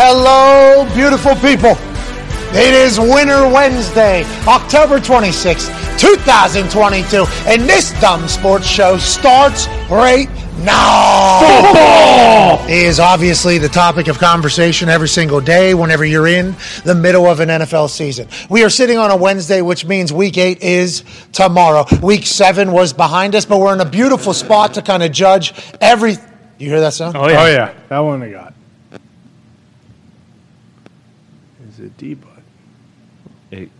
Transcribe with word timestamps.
Hello, 0.00 0.88
beautiful 0.94 1.34
people. 1.34 1.76
It 2.56 2.72
is 2.72 3.00
Winter 3.00 3.48
Wednesday, 3.48 4.22
October 4.46 5.00
26th, 5.00 5.98
2022, 5.98 7.24
and 7.48 7.62
this 7.62 7.90
dumb 8.00 8.28
sports 8.28 8.64
show 8.64 8.96
starts 8.96 9.66
right 9.90 10.28
now. 10.60 11.40
Football 11.40 12.68
is 12.68 13.00
obviously 13.00 13.58
the 13.58 13.68
topic 13.68 14.06
of 14.06 14.20
conversation 14.20 14.88
every 14.88 15.08
single 15.08 15.40
day 15.40 15.74
whenever 15.74 16.04
you're 16.04 16.28
in 16.28 16.54
the 16.84 16.94
middle 16.94 17.26
of 17.26 17.40
an 17.40 17.48
NFL 17.48 17.90
season. 17.90 18.28
We 18.48 18.62
are 18.62 18.70
sitting 18.70 18.98
on 18.98 19.10
a 19.10 19.16
Wednesday, 19.16 19.62
which 19.62 19.84
means 19.84 20.12
week 20.12 20.38
eight 20.38 20.62
is 20.62 21.02
tomorrow. 21.32 21.84
Week 22.04 22.24
seven 22.24 22.70
was 22.70 22.92
behind 22.92 23.34
us, 23.34 23.44
but 23.44 23.58
we're 23.58 23.74
in 23.74 23.80
a 23.80 23.90
beautiful 23.90 24.32
spot 24.32 24.74
to 24.74 24.82
kind 24.82 25.02
of 25.02 25.10
judge 25.10 25.54
every. 25.80 26.12
You 26.58 26.68
hear 26.68 26.78
that 26.82 26.94
sound? 26.94 27.16
Oh 27.16 27.26
yeah. 27.26 27.42
oh 27.42 27.46
yeah, 27.46 27.74
that 27.88 27.98
one 27.98 28.22
I 28.22 28.30
got. 28.30 28.54
Is 31.88 31.92
it 31.92 31.96
D 31.98 32.14
bud? 32.14 32.28
Eight. 33.52 33.70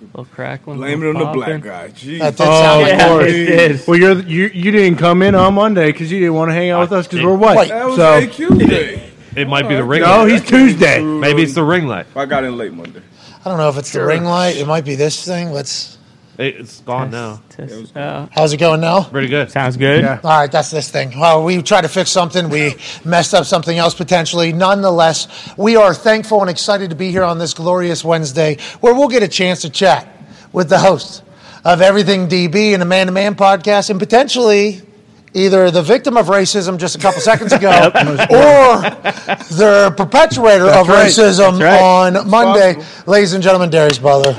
little 0.00 0.24
crackling. 0.26 0.78
Blame 0.78 1.02
it 1.02 1.08
on 1.08 1.14
the 1.14 1.24
black 1.32 1.48
popping. 1.48 1.60
guy. 1.60 1.88
Jeez. 1.88 2.18
That 2.18 2.36
did 2.36 2.46
Oh, 2.46 2.62
sound 2.62 2.82
like 2.82 2.92
Yeah, 2.98 3.06
Lord. 3.06 3.26
it 3.28 3.46
did. 3.46 3.86
Well, 3.86 3.98
you're 3.98 4.20
you 4.22 4.50
you 4.52 4.70
didn't 4.72 4.98
come 4.98 5.22
in 5.22 5.34
on 5.34 5.54
Monday 5.54 5.86
because 5.92 6.10
you 6.10 6.18
didn't 6.20 6.34
want 6.34 6.50
to 6.50 6.54
hang 6.54 6.70
out 6.70 6.80
with 6.80 6.92
us 6.92 7.06
because 7.06 7.24
we're 7.24 7.34
white. 7.36 7.68
That 7.68 7.86
was 7.86 7.96
so 7.96 8.20
AQ 8.20 8.68
day. 8.68 9.10
It 9.36 9.48
might 9.48 9.68
be 9.68 9.74
the 9.76 9.84
ring 9.84 10.00
no, 10.02 10.18
light. 10.24 10.30
he's 10.32 10.42
Tuesday. 10.42 11.02
Maybe 11.02 11.42
it's 11.42 11.54
the 11.54 11.62
ring 11.64 11.86
light. 11.86 12.06
I 12.16 12.24
got 12.26 12.42
in 12.44 12.56
late 12.56 12.72
Monday. 12.72 13.02
I 13.44 13.48
don't 13.48 13.58
know 13.58 13.68
if 13.68 13.76
it's 13.76 13.92
the 13.92 14.04
ring 14.04 14.24
light. 14.24 14.56
It 14.56 14.66
might 14.66 14.84
be 14.84 14.94
this 14.96 15.24
thing. 15.24 15.52
Let's. 15.52 15.95
It- 16.38 16.56
It's 16.60 16.80
gone 16.80 17.10
now. 17.10 17.40
Test- 17.50 17.96
uh, 17.96 18.26
How's 18.30 18.52
it 18.52 18.58
going 18.58 18.80
now? 18.80 19.02
Pretty 19.04 19.28
good. 19.28 19.50
sounds 19.50 19.76
good. 19.76 20.02
Yeah. 20.02 20.18
All 20.22 20.40
right, 20.40 20.50
that's 20.52 20.70
this 20.70 20.90
thing. 20.90 21.18
Well, 21.18 21.42
we 21.44 21.62
tried 21.62 21.82
to 21.82 21.88
fix 21.88 22.10
something. 22.10 22.48
We 22.50 22.74
messed 23.04 23.34
up 23.34 23.44
something 23.46 23.76
else 23.76 23.94
potentially. 23.94 24.52
Nonetheless, 24.52 25.28
we 25.56 25.76
are 25.76 25.94
thankful 25.94 26.40
and 26.42 26.50
excited 26.50 26.90
to 26.90 26.96
be 26.96 27.10
here 27.10 27.24
on 27.24 27.38
this 27.38 27.54
glorious 27.54 28.04
Wednesday 28.04 28.58
where 28.80 28.94
we'll 28.94 29.08
get 29.08 29.22
a 29.22 29.28
chance 29.28 29.62
to 29.62 29.70
chat 29.70 30.06
with 30.52 30.68
the 30.68 30.78
host 30.78 31.22
of 31.64 31.80
Everything 31.80 32.28
DB 32.28 32.72
and 32.72 32.80
the 32.82 32.86
Man 32.86 33.06
to 33.06 33.12
Man 33.12 33.34
podcast 33.34 33.90
and 33.90 33.98
potentially 33.98 34.82
either 35.34 35.70
the 35.70 35.82
victim 35.82 36.16
of 36.16 36.26
racism 36.28 36.78
just 36.78 36.96
a 36.96 36.98
couple 36.98 37.20
seconds 37.20 37.52
ago 37.52 37.68
or 37.70 38.80
the 39.50 39.92
perpetuator 39.96 40.66
of 40.66 40.88
right. 40.88 41.08
racism 41.08 41.60
right. 41.60 41.80
on 41.80 42.28
Monday. 42.30 42.82
Ladies 43.06 43.32
and 43.34 43.42
gentlemen, 43.42 43.68
Darius 43.68 43.98
Butler. 43.98 44.32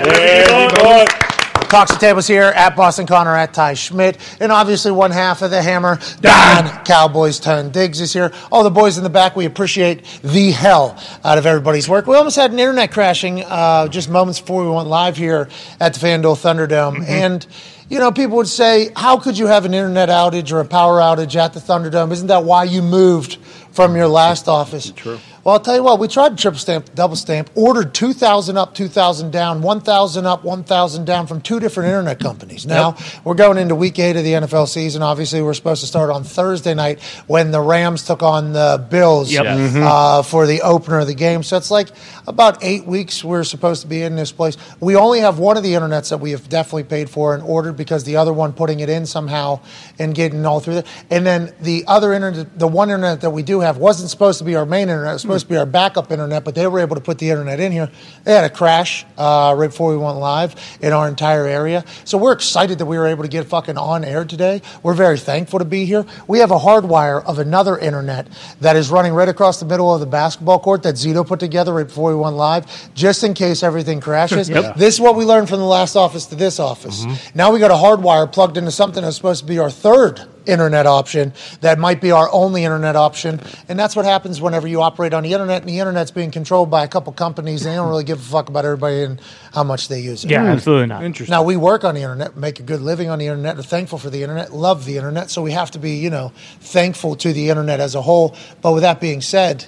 Cox 1.69 1.91
and 1.91 1.99
Tables 1.99 2.27
here 2.27 2.43
at 2.43 2.77
Boston 2.77 3.05
Connor 3.05 3.35
at 3.35 3.53
Ty 3.53 3.73
Schmidt, 3.73 4.17
and 4.39 4.53
obviously 4.53 4.91
one 4.91 5.11
half 5.11 5.41
of 5.41 5.51
the 5.51 5.61
hammer, 5.61 5.99
Don 6.21 6.85
Cowboys 6.85 7.39
Ton 7.39 7.71
Diggs 7.71 7.99
is 7.99 8.13
here. 8.13 8.31
All 8.53 8.63
the 8.63 8.69
boys 8.69 8.97
in 8.97 9.03
the 9.03 9.09
back, 9.09 9.35
we 9.35 9.45
appreciate 9.45 10.03
the 10.23 10.51
hell 10.51 10.97
out 11.25 11.37
of 11.37 11.45
everybody's 11.45 11.89
work. 11.89 12.07
We 12.07 12.15
almost 12.15 12.37
had 12.37 12.53
an 12.53 12.59
internet 12.59 12.91
crashing 12.91 13.43
uh, 13.43 13.89
just 13.89 14.09
moments 14.09 14.39
before 14.39 14.63
we 14.63 14.71
went 14.71 14.87
live 14.87 15.17
here 15.17 15.49
at 15.81 15.93
the 15.93 15.99
FanDuel 15.99 16.37
Thunderdome, 16.37 17.05
and 17.05 17.45
you 17.89 17.99
know 17.99 18.13
people 18.13 18.37
would 18.37 18.47
say, 18.47 18.91
"How 18.95 19.17
could 19.17 19.37
you 19.37 19.47
have 19.47 19.65
an 19.65 19.73
internet 19.73 20.07
outage 20.07 20.53
or 20.53 20.61
a 20.61 20.65
power 20.65 20.99
outage 20.99 21.35
at 21.35 21.53
the 21.53 21.59
Thunderdome? 21.59 22.13
Isn't 22.13 22.27
that 22.27 22.45
why 22.45 22.63
you 22.63 22.81
moved 22.81 23.35
from 23.71 23.97
your 23.97 24.07
last 24.07 24.47
office?" 24.47 24.91
True. 24.95 25.19
Well, 25.47 25.53
I'll 25.53 25.61
tell 25.61 25.77
you 25.77 25.83
what, 25.83 25.97
we 25.97 26.09
tried 26.09 26.37
triple 26.37 26.59
stamp, 26.59 26.93
double 26.93 27.15
stamp, 27.15 27.49
ordered 27.55 27.93
2,000 27.93 28.57
up, 28.57 28.75
2,000 28.75 29.31
down, 29.31 29.61
1,000 29.61 30.25
up, 30.25 30.43
1,000 30.43 31.05
down 31.05 31.25
from 31.25 31.39
two 31.39 31.61
different 31.61 31.87
internet 31.87 32.19
companies. 32.19 32.65
Now, 32.65 32.97
we're 33.23 33.33
going 33.33 33.57
into 33.57 33.73
week 33.73 33.97
eight 33.97 34.17
of 34.17 34.25
the 34.25 34.33
NFL 34.33 34.67
season. 34.67 35.01
Obviously, 35.01 35.41
we're 35.41 35.53
supposed 35.53 35.79
to 35.79 35.87
start 35.87 36.09
on 36.09 36.25
Thursday 36.25 36.73
night 36.73 37.01
when 37.27 37.51
the 37.51 37.61
Rams 37.61 38.03
took 38.03 38.23
on 38.23 38.51
the 38.51 38.85
Bills 38.91 39.31
Yep. 39.31 39.45
uh, 39.77 40.21
for 40.21 40.47
the 40.47 40.63
opener 40.63 40.99
of 40.99 41.07
the 41.07 41.15
game. 41.15 41.43
So 41.43 41.55
it's 41.55 41.71
like 41.71 41.91
about 42.27 42.61
eight 42.61 42.85
weeks 42.85 43.23
we're 43.23 43.45
supposed 43.45 43.83
to 43.83 43.87
be 43.87 44.01
in 44.01 44.17
this 44.17 44.33
place. 44.33 44.57
We 44.81 44.97
only 44.97 45.21
have 45.21 45.39
one 45.39 45.55
of 45.55 45.63
the 45.63 45.71
internets 45.71 46.09
that 46.09 46.17
we 46.17 46.31
have 46.31 46.49
definitely 46.49 46.83
paid 46.83 47.09
for 47.09 47.33
and 47.33 47.41
ordered 47.41 47.77
because 47.77 48.03
the 48.03 48.17
other 48.17 48.33
one 48.33 48.51
putting 48.51 48.81
it 48.81 48.89
in 48.89 49.05
somehow 49.05 49.61
and 49.97 50.13
getting 50.13 50.45
all 50.45 50.59
through 50.59 50.73
that. 50.75 50.87
And 51.09 51.25
then 51.25 51.53
the 51.61 51.85
other 51.87 52.11
internet, 52.11 52.59
the 52.59 52.67
one 52.67 52.89
internet 52.89 53.21
that 53.21 53.29
we 53.29 53.43
do 53.43 53.61
have 53.61 53.77
wasn't 53.77 54.09
supposed 54.09 54.39
to 54.39 54.43
be 54.43 54.57
our 54.57 54.65
main 54.65 54.89
internet. 54.89 55.21
Supposed 55.37 55.49
to 55.49 55.53
be 55.53 55.57
our 55.57 55.65
backup 55.67 56.11
internet, 56.11 56.43
but 56.43 56.55
they 56.55 56.65
were 56.65 56.79
able 56.79 56.95
to 56.95 57.01
put 57.01 57.19
the 57.19 57.29
internet 57.29 57.59
in 57.59 57.71
here. 57.71 57.91
They 58.23 58.33
had 58.33 58.43
a 58.43 58.49
crash 58.49 59.05
uh, 59.19 59.53
right 59.55 59.67
before 59.67 59.91
we 59.91 59.97
went 59.97 60.17
live 60.17 60.55
in 60.81 60.93
our 60.93 61.07
entire 61.07 61.45
area. 61.45 61.85
So 62.05 62.17
we're 62.17 62.31
excited 62.31 62.79
that 62.79 62.87
we 62.87 62.97
were 62.97 63.05
able 63.05 63.21
to 63.21 63.29
get 63.29 63.45
fucking 63.45 63.77
on 63.77 64.03
air 64.03 64.25
today. 64.25 64.63
We're 64.81 64.95
very 64.95 65.19
thankful 65.19 65.59
to 65.59 65.65
be 65.65 65.85
here. 65.85 66.07
We 66.27 66.39
have 66.39 66.49
a 66.49 66.57
hardwire 66.57 67.23
of 67.23 67.37
another 67.37 67.77
internet 67.77 68.27
that 68.61 68.75
is 68.75 68.89
running 68.89 69.13
right 69.13 69.29
across 69.29 69.59
the 69.59 69.67
middle 69.67 69.93
of 69.93 69.99
the 69.99 70.07
basketball 70.07 70.57
court 70.57 70.81
that 70.83 70.95
Zito 70.95 71.25
put 71.25 71.39
together 71.39 71.71
right 71.71 71.85
before 71.85 72.09
we 72.09 72.15
went 72.19 72.35
live, 72.35 72.65
just 72.95 73.23
in 73.23 73.35
case 73.35 73.61
everything 73.61 73.99
crashes. 74.01 74.49
This 74.75 74.95
is 74.95 74.99
what 74.99 75.15
we 75.15 75.23
learned 75.23 75.49
from 75.49 75.59
the 75.59 75.65
last 75.65 75.95
office 75.95 76.25
to 76.27 76.35
this 76.35 76.59
office. 76.59 77.05
Now 77.35 77.51
we 77.51 77.59
got 77.59 77.69
a 77.69 77.75
hardwire 77.75 78.31
plugged 78.31 78.57
into 78.57 78.71
something 78.71 79.03
that's 79.03 79.15
supposed 79.17 79.41
to 79.41 79.45
be 79.47 79.59
our 79.59 79.69
third 79.69 80.21
internet 80.47 80.85
option 80.85 81.33
that 81.61 81.77
might 81.77 82.01
be 82.01 82.11
our 82.11 82.29
only 82.31 82.63
internet 82.63 82.95
option. 82.95 83.39
And 83.67 83.77
that's 83.77 83.95
what 83.95 84.05
happens 84.05 84.41
whenever 84.41 84.67
you 84.67 84.81
operate 84.81 85.13
on 85.13 85.23
the 85.23 85.33
internet 85.33 85.61
and 85.61 85.69
the 85.69 85.79
internet's 85.79 86.11
being 86.11 86.31
controlled 86.31 86.69
by 86.69 86.83
a 86.83 86.87
couple 86.87 87.13
companies 87.13 87.65
and 87.65 87.73
they 87.73 87.77
don't 87.77 87.89
really 87.89 88.03
give 88.03 88.19
a 88.19 88.23
fuck 88.23 88.49
about 88.49 88.65
everybody 88.65 89.03
and 89.03 89.21
how 89.53 89.63
much 89.63 89.87
they 89.87 89.99
use 89.99 90.23
it. 90.23 90.31
Yeah, 90.31 90.41
hmm. 90.41 90.49
absolutely 90.49 90.87
not. 90.87 91.03
Interesting. 91.03 91.31
Now 91.31 91.43
we 91.43 91.57
work 91.57 91.83
on 91.83 91.95
the 91.95 92.01
internet, 92.01 92.35
make 92.37 92.59
a 92.59 92.63
good 92.63 92.81
living 92.81 93.09
on 93.09 93.19
the 93.19 93.27
internet, 93.27 93.57
are 93.57 93.63
thankful 93.63 93.97
for 93.97 94.09
the 94.09 94.23
internet, 94.23 94.53
love 94.53 94.85
the 94.85 94.97
internet, 94.97 95.29
so 95.29 95.41
we 95.41 95.51
have 95.51 95.71
to 95.71 95.79
be, 95.79 95.97
you 95.97 96.09
know, 96.09 96.31
thankful 96.59 97.15
to 97.17 97.33
the 97.33 97.49
internet 97.49 97.79
as 97.79 97.95
a 97.95 98.01
whole. 98.01 98.35
But 98.61 98.73
with 98.73 98.83
that 98.83 98.99
being 98.99 99.21
said, 99.21 99.65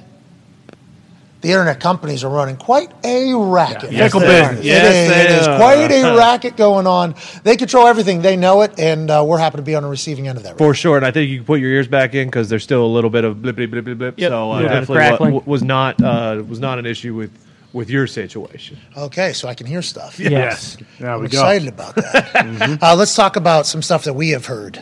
the 1.41 1.49
internet 1.49 1.79
companies 1.79 2.23
are 2.23 2.29
running 2.29 2.57
quite 2.57 2.91
a 3.05 3.33
racket. 3.33 3.91
Yes, 3.93 4.11
Fickle 4.11 4.19
they 4.27 4.39
are. 4.41 4.49
business. 4.49 4.65
It 4.65 4.65
Yes, 4.65 4.93
is- 4.95 5.09
they 5.09 5.21
it 5.21 5.31
is 5.39 5.45
quite 5.47 5.91
a 5.91 6.17
racket 6.17 6.57
going 6.57 6.85
on. 6.87 7.15
They 7.43 7.55
control 7.55 7.87
everything. 7.87 8.21
They 8.21 8.35
know 8.35 8.61
it, 8.61 8.77
and 8.77 9.09
uh, 9.09 9.23
we're 9.25 9.37
happy 9.37 9.55
to 9.57 9.61
be 9.63 9.73
on 9.75 9.83
the 9.83 9.89
receiving 9.89 10.27
end 10.27 10.37
of 10.37 10.43
that. 10.43 10.57
For 10.57 10.73
sure, 10.73 10.97
and 10.97 11.05
I 11.05 11.11
think 11.11 11.29
you 11.29 11.37
can 11.37 11.45
put 11.45 11.59
your 11.61 11.71
ears 11.71 11.87
back 11.87 12.13
in 12.13 12.27
because 12.27 12.49
there's 12.49 12.63
still 12.63 12.85
a 12.85 12.87
little 12.87 13.09
bit 13.09 13.23
of 13.23 13.41
blip 13.41 13.55
blip 13.55 13.71
blip 13.71 13.85
blip 13.85 13.97
blip. 13.97 14.19
Yep. 14.19 14.29
So 14.29 14.51
uh, 14.51 14.59
Yeah. 14.59 14.67
definitely 14.67 14.95
Crackling. 14.97 15.33
wa- 15.35 15.41
was 15.45 15.63
not 15.63 16.01
uh, 16.03 16.43
was 16.47 16.59
not 16.59 16.77
an 16.77 16.85
issue 16.85 17.15
with 17.15 17.31
with 17.71 17.89
your 17.89 18.07
situation. 18.07 18.77
Okay, 18.97 19.31
so 19.31 19.47
I 19.47 19.53
can 19.53 19.67
hear 19.67 19.81
stuff. 19.81 20.19
Yes. 20.19 20.75
There 20.99 21.09
I'm 21.11 21.21
we 21.21 21.27
go. 21.29 21.37
excited 21.37 21.67
about 21.69 21.95
that. 21.95 22.79
uh, 22.83 22.95
let's 22.95 23.15
talk 23.15 23.35
about 23.37 23.65
some 23.67 23.81
stuff 23.81 24.03
that 24.05 24.13
we 24.13 24.29
have 24.31 24.47
heard. 24.47 24.79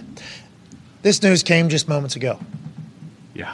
This 1.03 1.21
news 1.21 1.43
came 1.43 1.69
just 1.69 1.87
moments 1.87 2.15
ago. 2.15 2.39
Yeah. 3.35 3.53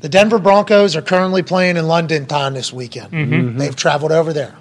The 0.00 0.08
Denver 0.08 0.38
Broncos 0.38 0.96
are 0.96 1.02
currently 1.02 1.42
playing 1.42 1.76
in 1.76 1.86
London 1.86 2.26
town 2.26 2.54
this 2.54 2.72
weekend. 2.72 3.12
Mm-hmm. 3.12 3.32
Mm-hmm. 3.32 3.58
They've 3.58 3.76
traveled 3.76 4.12
over 4.12 4.32
there. 4.32 4.56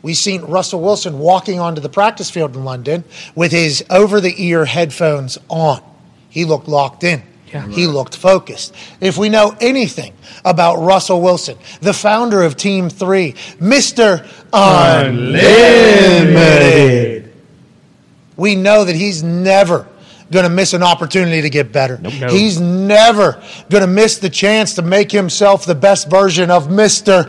We've 0.00 0.16
seen 0.16 0.42
Russell 0.42 0.80
Wilson 0.80 1.18
walking 1.18 1.60
onto 1.60 1.80
the 1.80 1.88
practice 1.88 2.30
field 2.30 2.56
in 2.56 2.64
London 2.64 3.04
with 3.34 3.52
his 3.52 3.84
over 3.88 4.20
the 4.20 4.34
ear 4.42 4.64
headphones 4.64 5.38
on. 5.48 5.80
He 6.28 6.44
looked 6.44 6.68
locked 6.68 7.04
in. 7.04 7.22
Yeah. 7.52 7.68
He 7.68 7.86
looked 7.86 8.16
focused. 8.16 8.74
If 9.00 9.18
we 9.18 9.28
know 9.28 9.54
anything 9.60 10.14
about 10.44 10.76
Russell 10.76 11.20
Wilson, 11.20 11.58
the 11.82 11.92
founder 11.92 12.42
of 12.42 12.56
Team 12.56 12.88
3, 12.88 13.34
Mr. 13.60 14.26
Unlimited, 14.52 17.32
we 18.36 18.56
know 18.56 18.84
that 18.84 18.96
he's 18.96 19.22
never 19.22 19.86
going 20.32 20.44
to 20.44 20.50
miss 20.50 20.72
an 20.72 20.82
opportunity 20.82 21.42
to 21.42 21.50
get 21.50 21.70
better. 21.72 21.98
no. 21.98 22.28
He's 22.28 22.60
never 22.60 23.40
going 23.70 23.82
to 23.82 23.86
miss 23.86 24.18
the 24.18 24.30
chance 24.30 24.74
to 24.74 24.82
make 24.82 25.12
himself 25.12 25.64
the 25.66 25.74
best 25.74 26.10
version 26.10 26.50
of 26.50 26.66
Mr. 26.68 27.26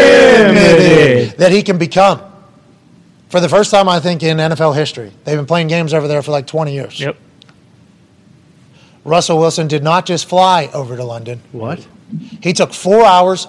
Unlimited 0.00 1.36
that 1.38 1.50
he 1.52 1.62
can 1.62 1.78
become. 1.78 2.20
For 3.28 3.40
the 3.40 3.48
first 3.48 3.70
time, 3.70 3.88
I 3.88 4.00
think, 4.00 4.22
in 4.22 4.38
NFL 4.38 4.74
history, 4.74 5.12
they've 5.24 5.36
been 5.36 5.46
playing 5.46 5.68
games 5.68 5.94
over 5.94 6.08
there 6.08 6.22
for 6.22 6.32
like 6.32 6.46
20 6.46 6.72
years. 6.72 7.00
Yep. 7.00 7.16
Russell 9.04 9.38
Wilson 9.38 9.68
did 9.68 9.82
not 9.82 10.04
just 10.04 10.28
fly 10.28 10.68
over 10.74 10.96
to 10.96 11.04
London. 11.04 11.40
What? 11.52 11.86
He 12.42 12.52
took 12.52 12.72
four 12.72 13.04
hours 13.04 13.46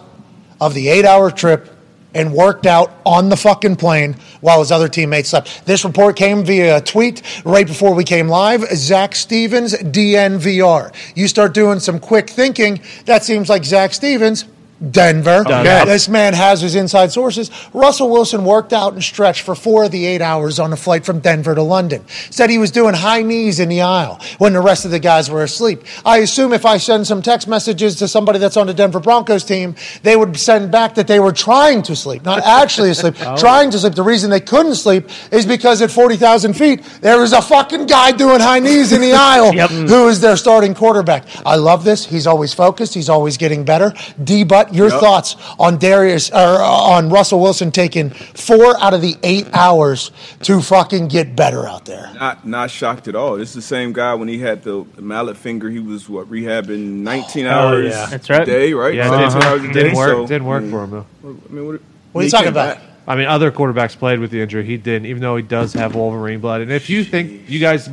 of 0.59 0.73
the 0.76 0.87
eight 0.87 1.03
hour 1.03 1.32
trip 1.32 1.70
and 2.13 2.34
worked 2.34 2.66
out 2.66 2.91
on 3.05 3.29
the 3.29 3.37
fucking 3.37 3.75
plane 3.75 4.16
while 4.41 4.59
his 4.59 4.72
other 4.72 4.87
teammates 4.87 5.29
slept. 5.29 5.66
This 5.66 5.85
report 5.85 6.16
came 6.16 6.43
via 6.43 6.78
a 6.78 6.81
tweet 6.81 7.22
right 7.46 7.66
before 7.66 7.93
we 7.93 8.03
came 8.03 8.28
live. 8.28 8.63
Zac 8.73 9.16
Stevens, 9.16 9.73
DNVR. 9.73 10.93
You 11.16 11.28
start 11.28 11.53
doing 11.53 11.79
some 11.79 11.99
quick 11.99 12.29
thinking, 12.29 12.81
that 13.05 13.23
seems 13.23 13.49
like 13.49 13.63
Zac 13.63 13.93
Stevens 13.93 14.46
Denver. 14.89 15.43
Okay. 15.45 15.85
This 15.85 16.09
man 16.09 16.33
has 16.33 16.61
his 16.61 16.75
inside 16.75 17.11
sources. 17.11 17.51
Russell 17.73 18.09
Wilson 18.09 18.43
worked 18.43 18.73
out 18.73 18.93
and 18.93 19.03
stretched 19.03 19.41
for 19.41 19.53
four 19.53 19.83
of 19.85 19.91
the 19.91 20.05
eight 20.05 20.22
hours 20.22 20.59
on 20.59 20.73
a 20.73 20.75
flight 20.75 21.05
from 21.05 21.19
Denver 21.19 21.53
to 21.53 21.61
London. 21.61 22.03
Said 22.31 22.49
he 22.49 22.57
was 22.57 22.72
doing 22.72 22.93
high 22.95 23.22
knees 23.22 23.59
in 23.59 23.69
the 23.69 23.81
aisle 23.81 24.19
when 24.39 24.53
the 24.53 24.59
rest 24.61 24.85
of 24.85 24.91
the 24.91 24.99
guys 24.99 25.29
were 25.29 25.43
asleep. 25.43 25.83
I 26.05 26.17
assume 26.19 26.53
if 26.53 26.66
I 26.66 26.78
send 26.78 27.05
some 27.05 27.22
text 27.22 27.47
messages 27.47 27.95
to 27.97 28.07
somebody 28.07 28.39
that's 28.39 28.57
on 28.57 28.67
the 28.67 28.73
Denver 28.73 28.99
Broncos 28.99 29.43
team, 29.43 29.75
they 30.03 30.16
would 30.16 30.37
send 30.37 30.72
back 30.72 30.95
that 30.95 31.07
they 31.07 31.19
were 31.19 31.31
trying 31.34 31.84
to 31.84 31.95
sleep, 31.95 32.23
not 32.23 32.41
actually 32.43 32.89
asleep, 32.89 33.16
oh. 33.22 33.37
trying 33.37 33.69
to 33.72 33.79
sleep. 33.79 33.93
The 33.93 34.03
reason 34.03 34.29
they 34.31 34.39
couldn't 34.39 34.75
sleep 34.75 35.09
is 35.31 35.45
because 35.45 35.81
at 35.81 35.91
40,000 35.91 36.53
feet, 36.53 36.84
there 37.01 37.19
was 37.19 37.34
a 37.34 37.41
fucking 37.41 37.85
guy 37.85 38.11
doing 38.11 38.39
high 38.39 38.59
knees 38.59 38.91
in 38.91 39.01
the 39.01 39.13
aisle 39.16 39.53
Yep. 39.53 39.69
who 39.69 40.07
is 40.07 40.22
their 40.22 40.37
starting 40.37 40.73
quarterback. 40.73 41.25
I 41.45 41.55
love 41.55 41.84
this. 41.84 42.05
He's 42.05 42.25
always 42.25 42.53
focused. 42.53 42.93
He's 42.93 43.09
always 43.09 43.37
getting 43.37 43.63
better. 43.63 43.93
D. 44.23 44.43
Butt, 44.72 44.76
your 44.78 44.90
Yep. 44.90 45.00
thoughts 45.00 45.35
on 45.59 45.78
Darius 45.78 46.29
or 46.32 46.35
uh, 46.38 46.64
on 46.66 47.09
Russell 47.09 47.40
Wilson 47.41 47.72
taking 47.72 48.09
four 48.09 48.78
out 48.82 48.94
of 48.94 49.02
the 49.02 49.16
eight 49.23 49.47
hours 49.53 50.12
to 50.44 50.62
fucking 50.62 51.08
get 51.08 51.35
better 51.35 51.68
out 51.68 51.85
there? 51.85 52.09
Not 52.20 52.47
not 52.47 52.72
shocked 52.72 53.08
at 53.08 53.16
all. 53.16 53.38
This 53.38 53.50
is 53.50 53.56
the 53.56 53.62
same 53.62 53.94
guy 53.94 54.14
when 54.16 54.28
he 54.28 54.40
had 54.40 54.64
the, 54.64 54.85
the 54.96 55.02
mallet 55.02 55.38
finger. 55.38 55.70
He 55.70 55.79
was 55.79 56.09
what 56.09 56.29
rehabbing 56.29 56.79
19 57.03 57.46
hours 57.46 57.91
yeah. 57.94 58.06
That's 58.08 58.29
right. 58.29 58.41
a 58.41 58.46
day, 58.46 58.73
right? 58.73 58.94
Yeah, 58.94 59.08
it 59.08 59.12
19 59.12 59.29
didn't, 59.32 59.44
hours 59.44 59.64
a 59.64 59.68
day. 59.68 59.73
didn't 59.73 59.96
work. 59.96 60.09
So, 60.12 60.28
didn't 60.28 60.46
work 60.47 60.59
I 60.62 60.66
mean, 60.66 60.72
for 60.72 60.84
him 60.84 60.90
though. 60.91 61.06
I 61.23 61.53
mean, 61.53 61.68
what, 61.68 61.82
What 62.14 62.22
are 62.22 62.23
you 62.26 62.29
talking 62.32 62.47
about? 62.50 62.78
back. 62.78 62.84
I 63.08 63.16
mean, 63.16 63.26
other 63.26 63.52
quarterbacks 63.52 63.97
played 63.97 64.20
with 64.20 64.29
the 64.32 64.41
injury. 64.41 64.64
He 64.64 64.78
didn't, 64.78 65.08
even 65.08 65.22
though 65.22 65.35
he 65.35 65.41
does 65.44 65.73
have 65.73 65.96
Wolverine 65.96 66.40
blood. 66.40 66.62
And 66.62 66.72
if 66.72 66.90
you 66.90 67.03
think 67.03 67.50
you 67.50 67.59
guys, 67.59 67.90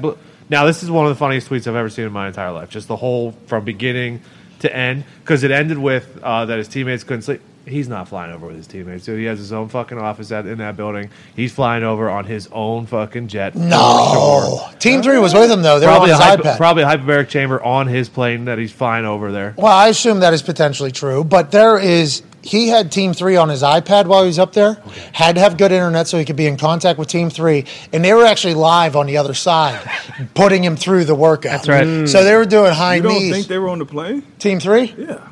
now 0.51 0.67
this 0.67 0.83
is 0.83 0.91
one 0.91 1.07
of 1.07 1.11
the 1.11 1.17
funniest 1.19 1.49
tweets 1.49 1.67
I've 1.67 1.75
ever 1.77 1.89
seen 1.89 2.05
in 2.05 2.13
my 2.13 2.29
entire 2.29 2.53
life. 2.53 2.69
Just 2.69 2.89
the 2.89 2.97
whole 2.97 3.33
from 3.47 3.65
beginning 3.65 4.21
to 4.61 4.75
end, 4.75 5.05
because 5.21 5.45
it 5.45 5.51
ended 5.51 5.79
with 5.79 6.19
uh, 6.23 6.45
that 6.47 6.59
his 6.59 6.69
teammates 6.69 7.05
couldn't 7.05 7.23
sleep. 7.23 7.41
He's 7.69 7.89
not 7.89 8.09
flying 8.09 8.33
over 8.33 8.47
with 8.47 8.57
his 8.57 8.67
teammates. 8.67 9.05
Dude, 9.05 9.19
he 9.19 9.27
has 9.27 9.39
his 9.39 9.53
own 9.53 9.69
fucking 9.69 9.99
office 9.99 10.33
at, 10.33 10.47
in 10.47 10.59
that 10.59 10.77
building. 10.77 11.11
He's 11.37 11.53
flying 11.53 11.85
over 11.85 12.09
on 12.11 12.25
his 12.25 12.49
own 12.51 12.87
fucking 12.87 13.29
jet. 13.29 13.55
No. 13.55 14.11
sure. 14.13 14.79
Team 14.79 15.03
three 15.03 15.19
was 15.19 15.35
with 15.35 15.51
him, 15.51 15.63
though. 15.63 15.79
They 15.79 15.87
were 15.87 15.93
on 15.93 15.99
Probably 15.99 16.13
a, 16.13 16.17
his 16.17 16.25
hypo- 16.25 16.43
iPad. 16.43 16.57
probably 16.57 16.83
a 16.83 16.87
hyperbaric 16.87 17.29
chamber 17.29 17.63
on 17.63 17.87
his 17.87 18.09
plane 18.09 18.47
that 18.47 18.59
he's 18.59 18.73
flying 18.73 19.05
over 19.05 19.31
there. 19.33 19.55
Well, 19.57 19.67
I 19.73 19.89
assume 19.89 20.21
that 20.21 20.33
is 20.35 20.43
potentially 20.43 20.93
true, 20.93 21.25
but 21.25 21.51
there 21.51 21.79
is. 21.79 22.23
He 22.41 22.69
had 22.69 22.93
Team 22.93 23.13
Three 23.15 23.37
on 23.37 23.49
his 23.49 23.63
iPad 23.63 24.07
while 24.07 24.23
he 24.23 24.29
was 24.29 24.39
up 24.39 24.53
there. 24.53 24.75
Had 25.13 25.35
to 25.35 25.41
have 25.41 25.59
good 25.59 25.73
internet 25.73 26.07
so 26.07 26.19
he 26.19 26.25
could 26.25 26.37
be 26.37 26.47
in 26.47 26.57
contact 26.57 26.99
with 26.99 27.09
Team 27.09 27.29
Three, 27.31 27.65
and 27.93 28.03
they 28.05 28.15
were 28.15 28.25
actually 28.25 28.55
live 28.55 28.95
on 28.97 29.07
the 29.07 29.17
other 29.17 29.35
side, 29.35 29.79
putting 30.35 30.63
him 30.65 30.77
through 30.77 31.05
the 31.05 31.17
workout. 31.17 31.51
That's 31.65 31.69
right. 31.69 31.85
Mm. 31.85 32.09
So 32.09 32.23
they 32.25 32.37
were 32.37 32.47
doing 32.47 32.73
high 32.73 32.95
You 32.97 33.03
don't 33.03 33.13
knees. 33.13 33.33
think 33.33 33.47
they 33.49 33.59
were 33.59 33.69
on 33.69 33.81
the 33.81 33.85
plane? 33.87 34.23
Team 34.39 34.61
Three, 34.61 34.95
Yeah. 34.97 35.27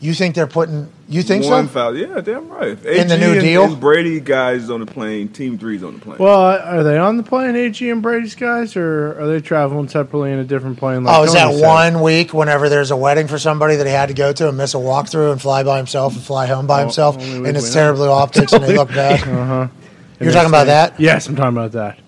you 0.00 0.14
think 0.14 0.34
they're 0.34 0.46
putting? 0.46 0.88
You 1.12 1.22
think 1.24 1.44
One 1.44 1.66
so? 1.66 1.72
foul. 1.72 1.96
Yeah, 1.96 2.20
damn 2.20 2.48
right. 2.48 2.68
If 2.68 2.84
In 2.86 3.08
the 3.08 3.18
new 3.18 3.32
and, 3.32 3.40
deal? 3.40 3.64
and 3.64 3.80
Brady 3.80 4.20
guys 4.20 4.70
on 4.70 4.78
the 4.78 4.86
plane. 4.86 5.26
Team 5.28 5.58
three's 5.58 5.82
on 5.82 5.94
the 5.94 5.98
plane. 6.00 6.18
Well, 6.20 6.40
are 6.40 6.84
they 6.84 6.98
on 6.98 7.16
the 7.16 7.24
plane, 7.24 7.56
AG 7.56 7.90
and 7.90 8.00
Brady's 8.00 8.36
guys, 8.36 8.76
or 8.76 9.20
are 9.20 9.26
they 9.26 9.40
traveling 9.40 9.88
separately 9.88 10.30
in 10.30 10.38
a 10.38 10.44
different 10.44 10.78
plane? 10.78 11.02
Like 11.02 11.18
Oh, 11.18 11.24
is 11.24 11.32
that 11.32 11.46
Tony 11.46 11.58
said? 11.58 11.66
one 11.66 12.00
week 12.02 12.32
whenever 12.32 12.68
there's 12.68 12.92
a 12.92 12.96
wedding 12.96 13.26
for 13.26 13.40
somebody 13.40 13.74
that 13.74 13.88
he 13.88 13.92
had 13.92 14.06
to 14.10 14.14
go 14.14 14.32
to 14.32 14.48
and 14.48 14.56
miss 14.56 14.72
a 14.74 14.76
walkthrough 14.76 15.32
and 15.32 15.42
fly 15.42 15.64
by 15.64 15.78
himself 15.78 16.14
and 16.14 16.22
fly 16.22 16.46
home 16.46 16.68
by 16.68 16.80
himself, 16.80 17.16
and 17.20 17.44
it's 17.44 17.74
we 17.74 17.80
know. 17.80 18.12
optics 18.12 18.52
and 18.52 18.62
they 18.62 18.76
look 18.76 18.90
bad? 18.90 19.20
Uh-huh. 19.26 19.66
You're 20.20 20.32
talking 20.32 20.48
about 20.50 20.66
that? 20.68 21.00
Yes, 21.00 21.26
I'm 21.26 21.34
talking 21.34 21.56
about 21.56 21.72
that. 21.72 21.98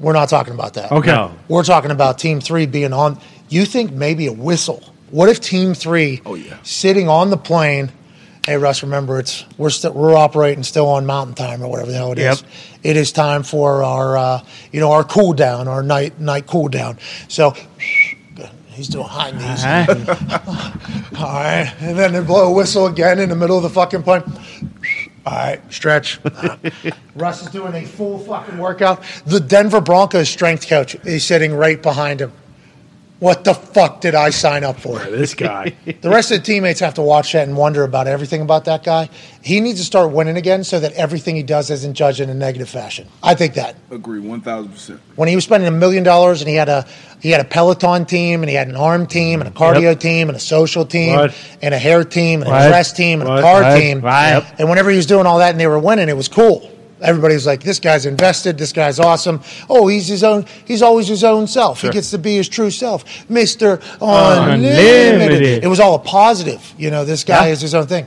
We're 0.00 0.14
not 0.14 0.30
talking 0.30 0.54
about 0.54 0.74
that. 0.74 0.90
Okay. 0.92 1.10
No. 1.12 1.34
We're 1.48 1.62
talking 1.62 1.90
about 1.90 2.18
Team 2.18 2.40
Three 2.40 2.64
being 2.64 2.94
on. 2.94 3.18
You 3.50 3.66
think 3.66 3.92
maybe 3.92 4.28
a 4.28 4.32
whistle? 4.32 4.82
What 5.14 5.28
if 5.28 5.40
Team 5.40 5.74
Three, 5.74 6.20
Oh, 6.26 6.34
yeah. 6.34 6.56
sitting 6.64 7.08
on 7.08 7.30
the 7.30 7.36
plane? 7.36 7.92
Hey 8.44 8.56
Russ, 8.56 8.82
remember 8.82 9.20
it's 9.20 9.44
we're 9.56 9.70
still 9.70 9.92
we're 9.92 10.16
operating 10.16 10.64
still 10.64 10.88
on 10.88 11.06
mountain 11.06 11.36
time 11.36 11.62
or 11.62 11.68
whatever 11.68 11.92
the 11.92 11.96
hell 11.96 12.10
it 12.10 12.18
is. 12.18 12.42
Yep. 12.42 12.50
It 12.82 12.96
is 12.96 13.12
time 13.12 13.44
for 13.44 13.84
our 13.84 14.16
uh, 14.16 14.44
you 14.72 14.80
know 14.80 14.90
our 14.90 15.04
cool 15.04 15.32
down, 15.32 15.68
our 15.68 15.84
night 15.84 16.18
night 16.18 16.48
cool 16.48 16.66
down. 16.66 16.98
So 17.28 17.54
he's 18.70 18.88
doing 18.88 19.06
high 19.06 19.30
knees. 19.30 19.64
Uh-huh. 19.64 20.72
All 21.24 21.32
right, 21.32 21.72
and 21.78 21.96
then 21.96 22.12
they 22.12 22.20
blow 22.20 22.48
a 22.48 22.52
whistle 22.52 22.86
again 22.86 23.20
in 23.20 23.28
the 23.28 23.36
middle 23.36 23.56
of 23.56 23.62
the 23.62 23.70
fucking 23.70 24.02
plane. 24.02 24.24
All 25.24 25.32
right, 25.32 25.60
stretch. 25.72 26.18
Russ 27.14 27.40
is 27.40 27.48
doing 27.50 27.72
a 27.72 27.84
full 27.86 28.18
fucking 28.18 28.58
workout. 28.58 29.04
The 29.26 29.38
Denver 29.38 29.80
Broncos 29.80 30.28
strength 30.28 30.66
coach 30.66 30.96
is 31.06 31.24
sitting 31.24 31.54
right 31.54 31.80
behind 31.80 32.20
him. 32.20 32.32
What 33.24 33.42
the 33.42 33.54
fuck 33.54 34.02
did 34.02 34.14
I 34.14 34.28
sign 34.28 34.64
up 34.64 34.78
for? 34.78 34.98
This 34.98 35.32
guy. 35.34 35.74
The 36.04 36.10
rest 36.10 36.30
of 36.30 36.38
the 36.40 36.44
teammates 36.44 36.80
have 36.80 36.94
to 36.94 37.02
watch 37.02 37.32
that 37.32 37.48
and 37.48 37.56
wonder 37.56 37.82
about 37.82 38.06
everything 38.06 38.42
about 38.42 38.66
that 38.66 38.84
guy. 38.84 39.08
He 39.42 39.60
needs 39.60 39.78
to 39.78 39.84
start 39.86 40.10
winning 40.10 40.36
again 40.36 40.62
so 40.64 40.78
that 40.80 40.92
everything 40.92 41.34
he 41.34 41.42
does 41.42 41.70
isn't 41.70 41.94
judged 41.94 42.20
in 42.20 42.28
a 42.28 42.34
negative 42.34 42.68
fashion. 42.68 43.08
I 43.22 43.34
think 43.34 43.54
that 43.54 43.76
Agree, 43.90 44.20
one 44.20 44.42
thousand 44.42 44.72
percent. 44.72 45.00
when 45.16 45.28
he 45.30 45.34
was 45.36 45.44
spending 45.44 45.66
a 45.66 45.70
million 45.70 46.04
dollars 46.04 46.42
and 46.42 46.48
he 46.50 46.54
had 46.56 46.68
a 46.68 46.86
he 47.20 47.30
had 47.30 47.40
a 47.40 47.44
Peloton 47.44 48.04
team 48.04 48.42
and 48.42 48.50
he 48.50 48.54
had 48.56 48.68
an 48.68 48.76
arm 48.76 49.06
team 49.06 49.40
and 49.40 49.48
a 49.48 49.52
cardio 49.52 49.80
Yep. 49.92 50.00
team 50.00 50.28
and 50.28 50.36
a 50.36 50.40
social 50.40 50.84
team 50.84 51.16
Right. 51.16 51.34
and 51.62 51.72
a 51.72 51.78
hair 51.78 52.04
team 52.04 52.42
and 52.42 52.50
Right. 52.50 52.66
a 52.66 52.68
dress 52.68 52.92
team 52.92 53.22
and 53.22 53.30
a 53.30 53.40
car 53.40 53.62
Right. 53.62 53.80
team. 53.80 54.00
Right. 54.02 54.44
And 54.58 54.68
whenever 54.68 54.90
he 54.90 54.96
was 54.98 55.06
doing 55.06 55.24
all 55.24 55.38
that 55.38 55.50
and 55.52 55.58
they 55.58 55.66
were 55.66 55.78
winning, 55.78 56.10
it 56.10 56.16
was 56.16 56.28
cool. 56.28 56.70
Everybody 57.04 57.34
was 57.34 57.46
like, 57.46 57.62
"This 57.62 57.78
guy's 57.78 58.06
invested. 58.06 58.58
This 58.58 58.72
guy's 58.72 58.98
awesome. 58.98 59.42
Oh, 59.68 59.86
he's 59.86 60.08
his 60.08 60.24
own. 60.24 60.46
He's 60.64 60.82
always 60.82 61.06
his 61.06 61.22
own 61.22 61.46
self. 61.46 61.82
He 61.82 61.90
gets 61.90 62.10
to 62.12 62.18
be 62.18 62.36
his 62.36 62.48
true 62.48 62.70
self, 62.70 63.04
Mister 63.30 63.78
Unlimited. 64.00 65.14
Unlimited. 65.14 65.64
It 65.64 65.68
was 65.68 65.80
all 65.80 65.94
a 65.94 65.98
positive. 65.98 66.62
You 66.78 66.90
know, 66.90 67.04
this 67.04 67.22
guy 67.24 67.46
Yeah. 67.46 67.52
is 67.52 67.60
his 67.60 67.74
own 67.74 67.86
thing. 67.86 68.06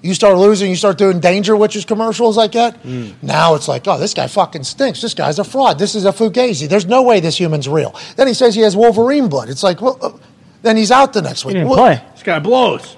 You 0.00 0.14
start 0.14 0.38
losing, 0.38 0.70
you 0.70 0.76
start 0.76 0.96
doing 0.96 1.20
Dangerwiches 1.20 1.84
commercials 1.86 2.36
like 2.36 2.52
that. 2.52 2.80
Mm. 2.84 3.14
Now 3.20 3.54
it's 3.56 3.66
like, 3.66 3.82
oh, 3.88 3.98
this 3.98 4.14
guy 4.14 4.28
fucking 4.28 4.62
stinks. 4.62 5.00
This 5.02 5.12
guy's 5.12 5.40
a 5.40 5.44
fraud. 5.44 5.78
This 5.78 5.96
is 5.96 6.04
a 6.04 6.12
fugazi. 6.12 6.68
There's 6.68 6.86
no 6.86 7.02
way 7.02 7.18
this 7.18 7.36
human's 7.36 7.68
real. 7.68 7.94
Then 8.16 8.28
he 8.28 8.34
says 8.34 8.54
he 8.54 8.60
has 8.62 8.76
Wolverine 8.76 9.28
blood. 9.28 9.48
It's 9.50 9.64
like, 9.64 9.82
well, 9.82 9.98
uh, 10.00 10.12
then 10.62 10.76
he's 10.76 10.92
out 10.92 11.12
the 11.14 11.22
next 11.22 11.42
He 11.42 11.48
week. 11.48 11.54
didn't 11.54 11.68
What- 11.68 11.78
play. 11.78 12.00
This 12.14 12.22
guy 12.22 12.38
blows. 12.38 12.96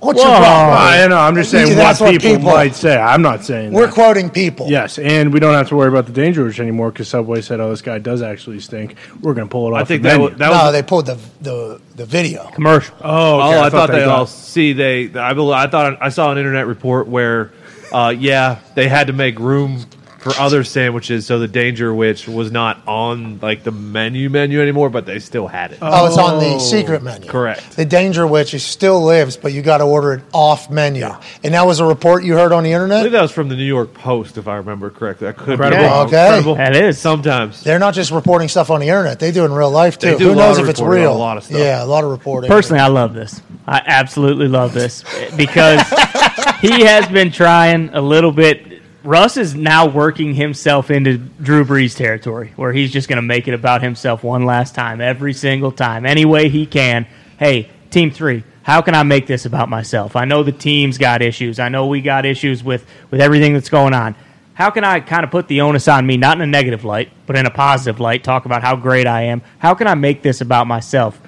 What's 0.00 0.18
your 0.22 0.28
problem? 0.28 0.78
I 0.78 1.06
know. 1.08 1.16
I'm 1.18 1.34
just 1.34 1.50
saying 1.50 1.74
That's 1.74 2.00
what 2.00 2.12
what 2.12 2.20
people, 2.20 2.36
people- 2.36 2.52
might 2.52 2.74
say. 2.74 2.96
I'm 2.98 3.22
not 3.22 3.44
saying 3.44 3.72
We're 3.72 3.86
that. 3.86 3.94
quoting 3.94 4.28
people. 4.30 4.68
Yes, 4.68 4.98
and 4.98 5.32
we 5.32 5.40
don't 5.40 5.54
have 5.54 5.68
to 5.68 5.76
worry 5.76 5.88
about 5.88 6.04
the 6.06 6.12
Dangerwich 6.12 6.60
anymore 6.60 6.90
because 6.90 7.08
Subway 7.08 7.40
said, 7.40 7.60
"Oh, 7.60 7.70
this 7.70 7.80
guy 7.82 7.98
does 7.98 8.20
actually 8.20 8.60
stink." 8.60 8.96
We're 9.22 9.32
going 9.34 9.48
to 9.48 9.50
pull 9.50 9.66
it 9.68 9.72
off. 9.72 9.80
I 9.80 9.84
think 9.84 10.02
the 10.02 10.08
that, 10.10 10.18
menu. 10.18 10.30
wa- 10.32 10.36
that 10.36 10.64
no, 10.64 10.72
they 10.72 10.82
pulled 10.82 11.06
the, 11.06 11.18
the 11.40 11.80
the 11.96 12.04
video. 12.04 12.44
Commercial. 12.54 12.94
oh, 13.00 13.40
okay, 13.48 13.58
oh, 13.58 13.62
I, 13.62 13.70
thought, 13.70 13.90
they 13.90 14.00
got- 14.00 14.08
all 14.18 14.26
see 14.26 14.74
they. 14.74 15.04
I 15.18 15.32
bel 15.32 15.52
I 15.52 15.66
thought 15.66 15.96
I 16.00 16.10
saw 16.10 16.30
an 16.30 16.36
internet 16.38 16.66
report 16.66 17.08
where, 17.08 17.52
uh, 17.90 18.14
yeah, 18.16 18.58
they 18.74 18.88
had 18.88 19.06
to 19.06 19.12
make 19.14 19.38
room 19.38 19.86
for 20.26 20.40
other 20.40 20.64
sandwiches, 20.64 21.24
so 21.24 21.38
the 21.38 21.46
Dangerwich 21.46 22.26
was 22.26 22.50
not 22.50 22.82
on 22.88 23.38
like 23.38 23.62
the 23.62 23.70
menu 23.70 24.28
menu 24.28 24.60
anymore, 24.60 24.90
but 24.90 25.06
they 25.06 25.20
still 25.20 25.46
had 25.46 25.70
it. 25.70 25.78
Oh, 25.80 26.06
it's 26.06 26.18
on 26.18 26.40
the 26.40 26.56
oh. 26.56 26.58
secret 26.58 27.00
menu. 27.00 27.30
Correct. 27.30 27.76
The 27.76 27.84
Dangerwich 27.84 28.52
is 28.52 28.64
still 28.64 29.00
lives, 29.00 29.36
but 29.36 29.52
you 29.52 29.62
got 29.62 29.78
to 29.78 29.84
order 29.84 30.14
it 30.14 30.24
off 30.32 30.68
menu. 30.68 31.06
And 31.44 31.54
that 31.54 31.64
was 31.64 31.78
a 31.78 31.84
report 31.84 32.24
you 32.24 32.32
heard 32.34 32.50
on 32.50 32.64
the 32.64 32.72
internet. 32.72 32.96
I 32.96 32.98
internet. 32.98 33.00
believe 33.02 33.12
that 33.12 33.22
was 33.22 33.30
from 33.30 33.48
the 33.48 33.56
New 33.56 33.64
York 33.64 33.94
Post, 33.94 34.36
if 34.36 34.48
I 34.48 34.56
remember 34.56 34.90
correctly. 34.90 35.28
I 35.28 35.32
could 35.32 35.50
Incredible. 35.50 35.82
be 35.82 35.88
wrong. 35.88 36.06
Okay. 36.08 36.26
Incredible. 36.26 36.54
That 36.56 36.74
is. 36.74 36.98
Sometimes. 36.98 37.62
They're 37.62 37.78
not 37.78 37.94
just 37.94 38.10
reporting 38.10 38.48
stuff 38.48 38.70
on 38.70 38.80
the 38.80 38.88
internet; 38.88 39.20
they 39.20 39.30
do 39.30 39.42
it 39.42 39.46
in 39.46 39.52
real 39.52 39.70
life 39.70 39.96
too. 39.96 40.16
Who 40.18 40.34
knows 40.34 40.58
if 40.58 40.68
it's 40.68 40.80
real? 40.80 41.12
a 41.12 41.16
lot 41.16 41.36
of 41.36 41.44
stuff. 41.44 41.58
Yeah, 41.58 41.84
a 41.84 41.86
lot 41.86 42.02
of 42.02 42.10
reporting. 42.10 42.48
Personally, 42.48 42.80
I 42.80 42.88
love 42.88 43.14
this. 43.14 43.40
I 43.64 43.80
absolutely 43.84 44.48
love 44.48 44.74
this 44.74 45.04
eh, 45.14 45.36
because 45.36 45.80
he 46.60 46.84
has 46.84 47.06
been 47.08 47.30
trying 47.30 47.90
a 47.90 48.00
little 48.00 48.32
bit. 48.32 48.75
Russ 49.06 49.36
is 49.36 49.54
now 49.54 49.86
working 49.86 50.34
himself 50.34 50.90
into 50.90 51.16
Drew 51.16 51.64
Brees 51.64 51.96
territory 51.96 52.52
where 52.56 52.72
he's 52.72 52.92
just 52.92 53.08
going 53.08 53.18
to 53.18 53.22
make 53.22 53.46
it 53.46 53.54
about 53.54 53.80
himself 53.80 54.24
one 54.24 54.44
last 54.44 54.74
time, 54.74 55.00
every 55.00 55.32
single 55.32 55.70
time, 55.70 56.04
any 56.04 56.24
way 56.24 56.48
he 56.48 56.66
can. 56.66 57.06
Hey, 57.38 57.70
team 57.90 58.10
three, 58.10 58.42
how 58.64 58.82
can 58.82 58.96
I 58.96 59.04
make 59.04 59.28
this 59.28 59.46
about 59.46 59.68
myself? 59.68 60.16
I 60.16 60.24
know 60.24 60.42
the 60.42 60.50
team's 60.50 60.98
got 60.98 61.22
issues. 61.22 61.60
I 61.60 61.68
know 61.68 61.86
we 61.86 62.00
got 62.00 62.26
issues 62.26 62.64
with, 62.64 62.84
with 63.12 63.20
everything 63.20 63.54
that's 63.54 63.68
going 63.68 63.94
on. 63.94 64.16
How 64.54 64.70
can 64.70 64.82
I 64.82 64.98
kind 64.98 65.22
of 65.22 65.30
put 65.30 65.46
the 65.46 65.60
onus 65.60 65.86
on 65.86 66.04
me, 66.04 66.16
not 66.16 66.36
in 66.38 66.42
a 66.42 66.46
negative 66.46 66.84
light, 66.84 67.12
but 67.26 67.36
in 67.36 67.46
a 67.46 67.50
positive 67.50 68.00
light, 68.00 68.24
talk 68.24 68.44
about 68.44 68.62
how 68.62 68.74
great 68.74 69.06
I 69.06 69.22
am? 69.22 69.40
How 69.58 69.74
can 69.74 69.86
I 69.86 69.94
make 69.94 70.22
this 70.22 70.40
about 70.40 70.66
myself? 70.66 71.20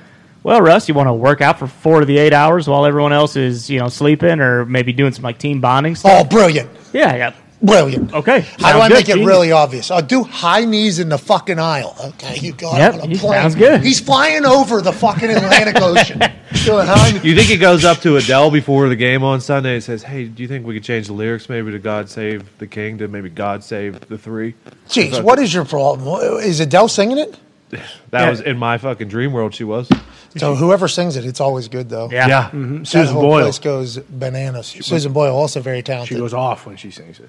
Well, 0.42 0.60
Russ, 0.60 0.88
you 0.88 0.94
want 0.94 1.08
to 1.08 1.12
work 1.12 1.40
out 1.40 1.60
for 1.60 1.68
four 1.68 2.00
to 2.00 2.06
the 2.06 2.18
eight 2.18 2.32
hours 2.32 2.66
while 2.66 2.86
everyone 2.86 3.12
else 3.12 3.36
is, 3.36 3.70
you 3.70 3.78
know, 3.78 3.88
sleeping 3.88 4.40
or 4.40 4.64
maybe 4.64 4.92
doing 4.92 5.12
some 5.12 5.22
like 5.22 5.38
team 5.38 5.60
bonding 5.60 5.94
stuff? 5.94 6.22
Oh, 6.22 6.28
brilliant! 6.28 6.70
Yeah, 6.92 7.14
yeah. 7.14 7.34
Brilliant. 7.60 8.14
Okay. 8.14 8.42
How 8.60 8.72
do 8.74 8.78
I 8.80 8.88
good. 8.88 8.94
make 8.94 9.08
it 9.08 9.12
Genius. 9.14 9.26
really 9.26 9.50
obvious? 9.50 9.90
I'll 9.90 10.00
do 10.00 10.22
high 10.22 10.64
knees 10.64 11.00
in 11.00 11.08
the 11.08 11.18
fucking 11.18 11.58
aisle. 11.58 11.96
Okay, 12.00 12.36
you 12.38 12.52
got 12.52 12.78
Yep, 12.78 12.94
it 12.94 13.00
on 13.00 13.08
a 13.08 13.12
you- 13.12 13.18
plane. 13.18 13.32
sounds 13.32 13.54
good. 13.56 13.82
He's 13.82 13.98
flying 13.98 14.44
over 14.46 14.80
the 14.80 14.92
fucking 14.92 15.28
Atlantic 15.28 15.76
Ocean. 15.82 16.20
Doing 16.64 16.86
high 16.86 17.10
knees. 17.12 17.24
You 17.24 17.34
think 17.34 17.48
he 17.48 17.56
goes 17.56 17.84
up 17.84 17.98
to 18.02 18.16
Adele 18.16 18.52
before 18.52 18.88
the 18.88 18.94
game 18.96 19.24
on 19.24 19.40
Sunday 19.40 19.74
and 19.74 19.82
says, 19.82 20.04
"Hey, 20.04 20.24
do 20.26 20.40
you 20.40 20.48
think 20.48 20.66
we 20.66 20.74
could 20.74 20.84
change 20.84 21.08
the 21.08 21.12
lyrics 21.14 21.48
maybe 21.48 21.72
to 21.72 21.80
God 21.80 22.08
Save 22.08 22.44
the 22.58 22.66
King 22.68 22.98
to 22.98 23.08
maybe 23.08 23.28
God 23.28 23.64
Save 23.64 24.08
the 24.08 24.18
Three? 24.18 24.54
Jeez, 24.88 25.20
what 25.20 25.40
is 25.40 25.52
your 25.52 25.64
problem? 25.64 26.38
Is 26.40 26.60
Adele 26.60 26.86
singing 26.88 27.18
it? 27.18 27.36
that 27.70 27.80
Yeah. 28.12 28.30
was 28.30 28.40
in 28.40 28.56
my 28.56 28.78
fucking 28.78 29.08
dream 29.08 29.32
world. 29.32 29.52
She 29.54 29.64
was. 29.64 29.88
So 30.36 30.54
whoever 30.54 30.86
sings 30.86 31.16
it, 31.16 31.24
it's 31.24 31.40
always 31.40 31.66
good 31.66 31.88
though. 31.88 32.08
Yeah. 32.10 32.28
Yeah. 32.28 32.42
Mm-hmm. 32.44 32.78
That 32.78 32.86
Susan 32.86 33.14
whole 33.14 33.22
Boyle. 33.22 33.42
place 33.46 33.58
goes 33.58 33.98
bananas. 33.98 34.68
Susan 34.80 35.12
Boyle 35.12 35.34
also 35.34 35.60
very 35.60 35.82
talented. 35.82 36.14
She 36.16 36.20
goes 36.20 36.32
off 36.34 36.64
when 36.64 36.76
she 36.76 36.92
sings 36.92 37.18
it. 37.18 37.28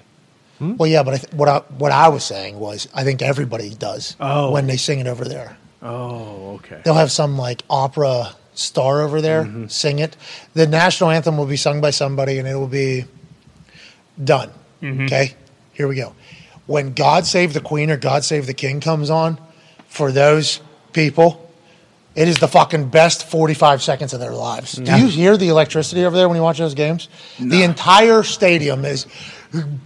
Well, 0.60 0.86
yeah, 0.88 1.02
but 1.02 1.14
I 1.14 1.16
th- 1.18 1.32
what 1.32 1.48
I 1.48 1.58
what 1.78 1.90
I 1.92 2.08
was 2.08 2.22
saying 2.24 2.58
was 2.58 2.86
I 2.94 3.02
think 3.04 3.22
everybody 3.22 3.70
does 3.70 4.14
Oh. 4.20 4.50
when 4.52 4.66
they 4.66 4.76
sing 4.76 5.00
it 5.00 5.06
over 5.06 5.24
there. 5.24 5.56
Oh, 5.82 6.56
okay. 6.56 6.80
They'll 6.84 6.94
have 6.94 7.10
some 7.10 7.38
like 7.38 7.62
opera 7.70 8.34
star 8.54 9.00
over 9.00 9.20
there 9.22 9.44
Mm-hmm. 9.44 9.66
sing 9.68 9.98
it. 10.00 10.16
The 10.54 10.66
national 10.66 11.10
anthem 11.10 11.38
will 11.38 11.46
be 11.46 11.56
sung 11.56 11.80
by 11.80 11.90
somebody, 11.90 12.38
and 12.38 12.46
it 12.46 12.54
will 12.56 12.66
be 12.68 13.04
done. 14.22 14.50
Mm-hmm. 14.82 15.04
Okay, 15.06 15.34
here 15.72 15.88
we 15.88 15.96
go. 15.96 16.14
When 16.66 16.92
"God 16.92 17.26
Save 17.26 17.52
the 17.54 17.60
Queen" 17.60 17.90
or 17.90 17.96
"God 17.96 18.24
Save 18.24 18.46
the 18.46 18.54
King" 18.54 18.80
comes 18.80 19.10
on, 19.10 19.38
for 19.88 20.12
those 20.12 20.60
people, 20.92 21.50
it 22.14 22.28
is 22.28 22.38
the 22.38 22.48
fucking 22.48 22.88
best 22.90 23.26
forty-five 23.28 23.82
seconds 23.82 24.12
of 24.12 24.20
their 24.20 24.32
lives. 24.32 24.72
Do 24.72 24.96
you 24.98 25.06
hear 25.06 25.36
the 25.36 25.48
electricity 25.48 26.04
over 26.04 26.16
there 26.16 26.28
when 26.28 26.36
you 26.36 26.42
watch 26.42 26.58
those 26.58 26.74
games? 26.74 27.08
The 27.38 27.62
entire 27.62 28.22
stadium 28.22 28.84
is 28.84 29.06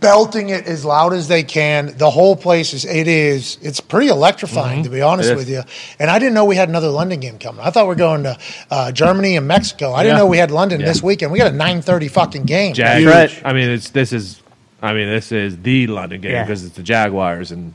belting 0.00 0.50
it 0.50 0.66
as 0.66 0.85
loud 0.85 1.12
as 1.14 1.28
they 1.28 1.42
can. 1.42 1.97
The 1.97 2.11
whole 2.11 2.37
place 2.37 2.75
is 2.75 2.85
it 2.85 3.09
is 3.09 3.56
it's 3.62 3.80
pretty 3.80 4.09
electrifying 4.09 4.83
to 4.85 4.90
be 4.90 5.00
honest 5.00 5.30
Mm-hmm. 5.30 5.38
It 5.38 5.42
is. 5.42 5.47
with 5.47 5.68
you. 5.68 5.94
And 5.99 6.11
I 6.11 6.18
didn't 6.18 6.35
know 6.35 6.44
we 6.44 6.56
had 6.56 6.68
another 6.68 6.88
London 6.90 7.21
game 7.21 7.38
coming. 7.38 7.61
I 7.64 7.71
thought 7.71 7.87
we 7.87 7.92
are 7.92 7.97
going 7.97 8.25
to 8.25 8.38
uh, 8.71 8.92
Germany 8.92 9.37
and 9.37 9.49
Mexico. 9.49 9.92
I 9.92 10.02
didn't 10.02 10.18
know 10.18 10.26
we 10.26 10.37
had 10.38 10.50
London 10.50 10.80
Yeah. 10.80 10.87
this 10.88 11.02
weekend. 11.02 11.33
We 11.33 11.38
got 11.38 11.52
a 11.52 11.56
nine 11.56 11.80
thirty 11.80 12.09
fucking 12.09 12.44
game. 12.44 12.75
Jag- 12.75 12.99
Huge. 13.00 13.11
Right. 13.11 13.42
I 13.44 13.52
mean, 13.54 13.71
it's 13.71 13.90
this 13.90 14.12
is. 14.12 14.40
I 14.83 14.92
mean, 14.92 15.09
this 15.09 15.33
is 15.33 15.56
the 15.62 15.87
London 15.87 16.21
game 16.21 16.33
Yeah. 16.33 16.44
because 16.44 16.62
it's 16.62 16.76
the 16.76 16.83
Jaguars, 16.83 17.50
and 17.52 17.75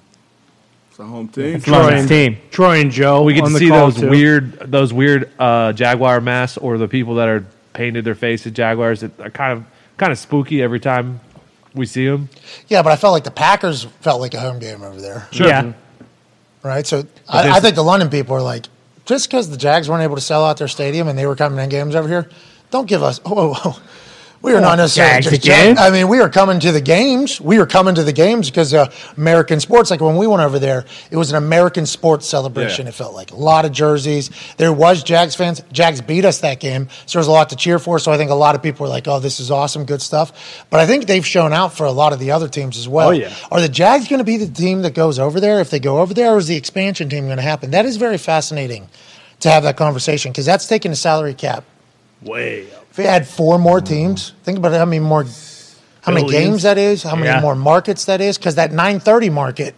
It's 0.91 0.99
a 0.99 1.05
home 1.05 1.27
team. 1.29 1.55
It's 1.55 1.67
London's 1.67 2.07
team. 2.07 2.37
Troy 2.51 2.81
and 2.81 2.91
Joe. 2.91 3.23
we 3.23 3.33
get 3.33 3.45
on 3.45 3.47
to 3.49 3.53
the 3.53 3.59
see 3.59 3.69
those 3.69 3.95
too. 3.99 4.09
weird, 4.09 4.59
those 4.69 4.93
weird 4.93 5.31
uh, 5.39 5.73
Jaguar 5.73 6.21
masks 6.21 6.57
or 6.59 6.77
the 6.77 6.87
people 6.87 7.15
that 7.15 7.27
are 7.27 7.45
painted 7.73 8.05
their 8.05 8.13
faces 8.13 8.51
Jaguars. 8.51 8.99
That 9.01 9.19
are 9.19 9.31
kind 9.31 9.53
of 9.57 9.63
kind 9.97 10.11
of 10.11 10.19
spooky 10.19 10.61
every 10.61 10.79
time 10.79 11.19
we 11.73 11.85
see 11.85 12.05
them. 12.05 12.29
Yeah, 12.67 12.81
but 12.81 12.91
I 12.91 12.95
felt 12.95 13.13
like 13.13 13.23
the 13.23 13.31
Packers 13.31 13.83
felt 14.01 14.21
like 14.21 14.33
a 14.33 14.39
home 14.39 14.59
game 14.59 14.83
over 14.83 14.99
there. 14.99 15.27
Yeah. 15.31 15.63
Mm-hmm. 15.63 16.07
Right. 16.67 16.85
So 16.85 17.05
I, 17.27 17.57
I 17.57 17.59
think 17.59 17.75
the 17.75 17.83
London 17.83 18.09
people 18.09 18.35
are 18.35 18.41
like, 18.41 18.65
just 19.05 19.29
because 19.29 19.49
the 19.49 19.57
Jags 19.57 19.89
weren't 19.89 20.03
able 20.03 20.15
to 20.15 20.21
sell 20.21 20.43
out 20.45 20.57
their 20.57 20.67
stadium 20.67 21.07
and 21.07 21.17
they 21.17 21.25
were 21.25 21.35
coming 21.35 21.59
in 21.59 21.69
games 21.69 21.95
over 21.95 22.07
here, 22.07 22.29
don't 22.69 22.87
give 22.87 23.01
us. 23.01 23.19
Oh, 23.25 23.33
oh, 23.37 23.61
oh. 23.65 23.81
We 24.41 24.53
are 24.53 24.61
not 24.61 24.77
necessarily 24.77 25.21
just 25.21 25.35
again? 25.35 25.77
I 25.77 25.89
mean, 25.89 26.07
we 26.07 26.21
are 26.21 26.29
coming 26.29 26.59
to 26.61 26.71
the 26.71 26.79
games. 26.79 27.41
We 27.41 27.57
are 27.59 27.65
coming 27.65 27.95
to 27.95 28.03
the 28.03 28.13
games 28.13 28.49
because 28.49 28.73
uh, 28.73 28.89
American 29.17 29.59
sports. 29.59 29.91
Like 29.91 29.99
when 29.99 30.15
we 30.15 30.27
went 30.27 30.41
over 30.41 30.59
there, 30.59 30.85
it 31.11 31.17
was 31.17 31.31
an 31.31 31.37
American 31.37 31.85
sports 31.85 32.25
celebration. 32.25 32.85
Yeah. 32.85 32.89
It 32.89 32.95
felt 32.95 33.13
like 33.13 33.31
a 33.31 33.35
lot 33.35 33.65
of 33.65 33.73
jerseys. 33.73 34.29
There 34.55 34.71
was 34.71 35.03
Jags 35.03 35.35
fans. 35.35 35.61
Jags 35.73 35.99
beat 35.99 36.23
us 36.23 36.39
that 36.39 36.61
game, 36.61 36.87
so 37.05 37.17
there 37.17 37.19
was 37.19 37.27
a 37.27 37.31
lot 37.31 37.49
to 37.49 37.57
cheer 37.57 37.79
for. 37.79 37.99
So 37.99 38.13
I 38.13 38.17
think 38.17 38.31
a 38.31 38.35
lot 38.35 38.55
of 38.55 38.63
people 38.63 38.85
were 38.85 38.89
like, 38.89 39.07
"Oh, 39.07 39.19
this 39.19 39.41
is 39.41 39.51
awesome, 39.51 39.83
good 39.83 40.01
stuff." 40.01 40.65
But 40.69 40.79
I 40.79 40.85
think 40.85 41.07
they've 41.07 41.25
shown 41.25 41.51
out 41.51 41.73
for 41.73 41.85
a 41.85 41.91
lot 41.91 42.13
of 42.13 42.19
the 42.19 42.31
other 42.31 42.47
teams 42.47 42.77
as 42.77 42.87
well. 42.87 43.09
Oh, 43.09 43.11
yeah. 43.11 43.33
Are 43.51 43.59
the 43.59 43.69
Jags 43.69 44.07
going 44.07 44.19
to 44.19 44.23
be 44.23 44.37
the 44.37 44.47
team 44.47 44.83
that 44.83 44.93
goes 44.93 45.19
over 45.19 45.41
there 45.41 45.59
if 45.59 45.69
they 45.69 45.79
go 45.79 45.99
over 45.99 46.13
there, 46.13 46.33
or 46.33 46.37
is 46.37 46.47
the 46.47 46.55
expansion 46.55 47.09
team 47.09 47.25
going 47.25 47.37
to 47.37 47.43
happen? 47.43 47.71
That 47.71 47.85
is 47.85 47.97
very 47.97 48.17
fascinating 48.17 48.87
to 49.41 49.49
have 49.49 49.63
that 49.63 49.75
conversation 49.75 50.31
because 50.31 50.45
that's 50.45 50.67
taking 50.67 50.91
the 50.91 50.97
salary 50.97 51.33
cap. 51.33 51.65
Way 52.21 52.67
up. 52.99 53.05
If 53.05 53.05
they 53.07 53.11
had 53.11 53.27
four 53.27 53.57
more 53.59 53.81
teams, 53.81 54.33
think 54.43 54.57
about 54.57 54.73
how 54.73 54.85
many 54.85 54.99
more, 54.99 55.25
how 56.01 56.11
many 56.11 56.25
Billions. 56.25 56.45
games 56.49 56.63
that 56.63 56.77
is, 56.77 57.03
how 57.03 57.15
many 57.15 57.27
Yeah. 57.27 57.41
more 57.41 57.55
markets 57.55 58.05
that 58.05 58.21
is, 58.21 58.37
because 58.37 58.55
that 58.55 58.71
930 58.71 59.29
market 59.29 59.75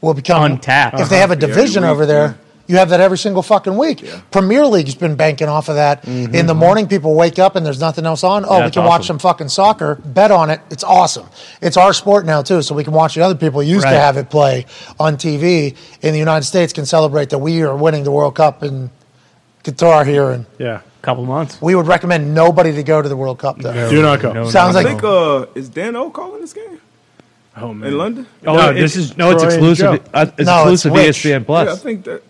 will 0.00 0.14
become 0.14 0.42
Untapped. 0.44 1.00
If 1.00 1.08
they 1.08 1.18
have 1.18 1.30
a 1.30 1.34
uh-huh. 1.34 1.40
Yeah, 1.40 1.48
every 1.48 1.54
division 1.62 1.82
week, 1.82 1.90
over 1.90 2.06
there, 2.06 2.26
yeah. 2.26 2.34
you 2.68 2.76
have 2.76 2.90
that 2.90 3.00
every 3.00 3.16
single 3.18 3.42
fucking 3.42 3.76
week. 3.76 4.04
Premier 4.30 4.66
League's 4.66 4.94
been 4.94 5.14
banking 5.16 5.48
off 5.48 5.68
of 5.68 5.76
that. 5.76 6.02
Mm-hmm. 6.02 6.34
In 6.34 6.46
the 6.46 6.54
morning, 6.54 6.86
people 6.86 7.14
wake 7.14 7.38
up 7.38 7.56
and 7.56 7.64
there's 7.64 7.80
nothing 7.80 8.04
else 8.06 8.22
on. 8.22 8.44
Oh, 8.44 8.56
we 8.56 8.60
that's 8.64 8.74
can 8.74 8.84
watch 8.84 9.00
awesome. 9.00 9.18
some 9.18 9.30
fucking 9.30 9.48
soccer. 9.48 9.94
Bet 10.04 10.30
on 10.30 10.50
it. 10.50 10.60
It's 10.70 10.84
awesome. 10.84 11.26
It's 11.62 11.76
our 11.78 11.92
sport 11.94 12.26
now 12.26 12.42
too, 12.42 12.60
so 12.62 12.74
we 12.74 12.84
can 12.84 12.92
watch 12.92 13.14
the 13.14 13.22
other 13.22 13.34
people 13.34 13.62
used 13.62 13.84
Right. 13.84 13.92
to 13.92 13.98
have 13.98 14.16
it 14.18 14.28
play 14.30 14.66
on 15.00 15.16
TV 15.16 15.74
in 16.02 16.12
the 16.12 16.18
United 16.18 16.44
States 16.44 16.72
can 16.72 16.84
celebrate 16.86 17.30
that 17.30 17.38
we 17.38 17.62
are 17.62 17.74
winning 17.76 18.04
the 18.04 18.10
World 18.12 18.34
Cup 18.34 18.62
in 18.62 18.90
Qatar 19.64 20.06
here, 20.06 20.30
and 20.30 20.46
Yeah. 20.58 20.80
Couple 21.06 21.24
months. 21.24 21.62
we 21.62 21.74
would 21.76 21.86
recommend 21.86 22.34
nobody 22.34 22.72
to 22.74 22.82
go 22.82 23.00
to 23.00 23.08
the 23.08 23.16
World 23.16 23.38
Cup 23.38 23.58
though. 23.58 23.88
Do 23.88 24.02
not 24.02 24.20
go. 24.20 24.32
No, 24.32 24.50
Sounds 24.50 24.74
no, 24.74 24.80
I 24.80 24.82
like- 24.82 25.02
no. 25.02 25.44
think 25.44 25.52
uh, 25.54 25.58
is 25.60 25.68
Dan 25.68 25.94
O 25.94 26.10
calling 26.10 26.40
this 26.40 26.52
game 26.52 26.80
Oh 27.56 27.72
man. 27.72 27.88
in 27.92 27.96
London? 27.98 28.26
Oh, 28.44 28.56
No, 28.56 28.70
it- 28.70 28.74
this 28.74 28.96
is 28.96 29.16
no, 29.16 29.30
it's 29.30 29.40
Troy 29.42 29.52
and 29.54 29.58
exclusive. 29.66 30.04
Joe. 30.04 30.10
Uh, 30.12 30.26
it's 30.36 30.46
No, 30.46 30.62
it's 30.68 30.84
exclusive 30.84 30.92
Rich. 30.92 31.16
ESPN 31.18 31.46
Plus. 31.46 31.66
Yeah, 31.68 31.72
I 31.72 31.76
think 31.76 32.04
that. 32.06 32.22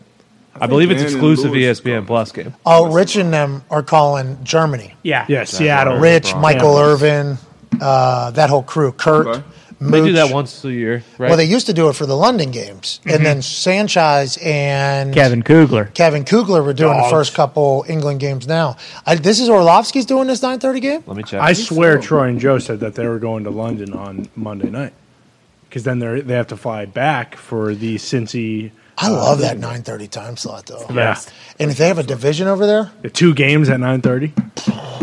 I, 0.54 0.58
think 0.58 0.70
believe 0.70 0.90
it's 0.90 1.00
Dan 1.00 1.06
and 1.06 1.16
exclusive 1.16 1.50
Lewis 1.52 1.78
is 1.78 1.80
ESPN. 1.80 2.06
Plus 2.06 2.32
game. 2.32 2.54
Oh, 2.66 2.92
Rich 2.92 3.16
and 3.16 3.32
them 3.32 3.62
are 3.70 3.82
calling 3.82 4.38
Germany. 4.44 4.92
Yeah. 5.02 5.24
Yeah, 5.28 5.44
Seattle. 5.44 5.96
Rich, 5.98 6.30
Bronx. 6.32 6.42
Michael 6.42 6.76
Irvin, 6.78 7.38
uh, 7.80 8.30
that 8.32 8.50
whole 8.50 8.62
crew, 8.62 8.92
Kurt. 8.92 9.26
Okay. 9.26 9.42
They 9.78 10.00
do 10.00 10.12
that 10.12 10.32
once 10.32 10.64
a 10.64 10.72
year, 10.72 11.04
right? 11.18 11.28
Well, 11.28 11.36
they 11.36 11.44
used 11.44 11.66
to 11.66 11.74
do 11.74 11.90
it 11.90 11.96
for 11.96 12.06
the 12.06 12.16
London 12.16 12.50
games, 12.50 13.00
and 13.04 13.16
mm-hmm. 13.16 13.24
then 13.24 13.42
Sanchez 13.42 14.38
and 14.42 15.12
Kevin 15.12 15.42
Kugler. 15.42 15.90
Kevin 15.92 16.24
Kugler 16.24 16.62
were 16.62 16.72
doing 16.72 16.96
Dogs. 16.96 17.10
the 17.10 17.16
first 17.16 17.34
couple 17.34 17.84
England 17.86 18.20
games. 18.20 18.46
Now, 18.46 18.76
I, 19.04 19.16
this 19.16 19.38
is 19.38 19.50
Orlovsky's 19.50 20.06
doing 20.06 20.28
this 20.28 20.40
nine 20.40 20.60
thirty 20.60 20.80
game. 20.80 21.04
Let 21.06 21.16
me 21.16 21.22
check. 21.24 21.42
I 21.42 21.52
swear 21.52 22.00
so. 22.00 22.08
Troy 22.08 22.28
and 22.28 22.40
Joe 22.40 22.58
said 22.58 22.80
that 22.80 22.94
they 22.94 23.06
were 23.06 23.18
going 23.18 23.44
to 23.44 23.50
London 23.50 23.92
on 23.92 24.28
Monday 24.34 24.70
night. 24.70 24.94
Because 25.68 25.84
then 25.84 25.98
they 25.98 26.22
they 26.22 26.34
have 26.34 26.46
to 26.48 26.56
fly 26.56 26.86
back 26.86 27.36
for 27.36 27.74
the 27.74 27.96
Cincy. 27.96 28.70
I 28.98 29.08
uh, 29.08 29.12
love 29.12 29.40
that 29.40 29.58
nine 29.58 29.82
thirty 29.82 30.08
time 30.08 30.36
slot 30.36 30.66
though. 30.66 30.86
Yeah. 30.88 30.94
Best. 30.94 31.32
And 31.58 31.70
if 31.70 31.78
they 31.78 31.88
have 31.88 31.98
a 31.98 32.02
division 32.02 32.48
over 32.48 32.66
there, 32.66 32.90
The 33.02 33.10
two 33.10 33.34
games 33.34 33.70
at 33.70 33.80
9.30. 33.80 34.34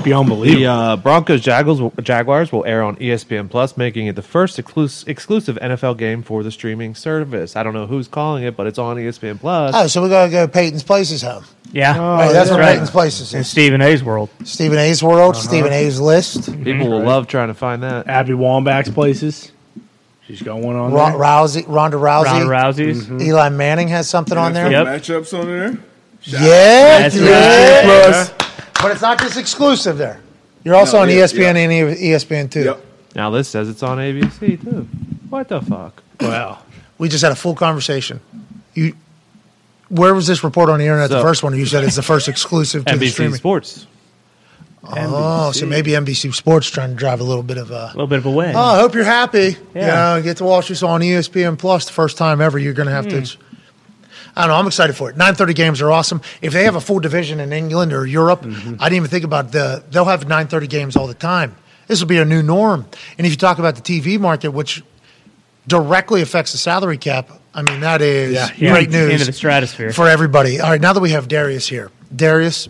Be 0.03 0.12
the 0.12 0.65
uh, 0.65 0.97
Broncos 0.97 1.41
Jaguars 1.41 1.79
will, 1.79 1.93
Jaguars 2.01 2.51
will 2.51 2.65
air 2.65 2.83
on 2.83 2.97
ESPN 2.97 3.50
Plus, 3.50 3.77
making 3.77 4.07
it 4.07 4.15
the 4.15 4.21
first 4.21 4.57
exclus- 4.57 5.07
exclusive 5.07 5.57
NFL 5.62 5.97
game 5.97 6.21
for 6.21 6.43
the 6.43 6.51
streaming 6.51 6.93
service. 6.93 7.55
I 7.55 7.63
don't 7.63 7.73
know 7.73 7.88
who's 7.88 8.09
calling 8.09 8.43
it, 8.43 8.57
but 8.57 8.67
it's 8.67 8.77
on 8.77 8.97
ESPN 8.97 9.39
Plus. 9.39 9.73
oh, 9.73 9.88
so 9.88 10.03
we 10.03 10.09
gotta 10.09 10.29
go 10.29 10.45
to 10.45 10.51
Peyton's 10.51 10.83
Places 10.83 11.21
home. 11.21 11.45
Yeah. 11.71 11.97
right, 11.97 12.29
oh, 12.29 12.33
that's 12.33 12.50
yeah. 12.50 12.55
what 12.55 12.59
right. 12.62 12.71
Peyton's 12.73 12.91
Places 12.91 13.33
In 13.33 13.39
is. 13.39 13.47
Stephen 13.50 13.81
A's 13.81 14.03
world. 14.03 14.29
Stephen 14.43 14.77
A's 14.77 15.01
world, 15.01 15.35
uh-huh. 15.35 15.47
Stephen 15.47 15.71
A's 15.71 16.01
list. 16.01 16.51
People 16.63 16.89
will 16.89 17.00
mm-hmm. 17.00 17.07
love 17.07 17.27
trying 17.27 17.47
to 17.47 17.53
find 17.53 17.81
that. 17.83 18.07
Abby 18.07 18.33
Wambach's 18.33 18.89
places. 18.89 19.52
She's 20.33 20.41
got 20.41 20.57
one 20.57 20.75
on 20.75 20.91
Ro- 20.91 21.05
there. 21.11 21.19
Rousey, 21.19 21.63
Ronda 21.67 21.97
Rousey, 21.97 22.25
Ronda 22.25 22.45
Rousey's. 22.47 23.03
Mm-hmm. 23.05 23.21
Eli 23.21 23.49
Manning 23.49 23.87
has 23.89 24.09
something 24.09 24.35
on 24.35 24.53
there. 24.53 24.71
Yep. 24.71 24.87
Matchups 24.87 25.39
on 25.39 25.45
there. 25.45 25.77
Yeah, 26.23 26.39
That's 27.07 27.15
yeah. 27.15 28.21
right. 28.21 28.33
But 28.81 28.91
it's 28.93 29.01
not 29.03 29.19
just 29.19 29.37
exclusive 29.37 29.97
there. 29.99 30.19
You're 30.63 30.73
also 30.75 30.97
No, 30.97 31.03
on 31.03 31.09
yeah, 31.09 31.17
ESPN 31.17 31.37
yeah. 31.53 31.59
and 31.59 31.97
ESPN 31.97 32.49
too. 32.49 32.63
Yep. 32.63 32.85
Now 33.15 33.29
this 33.29 33.47
says 33.47 33.69
it's 33.69 33.83
on 33.83 33.99
ABC 33.99 34.59
too. 34.63 34.87
What 35.29 35.49
the 35.49 35.61
fuck? 35.61 36.01
Wow. 36.19 36.59
We 36.97 37.09
just 37.09 37.21
had 37.23 37.31
a 37.31 37.35
full 37.35 37.53
conversation. 37.53 38.19
You, 38.73 38.95
where 39.89 40.15
was 40.15 40.25
this 40.25 40.43
report 40.43 40.69
on 40.69 40.79
the 40.79 40.85
internet? 40.85 41.09
the 41.11 41.19
So- 41.19 41.23
first 41.23 41.43
one 41.43 41.55
you 41.55 41.65
said 41.67 41.83
it's 41.83 41.95
the 41.95 42.01
first 42.01 42.27
exclusive 42.27 42.85
to 42.85 42.97
the 42.97 43.05
NBC 43.05 43.11
streaming. 43.11 43.35
Sports. 43.35 43.85
Oh, 44.85 45.51
so 45.53 45.65
maybe 45.65 45.91
NBC 45.91 46.33
Sports 46.33 46.69
trying 46.69 46.89
to 46.89 46.95
drive 46.95 47.21
a 47.21 47.23
little 47.23 47.43
bit 47.43 47.57
of 47.57 47.71
a. 47.71 47.85
A 47.85 47.95
little 47.95 48.07
bit 48.07 48.19
of 48.19 48.25
a 48.25 48.31
win. 48.31 48.55
Oh, 48.55 48.59
I 48.59 48.79
hope 48.79 48.93
you're 48.93 49.03
happy. 49.03 49.55
Yeah. 49.73 50.15
You 50.15 50.19
know, 50.19 50.23
get 50.23 50.37
to 50.37 50.43
watch 50.43 50.67
this 50.67 50.83
on 50.83 51.01
ESPN 51.01 51.57
Plus 51.57 51.85
the 51.85 51.93
first 51.93 52.17
time 52.17 52.41
ever. 52.41 52.59
You're 52.59 52.73
going 52.73 52.87
to 52.89 52.93
have 52.93 53.07
to. 53.07 53.21
Hmm. 53.21 53.43
I 54.35 54.41
don't 54.41 54.49
know. 54.49 54.55
I'm 54.55 54.67
excited 54.67 54.95
for 54.95 55.09
it. 55.09 55.15
9:30 55.15 55.55
games 55.55 55.81
are 55.81 55.91
awesome. 55.91 56.21
If 56.41 56.53
they 56.53 56.63
have 56.63 56.75
a 56.75 56.81
full 56.81 56.99
division 56.99 57.39
in 57.39 57.53
England 57.53 57.93
or 57.93 58.05
Europe, 58.05 58.41
mm-hmm. 58.41 58.75
I 58.79 58.89
didn't 58.89 58.97
even 58.97 59.09
think 59.09 59.23
about 59.23 59.51
the. 59.51 59.83
They'll 59.89 60.05
have 60.05 60.25
9:30 60.25 60.67
games 60.69 60.95
all 60.95 61.07
the 61.07 61.13
time. 61.13 61.55
This 61.87 61.99
will 61.99 62.07
be 62.07 62.17
a 62.17 62.25
new 62.25 62.41
norm. 62.41 62.85
And 63.17 63.27
if 63.27 63.31
you 63.31 63.37
talk 63.37 63.59
about 63.59 63.75
the 63.75 63.81
TV 63.81 64.19
market, 64.19 64.51
which 64.51 64.83
directly 65.67 66.21
affects 66.21 66.51
the 66.51 66.57
salary 66.57 66.97
cap, 66.97 67.29
I 67.53 67.61
mean 67.61 67.81
that 67.81 68.01
is 68.01 68.33
Yeah. 68.33 68.49
Yeah, 68.57 68.71
great 68.71 68.89
news 68.89 69.11
Into 69.11 69.25
the 69.25 69.33
stratosphere. 69.33 69.93
for 69.93 70.07
everybody. 70.09 70.59
All 70.59 70.69
right, 70.69 70.81
now 70.81 70.93
that 70.93 70.99
we 70.99 71.11
have 71.11 71.27
Darius 71.27 71.67
here, 71.67 71.91
Darius, 72.15 72.69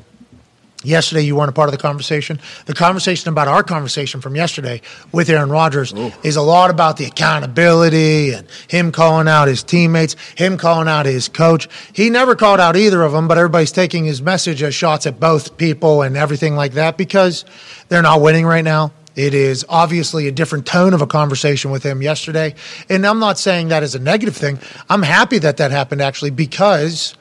yesterday 0.83 1.21
you 1.21 1.35
weren't 1.35 1.49
a 1.49 1.53
part 1.53 1.69
of 1.69 1.71
the 1.71 1.77
conversation. 1.77 2.39
The 2.65 2.73
conversation 2.73 3.29
about 3.29 3.47
our 3.47 3.63
conversation 3.63 4.21
from 4.21 4.35
yesterday 4.35 4.81
with 5.11 5.29
Aaron 5.29 5.49
Rodgers 5.49 5.93
is 6.23 6.35
a 6.35 6.41
lot 6.41 6.69
about 6.69 6.97
the 6.97 7.05
accountability 7.05 8.33
and 8.33 8.47
him 8.67 8.91
calling 8.91 9.27
out 9.27 9.47
his 9.47 9.63
teammates, 9.63 10.15
him 10.35 10.57
calling 10.57 10.87
out 10.87 11.05
his 11.05 11.29
coach. 11.29 11.67
He 11.93 12.09
never 12.09 12.35
called 12.35 12.59
out 12.59 12.75
either 12.75 13.01
of 13.01 13.11
them, 13.11 13.27
but 13.27 13.37
everybody's 13.37 13.71
taking 13.71 14.05
his 14.05 14.21
message 14.21 14.61
as 14.63 14.75
shots 14.75 15.07
at 15.07 15.19
both 15.19 15.57
people 15.57 16.01
and 16.01 16.17
everything 16.17 16.55
like 16.55 16.73
that 16.73 16.97
because 16.97 17.45
they're 17.89 18.01
not 18.01 18.21
winning 18.21 18.45
right 18.45 18.63
now. 18.63 18.91
It 19.15 19.33
is 19.33 19.63
obviously 19.69 20.27
a 20.27 20.31
different 20.31 20.65
tone 20.65 20.93
of 20.93 21.01
a 21.01 21.07
conversation 21.07 21.69
with 21.69 21.83
him 21.83 22.01
yesterday. 22.01 22.55
And 22.89 23.05
I'm 23.05 23.19
not 23.19 23.37
saying 23.37 23.67
that 23.67 23.83
as 23.83 23.93
a 23.93 23.99
negative 23.99 24.35
thing. 24.35 24.59
I'm 24.89 25.03
happy 25.03 25.37
that 25.39 25.57
that 25.57 25.71
happened 25.71 26.01
actually 26.01 26.31
because 26.31 27.13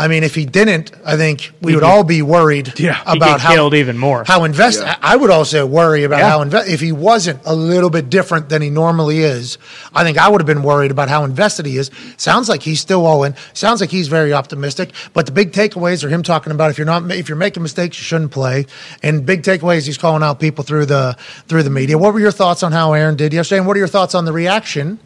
I 0.00 0.06
mean, 0.06 0.22
if 0.22 0.36
he 0.36 0.44
didn't, 0.46 0.92
I 1.04 1.16
think 1.16 1.50
we 1.60 1.72
He'd 1.72 1.76
would 1.76 1.80
be- 1.82 1.86
all 1.86 2.04
be 2.04 2.22
worried 2.22 2.72
Yeah. 2.78 3.00
About 3.02 3.18
get 3.18 3.40
how 3.40 3.52
killed 3.52 3.74
even 3.74 3.98
more. 3.98 4.22
How 4.24 4.44
invest? 4.44 4.80
Yeah. 4.80 4.96
I 5.02 5.16
would 5.16 5.30
also 5.30 5.66
worry 5.66 6.04
about 6.04 6.20
Yeah. 6.20 6.30
how 6.30 6.42
invest. 6.42 6.68
If 6.68 6.80
he 6.80 6.92
wasn't 6.92 7.40
a 7.44 7.52
little 7.54 7.90
bit 7.90 8.08
different 8.08 8.48
than 8.48 8.62
he 8.62 8.70
normally 8.70 9.18
is, 9.18 9.58
I 9.92 10.04
think 10.04 10.16
I 10.16 10.28
would 10.28 10.40
have 10.40 10.46
been 10.46 10.62
worried 10.62 10.92
about 10.92 11.08
how 11.08 11.24
invested 11.24 11.66
he 11.66 11.76
is. 11.78 11.90
Sounds 12.16 12.48
like 12.48 12.62
he's 12.62 12.80
still 12.80 13.06
all 13.06 13.24
in. 13.24 13.34
Sounds 13.54 13.80
like 13.80 13.90
he's 13.90 14.06
very 14.06 14.32
optimistic. 14.32 14.92
But 15.14 15.26
the 15.26 15.32
big 15.32 15.50
takeaways 15.52 16.04
are 16.04 16.08
him 16.08 16.22
talking 16.22 16.52
about 16.52 16.70
if 16.70 16.78
you're 16.78 16.84
not 16.86 17.10
if 17.10 17.28
you're 17.28 17.34
making 17.36 17.64
mistakes, 17.64 17.98
you 17.98 18.04
shouldn't 18.04 18.30
play. 18.30 18.66
And 19.02 19.26
big 19.26 19.42
takeaways, 19.42 19.84
he's 19.84 19.98
calling 19.98 20.22
out 20.22 20.38
people 20.38 20.62
through 20.62 20.86
the 20.86 21.16
through 21.48 21.64
the 21.64 21.70
media. 21.70 21.98
What 21.98 22.14
were 22.14 22.20
your 22.20 22.30
thoughts 22.30 22.62
on 22.62 22.70
how 22.70 22.92
Aaron 22.92 23.16
did 23.16 23.32
yesterday? 23.32 23.58
And 23.58 23.66
what 23.66 23.74
are 23.76 23.80
your 23.80 23.88
thoughts 23.88 24.14
on 24.14 24.26
the 24.26 24.32
reaction? 24.32 25.00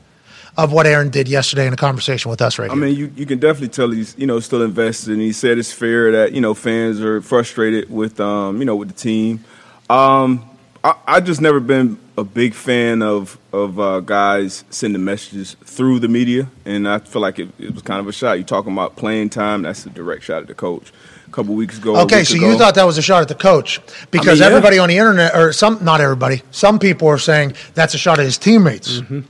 Of 0.56 0.70
what 0.70 0.86
Aaron 0.86 1.08
did 1.08 1.28
yesterday 1.28 1.66
in 1.66 1.72
a 1.72 1.78
conversation 1.78 2.30
with 2.30 2.42
us 2.42 2.58
right 2.58 2.66
now. 2.66 2.74
I 2.74 2.76
here. 2.76 2.84
mean, 2.84 2.96
you, 2.96 3.12
you 3.16 3.24
can 3.24 3.38
definitely 3.38 3.68
tell 3.68 3.90
he's 3.90 4.14
you 4.18 4.26
know 4.26 4.38
still 4.40 4.62
invested, 4.62 5.12
and 5.12 5.20
he 5.22 5.32
said 5.32 5.56
it's 5.56 5.72
fair 5.72 6.12
that 6.12 6.32
you 6.32 6.42
know 6.42 6.52
fans 6.52 7.00
are 7.00 7.22
frustrated 7.22 7.90
with 7.90 8.20
um 8.20 8.58
you 8.58 8.64
know 8.66 8.76
with 8.76 8.88
the 8.88 8.94
team. 8.94 9.44
Um, 9.88 10.44
I, 10.84 10.94
I 11.06 11.20
just 11.20 11.40
never 11.40 11.60
been 11.60 11.98
a 12.16 12.24
big 12.24 12.54
fan 12.54 13.02
of 13.02 13.38
of 13.52 13.78
uh, 13.78 14.00
guys 14.00 14.64
sending 14.70 15.04
messages 15.04 15.56
through 15.64 16.00
the 16.00 16.08
media, 16.08 16.48
and 16.64 16.88
I 16.88 16.98
feel 16.98 17.22
like 17.22 17.38
it, 17.38 17.48
it 17.58 17.72
was 17.72 17.82
kind 17.82 18.00
of 18.00 18.08
a 18.08 18.12
shot. 18.12 18.38
You 18.38 18.44
talking 18.44 18.72
about 18.72 18.96
playing 18.96 19.30
time? 19.30 19.62
That's 19.62 19.86
a 19.86 19.90
direct 19.90 20.24
shot 20.24 20.42
at 20.42 20.48
the 20.48 20.54
coach. 20.54 20.92
A 21.28 21.30
couple 21.30 21.54
weeks 21.54 21.78
ago. 21.78 21.96
Okay, 21.96 22.24
so 22.24 22.36
ago. 22.36 22.50
you 22.50 22.58
thought 22.58 22.74
that 22.74 22.84
was 22.84 22.98
a 22.98 23.02
shot 23.02 23.22
at 23.22 23.28
the 23.28 23.34
coach 23.34 23.80
because 24.10 24.40
yeah. 24.40 24.46
everybody 24.46 24.78
on 24.78 24.90
the 24.90 24.98
internet, 24.98 25.34
or 25.34 25.50
some, 25.54 25.82
not 25.82 26.02
everybody, 26.02 26.42
some 26.50 26.78
people 26.78 27.08
are 27.08 27.16
saying 27.16 27.54
that's 27.72 27.94
a 27.94 27.98
shot 27.98 28.18
at 28.18 28.26
his 28.26 28.36
teammates. 28.36 28.98
Mm-hmm. 29.00 29.20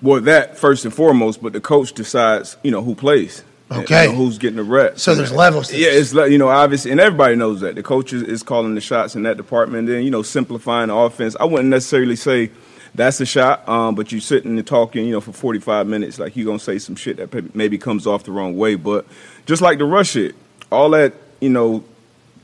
Well, 0.00 0.20
that 0.22 0.56
first 0.56 0.84
and 0.84 0.94
foremost, 0.94 1.42
but 1.42 1.52
the 1.52 1.60
coach 1.60 1.92
decides, 1.92 2.56
you 2.62 2.70
know, 2.70 2.82
who 2.82 2.94
plays. 2.94 3.42
and, 3.70 3.82
Okay. 3.82 4.04
you 4.04 4.10
know, 4.12 4.16
who's 4.16 4.38
getting 4.38 4.56
the 4.56 4.62
reps. 4.62 5.02
So 5.02 5.14
there's 5.14 5.32
levels 5.32 5.68
to 5.68 5.76
Yeah, 5.78 5.88
it's 5.88 6.14
like, 6.14 6.30
you 6.30 6.38
know, 6.38 6.48
obviously, 6.48 6.90
and 6.90 7.00
everybody 7.00 7.34
knows 7.36 7.60
that. 7.60 7.74
The 7.74 7.82
coach 7.82 8.12
is, 8.12 8.22
is 8.22 8.42
calling 8.42 8.74
the 8.74 8.80
shots 8.80 9.14
in 9.16 9.24
that 9.24 9.36
department. 9.36 9.88
Then, 9.88 10.02
you 10.04 10.10
know, 10.10 10.22
simplifying 10.22 10.88
the 10.88 10.94
offense. 10.94 11.36
I 11.38 11.44
wouldn't 11.44 11.68
necessarily 11.68 12.16
say 12.16 12.50
that's 12.94 13.20
a 13.20 13.26
shot, 13.26 13.68
um, 13.68 13.94
but 13.94 14.10
you're 14.10 14.20
sitting 14.22 14.56
and 14.56 14.66
talking, 14.66 15.04
you 15.04 15.12
know, 15.12 15.20
for 15.20 15.32
45 15.32 15.86
minutes, 15.86 16.18
like 16.18 16.34
you're 16.36 16.46
going 16.46 16.58
to 16.58 16.64
say 16.64 16.78
some 16.78 16.96
shit 16.96 17.16
that 17.18 17.54
maybe 17.54 17.76
comes 17.76 18.06
off 18.06 18.24
the 18.24 18.32
wrong 18.32 18.56
way. 18.56 18.76
But 18.76 19.04
just 19.46 19.60
like 19.60 19.78
the 19.78 19.84
rush 19.84 20.16
it, 20.16 20.34
all 20.72 20.88
that, 20.90 21.12
you 21.40 21.50
know, 21.50 21.84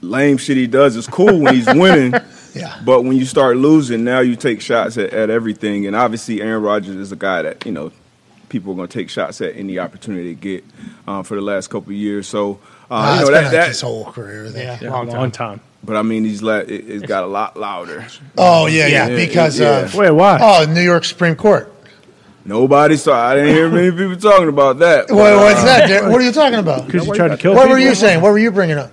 lame 0.02 0.36
shit 0.36 0.56
he 0.58 0.66
does 0.66 0.94
is 0.96 1.06
cool 1.06 1.40
when 1.40 1.54
he's 1.54 1.66
winning. 1.66 2.14
Yeah. 2.54 2.80
But 2.84 3.02
when 3.02 3.16
you 3.16 3.24
start 3.24 3.56
losing, 3.56 4.04
now 4.04 4.20
you 4.20 4.36
take 4.36 4.60
shots 4.60 4.96
at, 4.96 5.12
at 5.12 5.30
everything. 5.30 5.86
And 5.86 5.96
obviously, 5.96 6.40
Aaron 6.40 6.62
Rodgers 6.62 6.94
is 6.96 7.10
a 7.12 7.16
guy 7.16 7.42
that, 7.42 7.66
you 7.66 7.72
know, 7.72 7.90
people 8.48 8.72
are 8.72 8.76
going 8.76 8.88
to 8.88 8.98
take 8.98 9.10
shots 9.10 9.40
at 9.40 9.56
any 9.56 9.78
opportunity 9.78 10.32
they 10.34 10.40
get 10.40 10.64
uh, 11.08 11.22
for 11.22 11.34
the 11.34 11.40
last 11.40 11.68
couple 11.68 11.90
of 11.90 11.96
years. 11.96 12.28
So, 12.28 12.60
uh, 12.90 13.16
you 13.18 13.20
know, 13.20 13.26
been 13.26 13.34
that, 13.34 13.42
like 13.44 13.52
that, 13.52 13.68
his 13.68 13.80
whole 13.80 14.04
career. 14.12 14.48
Then. 14.50 14.78
Yeah, 14.80 14.90
Long, 14.90 15.08
long 15.08 15.30
time. 15.32 15.58
time. 15.58 15.60
but 15.82 15.96
I 15.96 16.02
mean, 16.02 16.24
he's 16.24 16.42
la- 16.42 16.58
it, 16.58 16.68
it's 16.70 17.04
got 17.06 17.24
a 17.24 17.26
lot 17.26 17.56
louder. 17.56 18.06
Oh 18.38 18.66
yeah, 18.66 18.86
yeah, 18.86 19.08
Yeah, 19.08 19.16
because 19.16 19.58
yeah. 19.58 19.80
of 19.80 19.94
Wait, 19.96 20.10
why? 20.12 20.38
oh 20.40 20.64
New 20.72 20.82
York 20.82 21.04
Supreme 21.04 21.34
Court. 21.34 21.72
Nobody 22.44 22.96
saw. 22.98 23.28
I 23.30 23.34
didn't 23.36 23.54
hear 23.54 23.70
many 23.70 23.90
people 23.90 24.16
talking 24.16 24.48
about 24.48 24.78
that. 24.80 25.08
Wait, 25.08 25.16
but, 25.16 25.36
what's 25.38 25.60
uh, 25.60 25.64
that? 25.64 26.04
What 26.10 26.20
are 26.20 26.24
you 26.24 26.30
talking 26.32 26.58
about? 26.58 26.86
Because 26.86 27.06
you 27.06 27.14
tried 27.14 27.28
to 27.28 27.36
kill 27.38 27.54
What 27.54 27.62
people? 27.62 27.72
were 27.76 27.78
you 27.80 27.94
saying? 27.94 28.20
What 28.20 28.32
were 28.32 28.38
you 28.38 28.50
bringing 28.52 28.76
up? 28.76 28.90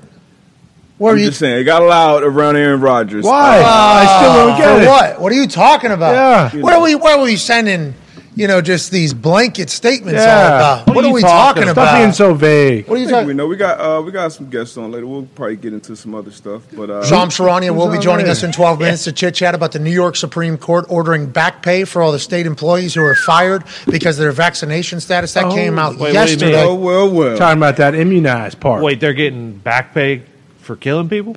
What 1.01 1.13
I'm 1.13 1.17
you? 1.19 1.25
just 1.25 1.39
saying, 1.39 1.59
it 1.59 1.63
got 1.63 1.81
loud 1.81 2.21
around 2.23 2.57
Aaron 2.57 2.79
Rodgers. 2.79 3.25
Why? 3.25 3.57
Uh, 3.59 3.63
I 3.65 4.19
still 4.21 4.33
don't 4.33 4.57
get 4.57 4.77
For 4.77 4.83
it. 4.83 4.87
what? 4.87 5.21
What 5.21 5.31
are 5.31 5.35
you 5.35 5.47
talking 5.47 5.91
about? 5.91 6.53
Yeah. 6.53 6.61
What 6.61 6.73
are 6.73 6.81
we? 6.81 6.93
What 6.95 7.17
are 7.17 7.23
we 7.23 7.37
sending? 7.37 7.95
You 8.33 8.47
know, 8.47 8.61
just 8.61 8.91
these 8.91 9.13
blanket 9.13 9.69
statements 9.69 10.21
all 10.21 10.25
Yeah. 10.25 10.47
about. 10.55 10.87
What 10.87 10.95
What, 10.95 11.05
are 11.05 11.07
are 11.09 11.13
we 11.13 11.21
talking 11.21 11.63
talking 11.63 11.63
Stop 11.63 11.73
about? 11.73 11.97
being 11.99 12.11
so 12.13 12.33
vague. 12.33 12.87
what 12.87 12.95
are 12.97 13.01
you 13.01 13.07
I 13.07 13.11
think 13.11 13.27
we 13.27 13.33
know 13.33 13.45
we 13.47 13.57
got 13.57 13.79
uh, 13.81 14.01
we 14.01 14.11
got 14.13 14.31
some 14.31 14.49
guests 14.49 14.77
on 14.77 14.89
later. 14.91 15.05
We'll 15.05 15.23
probably 15.35 15.57
get 15.57 15.73
into 15.73 15.95
some 15.97 16.15
other 16.15 16.31
stuff, 16.31 16.61
but 16.71 16.89
uh, 16.89 17.03
Shams 17.05 17.35
Charania 17.35 17.75
will 17.75 17.91
be 17.91 17.97
joining 17.99 18.25
there? 18.27 18.31
us 18.31 18.43
in 18.43 18.51
12 18.53 18.79
minutes 18.79 19.03
to 19.03 19.11
chit 19.11 19.35
chat 19.35 19.53
about 19.53 19.73
the 19.73 19.79
New 19.79 19.91
York 19.91 20.15
Supreme 20.15 20.57
Court 20.57 20.85
ordering 20.87 21.25
back 21.25 21.61
pay 21.61 21.83
for 21.83 22.01
all 22.01 22.11
the 22.13 22.19
state 22.19 22.45
employees 22.45 22.93
who 22.93 23.03
are 23.03 23.15
fired 23.15 23.63
because 23.87 24.17
of 24.17 24.23
their 24.23 24.31
vaccination 24.31 25.01
status. 25.01 25.33
That 25.33 25.45
Oh, 25.45 25.51
came 25.53 25.77
out 25.77 25.93
wait, 25.93 25.99
what 25.99 26.07
do 26.07 26.13
you 26.13 26.19
yesterday. 26.19 26.51
mean? 26.57 26.67
oh 26.67 26.75
well, 26.75 27.09
well. 27.11 27.37
Talking 27.37 27.57
about 27.57 27.77
that 27.77 27.95
immunized 27.95 28.59
part. 28.61 28.81
Wait, 28.81 28.99
they're 29.01 29.13
getting 29.13 29.51
back 29.53 29.93
pay 29.93 30.21
for 30.61 30.75
killing 30.75 31.09
people 31.09 31.35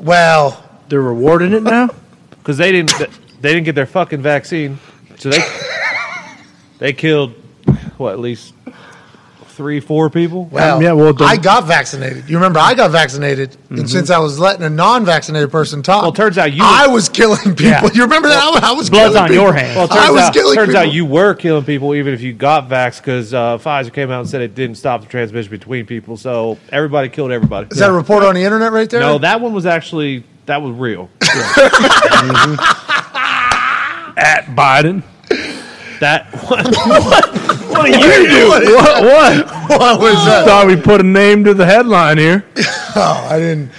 Well, 0.00 0.62
They're 0.88 1.00
rewarding 1.02 1.52
it 1.52 1.62
now? 1.62 1.90
because 2.38 2.58
they 2.58 2.72
didn't 2.72 2.92
they 3.40 3.52
didn't 3.52 3.64
get 3.64 3.74
their 3.74 3.86
fucking 3.86 4.22
vaccine, 4.22 4.78
so 5.18 5.30
they 5.30 5.42
they 6.78 6.92
killed 6.92 7.32
what 7.96 8.12
at 8.12 8.20
least 8.20 8.54
three 9.52 9.80
four 9.80 10.10
people. 10.10 10.46
well, 10.46 10.82
yeah, 10.82 10.92
well, 10.92 11.12
the- 11.12 11.24
I 11.24 11.36
got 11.36 11.64
vaccinated. 11.66 12.28
You 12.28 12.36
remember 12.36 12.58
I 12.58 12.74
got 12.74 12.90
vaccinated, 12.90 13.56
and 13.70 13.88
since 13.88 14.10
I 14.10 14.18
was 14.18 14.38
letting 14.38 14.64
a 14.64 14.70
non-vaccinated 14.70 15.50
person 15.50 15.82
talk, 15.82 16.02
Well, 16.02 16.12
turns 16.12 16.38
out 16.38 16.52
you- 16.52 16.62
I 16.64 16.86
was 16.88 17.08
killing 17.08 17.54
people. 17.54 17.64
Yeah. 17.64 17.88
You 17.92 18.02
remember 18.02 18.28
that? 18.28 18.42
I, 18.62 18.70
I 18.70 18.72
was 18.72 18.90
Blood's 18.90 19.14
killing 19.14 19.30
on 19.30 19.32
your 19.32 19.52
people. 19.52 19.60
hands. 19.66 19.76
Well, 19.76 19.84
it 19.86 19.92
I 19.92 19.96
turns, 20.06 20.10
was 20.10 20.20
out, 20.22 20.34
killing 20.34 20.54
turns 20.56 20.74
out 20.74 20.92
you 20.92 21.04
were 21.06 21.34
killing 21.34 21.64
people 21.64 21.94
even 21.94 22.14
if 22.14 22.20
you 22.20 22.32
got 22.32 22.68
vaxxed 22.68 22.98
because 22.98 23.32
uh, 23.34 23.58
Pfizer 23.58 23.92
came 23.92 24.10
out 24.10 24.20
and 24.20 24.28
said 24.28 24.40
it 24.42 24.54
didn't 24.54 24.76
stop 24.76 25.00
the 25.02 25.06
transmission 25.06 25.50
between 25.50 25.86
people. 25.86 26.16
So 26.16 26.58
everybody 26.70 27.08
killed 27.08 27.30
everybody. 27.32 27.68
Is 27.70 27.78
that 27.78 27.90
a 27.90 27.92
report 27.92 28.24
on 28.24 28.34
the 28.34 28.42
internet 28.42 28.72
right 28.72 28.88
there? 28.90 29.00
no, 29.00 29.18
that 29.18 29.40
one 29.40 29.52
was 29.52 29.66
actually 29.66 30.24
that 30.46 30.60
was 30.60 30.72
real. 30.76 31.08
At 34.14 34.44
Biden. 34.54 35.02
That 36.00 36.26
What 36.48 36.66
do 37.84 37.90
you 37.90 38.28
do? 38.28 38.48
what? 38.48 39.02
What? 39.02 39.46
what 39.80 40.00
was 40.00 40.24
that? 40.26 40.44
Thought 40.46 40.66
we 40.66 40.76
put 40.76 41.00
a 41.00 41.04
name 41.04 41.44
to 41.44 41.54
the 41.54 41.66
headline 41.66 42.18
here. 42.18 42.44
Oh, 42.94 43.26
I 43.30 43.38
didn't. 43.38 43.70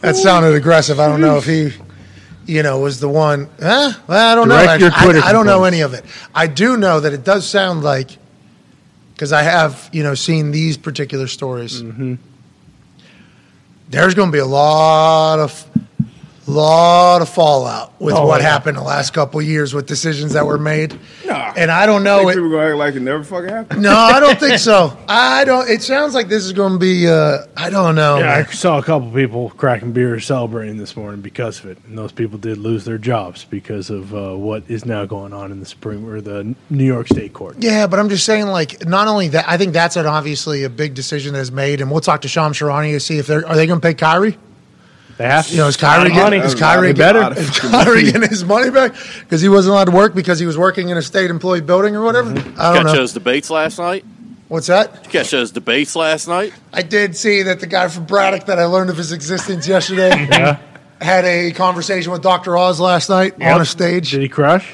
That 0.00 0.16
sounded 0.16 0.56
aggressive. 0.56 0.98
I 0.98 1.06
don't 1.06 1.20
know 1.20 1.36
if 1.36 1.44
he, 1.44 1.70
you 2.46 2.64
know, 2.64 2.80
was 2.80 2.98
the 2.98 3.08
one. 3.08 3.48
Huh? 3.60 3.92
Well, 4.08 4.32
I 4.32 4.34
don't 4.34 4.48
know. 4.48 4.60
Your 4.60 4.90
actually. 4.90 5.04
Twitter 5.04 5.20
I, 5.24 5.28
I 5.28 5.32
don't 5.32 5.46
know 5.46 5.62
complaints. 5.62 5.74
any 5.76 5.82
of 5.82 5.94
it. 5.94 6.04
I 6.34 6.48
do 6.48 6.76
know 6.76 6.98
that 6.98 7.12
it 7.12 7.22
does 7.22 7.48
sound 7.48 7.84
like, 7.84 8.18
because 9.12 9.32
I 9.32 9.42
have, 9.42 9.88
you 9.92 10.02
know, 10.02 10.14
seen 10.14 10.50
these 10.50 10.76
particular 10.76 11.28
stories. 11.28 11.80
Mm-hmm. 11.80 12.14
There's 13.88 14.14
going 14.14 14.30
to 14.30 14.32
be 14.32 14.40
a 14.40 14.46
lot 14.46 15.38
of, 15.38 15.64
lot 16.50 17.22
of 17.22 17.28
fallout 17.28 17.92
with 18.00 18.14
Oh, 18.14 18.26
what 18.26 18.40
yeah. 18.40 18.48
happened 18.50 18.76
the 18.76 18.82
last 18.82 19.12
couple 19.12 19.40
of 19.40 19.46
years 19.46 19.74
with 19.74 19.86
decisions 19.86 20.32
that 20.34 20.46
were 20.46 20.58
made. 20.58 20.98
Nah. 21.24 21.52
And 21.56 21.70
I 21.70 21.86
don't 21.86 22.02
I 22.02 22.04
know 22.04 22.18
think 22.18 22.30
it. 22.30 22.34
people 22.34 22.50
gonna 22.50 22.68
act 22.68 22.76
like 22.76 22.94
it 22.94 23.00
never 23.00 23.24
fucking 23.24 23.48
happened. 23.50 23.82
No, 23.82 23.94
I 23.94 24.20
don't 24.20 24.38
think 24.38 24.58
so. 24.58 24.96
I 25.08 25.44
don't. 25.44 25.68
It 25.68 25.82
sounds 25.82 26.14
like 26.14 26.28
this 26.28 26.44
is 26.44 26.52
going 26.52 26.74
to 26.74 26.78
be. 26.78 27.08
Uh, 27.08 27.38
I 27.56 27.70
don't 27.70 27.94
know. 27.94 28.18
Yeah, 28.18 28.44
I 28.48 28.52
saw 28.52 28.78
a 28.78 28.82
couple 28.82 29.10
people 29.10 29.50
cracking 29.50 29.92
beer 29.92 30.18
celebrating 30.20 30.76
this 30.76 30.96
morning 30.96 31.20
because 31.20 31.58
of 31.60 31.66
it, 31.66 31.78
and 31.86 31.96
those 31.98 32.12
people 32.12 32.38
did 32.38 32.58
lose 32.58 32.84
their 32.84 32.98
jobs 32.98 33.44
because 33.44 33.90
of 33.90 34.14
uh, 34.14 34.34
what 34.36 34.62
is 34.68 34.84
now 34.84 35.04
going 35.04 35.32
on 35.32 35.50
in 35.50 35.60
the 35.60 35.66
Supreme 35.66 36.06
or 36.08 36.20
the 36.20 36.54
New 36.70 36.84
York 36.84 37.08
State 37.08 37.32
Court. 37.32 37.56
Yeah, 37.58 37.86
but 37.86 37.98
I'm 37.98 38.08
just 38.08 38.24
saying, 38.24 38.46
like, 38.46 38.86
not 38.86 39.08
only 39.08 39.28
that, 39.28 39.48
I 39.48 39.56
think 39.56 39.72
that's 39.72 39.96
an 39.96 40.06
obviously 40.06 40.64
a 40.64 40.70
big 40.70 40.94
decision 40.94 41.32
that 41.34 41.40
is 41.40 41.50
made, 41.52 41.80
and 41.80 41.90
we'll 41.90 42.00
talk 42.00 42.22
to 42.22 42.28
Shams 42.28 42.58
Charania 42.58 42.92
to 42.92 43.00
see 43.00 43.18
if 43.18 43.26
they're 43.26 43.46
are 43.46 43.56
they 43.56 43.66
going 43.66 43.80
to 43.80 43.86
pay 43.86 43.94
Kyrie. 43.94 44.38
They 45.18 45.24
have 45.26 45.46
to. 45.46 45.52
You 45.52 45.58
know, 45.58 45.66
is 45.68 45.76
Kyrie 45.76 46.10
money. 46.10 46.14
getting, 46.14 46.42
is 46.42 46.52
That's 46.54 46.60
Kyrie 46.60 46.90
a 46.90 46.94
getting, 46.94 47.22
is 47.36 47.58
Kyrie 47.58 48.02
getting 48.04 48.28
his 48.28 48.44
money 48.44 48.70
back 48.70 48.92
because 49.20 49.40
he 49.40 49.48
wasn't 49.48 49.72
allowed 49.72 49.86
to 49.86 49.92
work 49.92 50.14
because 50.14 50.38
he 50.38 50.46
was 50.46 50.58
working 50.58 50.90
in 50.90 50.96
a 50.96 51.02
state 51.02 51.30
employee 51.30 51.62
building 51.62 51.96
or 51.96 52.02
whatever? 52.02 52.32
Mm-hmm. 52.32 52.60
I 52.60 52.74
don't 52.74 52.84
Catch 52.84 52.86
know. 52.86 52.92
those 53.00 53.12
debates 53.12 53.48
last 53.50 53.78
night. 53.78 54.04
What's 54.48 54.66
that? 54.68 55.04
Catch 55.10 55.30
those 55.30 55.50
debates 55.50 55.96
last 55.96 56.28
night. 56.28 56.52
I 56.72 56.82
did 56.82 57.16
see 57.16 57.42
that 57.44 57.58
the 57.60 57.66
guy 57.66 57.88
from 57.88 58.04
Braddock 58.04 58.46
that 58.46 58.58
I 58.58 58.66
learned 58.66 58.90
of 58.90 58.96
his 58.96 59.10
existence 59.12 59.66
yesterday 59.66 60.10
Yeah. 60.30 60.58
had 61.00 61.24
a 61.24 61.50
conversation 61.52 62.12
with 62.12 62.22
Dr. 62.22 62.56
Oz 62.56 62.78
last 62.78 63.08
night 63.08 63.42
on 63.42 63.60
a 63.60 63.64
stage. 63.64 64.10
Did 64.12 64.20
he 64.22 64.28
crush? 64.28 64.72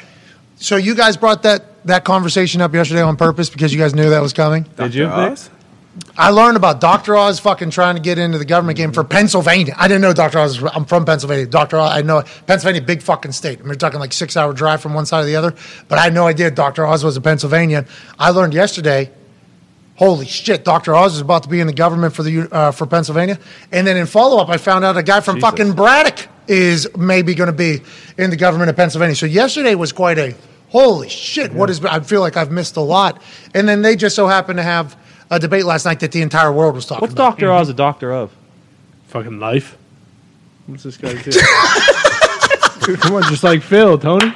So 0.57 0.77
you 0.77 0.95
guys 0.95 1.17
brought 1.17 1.45
that 1.45 1.65
that 1.87 2.05
conversation 2.05 2.61
up 2.61 2.75
yesterday 2.75 3.01
on 3.03 3.17
purpose 3.17 3.49
because 3.51 3.73
you 3.73 3.79
guys 3.81 3.95
knew 3.95 4.11
that 4.11 4.21
was 4.23 4.33
coming. 4.33 4.65
did 4.77 4.95
you? 4.95 5.05
Dr. 5.05 5.23
Vic? 5.23 5.33
Oz? 5.33 5.51
I 6.17 6.31
learned 6.31 6.57
about 6.57 6.81
Dr. 6.81 7.17
Oz 7.17 7.39
fucking 7.39 7.71
trying 7.71 7.97
to 7.97 8.01
get 8.01 8.19
into 8.19 8.39
the 8.39 8.47
government 8.47 8.79
game 8.79 8.93
for 8.93 9.05
Pennsylvania. 9.05 9.75
I 9.77 9.89
didn't 9.89 10.01
know 10.01 10.15
Dr. 10.15 10.39
Oz. 10.39 10.61
Was, 10.61 10.73
I'm 10.75 10.87
from 10.87 11.05
Pennsylvania. 11.05 11.47
Dr. 11.47 11.79
Oz, 11.79 11.91
I 11.93 12.01
know 12.01 12.19
it. 12.19 12.27
Pennsylvania, 12.47 12.81
big 12.81 13.03
fucking 13.03 13.33
state. 13.33 13.59
I 13.59 13.63
mean, 13.63 13.69
we're 13.71 13.75
talking 13.75 14.01
like 14.01 14.15
six 14.15 14.37
hour 14.37 14.55
drive 14.55 14.81
from 14.81 14.95
one 14.95 15.05
side 15.05 15.21
to 15.21 15.27
the 15.27 15.37
other. 15.37 15.55
But 15.89 15.99
I 15.99 16.05
had 16.05 16.15
no 16.15 16.27
idea 16.27 16.51
Dr. 16.51 16.87
Oz 16.87 17.05
was 17.05 17.17
a 17.19 17.21
Pennsylvania. 17.21 17.85
I 18.19 18.31
learned 18.31 18.55
yesterday. 18.55 19.11
Holy 19.97 20.25
shit! 20.25 20.65
Dr. 20.65 20.95
Oz 20.95 21.15
is 21.15 21.21
about 21.21 21.43
to 21.43 21.51
be 21.51 21.61
in 21.61 21.67
the 21.67 21.73
government 21.73 22.15
for 22.15 22.23
the 22.23 22.49
uh, 22.51 22.71
for 22.71 22.87
Pennsylvania, 22.87 23.39
and 23.71 23.87
then 23.87 23.99
in 23.99 24.07
follow 24.07 24.39
up, 24.39 24.49
I 24.49 24.57
found 24.57 24.87
out 24.87 24.97
a 24.97 25.03
guy 25.03 25.21
from 25.21 25.39
fucking 25.39 25.75
Braddock 25.75 26.29
is 26.49 26.89
maybe 26.97 27.35
going 27.35 27.49
to 27.49 27.53
be 27.53 27.83
in 28.17 28.31
the 28.31 28.37
government 28.37 28.71
of 28.71 28.77
Pennsylvania. 28.77 29.15
So 29.15 29.27
yesterday 29.27 29.75
was 29.75 29.93
quite 29.93 30.19
a 30.19 30.35
holy 30.71 31.11
shit. 31.11 31.53
What 31.53 31.69
is? 31.69 31.85
I 31.85 32.01
feel 32.01 32.23
like 32.23 32.39
I've 32.39 32.51
missed 32.51 32.77
a 32.77 32.81
lot. 32.81 33.23
And 33.55 33.69
then 33.69 33.83
they 33.83 33.95
just 33.95 34.17
so 34.17 34.27
happened 34.27 34.57
to 34.57 34.63
have 34.63 34.97
a 35.33 35.39
debate 35.39 35.65
last 35.65 35.85
night 35.85 36.01
that 36.01 36.13
the 36.13 36.23
entire 36.23 36.53
world 36.53 36.75
was 36.75 36.87
talking 36.87 37.01
What's 37.01 37.15
about. 37.15 37.31
Doctor 37.33 37.51
Oz 37.51 37.69
a 37.69 37.75
doctor 37.75 38.13
of? 38.13 38.31
Fucking 39.09 39.41
life. 39.41 39.77
What's 40.67 40.83
this 40.85 40.97
guy 40.97 41.15
do? 41.23 42.97
Come 42.97 43.15
on, 43.15 43.23
just 43.25 43.43
like 43.43 43.63
Phil, 43.63 43.99
Tony. 43.99 44.33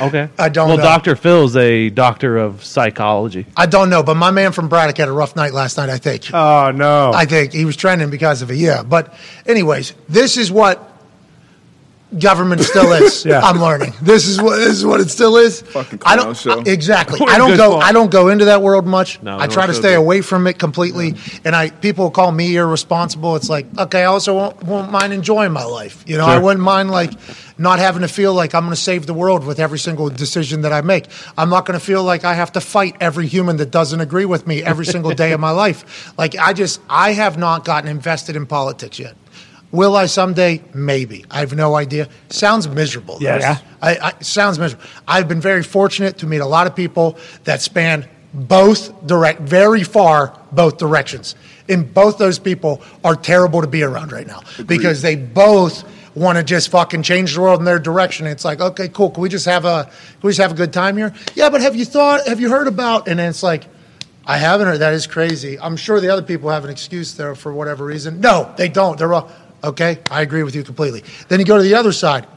Okay. 0.00 0.28
I 0.38 0.48
don't 0.50 0.68
Well, 0.68 0.76
know. 0.76 0.82
Dr. 0.82 1.16
Phil's 1.16 1.56
a 1.56 1.88
doctor 1.90 2.36
of 2.36 2.62
psychology. 2.62 3.46
I 3.56 3.64
don't 3.66 3.88
know, 3.88 4.02
but 4.02 4.14
my 4.16 4.30
man 4.30 4.52
from 4.52 4.68
Braddock 4.68 4.98
had 4.98 5.08
a 5.08 5.12
rough 5.12 5.34
night 5.36 5.54
last 5.54 5.78
night. 5.78 5.88
I 5.88 5.96
think. 5.98 6.32
Oh 6.34 6.70
no! 6.70 7.12
I 7.14 7.24
think 7.24 7.52
he 7.52 7.64
was 7.64 7.76
trending 7.76 8.10
because 8.10 8.42
of 8.42 8.50
it. 8.50 8.56
Yeah, 8.56 8.82
but 8.82 9.14
anyways, 9.46 9.94
this 10.08 10.36
is 10.36 10.50
what 10.52 10.95
government 12.18 12.62
still 12.62 12.92
is. 12.92 13.16
Yeah. 13.26 13.40
I'm 13.40 13.60
learning. 13.60 13.92
This 14.02 14.26
is 14.28 14.40
what 14.40 14.56
this 14.56 14.68
is 14.68 14.86
what 14.86 15.00
it 15.00 15.10
still 15.10 15.36
is. 15.36 15.60
Fucking 15.62 16.00
I 16.04 16.14
don't 16.16 16.36
show. 16.36 16.60
exactly. 16.60 17.18
What 17.20 17.30
a 17.30 17.32
I 17.32 17.38
don't 17.38 17.56
go. 17.56 17.72
point. 17.72 17.84
I 17.84 17.92
don't 17.92 18.10
go 18.10 18.28
into 18.28 18.44
that 18.44 18.62
world 18.62 18.86
much. 18.86 19.20
No, 19.22 19.36
I 19.38 19.48
try 19.48 19.66
to 19.66 19.74
stay 19.74 19.90
we. 19.90 20.04
away 20.04 20.20
from 20.20 20.46
it 20.46 20.58
completely. 20.58 21.14
And 21.44 21.56
I 21.56 21.70
people 21.70 22.10
call 22.10 22.30
me 22.30 22.54
irresponsible. 22.56 23.34
It's 23.36 23.48
like 23.48 23.66
okay, 23.78 24.02
I 24.02 24.06
also 24.06 24.34
won't, 24.36 24.62
won't 24.62 24.92
mind 24.92 25.12
enjoying 25.12 25.52
my 25.52 25.64
life. 25.64 26.04
You 26.06 26.18
know, 26.18 26.26
I 26.26 26.38
wouldn't 26.38 26.62
mind 26.62 26.90
like 26.90 27.12
not 27.58 27.78
having 27.78 28.02
to 28.02 28.08
feel 28.08 28.34
like 28.34 28.54
I'm 28.54 28.62
going 28.62 28.74
to 28.74 28.80
save 28.80 29.06
the 29.06 29.14
world 29.14 29.44
with 29.44 29.58
every 29.58 29.78
single 29.78 30.08
decision 30.10 30.60
that 30.60 30.72
I 30.72 30.82
make. 30.82 31.06
I'm 31.38 31.48
not 31.48 31.64
going 31.64 31.78
to 31.78 31.84
feel 31.84 32.04
like 32.04 32.22
I 32.24 32.34
have 32.34 32.52
to 32.52 32.60
fight 32.60 32.96
every 33.00 33.26
human 33.26 33.56
that 33.56 33.70
doesn't 33.70 34.00
agree 34.00 34.26
with 34.26 34.46
me 34.46 34.62
every 34.62 34.84
single 34.86 35.12
day 35.14 35.32
of 35.32 35.40
my 35.40 35.50
life. 35.64 36.12
Like 36.18 36.36
I 36.36 36.52
just 36.52 36.80
I 36.88 37.12
have 37.12 37.38
not 37.38 37.64
gotten 37.64 37.88
invested 37.90 38.36
in 38.36 38.46
politics 38.46 38.98
yet. 38.98 39.16
Will 39.72 39.96
I 39.96 40.06
someday? 40.06 40.62
Maybe. 40.74 41.24
I 41.30 41.40
have 41.40 41.54
no 41.54 41.74
idea. 41.74 42.08
Sounds 42.28 42.68
miserable. 42.68 43.18
Yes. 43.20 43.42
Yeah. 43.42 43.58
I, 43.82 43.96
I, 43.96 44.22
sounds 44.22 44.58
miserable. 44.58 44.84
I've 45.06 45.28
been 45.28 45.40
very 45.40 45.62
fortunate 45.62 46.18
to 46.18 46.26
meet 46.26 46.38
a 46.38 46.46
lot 46.46 46.66
of 46.66 46.74
people 46.74 47.18
that 47.44 47.60
span 47.60 48.08
both 48.32 49.06
direct, 49.06 49.40
very 49.40 49.82
far, 49.82 50.38
both 50.52 50.78
directions. 50.78 51.34
And 51.68 51.92
both 51.92 52.18
those 52.18 52.38
people 52.38 52.82
are 53.02 53.16
terrible 53.16 53.60
to 53.60 53.66
be 53.66 53.82
around 53.82 54.12
right 54.12 54.26
now 54.26 54.42
because 54.66 55.02
they 55.02 55.16
both 55.16 55.84
want 56.14 56.38
to 56.38 56.44
just 56.44 56.70
fucking 56.70 57.02
change 57.02 57.34
the 57.34 57.40
world 57.40 57.60
in 57.60 57.64
their 57.64 57.78
direction. 57.78 58.26
It's 58.26 58.44
like, 58.44 58.60
okay, 58.60 58.88
cool. 58.88 59.10
Can 59.10 59.22
we 59.22 59.28
just 59.28 59.46
have 59.46 59.64
a, 59.64 59.84
can 59.84 60.20
we 60.22 60.30
just 60.30 60.40
have 60.40 60.52
a 60.52 60.54
good 60.54 60.72
time 60.72 60.96
here? 60.96 61.12
Yeah, 61.34 61.50
but 61.50 61.60
have 61.60 61.76
you 61.76 61.84
thought, 61.84 62.26
have 62.26 62.40
you 62.40 62.48
heard 62.50 62.68
about? 62.68 63.08
And 63.08 63.18
then 63.18 63.28
it's 63.28 63.42
like, 63.42 63.64
I 64.24 64.38
haven't 64.38 64.66
heard. 64.66 64.78
That 64.78 64.94
is 64.94 65.06
crazy. 65.06 65.58
I'm 65.58 65.76
sure 65.76 66.00
the 66.00 66.08
other 66.08 66.22
people 66.22 66.50
have 66.50 66.64
an 66.64 66.70
excuse 66.70 67.14
there 67.14 67.34
for 67.34 67.52
whatever 67.52 67.84
reason. 67.84 68.20
No, 68.20 68.52
they 68.56 68.68
don't. 68.68 68.98
They're 68.98 69.12
all 69.14 69.30
okay. 69.66 69.98
I 70.10 70.22
agree 70.22 70.42
with 70.42 70.54
you 70.54 70.62
completely. 70.62 71.04
Then 71.28 71.40
you 71.40 71.46
go 71.46 71.56
to 71.56 71.62
the 71.62 71.74
other 71.74 71.92
side. 71.92 72.35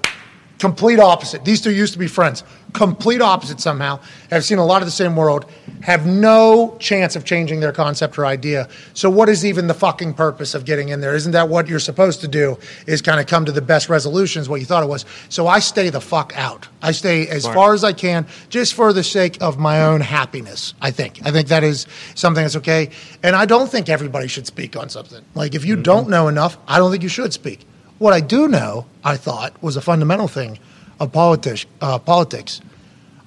Complete 0.59 0.99
opposite. 0.99 1.45
These 1.45 1.61
two 1.61 1.71
used 1.71 1.93
to 1.93 1.99
be 1.99 2.07
friends. 2.07 2.43
Complete 2.73 3.21
opposite 3.21 3.61
somehow. 3.61 4.01
Have 4.29 4.43
seen 4.43 4.57
a 4.57 4.65
lot 4.65 4.81
of 4.81 4.87
the 4.87 4.91
same 4.91 5.15
world. 5.15 5.49
Have 5.83 6.05
no 6.05 6.75
chance 6.79 7.15
of 7.15 7.23
changing 7.23 7.61
their 7.61 7.71
concept 7.71 8.19
or 8.19 8.25
idea. 8.25 8.67
So 8.93 9.09
what 9.09 9.29
is 9.29 9.45
even 9.45 9.67
the 9.67 9.73
fucking 9.73 10.15
purpose 10.15 10.53
of 10.53 10.65
getting 10.65 10.89
in 10.89 10.99
there? 10.99 11.15
Isn't 11.15 11.31
that 11.31 11.47
what 11.47 11.69
you're 11.69 11.79
supposed 11.79 12.19
to 12.21 12.27
do? 12.27 12.59
Is 12.87 13.01
kind 13.01 13.21
of 13.21 13.25
come 13.25 13.45
to 13.45 13.53
the 13.53 13.61
best 13.61 13.87
resolutions, 13.87 14.49
what 14.49 14.59
you 14.59 14.65
thought 14.65 14.83
it 14.83 14.89
was. 14.89 15.05
So 15.29 15.47
I 15.47 15.59
stay 15.59 15.89
the 15.89 16.01
fuck 16.01 16.33
out. 16.35 16.67
I 16.81 16.91
stay 16.91 17.25
as 17.29 17.45
far 17.45 17.73
as 17.73 17.85
I 17.85 17.93
can, 17.93 18.27
just 18.49 18.73
for 18.73 18.91
the 18.91 19.03
sake 19.03 19.41
of 19.41 19.57
my 19.57 19.81
own 19.83 20.01
happiness. 20.01 20.73
I 20.81 20.91
think. 20.91 21.21
I 21.25 21.31
think 21.31 21.47
that 21.47 21.63
is 21.63 21.87
something 22.15 22.43
that's 22.43 22.57
okay. 22.57 22.89
And 23.23 23.33
I 23.33 23.45
don't 23.45 23.71
think 23.71 23.87
everybody 23.87 24.27
should 24.27 24.45
speak 24.45 24.75
on 24.75 24.89
something. 24.89 25.23
Like 25.35 25.55
if 25.55 25.63
you 25.63 25.75
mm-hmm. 25.75 25.83
don't 25.83 26.09
know 26.09 26.27
enough, 26.27 26.57
I 26.67 26.79
don't 26.79 26.91
think 26.91 27.03
you 27.03 27.09
should 27.09 27.31
speak. 27.31 27.65
What 27.99 28.13
I 28.13 28.21
do 28.21 28.47
know, 28.47 28.85
I 29.03 29.17
thought, 29.17 29.61
was 29.61 29.75
a 29.75 29.81
fundamental 29.81 30.27
thing 30.27 30.57
of 30.99 31.11
politics. 31.11 31.65
Uh, 31.81 31.99
politics. 31.99 32.61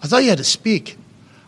I 0.02 0.06
thought 0.06 0.24
you 0.24 0.30
had 0.30 0.38
to 0.38 0.44
speak. 0.44 0.98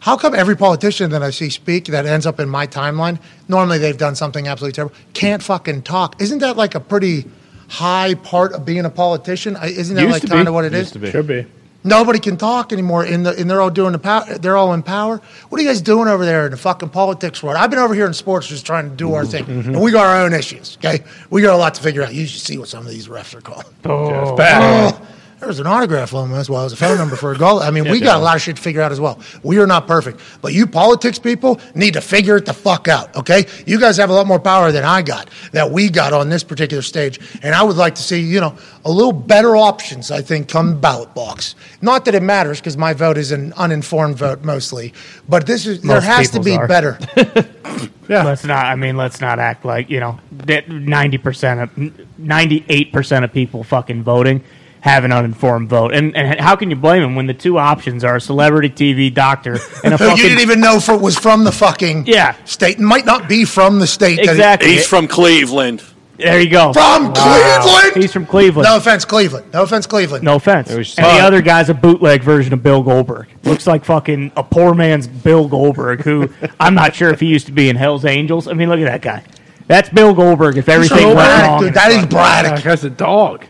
How 0.00 0.16
come 0.18 0.34
every 0.34 0.54
politician 0.54 1.10
that 1.10 1.22
I 1.22 1.30
see 1.30 1.48
speak 1.48 1.86
that 1.86 2.04
ends 2.04 2.26
up 2.26 2.38
in 2.38 2.48
my 2.48 2.66
timeline, 2.66 3.18
normally 3.48 3.78
they've 3.78 3.96
done 3.96 4.14
something 4.14 4.46
absolutely 4.46 4.74
terrible, 4.74 4.94
can't 5.14 5.42
fucking 5.42 5.82
talk? 5.82 6.20
Isn't 6.20 6.40
that 6.40 6.58
like 6.58 6.74
a 6.74 6.80
pretty 6.80 7.24
high 7.68 8.14
part 8.14 8.52
of 8.52 8.66
being 8.66 8.84
a 8.84 8.90
politician? 8.90 9.56
Isn't 9.62 9.96
that 9.96 10.02
Used 10.02 10.12
like 10.12 10.28
kind 10.28 10.44
be. 10.44 10.48
of 10.48 10.54
what 10.54 10.66
it 10.66 10.74
is? 10.74 10.80
Used 10.80 10.92
to 10.92 10.98
be. 10.98 11.10
Should 11.10 11.26
be. 11.26 11.46
Nobody 11.86 12.18
can 12.18 12.38
talk 12.38 12.72
anymore, 12.72 13.04
in 13.04 13.24
the, 13.24 13.38
and 13.38 13.48
they're 13.48 13.60
all 13.60 13.70
doing 13.70 13.92
the 13.92 13.98
power. 13.98 14.24
They're 14.38 14.56
all 14.56 14.72
in 14.72 14.82
power. 14.82 15.20
What 15.50 15.60
are 15.60 15.62
you 15.62 15.68
guys 15.68 15.82
doing 15.82 16.08
over 16.08 16.24
there 16.24 16.46
in 16.46 16.50
the 16.50 16.56
fucking 16.56 16.88
politics 16.88 17.42
world? 17.42 17.58
I've 17.58 17.68
been 17.68 17.78
over 17.78 17.92
here 17.92 18.06
in 18.06 18.14
sports, 18.14 18.46
just 18.46 18.64
trying 18.64 18.88
to 18.88 18.96
do 18.96 19.12
our 19.12 19.26
thing, 19.26 19.44
mm-hmm. 19.44 19.74
and 19.74 19.80
we 19.82 19.92
got 19.92 20.06
our 20.06 20.24
own 20.24 20.32
issues. 20.32 20.78
Okay, 20.78 21.04
we 21.28 21.42
got 21.42 21.54
a 21.54 21.58
lot 21.58 21.74
to 21.74 21.82
figure 21.82 22.02
out. 22.02 22.14
You 22.14 22.26
should 22.26 22.40
see 22.40 22.56
what 22.56 22.68
some 22.68 22.86
of 22.86 22.90
these 22.90 23.08
refs 23.08 23.34
are 23.34 23.42
calling. 23.42 23.66
It's 23.66 24.36
bad. 24.38 24.94
Oh, 24.94 25.06
there 25.38 25.48
was 25.48 25.60
an 25.60 25.66
autograph 25.66 26.14
on 26.14 26.30
loan 26.30 26.38
as 26.38 26.48
well 26.48 26.64
as 26.64 26.72
a 26.72 26.76
phone 26.76 26.98
number 26.98 27.16
for 27.16 27.32
a 27.32 27.38
goal. 27.38 27.60
I 27.60 27.70
mean, 27.70 27.88
we 27.90 28.00
got 28.00 28.18
a 28.18 28.22
lot 28.22 28.36
of 28.36 28.42
shit 28.42 28.56
to 28.56 28.62
figure 28.62 28.80
out 28.80 28.92
as 28.92 29.00
well. 29.00 29.20
We 29.42 29.58
are 29.58 29.66
not 29.66 29.86
perfect, 29.86 30.20
but 30.40 30.52
you 30.52 30.66
politics 30.66 31.18
people 31.18 31.60
need 31.74 31.94
to 31.94 32.00
figure 32.00 32.36
it 32.36 32.46
the 32.46 32.54
fuck 32.54 32.88
out. 32.88 33.14
Okay, 33.16 33.46
you 33.66 33.78
guys 33.78 33.96
have 33.96 34.10
a 34.10 34.12
lot 34.12 34.26
more 34.26 34.40
power 34.40 34.72
than 34.72 34.84
I 34.84 35.02
got, 35.02 35.28
that 35.52 35.70
we 35.70 35.90
got 35.90 36.12
on 36.12 36.28
this 36.28 36.44
particular 36.44 36.82
stage, 36.82 37.20
and 37.42 37.54
I 37.54 37.62
would 37.62 37.76
like 37.76 37.94
to 37.96 38.02
see 38.02 38.20
you 38.20 38.40
know 38.40 38.56
a 38.84 38.90
little 38.90 39.12
better 39.12 39.56
options. 39.56 40.10
I 40.10 40.22
think 40.22 40.48
come 40.48 40.80
ballot 40.80 41.14
box. 41.14 41.54
Not 41.82 42.04
that 42.06 42.14
it 42.14 42.22
matters 42.22 42.60
because 42.60 42.76
my 42.76 42.94
vote 42.94 43.18
is 43.18 43.32
an 43.32 43.52
uninformed 43.54 44.16
vote 44.16 44.42
mostly, 44.42 44.94
but 45.28 45.46
this 45.46 45.66
is 45.66 45.82
there 45.82 46.00
has 46.00 46.30
to 46.30 46.40
be 46.40 46.56
are. 46.56 46.66
better. 46.66 46.98
Let's 48.08 48.44
not. 48.44 48.66
I 48.66 48.74
mean, 48.76 48.96
let's 48.98 49.22
not 49.22 49.38
act 49.38 49.64
like 49.64 49.88
you 49.88 49.98
know 49.98 50.20
that 50.32 50.68
ninety 50.68 51.16
percent 51.16 51.60
of 51.60 51.92
ninety-eight 52.18 52.92
percent 52.92 53.24
of 53.24 53.32
people 53.32 53.64
fucking 53.64 54.02
voting 54.02 54.44
have 54.84 55.02
an 55.04 55.12
uninformed 55.12 55.70
vote, 55.70 55.94
and 55.94 56.14
and 56.14 56.38
how 56.38 56.54
can 56.56 56.68
you 56.68 56.76
blame 56.76 57.00
them 57.00 57.14
when 57.16 57.26
the 57.26 57.32
two 57.32 57.56
options 57.56 58.04
are 58.04 58.16
a 58.16 58.20
celebrity 58.20 58.68
TV 58.68 59.12
doctor 59.12 59.58
and 59.82 59.94
a 59.94 59.96
Who 59.96 60.04
fucking 60.08 60.16
you 60.22 60.28
didn't 60.28 60.42
even 60.42 60.60
know 60.60 60.78
for, 60.78 60.98
was 60.98 61.16
from 61.18 61.44
the 61.44 61.52
fucking 61.52 62.04
Yeah. 62.06 62.34
state, 62.44 62.76
and 62.76 62.86
might 62.86 63.06
not 63.06 63.26
be 63.26 63.46
from 63.46 63.78
the 63.78 63.86
state. 63.86 64.16
that 64.16 64.24
it- 64.26 64.30
exactly. 64.30 64.70
He's 64.72 64.86
from 64.86 65.08
Cleveland. 65.08 65.82
there 66.18 66.38
you 66.38 66.50
go. 66.50 66.74
From 66.74 67.14
Cleveland? 67.14 67.96
He's 67.96 68.12
from 68.12 68.26
Cleveland. 68.26 68.66
No 68.68 68.76
offense, 68.76 69.06
Cleveland. 69.06 69.46
No 69.54 69.62
offense, 69.62 69.86
Cleveland. 69.86 70.22
No 70.22 70.34
offense. 70.36 70.68
It 70.68 70.72
And 70.72 70.78
was- 70.78 70.94
the 70.94 71.02
other 71.02 71.40
guy's 71.40 71.70
a 71.70 71.74
bootleg 71.74 72.22
version 72.22 72.52
of 72.52 72.62
Bill 72.62 72.82
Goldberg. 72.82 73.28
Looks 73.44 73.66
like 73.66 73.86
fucking 73.86 74.32
a 74.36 74.42
poor 74.44 74.74
man's 74.74 75.06
Bill 75.06 75.48
Goldberg, 75.48 76.02
who 76.02 76.28
I'm 76.60 76.74
not 76.74 76.94
sure 76.94 77.08
if 77.08 77.20
he 77.20 77.26
used 77.26 77.46
to 77.46 77.52
be 77.52 77.70
in 77.70 77.76
Hell's 77.76 78.04
Angels. 78.04 78.46
I 78.48 78.52
mean, 78.52 78.68
look 78.68 78.80
at 78.80 78.84
that 78.84 79.00
guy. 79.00 79.24
That's 79.66 79.88
Bill 79.88 80.12
Goldberg. 80.12 80.58
If 80.58 80.68
everything 80.68 80.98
So 80.98 81.04
went 81.06 81.16
Braddock, 81.20 81.48
wrong, 81.48 81.60
dude, 81.62 81.72
that 81.74 81.90
is 81.90 82.04
Braddock. 82.04 82.52
Like, 82.56 82.64
that's 82.64 82.84
a 82.84 82.90
dog. 82.90 83.46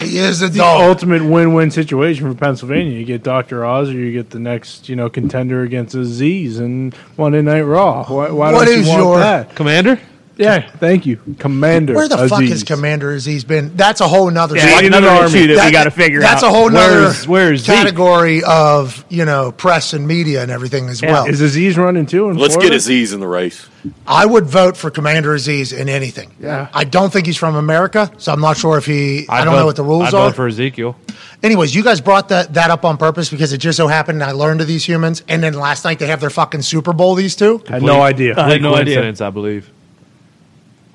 He 0.00 0.18
is 0.18 0.42
a 0.42 0.48
The 0.48 0.62
ultimate 0.62 1.24
win-win 1.24 1.70
situation 1.70 2.30
for 2.30 2.38
Pennsylvania. 2.38 2.98
You 2.98 3.04
get 3.04 3.22
Dr. 3.22 3.64
Oz, 3.64 3.88
or 3.88 3.92
you 3.92 4.12
get 4.12 4.30
the 4.30 4.38
next, 4.38 4.88
you 4.88 4.96
know, 4.96 5.08
contender 5.08 5.62
against 5.62 5.94
Azeez 5.96 6.58
and 6.58 6.94
Monday 7.16 7.42
Night 7.42 7.62
Raw. 7.62 8.04
Why, 8.04 8.30
why 8.30 8.52
What 8.52 8.66
don't 8.66 8.74
is 8.78 8.86
you 8.86 8.92
want 8.92 9.02
your- 9.04 9.18
that? 9.18 9.54
Commander? 9.54 9.98
Yeah, 10.36 10.68
thank 10.78 11.06
you, 11.06 11.20
Commander. 11.38 11.94
Where 11.94 12.08
the 12.08 12.16
fuck 12.28 12.40
Azeez. 12.42 12.50
is 12.50 12.64
Commander 12.64 13.14
Azeez 13.16 13.46
been? 13.46 13.76
That's 13.76 14.00
a 14.00 14.08
whole 14.08 14.28
nother. 14.30 14.56
yeah, 14.56 14.72
Like 14.74 14.84
another 14.84 15.06
another 15.06 15.26
issue 15.26 15.54
that, 15.54 15.66
we 15.66 15.70
got 15.72 15.84
to 15.84 15.90
figure 15.92 16.20
that's 16.20 16.42
out. 16.42 16.48
a 16.50 16.52
whole 16.52 16.70
nother 16.70 17.02
Where's- 17.02 17.28
where's 17.28 17.60
Zeke? 17.64 17.74
category 17.76 18.42
of 18.42 19.04
you 19.08 19.24
know 19.24 19.52
press 19.52 19.92
and 19.92 20.08
media 20.08 20.42
and 20.42 20.50
everything 20.50 20.88
as 20.88 21.00
Yeah. 21.00 21.12
well. 21.12 21.26
Is 21.26 21.40
Azeez 21.40 21.76
running 21.76 22.06
too? 22.06 22.30
In 22.30 22.36
Let's 22.36 22.54
Florida? 22.54 22.74
get 22.76 22.80
Azeez 22.82 23.14
in 23.14 23.20
the 23.20 23.28
race. 23.28 23.66
I 24.08 24.26
would 24.26 24.46
vote 24.46 24.76
for 24.76 24.90
Commander 24.90 25.34
Azeez 25.36 25.76
in 25.76 25.88
anything. 25.88 26.30
Yeah. 26.40 26.66
I 26.74 26.84
don't 26.84 27.12
think 27.12 27.26
he's 27.26 27.36
from 27.36 27.54
America, 27.54 28.10
so 28.18 28.32
I'm 28.32 28.40
not 28.40 28.56
sure 28.56 28.76
if 28.78 28.86
he. 28.86 29.26
I 29.28 29.40
I'd 29.40 29.44
don't 29.44 29.54
vote- 29.54 29.60
know 29.60 29.66
what 29.66 29.76
the 29.76 29.82
rules 29.84 30.08
I'd 30.08 30.14
are. 30.14 30.26
vote 30.30 30.36
for 30.36 30.48
Ezekiel. 30.48 30.96
Anyways, 31.44 31.74
you 31.74 31.84
guys 31.84 32.00
brought 32.00 32.30
that 32.30 32.54
that 32.54 32.70
up 32.70 32.84
on 32.84 32.96
purpose 32.96 33.28
because 33.28 33.52
it 33.52 33.58
just 33.58 33.76
so 33.76 33.86
happened 33.86 34.22
I 34.24 34.32
learned 34.32 34.60
of 34.62 34.66
these 34.66 34.84
humans, 34.84 35.22
and 35.28 35.42
then 35.44 35.52
last 35.54 35.84
night 35.84 35.98
they 36.00 36.06
have 36.06 36.20
their 36.20 36.30
fucking 36.30 36.62
Super 36.62 36.92
Bowl. 36.92 37.14
These 37.14 37.36
two. 37.36 37.62
I 37.68 37.74
had 37.74 37.82
no 37.84 38.02
idea. 38.02 38.34
I 38.36 38.48
had 38.50 38.62
no 38.62 38.74
idea. 38.74 39.12
I 39.20 39.30
believe. 39.30 39.70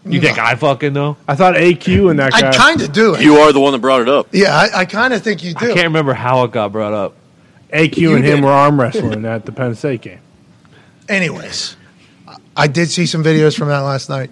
You 0.10 0.22
think 0.22 0.38
I 0.40 0.56
fucking 0.56 0.94
know? 0.94 1.18
I 1.28 1.36
thought 1.36 1.56
AQ 1.56 2.10
and 2.10 2.20
that 2.20 2.32
guy. 2.32 2.50
I 2.50 2.52
kind 2.56 2.82
of 2.82 2.92
do. 2.92 3.16
You 3.20 3.36
are 3.38 3.54
the 3.54 3.60
one 3.60 3.74
that 3.74 3.80
brought 3.80 4.02
it 4.02 4.10
up. 4.10 4.28
yeah, 4.32 4.56
I, 4.56 4.80
I 4.82 4.86
kind 4.86 5.14
of 5.14 5.22
think 5.22 5.44
you 5.44 5.54
do. 5.54 5.66
I 5.66 5.68
do. 5.70 5.74
can't 5.76 5.86
remember 5.88 6.14
how 6.14 6.44
it 6.44 6.52
got 6.52 6.72
brought 6.72 6.94
up. 6.94 7.16
AQ 7.72 7.98
You 7.98 8.16
and 8.16 8.26
him 8.26 8.38
did. 8.38 8.44
were 8.46 8.52
arm 8.52 8.80
wrestling 8.80 9.26
at 9.26 9.46
the 9.46 9.52
Penn 9.52 9.76
State 9.76 10.02
game. 10.02 10.20
Anyways, 11.08 11.76
I 12.56 12.68
did 12.68 12.90
see 12.90 13.06
some 13.06 13.24
videos 13.24 13.58
from 13.58 13.68
that 13.70 13.80
last 13.80 14.10
night, 14.10 14.32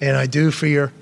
and 0.00 0.16
I 0.16 0.26
do 0.26 0.50
fear 0.50 0.92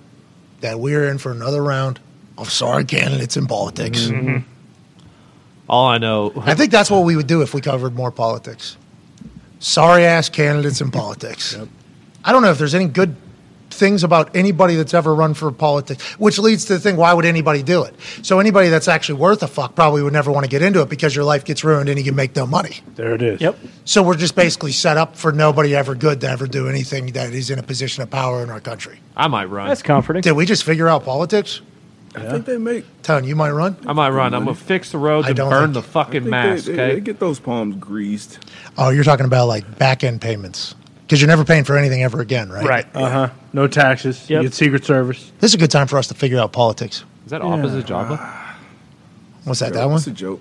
that 0.60 0.78
we're 0.78 1.08
in 1.08 1.18
for 1.18 1.32
another 1.32 1.62
round 1.62 2.00
of 2.38 2.50
sorry 2.50 2.84
candidates 2.84 3.36
in 3.36 3.46
politics. 3.46 4.02
Mm-hmm. 4.06 4.38
All 5.68 5.86
I 5.88 5.98
know, 5.98 6.32
I 6.36 6.54
think 6.54 6.70
that's 6.70 6.90
what 6.90 7.04
we 7.04 7.16
would 7.16 7.26
do 7.26 7.42
if 7.42 7.52
we 7.52 7.60
covered 7.60 7.94
more 7.94 8.12
politics. 8.12 8.76
Sorry 9.58 10.04
ass 10.04 10.28
candidates 10.28 10.80
in 10.80 10.90
politics. 10.92 11.56
I 12.24 12.32
don't 12.32 12.42
know 12.42 12.50
if 12.50 12.58
there's 12.58 12.74
any 12.74 12.86
good 12.86 13.16
things 13.76 14.02
about 14.02 14.34
anybody 14.34 14.74
that's 14.76 14.94
ever 14.94 15.14
run 15.14 15.34
for 15.34 15.50
politics, 15.52 16.02
which 16.18 16.38
leads 16.38 16.64
to 16.66 16.74
the 16.74 16.80
thing 16.80 16.96
why 16.96 17.12
would 17.12 17.24
anybody 17.24 17.62
do 17.62 17.82
it? 17.84 17.94
So 18.22 18.40
anybody 18.40 18.68
that's 18.68 18.88
actually 18.88 19.20
worth 19.20 19.42
a 19.42 19.46
fuck 19.46 19.74
probably 19.74 20.02
would 20.02 20.12
never 20.12 20.32
want 20.32 20.44
to 20.44 20.50
get 20.50 20.62
into 20.62 20.80
it 20.82 20.88
because 20.88 21.14
your 21.14 21.24
life 21.24 21.44
gets 21.44 21.62
ruined 21.62 21.88
and 21.88 21.98
you 21.98 22.04
can 22.04 22.16
make 22.16 22.34
no 22.34 22.46
money. 22.46 22.80
There 22.96 23.14
it 23.14 23.22
is. 23.22 23.40
Yep. 23.40 23.58
So 23.84 24.02
we're 24.02 24.16
just 24.16 24.34
basically 24.34 24.72
set 24.72 24.96
up 24.96 25.16
for 25.16 25.30
nobody 25.32 25.74
ever 25.76 25.94
good 25.94 26.20
to 26.22 26.28
ever 26.28 26.46
do 26.46 26.68
anything 26.68 27.12
that 27.12 27.32
is 27.32 27.50
in 27.50 27.58
a 27.58 27.62
position 27.62 28.02
of 28.02 28.10
power 28.10 28.42
in 28.42 28.50
our 28.50 28.60
country. 28.60 28.98
I 29.16 29.28
might 29.28 29.44
run. 29.46 29.68
That's 29.68 29.82
comforting. 29.82 30.22
Did 30.22 30.32
we 30.32 30.46
just 30.46 30.64
figure 30.64 30.88
out 30.88 31.04
politics? 31.04 31.60
I 32.14 32.30
think 32.30 32.46
they 32.46 32.56
make. 32.56 32.86
Tone, 33.02 33.24
you 33.24 33.36
might 33.36 33.50
run. 33.50 33.76
I 33.86 33.92
might 33.92 34.08
run. 34.08 34.32
I'm 34.32 34.44
gonna 34.46 34.54
fix 34.56 34.90
the 34.90 34.96
roads 34.96 35.26
I 35.26 35.30
and 35.30 35.36
don't 35.36 35.50
burn 35.50 35.72
think- 35.74 35.84
the 35.84 35.90
fucking 35.92 36.12
think 36.22 36.30
mask. 36.30 36.64
they, 36.64 36.72
they, 36.72 36.82
Okay. 36.82 36.94
they 36.94 37.00
get 37.02 37.18
those 37.20 37.38
palms 37.38 37.76
greased. 37.76 38.38
Oh, 38.78 38.88
you're 38.88 39.04
talking 39.04 39.26
about 39.26 39.48
like 39.48 39.78
back 39.78 40.02
end 40.02 40.22
payments 40.22 40.74
because 41.06 41.20
you're 41.20 41.28
never 41.28 41.44
paying 41.44 41.64
for 41.64 41.76
anything 41.76 42.02
ever 42.02 42.20
again, 42.20 42.50
right? 42.50 42.66
Right. 42.66 42.86
Uh 42.94 43.10
huh. 43.10 43.30
No 43.52 43.66
taxes. 43.68 44.28
Yep. 44.28 44.42
You 44.42 44.48
get 44.48 44.54
Secret 44.54 44.84
Service. 44.84 45.32
This 45.40 45.52
is 45.52 45.54
a 45.54 45.58
good 45.58 45.70
time 45.70 45.86
for 45.86 45.98
us 45.98 46.08
to 46.08 46.14
figure 46.14 46.38
out 46.38 46.52
politics. 46.52 47.04
Is 47.24 47.30
that 47.30 47.42
opposite 47.42 47.86
Java? 47.86 48.16
What's 49.44 49.60
that? 49.60 49.72
That 49.72 49.86
one? 49.86 49.96
It's 49.96 50.06
a 50.06 50.10
joke. 50.12 50.40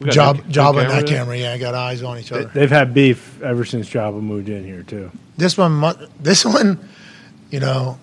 We 0.00 0.06
got 0.06 0.12
Job, 0.14 0.36
that- 0.38 0.48
job 0.48 0.74
that 0.74 0.86
on 0.86 0.88
that 0.88 1.06
there? 1.06 1.18
camera. 1.18 1.36
Yeah, 1.38 1.56
got 1.56 1.74
eyes 1.74 2.02
on 2.02 2.18
each 2.18 2.32
other. 2.32 2.46
They've 2.46 2.70
had 2.70 2.92
beef 2.92 3.40
ever 3.42 3.64
since 3.64 3.88
Jabba 3.88 4.20
moved 4.20 4.48
in 4.48 4.64
here 4.64 4.82
too. 4.82 5.10
This 5.36 5.56
one, 5.56 5.72
mu- 5.72 6.06
this 6.20 6.44
one, 6.56 6.78
you 7.50 7.60
know, 7.60 7.98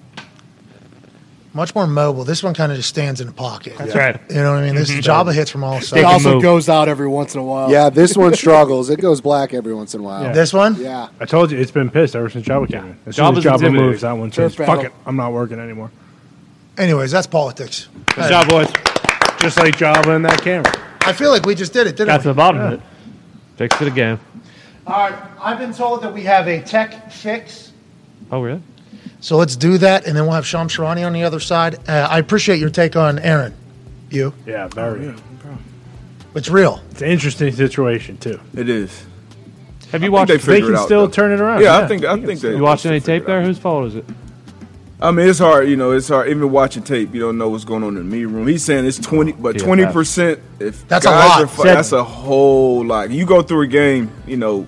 much 1.54 1.76
more 1.76 1.88
mobile. 1.88 2.24
This 2.24 2.44
one 2.44 2.54
kind 2.54 2.72
of 2.72 2.78
just 2.78 2.90
stands 2.90 3.20
in 3.22 3.28
a 3.28 3.32
pocket. 3.32 3.78
That's 3.78 3.96
right. 3.96 4.20
You 4.30 4.36
know 4.36 4.54
what 4.54 4.64
I 4.64 4.66
mean? 4.66 4.76
This 4.76 4.90
mm-hmm. 4.90 5.02
Java 5.02 5.34
hits 5.34 5.52
from 5.52 5.64
all 5.64 5.82
sides. 5.82 5.94
It 5.94 6.06
also 6.06 6.36
move. 6.36 6.44
goes 6.44 6.70
out 6.70 6.88
every 6.88 7.08
once 7.08 7.34
in 7.34 7.42
a 7.42 7.44
while. 7.44 7.72
Yeah, 7.72 7.90
this 7.90 8.16
one 8.16 8.34
struggles. 8.36 8.90
It 8.90 9.00
goes 9.02 9.22
black 9.22 9.54
every 9.54 9.74
once 9.74 9.94
in 9.94 10.02
a 10.02 10.04
while. 10.04 10.24
Yeah. 10.24 10.32
This 10.32 10.54
one, 10.54 10.76
Yeah. 10.76 11.10
I 11.20 11.26
told 11.26 11.52
you 11.52 11.60
it's 11.60 11.72
been 11.72 11.90
pissed 11.90 12.16
ever 12.16 12.30
since 12.30 12.46
Jabba 12.46 12.70
came 12.70 12.86
in. 12.86 13.00
As 13.06 13.16
soon 13.16 13.38
as 13.38 13.44
Jabba 13.44 13.54
intimidating. 13.54 13.86
moves, 13.88 14.02
that 14.02 14.14
one 14.14 14.32
says, 14.32 14.56
"Fuck 14.56 14.84
it, 14.84 14.94
I'm 15.06 15.16
not 15.16 15.34
working 15.34 15.60
anymore." 15.60 15.92
anyways, 16.78 17.12
that's 17.12 17.28
politics. 17.28 17.88
Good 18.16 18.30
job, 18.30 18.50
boys. 18.50 18.68
Just 19.40 19.58
like 19.58 19.76
Jabba 19.76 20.16
in 20.16 20.22
that 20.24 20.42
camera. 20.42 20.72
I 21.02 21.14
feel 21.14 21.32
like 21.32 21.46
we 21.46 21.56
just 21.56 21.74
did 21.74 21.88
it, 21.88 21.96
didn't 21.96 22.08
Got 22.08 22.22
to 22.22 22.28
the 22.30 22.34
bottom 22.34 22.62
of 22.62 22.74
it. 22.74 22.82
Fixed 23.58 23.82
it 23.82 23.88
again. 23.88 24.20
All 24.88 25.10
right, 25.10 25.30
I've 25.40 25.60
been 25.60 25.74
told 25.74 26.02
that 26.04 26.14
we 26.14 26.24
have 26.24 26.48
a 26.48 26.62
tech 26.62 27.12
fix. 27.12 27.72
Oh, 28.32 28.42
really? 28.42 28.62
So 29.22 29.38
let's 29.38 29.56
do 29.56 29.78
that, 29.78 30.06
and 30.08 30.16
then 30.18 30.24
we'll 30.26 30.34
have 30.34 30.46
Shams 30.48 30.76
Charania 30.76 31.06
on 31.06 31.14
the 31.14 31.24
other 31.24 31.40
side. 31.40 31.76
Uh, 31.88 32.08
I 32.10 32.18
appreciate 32.20 32.60
your 32.60 32.70
take 32.72 32.96
on 32.96 33.20
Aaron. 33.20 33.54
You, 34.10 34.34
Yeah, 34.46 34.68
very. 34.68 35.14
it's 36.36 36.50
real. 36.50 36.82
It's 36.92 37.02
an 37.02 37.10
interesting 37.10 37.54
situation 37.54 38.18
too. 38.18 38.40
It 38.56 38.68
is. 38.68 39.06
Have 39.92 40.02
you 40.04 40.08
I 40.10 40.12
watched? 40.12 40.28
they 40.30 40.38
They 40.38 40.62
can 40.62 40.72
it 40.74 40.76
out, 40.76 40.86
still 40.86 41.06
though. 41.08 41.12
turn 41.12 41.32
it 41.32 41.40
around. 41.40 41.62
Yeah, 41.62 41.78
I 41.78 41.88
think 41.88 42.04
I 42.04 42.20
think 42.20 42.40
they. 42.42 42.56
You 42.56 42.64
watched 42.64 42.86
any 42.86 43.00
tape 43.00 43.26
there? 43.26 43.42
Whose 43.42 43.58
fault 43.60 43.88
is 43.88 43.96
it? 43.96 44.06
I 45.02 45.12
mean, 45.12 45.28
it's 45.28 45.40
hard. 45.40 45.68
You 45.68 45.76
know, 45.78 45.92
it's 45.92 46.08
hard. 46.10 46.30
Even 46.30 46.50
watching 46.52 46.84
tape, 46.84 47.14
you 47.14 47.20
don't 47.22 47.38
know 47.38 47.50
what's 47.50 47.66
going 47.66 47.84
on 47.84 47.90
in 47.90 47.96
the 47.96 48.04
meeting 48.04 48.34
room. 48.34 48.48
He's 48.48 48.64
saying 48.64 48.86
it's 48.86 48.98
twenty, 49.00 49.32
but 49.34 49.56
Yeah, 49.56 49.64
twenty 49.66 49.86
percent. 49.86 50.40
If 50.60 50.88
That's 50.88 51.06
a 51.06 51.10
guys 51.10 51.30
lot. 51.30 51.42
are 51.44 51.48
fu- 51.48 51.64
that's 51.64 51.92
a 51.92 52.04
whole 52.04 52.86
lot. 52.86 53.12
You 53.12 53.26
go 53.26 53.42
through 53.42 53.62
a 53.64 53.68
game, 53.68 54.10
you 54.26 54.38
know, 54.38 54.68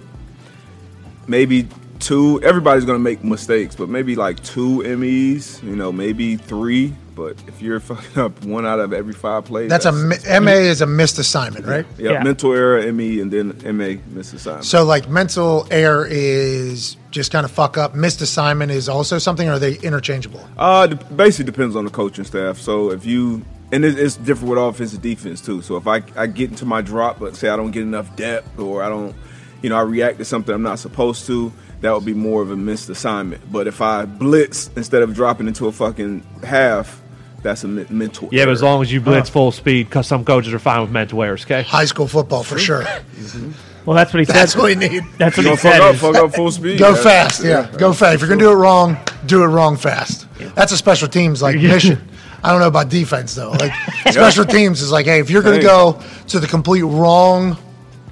maybe 1.27 1.67
two. 2.03 2.41
Everybody's 2.43 2.85
going 2.85 2.97
to 2.97 3.03
make 3.03 3.23
mistakes, 3.23 3.75
but 3.75 3.89
maybe 3.89 4.15
like 4.15 4.41
two 4.43 4.81
MEs. 4.97 5.61
You 5.63 5.75
know, 5.75 5.91
maybe 5.91 6.35
three. 6.37 6.93
But 7.15 7.35
if 7.47 7.61
you're 7.61 7.79
fucking 7.91 8.19
up 8.21 8.43
one 8.43 8.65
out 8.65 8.79
of 8.79 8.91
every 8.91 9.13
five 9.13 9.45
plays, 9.45 9.69
That's 9.69 9.85
a 9.85 9.91
mi- 9.91 10.17
MA 10.39 10.51
is 10.53 10.81
a 10.81 10.87
missed 10.87 11.19
assignment, 11.19 11.65
right? 11.67 11.85
yeah, 11.97 12.13
Yeah. 12.13 12.23
mental 12.23 12.53
error, 12.53 12.91
ME, 12.91 13.19
and 13.19 13.31
then 13.31 13.55
MA 13.77 13.95
miss 14.07 14.33
assignment. 14.33 14.65
So 14.65 14.83
like 14.83 15.07
mental 15.09 15.67
error 15.69 16.07
is 16.09 16.97
just 17.11 17.31
kind 17.31 17.45
of 17.45 17.51
fuck 17.51 17.77
up. 17.77 17.93
Missed 17.93 18.21
assignment 18.21 18.71
is 18.71 18.89
also 18.89 19.17
something. 19.19 19.47
Or 19.47 19.53
are 19.53 19.59
they 19.59 19.75
interchangeable? 19.75 20.47
Uh, 20.57 20.87
basically 20.87 21.45
depends 21.45 21.75
on 21.75 21.85
the 21.85 21.91
coaching 21.91 22.23
staff. 22.25 22.57
So 22.57 22.91
if 22.91 23.05
you 23.05 23.45
and 23.71 23.83
it's 23.85 24.17
different 24.17 24.49
with 24.51 24.59
offensive 24.59 25.01
defense 25.01 25.41
too. 25.41 25.61
So 25.63 25.77
if 25.77 25.87
I 25.87 26.01
I 26.15 26.25
get 26.27 26.49
into 26.51 26.65
my 26.65 26.81
drop, 26.81 27.19
but 27.19 27.35
say 27.35 27.49
I 27.49 27.55
don't 27.55 27.71
get 27.71 27.83
enough 27.83 28.15
depth 28.15 28.59
or 28.59 28.81
I 28.83 28.89
don't, 28.89 29.15
you 29.61 29.69
know, 29.69 29.77
I 29.77 29.81
react 29.81 30.17
to 30.19 30.25
something 30.25 30.53
I'm 30.53 30.61
not 30.63 30.77
supposed 30.79 31.25
to, 31.27 31.51
that 31.83 31.93
would 31.93 32.05
be 32.05 32.13
more 32.13 32.41
of 32.41 32.49
a 32.49 32.55
missed 32.55 32.89
assignment. 32.89 33.51
But 33.51 33.67
if 33.67 33.81
I 33.81 34.05
blitz 34.05 34.69
instead 34.75 35.01
of 35.03 35.13
dropping 35.13 35.47
into 35.47 35.67
a 35.67 35.71
fucking 35.71 36.23
half, 36.43 37.01
that's 37.41 37.63
a 37.63 37.67
me- 37.67 37.85
mental. 37.89 38.29
Yeah, 38.31 38.45
but 38.45 38.51
as 38.51 38.63
long 38.63 38.81
as 38.81 38.91
you 38.91 39.01
blitz 39.01 39.29
full 39.29 39.51
speed, 39.51 39.87
because 39.89 40.07
some 40.07 40.23
coaches 40.25 40.53
are 40.53 40.59
fine 40.59 40.81
with 40.81 40.91
mental 40.91 41.21
errors. 41.21 41.43
Okay. 41.43 41.61
High 41.61 41.85
school 41.85 42.07
football 42.07 42.43
for 42.43 42.57
sure. 42.57 42.83
Mm-hmm. 42.83 43.51
Well, 43.85 43.97
that's 43.97 44.13
what 44.13 44.19
he 44.21 44.25
said. 44.25 44.35
That's 44.35 44.55
what 44.55 44.65
we 44.65 44.75
need. 44.75 45.03
That's 45.17 45.35
what 45.35 45.43
you 45.43 45.49
he 45.49 45.49
know, 45.49 45.55
fuck 45.57 45.73
said. 45.73 45.81
up, 45.81 45.95
fuck 45.97 46.15
up 46.15 46.33
full 46.33 46.51
speed. 46.51 46.79
Go 46.79 46.91
Yeah. 46.95 47.03
fast, 47.03 47.43
yeah. 47.43 47.69
Go 47.77 47.91
fast. 47.91 48.15
If 48.15 48.21
you're 48.21 48.29
gonna 48.29 48.39
do 48.39 48.51
it 48.51 48.55
wrong, 48.55 48.97
do 49.25 49.43
it 49.43 49.47
wrong 49.47 49.75
fast. 49.75 50.25
That's 50.55 50.71
a 50.71 50.77
special 50.77 51.09
teams 51.09 51.41
like 51.41 51.57
mission. 51.57 51.99
I 52.45 52.51
don't 52.51 52.61
know 52.61 52.67
about 52.67 52.87
defense 52.89 53.35
though. 53.35 53.51
Like 53.51 53.73
special 54.11 54.45
teams 54.45 54.81
is 54.81 54.89
like, 54.89 55.05
hey, 55.05 55.19
if 55.19 55.29
you're 55.29 55.41
gonna 55.41 55.57
Hey. 55.57 55.63
go 55.63 56.01
to 56.29 56.39
the 56.39 56.47
complete 56.47 56.83
wrong 56.83 57.57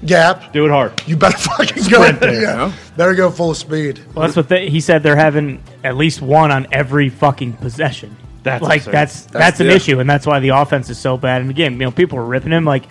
gap, 0.04 0.52
Do 0.52 0.64
it 0.66 0.70
hard. 0.70 1.00
you 1.06 1.16
better 1.16 1.36
fucking 1.56 1.84
go. 1.90 2.10
there, 2.12 2.32
yeah. 2.34 2.40
yeah. 2.68 2.72
Better 2.96 3.14
go 3.14 3.30
full 3.30 3.54
speed. 3.54 4.00
Well, 4.14 4.26
that's 4.26 4.36
what 4.36 4.48
they, 4.48 4.68
he 4.68 4.80
said. 4.80 5.02
They're 5.02 5.16
having 5.16 5.62
at 5.84 5.96
least 5.96 6.20
one 6.22 6.50
on 6.50 6.66
every 6.72 7.08
fucking 7.08 7.54
possession. 7.54 8.16
That's 8.42 8.62
like 8.62 8.80
absurd. 8.80 8.92
that's 8.94 9.20
that's, 9.22 9.32
That's- 9.32 9.60
an 9.60 9.66
yeah. 9.66 9.72
issue, 9.74 10.00
and 10.00 10.10
that's 10.10 10.26
why 10.26 10.40
the 10.40 10.48
offense 10.50 10.90
is 10.90 10.98
so 10.98 11.16
bad. 11.16 11.42
And 11.42 11.50
again, 11.50 11.72
you 11.74 11.78
know, 11.78 11.90
people 11.92 12.18
are 12.18 12.24
ripping 12.24 12.50
him. 12.52 12.64
Like 12.64 12.84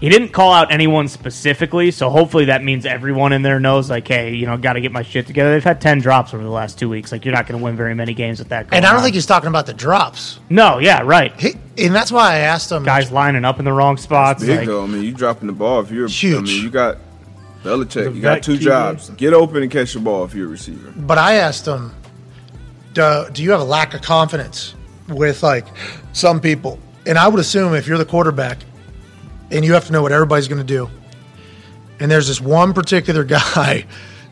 he 0.00 0.06
he 0.06 0.10
didn't 0.10 0.28
call 0.28 0.52
out 0.52 0.72
anyone 0.72 1.08
specifically, 1.08 1.90
so 1.90 2.10
hopefully 2.10 2.46
that 2.46 2.62
means 2.62 2.84
everyone 2.86 3.32
in 3.32 3.42
there 3.42 3.58
knows. 3.58 3.88
Like, 3.90 4.06
hey, 4.06 4.34
you 4.34 4.46
know, 4.46 4.56
got 4.56 4.74
to 4.74 4.80
get 4.80 4.92
my 4.92 5.02
shit 5.02 5.26
together. 5.26 5.52
They've 5.52 5.64
had 5.64 5.80
ten 5.80 6.00
drops 6.00 6.32
over 6.34 6.42
the 6.42 6.50
last 6.50 6.78
two 6.78 6.88
weeks. 6.88 7.10
Like, 7.12 7.24
you're 7.24 7.34
not 7.34 7.46
going 7.46 7.58
to 7.58 7.64
win 7.64 7.76
very 7.76 7.94
many 7.94 8.14
games 8.14 8.38
with 8.38 8.48
that. 8.50 8.68
Going 8.68 8.78
And 8.78 8.86
I 8.86 8.90
don't 8.90 8.98
on. 8.98 9.02
think 9.04 9.14
he's 9.14 9.26
talking 9.26 9.48
about 9.48 9.66
the 9.66 9.74
drops. 9.74 10.38
no, 10.50 10.78
yeah, 10.78 11.02
right. 11.04 11.32
He, 11.40 11.54
and 11.78 11.94
that's 11.94 12.12
why 12.12 12.34
I 12.34 12.38
asked 12.38 12.70
him. 12.70 12.84
Guys 12.84 13.10
lining 13.10 13.44
up 13.44 13.58
in 13.58 13.64
the 13.64 13.72
wrong 13.72 13.96
spots. 13.96 14.44
Big 14.44 14.58
like- 14.58 14.66
though. 14.66 14.84
I 14.84 14.86
mean, 14.86 15.02
you 15.02 15.12
dropping 15.12 15.46
the 15.46 15.52
ball 15.52 15.80
if 15.80 15.90
you're 15.90 16.06
I 16.06 16.10
Huge. 16.10 16.42
mean, 16.54 16.62
you 16.62 16.70
got 16.70 16.98
Belichick. 17.64 18.04
The 18.04 18.12
You 18.12 18.22
got 18.22 18.42
two 18.42 18.58
key 18.58 18.64
jobs: 18.64 19.10
get 19.10 19.32
open 19.32 19.62
and 19.62 19.70
catch 19.70 19.92
the 19.94 20.00
ball 20.00 20.24
if 20.24 20.34
you're 20.34 20.46
a 20.46 20.50
receiver. 20.50 20.92
But 20.96 21.18
I 21.18 21.34
asked 21.34 21.66
him, 21.66 21.92
do, 22.94 23.26
do 23.32 23.42
you 23.42 23.50
have 23.50 23.60
a 23.60 23.64
lack 23.64 23.92
of 23.94 24.02
confidence 24.02 24.74
with 25.08 25.42
like 25.42 25.66
some 26.12 26.40
people? 26.40 26.78
And 27.06 27.18
I 27.18 27.28
would 27.28 27.40
assume 27.40 27.74
if 27.74 27.86
you're 27.86 27.98
the 27.98 28.04
quarterback 28.04 28.58
and 29.50 29.64
you 29.64 29.72
have 29.74 29.86
to 29.86 29.92
know 29.92 30.02
what 30.02 30.12
everybody's 30.12 30.48
going 30.48 30.64
to 30.64 30.64
do, 30.64 30.90
and 32.00 32.10
there's 32.10 32.28
this 32.28 32.40
one 32.40 32.72
particular 32.72 33.24
guy 33.38 33.86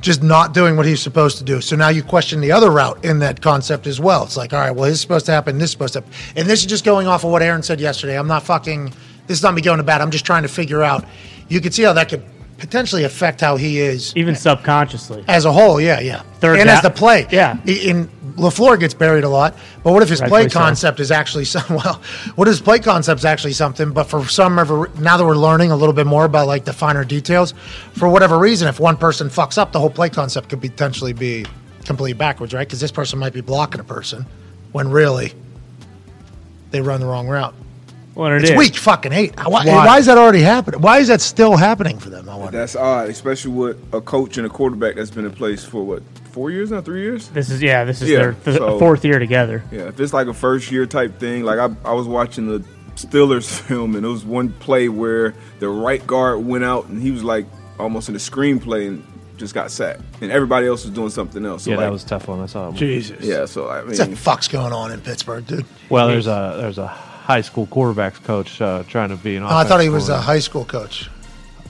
just 0.05 0.22
not 0.22 0.53
doing 0.53 0.77
what 0.77 0.85
he's 0.85 1.00
supposed 1.00 1.38
to 1.38 1.44
do. 1.44 1.62
So 1.62 1.77
now 1.77 1.88
you 1.88 2.03
question 2.03 2.42
the 2.42 2.53
other 2.53 2.70
route 2.70 3.03
in 3.05 3.20
that 3.20 3.40
concept 3.40 3.87
as 3.87 3.98
well. 3.98 4.24
It's 4.24 4.37
like, 4.37 4.53
all 4.53 4.61
right, 4.61 4.70
well, 4.70 4.85
this 4.85 4.96
is 4.96 5.00
supposed 5.00 5.24
to 5.27 5.33
happen, 5.33 5.57
this 5.57 5.70
is 5.70 5.72
supposed 5.72 5.94
to 5.94 6.03
happen. 6.03 6.12
And 6.37 6.46
this 6.46 6.61
is 6.61 6.66
just 6.66 6.85
going 6.85 7.07
off 7.07 7.24
of 7.24 7.31
what 7.31 7.40
Aaron 7.40 7.62
said 7.62 7.81
yesterday. 7.81 8.18
I'm 8.18 8.29
not 8.29 8.42
fucking, 8.42 8.92
this 9.27 9.38
is 9.38 9.42
not 9.42 9.55
me 9.55 9.62
going 9.62 9.79
to 9.79 9.83
bat. 9.83 10.03
I'm 10.03 10.11
just 10.11 10.27
trying 10.27 10.42
to 10.42 10.48
figure 10.48 10.83
out. 10.83 11.07
You 11.48 11.61
can 11.61 11.72
see 11.72 11.83
how 11.83 11.94
that 11.94 12.11
could 12.11 12.22
potentially 12.59 13.05
affect 13.05 13.40
how 13.40 13.57
he 13.57 13.79
is 13.81 14.12
even 14.17 14.35
subconsciously. 14.35 15.25
as 15.29 15.45
a 15.45 15.53
whole, 15.53 15.81
yeah, 15.81 16.01
yeah. 16.01 16.23
Third 16.40 16.59
and 16.61 16.67
down- 16.69 16.77
as 16.77 16.83
the 16.83 16.90
play, 16.90 17.27
yeah. 17.31 17.57
In 17.67 18.09
Lafleur 18.37 18.79
gets 18.81 18.95
buried 18.95 19.23
a 19.25 19.29
lot, 19.29 19.55
but 19.83 19.93
what 19.93 20.03
if 20.03 20.09
his 20.09 20.21
Rightfully 20.21 20.43
play 20.45 20.49
so. 20.49 20.59
concept 20.59 20.99
is 21.01 21.11
actually 21.11 21.45
some? 21.45 21.62
Well, 21.71 22.01
what 22.35 22.49
if 22.49 22.53
his 22.53 22.61
play 22.61 22.79
concept 22.81 23.21
is 23.21 23.25
actually 23.25 23.53
something? 23.53 23.93
But 23.93 24.05
for 24.05 24.25
some 24.27 24.59
ever 24.59 24.90
now 24.99 25.17
that 25.17 25.25
we're 25.25 25.37
learning 25.37 25.71
a 25.71 25.77
little 25.77 25.93
bit 25.93 26.07
more 26.07 26.25
about 26.25 26.47
like 26.49 26.64
the 26.64 26.73
finer 26.73 27.05
details, 27.05 27.55
for 27.93 28.09
whatever 28.09 28.38
reason, 28.38 28.67
if 28.69 28.81
one 28.81 28.97
person 28.97 29.29
fucks 29.29 29.57
up, 29.59 29.73
the 29.73 29.79
whole 29.81 29.90
play 29.90 30.11
concept 30.11 30.49
could 30.49 30.61
potentially 30.61 31.12
be 31.12 31.47
completely 31.85 32.14
backwards, 32.14 32.53
right? 32.55 32.67
Because 32.67 32.81
this 32.81 32.93
person 32.93 33.19
might 33.19 33.33
be 33.33 33.40
blocking 33.40 33.81
a 33.81 33.85
person 33.85 34.27
when 34.73 34.90
really 34.90 35.33
they 36.71 36.81
run 36.81 37.01
the 37.01 37.07
wrong 37.07 37.29
route. 37.29 37.55
Well, 38.14 38.33
it 38.33 38.42
It's 38.42 38.50
is. 38.50 38.57
week 38.57 38.77
fucking 38.77 39.12
eight. 39.12 39.35
Why, 39.38 39.64
Why? 39.64 39.87
why 39.87 39.98
is 39.98 40.07
that 40.07 40.16
already 40.18 40.40
happening? 40.42 40.81
Why 40.81 40.98
is 40.98 41.09
that 41.09 41.20
still 41.20 41.57
happening 41.57 41.98
for 41.98 42.11
them? 42.11 42.29
I 42.29 42.37
wonder. 42.37 42.57
That's 42.59 42.77
odd, 42.77 43.09
especially 43.09 43.53
with 43.53 43.77
a 43.94 44.00
coach 44.00 44.37
and 44.38 44.46
a 44.46 44.50
quarterback 44.50 44.94
that's 44.94 45.11
been 45.11 45.24
in 45.24 45.33
place 45.33 45.64
for 45.64 45.83
what 45.85 46.03
four 46.31 46.50
years 46.50 46.70
now, 46.70 46.81
three 46.81 47.03
years. 47.03 47.29
This 47.29 47.50
is 47.50 47.61
yeah. 47.62 47.85
This 47.85 48.03
is 48.03 48.09
Yeah, 48.11 48.18
their 48.18 48.33
th- 48.35 48.57
so- 48.59 48.79
fourth 48.79 49.05
year 49.05 49.18
together. 49.18 49.64
Yeah, 49.72 49.88
if 49.88 49.98
it's 49.98 50.12
like 50.12 50.29
a 50.29 50.35
first 50.35 50.70
year 50.70 50.87
type 50.87 51.18
thing, 51.18 51.42
like 51.44 51.59
I, 51.59 51.74
I 51.85 51.92
was 51.94 52.07
watching 52.07 52.46
the 52.46 52.64
Steelers 52.94 53.48
film, 53.66 53.96
and 53.96 54.05
it 54.07 54.09
was 54.09 54.24
one 54.24 54.50
play 54.53 54.88
where 54.88 55.35
the 55.59 55.68
right 55.68 56.05
guard 56.07 56.44
went 56.46 56.62
out, 56.64 56.87
and 56.87 57.03
he 57.03 57.11
was 57.11 57.24
like 57.24 57.46
almost 57.81 58.09
in 58.09 58.14
a 58.14 58.18
screenplay 58.18 58.87
and 58.87 59.05
just 59.37 59.53
got 59.55 59.68
sacked, 59.72 60.03
and 60.20 60.31
everybody 60.31 60.68
else 60.68 60.85
was 60.85 60.94
doing 60.94 61.11
something 61.11 61.44
else. 61.44 61.64
So 61.64 61.70
Yeah, 61.70 61.79
like, 61.79 61.87
that 61.87 61.92
was 61.92 62.05
a 62.05 62.07
tough 62.07 62.29
one. 62.29 62.40
I 62.40 62.46
saw. 62.46 62.68
It. 62.68 62.77
Jesus. 62.77 63.24
yeah. 63.24 63.46
So 63.46 63.66
I 63.66 63.83
What 63.83 63.96
the 63.96 64.14
fuck's 64.14 64.46
going 64.46 64.72
on 64.72 64.92
in 64.92 65.00
Pittsburgh, 65.00 65.44
dude? 65.44 65.66
Well, 65.88 66.07
there's 66.07 66.29
a 66.29 66.57
there's 66.61 66.79
a 66.79 66.96
high 67.25 67.41
school 67.41 67.67
quarterbacks 67.67 68.23
coach 68.23 68.61
uh, 68.61 68.83
trying 68.85 69.09
to 69.09 69.17
be 69.17 69.37
an. 69.37 69.43
Oh, 69.43 69.47
I 69.49 69.65
thought 69.65 69.81
he 69.81 69.89
was 69.89 70.09
a 70.11 70.21
high 70.21 70.39
school 70.41 70.65
coach. 70.65 71.09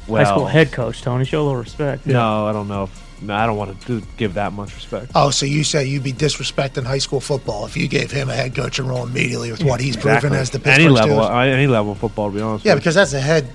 coordinator. 0.07 0.17
High 0.17 0.25
school 0.25 0.43
Well, 0.45 0.53
head 0.53 0.73
coach 0.73 1.01
Tony. 1.03 1.25
Show 1.25 1.43
a 1.43 1.45
little 1.45 1.61
respect. 1.61 2.07
No, 2.07 2.47
I 2.47 2.53
don't 2.53 2.69
know. 2.69 2.85
If, 2.85 3.23
no, 3.23 3.35
I 3.35 3.47
don't 3.47 3.57
want 3.57 3.81
to 3.81 3.87
do, 3.87 4.07
give 4.19 4.35
that 4.35 4.53
much 4.53 4.75
respect. 4.75 5.13
Oh, 5.15 5.31
so 5.31 5.47
you 5.47 5.65
say 5.65 5.87
you'd 5.87 6.03
be 6.03 6.13
disrespecting 6.13 6.85
high 6.85 6.99
school 6.99 7.21
football 7.21 7.65
if 7.65 7.77
you 7.77 7.89
gave 7.89 8.11
him 8.11 8.29
a 8.29 8.35
head 8.35 8.55
coaching 8.55 8.87
role 8.87 9.07
immediately 9.07 9.51
with 9.51 9.63
what 9.63 9.81
he's 9.81 9.97
proven 9.97 10.33
as 10.35 10.51
the 10.51 10.59
Pittsburgh 10.59 10.85
any 10.85 10.89
level, 10.89 11.19
Steelers? 11.19 11.31
uh, 11.31 11.39
any 11.39 11.67
level 11.67 11.93
of 11.93 11.99
football. 11.99 12.31
To 12.31 12.37
be 12.37 12.43
honest. 12.43 12.65
Yeah, 12.65 12.75
with 12.75 12.81
you. 12.81 12.81
because 12.83 12.95
that's 12.97 13.13
a 13.15 13.21
head. 13.21 13.49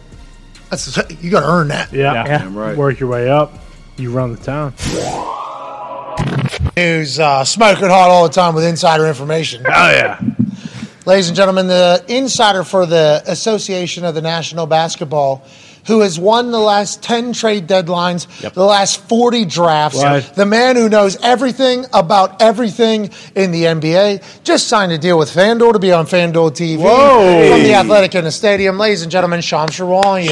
That's 0.69 0.97
you 1.21 1.29
got 1.29 1.41
to 1.41 1.47
earn 1.47 1.67
that. 1.67 1.91
Yeah. 1.93 2.13
Yeah. 2.13 2.25
Yeah. 2.25 2.37
damn 2.39 2.57
right. 2.57 2.75
Work 2.77 2.99
your 2.99 3.09
way 3.09 3.29
up. 3.29 3.53
You 3.97 4.11
run 4.11 4.31
the 4.33 4.41
town. 4.41 4.73
News 6.77 7.19
uh, 7.19 7.43
smoking 7.43 7.89
hot 7.89 8.09
all 8.09 8.23
the 8.23 8.33
time 8.33 8.55
with 8.55 8.63
insider 8.63 9.05
information. 9.05 9.63
Oh 9.67 9.69
yeah. 9.91 10.19
Ladies 11.09 11.27
and 11.29 11.35
gentlemen, 11.35 11.65
the 11.65 12.05
insider 12.07 12.63
for 12.63 12.85
the 12.85 13.23
Association 13.25 14.05
of 14.05 14.13
the 14.13 14.21
National 14.21 14.67
Basketball, 14.67 15.43
who 15.87 16.01
has 16.01 16.19
won 16.19 16.51
the 16.51 16.59
last 16.59 17.01
10 17.01 17.33
trade 17.33 17.67
deadlines, 17.67 18.27
the 18.53 18.63
last 18.63 19.01
40 19.09 19.45
drafts, 19.45 19.97
What? 19.97 20.35
the 20.35 20.45
man 20.45 20.75
who 20.75 20.87
knows 20.87 21.17
everything 21.23 21.87
about 21.93 22.43
everything 22.43 23.09
in 23.33 23.49
the 23.49 23.63
NBA, 23.63 24.43
just 24.43 24.67
signed 24.67 24.91
a 24.91 24.99
deal 24.99 25.17
with 25.17 25.31
FanDuel 25.33 25.73
to 25.73 25.79
be 25.79 25.91
on 25.91 26.05
FanDuel 26.05 26.51
TV 26.51 26.77
Whoa. 26.77 27.49
from 27.49 27.63
the 27.63 27.73
Athletic 27.73 28.13
in 28.13 28.25
the 28.25 28.31
Stadium. 28.31 28.77
Ladies 28.77 29.01
and 29.01 29.11
gentlemen, 29.11 29.41
Sham 29.41 29.71
Sharon. 29.71 30.29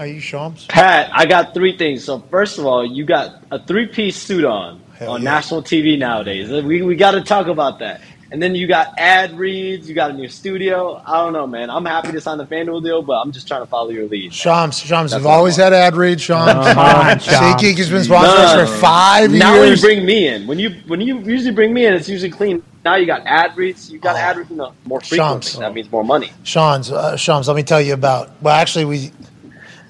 Are 0.00 0.06
you 0.08 0.18
Shams? 0.18 0.66
Pat, 0.66 1.08
I 1.12 1.24
got 1.24 1.54
three 1.54 1.78
things. 1.78 2.02
So 2.02 2.18
first 2.32 2.58
of 2.58 2.66
all, 2.66 2.84
you 2.84 3.04
got 3.04 3.44
a 3.52 3.64
three-piece 3.64 4.16
suit 4.16 4.44
on 4.44 4.82
Hell 4.98 5.12
on 5.12 5.22
yeah. 5.22 5.30
national 5.30 5.62
TV 5.62 5.96
nowadays. 5.96 6.50
We 6.50 6.82
we 6.82 6.96
got 6.96 7.12
to 7.12 7.20
talk 7.20 7.46
about 7.46 7.78
that. 7.78 8.00
And 8.30 8.42
then 8.42 8.54
you 8.54 8.66
got 8.66 8.98
ad 8.98 9.38
reads. 9.38 9.88
You 9.88 9.94
got 9.94 10.10
a 10.10 10.14
new 10.14 10.28
studio. 10.28 11.02
I 11.06 11.18
don't 11.18 11.32
know, 11.32 11.46
man. 11.46 11.70
I'm 11.70 11.84
happy 11.84 12.12
to 12.12 12.20
sign 12.20 12.38
the 12.38 12.46
FanDuel 12.46 12.82
deal, 12.82 13.02
but 13.02 13.14
I'm 13.20 13.32
just 13.32 13.48
trying 13.48 13.62
to 13.62 13.66
follow 13.66 13.90
your 13.90 14.06
lead. 14.06 14.32
Shams, 14.34 14.78
Shams, 14.80 15.10
That's 15.12 15.20
we've 15.22 15.26
always 15.26 15.56
had 15.56 15.72
ad 15.72 15.96
read. 15.96 16.20
Shams, 16.20 16.52
Come 16.52 16.78
on, 16.78 17.18
Shams. 17.18 17.62
SeatGeek 17.62 17.76
has 17.78 17.88
been 17.90 18.02
sponsoring 18.02 18.24
us 18.38 18.54
No. 18.56 18.66
for 18.66 18.72
five 18.80 19.30
now 19.30 19.58
when 19.58 19.70
you 19.70 19.80
bring 19.80 20.04
me 20.04 20.28
in, 20.28 20.46
when 20.46 20.58
you 20.58 20.70
when 20.86 21.00
you 21.00 21.18
usually 21.20 21.54
bring 21.54 21.72
me 21.72 21.86
in, 21.86 21.94
it's 21.94 22.08
usually 22.08 22.30
clean. 22.30 22.62
Now 22.84 22.96
you 22.96 23.06
got 23.06 23.22
ad 23.26 23.56
reads. 23.56 23.90
You 23.90 23.98
got 23.98 24.14
Oh. 24.16 24.18
ad 24.18 24.36
reads 24.36 24.50
you 24.50 24.56
know, 24.56 24.72
more 24.84 25.00
frequently. 25.00 25.42
Shams. 25.50 25.58
That 25.58 25.74
means 25.74 25.90
more 25.90 26.04
money. 26.04 26.32
Shams, 26.44 26.90
uh, 26.92 27.16
Shams, 27.16 27.48
let 27.48 27.56
me 27.56 27.62
tell 27.62 27.80
you 27.80 27.94
about. 27.94 28.30
Well, 28.42 28.54
actually, 28.54 28.84
we 28.84 29.10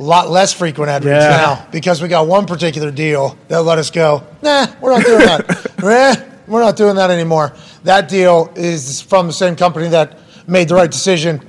a 0.00 0.02
lot 0.02 0.30
less 0.30 0.52
frequent 0.52 0.88
ad 0.90 1.04
reads 1.04 1.24
Yeah. 1.24 1.28
now 1.30 1.66
because 1.72 2.00
we 2.00 2.06
got 2.08 2.26
one 2.28 2.46
particular 2.46 2.90
deal 2.92 3.36
that 3.48 3.62
let 3.62 3.78
us 3.78 3.90
go. 3.90 4.22
Nah, 4.42 4.66
we're 4.80 4.96
not 4.96 5.04
doing 5.04 5.18
that. 5.26 5.66
Eh, 5.82 6.16
we're 6.46 6.60
not 6.60 6.76
doing 6.76 6.96
that 6.96 7.10
anymore. 7.10 7.52
That 7.84 8.08
deal 8.08 8.52
is 8.56 9.00
from 9.00 9.26
the 9.26 9.32
same 9.32 9.56
company 9.56 9.88
that 9.88 10.18
made 10.46 10.68
the 10.68 10.74
right 10.74 10.90
decision 10.90 11.40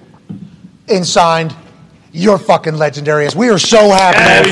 and 0.88 1.06
signed. 1.06 1.56
You're 2.12 2.38
fucking 2.40 2.76
legendary. 2.76 3.26
As 3.28 3.36
we 3.36 3.50
are 3.50 3.60
so 3.60 3.90
happy. 3.92 4.50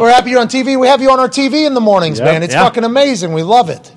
We're 0.00 0.10
happy 0.10 0.30
you're 0.30 0.40
on 0.40 0.48
TV. 0.48 0.78
We 0.78 0.86
have 0.86 1.02
you 1.02 1.10
on 1.10 1.20
our 1.20 1.28
TV 1.28 1.66
in 1.66 1.74
the 1.74 1.80
mornings, 1.80 2.18
Yep. 2.18 2.24
man. 2.26 2.42
It's 2.42 2.54
Yeah. 2.54 2.64
fucking 2.64 2.84
amazing. 2.84 3.32
We 3.32 3.42
love 3.42 3.68
it. 3.68 3.92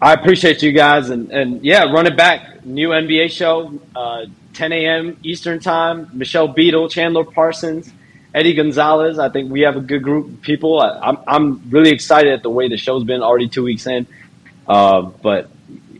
I 0.00 0.12
appreciate 0.14 0.62
you 0.62 0.72
guys, 0.72 1.10
and, 1.10 1.30
and 1.30 1.64
yeah, 1.64 1.84
run 1.84 2.06
it 2.08 2.16
back. 2.16 2.64
New 2.64 2.88
NBA 2.92 3.30
show, 3.30 3.72
uh, 3.94 4.22
10 4.54 4.72
a.m. 4.72 5.16
Eastern 5.22 5.60
time. 5.60 6.08
Michelle 6.12 6.48
Beadle, 6.48 6.88
Chandler 6.88 7.22
Parsons, 7.24 7.92
Eddie 8.34 8.54
Gonzalez. 8.54 9.20
I 9.20 9.28
think 9.28 9.52
we 9.52 9.60
have 9.60 9.76
a 9.76 9.80
good 9.80 10.02
group 10.02 10.26
of 10.28 10.42
people. 10.42 10.80
I, 10.80 10.98
I'm 11.00 11.18
I'm 11.28 11.62
really 11.70 11.90
excited 11.90 12.32
at 12.32 12.42
the 12.42 12.50
way 12.50 12.68
the 12.68 12.76
show's 12.76 13.04
been 13.04 13.22
already 13.22 13.48
two 13.48 13.62
weeks 13.62 13.86
in. 13.86 14.08
Uh, 14.66 15.02
but 15.02 15.50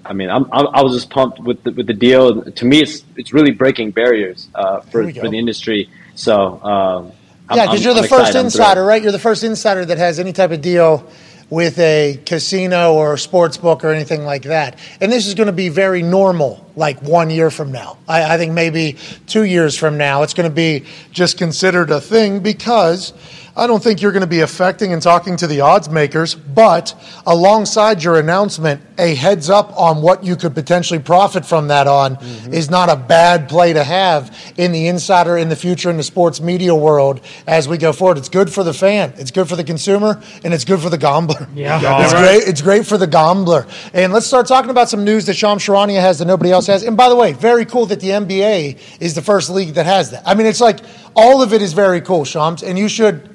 I 0.05 0.12
mean, 0.12 0.31
I'm, 0.31 0.45
I'm 0.53 0.67
I 0.69 0.83
was 0.83 0.95
just 0.95 1.11
pumped 1.11 1.38
with 1.41 1.62
the, 1.62 1.73
with 1.73 1.87
the 1.87 1.95
deal. 1.95 2.43
To 2.43 2.65
me, 2.65 2.81
it's 2.83 3.05
it's 3.17 3.33
really 3.33 3.53
breaking 3.53 3.93
barriers 3.93 4.49
uh, 4.55 4.81
for 4.81 4.99
There 4.99 5.07
we 5.07 5.12
go. 5.12 5.21
for 5.23 5.29
the 5.29 5.38
industry. 5.38 5.88
So 6.15 6.62
um, 6.62 7.12
Yeah, 7.55 7.67
because 7.67 7.85
you're 7.85 7.95
the 7.95 8.01
I'm 8.01 8.09
first 8.09 8.31
excited. 8.31 8.45
Insider, 8.45 8.85
right? 8.85 9.03
You're 9.03 9.12
the 9.12 9.19
first 9.19 9.45
insider 9.45 9.85
that 9.85 9.99
has 9.99 10.19
any 10.19 10.33
type 10.33 10.51
of 10.51 10.61
deal 10.61 11.09
with 11.51 11.79
a 11.79 12.19
casino 12.25 12.95
or 12.95 13.12
a 13.12 13.19
sports 13.19 13.59
book 13.59 13.85
or 13.85 13.91
anything 13.91 14.25
like 14.25 14.45
that. 14.45 14.79
And 15.03 15.12
this 15.12 15.27
is 15.27 15.35
going 15.35 15.49
to 15.49 15.53
be 15.53 15.69
very 15.69 16.03
normal, 16.03 16.67
like 16.77 17.03
one 17.03 17.29
year 17.29 17.51
from 17.51 17.71
now. 17.71 17.99
I, 18.09 18.35
I 18.35 18.38
think 18.38 18.55
maybe 18.55 18.97
two 19.27 19.45
years 19.45 19.77
from 19.77 19.99
now, 19.99 20.23
it's 20.23 20.33
going 20.33 20.49
to 20.49 20.55
be 20.55 20.87
just 21.11 21.37
considered 21.37 21.91
a 21.91 22.01
thing 22.01 22.41
because 22.41 23.12
I 23.55 23.67
don't 23.67 23.83
think 23.83 24.01
you're 24.01 24.12
going 24.12 24.23
to 24.23 24.27
be 24.27 24.41
affecting 24.41 24.95
and 24.95 25.03
talking 25.03 25.37
to 25.37 25.47
the 25.47 25.61
odds 25.61 25.91
makers, 25.91 26.35
but 26.35 26.95
alongside 27.27 28.03
your 28.03 28.19
announcement, 28.19 28.81
a 28.99 29.15
heads 29.15 29.51
up 29.51 29.79
on 29.79 30.01
what 30.01 30.25
you 30.25 30.37
could 30.37 30.55
potentially 30.55 30.99
profit 30.99 31.45
from 31.45 31.69
that 31.69 31.87
on 31.87 32.17
mm-hmm. 32.17 32.55
is 32.55 32.71
not 32.71 32.88
a 32.88 32.97
bad 32.97 33.51
play 33.51 33.75
to 33.75 33.85
have 33.85 34.55
in 34.57 34.73
the 34.73 34.87
insider 34.87 35.37
in 35.37 35.51
the 35.51 35.57
future 35.57 35.91
in 35.91 35.99
the 35.99 36.03
sports 36.03 36.41
media 36.41 36.75
world 36.75 37.21
as 37.47 37.69
we 37.69 37.77
go 37.77 37.93
forward. 37.93 38.17
It's 38.17 38.31
good 38.31 38.51
for 38.51 38.65
the 38.65 38.73
fan, 38.73 39.12
it's 39.19 39.31
good 39.31 39.49
for 39.49 39.57
the 39.57 39.65
consumer, 39.65 40.23
and 40.45 40.55
it's 40.55 40.65
good 40.65 40.81
for 40.81 40.88
the 40.88 40.99
gambler. 40.99 41.47
Yeah. 41.55 42.05
It's 42.05 42.15
great. 42.15 42.49
It's 42.49 42.62
great 42.62 42.87
for 42.87 42.97
the 42.97 43.07
gambler. 43.07 43.67
And 43.93 44.15
let's 44.15 44.27
start 44.27 44.47
talking 44.47 44.71
about 44.71 44.88
some 44.88 45.05
news 45.05 45.27
that 45.27 45.35
Shams 45.35 45.62
Charania 45.62 46.01
has 46.01 46.19
that 46.21 46.25
nobody 46.25 46.51
else 46.51 46.67
has. 46.69 46.83
And 46.83 46.97
by 46.97 47.11
the 47.11 47.17
way, 47.17 47.35
very 47.35 47.67
cool 47.67 47.85
that 47.87 48.01
the 48.01 48.09
NBA 48.09 48.99
is 49.01 49.15
the 49.15 49.23
first 49.23 49.51
league 49.51 49.75
that 49.75 49.85
has 49.85 50.11
that. 50.12 50.23
I 50.25 50.35
mean, 50.35 50.47
it's 50.47 50.61
like 50.61 50.81
all 51.15 51.43
of 51.43 51.53
it 51.53 51.61
is 51.61 51.75
very 51.75 52.01
cool, 52.01 52.25
Shams, 52.25 52.62
and 52.62 52.79
you 52.79 52.88
should 52.88 53.29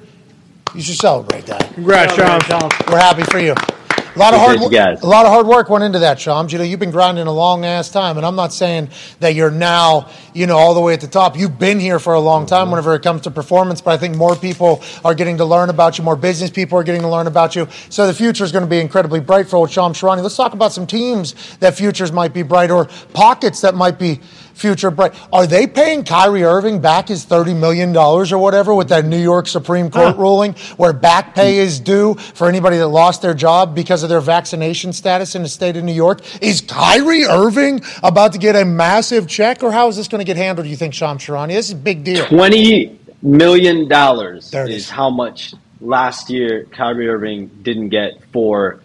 you 0.75 0.82
should 0.82 0.97
celebrate 0.97 1.45
that. 1.45 1.73
Congrats, 1.73 2.13
Sean. 2.15 2.69
We're 2.91 2.99
happy 2.99 3.23
for 3.23 3.39
you. 3.39 3.53
A 3.53 4.17
lot 4.17 4.34
of 4.34 4.39
hard, 4.39 4.56
Appreciate 4.56 4.71
you 4.71 4.86
guys. 4.95 5.03
a 5.03 5.08
lot 5.08 5.27
of 5.27 5.32
hard 5.32 5.45
work 5.45 5.69
went 5.69 5.84
into 5.84 5.99
that, 5.99 6.19
Shams. 6.19 6.51
You 6.51 6.58
know, 6.58 6.63
you've 6.63 6.80
been 6.80 6.89
grinding 6.89 7.27
a 7.27 7.32
long 7.32 7.65
ass 7.65 7.91
time, 7.91 8.17
and 8.17 8.25
I'm 8.25 8.36
not 8.36 8.51
saying 8.51 8.89
that 9.19 9.36
you're 9.36 9.51
now, 9.51 10.10
you 10.34 10.47
know, 10.47 10.58
all 10.58 10.73
the 10.73 10.82
way 10.82 10.93
at 10.93 11.01
the 11.01 11.08
top. 11.08 11.38
You've 11.38 11.60
been 11.60 11.80
here 11.80 11.99
for 11.99 12.15
a 12.15 12.19
long 12.19 12.47
time. 12.47 12.71
Whenever 12.71 12.95
it 12.95 13.03
comes 13.03 13.21
to 13.21 13.32
performance, 13.32 13.80
but 13.80 13.91
I 13.91 13.97
think 13.97 14.15
more 14.15 14.36
people 14.36 14.82
are 15.06 15.13
getting 15.13 15.38
to 15.38 15.45
learn 15.45 15.69
about 15.69 15.99
you. 15.99 16.03
More 16.03 16.15
business 16.15 16.49
people 16.49 16.80
are 16.80 16.84
getting 16.84 17.01
to 17.01 17.08
learn 17.08 17.27
about 17.27 17.56
you. 17.56 17.67
So 17.89 18.08
the 18.08 18.13
future 18.13 18.43
is 18.43 18.51
going 18.51 18.63
to 18.63 18.69
be 18.69 18.80
incredibly 18.80 19.19
bright 19.19 19.47
for 19.47 19.58
old 19.58 19.69
Sham 19.69 19.93
Sharani. 19.93 20.23
Let's 20.23 20.36
talk 20.36 20.53
about 20.53 20.71
some 20.73 20.88
teams 20.88 21.36
that 21.58 21.75
futures 21.77 22.12
might 22.12 22.34
be 22.34 22.41
bright, 22.41 22.71
or 22.71 22.86
pockets 23.13 23.62
that 23.62 23.75
might 23.75 23.99
be 23.99 24.19
future 24.57 24.91
bright. 24.91 25.13
Are 25.31 25.45
they 25.47 25.67
paying 25.67 26.03
Kyrie 26.03 26.43
Irving 26.43 26.81
back 26.81 27.07
his 27.07 27.25
$30 27.25 27.57
million 27.57 27.95
or 27.95 28.25
whatever 28.37 28.73
with 28.73 28.89
that 28.89 29.05
New 29.05 29.19
York 29.19 29.47
Supreme 29.47 29.89
Court 29.89 30.17
ruling 30.17 30.53
where 30.77 30.93
back 30.93 31.35
pay 31.35 31.59
is 31.59 31.79
due 31.79 32.15
for 32.15 32.49
anybody 32.49 32.77
that 32.77 32.87
lost 32.87 33.21
their 33.21 33.33
job 33.33 33.75
because 33.75 34.03
of 34.03 34.09
their 34.09 34.21
vaccination 34.21 34.91
status 34.93 35.35
in 35.35 35.43
the 35.43 35.49
state 35.49 35.77
of 35.77 35.83
New 35.83 35.93
York? 35.93 36.21
Is 36.41 36.61
Kyrie 36.61 37.25
Irving 37.25 37.81
about 38.03 38.33
to 38.33 38.39
get 38.39 38.55
a 38.55 38.65
massive 38.65 39.27
check 39.27 39.63
or 39.63 39.71
how 39.71 39.87
is 39.87 39.95
this 39.95 40.07
going 40.07 40.19
to 40.19 40.25
get 40.25 40.37
handled, 40.37 40.65
do 40.65 40.69
you 40.69 40.77
think, 40.77 40.93
Sham 40.93 41.17
Sharani? 41.17 41.49
This 41.49 41.67
is 41.67 41.73
a 41.73 41.75
big 41.75 42.03
deal. 42.03 42.25
Twenty 42.25 42.99
million 43.21 43.87
dollars 43.87 44.51
There 44.51 44.65
it 44.65 44.71
is 44.71 44.83
is. 44.83 44.89
how 44.89 45.09
much 45.09 45.53
last 45.81 46.29
year 46.29 46.65
Kyrie 46.71 47.07
Irving 47.07 47.47
didn't 47.61 47.89
get 47.89 48.23
for 48.31 48.79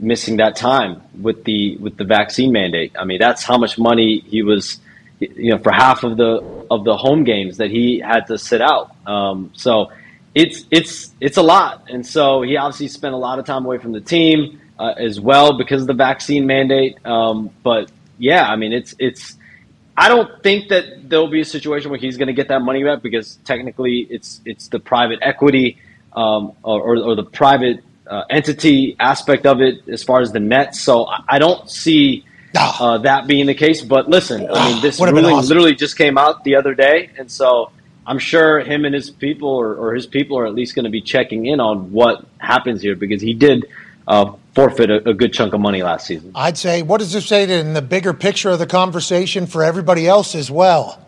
missing 0.00 0.36
that 0.36 0.56
time 0.56 1.02
with 1.20 1.44
the 1.44 1.76
with 1.78 1.96
the 1.96 2.04
vaccine 2.04 2.52
mandate. 2.52 2.92
I 2.98 3.04
mean, 3.04 3.18
that's 3.18 3.42
how 3.44 3.58
much 3.58 3.78
money 3.78 4.20
he 4.26 4.42
was, 4.42 4.78
you 5.20 5.50
know, 5.50 5.58
for 5.58 5.72
half 5.72 6.04
of 6.04 6.16
the 6.16 6.66
of 6.70 6.84
the 6.84 6.96
home 6.96 7.24
games 7.24 7.56
that 7.58 7.70
he 7.70 7.98
had 7.98 8.26
to 8.26 8.38
sit 8.38 8.60
out. 8.60 8.94
Um, 9.06 9.50
so 9.54 9.90
it's 10.34 10.64
it's 10.70 11.12
it's 11.20 11.36
a 11.36 11.42
lot, 11.42 11.86
and 11.88 12.06
so 12.06 12.42
he 12.42 12.56
obviously 12.56 12.88
spent 12.88 13.14
a 13.14 13.18
lot 13.18 13.38
of 13.38 13.44
time 13.44 13.64
away 13.64 13.78
from 13.78 13.92
the 13.92 14.00
team 14.00 14.60
uh, 14.78 14.94
as 14.96 15.20
well 15.20 15.56
because 15.56 15.82
of 15.82 15.88
the 15.88 15.94
vaccine 15.94 16.46
mandate. 16.46 17.04
Um, 17.04 17.50
but 17.62 17.90
yeah, 18.18 18.48
I 18.48 18.56
mean, 18.56 18.72
it's 18.72 18.94
it's. 18.98 19.36
I 19.96 20.08
don't 20.08 20.42
think 20.44 20.68
that 20.68 21.08
there'll 21.08 21.30
be 21.30 21.40
a 21.40 21.44
situation 21.44 21.90
where 21.90 21.98
he's 21.98 22.16
going 22.16 22.28
to 22.28 22.32
get 22.32 22.48
that 22.48 22.60
money 22.60 22.84
back 22.84 23.02
because 23.02 23.36
technically 23.44 24.06
it's 24.08 24.40
it's 24.44 24.68
the 24.68 24.78
private 24.78 25.18
equity 25.22 25.78
um, 26.12 26.52
or, 26.62 26.98
or, 26.98 27.14
the 27.14 27.24
private 27.24 27.82
uh, 28.06 28.22
entity 28.30 28.96
aspect 28.98 29.44
of 29.44 29.60
it 29.60 29.88
as 29.88 30.02
far 30.02 30.20
as 30.20 30.32
the 30.32 30.40
net. 30.40 30.74
So 30.74 31.06
I, 31.06 31.24
I 31.28 31.38
don't 31.38 31.68
see. 31.68 32.24
Uh, 32.58 32.98
that 32.98 33.26
being 33.26 33.46
the 33.46 33.54
case. 33.54 33.82
But 33.82 34.08
listen, 34.08 34.46
I 34.50 34.72
mean, 34.72 34.82
this 34.82 35.00
ruling 35.00 35.24
awesome. 35.26 35.48
literally 35.48 35.74
just 35.74 35.96
came 35.96 36.18
out 36.18 36.44
the 36.44 36.56
other 36.56 36.74
day, 36.74 37.10
and 37.18 37.30
so 37.30 37.70
I'm 38.06 38.18
sure 38.18 38.60
him 38.60 38.84
and 38.84 38.94
his 38.94 39.10
people 39.10 39.48
or, 39.48 39.74
or 39.74 39.94
his 39.94 40.06
people 40.06 40.38
are 40.38 40.46
at 40.46 40.54
least 40.54 40.74
going 40.74 40.84
to 40.84 40.90
be 40.90 41.00
checking 41.02 41.46
in 41.46 41.60
on 41.60 41.92
what 41.92 42.24
happens 42.38 42.80
here 42.82 42.96
because 42.96 43.20
he 43.20 43.34
did 43.34 43.66
uh, 44.06 44.32
forfeit 44.54 44.90
a, 44.90 45.10
a 45.10 45.14
good 45.14 45.32
chunk 45.32 45.52
of 45.52 45.60
money 45.60 45.82
last 45.82 46.06
season. 46.06 46.32
I'd 46.34 46.56
say, 46.56 46.82
what 46.82 46.98
does 46.98 47.12
this 47.12 47.26
say 47.26 47.60
in 47.60 47.74
the 47.74 47.82
bigger 47.82 48.14
picture 48.14 48.50
of 48.50 48.58
the 48.58 48.66
conversation 48.66 49.46
for 49.46 49.62
everybody 49.62 50.06
else 50.08 50.34
as 50.34 50.50
well? 50.50 51.04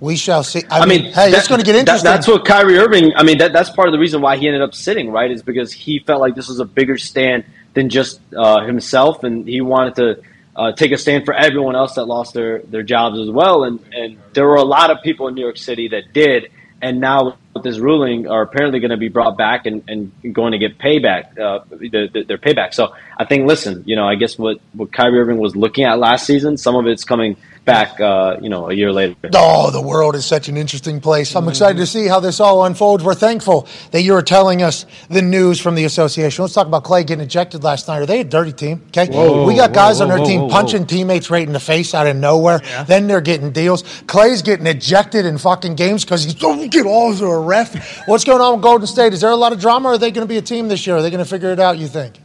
We 0.00 0.16
shall 0.16 0.44
see. 0.44 0.62
I, 0.70 0.80
I 0.80 0.86
mean, 0.86 1.02
mean, 1.04 1.12
hey, 1.12 1.30
that- 1.30 1.38
it's 1.38 1.48
going 1.48 1.60
to 1.60 1.64
get 1.64 1.72
that- 1.72 1.78
interesting. 1.80 2.10
that's 2.10 2.28
what 2.28 2.44
Kyrie 2.44 2.78
Irving. 2.78 3.12
I 3.16 3.22
mean, 3.22 3.38
that, 3.38 3.52
that's 3.52 3.70
part 3.70 3.88
of 3.88 3.92
the 3.92 3.98
reason 3.98 4.20
why 4.20 4.36
he 4.36 4.46
ended 4.46 4.62
up 4.62 4.74
sitting, 4.74 5.10
right? 5.10 5.30
Is 5.30 5.42
because 5.42 5.72
he 5.72 5.98
felt 6.00 6.20
like 6.20 6.34
this 6.34 6.48
was 6.48 6.60
a 6.60 6.64
bigger 6.64 6.98
stand 6.98 7.44
than 7.74 7.88
just 7.88 8.20
uh, 8.36 8.64
himself, 8.66 9.24
and 9.24 9.48
he 9.48 9.60
wanted 9.60 9.96
to 9.96 10.22
uh, 10.56 10.72
take 10.72 10.92
a 10.92 10.98
stand 10.98 11.24
for 11.24 11.34
everyone 11.34 11.76
else 11.76 11.94
that 11.94 12.04
lost 12.04 12.34
their 12.34 12.60
their 12.60 12.82
jobs 12.82 13.18
as 13.18 13.30
well. 13.30 13.64
And 13.64 13.80
and 13.92 14.18
there 14.32 14.46
were 14.46 14.56
a 14.56 14.64
lot 14.64 14.90
of 14.90 15.02
people 15.02 15.28
in 15.28 15.34
New 15.34 15.42
York 15.42 15.56
City 15.56 15.88
that 15.88 16.12
did, 16.12 16.50
and 16.80 17.00
now 17.00 17.36
with 17.54 17.62
this 17.62 17.78
ruling, 17.78 18.26
are 18.28 18.42
apparently 18.42 18.80
going 18.80 18.90
to 18.90 18.96
be 18.96 19.08
brought 19.08 19.38
back 19.38 19.64
and, 19.66 19.82
and 19.88 20.12
going 20.34 20.52
to 20.52 20.58
get 20.58 20.76
payback, 20.78 21.38
uh, 21.38 21.64
the, 21.70 22.08
the, 22.12 22.24
their 22.24 22.38
payback. 22.38 22.74
So 22.74 22.94
I 23.16 23.24
think, 23.24 23.46
listen, 23.46 23.84
you 23.86 23.94
know, 23.94 24.06
I 24.06 24.16
guess 24.16 24.36
what 24.36 24.58
what 24.72 24.92
Kyrie 24.92 25.20
Irving 25.20 25.38
was 25.38 25.54
looking 25.54 25.84
at 25.84 25.98
last 25.98 26.26
season, 26.26 26.56
some 26.56 26.74
of 26.74 26.86
it's 26.86 27.04
coming 27.04 27.36
back, 27.64 27.98
uh, 27.98 28.36
you 28.40 28.48
know, 28.48 28.70
a 28.70 28.74
year 28.74 28.92
later. 28.92 29.16
Oh, 29.34 29.70
the 29.70 29.80
world 29.80 30.14
is 30.14 30.26
such 30.26 30.48
an 30.48 30.56
interesting 30.56 31.00
place. 31.00 31.34
I'm 31.34 31.48
excited 31.48 31.78
to 31.78 31.86
see 31.86 32.06
how 32.06 32.20
this 32.20 32.40
all 32.40 32.64
unfolds. 32.64 33.02
We're 33.02 33.14
thankful 33.14 33.66
that 33.90 34.02
you're 34.02 34.22
telling 34.22 34.62
us 34.62 34.84
the 35.08 35.22
news 35.22 35.60
from 35.60 35.74
the 35.74 35.84
association. 35.84 36.42
Let's 36.42 36.54
talk 36.54 36.66
about 36.66 36.84
Klay 36.84 37.06
getting 37.06 37.24
ejected 37.24 37.64
last 37.64 37.88
night. 37.88 38.02
Are 38.02 38.06
they 38.06 38.20
a 38.20 38.24
dirty 38.24 38.52
team? 38.52 38.82
Okay. 38.88 39.08
we 39.44 39.56
got 39.56 39.72
guys 39.72 40.00
on 40.00 40.08
their 40.08 40.18
whoa, 40.18 40.26
team 40.26 40.40
whoa, 40.40 40.46
whoa. 40.46 40.52
punching 40.52 40.86
teammates 40.86 41.30
right 41.30 41.46
in 41.46 41.52
the 41.52 41.60
face 41.60 41.94
out 41.94 42.06
of 42.06 42.16
nowhere. 42.16 42.60
Then 42.86 43.06
they're 43.06 43.20
getting 43.20 43.50
deals. 43.50 43.82
Klay's 43.82 44.42
getting 44.42 44.66
ejected 44.66 45.24
in 45.24 45.38
fucking 45.38 45.74
games 45.74 46.04
because 46.04 46.24
he's 46.24 46.34
don't 46.34 46.70
get 46.70 46.86
all 46.86 47.14
to 47.14 47.24
a 47.24 47.40
ref. 47.40 48.06
What's 48.06 48.24
going 48.24 48.40
on 48.40 48.54
with 48.54 48.62
Golden 48.62 48.86
State? 48.86 49.12
Is 49.14 49.22
there 49.22 49.30
a 49.30 49.36
lot 49.36 49.52
of 49.52 49.60
drama 49.60 49.90
or 49.90 49.92
are 49.92 49.98
they 49.98 50.10
going 50.10 50.26
to 50.26 50.28
be 50.28 50.38
a 50.38 50.42
team 50.42 50.68
this 50.68 50.86
year? 50.86 50.96
Are 50.96 51.02
they 51.02 51.10
going 51.10 51.24
to 51.24 51.28
figure 51.28 51.50
it 51.50 51.60
out, 51.60 51.78
you 51.78 51.88
think? 51.88 52.20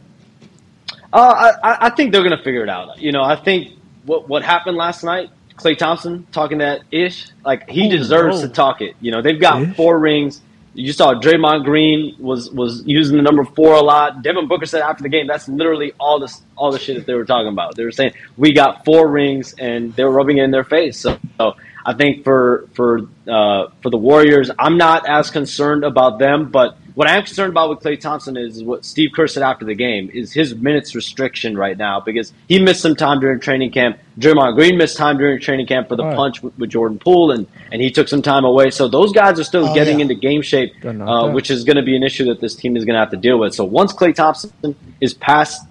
Uh, 1.12 1.52
I, 1.62 1.86
I 1.86 1.90
think 1.90 2.12
they're 2.12 2.22
going 2.22 2.36
to 2.36 2.44
figure 2.44 2.62
it 2.62 2.68
out. 2.68 2.98
You 2.98 3.10
know, 3.10 3.22
I 3.22 3.36
think 3.36 3.79
what 4.04 4.28
what 4.28 4.42
happened 4.42 4.76
last 4.76 5.04
night, 5.04 5.30
Klay 5.56 5.76
Thompson 5.76 6.26
talking 6.32 6.58
that 6.58 6.82
ish, 6.90 7.28
like 7.44 7.68
he 7.68 7.88
deserves 7.88 8.40
to 8.40 8.48
talk 8.48 8.80
it. 8.80 8.96
You 9.00 9.12
know, 9.12 9.22
they've 9.22 9.40
got 9.40 9.76
four 9.76 9.98
rings. 9.98 10.40
You 10.72 10.92
saw 10.92 11.14
Draymond 11.14 11.64
Green 11.64 12.14
was 12.18 12.50
was 12.50 12.84
using 12.86 13.16
the 13.16 13.22
number 13.22 13.44
four 13.44 13.74
a 13.74 13.80
lot. 13.80 14.22
Devin 14.22 14.46
Booker 14.46 14.66
said 14.66 14.82
after 14.82 15.02
the 15.02 15.08
game, 15.08 15.26
that's 15.26 15.48
literally 15.48 15.92
all 15.98 16.20
this 16.20 16.40
all 16.56 16.70
the 16.70 16.78
shit 16.78 16.96
that 16.96 17.06
they 17.06 17.14
were 17.14 17.24
talking 17.24 17.48
about. 17.48 17.74
They 17.74 17.84
were 17.84 17.90
saying 17.90 18.12
we 18.36 18.52
got 18.52 18.84
four 18.84 19.08
rings, 19.08 19.54
and 19.58 19.94
they 19.96 20.04
were 20.04 20.12
rubbing 20.12 20.38
it 20.38 20.44
in 20.44 20.50
their 20.50 20.64
face. 20.64 20.98
So, 20.98 21.18
so 21.38 21.56
I 21.84 21.94
think 21.94 22.24
for 22.24 22.68
for 22.74 23.00
uh, 23.28 23.68
for 23.82 23.90
the 23.90 23.98
Warriors, 23.98 24.50
I'm 24.58 24.76
not 24.76 25.08
as 25.08 25.30
concerned 25.30 25.84
about 25.84 26.18
them, 26.18 26.50
but 26.50 26.78
what 26.94 27.08
I 27.08 27.16
am 27.16 27.22
concerned 27.24 27.50
about 27.50 27.70
with 27.70 27.80
Klay 27.80 27.98
Thompson 28.00 28.36
is 28.36 28.62
what 28.62 28.84
Steve 28.84 29.10
Kerr 29.14 29.26
said 29.26 29.42
after 29.42 29.64
the 29.64 29.74
game 29.74 30.10
is 30.12 30.32
his 30.32 30.54
minutes 30.54 30.94
restriction 30.94 31.56
right 31.56 31.76
now 31.76 32.00
because 32.00 32.32
he 32.48 32.58
missed 32.58 32.80
some 32.82 32.96
time 32.96 33.20
during 33.20 33.40
training 33.40 33.70
camp. 33.70 33.98
Draymond 34.18 34.54
Green 34.54 34.76
missed 34.76 34.96
time 34.96 35.16
during 35.18 35.40
training 35.40 35.66
camp 35.66 35.88
for 35.88 35.96
the 35.96 36.04
Right. 36.04 36.16
punch 36.16 36.42
with, 36.42 36.58
with 36.58 36.70
Jordan 36.70 36.98
Poole, 36.98 37.30
and, 37.30 37.46
and 37.72 37.80
he 37.80 37.90
took 37.90 38.08
some 38.08 38.22
time 38.22 38.44
away. 38.44 38.70
So 38.70 38.88
those 38.88 39.12
guys 39.12 39.38
are 39.40 39.44
still 39.44 39.68
Oh, 39.68 39.74
getting 39.74 39.98
yeah. 39.98 40.02
into 40.02 40.14
game 40.14 40.42
shape, 40.42 40.72
uh, 40.84 41.30
which 41.30 41.50
is 41.50 41.64
going 41.64 41.76
to 41.76 41.82
be 41.82 41.96
an 41.96 42.02
issue 42.02 42.24
that 42.26 42.40
this 42.40 42.54
team 42.54 42.76
is 42.76 42.84
going 42.84 42.94
to 42.94 43.00
have 43.00 43.10
to 43.10 43.16
deal 43.16 43.38
with. 43.38 43.54
So 43.54 43.64
once 43.64 43.92
Klay 43.92 44.14
Thompson 44.14 44.52
is 45.00 45.14
past 45.14 45.62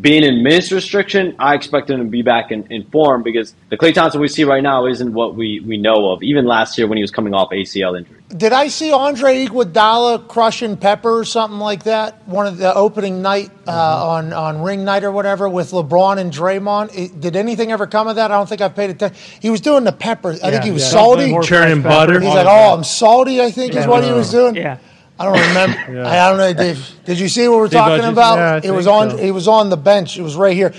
being 0.00 0.22
in 0.22 0.42
minutes 0.42 0.70
restriction, 0.70 1.34
I 1.38 1.54
expect 1.54 1.88
him 1.88 1.98
to 1.98 2.04
be 2.04 2.20
back 2.20 2.50
in, 2.50 2.66
in 2.70 2.84
form 2.90 3.22
because 3.22 3.54
the 3.70 3.76
Klay 3.78 3.94
Thompson 3.94 4.20
we 4.20 4.28
see 4.28 4.44
right 4.44 4.62
now 4.62 4.86
isn't 4.86 5.14
what 5.14 5.34
we, 5.34 5.60
we 5.60 5.78
know 5.78 6.10
of. 6.10 6.22
Even 6.22 6.44
last 6.44 6.76
year 6.76 6.86
when 6.86 6.98
he 6.98 7.02
was 7.02 7.10
coming 7.10 7.32
off 7.32 7.50
ACL 7.50 7.96
injury. 7.96 8.16
Did 8.36 8.52
I 8.52 8.68
see 8.68 8.92
Andre 8.92 9.46
Iguodala 9.46 10.28
crushing 10.28 10.76
Pepper 10.76 11.20
or 11.20 11.24
something 11.24 11.58
like 11.58 11.84
that? 11.84 12.28
One 12.28 12.46
of 12.46 12.58
the 12.58 12.74
opening 12.74 13.22
night 13.22 13.50
uh, 13.66 13.72
Mm-hmm. 13.72 14.08
on 14.08 14.32
on 14.32 14.62
ring 14.62 14.84
night 14.84 15.04
or 15.04 15.10
whatever 15.10 15.48
with 15.48 15.70
LeBron 15.70 16.18
and 16.18 16.30
Draymond. 16.32 16.90
It- 16.96 17.20
did 17.20 17.36
anything 17.36 17.72
ever 17.72 17.86
come 17.86 18.08
of 18.08 18.16
that? 18.16 18.30
I 18.30 18.36
don't 18.36 18.48
think 18.48 18.60
I 18.60 18.68
paid 18.68 18.90
attention. 18.90 19.18
He 19.40 19.48
was 19.48 19.60
doing 19.62 19.84
the 19.84 19.92
Pepper. 19.92 20.32
I 20.42 20.50
think 20.50 20.64
he 20.64 20.70
was 20.70 20.82
yeah. 20.82 20.88
salty. 20.90 21.34
Churning 21.42 21.82
butter. 21.82 22.20
He's 22.20 22.28
like, 22.28 22.46
oh, 22.46 22.74
I'm 22.74 22.84
salty. 22.84 23.40
I 23.40 23.50
think 23.50 23.74
is 23.74 23.86
what 23.86 24.04
he 24.04 24.12
was 24.12 24.30
doing. 24.30 24.56
Yeah. 24.56 24.78
I 25.18 25.24
don't 25.24 25.48
remember. 25.48 25.92
Yeah. 25.98 26.08
I 26.26 26.28
don't 26.28 26.38
know, 26.38 26.52
Dave. 26.52 26.86
Did 27.04 27.18
you 27.18 27.28
see 27.28 27.48
what 27.48 27.58
we're 27.58 27.66
Steve 27.68 27.78
talking 27.78 27.96
Hutchins? 27.96 28.12
about? 28.12 28.64
Yeah, 28.64 28.70
it 28.70 28.74
was 28.74 28.86
on. 28.86 29.10
so. 29.10 29.16
It 29.18 29.30
was 29.30 29.48
on 29.48 29.70
the 29.70 29.76
bench. 29.76 30.18
It 30.18 30.22
was 30.22 30.36
right 30.36 30.54
here. 30.54 30.70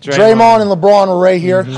Draymond, 0.00 0.36
Draymond. 0.36 0.60
and 0.62 0.70
LeBron 0.70 1.08
were 1.08 1.18
right 1.18 1.40
here. 1.40 1.64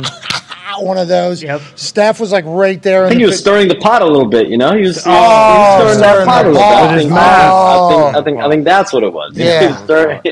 One 0.78 0.96
of 0.98 1.08
those. 1.08 1.42
Yep. 1.42 1.60
Steph 1.74 2.20
was 2.20 2.32
like 2.32 2.44
right 2.46 2.80
there. 2.82 3.04
I 3.04 3.08
think 3.08 3.14
in 3.16 3.20
he 3.20 3.26
was 3.26 3.34
pic- 3.36 3.40
stirring 3.40 3.68
the 3.68 3.74
pot 3.74 4.00
a 4.02 4.06
little 4.06 4.28
bit, 4.28 4.48
you 4.48 4.56
know. 4.56 4.72
He 4.74 4.82
was, 4.82 5.04
he 5.04 5.10
Oh, 5.10 5.84
was 5.84 5.96
stirring 5.96 6.00
that 6.00 6.12
stirring 6.12 6.26
pot 6.26 6.44
a 6.46 6.48
the 6.48 6.54
little 6.54 6.68
bit. 6.70 6.78
I 6.78 6.98
think, 6.98 7.12
Oh. 7.12 8.06
I 8.06 8.12
think, 8.12 8.16
I 8.16 8.22
think, 8.22 8.38
I 8.40 8.48
think 8.50 8.64
that's 8.64 8.92
what 8.92 9.02
it 9.02 9.12
was. 9.12 9.32
Yeah. 9.36 9.60
he 9.60 9.66
was 9.68 9.78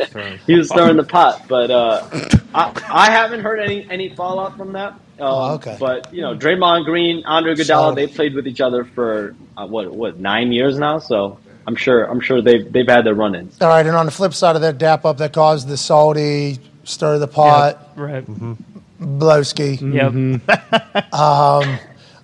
stirring, 0.09 0.39
he 0.47 0.55
was 0.55 0.69
stirring 0.69 0.97
the 0.97 1.05
pot. 1.05 1.43
But 1.49 1.71
uh, 1.71 2.07
I, 2.55 2.83
I 2.91 3.11
haven't 3.11 3.41
heard 3.41 3.61
any 3.61 3.87
any 3.91 4.15
fallout 4.15 4.57
from 4.57 4.73
that. 4.73 4.93
Um, 4.93 5.01
Oh, 5.21 5.55
okay. 5.55 5.77
But 5.79 6.15
you 6.15 6.23
know, 6.23 6.35
Draymond 6.37 6.85
Green, 6.85 7.25
Andre 7.27 7.55
Iguodala, 7.55 7.65
Solid. 7.67 7.97
they 7.97 8.07
played 8.07 8.35
with 8.35 8.47
each 8.47 8.61
other 8.61 8.85
for 8.85 9.35
uh, 9.57 9.67
what 9.67 9.91
what 9.93 10.19
nine 10.19 10.53
years 10.53 10.79
now. 10.79 10.99
So 10.99 11.39
I'm 11.69 11.77
sure 11.77 12.05
I'm 12.05 12.19
sure 12.21 12.41
they've 12.41 12.73
they've 12.73 12.89
had 12.89 13.05
their 13.05 13.15
run-ins. 13.15 13.61
All 13.61 13.69
right, 13.69 13.85
and 13.87 13.95
on 13.95 14.07
the 14.07 14.13
flip 14.13 14.33
side 14.33 14.57
of 14.57 14.63
that 14.63 14.79
dap 14.79 15.05
up 15.05 15.19
that 15.19 15.35
caused 15.35 15.69
the 15.69 15.77
salty, 15.77 16.59
stir 16.85 17.19
the 17.19 17.29
pot, 17.29 17.93
Right. 17.95 18.25
blowski. 18.99 19.79
Yep. 19.81 20.13
Mm-hmm. 20.13 21.15
Um, 21.15 21.79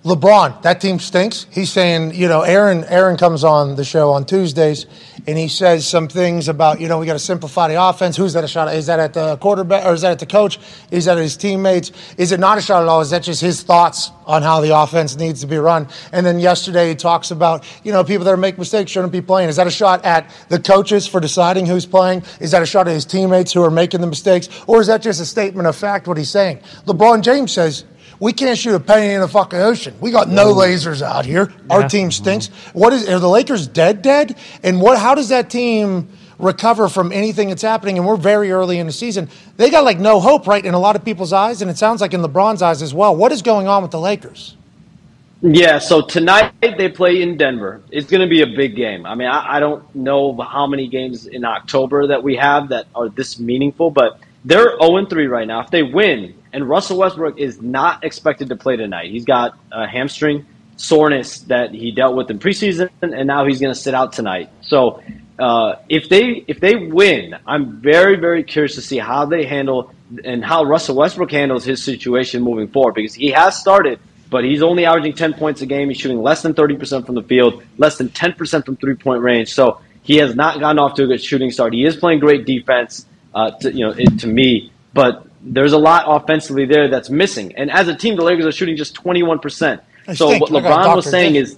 LeBron, 0.05 0.61
that 0.61 0.81
team 0.81 0.99
stinks. 0.99 1.47
He's 1.49 1.71
saying, 1.71 2.13
you 2.13 2.27
know, 2.27 2.41
Aaron. 2.41 2.83
Aaron 2.83 3.17
comes 3.17 3.43
on 3.43 3.75
the 3.75 3.83
show 3.83 4.11
on 4.11 4.23
Tuesdays, 4.23 4.85
and 5.25 5.35
he 5.35 5.47
says 5.47 5.87
some 5.87 6.07
things 6.07 6.47
about, 6.47 6.79
you 6.79 6.87
know, 6.87 6.99
we 6.99 7.07
got 7.07 7.13
to 7.13 7.19
simplify 7.19 7.67
the 7.67 7.83
offense. 7.83 8.15
Who's 8.15 8.33
that 8.33 8.43
a 8.43 8.47
shot? 8.47 8.67
At? 8.67 8.75
Is 8.75 8.85
that 8.85 8.99
at 8.99 9.15
the 9.15 9.37
quarterback 9.37 9.83
or 9.83 9.95
is 9.95 10.01
that 10.01 10.11
at 10.11 10.19
the 10.19 10.27
coach? 10.27 10.59
Is 10.91 11.05
that 11.05 11.17
at 11.17 11.23
his 11.23 11.35
teammates? 11.35 11.91
Is 12.19 12.31
it 12.31 12.39
not 12.39 12.59
a 12.59 12.61
shot 12.61 12.83
at 12.83 12.87
all? 12.87 13.01
Is 13.01 13.09
that 13.09 13.23
just 13.23 13.41
his 13.41 13.63
thoughts 13.63 14.11
on 14.27 14.43
how 14.43 14.61
the 14.61 14.77
offense 14.77 15.15
needs 15.15 15.41
to 15.41 15.47
be 15.47 15.57
run? 15.57 15.87
And 16.11 16.23
then 16.23 16.37
yesterday 16.37 16.89
he 16.89 16.95
talks 16.95 17.31
about, 17.31 17.65
you 17.83 17.91
know, 17.91 18.03
people 18.03 18.25
that 18.25 18.37
make 18.37 18.59
mistakes 18.59 18.91
shouldn't 18.91 19.11
be 19.11 19.21
playing. 19.21 19.49
Is 19.49 19.55
that 19.55 19.65
a 19.65 19.71
shot 19.71 20.05
at 20.05 20.29
the 20.49 20.59
coaches 20.59 21.07
for 21.07 21.19
deciding 21.19 21.65
who's 21.65 21.87
playing? 21.87 22.21
Is 22.39 22.51
that 22.51 22.61
a 22.61 22.67
shot 22.67 22.87
at 22.87 22.93
his 22.93 23.05
teammates 23.05 23.51
who 23.51 23.63
are 23.63 23.71
making 23.71 24.01
the 24.01 24.07
mistakes, 24.07 24.49
or 24.67 24.81
is 24.81 24.85
that 24.85 25.01
just 25.01 25.19
a 25.19 25.25
statement 25.25 25.67
of 25.67 25.75
fact? 25.75 26.07
What 26.07 26.17
he's 26.17 26.29
saying. 26.29 26.59
LeBron 26.85 27.23
James 27.23 27.51
says. 27.51 27.85
We 28.19 28.33
can't 28.33 28.57
shoot 28.57 28.75
a 28.75 28.79
penny 28.79 29.13
in 29.13 29.21
the 29.21 29.27
fucking 29.27 29.59
ocean. 29.59 29.95
We 29.99 30.11
got 30.11 30.29
no 30.29 30.53
mm. 30.53 30.57
lasers 30.57 31.01
out 31.01 31.25
here. 31.25 31.53
Our 31.69 31.81
mm-hmm. 31.81 31.87
team 31.87 32.11
stinks. 32.11 32.47
What 32.73 32.93
is? 32.93 33.09
Are 33.09 33.19
the 33.19 33.29
Lakers 33.29 33.67
dead? 33.67 34.01
Dead? 34.01 34.37
And 34.63 34.81
what? 34.81 34.97
How 34.97 35.15
does 35.15 35.29
that 35.29 35.49
team 35.49 36.07
recover 36.39 36.89
from 36.89 37.11
anything 37.11 37.49
that's 37.49 37.61
happening? 37.61 37.97
And 37.97 38.07
we're 38.07 38.17
very 38.17 38.51
early 38.51 38.79
in 38.79 38.87
the 38.87 38.93
season. 38.93 39.29
They 39.57 39.69
got 39.69 39.83
like 39.83 39.99
no 39.99 40.19
hope, 40.19 40.47
right? 40.47 40.63
In 40.63 40.73
a 40.73 40.79
lot 40.79 40.95
of 40.95 41.03
people's 41.03 41.33
eyes, 41.33 41.61
and 41.61 41.69
it 41.69 41.77
sounds 41.77 42.01
like 42.01 42.13
in 42.13 42.21
LeBron's 42.21 42.61
eyes 42.61 42.81
as 42.81 42.93
well. 42.93 43.15
What 43.15 43.31
is 43.31 43.41
going 43.41 43.67
on 43.67 43.81
with 43.81 43.91
the 43.91 43.99
Lakers? 43.99 44.55
Yeah, 45.41 45.79
so 45.79 46.01
tonight 46.01 46.53
they 46.61 46.89
play 46.89 47.21
in 47.21 47.37
Denver. 47.37 47.81
It's 47.91 48.09
going 48.09 48.21
to 48.21 48.27
be 48.27 48.41
a 48.41 48.47
big 48.47 48.75
game. 48.75 49.05
I 49.05 49.15
mean, 49.15 49.27
I, 49.27 49.57
I 49.57 49.59
don't 49.59 49.93
know 49.93 50.35
how 50.37 50.65
many 50.65 50.87
games 50.87 51.27
in 51.27 51.45
October 51.45 52.07
that 52.07 52.23
we 52.23 52.35
have 52.37 52.69
that 52.69 52.87
are 52.95 53.09
this 53.09 53.39
meaningful, 53.39 53.91
but 53.91 54.19
they're 54.43 54.77
0 54.79 55.05
3 55.05 55.27
right 55.27 55.47
now. 55.47 55.59
If 55.59 55.69
they 55.69 55.83
win, 55.83 56.33
and 56.55 56.67
Russell 56.67 56.97
Westbrook 56.97 57.37
is 57.37 57.61
not 57.61 58.03
expected 58.03 58.49
to 58.49 58.55
play 58.55 58.75
tonight, 58.77 59.11
he's 59.11 59.25
got 59.25 59.57
a 59.71 59.85
hamstring 59.87 60.45
soreness 60.77 61.39
that 61.41 61.71
he 61.71 61.91
dealt 61.91 62.15
with 62.15 62.29
in 62.31 62.39
preseason, 62.39 62.89
and 63.01 63.27
now 63.27 63.45
he's 63.45 63.59
going 63.59 63.73
to 63.73 63.79
sit 63.79 63.93
out 63.93 64.13
tonight. 64.13 64.49
So 64.61 65.03
uh, 65.37 65.75
if 65.89 66.09
they 66.09 66.43
if 66.47 66.59
they 66.59 66.75
win, 66.75 67.35
I'm 67.45 67.81
very 67.81 68.15
very 68.15 68.43
curious 68.43 68.75
to 68.75 68.81
see 68.81 68.97
how 68.97 69.25
they 69.25 69.45
handle 69.45 69.93
and 70.23 70.43
how 70.43 70.63
Russell 70.63 70.95
Westbrook 70.95 71.31
handles 71.31 71.63
his 71.65 71.83
situation 71.83 72.41
moving 72.41 72.69
forward 72.69 72.95
because 72.95 73.13
he 73.13 73.31
has 73.31 73.59
started 73.59 73.99
but 74.29 74.43
he's 74.43 74.61
only 74.61 74.85
averaging 74.85 75.13
10 75.13 75.35
points 75.35 75.61
a 75.61 75.65
game. 75.65 75.87
He's 75.89 75.97
shooting 75.97 76.21
less 76.21 76.41
than 76.41 76.53
30% 76.53 77.05
from 77.05 77.15
the 77.15 77.23
field, 77.23 77.63
less 77.77 77.97
than 77.97 78.09
10% 78.09 78.65
from 78.65 78.75
three 78.75 78.95
point 78.95 79.21
range. 79.21 79.53
So 79.53 79.79
he 80.03 80.17
has 80.17 80.35
not 80.35 80.59
gotten 80.59 80.79
off 80.79 80.95
to 80.95 81.03
a 81.03 81.07
good 81.07 81.23
shooting 81.23 81.51
start. 81.51 81.73
He 81.73 81.85
is 81.85 81.95
playing 81.95 82.19
great 82.19 82.45
defense, 82.45 83.05
uh, 83.33 83.51
to, 83.51 83.71
you 83.71 83.85
know, 83.85 83.93
it, 83.97 84.19
to 84.19 84.27
me, 84.27 84.71
but 84.93 85.25
there's 85.45 85.73
a 85.73 85.77
lot 85.77 86.03
offensively 86.07 86.65
there 86.65 86.89
that's 86.89 87.09
missing. 87.09 87.53
And 87.55 87.69
as 87.71 87.87
a 87.87 87.95
team, 87.95 88.15
the 88.15 88.23
Lakers 88.23 88.45
are 88.45 88.51
shooting 88.51 88.75
just 88.75 88.95
21%. 88.95 89.79
They 90.07 90.15
So 90.15 90.27
stink. 90.29 90.41
what 90.41 90.51
LeBron 90.51 90.95
was 90.95 91.09
saying 91.09 91.33
Dick. 91.33 91.43
is 91.43 91.57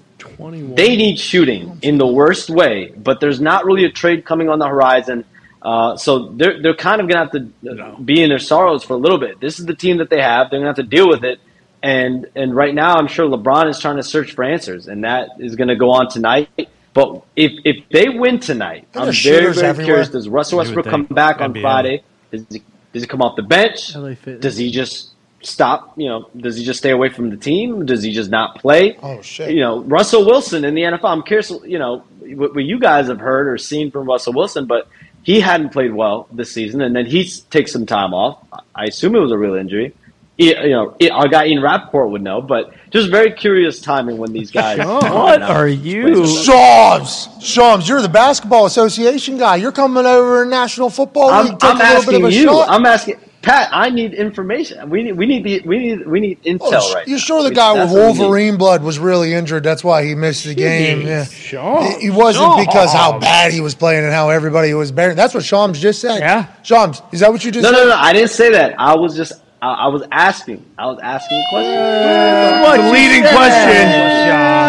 they 0.75 0.95
need 0.95 1.17
shooting 1.19 1.79
in 1.81 1.97
the 1.97 2.07
worst 2.07 2.49
way, 2.49 2.91
but 2.97 3.19
there's 3.19 3.39
not 3.41 3.65
really 3.65 3.85
a 3.85 3.89
trade 3.91 4.25
coming 4.25 4.49
on 4.49 4.59
the 4.59 4.67
horizon. 4.67 5.25
Uh, 5.61 5.97
so 5.97 6.29
they're 6.29 6.61
they're 6.61 6.75
kind 6.75 7.01
of 7.01 7.07
gonna 7.09 7.23
have 7.25 7.31
to 7.31 7.49
uh, 7.83 7.99
be 7.99 8.21
in 8.21 8.29
their 8.29 8.39
sorrows 8.39 8.83
for 8.83 8.93
a 8.93 8.97
little 8.97 9.17
bit. 9.17 9.39
This 9.39 9.59
is 9.59 9.65
the 9.65 9.73
team 9.75 9.97
that 9.97 10.09
they 10.09 10.21
have. 10.21 10.49
They're 10.49 10.59
gonna 10.59 10.69
have 10.69 10.75
to 10.77 10.83
deal 10.83 11.07
with 11.09 11.23
it. 11.23 11.39
And 11.83 12.27
and 12.35 12.55
right 12.55 12.73
now, 12.73 12.95
I'm 12.95 13.07
sure 13.07 13.25
LeBron 13.27 13.69
is 13.69 13.79
trying 13.79 13.97
to 13.97 14.03
search 14.03 14.33
for 14.33 14.43
answers, 14.43 14.87
and 14.87 15.03
that 15.03 15.29
is 15.39 15.55
going 15.55 15.67
to 15.67 15.75
go 15.75 15.91
on 15.91 16.09
tonight. 16.09 16.49
But 16.93 17.23
if 17.35 17.51
if 17.65 17.83
they 17.91 18.09
win 18.09 18.39
tonight, 18.39 18.87
There 18.93 19.03
are 19.03 19.07
I'm 19.07 19.13
very 19.13 19.53
very 19.53 19.67
everywhere. 19.67 19.85
curious. 19.85 20.09
Does 20.09 20.27
Russell 20.29 20.57
Westbrook 20.59 20.85
come 20.85 21.05
think. 21.05 21.15
back 21.15 21.39
on 21.41 21.53
NBA. 21.53 21.61
Friday? 21.61 22.03
Does 22.31 22.45
he, 22.49 22.63
does 22.93 23.03
he 23.03 23.07
come 23.07 23.21
off 23.21 23.35
the 23.35 23.43
bench? 23.43 23.95
LA 23.95 24.13
Does 24.41 24.57
he 24.57 24.71
just 24.71 25.11
stop? 25.41 25.93
You 25.97 26.09
know, 26.09 26.29
does 26.35 26.57
he 26.57 26.63
just 26.65 26.79
stay 26.79 26.91
away 26.91 27.09
from 27.09 27.29
the 27.29 27.37
team? 27.37 27.85
Does 27.85 28.01
he 28.03 28.11
just 28.11 28.29
not 28.29 28.55
play? 28.59 28.97
Oh, 29.03 29.21
shit. 29.21 29.51
You 29.51 29.61
know, 29.61 29.81
Russell 29.83 30.25
Wilson 30.25 30.65
in 30.65 30.73
the 30.73 30.81
NFL. 30.81 31.05
I'm 31.05 31.23
curious. 31.23 31.51
You 31.65 31.79
know, 31.79 32.03
what, 32.19 32.55
what 32.55 32.63
you 32.63 32.79
guys 32.79 33.07
have 33.07 33.19
heard 33.19 33.47
or 33.47 33.57
seen 33.57 33.91
from 33.91 34.07
Russell 34.07 34.33
Wilson, 34.33 34.65
but 34.65 34.87
he 35.23 35.39
hadn't 35.39 35.69
played 35.69 35.93
well 35.93 36.27
this 36.31 36.51
season, 36.51 36.81
and 36.81 36.95
then 36.95 37.05
he 37.05 37.29
takes 37.49 37.71
some 37.71 37.85
time 37.85 38.13
off. 38.13 38.43
I 38.73 38.85
assume 38.85 39.15
it 39.15 39.19
was 39.19 39.31
a 39.31 39.37
real 39.37 39.55
injury. 39.55 39.93
I- 40.39 40.43
You 40.65 40.69
know, 40.69 40.95
I- 41.01 41.09
our 41.09 41.27
guy 41.27 41.47
Ian 41.47 41.61
Rapoport 41.61 42.09
would 42.11 42.21
know, 42.21 42.41
but 42.41 42.73
just 42.91 43.09
very 43.09 43.31
curious 43.31 43.79
timing 43.81 44.17
when 44.17 44.31
these 44.33 44.51
guys. 44.51 44.77
What 44.79 45.41
are 45.41 45.67
you? 45.67 46.25
Shams, 46.25 47.27
Shams, 47.41 47.87
you're 47.87 48.01
the 48.01 48.09
basketball 48.09 48.65
association 48.65 49.37
guy. 49.37 49.57
You're 49.57 49.71
coming 49.71 50.05
over 50.05 50.43
in 50.43 50.49
National 50.49 50.89
Football 50.89 51.27
League. 51.43 51.51
I'm, 51.53 51.57
take 51.57 51.69
I'm 51.75 51.81
a 51.81 51.99
little 51.99 52.11
bit 52.11 52.21
of 52.21 52.25
asking 52.25 52.25
a 52.25 52.29
you. 52.29 52.43
shot. 52.43 52.69
I'm 52.69 52.85
asking 52.85 53.19
Pat. 53.41 53.69
I 53.71 53.89
need 53.89 54.13
information. 54.13 54.89
We 54.89 55.03
need. 55.03 55.13
We 55.13 55.25
need. 55.25 55.43
The, 55.43 55.61
we 55.67 55.77
need. 55.77 56.07
We 56.07 56.19
need 56.19 56.39
oh, 56.45 56.49
intel 56.49 56.59
Oh, 56.73 56.93
right. 56.95 57.07
you 57.07 57.13
now. 57.13 57.19
sure 57.19 57.43
the 57.43 57.49
We- 57.49 57.55
guy 57.55 57.73
with 57.73 57.91
what 57.91 57.95
we 57.95 58.11
need. 58.13 58.19
Wolverine 58.19 58.57
blood 58.57 58.83
was 58.83 58.99
really 58.99 59.33
injured? 59.33 59.63
That's 59.63 59.83
why 59.83 60.03
he 60.05 60.15
missed 60.15 60.45
the 60.45 60.55
game. 60.55 61.01
Yeah. 61.01 61.23
Shams. 61.25 61.95
It, 61.95 62.05
it 62.07 62.11
wasn't 62.13 62.57
because 62.67 62.91
how 62.91 63.19
bad 63.19 63.51
he 63.53 63.61
was 63.61 63.75
playing 63.75 64.03
and 64.03 64.13
how 64.13 64.29
everybody 64.29 64.73
was 64.73 64.91
bearing. 64.91 65.15
That's 65.15 65.33
what 65.33 65.45
Shams 65.45 65.79
just 65.79 66.01
said. 66.01 66.19
Yeah. 66.19 66.47
Shams, 66.63 67.01
is 67.11 67.19
that 67.21 67.31
what 67.31 67.43
you 67.45 67.51
just 67.51 67.63
No, 67.63 67.71
said? 67.71 67.83
no, 67.85 67.89
no. 67.89 67.95
I 67.95 68.11
didn't 68.13 68.31
say 68.31 68.51
that. 68.51 68.79
I 68.79 68.95
was 68.95 69.15
just. 69.15 69.33
I, 69.61 69.73
I 69.73 69.87
was 69.87 70.03
asking. 70.11 70.65
I 70.77 70.85
was 70.85 70.99
asking 71.01 71.43
questions. 71.49 71.75
question. 71.75 72.61
What 72.61 72.79
leading 72.93 73.23
question? 73.23 73.87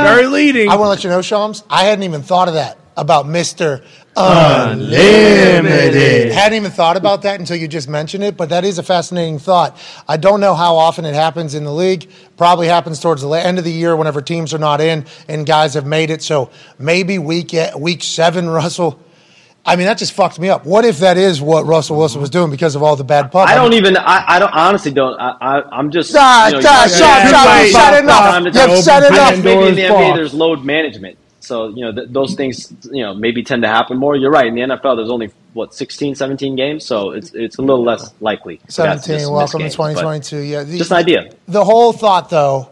Very 0.05 0.26
leading. 0.26 0.68
I 0.68 0.76
want 0.76 0.86
to 0.86 0.91
let 0.91 1.05
you 1.05 1.11
know, 1.11 1.22
Shams, 1.22 1.62
I 1.68 1.84
hadn't 1.84 2.05
even 2.05 2.22
thought 2.22 2.49
of 2.49 2.55
that 2.55 2.78
about 2.97 3.26
Mr. 3.26 3.84
Unlimited. 4.16 4.93
Hadn't 6.32 6.57
even 6.57 6.70
thought 6.72 6.97
about 6.97 7.22
that 7.22 7.39
until 7.39 7.57
you 7.57 7.68
just 7.68 7.89
mentioned 7.89 8.24
it, 8.24 8.36
but 8.36 8.49
that 8.49 8.64
is 8.64 8.78
a 8.78 8.82
fascinating 8.82 9.39
thought. 9.39 9.78
I 10.09 10.16
don't 10.16 10.41
know 10.41 10.55
how 10.55 10.76
often 10.76 11.05
it 11.05 11.14
happens 11.14 11.55
in 11.55 11.62
the 11.64 11.72
league. 11.72 12.11
Probably 12.36 12.66
happens 12.66 12.99
towards 12.99 13.22
the 13.22 13.28
end 13.30 13.59
of 13.59 13.64
the 13.64 13.70
year 13.70 13.95
whenever 13.95 14.20
teams 14.20 14.53
are 14.53 14.59
not 14.59 14.80
in 14.80 15.07
and 15.28 15.47
guys 15.47 15.74
have 15.74 15.86
made 15.86 16.11
it. 16.11 16.22
So 16.22 16.51
maybe 16.78 17.18
week 17.18 17.55
week 17.76 18.03
seven, 18.03 18.49
Russell. 18.59 19.01
I 19.68 19.76
mean, 19.76 19.86
that 19.86 19.98
just 19.98 20.12
fucked 20.12 20.38
me 20.38 20.48
up. 20.48 20.64
What 20.66 20.84
if 20.84 20.98
that 20.98 21.16
is 21.16 21.40
what 21.40 21.66
Russell 21.66 21.96
Wilson 21.98 22.20
was 22.20 22.30
doing 22.30 22.50
because 22.50 22.74
of 22.74 22.82
all 22.82 22.96
the 22.96 23.04
bad 23.04 23.30
pub? 23.30 23.46
I 23.48 23.54
don't 23.54 23.74
even. 23.74 23.96
I, 23.96 24.24
I 24.26 24.38
don't 24.38 24.52
honestly 24.52 24.90
don't. 24.90 25.18
I, 25.20 25.36
I 25.40 25.62
I'm 25.78 25.90
just. 25.90 26.12
Nah, 26.14 26.46
you 26.46 26.52
know, 26.54 26.60
nah, 26.60 26.84
you- 26.84 26.90
Shams, 26.90 26.94
you- 26.94 26.98
Shams, 26.98 27.56
you- 27.58 27.62
you've 27.64 27.72
said 27.72 28.02
enough. 28.02 28.44
You've 28.44 28.78
said 28.84 29.12
enough. 29.12 29.44
maybe 29.44 29.66
in 29.68 29.74
the 29.74 29.82
NBA 29.82 30.14
there's 30.16 30.34
load 30.34 30.64
management, 30.64 31.18
so 31.40 31.68
you 31.68 31.84
know 31.84 31.92
th- 31.92 32.08
those 32.10 32.34
things 32.34 32.72
you 32.90 33.02
know 33.02 33.14
maybe 33.14 33.42
tend 33.42 33.62
to 33.62 33.68
happen 33.68 33.96
more. 33.98 34.16
You're 34.16 34.30
right. 34.30 34.46
In 34.46 34.54
the 34.54 34.62
NFL, 34.62 34.96
there's 34.96 35.10
only 35.10 35.30
what 35.52 35.74
16, 35.74 36.14
17 36.14 36.56
games, 36.56 36.84
so 36.84 37.10
it's 37.10 37.32
it's 37.34 37.58
a 37.58 37.62
little 37.62 37.82
less 37.84 38.12
likely. 38.20 38.56
for 38.56 38.84
guys 38.84 39.00
to 39.02 39.18
17, 39.20 39.32
welcome 39.32 39.60
to 39.60 39.70
2022. 39.70 40.38
Yeah, 40.38 40.62
the- 40.62 40.78
Just 40.78 40.90
an 40.92 40.96
idea. 40.98 41.30
The 41.46 41.64
whole 41.64 41.92
thought, 41.92 42.30
though, 42.30 42.68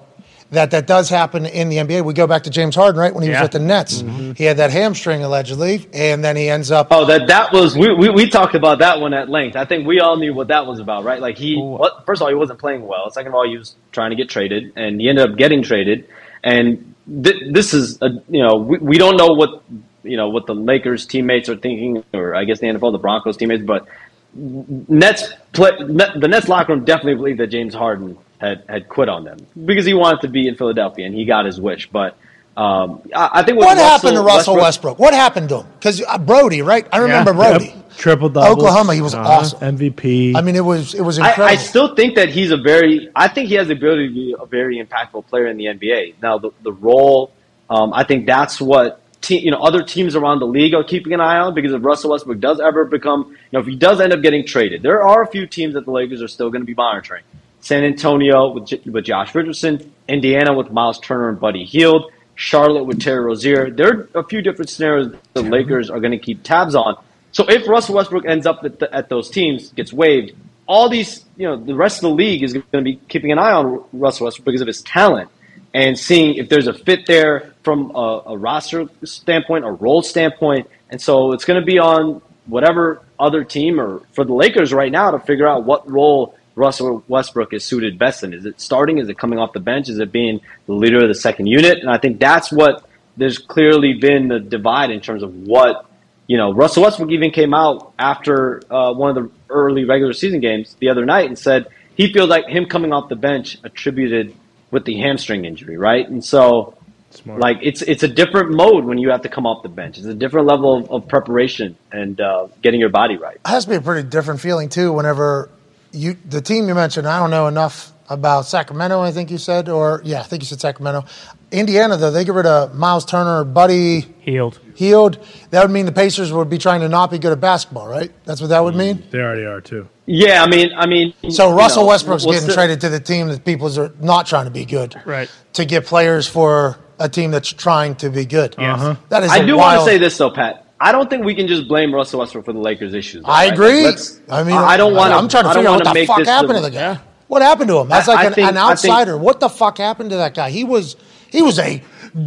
that 0.56 0.70
that 0.72 0.86
does 0.86 1.08
happen 1.08 1.46
in 1.46 1.68
the 1.68 1.76
NBA. 1.76 2.02
We 2.04 2.14
go 2.14 2.26
back 2.26 2.42
to 2.44 2.50
James 2.50 2.74
Harden, 2.74 2.98
right? 2.98 3.14
When 3.14 3.22
he 3.22 3.28
was 3.28 3.36
Yeah. 3.36 3.42
with 3.42 3.52
the 3.52 3.58
Nets, 3.58 4.02
mm-hmm. 4.02 4.32
he 4.32 4.44
had 4.44 4.56
that 4.56 4.70
hamstring 4.70 5.22
allegedly, 5.22 5.86
and 5.92 6.24
then 6.24 6.34
he 6.36 6.48
ends 6.48 6.70
up. 6.70 6.88
Oh, 6.90 7.04
that 7.04 7.28
that 7.28 7.52
was 7.52 7.76
we, 7.76 7.94
we 7.94 8.08
we 8.10 8.28
talked 8.28 8.54
about 8.54 8.78
that 8.80 9.00
one 9.00 9.14
at 9.14 9.28
length. 9.28 9.56
I 9.56 9.64
think 9.64 9.86
we 9.86 10.00
all 10.00 10.16
knew 10.16 10.34
what 10.34 10.48
that 10.48 10.66
was 10.66 10.80
about, 10.80 11.04
right? 11.04 11.20
Like 11.20 11.36
he, 11.38 11.56
what, 11.56 12.04
first 12.06 12.20
of 12.20 12.24
all, 12.24 12.28
he 12.30 12.34
wasn't 12.34 12.58
playing 12.58 12.86
well. 12.86 13.10
Second 13.10 13.28
of 13.28 13.34
all, 13.34 13.48
he 13.48 13.56
was 13.56 13.76
trying 13.92 14.10
to 14.10 14.16
get 14.16 14.28
traded, 14.28 14.72
and 14.76 15.00
he 15.00 15.08
ended 15.08 15.30
up 15.30 15.36
getting 15.36 15.62
traded. 15.62 16.08
And 16.42 16.94
th- 17.06 17.52
this 17.52 17.74
is, 17.74 18.00
a, 18.02 18.08
you 18.28 18.42
know, 18.42 18.56
we, 18.56 18.78
we 18.78 18.98
don't 18.98 19.16
know 19.16 19.34
what 19.34 19.62
you 20.02 20.16
know 20.16 20.28
what 20.30 20.46
the 20.46 20.54
Lakers 20.54 21.06
teammates 21.06 21.48
are 21.48 21.56
thinking, 21.56 22.04
or 22.14 22.34
I 22.34 22.44
guess 22.44 22.60
the 22.60 22.66
NFL, 22.66 22.92
the 22.92 22.98
Broncos 22.98 23.36
teammates, 23.36 23.62
but 23.64 23.86
Nets 24.34 25.32
play, 25.52 25.70
the 25.78 26.28
Nets 26.28 26.48
locker 26.48 26.72
room 26.74 26.84
definitely 26.84 27.14
believed 27.14 27.40
that 27.40 27.48
James 27.48 27.74
Harden 27.74 28.18
had 28.40 28.64
had 28.68 28.88
quit 28.88 29.08
on 29.08 29.24
them 29.24 29.38
because 29.64 29.86
he 29.86 29.94
wanted 29.94 30.22
to 30.22 30.28
be 30.28 30.48
in 30.48 30.56
Philadelphia 30.56 31.06
and 31.06 31.14
he 31.14 31.24
got 31.24 31.46
his 31.46 31.60
wish, 31.60 31.88
but. 31.90 32.16
Um, 32.56 33.02
I, 33.14 33.28
I 33.34 33.42
think 33.42 33.58
What 33.58 33.76
Russell 33.76 33.84
happened 33.84 34.16
to 34.16 34.22
Russell 34.22 34.56
Westbrook? 34.56 34.98
What 34.98 35.12
happened 35.12 35.50
to 35.50 35.58
him? 35.58 35.66
Because 35.74 36.00
uh, 36.00 36.16
Brody, 36.16 36.62
right? 36.62 36.88
I 36.90 37.00
remember 37.00 37.34
Brody. 37.34 37.74
Triple 37.96 38.28
double. 38.28 38.52
Oklahoma, 38.52 38.94
he 38.94 39.00
was 39.00 39.14
awesome. 39.14 39.76
MVP. 39.76 40.36
I 40.36 40.42
mean, 40.42 40.56
it 40.56 40.64
was 40.64 40.94
it 40.94 41.02
was 41.02 41.18
I, 41.18 41.28
incredible. 41.28 41.52
I 41.52 41.56
still 41.56 41.94
think 41.94 42.14
that 42.16 42.28
he's 42.28 42.50
a 42.50 42.56
very. 42.56 43.10
I 43.14 43.28
think 43.28 43.48
he 43.48 43.54
has 43.54 43.68
the 43.68 43.74
ability 43.74 44.08
to 44.08 44.14
be 44.14 44.34
a 44.38 44.46
very 44.46 44.82
impactful 44.82 45.26
player 45.26 45.46
in 45.46 45.56
the 45.56 45.66
NBA. 45.66 46.14
Now, 46.22 46.38
the, 46.38 46.50
the 46.62 46.72
role, 46.72 47.32
um, 47.70 47.92
I 47.92 48.04
think 48.04 48.26
that's 48.26 48.60
what 48.60 49.00
te- 49.22 49.40
you 49.40 49.50
know. 49.50 49.58
Other 49.58 49.82
teams 49.82 50.14
around 50.14 50.40
the 50.40 50.46
league 50.46 50.74
are 50.74 50.84
keeping 50.84 51.12
an 51.12 51.20
eye 51.20 51.38
on 51.38 51.54
because 51.54 51.72
if 51.72 51.84
Russell 51.84 52.10
Westbrook 52.10 52.40
does 52.40 52.60
ever 52.60 52.84
become, 52.84 53.28
you 53.30 53.36
know, 53.52 53.60
if 53.60 53.66
he 53.66 53.76
does 53.76 54.00
end 54.00 54.12
up 54.12 54.22
getting 54.22 54.46
traded, 54.46 54.82
there 54.82 55.02
are 55.02 55.22
a 55.22 55.26
few 55.26 55.46
teams 55.46 55.74
that 55.74 55.84
the 55.84 55.90
Lakers 55.90 56.22
are 56.22 56.28
still 56.28 56.50
going 56.50 56.62
to 56.62 56.66
be 56.66 56.74
monitoring. 56.74 57.24
San 57.66 57.82
Antonio 57.82 58.52
with 58.52 58.72
with 58.86 59.04
Josh 59.04 59.34
Richardson, 59.34 59.92
Indiana 60.06 60.54
with 60.54 60.70
Miles 60.70 61.00
Turner 61.00 61.30
and 61.30 61.40
Buddy 61.40 61.64
Hield, 61.64 62.12
Charlotte 62.36 62.84
with 62.84 63.00
Terry 63.00 63.24
Rozier. 63.24 63.70
There 63.70 64.08
are 64.14 64.20
a 64.20 64.22
few 64.22 64.40
different 64.40 64.70
scenarios 64.70 65.12
the 65.32 65.42
Lakers 65.42 65.90
are 65.90 65.98
going 65.98 66.12
to 66.12 66.18
keep 66.18 66.44
tabs 66.44 66.76
on. 66.76 66.96
So 67.32 67.44
if 67.48 67.66
Russell 67.66 67.96
Westbrook 67.96 68.24
ends 68.24 68.46
up 68.46 68.60
at, 68.62 68.78
the, 68.78 68.94
at 68.94 69.08
those 69.08 69.28
teams, 69.30 69.72
gets 69.72 69.92
waived, 69.92 70.32
all 70.68 70.88
these, 70.88 71.24
you 71.36 71.48
know, 71.48 71.56
the 71.56 71.74
rest 71.74 71.96
of 71.96 72.02
the 72.02 72.10
league 72.10 72.44
is 72.44 72.52
going 72.52 72.64
to 72.70 72.82
be 72.82 73.00
keeping 73.08 73.32
an 73.32 73.38
eye 73.40 73.50
on 73.50 73.84
Russell 73.92 74.26
Westbrook 74.26 74.44
because 74.44 74.60
of 74.60 74.68
his 74.68 74.82
talent 74.82 75.28
and 75.74 75.98
seeing 75.98 76.36
if 76.36 76.48
there's 76.48 76.68
a 76.68 76.72
fit 76.72 77.06
there 77.06 77.52
from 77.64 77.90
a, 77.96 78.22
a 78.26 78.38
roster 78.38 78.86
standpoint, 79.02 79.64
a 79.64 79.72
role 79.72 80.02
standpoint. 80.02 80.70
And 80.88 81.02
so 81.02 81.32
it's 81.32 81.44
going 81.44 81.60
to 81.60 81.66
be 81.66 81.80
on 81.80 82.22
whatever 82.46 83.02
other 83.18 83.42
team 83.42 83.80
or 83.80 84.02
for 84.12 84.24
the 84.24 84.34
Lakers 84.34 84.72
right 84.72 84.92
now 84.92 85.10
to 85.10 85.18
figure 85.18 85.48
out 85.48 85.64
what 85.64 85.90
role 85.90 86.36
Russell 86.56 87.04
Westbrook 87.06 87.52
is 87.52 87.64
suited 87.64 87.98
best 87.98 88.24
in. 88.24 88.34
Is 88.34 88.44
it 88.44 88.60
starting? 88.60 88.98
Is 88.98 89.08
it 89.08 89.18
coming 89.18 89.38
off 89.38 89.52
the 89.52 89.60
bench? 89.60 89.88
Is 89.88 89.98
it 89.98 90.10
being 90.10 90.40
the 90.66 90.72
leader 90.72 91.02
of 91.02 91.08
the 91.08 91.14
second 91.14 91.46
unit? 91.46 91.78
And 91.78 91.88
I 91.88 91.98
think 91.98 92.18
that's 92.18 92.50
what 92.50 92.88
there's 93.16 93.38
clearly 93.38 93.94
been 93.94 94.28
the 94.28 94.40
divide 94.40 94.90
in 94.90 95.00
terms 95.00 95.22
of 95.22 95.34
what 95.34 95.86
you 96.26 96.36
know, 96.36 96.52
Russell 96.52 96.82
Westbrook 96.82 97.10
even 97.10 97.30
came 97.30 97.54
out 97.54 97.92
after 97.98 98.60
uh, 98.70 98.92
one 98.92 99.16
of 99.16 99.22
the 99.22 99.30
early 99.48 99.84
regular 99.84 100.12
season 100.12 100.40
games 100.40 100.74
the 100.80 100.88
other 100.88 101.04
night 101.04 101.26
and 101.26 101.38
said 101.38 101.68
he 101.94 102.12
feels 102.12 102.28
like 102.28 102.46
him 102.46 102.66
coming 102.66 102.92
off 102.92 103.08
the 103.08 103.16
bench 103.16 103.58
attributed 103.62 104.34
with 104.70 104.84
the 104.84 104.98
hamstring 104.98 105.44
injury, 105.44 105.76
right? 105.76 106.08
And 106.08 106.24
so, 106.24 106.76
like, 107.24 107.58
it's 107.62 107.82
it's 107.82 108.02
a 108.02 108.08
different 108.08 108.50
mode 108.50 108.84
when 108.84 108.98
you 108.98 109.10
have 109.10 109.22
to 109.22 109.28
come 109.28 109.46
off 109.46 109.62
the 109.62 109.68
bench. 109.68 109.98
It's 109.98 110.06
a 110.06 110.14
different 110.14 110.48
level 110.48 110.76
of, 110.76 110.90
of 110.90 111.08
preparation 111.08 111.76
and 111.92 112.20
uh, 112.20 112.48
getting 112.60 112.80
your 112.80 112.88
body 112.88 113.16
right. 113.16 113.36
It 113.36 113.48
has 113.48 113.64
to 113.64 113.70
be 113.70 113.76
a 113.76 113.80
pretty 113.80 114.08
different 114.08 114.40
feeling 114.40 114.68
too. 114.68 114.92
Whenever 114.92 115.48
you 115.92 116.16
the 116.28 116.40
team 116.40 116.68
you 116.68 116.74
mentioned, 116.74 117.06
I 117.06 117.18
don't 117.18 117.30
know 117.30 117.46
enough 117.46 117.92
about 118.08 118.46
Sacramento. 118.46 119.00
I 119.00 119.10
think 119.10 119.30
you 119.30 119.38
said, 119.38 119.68
or 119.68 120.00
yeah, 120.04 120.20
I 120.20 120.24
think 120.24 120.42
you 120.42 120.46
said 120.46 120.60
Sacramento. 120.60 121.04
Indiana 121.50 121.96
though, 121.96 122.10
they 122.10 122.24
get 122.24 122.34
rid 122.34 122.46
of 122.46 122.74
Miles 122.74 123.04
Turner, 123.04 123.44
Buddy 123.44 124.00
Hield. 124.20 124.60
Hield. 124.74 125.18
That 125.50 125.62
would 125.62 125.70
mean 125.70 125.86
the 125.86 125.92
Pacers 125.92 126.32
would 126.32 126.50
be 126.50 126.58
trying 126.58 126.80
to 126.82 126.88
not 126.88 127.10
be 127.10 127.18
good 127.18 127.32
at 127.32 127.40
basketball, 127.40 127.88
right? 127.88 128.12
That's 128.24 128.40
what 128.40 128.48
that 128.48 128.60
would 128.62 128.74
mean. 128.74 129.04
They 129.10 129.18
already 129.20 129.44
are 129.44 129.60
too. 129.60 129.88
Yeah, 130.06 130.42
I 130.44 130.48
mean, 130.48 130.70
I 130.76 130.86
mean. 130.86 131.14
So 131.30 131.52
Russell 131.52 131.82
know, 131.82 131.88
Westbrook's 131.88 132.24
getting 132.24 132.46
the- 132.46 132.54
traded 132.54 132.80
to 132.82 132.88
the 132.88 133.00
team 133.00 133.28
that 133.28 133.44
people 133.44 133.76
are 133.78 133.92
not 134.00 134.26
trying 134.26 134.44
to 134.44 134.50
be 134.50 134.64
good, 134.64 134.94
Right. 135.04 135.30
To 135.54 135.64
get 135.64 135.86
players 135.86 136.28
for 136.28 136.76
a 136.98 137.08
team 137.08 137.30
that's 137.30 137.52
trying 137.52 137.96
to 137.96 138.10
be 138.10 138.24
good. 138.24 138.54
Yes. 138.58 138.80
Uh-huh. 138.80 138.96
That 139.08 139.22
is. 139.24 139.30
I 139.30 139.44
do 139.44 139.56
want 139.56 139.80
to 139.80 139.84
say 139.84 139.98
this 139.98 140.16
though, 140.16 140.30
Pat. 140.30 140.65
I 140.80 140.92
don't 140.92 141.08
think 141.08 141.24
we 141.24 141.34
can 141.34 141.46
just 141.48 141.68
blame 141.68 141.94
Russell 141.94 142.20
Westbrook 142.20 142.44
for 142.44 142.52
the 142.52 142.58
Lakers' 142.58 142.92
issues. 142.94 143.22
though, 143.24 143.30
I 143.30 143.44
right? 143.44 143.52
agree. 143.52 143.84
Like, 143.86 143.98
I 144.28 144.42
mean, 144.42 144.54
I 144.56 144.76
don't 144.76 144.94
want 144.94 145.10
to. 145.12 145.16
I'm 145.16 145.28
trying 145.28 145.44
to 145.44 145.54
figure 145.54 145.70
out 145.70 145.84
what 145.84 145.94
the 145.94 146.04
fuck 146.06 146.24
happened 146.26 146.54
to 146.56 146.60
the 146.60 146.70
guy. 146.70 146.98
What 147.28 147.42
happened 147.42 147.68
to 147.68 147.78
him? 147.78 147.88
That's 147.88 148.08
I- 148.08 148.14
like 148.14 148.24
I 148.24 148.28
an, 148.28 148.34
think- 148.34 148.48
an 148.50 148.56
I 148.56 148.74
think- 148.74 148.92
outsider. 148.92 149.16
what 149.18 149.40
the 149.40 149.48
fuck 149.48 149.78
happened 149.78 150.10
to 150.10 150.16
that 150.16 150.34
guy? 150.34 150.50
He 150.50 150.64
was 150.64 150.96
he 151.30 151.42
was 151.42 151.58
a 151.58 151.82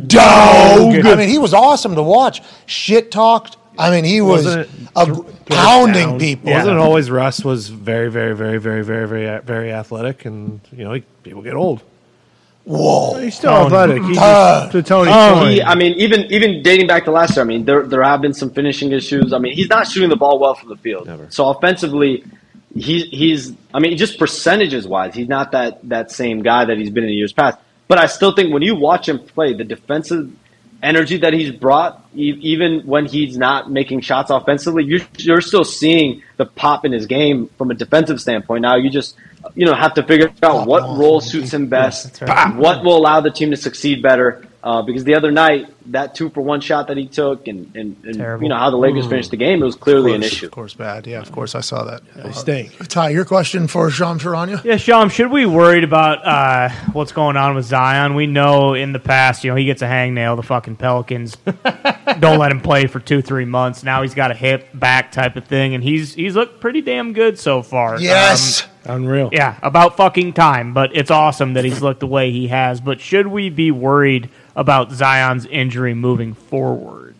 dog. 0.07 1.05
I 1.05 1.15
mean, 1.15 1.29
he 1.29 1.37
was 1.37 1.53
awesome 1.53 1.95
to 1.95 2.03
watch. 2.03 2.41
Shit 2.65 3.11
talked. 3.11 3.57
I 3.77 3.91
mean, 3.91 4.03
he 4.03 4.19
was 4.19 4.43
Wasn't 4.43 4.69
a, 4.95 5.05
pounding 5.45 6.09
down? 6.09 6.19
people. 6.19 6.51
Wasn't 6.51 6.77
always 6.79 7.09
Russ 7.09 7.45
was 7.45 7.69
very, 7.69 8.11
very, 8.11 8.35
very, 8.35 8.57
very, 8.57 8.83
very, 8.83 9.07
very, 9.07 9.39
very 9.41 9.71
athletic, 9.71 10.25
and 10.25 10.59
you 10.73 10.83
know 10.83 10.93
he, 10.93 11.01
people 11.23 11.41
get 11.41 11.53
old. 11.53 11.81
Whoa. 12.69 13.15
He's 13.15 13.35
still 13.35 13.49
athletic. 13.49 14.03
He's 14.03 14.15
just 14.15 14.71
to 14.73 14.83
Tony. 14.83 15.09
Oh, 15.11 15.43
he, 15.47 15.59
I 15.63 15.73
mean, 15.73 15.93
even 15.97 16.31
even 16.31 16.61
dating 16.61 16.85
back 16.85 17.05
to 17.05 17.11
last 17.11 17.35
year, 17.35 17.41
I 17.43 17.47
mean, 17.47 17.65
there 17.65 17.81
there 17.81 18.03
have 18.03 18.21
been 18.21 18.35
some 18.35 18.51
finishing 18.51 18.91
issues. 18.91 19.33
I 19.33 19.39
mean, 19.39 19.55
he's 19.55 19.69
not 19.69 19.87
shooting 19.87 20.09
the 20.09 20.15
ball 20.15 20.37
well 20.37 20.53
from 20.53 20.69
the 20.69 20.75
field. 20.75 21.09
So 21.29 21.49
offensively, 21.49 22.23
he's 22.75 23.05
he's. 23.05 23.53
I 23.73 23.79
mean, 23.79 23.97
just 23.97 24.19
percentages 24.19 24.87
wise, 24.87 25.15
he's 25.15 25.27
not 25.27 25.51
that 25.53 25.79
that 25.89 26.11
same 26.11 26.43
guy 26.43 26.65
that 26.65 26.77
he's 26.77 26.91
been 26.91 27.05
in 27.05 27.09
years 27.09 27.33
past. 27.33 27.57
But 27.87 27.97
I 27.97 28.05
still 28.05 28.35
think 28.35 28.53
when 28.53 28.61
you 28.61 28.75
watch 28.75 29.09
him 29.09 29.17
play, 29.17 29.53
the 29.53 29.63
defensive 29.63 30.31
energy 30.83 31.17
that 31.17 31.33
he's 31.33 31.49
brought, 31.49 32.05
e- 32.15 32.37
even 32.39 32.81
when 32.85 33.07
he's 33.07 33.35
not 33.35 33.71
making 33.71 34.01
shots 34.01 34.29
offensively, 34.29 34.83
you're, 34.83 35.01
you're 35.17 35.41
still 35.41 35.63
seeing 35.65 36.21
the 36.37 36.45
pop 36.45 36.85
in 36.85 36.91
his 36.91 37.07
game 37.07 37.49
from 37.57 37.71
a 37.71 37.73
defensive 37.73 38.21
standpoint. 38.21 38.61
Now 38.61 38.75
you 38.75 38.91
just 38.91 39.15
you 39.55 39.65
know 39.65 39.73
have 39.73 39.93
to 39.95 40.03
figure 40.03 40.31
out 40.43 40.67
what 40.67 40.83
role 40.83 41.21
suits 41.21 41.53
him 41.53 41.67
best, 41.67 42.21
what 42.55 42.83
will 42.83 42.97
allow 42.97 43.21
the 43.21 43.31
team 43.31 43.51
to 43.51 43.57
succeed 43.57 44.01
better. 44.01 44.45
Uh, 44.61 44.81
because 44.81 45.05
the 45.05 45.15
other 45.15 45.31
night, 45.31 45.73
that 45.93 46.13
two 46.13 46.29
for 46.31 46.41
one 46.41 46.59
shot 46.59 46.89
that 46.89 46.97
he 46.97 47.07
took, 47.07 47.47
and, 47.47 47.73
and, 47.77 47.95
and 48.03 48.41
you 48.41 48.49
know 48.49 48.57
how 48.57 48.69
the 48.69 48.75
Lakers 48.75 49.07
finished 49.07 49.31
the 49.31 49.37
game, 49.37 49.61
it 49.61 49.65
was 49.65 49.77
clearly 49.77 50.13
an 50.13 50.21
issue. 50.21 50.47
Of 50.47 50.51
course, 50.51 50.73
bad. 50.73 51.07
Yeah, 51.07 51.21
of 51.21 51.31
course, 51.31 51.55
I 51.55 51.61
saw 51.61 51.85
that. 51.85 52.01
They 52.13 52.33
stink. 52.33 52.89
Ty, 52.89 53.11
your 53.11 53.23
question 53.23 53.67
for 53.67 53.89
Shams 53.89 54.21
Charania? 54.21 54.61
Yeah, 54.65 54.75
Sean, 54.75 55.07
should 55.07 55.31
we 55.31 55.45
worried 55.45 55.85
about 55.85 56.25
uh, 56.25 56.69
what's 56.91 57.13
going 57.13 57.37
on 57.37 57.55
with 57.55 57.65
Zion? 57.67 58.15
We 58.15 58.27
know 58.27 58.73
in 58.73 58.91
the 58.91 58.99
past, 58.99 59.45
you 59.45 59.51
know, 59.51 59.55
he 59.55 59.63
gets 59.63 59.81
a 59.81 59.87
hangnail. 59.87 60.35
The 60.35 60.43
fucking 60.43 60.75
Pelicans 60.75 61.37
don't 62.19 62.37
let 62.37 62.51
him 62.51 62.59
play 62.59 62.87
for 62.87 62.99
two, 62.99 63.21
three 63.21 63.45
months. 63.45 63.81
Now 63.83 64.01
he's 64.01 64.13
got 64.13 64.29
a 64.29 64.35
hip 64.35 64.67
back 64.73 65.13
type 65.13 65.37
of 65.37 65.45
thing, 65.45 65.73
and 65.73 65.81
he's 65.81 66.15
he's 66.15 66.35
looked 66.35 66.59
pretty 66.59 66.81
damn 66.81 67.13
good 67.13 67.39
so 67.39 67.61
far. 67.61 67.97
Yes. 67.97 68.67
Unreal. 68.89 69.29
Yeah, 69.31 69.57
about 69.61 69.97
fucking 69.97 70.33
time. 70.33 70.73
But 70.73 70.95
it's 70.95 71.11
awesome 71.11 71.53
that 71.53 71.63
he's 71.65 71.81
looked 71.81 71.99
the 71.99 72.07
way 72.07 72.31
he 72.31 72.47
has. 72.47 72.81
But 72.81 72.99
should 72.99 73.27
we 73.27 73.49
be 73.49 73.71
worried 73.71 74.29
about 74.55 74.91
Zion's 74.91 75.45
injury 75.45 75.93
moving 75.93 76.33
forward? 76.33 77.15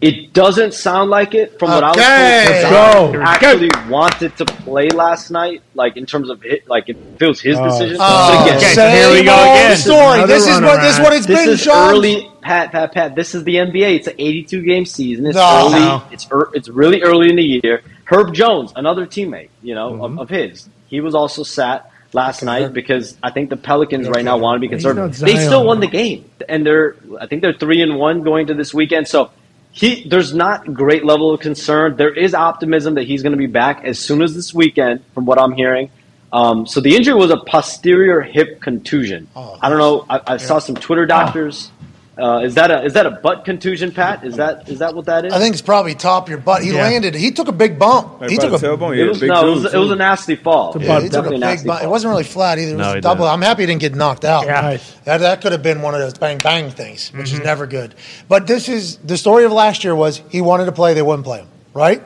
It 0.00 0.32
doesn't 0.32 0.74
sound 0.74 1.08
like 1.10 1.34
it 1.34 1.58
from 1.58 1.70
what 1.70 1.84
I 1.84 1.88
was 1.88 1.96
told. 1.96 3.14
Go. 3.14 3.24
Zion 3.24 3.26
Actually, 3.26 3.70
wanted 3.90 4.36
to 4.38 4.44
play 4.44 4.88
last 4.88 5.30
night, 5.30 5.62
like 5.74 5.96
in 5.96 6.04
terms 6.04 6.30
of 6.30 6.44
it, 6.44 6.66
like 6.68 6.88
it 6.88 6.96
was 7.20 7.40
his 7.40 7.56
Oh, 7.58 7.64
decision. 7.68 7.96
Oh, 8.00 8.34
But 8.36 8.46
again, 8.46 8.56
okay. 8.58 8.74
same 8.74 8.96
here 8.96 9.10
we 9.10 9.24
go 9.24 9.32
again. 9.34 9.76
story. 9.76 10.26
This 10.26 10.46
is 10.46 10.60
what 10.60 10.80
this 10.80 10.94
is 10.94 11.00
what 11.00 11.12
it's 11.12 11.26
This 11.26 11.40
been, 11.44 11.48
is 11.54 11.60
Sean. 11.62 11.90
early, 11.90 12.30
Pat, 12.42 12.72
Pat, 12.72 12.92
Pat. 12.92 13.14
This 13.14 13.34
is 13.34 13.44
the 13.44 13.56
NBA. 13.56 13.96
It's 13.96 14.08
an 14.08 14.14
82 14.18 14.62
game 14.62 14.84
season. 14.84 15.26
It's 15.26 15.36
No. 15.36 15.60
early. 15.68 15.80
No. 15.80 16.02
It's 16.10 16.26
er, 16.32 16.50
it's 16.54 16.68
really 16.68 17.02
early 17.02 17.30
in 17.30 17.36
the 17.36 17.60
year. 17.62 17.82
Herb 18.06 18.34
Jones, 18.34 18.72
another 18.76 19.06
teammate, 19.06 19.48
you 19.62 19.74
know, 19.74 19.92
Mm-hmm. 19.92 20.18
of, 20.18 20.18
of 20.20 20.28
his, 20.30 20.68
he 20.88 21.00
was 21.00 21.14
also 21.14 21.42
sat 21.42 21.90
last 22.12 22.42
night 22.42 22.72
because 22.72 23.16
I 23.22 23.30
think 23.30 23.50
the 23.50 23.56
Pelicans 23.56 24.08
right 24.08 24.24
now 24.24 24.36
want 24.38 24.56
to 24.56 24.60
be 24.60 24.68
conservative. 24.68 25.18
They 25.18 25.36
still 25.38 25.64
won 25.66 25.80
the 25.80 25.86
game, 25.88 26.30
and 26.48 26.64
they're 26.64 26.96
I 27.20 27.26
think 27.26 27.42
they're 27.42 27.52
three 27.54 27.82
and 27.82 27.96
one 27.96 28.22
going 28.22 28.46
to 28.48 28.54
this 28.54 28.72
weekend. 28.74 29.08
So. 29.08 29.30
He, 29.76 30.08
there's 30.08 30.32
not 30.32 30.72
great 30.72 31.04
level 31.04 31.34
of 31.34 31.40
concern. 31.40 31.96
There 31.96 32.14
is 32.14 32.32
optimism 32.32 32.94
that 32.94 33.08
he's 33.08 33.24
going 33.24 33.32
to 33.32 33.36
be 33.36 33.48
back 33.48 33.82
as 33.84 33.98
soon 33.98 34.22
as 34.22 34.32
this 34.32 34.54
weekend, 34.54 35.02
from 35.14 35.26
what 35.26 35.36
I'm 35.36 35.50
hearing. 35.50 35.90
Um, 36.32 36.64
so 36.64 36.80
the 36.80 36.94
injury 36.94 37.14
was 37.14 37.32
a 37.32 37.38
posterior 37.38 38.20
hip 38.20 38.60
contusion. 38.60 39.26
Oh, 39.34 39.58
I 39.60 39.68
don't 39.68 39.78
know. 39.78 40.06
I, 40.08 40.20
I 40.34 40.36
saw 40.36 40.60
some 40.60 40.76
Twitter 40.76 41.06
doctors. 41.06 41.72
Uh, 42.16 42.42
is 42.44 42.54
that 42.54 42.70
a 42.70 42.84
is 42.84 42.92
that 42.92 43.06
a 43.06 43.10
butt 43.10 43.44
contusion, 43.44 43.90
Pat? 43.90 44.24
Is 44.24 44.36
that 44.36 44.68
is 44.68 44.78
that 44.78 44.94
what 44.94 45.04
that 45.06 45.24
is? 45.24 45.32
I 45.32 45.40
think 45.40 45.52
it's 45.52 45.62
probably 45.62 45.96
top 45.96 46.24
of 46.24 46.28
your 46.28 46.38
butt. 46.38 46.62
He 46.62 46.70
Yeah. 46.72 46.82
landed. 46.82 47.12
He 47.16 47.32
took 47.32 47.48
a 47.48 47.52
big 47.52 47.76
bump. 47.76 48.20
Like 48.20 48.30
he 48.30 48.36
took 48.36 48.52
a 48.52 48.56
tailbone, 48.56 48.94
it 48.94 49.00
yeah, 49.00 49.08
was 49.08 49.18
big 49.18 49.30
no, 49.30 49.48
it 49.48 49.50
was, 49.50 49.74
it 49.74 49.78
was 49.78 49.90
a 49.90 49.96
nasty 49.96 50.36
fall. 50.36 50.76
Yeah, 50.78 51.00
he 51.00 51.08
took 51.08 51.26
a 51.26 51.30
big 51.30 51.40
nasty 51.40 51.66
bump. 51.66 51.82
It 51.82 51.88
wasn't 51.88 52.12
really 52.12 52.22
flat 52.22 52.60
either. 52.60 52.74
It 52.74 52.76
was 52.76 52.86
no, 52.86 52.92
a 52.92 53.00
double. 53.00 53.24
Didn't. 53.24 53.32
I'm 53.34 53.42
happy 53.42 53.62
he 53.62 53.66
didn't 53.66 53.80
get 53.80 53.96
knocked 53.96 54.24
out. 54.24 54.46
Yeah. 54.46 54.60
Nice. 54.60 54.92
That, 55.04 55.18
that 55.18 55.40
could 55.40 55.50
have 55.50 55.62
been 55.64 55.82
one 55.82 55.94
of 55.94 56.00
those 56.00 56.14
bang 56.14 56.38
bang 56.38 56.70
things, 56.70 57.10
which 57.12 57.30
Mm-hmm. 57.30 57.38
is 57.38 57.44
never 57.44 57.66
good. 57.66 57.96
But 58.28 58.46
this 58.46 58.68
is 58.68 58.98
the 58.98 59.16
story 59.16 59.44
of 59.44 59.50
last 59.50 59.82
year 59.82 59.96
was 59.96 60.22
he 60.28 60.40
wanted 60.40 60.66
to 60.66 60.72
play, 60.72 60.94
they 60.94 61.02
wouldn't 61.02 61.24
play 61.24 61.40
him, 61.40 61.48
right? 61.72 62.00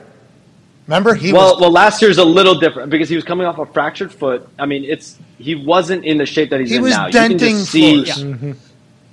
Remember, 0.87 1.15
he 1.15 1.35
well, 1.35 1.53
was 1.53 1.61
well, 1.61 1.71
last 1.71 2.01
year's 2.01 2.17
a 2.17 2.25
little 2.25 2.59
different 2.59 2.89
because 2.89 3.11
he 3.11 3.15
was 3.15 3.25
coming 3.27 3.47
off 3.47 3.59
a 3.59 3.67
fractured 3.67 4.11
foot. 4.11 4.49
I 4.59 4.65
mean, 4.65 4.85
it's 4.85 5.19
he 5.37 5.55
wasn't 5.55 6.07
in 6.07 6.17
the 6.17 6.25
shape 6.25 6.49
that 6.49 6.61
he's 6.61 6.71
he 6.71 6.77
in 6.77 6.83
was 6.83 6.93
now. 6.93 7.07
You 7.09 7.13
can 7.13 7.31
denting 7.33 7.57
just 7.57 7.71
see, 7.71 8.05
floors. 8.07 8.17
He 8.17 8.25
was 8.25 8.33
also 8.43 8.68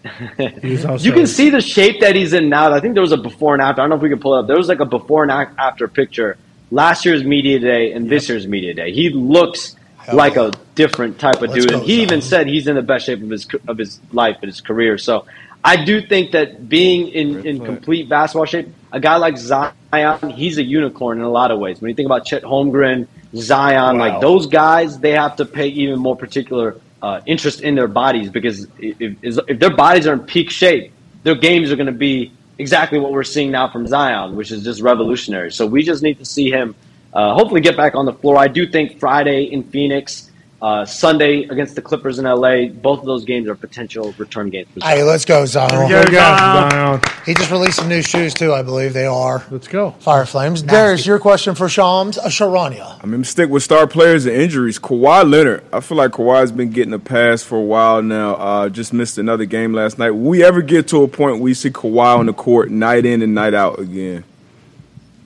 you 0.38 1.12
can 1.12 1.28
see 1.28 1.50
the 1.50 1.62
shape 1.62 2.02
that 2.02 2.16
he's 2.16 2.34
in 2.34 2.50
now. 2.50 2.72
I 2.72 2.80
think 2.80 2.94
there 2.94 3.02
was 3.02 3.12
a 3.12 3.18
before 3.18 3.54
and 3.54 3.62
after. 3.62 3.82
I 3.82 3.84
don't 3.84 3.90
know 3.90 3.96
if 3.96 4.02
we 4.02 4.10
can 4.10 4.20
pull 4.20 4.36
it 4.36 4.42
up. 4.42 4.48
There 4.48 4.58
was 4.58 4.68
like 4.68 4.80
a 4.80 4.86
before 4.86 5.24
and 5.24 5.32
after 5.32 5.88
picture 5.88 6.38
last 6.72 7.06
year's 7.06 7.24
media 7.24 7.60
day 7.60 7.92
and 7.92 8.10
this 8.10 8.30
year's 8.30 8.48
media 8.48 8.74
day. 8.74 8.92
He 8.92 9.10
looks 9.10 9.76
like 10.14 10.36
a 10.36 10.52
different 10.76 11.20
type 11.20 11.36
of 11.36 11.50
Let's 11.50 11.66
dude, 11.66 11.72
and 11.72 11.84
he 11.84 12.02
even 12.02 12.22
said 12.22 12.48
he's 12.48 12.68
in 12.68 12.76
the 12.76 12.82
best 12.82 13.06
shape 13.06 13.22
of 13.24 13.30
his 13.30 13.48
of 13.68 13.78
his 13.78 14.00
life 14.12 14.38
and 14.42 14.52
his 14.52 14.62
career. 14.62 14.98
So 14.98 15.26
I 15.64 15.84
do 15.84 16.00
think 16.00 16.32
that 16.34 16.70
being 16.70 17.08
in, 17.08 17.46
in 17.46 17.66
complete 17.66 18.08
basketball 18.08 18.46
shape, 18.46 18.68
a 18.92 19.00
guy 19.00 19.18
like 19.18 19.38
Zion, 19.38 20.30
he's 20.30 20.60
a 20.60 20.64
unicorn 20.64 21.18
in 21.18 21.24
a 21.24 21.30
lot 21.30 21.50
of 21.50 21.60
ways. 21.60 21.82
When 21.82 21.90
you 21.90 21.96
think 21.96 22.06
about 22.06 22.26
Chet 22.26 22.44
Holmgren, 22.44 23.08
Zion, 23.36 23.98
like 23.98 24.22
those 24.22 24.46
guys, 24.46 25.00
they 25.00 25.12
have 25.12 25.38
to 25.38 25.46
pay 25.46 25.68
even 25.70 26.00
more 26.00 26.16
particular 26.16 26.80
uh, 27.06 27.22
interest 27.28 27.62
in 27.62 27.76
their 27.76 27.88
bodies 27.88 28.32
because 28.32 28.68
if, 28.80 29.16
if, 29.22 29.60
their 29.60 29.76
bodies 29.76 30.08
are 30.08 30.14
in 30.14 30.22
peak 30.22 30.50
shape, 30.50 30.92
their 31.22 31.36
games 31.36 31.72
are 31.72 31.76
going 31.76 31.86
to 31.86 31.92
be 32.10 32.32
exactly 32.58 32.98
what 32.98 33.12
we're 33.12 33.24
seeing 33.24 33.52
now 33.52 33.70
from 33.70 33.86
Zion, 33.86 34.36
which 34.36 34.52
is 34.52 34.64
just 34.64 34.82
revolutionary. 34.82 35.52
So 35.52 35.68
we 35.68 35.84
just 35.84 36.02
need 36.02 36.18
to 36.18 36.26
see 36.26 36.50
him 36.50 36.74
uh, 37.14 37.36
hopefully 37.36 37.62
get 37.62 37.78
back 37.78 37.94
on 37.94 38.08
the 38.08 38.14
floor. 38.14 38.38
I 38.38 38.48
do 38.48 38.66
think 38.66 39.00
Friday 39.00 39.44
in 39.44 39.62
Phoenix, 39.66 40.32
uh, 40.66 40.84
Sunday 40.84 41.44
against 41.44 41.76
the 41.76 41.82
Clippers 41.82 42.18
in 42.18 42.26
LA, 42.26 42.66
both 42.66 43.00
of 43.00 43.06
those 43.06 43.24
games 43.24 43.48
are 43.48 43.54
potential 43.54 44.16
return 44.18 44.50
games. 44.50 44.68
For 44.74 44.80
Zion. 44.80 44.98
Hey, 44.98 45.04
let's 45.04 45.24
go, 45.24 45.46
Zion. 45.46 45.88
Here 45.88 46.00
we 46.00 46.06
go, 46.06 46.12
Zion. 46.12 47.02
He 47.24 47.36
just 47.36 47.52
released 47.52 47.78
some 47.78 47.88
new 47.88 48.02
shoes 48.02 48.34
too, 48.34 48.52
I 48.52 48.64
believe 48.64 48.94
they 48.94 49.06
are 49.06 49.46
Let's 49.52 49.68
go. 49.68 49.92
Fire 49.92 50.26
Flames. 50.26 50.64
Darius, 50.64 51.06
your 51.06 51.20
question 51.20 51.54
for 51.54 51.70
Shams, 51.70 52.18
uh, 52.18 52.30
Sharania. 52.30 53.00
I 53.04 53.06
mean, 53.06 53.24
stick 53.24 53.52
with 53.52 53.62
star 53.62 53.86
players 53.86 54.26
and 54.26 54.36
injuries. 54.36 54.80
Kawhi 54.80 55.30
Leonard. 55.30 55.64
I 55.72 55.82
feel 55.82 56.00
like 56.00 56.12
Kawhi's 56.12 56.52
been 56.52 56.72
getting 56.72 56.94
a 56.94 57.00
pass 57.00 57.44
for 57.44 57.58
a 57.60 57.62
while 57.62 58.02
now. 58.02 58.34
Uh, 58.34 58.70
just 58.70 58.92
missed 58.92 59.20
another 59.20 59.46
game 59.46 59.72
last 59.72 60.00
night. 60.00 60.12
Will 60.12 60.30
we 60.32 60.44
ever 60.44 60.64
get 60.64 60.88
to 60.88 61.04
a 61.04 61.08
point 61.08 61.36
where 61.36 61.44
we 61.44 61.54
see 61.54 61.70
Kawhi 61.70 62.18
on 62.18 62.26
the 62.26 62.34
court 62.34 62.72
night 62.72 63.06
in 63.06 63.22
and 63.22 63.36
night 63.36 63.54
out 63.54 63.78
again? 63.78 64.24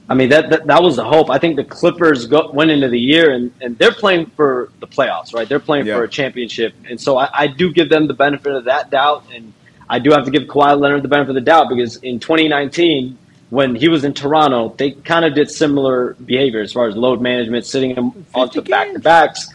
I 0.10 0.16
mean, 0.16 0.30
that, 0.30 0.50
that 0.50 0.66
that 0.68 0.82
was 0.82 0.96
the 0.96 1.04
hope. 1.06 1.30
I 1.30 1.38
think 1.38 1.56
the 1.56 1.64
Clippers 1.64 2.26
go, 2.26 2.50
went 2.52 2.72
into 2.72 2.90
the 2.90 3.00
year 3.00 3.32
and, 3.32 3.54
and 3.62 3.78
they're 3.78 3.94
playing 3.94 4.26
for 4.36 4.72
the 4.80 4.88
playoffs, 4.88 5.34
right? 5.36 5.48
They're 5.48 5.60
playing 5.60 5.86
Yeah. 5.86 5.98
for 5.98 6.04
a 6.04 6.10
championship. 6.10 6.74
And 6.90 7.00
so 7.00 7.18
I, 7.18 7.30
I 7.32 7.48
do 7.48 7.72
give 7.72 7.90
them 7.90 8.08
the 8.08 8.14
benefit 8.16 8.54
of 8.54 8.66
that 8.66 8.90
doubt. 8.90 9.26
And 9.34 9.54
I 9.88 10.00
do 10.00 10.10
have 10.12 10.26
to 10.26 10.32
give 10.32 10.44
Kawhi 10.44 10.80
Leonard 10.80 11.04
the 11.04 11.08
benefit 11.10 11.30
of 11.30 11.36
the 11.36 11.42
doubt 11.42 11.70
because 11.70 11.98
in 11.98 12.20
2019, 12.20 13.18
when 13.52 13.76
he 13.76 13.88
was 13.88 14.04
in 14.04 14.14
Toronto, 14.14 14.74
they 14.78 14.92
kind 14.92 15.26
of 15.26 15.34
did 15.36 15.50
similar 15.50 16.14
behavior 16.26 16.62
as 16.62 16.72
far 16.74 16.88
as 16.88 16.96
load 16.96 17.22
management, 17.22 17.66
sitting 17.66 17.96
him 17.96 18.26
onto 18.36 18.62
back 18.62 18.92
to 18.94 19.00
backs, 19.00 19.48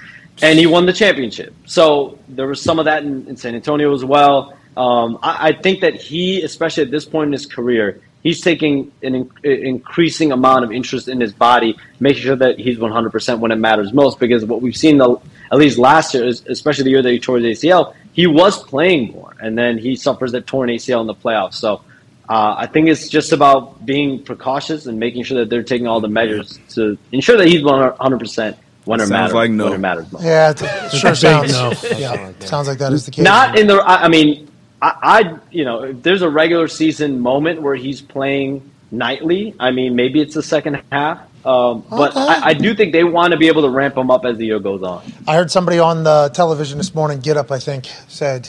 and 0.42 0.58
he 0.58 0.66
won 0.66 0.84
the 0.86 0.92
championship. 0.92 1.54
So 1.66 2.18
there 2.28 2.46
was 2.48 2.60
some 2.60 2.78
of 2.80 2.86
that 2.86 3.04
in, 3.04 3.26
in 3.28 3.36
San 3.36 3.54
Antonio 3.54 3.94
as 3.94 4.04
well. 4.04 4.56
Um, 4.76 5.18
I, 5.22 5.48
I 5.48 5.52
think 5.52 5.80
that 5.82 5.94
he, 5.94 6.42
especially 6.42 6.82
at 6.82 6.90
this 6.90 7.04
point 7.04 7.28
in 7.28 7.32
his 7.32 7.46
career, 7.46 8.00
he's 8.24 8.40
taking 8.40 8.90
an 9.04 9.14
in, 9.14 9.30
increasing 9.44 10.32
amount 10.32 10.64
of 10.64 10.72
interest 10.72 11.06
in 11.06 11.20
his 11.20 11.32
body, 11.32 11.76
making 12.00 12.22
sure 12.22 12.34
that 12.36 12.58
he's 12.58 12.78
100% 12.78 13.38
when 13.38 13.52
it 13.52 13.56
matters 13.56 13.92
most. 13.92 14.18
Because 14.18 14.44
what 14.44 14.60
we've 14.60 14.76
seen, 14.76 14.98
the, 14.98 15.16
at 15.52 15.58
least 15.58 15.78
last 15.78 16.12
year, 16.14 16.24
is- 16.24 16.44
especially 16.46 16.84
the 16.84 16.90
year 16.90 17.02
that 17.02 17.12
he 17.12 17.20
tore 17.20 17.38
his 17.38 17.60
ACL, 17.62 17.94
he 18.12 18.26
was 18.26 18.60
playing 18.64 19.12
more, 19.12 19.34
and 19.40 19.56
then 19.56 19.78
he 19.78 19.94
suffers 19.94 20.32
that 20.32 20.46
torn 20.48 20.68
ACL 20.70 21.00
in 21.02 21.06
the 21.06 21.14
playoffs. 21.14 21.54
So 21.54 21.82
uh, 22.28 22.54
I 22.56 22.66
think 22.66 22.88
it's 22.88 23.08
just 23.08 23.32
about 23.32 23.84
being 23.84 24.22
precautious 24.24 24.86
and 24.86 24.98
making 24.98 25.24
sure 25.24 25.38
that 25.40 25.50
they're 25.50 25.62
taking 25.62 25.86
all 25.86 26.00
the 26.00 26.08
measures 26.08 26.58
to 26.70 26.96
ensure 27.12 27.36
that 27.36 27.46
he's 27.48 27.62
100% 27.62 28.56
when 28.86 29.00
it 29.00 29.02
Sounds 29.06 29.10
matters. 29.10 29.34
like 29.34 29.50
no. 29.50 29.64
When 29.64 29.72
it 29.74 29.78
matters 29.78 30.12
most. 30.12 30.24
Yeah, 30.24 30.50
it 30.50 30.62
it 30.62 30.92
sure 30.92 31.14
sounds. 31.14 31.52
no. 31.52 31.72
Yeah, 31.98 32.32
sounds 32.40 32.68
like 32.68 32.78
that 32.78 32.92
is 32.92 33.04
the 33.06 33.10
case. 33.12 33.24
Not 33.24 33.58
in 33.58 33.66
the. 33.66 33.76
I, 33.76 34.04
I 34.04 34.08
mean, 34.08 34.46
I, 34.84 34.96
I, 35.02 35.38
you 35.50 35.64
know, 35.64 35.84
if 35.84 36.02
there's 36.02 36.22
a 36.22 36.28
regular 36.28 36.68
season 36.68 37.20
moment 37.20 37.62
where 37.62 37.74
he's 37.74 38.02
playing 38.02 38.70
nightly, 38.90 39.54
I 39.58 39.70
mean, 39.70 39.96
maybe 39.96 40.20
it's 40.20 40.34
the 40.34 40.42
second 40.42 40.82
half. 40.92 41.20
Um, 41.46 41.84
but 41.90 42.10
Okay. 42.12 42.20
I, 42.20 42.40
I 42.50 42.54
do 42.54 42.74
think 42.74 42.92
they 42.92 43.04
want 43.04 43.32
to 43.32 43.38
be 43.38 43.48
able 43.48 43.62
to 43.62 43.70
ramp 43.70 43.96
him 43.96 44.10
up 44.10 44.24
as 44.24 44.36
the 44.38 44.46
year 44.46 44.58
goes 44.60 44.82
on. 44.82 45.02
I 45.26 45.36
heard 45.36 45.50
somebody 45.50 45.78
on 45.78 46.04
the 46.04 46.30
television 46.34 46.78
this 46.78 46.94
morning, 46.94 47.20
Get 47.20 47.36
Up, 47.36 47.50
I 47.50 47.58
think, 47.58 47.86
said, 48.08 48.48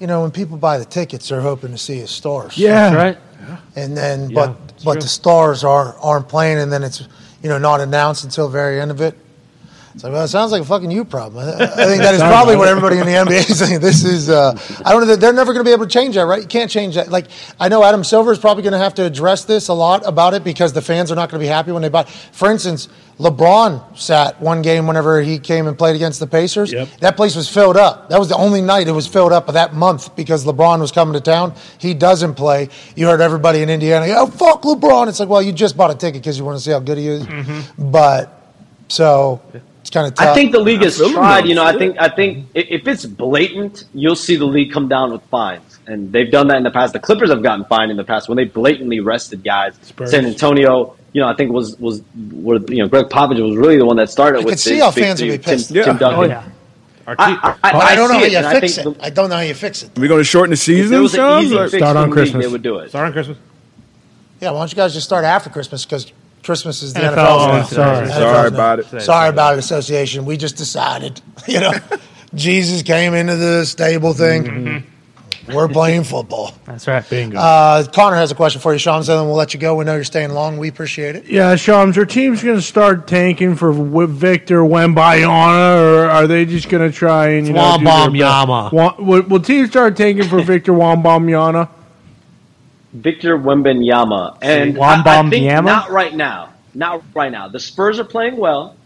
you 0.00 0.06
know, 0.06 0.22
when 0.22 0.30
people 0.32 0.56
buy 0.56 0.78
the 0.78 0.84
tickets, 0.84 1.28
they're 1.28 1.40
hoping 1.40 1.70
to 1.72 1.78
see 1.78 1.98
his 1.98 2.10
stars. 2.10 2.56
Yeah. 2.58 2.94
right? 2.94 3.18
and 3.76 3.96
then 3.96 4.30
Yeah, 4.30 4.34
but 4.34 4.84
but 4.84 4.92
true. 4.94 5.02
the 5.02 5.08
stars 5.08 5.64
are 5.64 5.96
aren't 6.00 6.28
playing, 6.28 6.58
and 6.58 6.70
then 6.72 6.82
it's 6.84 7.00
you 7.42 7.48
know 7.48 7.58
not 7.58 7.80
announced 7.80 8.24
until 8.24 8.46
the 8.48 8.52
very 8.52 8.80
end 8.80 8.90
of 8.90 9.00
it. 9.00 9.16
It's 9.94 10.04
like, 10.04 10.12
well, 10.12 10.24
it 10.24 10.28
sounds 10.28 10.52
like 10.52 10.62
a 10.62 10.64
fucking 10.64 10.90
you 10.90 11.04
problem. 11.04 11.48
I, 11.48 11.64
I 11.64 11.66
think 11.86 12.02
that 12.02 12.14
is 12.14 12.20
probably 12.20 12.56
what 12.56 12.68
everybody 12.68 12.98
in 12.98 13.06
the 13.06 13.12
NBA 13.12 13.50
is 13.50 13.58
saying. 13.58 13.80
This 13.88 14.04
is, 14.04 14.28
uh, 14.28 14.58
I 14.84 14.92
don't 14.92 15.06
know, 15.06 15.16
they're 15.16 15.32
never 15.32 15.52
going 15.52 15.64
to 15.64 15.68
be 15.68 15.72
able 15.72 15.86
to 15.86 15.90
change 15.90 16.16
that, 16.16 16.22
right? 16.22 16.42
You 16.42 16.48
can't 16.48 16.70
change 16.70 16.96
that. 16.96 17.10
Like, 17.10 17.26
I 17.58 17.68
know 17.68 17.82
Adam 17.84 18.04
Silver 18.04 18.32
is 18.32 18.38
probably 18.38 18.62
going 18.62 18.72
to 18.72 18.78
have 18.78 18.94
to 18.94 19.04
address 19.04 19.44
this 19.44 19.68
a 19.68 19.74
lot 19.74 20.06
about 20.06 20.34
it 20.34 20.44
because 20.44 20.72
the 20.72 20.82
fans 20.82 21.10
are 21.10 21.14
not 21.14 21.30
going 21.30 21.40
to 21.40 21.44
be 21.44 21.48
happy 21.48 21.72
when 21.72 21.82
they 21.82 21.88
buy. 21.88 22.04
For 22.04 22.50
instance, 22.50 22.88
LeBron 23.18 23.98
sat 23.98 24.40
one 24.40 24.62
game 24.62 24.86
whenever 24.86 25.20
he 25.20 25.38
came 25.38 25.66
and 25.66 25.76
played 25.76 25.96
against 25.96 26.20
the 26.20 26.26
Pacers. 26.26 26.72
Yep. 26.72 26.88
That 27.00 27.16
place 27.16 27.34
was 27.34 27.48
filled 27.48 27.76
up. 27.76 28.08
That 28.10 28.18
was 28.18 28.28
the 28.28 28.36
only 28.36 28.60
night 28.60 28.86
it 28.86 28.92
was 28.92 29.08
filled 29.08 29.32
up 29.32 29.48
of 29.48 29.54
that 29.54 29.74
month 29.74 30.14
because 30.14 30.44
LeBron 30.44 30.80
was 30.80 30.92
coming 30.92 31.14
to 31.14 31.20
town. 31.20 31.54
He 31.78 31.94
doesn't 31.94 32.34
play. 32.34 32.68
You 32.94 33.06
heard 33.06 33.20
everybody 33.20 33.62
in 33.62 33.70
Indiana, 33.70 34.06
oh, 34.16 34.26
fuck 34.26 34.62
LeBron. 34.62 35.08
It's 35.08 35.18
like, 35.18 35.28
well, 35.28 35.42
you 35.42 35.52
just 35.52 35.76
bought 35.76 35.90
a 35.90 35.96
ticket 35.96 36.22
because 36.22 36.38
you 36.38 36.44
want 36.44 36.58
to 36.58 36.64
see 36.64 36.70
how 36.70 36.78
good 36.78 36.98
he 36.98 37.08
is. 37.08 37.26
But, 37.76 38.34
so, 38.88 39.42
it's 39.88 39.94
kind 39.94 40.06
of 40.06 40.14
tough. 40.14 40.28
I 40.28 40.34
think 40.34 40.52
the 40.52 40.60
league 40.60 40.82
has 40.82 40.98
feel 40.98 41.10
tried. 41.12 41.42
though. 41.44 41.48
You 41.48 41.54
know, 41.54 41.64
I 41.64 41.76
think 41.76 41.96
I 41.98 42.08
think 42.08 42.46
i- 42.54 42.58
if 42.68 42.86
it's 42.86 43.06
blatant, 43.06 43.84
you'll 43.94 44.16
see 44.16 44.36
the 44.36 44.44
league 44.44 44.70
come 44.72 44.86
down 44.88 45.12
with 45.12 45.22
fines, 45.30 45.78
and 45.86 46.12
they've 46.12 46.30
done 46.30 46.48
that 46.48 46.58
in 46.58 46.62
the 46.62 46.70
past. 46.70 46.92
The 46.92 46.98
Clippers 47.00 47.30
have 47.30 47.42
gotten 47.42 47.64
fined 47.64 47.90
in 47.90 47.96
the 47.96 48.04
past 48.04 48.28
when 48.28 48.36
they 48.36 48.44
blatantly 48.44 49.00
rested 49.00 49.42
guys. 49.42 49.74
Spurs. 49.82 50.10
San 50.10 50.26
Antonio, 50.26 50.94
you 51.14 51.20
know, 51.22 51.28
I 51.28 51.34
think 51.34 51.52
was 51.52 51.78
was 51.80 52.02
were, 52.32 52.58
you 52.68 52.82
know 52.82 52.88
Gregg 52.88 53.06
Popovich 53.06 53.42
was 53.42 53.56
really 53.56 53.78
the 53.78 53.86
one 53.86 53.96
that 53.96 54.10
started 54.10 54.40
I 54.40 54.44
with. 54.44 54.52
could 54.52 54.58
see 54.60 54.78
how 54.78 54.90
fans 54.90 55.20
would 55.22 55.26
be 55.28 55.36
three, 55.38 55.44
Tim- 55.44 55.54
pissed. 55.54 55.70
Yeah. 55.70 55.84
Tim 55.84 55.96
Duncan. 55.96 56.20
Oh 56.20 56.24
yeah. 56.24 56.44
I, 57.06 57.14
I, 57.18 57.70
I, 57.70 57.78
I 57.92 57.94
don't 57.96 58.10
know 58.10 58.18
how 58.18 58.24
you 58.26 58.36
and 58.36 58.60
fix 58.60 58.76
it. 58.76 58.84
the- 58.84 58.94
I 59.02 59.08
don't 59.08 59.30
know 59.30 59.36
how 59.36 59.40
you 59.40 59.54
fix 59.54 59.82
it. 59.82 59.96
Are 59.96 60.00
we 60.02 60.08
going 60.08 60.20
to 60.20 60.24
shorten 60.24 60.50
the 60.50 60.58
season? 60.58 60.90
there 60.90 61.00
was 61.00 61.14
an 61.14 61.42
easy 61.42 61.54
start 61.78 61.96
on 61.96 62.02
the 62.02 62.02
league, 62.02 62.12
Christmas. 62.12 62.44
they 62.44 62.52
would 62.52 62.60
do 62.62 62.76
it. 62.80 62.90
Start 62.90 63.06
on 63.06 63.12
Christmas. 63.14 63.38
Yeah, 64.42 64.50
why 64.50 64.58
don't 64.58 64.70
you 64.70 64.76
guys 64.76 64.92
just 64.92 65.06
start 65.06 65.24
after 65.24 65.48
Christmas 65.48 65.86
because 65.86 66.12
Christmas 66.48 66.82
is 66.82 66.94
the 66.94 67.00
NFL 67.00 67.14
NFL's 67.14 67.46
now. 67.46 67.58
owns 67.58 67.68
sorry. 67.68 68.06
NFL's 68.06 68.14
Sorry 68.14 68.48
about 68.48 68.78
it. 68.78 69.00
Sorry 69.02 69.28
about 69.28 69.52
it, 69.52 69.58
association. 69.58 70.24
We 70.24 70.38
just 70.38 70.56
decided, 70.56 71.20
you 71.46 71.60
know, 71.60 71.72
Jesus 72.34 72.82
came 72.82 73.12
into 73.12 73.36
the 73.36 73.66
stable 73.66 74.14
thing. 74.14 74.82
We're 75.46 75.68
playing 75.68 76.04
football. 76.04 76.52
That's 76.64 76.86
right. 76.88 77.04
Bingo. 77.08 77.38
Uh, 77.38 77.84
Connor 77.92 78.16
has 78.16 78.30
a 78.30 78.34
question 78.34 78.62
for 78.62 78.72
you, 78.72 78.78
Sean. 78.78 79.02
So 79.04 79.16
then 79.18 79.26
we'll 79.26 79.36
let 79.36 79.52
you 79.52 79.60
go. 79.60 79.74
We 79.76 79.84
know 79.84 79.94
you're 79.94 80.04
staying 80.04 80.30
long. 80.30 80.56
We 80.56 80.68
appreciate 80.68 81.16
it. 81.16 81.24
Yeah, 81.26 81.54
Shams, 81.56 81.96
your 81.96 82.04
teams 82.06 82.42
going 82.42 82.56
to 82.56 82.62
start 82.62 83.06
tanking 83.06 83.56
for 83.56 83.72
w- 83.72 84.06
Victor 84.06 84.60
Wembanyama, 84.60 85.82
or 85.82 86.08
are 86.10 86.26
they 86.26 86.44
just 86.46 86.68
going 86.70 86.90
to 86.90 86.94
try 86.96 87.28
and 87.28 87.46
you 87.46 87.52
know, 87.52 87.76
do 87.78 87.84
their 87.84 87.92
Wembanyama. 87.94 88.64
best? 88.64 88.72
Wa- 88.74 88.94
Will, 88.98 89.22
will 89.22 89.40
teams 89.40 89.70
start 89.70 89.96
tanking 89.98 90.28
for 90.28 90.42
Victor 90.42 90.72
Wembanyama? 90.72 91.68
Victor 92.92 93.36
Wembanyama. 93.38 94.38
And 94.42 94.78
I, 94.78 95.02
I 95.02 95.30
think 95.30 95.64
not 95.64 95.90
right 95.90 96.14
now. 96.14 96.54
Not 96.74 97.02
right 97.14 97.32
now. 97.32 97.48
The 97.48 97.60
Spurs 97.60 97.98
are 97.98 98.04
playing 98.04 98.36
well. 98.36 98.76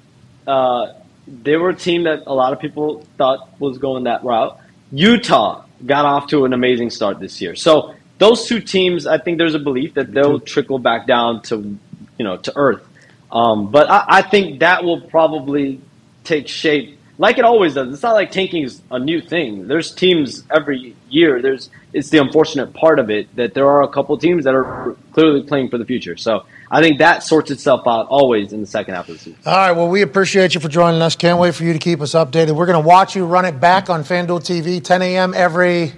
Uh, 0.46 0.92
they 1.26 1.56
were 1.56 1.70
a 1.70 1.74
team 1.74 2.04
that 2.04 2.24
a 2.26 2.34
lot 2.34 2.52
of 2.52 2.60
people 2.60 3.06
thought 3.16 3.48
was 3.60 3.78
going 3.78 4.04
that 4.04 4.24
route. 4.24 4.58
Utah 4.90 5.64
got 5.84 6.04
off 6.04 6.28
to 6.28 6.44
an 6.44 6.52
amazing 6.52 6.90
start 6.90 7.20
this 7.20 7.40
year. 7.40 7.54
So 7.54 7.94
those 8.18 8.46
two 8.46 8.60
teams, 8.60 9.06
I 9.06 9.18
think 9.18 9.38
there's 9.38 9.54
a 9.54 9.58
belief 9.60 9.94
that 9.94 10.12
they'll 10.12 10.40
trickle 10.40 10.78
back 10.78 11.06
down 11.06 11.42
to, 11.42 11.78
you 12.18 12.24
know, 12.24 12.36
to 12.38 12.52
earth. 12.56 12.86
Um, 13.30 13.70
but 13.70 13.90
I, 13.90 14.04
I 14.08 14.22
think 14.22 14.60
that 14.60 14.84
will 14.84 15.00
probably 15.00 15.80
take 16.24 16.48
shape 16.48 16.98
like 17.22 17.38
it 17.38 17.44
always 17.44 17.74
does. 17.74 17.94
It's 17.94 18.02
not 18.02 18.14
like 18.14 18.32
tanking 18.32 18.64
is 18.64 18.82
a 18.90 18.98
new 18.98 19.20
thing. 19.20 19.68
There's 19.68 19.94
teams 19.94 20.42
every 20.54 20.96
year. 21.08 21.40
There's 21.40 21.70
it's 21.92 22.10
the 22.10 22.18
unfortunate 22.18 22.74
part 22.74 22.98
of 22.98 23.10
it 23.10 23.34
that 23.36 23.54
there 23.54 23.68
are 23.68 23.82
a 23.82 23.88
couple 23.88 24.18
teams 24.18 24.42
that 24.42 24.56
are 24.56 24.96
clearly 25.12 25.44
playing 25.44 25.70
for 25.70 25.78
the 25.78 25.84
future. 25.84 26.16
So 26.16 26.46
I 26.68 26.82
think 26.82 26.98
that 26.98 27.22
sorts 27.22 27.52
itself 27.52 27.82
out 27.86 28.08
always 28.08 28.52
in 28.52 28.60
the 28.60 28.66
second 28.66 28.94
half 28.94 29.08
of 29.08 29.14
the 29.14 29.20
season. 29.20 29.38
All 29.46 29.54
right. 29.54 29.70
Well, 29.70 29.88
we 29.88 30.02
appreciate 30.02 30.56
you 30.56 30.60
for 30.60 30.68
joining 30.68 31.00
us. 31.00 31.14
Can't 31.14 31.38
wait 31.38 31.54
for 31.54 31.62
you 31.62 31.72
to 31.72 31.78
keep 31.78 32.00
us 32.00 32.12
updated. 32.12 32.56
We're 32.56 32.66
going 32.66 32.82
to 32.82 32.86
watch 32.86 33.14
you 33.14 33.24
run 33.24 33.44
it 33.44 33.60
back 33.60 33.88
on 33.88 34.02
FanDuel 34.02 34.40
TV, 34.40 34.82
10 34.82 35.02
a.m. 35.02 35.32
every. 35.32 35.92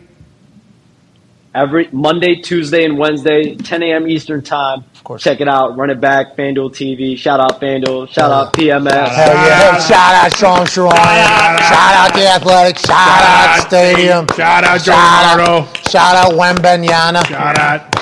Every 1.55 1.89
Monday, 1.91 2.35
Tuesday, 2.43 2.85
and 2.85 2.99
Wednesday, 2.99 3.55
10 3.55 3.83
a.m. 3.83 4.09
Eastern 4.09 4.43
time. 4.43 4.85
Of 5.05 5.09
course. 5.09 5.23
Check 5.23 5.43
it 5.43 5.49
out. 5.49 5.77
Run 5.77 5.91
it 5.91 6.01
back. 6.01 6.35
FanDuel 6.35 6.71
TV. 6.71 7.15
Shout 7.19 7.39
out 7.39 7.61
FanDuel. 7.61 8.09
Shout 8.09 8.31
out 8.31 8.55
PMS. 8.55 8.91
Hell 8.91 9.35
yeah. 9.35 9.73
Hey, 9.75 9.81
shout 9.87 10.15
out 10.15 10.35
Sean 10.35 10.65
Sharon. 10.67 10.93
Shout 10.93 11.95
out 11.95 12.15
the 12.15 12.27
Athletic. 12.27 12.79
Shout 12.79 12.91
out 12.97 13.67
Stadium. 13.67 14.27
Shout 14.35 14.65
out 14.65 14.79
Joe 14.81 14.93
Shout 14.93 15.37
Nardo. 15.37 15.53
out, 15.61 15.91
shout 15.91 16.17
out 16.17 16.33
Wembanyama. 16.33 17.27
Shout 17.27 17.59
out. 17.59 17.95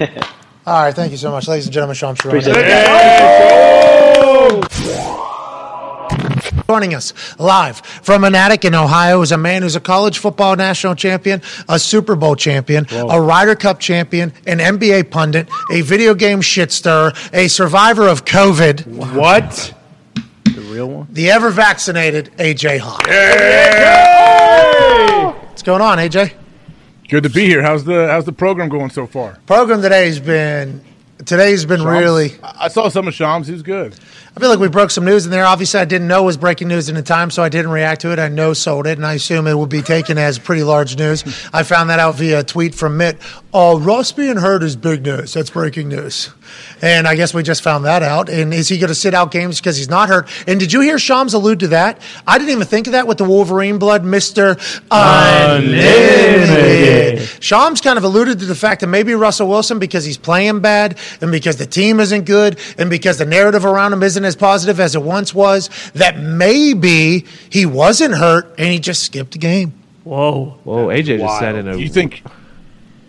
All 0.66 0.82
right, 0.82 0.92
thank 0.92 1.12
you 1.12 1.18
so 1.18 1.30
much, 1.30 1.46
ladies 1.46 1.66
and 1.66 1.72
gentlemen. 1.72 1.94
Sean 1.94 2.16
Sharon. 2.16 2.36
Appreciate 2.38 2.66
Joining 6.70 6.92
us 6.92 7.14
live 7.38 7.78
from 7.80 8.24
an 8.24 8.34
attic 8.34 8.62
in 8.66 8.74
Ohio 8.74 9.22
is 9.22 9.32
a 9.32 9.38
man 9.38 9.62
who's 9.62 9.74
a 9.74 9.80
college 9.80 10.18
football 10.18 10.54
national 10.54 10.94
champion, 10.96 11.40
a 11.66 11.78
Super 11.78 12.14
Bowl 12.14 12.36
champion, 12.36 12.86
a 12.92 13.18
Ryder 13.18 13.54
Cup 13.54 13.80
champion, 13.80 14.34
an 14.46 14.58
NBA 14.58 15.10
pundit, 15.10 15.48
a 15.72 15.80
video 15.80 16.12
game 16.12 16.42
shit 16.42 16.70
stirrer, 16.70 17.14
a 17.32 17.48
survivor 17.48 18.06
of 18.06 18.26
COVID, 18.26 18.86
What? 19.14 19.72
The 20.44 20.60
real 20.60 20.90
one? 20.90 21.06
the 21.10 21.30
ever 21.30 21.48
vaccinated 21.48 22.32
AJ 22.36 22.80
Hawk. 22.82 23.02
What's 25.48 25.62
going 25.62 25.80
on, 25.80 25.96
AJ? 25.96 26.34
Good 27.08 27.22
to 27.22 27.30
be 27.30 27.46
here. 27.46 27.62
How's 27.62 27.84
the 27.84 28.08
how's 28.08 28.26
the 28.26 28.32
program 28.32 28.68
going 28.68 28.90
so 28.90 29.06
far? 29.06 29.38
Program 29.46 29.80
today's 29.80 30.20
been 30.20 30.82
today's 31.24 31.64
been 31.64 31.82
really. 31.84 32.34
I 32.42 32.68
I 32.68 32.68
saw 32.68 32.88
some 32.88 33.08
of 33.08 33.14
Shams. 33.14 33.46
He 33.46 33.52
was 33.52 33.62
good. 33.62 33.94
I 34.36 34.40
feel 34.40 34.50
like 34.50 34.58
we 34.60 34.68
broke 34.68 34.90
some 34.90 35.04
news 35.04 35.24
in 35.24 35.32
there. 35.32 35.44
Obviously, 35.44 35.80
I 35.80 35.84
didn't 35.84 36.06
know 36.06 36.22
it 36.22 36.26
was 36.26 36.36
breaking 36.36 36.68
news 36.68 36.88
in 36.88 36.94
the 36.94 37.02
time, 37.02 37.30
so 37.30 37.42
I 37.42 37.48
didn't 37.48 37.72
react 37.72 38.02
to 38.02 38.12
it. 38.12 38.18
I 38.20 38.28
no 38.28 38.52
sold 38.52 38.86
it, 38.86 38.96
and 38.96 39.06
I 39.06 39.14
assume 39.14 39.48
it 39.48 39.58
would 39.58 39.68
be 39.68 39.82
taken 39.82 40.18
as 40.18 40.38
pretty 40.38 40.62
large 40.62 40.96
news. 40.96 41.24
I 41.52 41.64
found 41.64 41.90
that 41.90 41.98
out 41.98 42.14
via 42.16 42.40
a 42.40 42.44
tweet 42.44 42.74
from 42.74 42.98
Mitt. 42.98 43.16
Uh, 43.18 43.40
oh, 43.54 43.80
Russ 43.80 44.12
being 44.12 44.36
hurt 44.36 44.62
is 44.62 44.76
big 44.76 45.02
news. 45.02 45.32
That's 45.32 45.50
breaking 45.50 45.88
news. 45.88 46.30
And 46.80 47.08
I 47.08 47.16
guess 47.16 47.34
we 47.34 47.42
just 47.42 47.62
found 47.62 47.84
that 47.86 48.02
out. 48.04 48.28
And 48.28 48.54
is 48.54 48.68
he 48.68 48.78
going 48.78 48.88
to 48.88 48.94
sit 48.94 49.12
out 49.12 49.32
games 49.32 49.58
because 49.58 49.76
he's 49.76 49.88
not 49.88 50.08
hurt? 50.08 50.28
And 50.46 50.60
did 50.60 50.72
you 50.72 50.80
hear 50.82 50.98
Shams 50.98 51.34
allude 51.34 51.60
to 51.60 51.68
that? 51.68 52.00
I 52.26 52.38
didn't 52.38 52.52
even 52.52 52.66
think 52.66 52.86
of 52.86 52.92
that 52.92 53.06
with 53.08 53.18
the 53.18 53.24
Wolverine 53.24 53.78
blood, 53.78 54.04
Mister 54.04 54.56
Unlimited. 54.90 55.68
Shams 57.40 57.80
kind 57.80 57.98
of 57.98 58.04
alluded 58.04 58.38
to 58.38 58.46
the 58.46 58.54
fact 58.54 58.82
that 58.82 58.86
maybe 58.86 59.14
Russell 59.14 59.48
Wilson, 59.48 59.78
because 59.80 60.04
he's 60.04 60.18
playing 60.18 60.60
bad, 60.60 60.98
and 61.20 61.30
because 61.30 61.56
the 61.56 61.66
team 61.66 62.00
isn't 62.00 62.24
good, 62.24 62.58
and 62.78 62.90
because 62.90 63.18
the 63.18 63.26
narrative 63.26 63.64
around 63.64 63.92
him 63.92 64.02
isn't 64.02 64.24
as 64.24 64.36
positive 64.36 64.80
as 64.80 64.94
it 64.94 65.02
once 65.02 65.34
was, 65.34 65.70
that 65.94 66.18
maybe 66.18 67.24
he 67.50 67.66
wasn't 67.66 68.14
hurt 68.14 68.54
and 68.58 68.68
he 68.68 68.78
just 68.78 69.02
skipped 69.02 69.34
a 69.34 69.38
game. 69.38 69.72
Whoa. 70.04 70.58
Whoa, 70.64 70.86
AJ 70.86 71.18
just 71.18 71.38
said 71.38 71.54
in 71.54 71.68
a. 71.68 71.76
You 71.76 71.88
think 71.88 72.22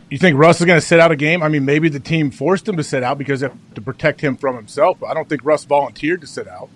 you 0.09 0.17
think 0.17 0.37
Russ 0.37 0.59
is 0.59 0.65
going 0.65 0.79
to 0.79 0.85
sit 0.85 0.99
out 0.99 1.11
a 1.11 1.15
game? 1.15 1.43
I 1.43 1.49
mean, 1.49 1.65
maybe 1.65 1.87
the 1.87 1.99
team 1.99 2.31
forced 2.31 2.67
him 2.67 2.77
to 2.77 2.83
sit 2.83 3.03
out 3.03 3.17
because 3.17 3.41
they 3.41 3.47
have 3.47 3.57
to 3.75 3.81
protect 3.81 4.21
him 4.21 4.37
from 4.37 4.55
himself. 4.55 4.97
But 4.99 5.07
I 5.07 5.13
don't 5.13 5.29
think 5.29 5.45
Russ 5.45 5.65
volunteered 5.65 6.21
to 6.21 6.27
sit 6.27 6.47
out. 6.47 6.69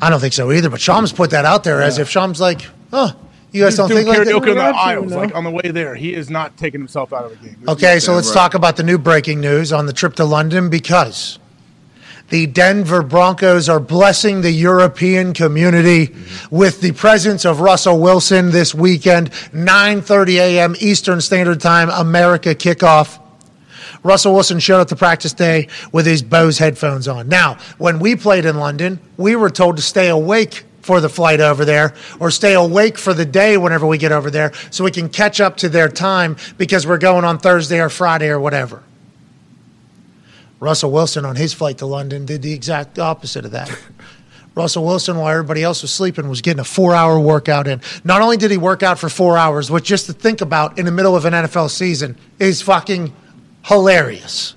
I 0.00 0.10
don't 0.10 0.20
think 0.20 0.32
so 0.32 0.52
either. 0.52 0.70
But 0.70 0.80
Shams 0.80 1.12
put 1.12 1.30
that 1.30 1.44
out 1.44 1.64
there 1.64 1.82
as 1.82 1.98
if 1.98 2.08
Shams 2.08 2.40
like, 2.40 2.68
huh? 2.90 3.14
You 3.52 3.62
guys 3.62 3.72
He's 3.72 3.76
don't 3.78 3.88
think 3.88 4.08
like 4.08 4.18
karaoke 4.18 4.40
that? 4.40 4.48
in 4.48 4.56
the 4.56 4.62
Absolutely 4.62 4.92
aisles, 4.92 5.10
no. 5.12 5.16
like 5.18 5.34
on 5.34 5.44
the 5.44 5.50
way 5.50 5.70
there. 5.70 5.94
He 5.94 6.14
is 6.14 6.28
not 6.28 6.56
taking 6.56 6.80
himself 6.80 7.12
out 7.12 7.24
of 7.24 7.30
the 7.30 7.48
game. 7.48 7.56
Okay, 7.68 7.98
so 8.00 8.14
let's 8.14 8.28
right. 8.28 8.34
talk 8.34 8.54
about 8.54 8.76
the 8.76 8.82
new 8.82 8.98
breaking 8.98 9.40
news 9.40 9.72
on 9.72 9.86
the 9.86 9.92
trip 9.92 10.14
to 10.16 10.24
London 10.24 10.68
because 10.68 11.38
the 12.28 12.46
Denver 12.46 13.02
Broncos 13.02 13.68
are 13.68 13.78
blessing 13.78 14.40
the 14.40 14.50
European 14.50 15.32
community 15.32 16.12
with 16.50 16.80
the 16.80 16.92
presence 16.92 17.44
of 17.44 17.60
Russell 17.60 18.00
Wilson 18.00 18.50
this 18.50 18.74
weekend, 18.74 19.30
9:30 19.52 20.34
a.m. 20.38 20.74
Eastern 20.80 21.20
Standard 21.20 21.60
Time, 21.60 21.88
America 21.88 22.54
kickoff. 22.54 23.20
Russell 24.02 24.34
Wilson 24.34 24.58
showed 24.58 24.80
up 24.80 24.88
to 24.88 24.96
practice 24.96 25.32
day 25.32 25.68
with 25.92 26.06
his 26.06 26.22
Bose 26.22 26.58
headphones 26.58 27.08
on. 27.08 27.28
Now, 27.28 27.58
when 27.78 27.98
we 27.98 28.16
played 28.16 28.44
in 28.44 28.58
London, 28.58 29.00
we 29.16 29.34
were 29.36 29.50
told 29.50 29.76
to 29.76 29.82
stay 29.82 30.08
awake 30.08 30.64
for 30.86 31.00
the 31.00 31.08
flight 31.08 31.40
over 31.40 31.64
there 31.64 31.92
or 32.20 32.30
stay 32.30 32.54
awake 32.54 32.96
for 32.96 33.12
the 33.12 33.24
day 33.24 33.56
whenever 33.56 33.84
we 33.86 33.98
get 33.98 34.12
over 34.12 34.30
there 34.30 34.52
so 34.70 34.84
we 34.84 34.90
can 34.92 35.08
catch 35.08 35.40
up 35.40 35.56
to 35.56 35.68
their 35.68 35.88
time 35.88 36.36
because 36.56 36.86
we're 36.86 36.96
going 36.96 37.24
on 37.24 37.38
Thursday 37.38 37.80
or 37.80 37.88
Friday 37.88 38.28
or 38.28 38.38
whatever. 38.38 38.84
Russell 40.60 40.90
Wilson 40.92 41.24
on 41.24 41.36
his 41.36 41.52
flight 41.52 41.78
to 41.78 41.86
London 41.86 42.24
did 42.24 42.40
the 42.40 42.52
exact 42.52 42.98
opposite 42.98 43.44
of 43.44 43.50
that. 43.50 43.76
Russell 44.54 44.86
Wilson, 44.86 45.18
while 45.18 45.28
everybody 45.28 45.62
else 45.62 45.82
was 45.82 45.92
sleeping, 45.92 46.28
was 46.30 46.40
getting 46.40 46.60
a 46.60 46.64
four 46.64 46.94
hour 46.94 47.20
workout 47.20 47.68
in. 47.68 47.82
Not 48.04 48.22
only 48.22 48.38
did 48.38 48.50
he 48.50 48.56
work 48.56 48.82
out 48.82 48.98
for 48.98 49.10
four 49.10 49.36
hours, 49.36 49.70
which 49.70 49.84
just 49.84 50.06
to 50.06 50.14
think 50.14 50.40
about 50.40 50.78
in 50.78 50.86
the 50.86 50.92
middle 50.92 51.14
of 51.14 51.26
an 51.26 51.34
NFL 51.34 51.68
season 51.68 52.16
is 52.38 52.62
fucking 52.62 53.12
hilarious. 53.64 54.55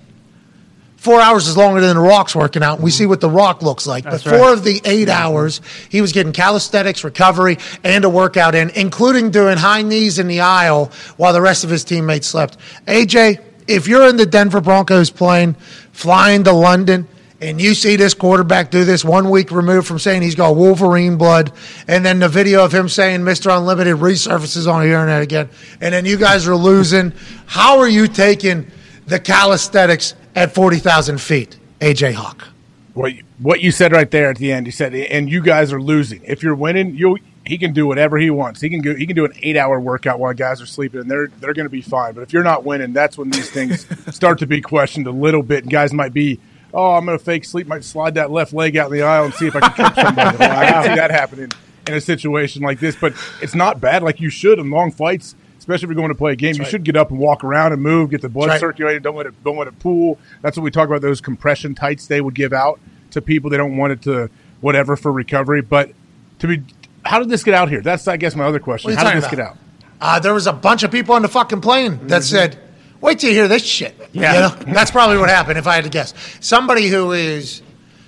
Four 1.00 1.22
hours 1.22 1.48
is 1.48 1.56
longer 1.56 1.80
than 1.80 1.96
The 1.96 2.02
Rock's 2.02 2.36
working 2.36 2.62
out. 2.62 2.76
And 2.76 2.84
We 2.84 2.92
see 2.92 3.06
what 3.06 3.22
The 3.22 3.30
Rock 3.30 3.62
looks 3.62 3.88
like. 3.88 4.04
That's 4.04 4.22
but 4.22 4.32
four 4.32 4.48
right. 4.48 4.54
of 4.54 4.66
the 4.66 4.82
eight 4.84 5.08
hours, 5.08 5.62
he 5.88 6.02
was 6.02 6.12
getting 6.12 6.34
calisthenics, 6.34 7.06
recovery, 7.06 7.58
and 7.86 8.04
a 8.04 8.10
workout 8.10 8.54
in, 8.54 8.70
including 8.72 9.32
doing 9.32 9.58
high 9.58 9.82
knees 9.82 10.20
in 10.20 10.28
the 10.28 10.42
aisle 10.42 10.92
while 11.16 11.32
the 11.32 11.40
rest 11.40 11.64
of 11.64 11.70
his 11.70 11.86
teammates 11.86 12.28
slept. 12.28 12.58
AJ, 12.86 13.42
if 13.66 13.88
you're 13.88 14.10
in 14.10 14.18
the 14.18 14.26
Denver 14.26 14.60
Broncos 14.60 15.10
plane, 15.10 15.54
flying 15.94 16.44
to 16.44 16.52
London, 16.52 17.08
and 17.40 17.62
you 17.62 17.76
see 17.76 17.96
this 17.96 18.14
quarterback 18.14 18.70
do 18.70 18.84
this 18.84 19.06
one 19.06 19.30
week 19.30 19.52
removed 19.52 19.88
from 19.88 20.00
saying 20.00 20.22
he's 20.22 20.36
got 20.36 20.58
Wolverine 20.58 21.16
blood, 21.16 21.54
and 21.88 22.06
then 22.06 22.20
the 22.20 22.28
video 22.28 22.66
of 22.66 22.74
him 22.76 22.90
saying 22.90 23.22
Mr. 23.22 23.58
Unlimited 23.58 23.96
resurfaces 23.96 24.70
on 24.70 24.82
the 24.82 24.88
internet 24.88 25.22
again, 25.22 25.50
and 25.80 25.94
then 25.94 26.04
you 26.04 26.18
guys 26.18 26.46
are 26.46 26.58
losing, 26.58 27.14
how 27.46 27.80
are 27.80 27.88
you 27.88 28.10
taking 28.10 28.70
the 29.08 29.18
calisthenics 29.18 30.14
at 30.36 30.54
40,000 30.54 31.20
feet, 31.20 31.58
AJ 31.80 32.14
Hawk? 32.14 32.48
What 32.94 33.16
you, 33.16 33.24
what 33.38 33.62
you 33.62 33.72
said 33.72 33.92
right 33.92 34.10
there 34.10 34.30
at 34.30 34.38
the 34.38 34.52
end, 34.52 34.66
you 34.66 34.72
said, 34.72 34.94
and 34.94 35.30
you 35.30 35.42
guys 35.42 35.72
are 35.72 35.82
losing. 35.82 36.22
If 36.24 36.44
you're 36.44 36.56
winning, 36.56 36.96
you 36.96 37.18
he 37.46 37.58
can 37.58 37.74
do 37.74 37.88
whatever 37.88 38.18
he 38.18 38.30
wants. 38.30 38.62
He 38.62 38.70
can 38.70 38.82
go, 38.82 38.96
he 38.96 39.08
can 39.08 39.16
do 39.16 39.26
an 39.26 39.34
eight 39.42 39.58
hour 39.58 39.80
workout 39.80 40.20
while 40.20 40.34
guys 40.34 40.62
are 40.62 40.66
sleeping, 40.66 41.02
and 41.02 41.10
they're 41.10 41.28
they're 41.40 41.54
going 41.54 41.66
to 41.66 41.72
be 41.72 41.82
fine. 41.82 42.14
But 42.14 42.22
if 42.22 42.32
you're 42.32 42.44
not 42.44 42.64
winning, 42.64 42.94
that's 42.94 43.18
when 43.18 43.30
these 43.32 43.50
things 43.50 43.88
start 44.16 44.40
to 44.40 44.48
be 44.48 44.62
questioned 44.62 45.08
a 45.08 45.12
little 45.12 45.42
bit. 45.42 45.64
And 45.64 45.72
guys 45.72 45.92
might 45.92 46.14
be, 46.14 46.40
oh, 46.74 46.94
I'm 46.94 47.06
going 47.06 47.18
to 47.18 47.24
fake 47.24 47.46
sleep, 47.46 47.68
might 47.68 47.84
slide 47.84 48.14
that 48.16 48.32
left 48.32 48.54
leg 48.54 48.78
out 48.78 48.92
in 48.92 48.98
the 48.98 49.04
aisle 49.04 49.26
and 49.26 49.34
see 49.34 49.48
if 49.48 49.56
I 49.56 49.62
can 49.62 49.72
catch 49.72 49.96
somebody. 49.96 50.38
Well, 50.40 50.60
I 50.60 50.72
can 50.72 50.84
see 50.84 50.96
that 50.96 51.12
happening 51.12 51.52
in 51.88 51.94
a 51.96 52.02
situation 52.02 52.62
like 52.62 52.80
this, 52.80 52.96
but 52.96 53.14
it's 53.42 53.56
not 53.56 53.82
bad. 53.82 54.04
Like 54.04 54.20
you 54.20 54.30
should 54.30 54.60
in 54.60 54.70
long 54.70 54.92
fights. 54.92 55.36
Especially 55.70 55.86
if 55.86 55.90
you're 55.90 56.02
going 56.02 56.10
to 56.10 56.16
play 56.16 56.32
a 56.32 56.36
game, 56.36 56.56
you 56.56 56.66
should 56.66 56.84
get 56.84 56.96
up 56.96 57.12
and 57.12 57.20
walk 57.20 57.44
around 57.44 57.74
and 57.74 57.82
move, 57.82 58.10
get 58.10 58.24
the 58.24 58.30
blood 58.30 58.50
That's 58.50 58.64
right. 58.64 58.70
circulating. 58.70 59.04
Don't 59.04 59.16
let 59.16 59.28
it 59.28 59.44
don't 59.44 59.56
let 59.56 59.68
it 59.68 59.78
pool. 59.78 60.18
That's 60.42 60.58
what 60.58 60.64
we 60.64 60.72
talk 60.72 60.88
about. 60.88 61.02
Those 61.02 61.22
compression 61.22 61.76
tights 61.76 62.08
they 62.08 62.22
would 62.22 62.34
give 62.34 62.54
out 62.54 62.80
to 63.12 63.22
people. 63.22 63.52
They 63.52 63.58
don't 63.58 63.78
want 63.78 63.94
it 63.94 64.02
to 64.04 64.32
whatever 64.62 64.96
for 64.96 65.12
recovery. 65.12 65.62
But 65.62 65.92
to 66.40 66.48
be, 66.48 66.64
how 67.06 67.20
did 67.20 67.30
this 67.30 67.44
get 67.44 67.54
out 67.54 67.70
here? 67.70 67.82
That's 67.82 68.08
I 68.08 68.18
guess 68.18 68.36
my 68.36 68.46
other 68.46 68.60
question. 68.60 68.90
What 68.90 68.98
are 68.98 69.02
you 69.02 69.08
How 69.08 69.14
did 69.14 69.18
this 69.18 69.30
talking 69.30 69.38
get 69.38 69.48
out? 69.48 69.58
Uh, 70.02 70.20
there 70.20 70.34
was 70.34 70.48
a 70.48 70.54
bunch 70.54 70.82
of 70.82 70.92
people 70.92 71.14
on 71.14 71.22
the 71.22 71.28
fucking 71.28 71.62
plane 71.62 72.08
that 72.08 72.24
said, 72.24 72.58
wait 73.02 73.20
till 73.20 73.30
you 73.30 73.36
hear 73.36 73.48
this 73.48 73.64
shit. 73.64 73.96
Yeah. 74.12 74.34
You 74.34 74.40
know? 74.66 74.74
That's 74.74 74.92
probably 74.92 75.18
what 75.18 75.30
happened 75.30 75.58
if 75.58 75.68
I 75.68 75.76
had 75.76 75.84
to 75.84 75.90
guess. 75.90 76.14
Somebody 76.40 76.88
who 76.88 77.12
is 77.12 77.62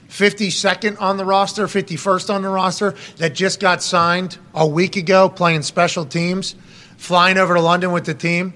52nd 0.09 0.99
on 1.01 1.18
the 1.18 1.26
roster, 1.26 1.68
51st 1.68 2.34
on 2.34 2.41
the 2.41 2.49
roster, 2.49 2.95
that 3.18 3.36
just 3.36 3.59
got 3.59 3.84
signed 3.84 4.38
a 4.53 4.66
week 4.66 4.95
ago 4.95 5.30
playing 5.30 5.62
special 5.64 6.05
teams, 6.05 6.55
flying 7.02 7.39
over 7.39 7.56
to 7.56 7.62
London 7.62 7.91
with 7.91 8.06
the 8.06 8.14
team, 8.14 8.54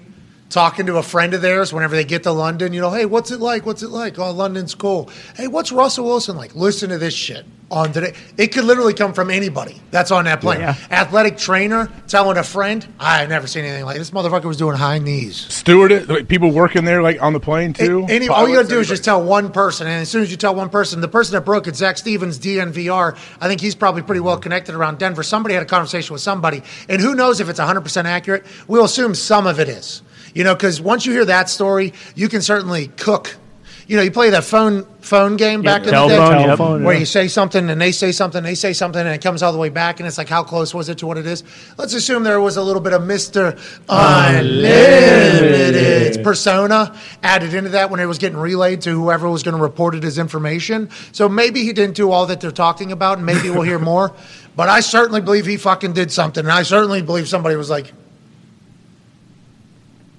talking 0.48 0.86
to 0.86 0.96
a 0.96 1.02
friend 1.02 1.34
of 1.34 1.42
theirs 1.42 1.72
whenever 1.72 1.96
they 1.96 2.04
get 2.04 2.22
to 2.24 2.32
London, 2.32 2.72
you 2.72 2.80
know, 2.80 2.90
hey, 2.90 3.04
what's 3.04 3.30
it 3.30 3.40
like? 3.40 3.66
What's 3.66 3.82
it 3.82 3.90
like? 3.90 4.18
Oh, 4.18 4.30
London's 4.30 4.74
cool. 4.74 5.10
Hey, 5.34 5.48
what's 5.48 5.72
Russell 5.72 6.06
Wilson 6.06 6.36
like? 6.36 6.54
Listen 6.54 6.90
to 6.90 6.98
this 6.98 7.14
shit 7.14 7.44
on 7.70 7.92
today. 7.92 8.14
It 8.36 8.48
could 8.48 8.64
literally 8.64 8.94
come 8.94 9.12
from 9.12 9.30
anybody 9.30 9.80
that's 9.90 10.10
on 10.10 10.26
that 10.26 10.40
plane. 10.40 10.60
Yeah. 10.60 10.76
Athletic 10.90 11.36
trainer 11.36 11.90
telling 12.06 12.36
a 12.36 12.44
friend, 12.44 12.86
I've 13.00 13.28
never 13.28 13.46
seen 13.46 13.64
anything 13.64 13.84
like 13.84 13.98
this. 13.98 14.12
Motherfucker 14.12 14.44
was 14.44 14.56
doing 14.56 14.76
high 14.76 14.98
knees. 14.98 15.36
Steward 15.36 15.90
it. 15.90 16.08
Like, 16.08 16.28
people 16.28 16.52
working 16.52 16.84
there, 16.84 17.02
like 17.02 17.20
on 17.20 17.32
the 17.32 17.40
plane 17.40 17.72
too. 17.72 18.06
Any, 18.08 18.28
all 18.28 18.48
you 18.48 18.54
gotta 18.54 18.68
do 18.68 18.78
is 18.78 18.88
just 18.88 19.04
tell 19.04 19.22
one 19.22 19.50
person, 19.50 19.86
and 19.86 20.02
as 20.02 20.08
soon 20.08 20.22
as 20.22 20.30
you 20.30 20.36
tell 20.36 20.54
one 20.54 20.70
person, 20.70 21.00
the 21.00 21.08
person 21.08 21.34
that 21.34 21.44
broke 21.44 21.66
it, 21.66 21.74
Zac 21.74 21.98
Stevens, 21.98 22.38
DNVR, 22.38 23.18
I 23.40 23.48
think 23.48 23.60
he's 23.60 23.74
probably 23.74 24.02
pretty 24.02 24.20
well 24.20 24.38
connected 24.38 24.74
around 24.74 24.98
Denver. 24.98 25.22
Somebody 25.22 25.54
had 25.54 25.62
a 25.62 25.66
conversation 25.66 26.12
with 26.12 26.22
somebody, 26.22 26.62
and 26.88 27.00
who 27.00 27.14
knows 27.14 27.40
if 27.40 27.48
it's 27.48 27.60
100% 27.60 28.04
accurate? 28.04 28.46
We'll 28.68 28.84
assume 28.84 29.14
some 29.14 29.46
of 29.46 29.58
it 29.58 29.68
is. 29.68 30.02
You 30.36 30.44
know, 30.44 30.54
because 30.54 30.82
once 30.82 31.06
you 31.06 31.12
hear 31.14 31.24
that 31.24 31.48
story, 31.48 31.94
you 32.14 32.28
can 32.28 32.42
certainly 32.42 32.88
cook. 32.88 33.34
You 33.86 33.96
know, 33.96 34.02
you 34.02 34.10
play 34.10 34.28
that 34.30 34.44
phone 34.44 34.84
phone 35.00 35.38
game 35.38 35.62
back 35.62 35.86
in 35.86 35.86
the 35.86 36.08
day. 36.08 36.14
Telephone, 36.14 36.84
where 36.84 36.92
yeah. 36.92 37.00
you 37.00 37.06
say 37.06 37.26
something 37.26 37.70
and 37.70 37.80
they 37.80 37.90
say 37.90 38.12
something, 38.12 38.42
they 38.42 38.54
say 38.54 38.74
something, 38.74 39.00
and 39.00 39.14
it 39.14 39.22
comes 39.22 39.42
all 39.42 39.50
the 39.50 39.58
way 39.58 39.70
back, 39.70 39.98
and 39.98 40.06
it's 40.06 40.18
like, 40.18 40.28
how 40.28 40.42
close 40.42 40.74
was 40.74 40.90
it 40.90 40.98
to 40.98 41.06
what 41.06 41.16
it 41.16 41.24
is? 41.24 41.42
Let's 41.78 41.94
assume 41.94 42.22
there 42.22 42.38
was 42.38 42.58
a 42.58 42.62
little 42.62 42.82
bit 42.82 42.92
of 42.92 43.02
Mister 43.06 43.56
Unlimited 43.88 44.62
persona 46.22 46.94
added 47.22 47.54
into 47.54 47.70
that 47.70 47.88
when 47.88 47.98
it 47.98 48.06
was 48.06 48.18
getting 48.18 48.36
relayed 48.36 48.82
to 48.82 48.90
whoever 48.90 49.30
was 49.30 49.42
going 49.42 49.56
to 49.56 49.62
report 49.62 49.94
it 49.94 50.04
as 50.04 50.18
information. 50.18 50.90
So 51.12 51.30
maybe 51.30 51.62
he 51.62 51.72
didn't 51.72 51.96
do 51.96 52.10
all 52.10 52.26
that 52.26 52.42
they're 52.42 52.50
talking 52.50 52.92
about, 52.92 53.16
and 53.16 53.24
maybe 53.24 53.48
we'll 53.48 53.62
hear 53.62 53.78
more. 53.94 54.12
But 54.54 54.68
I 54.68 54.80
certainly 54.80 55.22
believe 55.22 55.46
he 55.46 55.56
fucking 55.56 55.94
did 55.94 56.12
something, 56.12 56.44
and 56.44 56.52
I 56.52 56.62
certainly 56.62 57.00
believe 57.00 57.26
somebody 57.26 57.56
was 57.56 57.70
like, 57.70 57.90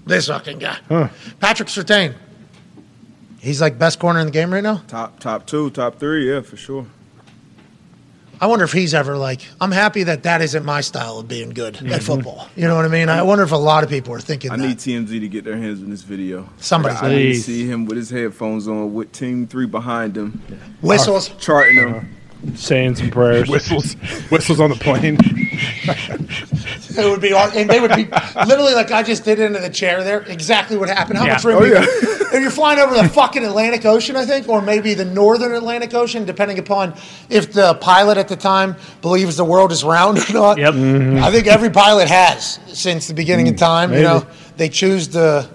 this 0.08 0.28
fucking 0.28 0.60
guy, 0.60 0.78
Patrick 1.39 1.70
Surtain. 1.70 2.16
He's 3.39 3.62
like 3.62 3.78
best 3.78 3.99
corner 3.99 4.20
in 4.20 4.26
the 4.26 4.32
game 4.32 4.51
right 4.51 4.64
now. 4.64 4.82
Top 4.88 5.20
top 5.20 5.45
two, 5.45 5.70
top 5.70 5.99
three, 5.99 6.32
yeah, 6.32 6.41
for 6.41 6.58
sure. 6.58 6.88
I 8.39 8.45
wonder 8.45 8.66
if 8.66 8.72
he's 8.72 8.93
ever 8.93 9.18
like, 9.18 9.41
I'm 9.60 9.72
happy 9.72 10.03
that 10.03 10.24
that 10.24 10.41
isn't 10.41 10.64
my 10.64 10.82
style 10.82 11.18
of 11.18 11.28
being 11.28 11.49
good 11.49 11.78
at 11.78 11.84
mm-hmm. 11.84 11.99
football. 11.99 12.47
You 12.55 12.68
know 12.68 12.76
what 12.76 12.86
I 12.86 12.88
mean? 12.88 13.10
I 13.10 13.24
wonder 13.24 13.43
if 13.43 13.51
a 13.51 13.55
lot 13.55 13.84
of 13.84 13.89
people 13.89 14.14
are 14.14 14.20
thinking 14.20 14.51
I 14.51 14.58
that. 14.58 14.68
need 14.68 14.78
TMZ 14.78 15.08
to 15.08 15.28
get 15.28 15.43
their 15.43 15.58
hands 15.58 15.82
on 15.82 15.89
this 15.89 16.03
video. 16.03 16.47
Somebody 16.58 16.95
I 16.95 17.10
need 17.10 17.34
to 17.34 17.41
see 17.41 17.66
him 17.66 17.86
with 17.86 17.97
his 17.97 18.12
headphones 18.12 18.68
on, 18.68 18.93
with 18.93 19.12
Team 19.12 19.47
Three 19.47 19.66
behind 19.66 20.16
him, 20.16 20.41
Whistles. 20.82 21.30
charting 21.39 21.78
them. 21.78 21.95
Uh-huh. 21.95 22.05
Saying 22.55 22.95
some 22.95 23.09
prayers. 23.09 23.49
Whistles, 23.49 23.93
whistles 24.29 24.59
on 24.59 24.69
the 24.69 24.75
plane. 24.75 25.17
It 26.97 27.09
would 27.09 27.21
be, 27.21 27.33
aw- 27.33 27.51
and 27.53 27.69
they 27.69 27.79
would 27.79 27.95
be 27.95 28.05
literally 28.45 28.73
like 28.73 28.91
I 28.91 29.03
just 29.03 29.23
did 29.23 29.39
into 29.39 29.59
the 29.59 29.69
chair 29.69 30.03
there. 30.03 30.21
Exactly 30.21 30.77
what 30.77 30.89
happened. 30.89 31.19
How 31.19 31.25
Yeah. 31.25 31.33
much 31.33 31.43
room? 31.43 31.61
Oh, 31.61 31.65
you 31.65 31.73
yeah. 31.73 31.85
got? 31.85 31.89
if 32.33 32.41
you're 32.41 32.49
flying 32.51 32.79
over 32.79 32.95
the 32.95 33.07
fucking 33.09 33.43
Atlantic 33.43 33.85
Ocean, 33.85 34.15
I 34.15 34.25
think, 34.25 34.49
or 34.49 34.61
maybe 34.61 34.93
the 34.93 35.05
Northern 35.05 35.53
Atlantic 35.53 35.93
Ocean, 35.93 36.25
depending 36.25 36.57
upon 36.59 36.93
if 37.29 37.53
the 37.53 37.75
pilot 37.75 38.17
at 38.17 38.27
the 38.27 38.35
time 38.35 38.75
believes 39.01 39.35
the 39.38 39.45
world 39.45 39.71
is 39.71 39.83
round 39.83 40.17
or 40.17 40.33
not. 40.33 40.57
Yep. 40.57 40.73
Mm-hmm. 40.73 41.23
I 41.23 41.31
think 41.31 41.47
every 41.47 41.69
pilot 41.69 42.07
has 42.07 42.59
since 42.67 43.07
the 43.07 43.13
beginning 43.13 43.47
of 43.47 43.55
mm, 43.55 43.59
time. 43.59 43.93
You 43.93 44.01
know, 44.01 44.27
they 44.57 44.69
choose 44.69 45.09
to 45.09 45.49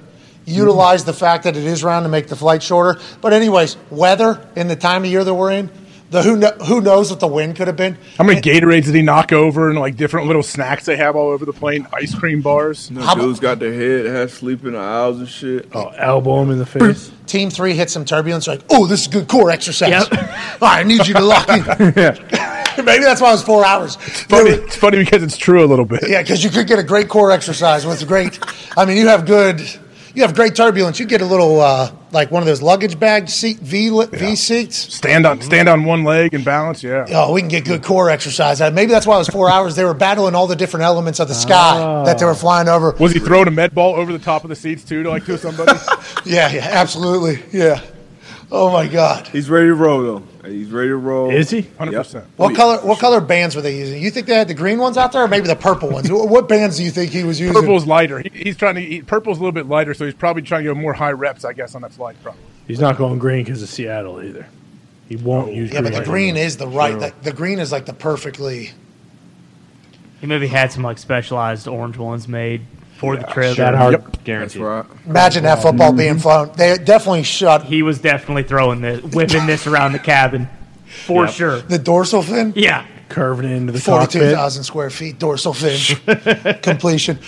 utilize 0.44 1.04
the 1.04 1.12
fact 1.12 1.44
that 1.44 1.56
it 1.56 1.64
is 1.64 1.82
round 1.84 2.04
to 2.04 2.08
make 2.08 2.28
the 2.28 2.36
flight 2.36 2.62
shorter. 2.62 3.00
But 3.20 3.32
anyways, 3.32 3.76
weather 3.90 4.46
in 4.56 4.68
the 4.68 4.76
time 4.76 5.04
of 5.04 5.10
year 5.10 5.24
that 5.24 5.34
we're 5.34 5.52
in, 5.52 5.70
the 6.12 6.22
who 6.22 6.36
kno- 6.36 6.52
who 6.66 6.80
knows 6.80 7.10
what 7.10 7.18
the 7.20 7.26
wind 7.26 7.56
could 7.56 7.66
have 7.66 7.76
been. 7.76 7.96
How 8.18 8.24
many 8.24 8.40
Gatorades 8.40 8.84
did 8.84 8.94
he 8.94 9.02
knock 9.02 9.32
over 9.32 9.70
and 9.70 9.78
like 9.78 9.96
different 9.96 10.26
little 10.28 10.42
snacks 10.42 10.84
they 10.84 10.96
have 10.96 11.16
all 11.16 11.30
over 11.30 11.44
the 11.44 11.52
plane? 11.52 11.88
Ice 11.94 12.14
cream 12.14 12.42
bars. 12.42 12.90
You 12.90 12.96
know, 12.96 13.02
How 13.02 13.14
about- 13.14 13.22
dudes 13.22 13.40
got 13.40 13.58
their 13.58 13.72
head 13.72 14.06
half 14.06 14.30
sleep 14.30 14.64
in 14.64 14.72
the 14.74 14.78
aisles 14.78 15.18
and 15.18 15.28
shit. 15.28 15.68
Oh, 15.72 15.88
elbow 15.96 16.42
him 16.42 16.50
in 16.50 16.58
the 16.58 16.66
face. 16.66 17.10
Team 17.26 17.48
three 17.50 17.72
hit 17.74 17.88
some 17.88 18.04
turbulence, 18.04 18.46
like, 18.46 18.60
oh, 18.70 18.86
this 18.86 19.02
is 19.02 19.08
good 19.08 19.26
core 19.26 19.50
exercise. 19.50 19.88
Yep. 19.88 20.12
All 20.12 20.18
right, 20.18 20.60
I 20.80 20.82
need 20.82 21.06
you 21.06 21.14
to 21.14 21.20
lock 21.24 21.48
in. 21.48 21.64
Maybe 22.84 23.04
that's 23.04 23.20
why 23.20 23.28
it 23.30 23.32
was 23.32 23.42
four 23.42 23.64
hours. 23.64 23.96
Funny, 23.96 24.50
it's 24.50 24.76
funny 24.76 24.98
because 24.98 25.22
it's 25.22 25.36
true 25.36 25.64
a 25.64 25.66
little 25.66 25.84
bit. 25.84 26.08
Yeah, 26.08 26.22
because 26.22 26.42
you 26.44 26.50
could 26.50 26.66
get 26.66 26.78
a 26.78 26.82
great 26.82 27.08
core 27.08 27.30
exercise 27.30 27.84
with 27.86 28.06
great. 28.06 28.38
I 28.76 28.84
mean, 28.84 28.96
you 28.96 29.08
have 29.08 29.24
good. 29.26 29.60
You 30.14 30.22
have 30.22 30.34
great 30.34 30.54
turbulence. 30.54 31.00
You 31.00 31.06
get 31.06 31.22
a 31.22 31.24
little 31.24 31.60
uh, 31.60 31.90
like 32.12 32.30
one 32.30 32.42
of 32.42 32.46
those 32.46 32.60
luggage 32.60 32.98
bag 33.00 33.28
seat 33.28 33.58
V 33.58 33.90
li- 33.90 34.06
V 34.12 34.36
seats. 34.36 34.76
Stand 34.94 35.24
on 35.26 35.40
stand 35.40 35.68
on 35.68 35.84
one 35.84 36.04
leg 36.04 36.34
and 36.34 36.44
balance. 36.44 36.82
Yeah. 36.82 37.06
Oh, 37.10 37.32
we 37.32 37.40
can 37.40 37.48
get 37.48 37.64
good 37.64 37.82
core 37.82 38.10
exercise. 38.10 38.60
Uh, 38.60 38.70
Maybe 38.70 38.92
that's 38.92 39.06
why 39.06 39.14
it 39.16 39.18
was 39.20 39.28
four 39.28 39.50
hours. 39.50 39.74
They 39.74 39.84
were 39.84 39.94
battling 39.94 40.34
all 40.34 40.46
the 40.46 40.56
different 40.56 40.84
elements 40.84 41.18
of 41.20 41.28
the 41.28 41.34
sky 41.34 42.02
that 42.04 42.18
they 42.18 42.26
were 42.26 42.34
flying 42.34 42.68
over. 42.68 42.90
Was 42.98 43.12
he 43.12 43.20
throwing 43.20 43.48
a 43.48 43.50
med 43.52 43.74
ball 43.74 43.94
over 43.94 44.12
the 44.12 44.18
top 44.18 44.44
of 44.44 44.50
the 44.50 44.56
seats 44.56 44.84
too 44.84 45.02
to 45.02 45.08
like 45.10 45.24
do 45.24 45.36
somebody? 45.36 45.72
Yeah, 46.24 46.52
yeah, 46.52 46.68
absolutely. 46.70 47.42
Yeah. 47.52 47.80
Oh 48.54 48.70
my 48.70 48.86
God. 48.86 49.28
He's 49.28 49.48
ready 49.48 49.68
to 49.68 49.74
roll 49.74 50.02
though. 50.02 50.22
He's 50.48 50.70
ready 50.70 50.88
to 50.88 50.96
roll. 50.96 51.30
Is 51.30 51.48
he? 51.48 51.62
Hundred 51.62 51.94
percent. 51.96 52.26
What 52.36 52.54
color? 52.54 52.76
What 52.86 52.98
color 52.98 53.22
bands 53.22 53.56
were 53.56 53.62
they 53.62 53.78
using? 53.78 54.02
You 54.02 54.10
think 54.10 54.26
they 54.26 54.34
had 54.34 54.46
the 54.46 54.52
green 54.54 54.78
ones 54.78 54.98
out 54.98 55.12
there, 55.12 55.22
or 55.22 55.28
maybe 55.28 55.46
the 55.46 55.56
purple 55.56 55.88
ones? 55.88 56.12
What 56.12 56.48
bands 56.50 56.76
do 56.76 56.84
you 56.84 56.90
think 56.90 57.12
he 57.12 57.24
was 57.24 57.40
using? 57.40 57.54
Purple's 57.54 57.86
lighter. 57.86 58.18
He, 58.18 58.28
he's 58.28 58.56
trying 58.58 58.74
to. 58.74 58.82
He, 58.82 59.00
purple's 59.00 59.38
a 59.38 59.40
little 59.40 59.52
bit 59.52 59.68
lighter, 59.68 59.94
so 59.94 60.04
he's 60.04 60.14
probably 60.14 60.42
trying 60.42 60.64
to 60.64 60.74
go 60.74 60.78
more 60.78 60.92
high 60.92 61.12
reps, 61.12 61.46
I 61.46 61.54
guess, 61.54 61.74
on 61.74 61.80
that 61.80 61.92
flight. 61.92 62.16
Probably. 62.22 62.42
He's 62.68 62.78
not 62.78 62.98
going 62.98 63.18
green 63.18 63.44
because 63.44 63.62
of 63.62 63.70
Seattle 63.70 64.22
either. 64.22 64.46
He 65.08 65.16
won't 65.16 65.54
use 65.54 65.72
Yeah, 65.72 65.80
but 65.80 65.92
the 65.92 65.98
light. 66.00 66.06
green 66.06 66.36
is 66.36 66.58
the 66.58 66.68
right. 66.68 66.98
The, 66.98 67.14
the 67.22 67.32
green 67.32 67.58
is 67.58 67.72
like 67.72 67.86
the 67.86 67.94
perfectly. 67.94 68.72
He 70.20 70.26
maybe 70.26 70.46
had 70.46 70.72
some 70.72 70.82
like 70.82 70.98
specialized 70.98 71.66
orange 71.66 71.96
ones 71.96 72.28
made 72.28 72.62
for 73.02 73.16
the 73.16 73.24
trip. 73.24 73.56
That 73.56 73.74
hard. 73.74 73.92
Yep. 73.92 74.04
That's 74.04 74.18
Guaranteed. 74.24 74.62
right. 74.62 74.84
Imagine 75.06 75.42
that 75.42 75.60
football 75.60 75.92
being 75.92 76.18
flown. 76.18 76.52
They 76.56 76.78
definitely 76.78 77.24
shut 77.24 77.64
He 77.64 77.82
was 77.82 77.98
definitely 78.00 78.44
throwing 78.44 78.80
this, 78.80 79.02
whipping 79.02 79.46
this 79.46 79.66
around 79.66 79.92
the 79.92 79.98
cabin 79.98 80.48
for 81.06 81.24
Yep. 81.26 81.34
sure. 81.34 81.60
the 81.62 81.78
dorsal 81.78 82.22
fin. 82.22 82.52
Yeah. 82.56 82.86
Curving 83.08 83.50
into 83.50 83.72
the 83.72 83.80
forty-two 83.80 84.30
thousand 84.30 84.62
square 84.64 84.88
feet 84.88 85.18
dorsal 85.18 85.52
fin 85.52 85.76
completion. 86.62 87.18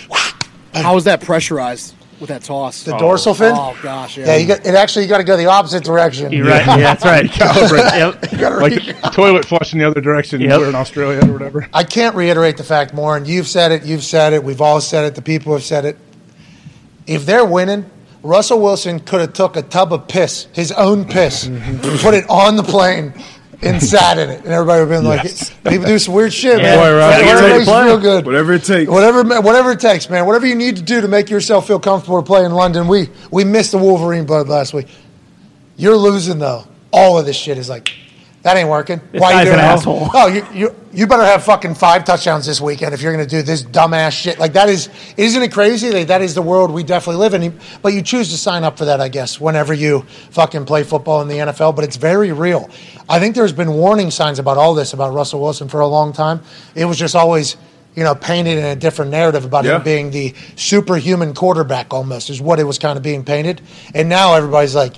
How 0.72 0.94
was 0.94 1.04
that 1.04 1.20
pressurized 1.20 1.94
with 2.20 2.28
that 2.28 2.42
toss? 2.42 2.84
The 2.84 2.94
oh. 2.94 2.98
dorsal 2.98 3.34
fin. 3.34 3.54
Oh 3.56 3.76
gosh, 3.82 4.16
yeah. 4.16 4.26
Yeah, 4.26 4.36
you 4.36 4.46
got 4.46 4.66
it. 4.66 4.74
Actually, 4.74 5.04
you 5.04 5.08
got 5.08 5.18
to 5.18 5.24
go 5.24 5.36
the 5.36 5.46
opposite 5.46 5.84
direction. 5.84 6.32
You're 6.32 6.46
right. 6.46 6.66
Yeah, 6.66 6.94
that's 6.94 7.04
right. 7.04 7.24
yep. 7.94 8.24
You 8.32 8.38
gotta 8.38 8.56
Like 8.56 8.72
re- 8.72 8.92
the 8.92 8.92
toilet 9.12 9.44
flushing 9.44 9.78
the 9.78 9.86
other 9.86 10.00
direction. 10.00 10.40
Yep. 10.40 10.60
In 10.62 10.74
Australia 10.74 11.24
or 11.28 11.32
whatever. 11.32 11.68
I 11.72 11.84
can't 11.84 12.16
reiterate 12.16 12.56
the 12.56 12.64
fact 12.64 12.94
more, 12.94 13.16
and 13.16 13.26
you've 13.26 13.48
said 13.48 13.72
it, 13.72 13.84
you've 13.84 14.04
said 14.04 14.32
it, 14.32 14.42
we've 14.42 14.60
all 14.60 14.80
said 14.80 15.04
it, 15.04 15.14
the 15.14 15.22
people 15.22 15.52
have 15.52 15.62
said 15.62 15.84
it. 15.84 15.96
If 17.06 17.26
they're 17.26 17.44
winning, 17.44 17.90
Russell 18.22 18.60
Wilson 18.60 19.00
could 19.00 19.20
have 19.20 19.34
took 19.34 19.56
a 19.56 19.62
tub 19.62 19.92
of 19.92 20.08
piss, 20.08 20.48
his 20.52 20.72
own 20.72 21.04
piss, 21.04 21.44
and 21.44 21.82
put 22.00 22.14
it 22.14 22.28
on 22.30 22.56
the 22.56 22.62
plane 22.62 23.12
and 23.62 23.82
sat 23.82 24.18
in 24.18 24.30
it, 24.30 24.44
and 24.44 24.52
everybody 24.52 24.80
would 24.84 24.90
have 24.90 25.02
been 25.02 25.10
Yes. 25.12 25.50
like, 25.64 25.72
"People 25.74 25.86
do 25.86 25.98
some 25.98 26.14
weird 26.14 26.32
shit, 26.32 26.58
Yeah. 26.58 26.62
man. 26.64 26.78
Boy, 26.78 26.94
Russ, 26.96 27.10
Whatever 27.12 27.24
get 27.24 27.34
ready 27.34 27.46
to 27.52 27.58
makes 27.58 27.66
you 27.68 27.84
feel 27.84 27.98
good, 27.98 28.26
Whatever 28.26 28.52
it 28.54 28.64
takes. 28.64 28.90
whatever, 28.90 29.40
whatever 29.40 29.70
it 29.72 29.80
takes, 29.80 30.10
man. 30.10 30.26
Whatever 30.26 30.46
you 30.46 30.54
need 30.54 30.76
to 30.76 30.82
do 30.82 31.00
to 31.00 31.08
make 31.08 31.30
yourself 31.30 31.66
feel 31.66 31.78
comfortable 31.78 32.16
to 32.20 32.26
play 32.26 32.44
in 32.44 32.52
London. 32.52 32.88
We 32.88 33.08
we 33.30 33.44
missed 33.44 33.72
the 33.72 33.78
Wolverine 33.78 34.24
blood 34.24 34.48
last 34.48 34.74
week. 34.74 34.86
You're 35.76 35.96
losing 35.96 36.38
though. 36.38 36.64
All 36.92 37.18
of 37.18 37.26
this 37.26 37.36
shit 37.36 37.58
is 37.58 37.68
like 37.68 37.90
that 38.44 38.56
ain't 38.56 38.68
working. 38.68 39.00
This 39.10 39.20
Why 39.20 39.30
you 39.32 39.36
guy's 39.38 39.44
doing 39.46 39.54
an 39.58 39.64
that? 39.64 39.78
asshole. 39.78 40.08
Oh, 40.14 40.26
you, 40.28 40.46
you 40.54 40.74
you 40.92 41.06
better 41.08 41.24
have 41.24 41.42
fucking 41.42 41.74
five 41.74 42.04
touchdowns 42.04 42.46
this 42.46 42.60
weekend 42.60 42.94
if 42.94 43.02
you're 43.02 43.12
going 43.12 43.26
to 43.26 43.28
do 43.28 43.42
this 43.42 43.64
dumbass 43.64 44.12
shit. 44.12 44.38
Like 44.38 44.52
that 44.52 44.68
is 44.68 44.88
isn't 45.16 45.42
it 45.42 45.50
crazy 45.52 45.88
that 45.90 46.06
that 46.08 46.22
is 46.22 46.34
the 46.36 46.42
world 46.42 46.70
we 46.70 46.84
definitely 46.84 47.20
live 47.20 47.34
in? 47.34 47.58
But 47.82 47.94
you 47.94 48.02
choose 48.02 48.30
to 48.30 48.36
sign 48.38 48.62
up 48.62 48.78
for 48.78 48.84
that, 48.84 49.00
I 49.00 49.08
guess, 49.08 49.40
whenever 49.40 49.74
you 49.74 50.02
fucking 50.30 50.66
play 50.66 50.84
football 50.84 51.20
in 51.22 51.28
the 51.28 51.38
NFL. 51.38 51.74
But 51.74 51.84
it's 51.84 51.96
very 51.96 52.32
real. 52.32 52.70
I 53.08 53.18
think 53.18 53.34
there's 53.34 53.52
been 53.52 53.72
warning 53.72 54.10
signs 54.12 54.38
about 54.38 54.56
all 54.56 54.74
this 54.74 54.92
about 54.92 55.12
Russell 55.12 55.40
Wilson 55.40 55.68
for 55.68 55.80
a 55.80 55.86
long 55.88 56.12
time. 56.12 56.40
It 56.76 56.84
was 56.84 56.96
just 56.98 57.16
always. 57.16 57.56
You 57.96 58.02
know, 58.02 58.16
painted 58.16 58.58
in 58.58 58.64
a 58.64 58.74
different 58.74 59.12
narrative 59.12 59.44
about 59.44 59.64
Yeah. 59.64 59.76
him 59.76 59.84
being 59.84 60.10
the 60.10 60.34
superhuman 60.56 61.32
quarterback, 61.32 61.94
almost 61.94 62.28
is 62.28 62.40
what 62.40 62.58
it 62.58 62.64
was 62.64 62.76
kind 62.76 62.96
of 62.96 63.04
being 63.04 63.24
painted. 63.24 63.60
And 63.94 64.08
now 64.08 64.34
everybody's 64.34 64.74
like, 64.74 64.94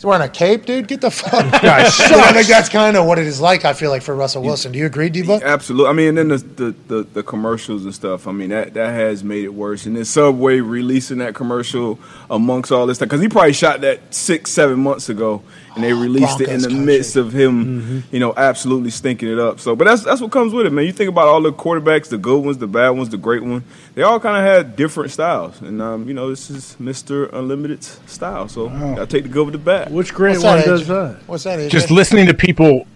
He's 0.00 0.06
wearing 0.06 0.22
a 0.22 0.30
cape, 0.30 0.64
dude. 0.64 0.88
Get 0.88 1.02
the 1.02 1.10
fuck. 1.10 1.30
so 1.32 1.40
I 1.62 2.32
think 2.32 2.46
that's 2.46 2.70
kind 2.70 2.96
of 2.96 3.04
what 3.04 3.18
it 3.18 3.26
is 3.26 3.38
like. 3.38 3.66
I 3.66 3.74
feel 3.74 3.90
like 3.90 4.00
for 4.00 4.14
Russell 4.14 4.42
Wilson. 4.42 4.72
Do 4.72 4.78
you 4.78 4.86
agree, 4.86 5.10
Debo? 5.10 5.42
Absolutely. 5.42 5.90
I 5.90 5.92
mean, 5.92 6.08
and 6.16 6.16
then 6.16 6.28
the, 6.28 6.38
the, 6.38 6.74
the, 6.88 7.02
the 7.02 7.22
commercials 7.22 7.84
and 7.84 7.94
stuff. 7.94 8.26
I 8.26 8.32
mean, 8.32 8.48
that, 8.48 8.72
that 8.72 8.94
has 8.94 9.22
made 9.22 9.44
it 9.44 9.52
worse. 9.52 9.84
And 9.84 9.94
then 9.94 10.06
Subway 10.06 10.60
releasing 10.60 11.18
that 11.18 11.34
commercial 11.34 11.98
amongst 12.30 12.72
all 12.72 12.86
this 12.86 12.96
stuff. 12.96 13.10
Because 13.10 13.20
he 13.20 13.28
probably 13.28 13.52
shot 13.52 13.82
that 13.82 14.14
six, 14.14 14.50
seven 14.50 14.80
months 14.80 15.10
ago. 15.10 15.42
And 15.74 15.84
they 15.84 15.92
released 15.92 16.40
it 16.40 16.48
in 16.48 16.60
the 16.60 16.68
country. 16.68 16.84
midst 16.84 17.16
of 17.16 17.32
him, 17.32 18.02
you 18.10 18.18
know, 18.18 18.34
absolutely 18.36 18.90
stinking 18.90 19.28
it 19.28 19.38
up. 19.38 19.60
So, 19.60 19.76
but 19.76 19.84
that's 19.84 20.02
that's 20.02 20.20
what 20.20 20.32
comes 20.32 20.52
with 20.52 20.66
it, 20.66 20.70
man. 20.70 20.84
You 20.84 20.92
think 20.92 21.08
about 21.08 21.28
all 21.28 21.40
the 21.40 21.52
quarterbacks, 21.52 22.08
the 22.08 22.18
good 22.18 22.44
ones, 22.44 22.58
the 22.58 22.66
bad 22.66 22.90
ones, 22.90 23.10
the 23.10 23.16
great 23.16 23.44
one. 23.44 23.62
They 23.94 24.02
all 24.02 24.18
kind 24.18 24.36
of 24.36 24.42
had 24.42 24.74
different 24.74 25.12
styles, 25.12 25.60
and 25.60 25.80
um, 25.80 26.08
you 26.08 26.14
know, 26.14 26.28
this 26.28 26.50
is 26.50 26.78
Mister 26.80 27.32
Unlimited's 27.32 28.00
style. 28.06 28.48
So, 28.48 28.68
gotta 28.68 29.06
take 29.06 29.22
the 29.22 29.28
good 29.28 29.44
with 29.44 29.52
the 29.52 29.58
bad. 29.58 29.92
Which 29.92 30.12
great 30.12 30.32
What's 30.32 30.44
one 30.44 30.56
that, 30.58 30.66
does 30.66 30.88
that? 30.88 31.20
What's 31.26 31.44
that? 31.44 31.60
AJ? 31.60 31.70
Just 31.70 31.90
listening 31.92 32.26
to 32.26 32.34
people, 32.34 32.86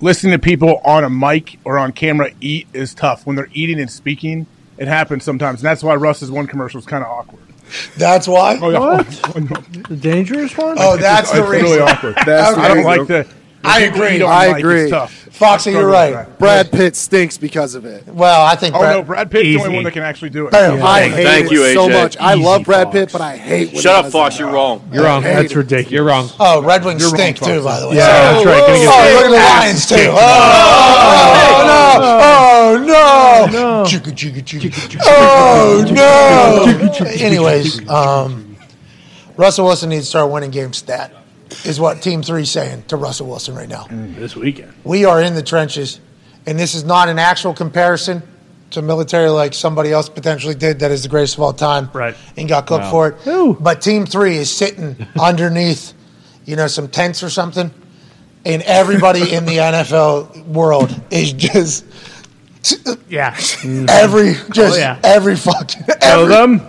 listening 0.00 0.32
to 0.32 0.40
people 0.40 0.80
on 0.84 1.04
a 1.04 1.10
mic 1.10 1.60
or 1.64 1.78
on 1.78 1.92
camera 1.92 2.30
eat 2.40 2.66
is 2.72 2.94
tough. 2.94 3.26
When 3.26 3.36
they're 3.36 3.50
eating 3.52 3.78
and 3.78 3.90
speaking, 3.90 4.46
it 4.76 4.88
happens 4.88 5.22
sometimes, 5.22 5.60
and 5.60 5.66
that's 5.66 5.84
why 5.84 5.94
Russ's 5.94 6.32
one 6.32 6.48
commercial 6.48 6.80
is 6.80 6.86
kind 6.86 7.04
of 7.04 7.10
awkward. 7.10 7.43
That's 7.96 8.28
why. 8.28 8.58
Oh, 8.60 8.70
yeah. 8.70 8.78
Oh, 9.36 9.40
the 9.88 9.96
dangerous 9.96 10.56
one? 10.56 10.76
Oh, 10.78 10.96
that's 10.96 11.30
it's 11.30 11.38
the 11.38 11.44
reason. 11.44 11.66
really 11.66 11.80
awkward. 11.80 12.16
That's 12.24 12.56
I 12.56 12.68
don't 12.74 12.84
like 12.84 13.08
reason. 13.08 13.26
The. 13.64 13.70
I 13.70 13.80
agree. 13.80 14.16
eat 14.16 14.22
on 14.22 14.30
I 14.30 14.46
mic, 14.46 14.54
it's 14.56 14.60
agree. 14.64 14.90
tough. 14.90 15.12
Foxy, 15.34 15.72
you're 15.72 15.88
right. 15.88 16.26
Brad 16.38 16.70
Pitt 16.70 16.94
stinks 16.94 17.36
because 17.38 17.74
of 17.74 17.84
it. 17.84 18.06
Well, 18.06 18.46
I 18.46 18.54
think. 18.54 18.76
Oh 18.76 18.78
Brad, 18.78 18.96
no, 18.96 19.02
Brad 19.02 19.30
Pitt's 19.32 19.44
the 19.48 19.56
only 19.58 19.74
one 19.74 19.82
that 19.84 19.90
can 19.92 20.04
actually 20.04 20.30
do 20.30 20.46
it. 20.46 20.52
Bam. 20.52 20.80
I 20.80 21.08
hate 21.08 21.24
Thank 21.24 21.46
it 21.46 21.52
you, 21.52 21.74
so 21.74 21.88
AJ. 21.88 21.92
much. 21.92 22.16
I 22.18 22.34
Easy, 22.34 22.44
love 22.44 22.62
Brad 22.64 22.84
Fox. 22.84 22.92
Pitt, 22.94 23.10
but 23.12 23.20
I 23.20 23.36
hate. 23.36 23.72
When 23.72 23.82
Shut 23.82 24.04
up, 24.04 24.12
Fox. 24.12 24.38
You're 24.38 24.52
wrong. 24.52 24.88
You're 24.92 25.02
wrong. 25.02 25.24
That's 25.24 25.50
it. 25.50 25.56
ridiculous. 25.56 25.90
You're 25.92 26.04
wrong. 26.04 26.28
Oh, 26.38 26.62
Red 26.62 26.84
Wings 26.84 27.00
You're 27.02 27.10
wrong, 27.10 27.18
stink 27.18 27.38
too, 27.38 27.64
by 27.64 27.80
the 27.80 27.88
way. 27.88 27.96
Yeah, 27.96 28.06
that's 28.32 28.46
right. 28.46 28.60
Gonna 28.60 28.78
Oh, 28.86 29.12
look 29.16 29.24
at 29.24 29.30
the 29.30 29.60
Lions 29.64 29.86
too. 29.88 29.96
Oh, 30.12 31.64
no! 31.66 31.84
Oh 32.06 32.84
no! 32.86 33.84
Oh 35.06 35.84
no! 35.90 37.06
Anyways, 37.06 37.88
um, 37.88 38.56
Russell 39.36 39.64
Wilson 39.66 39.90
needs 39.90 40.04
to 40.04 40.08
start 40.10 40.30
winning 40.30 40.50
games. 40.50 40.76
Stat 40.78 41.12
is 41.64 41.78
what 41.80 42.02
Team 42.02 42.22
Three's 42.22 42.50
saying 42.50 42.84
to 42.88 42.96
Russell 42.96 43.26
Wilson 43.28 43.54
right 43.54 43.68
now. 43.68 43.84
Mm. 43.84 44.16
this 44.16 44.34
weekend. 44.36 44.72
we 44.84 45.04
are 45.04 45.20
in 45.22 45.34
the 45.34 45.42
trenches, 45.42 46.00
and 46.46 46.58
this 46.58 46.74
is 46.74 46.84
not 46.84 47.08
an 47.08 47.18
actual 47.18 47.54
comparison 47.54 48.22
to 48.70 48.82
military 48.82 49.28
like 49.28 49.54
somebody 49.54 49.92
else 49.92 50.08
potentially 50.08 50.54
did 50.54 50.80
that 50.80 50.90
is 50.90 51.02
the 51.04 51.08
greatest 51.08 51.34
of 51.36 51.42
all 51.42 51.52
time 51.52 51.88
Right. 51.92 52.16
and 52.36 52.48
got 52.48 52.66
cooked 52.66 52.86
for 52.86 53.08
it. 53.08 53.56
But 53.62 53.80
Team 53.80 54.04
Three 54.06 54.36
is 54.36 54.50
sitting 54.50 54.96
underneath, 55.20 55.92
you 56.44 56.56
know, 56.56 56.66
some 56.66 56.88
tents 56.88 57.22
or 57.22 57.30
something, 57.30 57.70
and 58.44 58.62
everybody 58.62 59.32
in 59.32 59.44
the 59.46 59.56
NFL 59.58 60.44
world 60.46 60.94
is 61.10 61.32
just 61.32 61.84
Yeah. 63.08 63.36
every 63.88 64.34
just 64.50 64.76
Oh, 64.76 64.78
yeah. 64.78 64.98
every 65.04 65.36
fucking 65.36 65.82
Know 65.86 65.94
every, 66.00 66.34
them? 66.34 66.62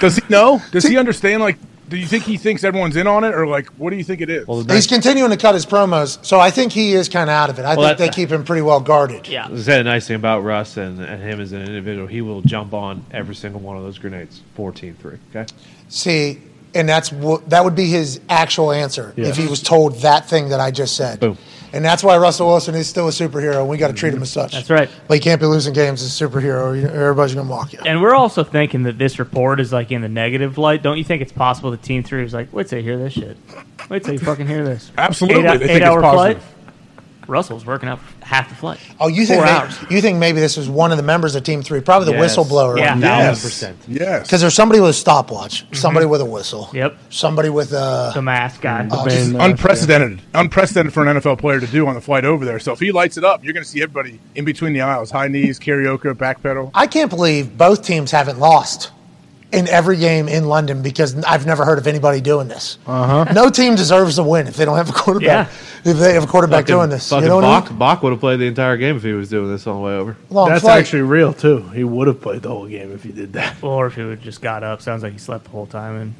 Does 0.00 0.16
he 0.16 0.22
know? 0.30 0.62
Does 0.70 0.84
he 0.84 0.96
understand? 0.96 1.42
Like 1.42 1.58
Do 1.90 1.96
you 1.96 2.06
think 2.06 2.22
he 2.22 2.36
thinks 2.36 2.62
everyone's 2.62 2.94
in 2.94 3.08
on 3.08 3.24
it, 3.24 3.34
or 3.34 3.48
like, 3.48 3.66
what 3.70 3.90
do 3.90 3.96
you 3.96 4.04
think 4.04 4.20
it 4.20 4.30
is? 4.30 4.46
Well, 4.46 4.62
He's 4.62 4.86
continuing 4.86 5.30
to 5.32 5.36
cut 5.36 5.54
his 5.54 5.66
promos, 5.66 6.24
so 6.24 6.38
I 6.38 6.50
think 6.50 6.70
he 6.72 6.92
is 6.92 7.08
kind 7.08 7.28
of 7.28 7.34
out 7.34 7.50
of 7.50 7.58
it. 7.58 7.64
I 7.64 7.74
Well, 7.74 7.88
think 7.88 7.98
that- 7.98 8.04
they 8.04 8.10
keep 8.14 8.30
him 8.30 8.44
pretty 8.44 8.62
well 8.62 8.78
guarded. 8.80 9.26
Yeah. 9.26 9.50
Is 9.50 9.66
that 9.66 9.78
the 9.78 9.84
nice 9.84 10.06
thing 10.06 10.14
about 10.14 10.44
Russ 10.44 10.76
and, 10.76 11.00
and 11.00 11.20
him 11.20 11.40
as 11.40 11.50
an 11.50 11.62
individual? 11.62 12.06
He 12.06 12.20
will 12.22 12.42
jump 12.42 12.72
on 12.74 13.04
every 13.10 13.34
single 13.34 13.60
one 13.60 13.76
of 13.76 13.82
those 13.82 13.98
grenades. 13.98 14.40
14-3, 14.56 15.18
Okay. 15.34 15.46
See, 15.88 16.40
and 16.76 16.88
that's 16.88 17.10
what 17.12 17.50
that 17.50 17.64
would 17.64 17.74
be 17.74 17.86
his 17.86 18.20
actual 18.28 18.70
answer 18.70 19.12
Yeah. 19.16 19.26
if 19.26 19.36
he 19.36 19.48
was 19.48 19.60
told 19.60 19.96
that 20.02 20.28
thing 20.30 20.50
that 20.50 20.60
I 20.60 20.70
just 20.70 20.94
said. 20.94 21.18
Boom. 21.18 21.36
And 21.72 21.84
that's 21.84 22.02
why 22.02 22.16
Russell 22.18 22.48
Wilson 22.48 22.74
is 22.74 22.88
still 22.88 23.06
a 23.08 23.10
superhero, 23.12 23.58
and 23.60 23.68
we 23.68 23.76
got 23.78 23.88
to 23.88 23.92
treat 23.94 24.12
him 24.12 24.22
as 24.22 24.30
such. 24.32 24.52
That's 24.52 24.70
right. 24.70 24.88
But 25.08 25.14
he 25.14 25.20
can't 25.20 25.40
be 25.40 25.46
losing 25.46 25.72
games 25.72 26.02
as 26.02 26.20
a 26.20 26.24
superhero, 26.28 26.80
you- 26.80 26.88
everybody's 26.88 27.34
going 27.34 27.46
to 27.46 27.50
mock 27.54 27.72
you. 27.72 27.78
And 27.84 28.00
we're 28.02 28.14
also 28.14 28.42
thinking 28.44 28.82
that 28.84 28.98
this 28.98 29.18
report 29.18 29.60
is 29.60 29.72
like 29.72 29.90
in 29.92 30.00
the 30.02 30.08
negative 30.08 30.58
light. 30.58 30.82
Don't 30.82 30.98
you 30.98 31.04
think 31.04 31.22
it's 31.22 31.32
possible 31.32 31.70
that 31.70 31.82
team 31.82 32.02
three 32.02 32.24
is 32.24 32.34
like, 32.34 32.52
wait 32.52 32.68
till 32.68 32.78
you 32.78 32.84
hear 32.84 32.98
this 32.98 33.12
shit. 33.12 33.36
Wait 33.88 34.04
till 34.04 34.12
you 34.14 34.18
fucking 34.18 34.46
hear 34.46 34.64
this. 34.64 34.90
Absolutely, 34.98 35.44
Eight, 35.46 35.58
they 35.58 35.66
think 35.66 35.80
it's 35.82 35.86
hour 35.86 36.00
flight. 36.00 36.38
Positive. 37.30 37.40
Russell's 37.50 37.66
working 37.66 37.88
out 37.88 37.98
half 38.22 38.48
the 38.48 38.54
flight. 38.54 38.78
Oh, 39.00 39.08
you 39.08 39.24
think 39.26 39.38
Four 39.38 39.46
may- 39.46 39.52
hours. 39.52 39.78
you 39.90 40.00
think 40.00 40.18
maybe 40.18 40.40
this 40.40 40.56
was 40.56 40.68
one 40.68 40.90
of 40.90 40.96
the 40.96 41.02
members 41.02 41.34
of 41.34 41.42
Team 41.44 41.62
Three, 41.62 41.80
probably 41.80 42.12
the 42.12 42.18
Yes. 42.18 42.36
whistleblower. 42.36 42.78
Yeah. 42.78 42.96
yes, 42.98 43.42
1000%. 43.44 43.74
yes. 43.88 44.22
Because 44.26 44.40
there's 44.40 44.54
somebody 44.54 44.80
with 44.80 44.90
a 44.90 44.94
stopwatch, 44.94 45.64
somebody 45.72 46.06
with 46.06 46.20
a 46.20 46.24
whistle, 46.24 46.68
Yep. 46.72 46.96
somebody 47.10 47.48
with 47.48 47.72
a. 47.72 48.12
The 48.14 48.22
mask 48.22 48.60
guy. 48.62 48.88
Oh, 48.90 49.04
It's 49.06 49.14
Band, 49.14 49.36
uh, 49.36 49.44
unprecedented, 49.44 50.20
unprecedented 50.34 50.92
for 50.92 51.06
an 51.06 51.16
NFL 51.16 51.36
player 51.38 51.60
to 51.60 51.66
do 51.66 51.86
on 51.86 51.94
the 51.94 52.00
flight 52.00 52.24
over 52.24 52.44
there. 52.44 52.58
So 52.58 52.72
if 52.72 52.80
he 52.80 52.92
lights 52.92 53.16
it 53.16 53.24
up, 53.24 53.44
you're 53.44 53.52
going 53.52 53.64
to 53.64 53.68
see 53.70 53.82
everybody 53.82 54.18
in 54.34 54.44
between 54.44 54.72
the 54.72 54.80
aisles, 54.82 55.10
high 55.10 55.28
knees, 55.28 55.58
karaoke, 55.58 56.16
back 56.16 56.42
pedal. 56.42 56.70
I 56.74 56.86
can't 56.86 57.10
believe 57.10 57.56
both 57.56 57.84
teams 57.84 58.10
haven't 58.10 58.38
lost 58.38 58.90
in 59.52 59.68
every 59.68 59.96
game 59.96 60.28
in 60.28 60.44
London 60.46 60.80
because 60.82 61.16
I've 61.24 61.44
never 61.44 61.64
heard 61.64 61.78
of 61.78 61.86
anybody 61.86 62.20
doing 62.20 62.46
this. 62.48 62.78
Uh-huh. 62.86 63.32
No 63.32 63.50
team 63.50 63.74
deserves 63.74 64.18
a 64.18 64.22
win 64.22 64.46
if 64.46 64.56
they 64.56 64.64
don't 64.64 64.76
have 64.76 64.88
a 64.88 64.92
quarterback. 64.92 65.48
If 65.84 65.98
they 65.98 66.14
have 66.14 66.24
a 66.24 66.26
quarterback 66.26 66.64
Fucking- 66.64 66.74
doing 66.74 66.90
this, 66.90 67.10
you 67.10 67.20
know 67.22 67.36
what 67.36 67.44
I 67.44 67.60
Bach, 67.60 67.70
mean? 67.70 67.78
Bach 67.78 68.02
would 68.02 68.12
have 68.12 68.20
played 68.20 68.38
the 68.38 68.46
entire 68.46 68.76
game 68.76 68.96
if 68.96 69.02
he 69.02 69.12
was 69.12 69.28
doing 69.28 69.50
this 69.50 69.66
on 69.66 69.76
the 69.76 69.80
way 69.82 69.92
over. 69.94 70.16
Long 70.28 70.48
That's 70.50 70.60
flight. 70.62 70.78
actually 70.78 71.02
real 71.02 71.32
too. 71.32 71.62
He 71.70 71.84
would 71.84 72.06
have 72.06 72.20
played 72.20 72.42
the 72.42 72.50
whole 72.50 72.66
game 72.68 72.92
if 72.92 73.02
he 73.02 73.12
did 73.12 73.32
that. 73.32 73.56
Or 73.62 73.86
if 73.86 73.94
he 73.96 74.02
would 74.02 74.20
just 74.22 74.40
got 74.42 74.62
up. 74.62 74.82
Sounds 74.82 75.02
like 75.02 75.12
he 75.14 75.18
slept 75.18 75.44
the 75.44 75.50
whole 75.50 75.66
time. 75.66 75.96
And 75.96 76.14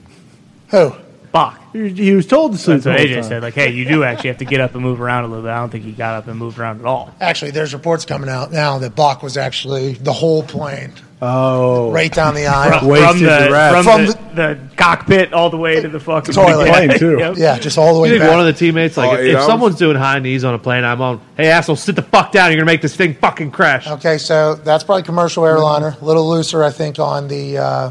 who. 0.69 0.93
Bach. 1.33 1.61
He, 1.73 1.89
he 1.91 2.13
was 2.13 2.27
told 2.27 2.53
to 2.53 2.59
sleep 2.59 2.83
That's 2.83 2.85
the 2.85 2.91
what 2.91 2.99
whole 3.01 3.09
AJ 3.09 3.15
time. 3.15 3.23
said. 3.25 3.43
Like, 3.43 3.55
hey, 3.55 3.71
you 3.71 3.85
do 3.85 4.03
actually 4.05 4.29
have 4.29 4.39
to 4.39 4.45
get 4.45 4.61
up 4.61 4.75
and 4.75 4.83
move 4.83 5.01
around 5.01 5.25
a 5.25 5.27
little 5.29 5.43
bit. 5.45 5.51
I 5.51 5.59
don't 5.59 5.71
think 5.71 5.85
he 5.85 5.93
got 5.93 6.15
up 6.15 6.27
and 6.29 6.39
moved 6.39 6.59
around 6.59 6.81
at 6.81 6.87
all. 6.87 7.15
Actually, 7.21 7.53
there's 7.53 7.73
reports 7.73 8.05
coming 8.05 8.29
out 8.29 8.51
now 8.53 8.79
that 8.79 8.97
Bach 8.97 9.23
was 9.23 9.37
actually 9.37 9.93
the 9.95 10.13
whole 10.13 10.43
plane 10.43 10.93
Oh, 11.23 11.93
right 11.93 12.11
down 12.11 12.35
the 12.35 12.47
aisle. 12.47 12.79
From, 12.81 12.89
from 12.89 13.19
the, 13.19 13.25
the 13.27 13.71
from, 13.73 13.85
From 13.85 14.07
the, 14.07 14.13
the 14.35 14.77
cockpit 14.77 15.35
all 15.35 15.51
the 15.51 15.59
way 15.59 15.79
to 15.79 15.87
the 15.87 16.01
fucking 16.01 16.33
Toilet. 16.35 16.69
Plane, 16.69 16.99
too. 16.99 17.19
Yep. 17.19 17.35
Yeah, 17.37 17.59
just 17.59 17.77
all 17.77 17.93
the 17.93 18.01
way 18.01 18.11
You 18.15 18.19
back. 18.19 18.31
one 18.31 18.41
of 18.41 18.47
the 18.47 18.55
teammates, 18.55 18.97
like, 18.97 19.11
Oh, 19.11 19.23
if, 19.23 19.37
if 19.37 19.43
someone's 19.43 19.77
doing 19.77 19.97
high 19.99 20.19
knees 20.19 20.45
on 20.45 20.55
a 20.55 20.59
plane, 20.59 20.83
I'm 20.83 21.03
on, 21.03 21.21
hey, 21.37 21.51
asshole, 21.51 21.77
sit 21.77 21.95
the 21.95 22.01
fuck 22.03 22.33
down. 22.33 22.47
You're 22.51 22.57
going 22.57 22.67
to 22.67 22.73
make 22.73 22.81
this 22.81 22.97
thing 22.97 23.13
fucking 23.15 23.51
crash. 23.51 23.87
Okay, 23.87 24.17
so 24.17 24.55
that's 24.55 24.83
probably 24.83 25.03
commercial 25.03 25.45
airliner. 25.45 25.95
A 26.01 26.05
little 26.05 26.27
looser, 26.27 26.65
I 26.65 26.71
think, 26.71 26.99
on 26.99 27.29
the 27.29 27.59
uh, 27.59 27.91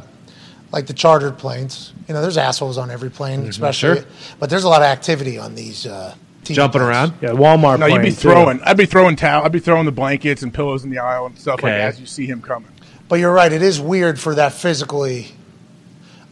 like 0.72 0.88
the 0.88 0.93
chartered 0.93 1.38
planes. 1.38 1.93
You 2.07 2.13
know, 2.13 2.22
there's 2.22 2.38
assholes 2.38 2.78
on 2.78 2.91
every 2.91 3.09
plane, 3.09 3.41
especially. 3.47 4.01
Sure. 4.01 4.05
But 4.39 4.49
there's 4.49 4.63
a 4.63 4.70
lot 4.70 4.82
of 4.82 4.88
activity 4.88 5.38
on 5.38 5.55
these 5.55 5.86
uh, 5.86 6.15
Jumping 6.43 6.82
planes. 6.82 6.89
around. 6.89 7.13
yeah, 7.22 7.30
Walmart. 7.30 7.80
No, 7.80 7.86
you'd 7.86 7.95
be 7.97 8.01
plane, 8.01 8.13
too. 8.13 8.20
throwing. 8.22 8.61
I'd 8.63 8.78
be 8.78 8.86
throwing 8.86 9.15
towel. 9.15 9.45
I'd 9.45 9.51
be 9.51 9.59
throwing 9.59 9.86
the 9.86 9.91
blankets 9.91 10.41
and 10.43 10.53
pillows 10.53 10.84
in 10.84 10.89
the 10.89 10.99
aisle 10.99 11.26
and 11.28 11.38
stuff 11.38 11.61
like 11.63 11.74
Okay. 11.74 11.82
as 11.82 11.99
you 11.99 12.05
see 12.05 12.26
him 12.26 12.41
coming. 12.41 12.72
But 13.07 13.15
you're 13.20 13.34
right; 13.34 13.51
it 13.51 13.61
is 13.61 13.80
weird 13.80 14.20
for 14.20 14.36
that 14.36 14.53
physically 14.53 15.28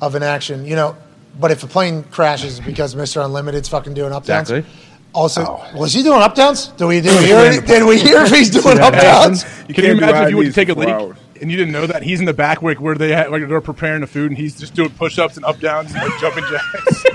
of 0.01 0.15
an 0.15 0.23
action. 0.23 0.65
You 0.65 0.75
know, 0.75 0.97
but 1.39 1.51
if 1.51 1.63
a 1.63 1.67
plane 1.67 2.03
crashes 2.03 2.59
because 2.59 2.95
Mister 2.95 3.21
Unlimited's 3.21 3.69
fucking 3.69 3.93
doing 3.93 4.13
up 4.13 4.25
downs. 4.25 4.49
Exactly. 4.51 4.73
Also, 5.13 5.63
was 5.75 5.93
he 5.93 6.03
doing 6.03 6.21
up 6.21 6.35
downs? 6.35 6.67
Did 6.67 6.85
we, 6.85 7.01
did 7.01 7.19
we 7.19 7.25
hear? 7.25 7.61
Did 7.65 7.83
we 7.87 7.97
hear 7.97 8.21
if 8.23 8.29
he's 8.29 8.51
doing 8.51 8.79
up 8.79 8.93
downs? 8.93 9.43
Can 9.43 9.67
you 9.69 9.73
can't 9.75 9.97
imagine 9.97 10.23
if 10.25 10.29
you 10.29 10.37
would 10.37 10.45
knees 10.47 10.53
take 10.55 10.69
a 10.69 10.73
for 10.75 10.81
leak 10.81 10.89
hours. 10.89 11.17
And 11.41 11.49
you 11.51 11.57
didn't 11.57 11.71
know 11.73 11.87
that 11.87 12.03
he's 12.03 12.19
in 12.19 12.25
the 12.25 12.33
back 12.33 12.61
where, 12.61 12.75
where 12.75 12.95
they 12.95 13.11
had, 13.11 13.31
like 13.31 13.47
they're 13.47 13.61
preparing 13.61 14.01
the 14.01 14.07
food 14.07 14.31
and 14.31 14.37
he's 14.37 14.57
just 14.59 14.73
doing 14.73 14.89
push-ups 14.91 15.35
and 15.37 15.45
up 15.45 15.59
downs 15.59 15.93
and 15.93 16.03
like 16.09 16.19
jumping 16.19 16.43
jacks. 16.49 17.03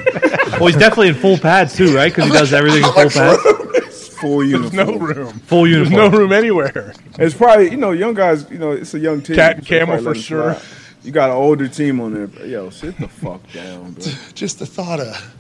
Well, 0.52 0.66
he's 0.66 0.76
definitely 0.76 1.08
in 1.08 1.14
full 1.14 1.38
pads, 1.38 1.74
too, 1.74 1.94
right? 1.96 2.12
Because 2.14 2.26
he 2.26 2.32
does 2.32 2.52
everything 2.60 2.84
in 2.84 2.92
full 2.92 3.08
pads. 3.10 4.08
Full 4.18 4.38
There's 4.38 4.50
uniform. 4.50 4.76
no 4.76 4.96
room. 4.98 5.38
Full 5.40 5.64
There's 5.64 5.90
uniform. 5.90 6.12
no 6.12 6.18
room 6.18 6.32
anywhere. 6.32 6.94
It's 7.18 7.34
probably 7.34 7.70
you 7.70 7.76
know 7.78 7.90
young 7.92 8.14
guys. 8.14 8.48
You 8.50 8.58
know 8.58 8.70
it's 8.72 8.94
a 8.94 8.98
young 9.00 9.22
team. 9.22 9.34
Cat 9.36 9.56
and 9.56 9.64
so 9.66 9.68
camel 9.68 9.98
for 10.02 10.14
sure. 10.14 10.54
slide. 10.54 10.62
You 11.02 11.10
got 11.10 11.30
an 11.30 11.36
older 11.36 11.66
team 11.68 12.00
on 12.00 12.14
there. 12.14 12.46
Yo, 12.46 12.70
sit 12.70 12.96
the 12.98 13.08
fuck 13.08 13.40
down, 13.52 13.92
bro. 13.94 14.04
Just 14.34 14.58
the 14.60 14.66
thought 14.66 15.00
of 15.00 15.34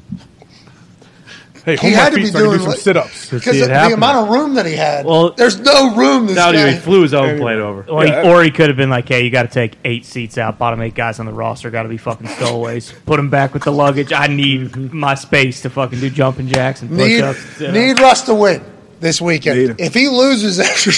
Hey, 1.64 1.76
He 1.76 1.90
had 1.92 2.10
to 2.10 2.16
be 2.16 2.24
feet 2.24 2.32
so 2.32 2.38
I 2.38 2.42
can 2.42 2.50
do 2.50 2.56
doing 2.56 2.58
some 2.60 2.70
like- 2.70 2.78
sit-ups. 2.80 3.30
Because 3.30 3.60
the, 3.60 3.68
happen. 3.72 3.92
amount 3.94 4.18
of 4.28 4.34
room 4.34 4.54
that 4.54 4.66
he 4.66 4.72
had. 4.74 5.06
Well- 5.06 5.30
there's 5.30 5.60
no 5.60 5.94
room. 5.94 6.26
This 6.26 6.34
Now, 6.36 6.50
guy. 6.50 6.72
he 6.72 6.78
flew 6.78 7.02
his 7.02 7.14
own 7.14 7.38
plane 7.38 7.60
over. 7.60 7.84
Or, 7.88 8.04
Yeah. 8.04 8.22
he, 8.22 8.28
or 8.28 8.42
he 8.42 8.50
could 8.50 8.68
have 8.68 8.76
been 8.76 8.90
like, 8.90 9.08
hey, 9.08 9.22
you 9.24 9.30
got 9.30 9.42
to 9.44 9.48
take 9.48 9.78
eight 9.84 10.04
seats 10.04 10.38
out. 10.38 10.58
Bottom 10.58 10.80
eight 10.82 10.94
guys 10.94 11.20
on 11.20 11.26
the 11.26 11.32
roster 11.32 11.70
got 11.70 11.84
to 11.84 11.88
be 11.88 11.98
fucking 11.98 12.26
stowaways. 12.26 12.92
Put 13.06 13.16
them 13.16 13.30
back 13.30 13.54
with 13.54 13.62
the 13.62 13.70
luggage. 13.72 14.12
I 14.12 14.26
need 14.26 14.72
mm-hmm. 14.72 14.96
my 14.98 15.14
space 15.14 15.62
to 15.62 15.70
fucking 15.70 16.00
do 16.00 16.10
jumping 16.10 16.48
jacks 16.48 16.82
and 16.82 16.90
need 16.90 17.20
push-ups. 17.22 17.60
you 17.60 17.70
need 17.72 18.00
Russ 18.00 18.22
to 18.22 18.34
win 18.34 18.62
this 19.00 19.20
weekend. 19.20 19.58
Need. 19.68 19.80
If 19.80 19.94
he 19.94 20.08
loses 20.08 20.58
after, 20.60 20.90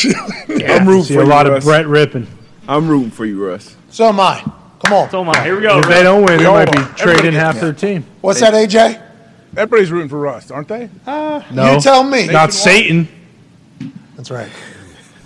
I'm 0.66 0.86
rooting 0.88 1.04
See 1.04 1.14
for 1.14 1.20
a 1.20 1.24
you, 1.24 1.30
lot 1.30 1.46
of 1.46 1.62
Brett 1.62 1.86
ripping. 1.86 2.26
I'm 2.66 2.88
rooting 2.88 3.10
for 3.10 3.26
you, 3.26 3.44
Russ. 3.46 3.76
so 3.90 4.06
am 4.08 4.18
I. 4.18 4.40
Come 4.84 4.92
on. 4.94 5.10
So, 5.10 5.20
am 5.20 5.28
I. 5.30 5.42
here 5.44 5.56
we 5.56 5.62
go. 5.62 5.78
If 5.78 5.88
they 5.88 6.02
don't 6.02 6.24
win, 6.24 6.38
they 6.38 6.44
might 6.44 6.70
be 6.72 6.78
trading 6.96 7.00
Everybody- 7.26 7.36
half 7.36 7.60
their 7.60 7.72
team. 7.72 8.04
What's 8.20 8.40
that, 8.40 8.52
AJ? 8.54 9.00
Everybody's 9.56 9.90
rooting 9.92 10.08
for 10.08 10.18
Russ, 10.18 10.50
aren't 10.50 10.68
they? 10.68 10.88
Uh, 11.06 11.42
no, 11.52 11.74
You 11.74 11.80
tell 11.80 12.02
me. 12.04 12.26
not 12.26 12.52
Satan. 12.52 13.08
That's 14.16 14.30
right. 14.30 14.50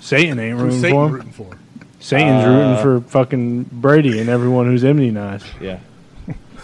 Satan 0.01 0.39
ain't 0.39 0.59
Who's 0.59 0.63
rooting 0.77 0.81
Satan 0.81 0.97
for 0.97 1.07
him. 1.07 1.13
rooting 1.13 1.33
for? 1.33 1.59
Satan's 2.01 2.45
rooting 2.47 2.73
uh, 2.73 2.83
for 2.83 3.01
fucking 3.03 3.65
Brady 3.65 4.21
and 4.21 4.29
everyone 4.29 4.67
who's 4.67 4.85
immunized. 4.85 5.47
Yeah. 5.61 5.81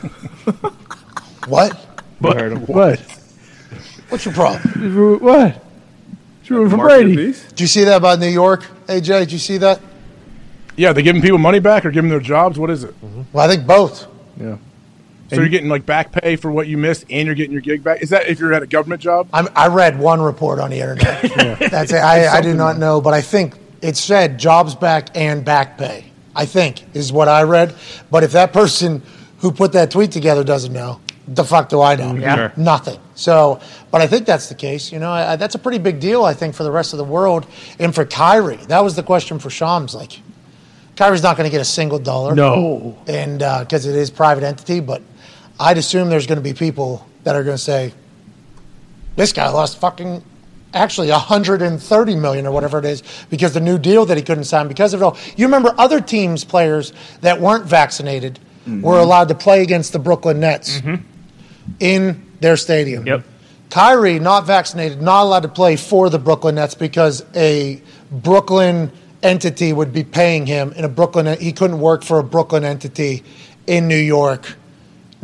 What? 1.47 1.73
I 2.25 2.35
heard 2.35 2.53
him. 2.53 2.61
What? 2.63 2.99
What's 4.09 4.25
your 4.25 4.33
problem? 4.35 4.63
He's 4.83 5.21
What? 5.23 5.63
He's 6.41 6.51
rooting 6.51 6.71
for 6.71 6.77
Mark 6.79 6.91
your 6.93 7.01
Brady. 7.03 7.17
piece. 7.17 7.43
Did 7.51 7.61
you 7.61 7.67
see 7.67 7.85
that 7.85 7.97
about 7.97 8.19
New 8.19 8.29
York, 8.29 8.65
AJ? 8.87 9.21
Did 9.21 9.33
you 9.33 9.39
see 9.39 9.59
that? 9.59 9.81
Yeah, 10.77 10.93
they 10.93 11.03
giving 11.03 11.21
people 11.23 11.39
money 11.39 11.59
back 11.59 11.85
or 11.85 11.91
giving 11.91 12.09
their 12.11 12.21
jobs? 12.21 12.59
What 12.59 12.71
is 12.71 12.83
it? 12.85 12.95
Well, 13.33 13.45
I 13.45 13.49
think 13.55 13.67
both. 13.67 14.07
Yeah. 14.41 14.57
So 15.35 15.41
you're 15.41 15.49
getting 15.51 15.69
like 15.69 15.85
back 15.87 16.13
pay 16.13 16.37
for 16.37 16.51
what 16.51 16.67
you 16.69 16.77
missed, 16.79 17.05
and 17.11 17.27
you're 17.27 17.35
getting 17.35 17.53
your 17.53 17.61
gig 17.61 17.83
back. 17.85 18.03
Is 18.03 18.11
that 18.11 18.29
if 18.29 18.39
you're 18.39 18.53
at 18.53 18.63
a 18.63 18.67
government 18.67 19.01
job? 19.03 19.29
I'm, 19.33 19.49
I 19.55 19.69
read 19.69 19.99
one 19.99 20.21
report 20.21 20.59
on 20.59 20.71
the 20.71 20.81
internet. 20.81 21.23
That's 21.71 21.93
it. 21.93 21.97
I, 21.99 22.29
I 22.39 22.41
do 22.41 22.55
not 22.55 22.79
know, 22.79 23.01
but 23.01 23.15
I 23.15 23.21
think 23.21 23.55
it 23.83 23.97
said 23.97 24.39
jobs 24.39 24.75
back 24.75 25.09
and 25.17 25.45
back 25.45 25.79
pay. 25.79 26.07
I 26.37 26.47
think 26.47 26.83
is 26.95 27.13
what 27.13 27.29
I 27.29 27.43
read. 27.45 27.75
But 28.11 28.25
if 28.25 28.33
that 28.33 28.53
person 28.53 29.03
who 29.39 29.53
put 29.53 29.73
that 29.73 29.91
tweet 29.91 30.11
together 30.11 30.43
doesn't 30.43 30.73
know, 30.73 31.01
the 31.29 31.45
fuck 31.45 31.69
do 31.69 31.81
I 31.81 31.95
know? 31.97 32.15
Yeah. 32.17 32.35
Sure. 32.37 32.53
Nothing. 32.57 32.99
So, 33.15 33.61
but 33.93 34.01
I 34.01 34.07
think 34.09 34.27
that's 34.27 34.49
the 34.49 34.55
case. 34.57 34.91
You 34.91 34.99
know, 34.99 35.11
I, 35.11 35.33
I- 35.33 35.37
that's 35.37 35.55
a 35.55 35.59
pretty 35.59 35.79
big 35.79 36.01
deal. 36.01 36.25
I 36.25 36.35
think 36.35 36.55
for 36.55 36.65
the 36.65 36.71
rest 36.73 36.93
of 36.93 36.99
the 36.99 37.05
world 37.05 37.47
and 37.79 37.95
for 37.95 38.05
Kyrie. 38.05 38.57
That 38.69 38.81
was 38.81 38.97
the 38.97 39.03
question 39.05 39.39
for 39.39 39.49
Shams. 39.49 39.95
Like, 39.95 40.21
Kyrie's 40.97 41.23
not 41.23 41.37
going 41.37 41.47
to 41.49 41.51
get 41.51 41.61
a 41.61 41.65
single 41.65 41.99
dollar. 41.99 42.35
No. 42.35 42.97
and 43.07 43.43
uh, 43.43 43.61
because 43.61 43.87
it 43.87 43.95
is 43.95 44.11
private 44.11 44.45
entity, 44.45 44.81
but 44.81 45.03
I'd 45.59 45.79
assume 45.79 46.09
there's 46.11 46.27
going 46.27 46.39
to 46.39 46.43
be 46.43 46.55
people 46.55 47.07
that 47.25 47.37
are 47.37 47.45
going 47.45 47.57
to 47.57 47.63
say, 47.63 47.93
"This 49.17 49.33
guy 49.33 49.49
lost 49.49 49.79
fucking 49.79 50.23
actually 50.73 51.11
130 51.11 52.17
million 52.17 52.47
or 52.47 52.53
whatever 52.53 52.79
it 52.79 52.85
is 52.85 53.03
because 53.31 53.55
the 53.55 53.61
new 53.61 53.79
deal 53.79 54.05
that 54.07 54.17
he 54.17 54.23
couldn't 54.23 54.45
sign 54.45 54.69
because 54.69 54.95
of 54.95 55.01
it 55.01 55.05
all." 55.05 55.17
You 55.37 55.47
remember 55.47 55.75
other 55.79 56.01
teams' 56.01 56.45
players 56.45 56.93
that 57.21 57.41
weren't 57.41 57.67
vaccinated 57.67 58.39
mm-hmm. 58.67 58.83
were 58.83 58.99
allowed 58.99 59.29
to 59.29 59.35
play 59.35 59.63
against 59.63 59.93
the 59.93 59.99
Brooklyn 59.99 60.41
Nets 60.41 60.81
mm-hmm. 60.81 61.05
in 61.81 62.33
their 62.41 62.57
stadium. 62.57 63.07
Yep. 63.07 63.25
Kyrie, 63.71 64.19
not 64.21 64.47
vaccinated, 64.47 65.03
not 65.03 65.25
allowed 65.25 65.43
to 65.43 65.49
play 65.49 65.77
for 65.77 66.09
the 66.09 66.19
Brooklyn 66.19 66.57
Nets 66.57 66.75
because 66.75 67.25
a 67.35 67.83
Brooklyn 68.11 68.93
entity 69.23 69.73
would 69.73 69.93
be 69.93 70.05
paying 70.05 70.47
him, 70.47 70.73
in 70.73 70.85
a 70.85 70.89
Brooklyn 70.89 71.39
he 71.41 71.53
couldn't 71.53 71.81
work 71.81 72.05
for 72.05 72.19
a 72.19 72.23
Brooklyn 72.23 72.63
entity 72.63 73.25
in 73.67 73.89
New 73.89 73.97
York, 73.97 74.57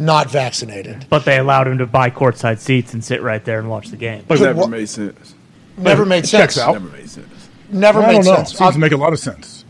not 0.01 0.31
vaccinated. 0.31 1.07
But 1.11 1.25
they 1.25 1.39
allowed 1.39 1.69
him 1.69 1.79
to 1.79 1.87
buy 1.87 2.11
courtside 2.11 2.59
seats 2.59 2.95
and 2.95 3.05
sit 3.05 3.23
right 3.23 3.45
there 3.45 3.59
and 3.59 3.69
watch 3.69 3.89
the 3.89 3.97
game. 3.97 4.25
But 4.27 4.41
Never 4.41 4.61
what- 4.61 4.71
made 4.71 4.89
sense. 4.89 5.35
Never 5.77 6.05
made 6.05 6.27
sense. 6.27 6.55
checks 6.55 6.59
out. 6.59 6.73
Never 6.73 6.89
made 6.97 7.09
sense. 7.09 7.27
Never 7.71 8.03
I 8.03 8.07
made 8.09 8.13
don't 8.15 8.25
know. 8.25 8.35
sense. 8.37 8.57
Seems 8.59 8.73
to 8.75 8.79
make 8.81 8.93
a 8.93 8.97
lot 8.97 9.13
of 9.13 9.19
sense. 9.19 9.65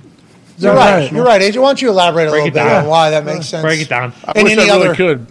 You're 0.58 0.74
right. 0.74 1.10
You're 1.12 1.24
right, 1.24 1.40
Agent. 1.42 1.62
Why 1.62 1.68
don't 1.70 1.82
you 1.82 1.88
elaborate 1.90 2.28
a 2.28 2.30
Break 2.30 2.44
little 2.44 2.54
bit 2.54 2.68
down. 2.70 2.84
on 2.84 2.88
why 2.90 3.10
that 3.10 3.24
makes 3.24 3.46
sense? 3.46 3.62
Break 3.62 3.80
it 3.80 3.88
down. 3.88 4.12
I 4.24 4.32
And 4.36 4.44
wish 4.44 4.52
any 4.52 4.62
I 4.70 4.74
really 4.76 4.86
other- 4.88 4.94
could, 4.94 5.26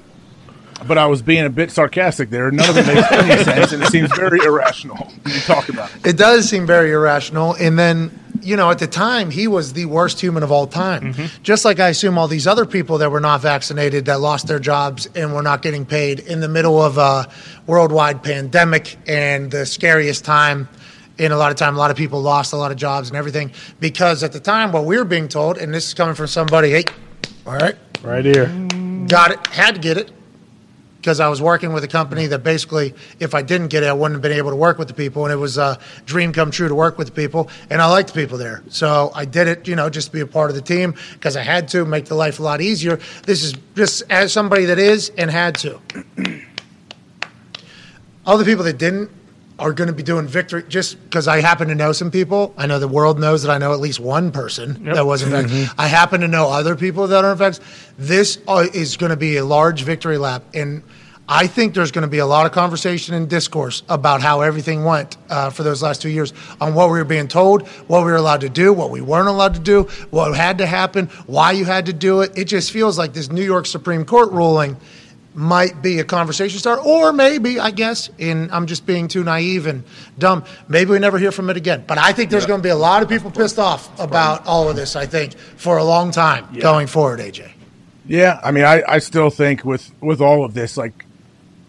but 0.88 0.98
I 0.98 1.06
was 1.08 1.22
being 1.22 1.46
a 1.46 1.50
bit 1.50 1.72
sarcastic 1.72 2.30
there. 2.30 2.50
None 2.52 2.70
of 2.70 2.78
it 2.78 2.88
makes 2.88 3.12
any 3.12 3.44
sense, 3.44 3.72
and 3.74 3.84
it 3.84 3.88
seems 3.90 4.12
very 4.16 4.40
irrational 4.44 4.98
when 5.24 5.34
you 5.36 5.40
talk 5.42 5.70
about 5.70 5.92
it. 5.96 6.08
It 6.08 6.18
does 6.18 6.50
seem 6.50 6.66
very 6.66 6.92
irrational. 6.92 7.54
And 7.60 7.78
then, 7.78 8.18
you 8.50 8.56
know, 8.56 8.72
at 8.72 8.80
the 8.80 8.88
time, 8.88 9.30
he 9.30 9.48
was 9.48 9.74
the 9.74 9.86
worst 9.86 10.20
human 10.20 10.42
of 10.42 10.52
all 10.52 10.66
time. 10.66 11.14
Mm-hmm. 11.14 11.44
Just 11.44 11.66
like 11.66 11.80
I 11.80 11.90
assume 11.90 12.18
all 12.18 12.28
these 12.28 12.48
other 12.48 12.66
people 12.66 12.98
that 12.98 13.12
were 13.12 13.20
not 13.20 13.42
vaccinated 13.42 14.06
that 14.06 14.20
lost 14.22 14.48
their 14.48 14.58
jobs 14.58 15.08
and 15.14 15.36
were 15.36 15.44
not 15.44 15.62
getting 15.62 15.86
paid 15.86 16.20
in 16.22 16.40
the 16.40 16.50
middle 16.50 16.82
of 16.82 16.98
a 16.98 17.30
worldwide 17.68 18.24
pandemic 18.24 18.98
and 19.08 19.52
the 19.52 19.68
scariest 19.68 20.26
time. 20.26 20.68
In 21.20 21.32
a 21.32 21.38
lot 21.38 21.52
of 21.52 21.58
time, 21.58 21.76
a 21.76 21.78
lot 21.78 21.92
of 21.92 21.98
people 21.98 22.22
lost 22.22 22.54
a 22.54 22.56
lot 22.56 22.72
of 22.72 22.78
jobs 22.78 23.10
and 23.10 23.18
everything 23.18 23.52
because 23.80 24.24
at 24.24 24.32
the 24.32 24.40
time, 24.40 24.72
what 24.72 24.86
we 24.86 24.98
were 24.98 25.06
being 25.06 25.28
told, 25.28 25.60
and 25.60 25.72
this 25.72 25.86
is 25.86 25.94
coming 25.94 26.16
from 26.16 26.26
somebody, 26.28 26.72
hey, 26.72 26.86
all 27.46 27.56
right, 27.56 27.76
Right 28.02 28.26
here. 28.26 28.48
got 29.08 29.30
it, 29.32 29.46
had 29.48 29.76
to 29.76 29.82
get 29.82 29.98
it 29.98 30.12
because 31.00 31.20
I 31.20 31.30
was 31.30 31.42
working 31.42 31.72
with 31.72 31.84
a 31.84 31.88
company 31.88 32.28
that 32.28 32.44
basically, 32.44 32.94
if 33.20 33.34
I 33.34 33.42
didn't 33.42 33.68
get 33.70 33.84
it, 33.84 33.88
I 33.88 33.94
wouldn't 33.94 34.16
have 34.16 34.22
been 34.22 34.38
able 34.38 34.50
to 34.50 34.56
work 34.56 34.78
with 34.78 34.90
the 34.90 34.94
people, 34.94 35.26
and 35.26 35.34
it 35.34 35.38
was 35.38 35.58
a 35.58 35.80
dream 36.06 36.34
come 36.34 36.52
true 36.52 36.68
to 36.68 36.76
work 36.76 36.98
with 36.98 37.08
the 37.08 37.14
people, 37.14 37.50
and 37.70 37.82
I 37.82 37.86
liked 37.88 38.14
the 38.14 38.22
people 38.22 38.38
there, 38.38 38.64
so 38.70 39.12
I 39.16 39.26
did 39.26 39.48
it, 39.48 39.68
you 39.68 39.76
know, 39.76 39.90
just 39.90 40.08
to 40.08 40.14
be 40.14 40.20
a 40.20 40.28
part 40.28 40.50
of 40.50 40.56
the 40.56 40.62
team 40.62 40.96
because 41.14 41.38
I 41.38 41.44
had 41.44 41.70
to 41.70 41.86
make 41.86 42.06
the 42.06 42.16
life 42.16 42.40
a 42.40 42.44
lot 42.44 42.62
easier. 42.62 43.00
This 43.24 43.44
is 43.44 43.54
just 43.76 44.04
as 44.10 44.34
somebody 44.34 44.66
that 44.66 44.80
is 44.80 45.10
and 45.18 45.32
had 45.32 45.56
to. 45.60 45.80
Other 48.26 48.44
people 48.44 48.66
that 48.66 48.78
didn't 48.78 49.10
are 49.60 49.74
going 49.74 49.88
to 49.88 49.94
be 49.94 50.04
doing 50.04 50.26
victory 50.28 50.64
just 50.68 51.02
because 51.04 51.28
I 51.28 51.42
happen 51.42 51.68
to 51.68 51.76
know 51.76 51.92
some 51.92 52.10
people. 52.10 52.54
I 52.58 52.66
know 52.66 52.80
the 52.80 52.88
world 52.88 53.20
knows 53.20 53.44
that 53.44 53.52
I 53.52 53.58
know 53.58 53.74
at 53.74 53.80
least 53.80 54.00
one 54.00 54.32
person 54.32 54.84
that 54.86 55.06
wasn't 55.06 55.32
vaccinated. 55.32 55.70
I 55.78 55.88
happen 55.88 56.22
to 56.22 56.28
know 56.28 56.50
other 56.50 56.76
people 56.76 57.08
that 57.08 57.24
are 57.26 57.32
infected. 57.32 57.64
This 57.98 58.40
uh, 58.48 58.66
is 58.74 58.98
going 58.98 59.12
to 59.12 59.18
be 59.18 59.38
a 59.38 59.46
large 59.46 59.84
victory 59.84 60.18
lap, 60.18 60.44
and 60.54 60.82
I 61.32 61.46
think 61.46 61.76
there's 61.76 61.92
going 61.92 62.02
to 62.02 62.08
be 62.10 62.18
a 62.18 62.26
lot 62.26 62.48
of 62.48 62.54
conversation 62.54 63.14
and 63.14 63.30
discourse 63.30 63.84
about 63.88 64.22
how 64.22 64.42
everything 64.42 64.84
went 64.84 65.16
uh, 65.30 65.52
for 65.52 65.62
those 65.62 65.84
last 65.84 66.02
two 66.02 66.10
years 66.10 66.34
on 66.60 66.74
what 66.74 66.90
we 66.90 66.98
were 66.98 67.06
being 67.06 67.28
told, 67.28 67.68
what 67.88 68.00
we 68.00 68.12
were 68.12 68.18
allowed 68.18 68.42
to 68.42 68.50
do, 68.50 68.74
what 68.74 68.90
we 68.90 69.00
weren't 69.00 69.28
allowed 69.28 69.54
to 69.54 69.60
do, 69.60 69.84
what 70.10 70.36
had 70.36 70.58
to 70.58 70.66
happen, 70.66 71.06
why 71.28 71.52
you 71.52 71.66
had 71.66 71.86
to 71.86 71.94
do 71.94 72.22
it. 72.22 72.36
It 72.36 72.46
just 72.46 72.72
feels 72.72 72.98
like 72.98 73.14
this 73.14 73.30
New 73.30 73.44
York 73.44 73.68
Supreme 73.68 74.06
Court 74.06 74.32
ruling 74.32 74.76
might 75.40 75.82
be 75.82 76.00
a 76.00 76.04
conversation 76.04 76.60
starter, 76.60 76.82
or 76.82 77.14
maybe, 77.14 77.62
I 77.62 77.72
guess, 77.72 78.10
and 78.20 78.52
I'm 78.52 78.68
just 78.68 78.86
being 78.86 79.08
too 79.08 79.24
naive 79.24 79.68
and 79.68 79.86
dumb, 80.18 80.44
maybe 80.68 80.92
we 80.92 81.00
never 81.00 81.18
hear 81.18 81.32
from 81.32 81.50
it 81.50 81.56
again. 81.56 81.86
But 81.88 81.98
I 81.98 82.12
think 82.12 82.30
there's 82.30 82.46
going 82.46 82.60
to 82.60 82.64
be 82.64 82.70
a 82.70 82.76
lot 82.76 83.04
of 83.04 83.08
people 83.08 83.32
pissed 83.32 83.58
off 83.58 83.98
about 83.98 84.46
all 84.46 84.70
of 84.70 84.76
this, 84.76 84.98
I 84.98 85.06
think, 85.06 85.38
for 85.38 85.78
a 85.78 85.84
long 85.84 86.12
time 86.12 86.46
going 86.60 86.88
forward, 86.88 87.22
AJ. 87.22 87.52
Yeah, 88.06 88.38
I 88.44 88.52
mean, 88.52 88.66
I, 88.66 88.84
I 88.86 89.00
still 89.00 89.30
think 89.30 89.64
with 89.64 89.90
with 90.02 90.20
all 90.20 90.44
of 90.44 90.54
this, 90.54 90.76
like 90.76 91.06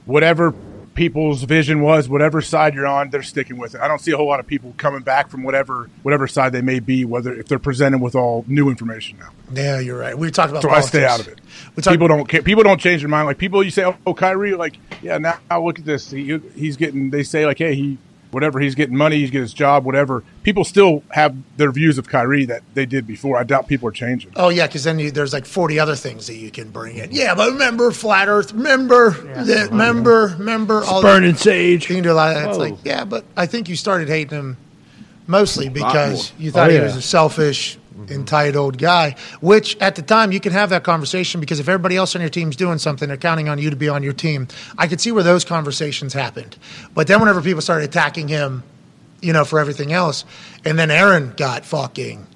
whatever 0.04 0.52
people's 0.94 1.42
vision 1.44 1.80
was, 1.80 2.08
whatever 2.08 2.40
side 2.40 2.74
you're 2.74 2.86
on, 2.86 3.10
they're 3.10 3.22
sticking 3.22 3.56
with 3.56 3.74
it. 3.74 3.80
I 3.80 3.88
don't 3.88 4.00
see 4.00 4.12
a 4.12 4.16
whole 4.16 4.26
lot 4.26 4.40
of 4.40 4.46
people 4.46 4.74
coming 4.76 5.02
back 5.02 5.28
from 5.30 5.42
whatever 5.42 5.88
whatever 6.02 6.26
side 6.26 6.52
they 6.52 6.62
may 6.62 6.80
be, 6.80 7.04
whether 7.04 7.32
if 7.34 7.46
they're 7.46 7.58
presented 7.58 8.00
with 8.00 8.14
all 8.14 8.44
new 8.46 8.68
information 8.68 9.18
now. 9.18 9.30
Yeah, 9.52 9.78
you're 9.80 9.98
right. 9.98 10.16
We 10.16 10.30
talked 10.30 10.50
about 10.50 10.62
So 10.62 10.70
I 10.70 10.80
stay 10.80 11.04
out 11.04 11.20
of 11.20 11.28
it. 11.28 11.40
We 11.76 11.82
talk- 11.82 11.92
people 11.92 12.08
don't 12.08 12.28
care. 12.28 12.42
People 12.42 12.64
don't 12.64 12.80
change 12.80 13.02
their 13.02 13.08
mind. 13.08 13.26
Like 13.26 13.38
people, 13.38 13.62
you 13.62 13.70
say, 13.70 13.84
"Oh, 13.84 13.96
oh 14.06 14.14
Kyrie," 14.14 14.54
like, 14.54 14.76
yeah, 15.02 15.18
now, 15.18 15.38
now 15.50 15.64
look 15.64 15.78
at 15.78 15.84
this. 15.84 16.10
He, 16.10 16.38
he's 16.54 16.76
getting. 16.76 17.10
They 17.10 17.22
say 17.22 17.46
like, 17.46 17.58
"Hey, 17.58 17.74
he 17.74 17.98
whatever. 18.30 18.60
He's 18.60 18.74
getting 18.74 18.96
money. 18.96 19.18
He's 19.18 19.30
getting 19.30 19.42
his 19.42 19.54
job. 19.54 19.84
Whatever." 19.84 20.22
People 20.42 20.64
still 20.64 21.02
have 21.10 21.36
their 21.56 21.70
views 21.72 21.98
of 21.98 22.08
Kyrie 22.08 22.44
that 22.46 22.62
they 22.74 22.86
did 22.86 23.06
before. 23.06 23.36
I 23.38 23.44
doubt 23.44 23.68
people 23.68 23.88
are 23.88 23.92
changing. 23.92 24.32
Oh 24.36 24.48
yeah, 24.48 24.66
because 24.66 24.84
then 24.84 24.98
you, 24.98 25.10
there's 25.10 25.32
like 25.32 25.46
40 25.46 25.78
other 25.78 25.96
things 25.96 26.26
that 26.26 26.36
you 26.36 26.50
can 26.50 26.70
bring 26.70 26.96
in. 26.96 27.10
Yeah, 27.12 27.34
but 27.34 27.52
remember 27.52 27.90
flat 27.90 28.28
Earth. 28.28 28.52
Remember 28.52 29.10
that. 29.10 29.70
Remember. 29.70 30.34
Remember 30.38 30.82
all. 30.84 31.02
Burning 31.02 31.34
sage. 31.34 31.88
You 31.88 31.96
can 31.96 32.04
do 32.04 32.12
a 32.12 32.14
lot 32.14 32.36
of 32.36 32.42
that. 32.42 32.48
It's 32.50 32.58
like 32.58 32.74
yeah, 32.84 33.04
but 33.04 33.24
I 33.36 33.46
think 33.46 33.68
you 33.68 33.76
started 33.76 34.08
hating 34.08 34.38
him 34.38 34.56
mostly 35.26 35.68
because 35.68 36.32
you 36.38 36.50
thought 36.50 36.70
Oh, 36.70 36.72
he 36.72 36.80
was 36.80 36.96
a 36.96 37.02
selfish, 38.08 38.16
entitled 38.16 38.78
guy. 38.78 39.16
Which 39.40 39.76
at 39.78 39.96
the 39.96 40.02
time 40.02 40.32
you 40.32 40.40
can 40.40 40.52
have 40.52 40.70
that 40.70 40.84
conversation 40.84 41.40
because 41.40 41.60
if 41.60 41.68
everybody 41.68 41.96
else 41.96 42.14
on 42.14 42.20
your 42.20 42.30
team's 42.30 42.56
doing 42.56 42.78
something, 42.78 43.08
they're 43.08 43.16
counting 43.16 43.48
on 43.48 43.58
you 43.58 43.70
to 43.70 43.76
be 43.76 43.88
on 43.88 44.02
your 44.02 44.12
team. 44.12 44.48
I 44.78 44.86
could 44.86 45.00
see 45.00 45.12
where 45.12 45.24
those 45.24 45.44
conversations 45.44 46.12
happened. 46.12 46.56
But 46.94 47.06
then 47.06 47.20
whenever 47.20 47.42
people 47.42 47.62
started 47.62 47.88
attacking 47.88 48.28
him, 48.28 48.62
you 49.20 49.32
know, 49.32 49.44
for 49.44 49.58
everything 49.60 49.92
else, 49.92 50.24
and 50.64 50.78
then 50.78 50.90
Aaron 50.90 51.34
got 51.36 51.64
fucking. 51.64 52.26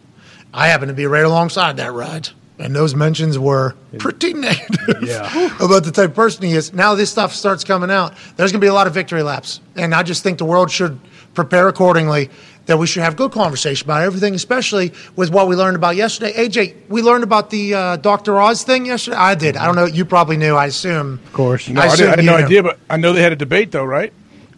I 0.53 0.69
happened 0.69 0.91
to 0.91 0.95
be 0.95 1.07
right 1.07 1.25
alongside 1.25 1.79
that 1.79 1.93
ride. 1.93 2.29
And 2.57 2.77
those 2.77 2.95
mentions 2.95 3.37
were 3.37 3.75
pretty 3.99 4.33
negative 4.35 5.03
Yeah. 5.03 5.57
about 5.65 5.83
the 5.83 5.91
type 5.91 6.11
of 6.11 6.15
person 6.15 6.45
he 6.45 6.53
is. 6.53 6.73
Now 6.73 6.95
this 6.95 7.11
stuff 7.11 7.35
starts 7.35 7.65
coming 7.65 7.91
out. 7.91 8.15
There's 8.37 8.53
going 8.53 8.61
to 8.61 8.65
be 8.65 8.69
a 8.69 8.73
lot 8.75 8.87
of 8.87 8.95
victory 8.95 9.25
laps. 9.25 9.61
And 9.75 9.93
I 9.93 10.05
just 10.05 10.23
think 10.23 10.39
the 10.39 10.45
world 10.45 10.71
should 10.71 11.01
prepare 11.35 11.67
accordingly, 11.67 12.31
that 12.67 12.79
we 12.79 12.87
should 12.87 13.03
have 13.03 13.17
good 13.17 13.33
conversation 13.33 13.87
about 13.87 14.03
everything, 14.03 14.35
especially 14.35 14.93
with 15.17 15.31
what 15.31 15.49
we 15.49 15.57
learned 15.57 15.77
about 15.77 15.97
yesterday. 15.97 16.33
AJ, 16.33 16.75
we 16.89 17.03
learned 17.03 17.25
about 17.25 17.51
the 17.51 17.75
uh, 17.75 17.97
Dr. 17.97 18.41
Oz 18.41 18.63
thing 18.65 18.87
yesterday. 18.87 19.17
I 19.17 19.35
did. 19.35 19.57
I 19.57 19.67
don't 19.67 19.77
know. 19.77 19.87
You 19.87 20.05
probably 20.05 20.37
knew, 20.37 20.55
I 20.55 20.67
assume. 20.67 21.15
Of 21.25 21.33
course. 21.33 21.69
No, 21.69 21.81
I, 21.81 21.87
assume 21.87 21.97
didn't, 21.97 22.07
I 22.07 22.17
had 22.17 22.25
no 22.25 22.37
knew. 22.39 22.45
idea, 22.45 22.63
but 22.63 22.79
I 22.89 22.97
know 22.97 23.13
they 23.13 23.23
had 23.23 23.33
a 23.33 23.37
debate 23.37 23.71
though, 23.71 23.85
right? 23.85 24.13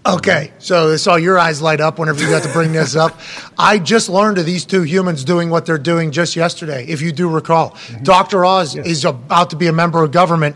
Okay, 0.06 0.52
so 0.60 0.92
I 0.92 0.96
saw 0.96 1.16
your 1.16 1.36
eyes 1.36 1.60
light 1.60 1.80
up 1.80 1.98
whenever 1.98 2.22
you 2.22 2.30
got 2.30 2.44
to 2.44 2.52
bring 2.52 2.72
this 2.72 2.94
up. 2.94 3.18
I 3.58 3.80
just 3.80 4.08
learned 4.08 4.38
of 4.38 4.46
these 4.46 4.64
two 4.64 4.82
humans 4.82 5.24
doing 5.24 5.50
what 5.50 5.66
they're 5.66 5.78
doing 5.78 6.12
just 6.12 6.36
yesterday, 6.36 6.86
if 6.86 7.02
you 7.02 7.10
do 7.10 7.28
recall. 7.28 7.70
Mm-hmm. 7.70 8.04
Dr. 8.04 8.44
Oz 8.44 8.76
is 8.76 9.04
about 9.04 9.50
to 9.50 9.56
be 9.56 9.66
a 9.66 9.72
member 9.72 10.04
of 10.04 10.12
government 10.12 10.54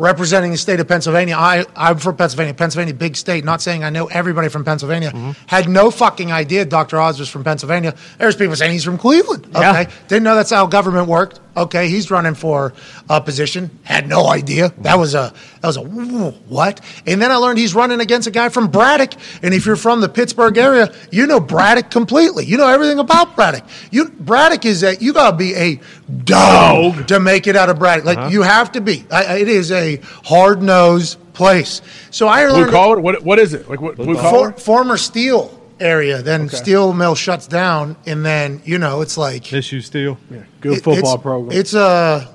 representing 0.00 0.50
the 0.50 0.56
state 0.56 0.80
of 0.80 0.88
Pennsylvania. 0.88 1.36
I, 1.36 1.66
I'm 1.76 1.98
from 1.98 2.16
Pennsylvania, 2.16 2.54
Pennsylvania, 2.54 2.94
big 2.94 3.16
state, 3.16 3.44
not 3.44 3.60
saying 3.60 3.84
I 3.84 3.90
know 3.90 4.06
everybody 4.06 4.48
from 4.48 4.64
Pennsylvania. 4.64 5.10
Mm-hmm. 5.10 5.32
Had 5.46 5.68
no 5.68 5.90
fucking 5.90 6.32
idea 6.32 6.64
Dr. 6.64 6.98
Oz 6.98 7.20
was 7.20 7.28
from 7.28 7.44
Pennsylvania. 7.44 7.94
There's 8.18 8.34
people 8.36 8.56
saying 8.56 8.72
he's 8.72 8.84
from 8.84 8.98
Cleveland. 8.98 9.46
Okay, 9.48 9.60
Yeah. 9.60 9.90
didn't 10.08 10.24
know 10.24 10.34
that's 10.34 10.50
how 10.50 10.66
government 10.66 11.06
worked. 11.06 11.40
Okay, 11.56 11.88
he's 11.88 12.10
running 12.10 12.34
for 12.34 12.72
a 13.08 13.20
position. 13.20 13.70
Had 13.82 14.08
no 14.08 14.28
idea. 14.28 14.72
That 14.78 14.98
was 14.98 15.14
a 15.14 15.32
that 15.60 15.66
was 15.66 15.76
a 15.76 15.82
what? 15.82 16.80
And 17.06 17.20
then 17.20 17.32
I 17.32 17.36
learned 17.36 17.58
he's 17.58 17.74
running 17.74 18.00
against 18.00 18.28
a 18.28 18.30
guy 18.30 18.48
from 18.48 18.68
Braddock. 18.68 19.14
And 19.42 19.52
if 19.52 19.66
you're 19.66 19.76
from 19.76 20.00
the 20.00 20.08
Pittsburgh 20.08 20.56
area, 20.56 20.92
you 21.10 21.26
know 21.26 21.40
Braddock 21.40 21.90
completely. 21.90 22.44
You 22.44 22.56
know 22.56 22.68
everything 22.68 22.98
about 22.98 23.34
Braddock. 23.34 23.64
You 23.90 24.10
Braddock 24.10 24.64
is 24.64 24.80
that 24.82 25.02
you 25.02 25.12
gotta 25.12 25.36
be 25.36 25.54
a 25.54 25.80
dog 26.24 27.08
to 27.08 27.18
make 27.18 27.46
it 27.46 27.56
out 27.56 27.68
of 27.68 27.78
Braddock. 27.78 28.04
Like 28.04 28.18
uh-huh. 28.18 28.28
you 28.30 28.42
have 28.42 28.72
to 28.72 28.80
be. 28.80 29.04
I, 29.10 29.38
it 29.38 29.48
is 29.48 29.72
a 29.72 29.96
hard 30.24 30.62
nosed 30.62 31.18
place. 31.32 31.82
So 32.10 32.28
I 32.28 32.46
learned 32.46 32.66
Blue 32.66 32.72
collar. 32.72 33.00
What 33.00 33.22
what 33.24 33.38
is 33.38 33.54
it? 33.54 33.68
Like 33.68 33.80
what 33.80 33.96
blue 33.96 34.14
collar? 34.14 34.52
for, 34.52 34.58
former 34.58 34.96
steel 34.96 35.59
area. 35.80 36.22
Then 36.22 36.48
steel 36.48 36.92
mill 36.92 37.14
shuts 37.14 37.46
down, 37.46 37.96
and 38.06 38.24
then 38.24 38.62
you 38.64 38.78
know 38.78 39.00
it's 39.00 39.16
like 39.16 39.52
Issue 39.52 39.80
steel. 39.80 40.18
Good 40.60 40.78
it- 40.78 40.84
football 40.84 41.14
it's, 41.14 41.22
program. 41.22 41.58
It's 41.58 41.74
a. 41.74 42.32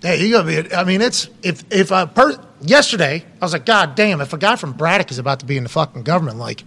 Hey, 0.00 0.24
you 0.24 0.30
gotta 0.30 0.46
be. 0.46 0.74
I 0.74 0.84
mean, 0.84 1.02
it's 1.02 1.28
if 1.42 1.64
if 1.72 1.90
a 1.90 2.06
per 2.06 2.40
yesterday 2.62 3.24
I 3.40 3.44
was 3.44 3.52
like, 3.52 3.66
God 3.66 3.96
damn! 3.96 4.20
If 4.20 4.32
a 4.32 4.38
guy 4.38 4.54
from 4.56 4.72
Braddock 4.72 5.10
is 5.10 5.18
about 5.18 5.40
to 5.40 5.46
be 5.46 5.56
in 5.56 5.64
the 5.64 5.68
fucking 5.68 6.04
government, 6.04 6.38
like, 6.38 6.62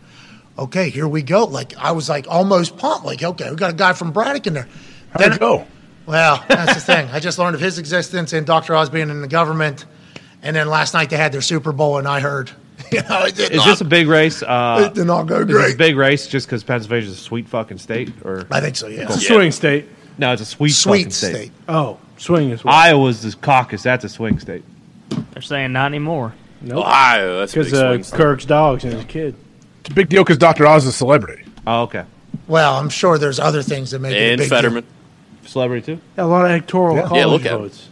okay, 0.59 0.89
here 0.89 1.07
we 1.07 1.21
go. 1.21 1.45
Like 1.45 1.75
I 1.77 1.91
was 1.93 2.09
like 2.09 2.25
almost 2.27 2.77
pumped. 2.77 3.05
Like, 3.05 3.23
okay, 3.23 3.49
we 3.49 3.55
got 3.55 3.71
a 3.71 3.75
guy 3.75 3.93
from 3.93 4.11
Braddock 4.11 4.47
in 4.47 4.53
there. 4.53 4.67
How'd 5.11 5.33
it 5.33 5.39
go? 5.39 5.65
Well, 6.05 6.43
that's 6.47 6.73
the 6.73 6.81
thing. 6.81 7.07
I 7.09 7.19
just 7.19 7.37
learned 7.39 7.55
of 7.55 7.61
his 7.61 7.77
existence 7.77 8.33
and 8.33 8.45
Dr. 8.45 8.75
Oz 8.75 8.89
being 8.89 9.09
in 9.09 9.21
the 9.21 9.27
government, 9.27 9.85
and 10.41 10.55
then 10.55 10.67
last 10.67 10.93
night 10.93 11.09
they 11.09 11.17
had 11.17 11.31
their 11.31 11.41
Super 11.41 11.71
Bowl, 11.71 11.97
and 11.97 12.07
I 12.07 12.19
heard. 12.19 12.51
You 12.93 13.01
know, 13.09 13.23
it 13.23 13.35
did 13.35 13.51
Is 13.51 13.57
not, 13.59 13.65
this 13.67 13.81
a 13.81 13.85
big 13.85 14.07
race? 14.07 14.43
Uh, 14.43 14.87
it 14.91 14.93
did 14.95 15.05
not 15.07 15.23
go 15.23 15.39
is 15.41 15.47
this 15.47 15.55
great. 15.55 15.75
a 15.75 15.77
big 15.77 15.95
race 15.95 16.27
just 16.27 16.47
because 16.47 16.63
Pennsylvania's 16.63 17.09
a 17.11 17.15
sweet 17.15 17.47
fucking 17.47 17.77
state? 17.77 18.11
Or 18.25 18.45
I 18.51 18.59
think 18.59 18.75
so. 18.75 18.87
Yeah. 18.87 19.03
It's 19.03 19.15
a 19.15 19.19
swing 19.19 19.51
state. 19.51 19.85
no, 20.17 20.33
it's 20.33 20.41
a 20.41 20.45
sweet, 20.45 20.71
Sweet 20.71 20.97
fucking 20.99 21.11
state. 21.11 21.33
state. 21.35 21.51
Oh, 21.69 21.99
swing 22.17 22.49
is 22.49 22.63
well. 22.63 22.73
Iowa's 22.73 23.21
the 23.21 23.35
caucus. 23.37 23.83
That's 23.83 24.03
a 24.03 24.09
swing 24.09 24.39
state. 24.39 24.63
They're 25.31 25.41
saying 25.41 25.71
not 25.71 25.85
anymore. 25.87 26.33
Nope. 26.61 26.79
Ohio, 26.85 27.39
that's 27.39 27.53
a 27.53 27.59
big 27.59 27.65
Because 27.65 27.79
uh, 27.81 27.89
swing 27.91 28.03
state. 28.03 28.17
Kirk's 28.17 28.45
dogs 28.45 28.83
and 28.83 28.93
his 28.93 29.05
kid. 29.05 29.35
It's 29.81 29.89
a 29.89 29.93
big 29.93 30.09
deal 30.09 30.23
because 30.23 30.37
Dr. 30.37 30.67
Oz 30.67 30.83
is 30.83 30.89
a 30.89 30.91
celebrity. 30.97 31.43
Oh, 31.65 31.83
okay. 31.83 32.03
Well, 32.47 32.75
I'm 32.75 32.89
sure 32.89 33.17
there's 33.17 33.39
other 33.39 33.63
things 33.63 33.91
that 33.91 33.99
make 33.99 34.11
it 34.13 34.17
a 34.17 34.31
and 34.33 34.39
big 34.39 34.49
Fetterman. 34.49 34.85
Celebrity 35.45 35.95
too. 35.95 36.01
A 36.17 36.25
lot 36.25 36.43
of 36.45 36.51
electoral 36.51 36.97
Yeah. 36.97 37.01
college 37.07 37.17
Yeah, 37.19 37.25
look 37.25 37.45
at 37.45 37.51
votes. 37.57 37.87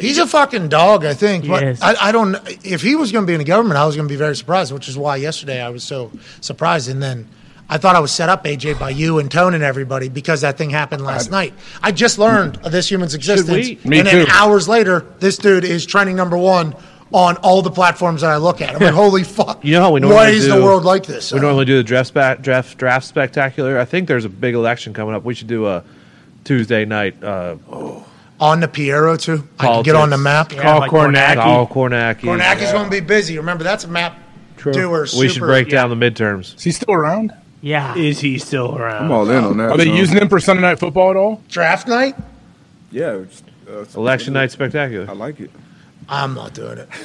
Deal. 0.00 0.08
He's 0.08 0.18
a 0.18 0.26
fucking 0.26 0.68
dog, 0.68 1.04
I 1.04 1.14
think. 1.14 1.46
But 1.46 1.62
Yes. 1.62 1.80
I, 1.82 1.94
I 2.08 2.12
don't. 2.12 2.36
If 2.64 2.82
he 2.82 2.96
was 2.96 3.12
going 3.12 3.24
to 3.24 3.26
be 3.26 3.34
in 3.34 3.38
the 3.38 3.44
government, 3.44 3.78
I 3.78 3.86
was 3.86 3.96
going 3.96 4.08
to 4.08 4.12
be 4.12 4.16
very 4.18 4.34
surprised, 4.36 4.72
which 4.72 4.88
is 4.88 4.96
why 4.98 5.16
yesterday 5.16 5.60
I 5.62 5.68
was 5.68 5.82
so 5.84 6.10
surprised. 6.40 6.88
And 6.88 7.02
then 7.02 7.28
I 7.68 7.78
thought 7.78 7.94
I 7.96 8.00
was 8.00 8.10
set 8.10 8.28
up, 8.28 8.44
AJ, 8.44 8.78
by 8.80 8.90
you 8.90 9.18
and 9.20 9.30
Tone 9.30 9.54
and 9.54 9.62
everybody 9.62 10.08
because 10.08 10.40
that 10.40 10.58
thing 10.58 10.70
happened 10.70 11.02
last 11.04 11.30
night. 11.30 11.54
I 11.82 11.92
just 11.92 12.18
learned 12.18 12.58
of 12.64 12.72
this 12.72 12.88
human's 12.90 13.14
existence, 13.14 13.68
we- 13.68 13.78
Me 13.88 13.98
and 14.00 14.08
then 14.08 14.26
too. 14.26 14.32
hours 14.32 14.68
later, 14.68 15.06
this 15.20 15.36
dude 15.36 15.64
is 15.64 15.86
trending 15.86 16.16
number 16.16 16.36
one. 16.36 16.74
On 17.12 17.34
all 17.38 17.60
the 17.60 17.72
platforms 17.72 18.20
that 18.20 18.30
I 18.30 18.36
look 18.36 18.60
at, 18.60 18.72
I'm 18.76 18.80
like, 18.80 18.94
holy 19.04 19.24
fuck! 19.24 19.64
You 19.64 19.72
know 19.72 19.80
how 19.80 19.90
we 19.90 19.98
normally 19.98 20.14
Why 20.16 20.22
normally 20.26 20.38
is 20.38 20.44
do- 20.46 20.54
the 20.60 20.62
world 20.62 20.84
like 20.84 21.06
this? 21.06 21.32
We 21.32 21.40
normally 21.40 21.64
do 21.64 21.76
the 21.78 21.82
draft, 21.82 22.06
spa- 22.06 22.36
draft 22.36 22.78
draft 22.78 23.04
spectacular. 23.04 23.80
I 23.80 23.84
think 23.84 24.06
there's 24.06 24.24
a 24.24 24.28
big 24.28 24.54
election 24.54 24.94
coming 24.94 25.16
up. 25.16 25.24
We 25.24 25.34
should 25.34 25.48
do 25.48 25.66
a 25.66 25.82
Tuesday 26.44 26.84
night. 26.84 27.20
Uh, 27.20 27.56
on 28.40 28.60
the 28.60 28.66
Piero 28.68 29.16
too. 29.16 29.46
I 29.58 29.66
can 29.66 29.82
get 29.84 29.94
on 29.94 30.10
the 30.10 30.18
map. 30.18 30.52
Yeah, 30.52 30.62
Call 30.62 30.80
like 30.80 30.90
Call 30.90 31.00
Kornacki. 31.08 31.66
Kornacki's 31.68 32.22
Kornacki's 32.24 32.72
going 32.72 32.84
to 32.86 32.90
be 32.90 33.00
busy. 33.00 33.36
Remember, 33.36 33.62
that's 33.62 33.84
a 33.84 33.88
map 33.88 34.18
True. 34.56 34.72
doer. 34.72 35.02
We 35.02 35.06
should 35.28 35.32
super- 35.34 35.46
break 35.46 35.68
down 35.68 35.90
the 35.90 35.96
midterms. 36.10 36.56
Is 36.56 36.62
he 36.64 36.72
still 36.72 36.94
around? 36.94 37.32
Yeah. 37.62 37.94
Is 37.94 38.20
he 38.20 38.38
still 38.38 38.76
around? 38.76 39.04
I'm 39.04 39.12
all 39.12 39.30
in 39.30 39.44
on 39.44 39.56
that. 39.58 39.70
Are 39.70 39.76
they 39.76 39.84
John. 39.84 39.96
using 39.96 40.16
him 40.16 40.28
for 40.30 40.40
Sunday 40.40 40.62
Night 40.62 40.78
Football 40.78 41.10
at 41.10 41.16
all? 41.16 41.42
Draft 41.48 41.86
night? 41.86 42.16
Yeah. 42.90 43.18
it's, 43.18 43.42
uh, 43.68 43.72
it's- 43.80 43.94
Election 43.94 44.32
night 44.32 44.50
spectacular. 44.50 45.08
I 45.08 45.12
like 45.12 45.38
it. 45.40 45.50
I'm 46.08 46.34
not 46.34 46.54
doing 46.54 46.78
it. 46.78 46.88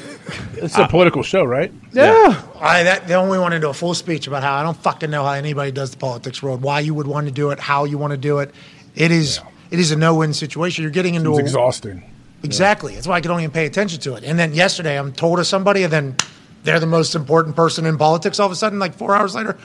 It's 0.57 0.77
a 0.77 0.87
political 0.87 1.21
show, 1.21 1.43
right? 1.43 1.71
Yeah. 1.91 2.41
I 2.59 2.83
that 2.83 3.07
the 3.07 3.13
only 3.15 3.37
want 3.37 3.53
to 3.53 3.59
do 3.59 3.69
a 3.69 3.73
full 3.73 3.93
speech 3.93 4.25
about 4.25 4.41
how 4.41 4.55
I 4.55 4.63
don't 4.63 4.77
fucking 4.77 5.11
know 5.11 5.23
how 5.25 5.33
anybody 5.33 5.69
does 5.71 5.91
the 5.91 5.97
politics 5.97 6.41
world, 6.41 6.61
why 6.61 6.79
you 6.79 6.93
would 6.95 7.05
want 7.05 7.27
to 7.27 7.31
do 7.31 7.51
it, 7.51 7.59
how 7.59 7.83
you 7.83 7.97
want 7.99 8.11
to 8.11 8.17
do 8.17 8.39
it. 8.39 8.55
It 8.95 9.11
is 9.11 9.39
it 9.75 9.79
is 9.81 9.91
a 9.91 9.97
no 9.97 10.15
win 10.15 10.33
situation. 10.33 10.83
You're 10.83 10.91
getting 10.91 11.15
into 11.15 11.31
It's 11.31 11.39
a, 11.39 11.41
exhausting. 11.41 12.01
Exactly. 12.43 12.95
That's 12.95 13.07
why 13.07 13.15
I 13.15 13.21
could 13.21 13.31
only 13.31 13.45
pay 13.49 13.65
attention 13.65 13.99
to 14.01 14.15
it. 14.15 14.23
And 14.23 14.39
then 14.39 14.53
yesterday, 14.53 14.97
I'm 14.97 15.11
told 15.11 15.37
of 15.37 15.47
somebody, 15.47 15.83
and 15.83 15.91
then 15.91 16.15
they're 16.63 16.79
the 16.79 16.85
most 16.85 17.13
important 17.13 17.57
person 17.57 17.85
in 17.85 17.97
politics. 17.97 18.39
All 18.39 18.45
of 18.45 18.53
a 18.53 18.55
sudden, 18.55 18.79
like 18.79 18.93
four 18.93 19.13
hours 19.13 19.35
later, 19.35 19.57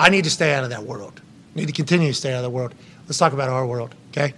I 0.00 0.10
need 0.10 0.24
to 0.24 0.30
stay 0.30 0.52
out 0.52 0.64
of 0.64 0.70
that 0.70 0.82
world. 0.82 1.20
I 1.54 1.60
need 1.60 1.66
to 1.66 1.72
continue 1.72 2.08
to 2.08 2.14
stay 2.14 2.32
out 2.32 2.38
of 2.38 2.42
that 2.42 2.50
world. 2.50 2.74
Let's 3.06 3.18
talk 3.18 3.32
about 3.32 3.48
our 3.48 3.64
world, 3.64 3.94
okay? 4.10 4.34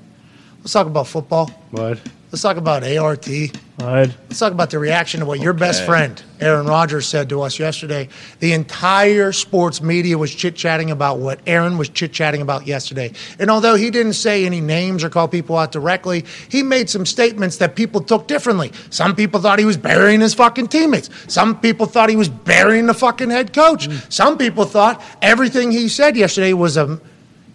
Let's 0.60 0.74
talk 0.74 0.86
about 0.86 1.06
football. 1.06 1.46
What? 1.70 2.00
Let's 2.34 2.42
talk 2.42 2.56
about 2.56 2.82
ART. 2.82 3.28
What? 3.76 4.10
Let's 4.26 4.40
talk 4.40 4.50
about 4.50 4.70
the 4.70 4.80
reaction 4.80 5.20
to 5.20 5.26
what 5.26 5.38
your 5.38 5.52
best 5.52 5.84
friend, 5.84 6.20
Aaron 6.40 6.66
Rodgers, 6.66 7.06
said 7.06 7.28
to 7.28 7.42
us 7.42 7.60
yesterday. 7.60 8.08
The 8.40 8.54
entire 8.54 9.30
sports 9.30 9.80
media 9.80 10.18
was 10.18 10.34
chit 10.34 10.56
chatting 10.56 10.90
about 10.90 11.20
what 11.20 11.38
Aaron 11.46 11.78
was 11.78 11.90
chit 11.90 12.12
chatting 12.12 12.42
about 12.42 12.66
yesterday. 12.66 13.12
And 13.38 13.52
although 13.52 13.76
he 13.76 13.88
didn't 13.88 14.14
say 14.14 14.44
any 14.44 14.60
names 14.60 15.04
or 15.04 15.10
call 15.10 15.28
people 15.28 15.56
out 15.56 15.70
directly, 15.70 16.24
he 16.48 16.64
made 16.64 16.90
some 16.90 17.06
statements 17.06 17.58
that 17.58 17.76
people 17.76 18.00
took 18.00 18.26
differently. 18.26 18.72
Some 18.90 19.14
people 19.14 19.40
thought 19.40 19.60
he 19.60 19.64
was 19.64 19.76
burying 19.76 20.20
his 20.20 20.34
fucking 20.34 20.66
teammates. 20.66 21.10
Some 21.32 21.60
people 21.60 21.86
thought 21.86 22.10
he 22.10 22.16
was 22.16 22.28
burying 22.28 22.86
the 22.86 22.94
fucking 22.94 23.30
head 23.30 23.52
coach. 23.52 23.88
Mm. 23.88 24.12
Some 24.12 24.38
people 24.38 24.64
thought 24.64 25.00
everything 25.22 25.70
he 25.70 25.88
said 25.88 26.16
yesterday 26.16 26.52
was 26.52 26.76
a 26.76 27.00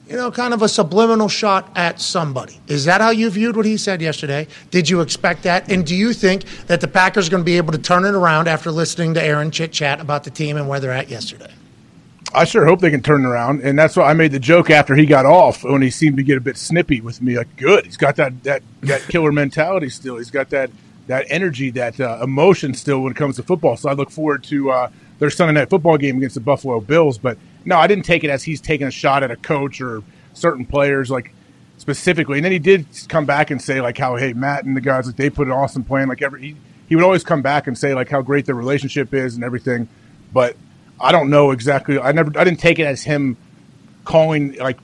you 0.10 0.16
know, 0.16 0.32
kind 0.32 0.56
of 0.56 0.64
a 0.64 0.68
subliminal 0.68 1.28
shot 1.28 1.72
at 1.76 2.02
somebody. 2.02 2.60
Is 2.68 2.86
that 2.86 3.00
how 3.00 3.12
you 3.12 3.30
viewed 3.30 3.56
what 3.56 3.68
he 3.68 3.78
said 3.78 4.02
yesterday? 4.02 4.48
Did 4.72 4.90
you 4.90 5.02
expect 5.02 5.44
that? 5.44 5.72
And 5.72 5.86
do 5.86 5.96
you 5.96 6.14
think 6.14 6.46
that 6.66 6.82
the 6.82 6.88
Packers 6.88 7.28
are 7.28 7.32
going 7.32 7.44
to 7.44 7.46
be 7.46 7.58
able 7.58 7.74
to 7.74 7.78
turn 7.78 8.06
it 8.06 8.16
around 8.16 8.48
after 8.48 8.72
listening 8.72 9.14
to 9.14 9.24
Aaron 9.24 9.52
chit 9.52 9.72
chat 9.72 10.02
about 10.02 10.24
the 10.24 10.32
team 10.32 10.58
and 10.58 10.68
where 10.68 10.80
they're 10.80 10.92
at 10.92 11.10
yesterday? 11.10 11.54
I 12.34 12.46
sure 12.46 12.66
hope 12.66 12.80
they 12.80 12.92
can 12.92 13.02
turn 13.02 13.24
it 13.24 13.28
around, 13.28 13.62
and 13.62 13.78
that's 13.78 13.96
why 13.96 14.10
I 14.10 14.14
made 14.14 14.32
the 14.32 14.40
joke 14.40 14.70
after 14.70 14.96
he 14.96 15.08
got 15.08 15.26
off 15.26 15.64
when 15.64 15.82
he 15.82 15.90
seemed 15.90 16.18
to 16.18 16.24
get 16.24 16.38
a 16.38 16.42
bit 16.42 16.58
snippy 16.58 17.02
with 17.02 17.22
me. 17.24 17.38
Like, 17.38 17.56
good, 17.56 17.86
he's 17.86 17.98
got 17.98 18.18
that 18.18 18.44
that 18.44 18.62
that 18.82 19.02
killer 19.10 19.32
mentality 19.32 19.90
still. 19.90 20.18
He's 20.18 20.30
got 20.30 20.52
that 20.52 20.70
that 21.08 21.26
energy, 21.30 21.72
that 21.72 22.00
uh, 22.00 22.20
emotion 22.22 22.76
still 22.76 23.02
when 23.02 23.14
it 23.14 23.16
comes 23.16 23.38
to 23.38 23.44
football. 23.44 23.78
So 23.78 23.90
I 23.90 23.94
look 23.94 24.12
forward 24.12 24.44
to 24.46 24.70
uh, 24.70 24.92
their 25.18 25.32
Sunday 25.32 25.60
night 25.60 25.72
football 25.72 25.98
game 25.98 26.18
against 26.18 26.36
the 26.36 26.42
Buffalo 26.42 26.80
Bills. 26.80 27.18
But 27.18 27.40
no, 27.66 27.78
I 27.78 27.88
didn't 27.88 28.06
take 28.06 28.24
it 28.24 28.30
as 28.30 28.44
he's 28.44 28.62
taking 28.62 28.88
a 28.88 28.92
shot 28.92 29.24
at 29.24 29.32
a 29.32 29.36
coach 29.36 29.82
or 29.82 30.04
certain 30.34 30.66
players 30.66 31.10
like 31.10 31.34
specifically. 31.78 32.38
And 32.38 32.46
then 32.46 32.52
he 32.52 32.60
did 32.60 32.86
come 33.08 33.26
back 33.26 33.52
and 33.52 33.62
say 33.62 33.82
like 33.82 33.98
how 33.98 34.16
hey 34.16 34.34
Matt 34.34 34.66
and 34.66 34.76
the 34.76 34.82
guys 34.82 35.08
like 35.08 35.16
they 35.16 35.30
put 35.30 35.48
an 35.48 35.54
awesome 35.54 35.84
plan. 35.84 36.08
Like 36.08 36.22
every 36.22 36.42
he, 36.42 36.56
he 36.88 36.96
would 36.96 37.04
always 37.04 37.24
come 37.24 37.42
back 37.42 37.68
and 37.68 37.78
say 37.78 37.94
like 37.94 38.10
how 38.10 38.22
great 38.22 38.46
their 38.46 38.56
relationship 38.56 39.14
is 39.14 39.36
and 39.36 39.44
everything. 39.44 39.88
But 40.34 40.56
I 41.00 41.12
don't 41.12 41.30
know 41.30 41.52
exactly. 41.52 42.00
I 42.00 42.12
never 42.12 42.32
I 42.38 42.44
didn't 42.44 42.60
take 42.60 42.80
it 42.80 42.86
as 42.86 43.04
him 43.04 43.38
calling 44.06 44.56
like 44.56 44.78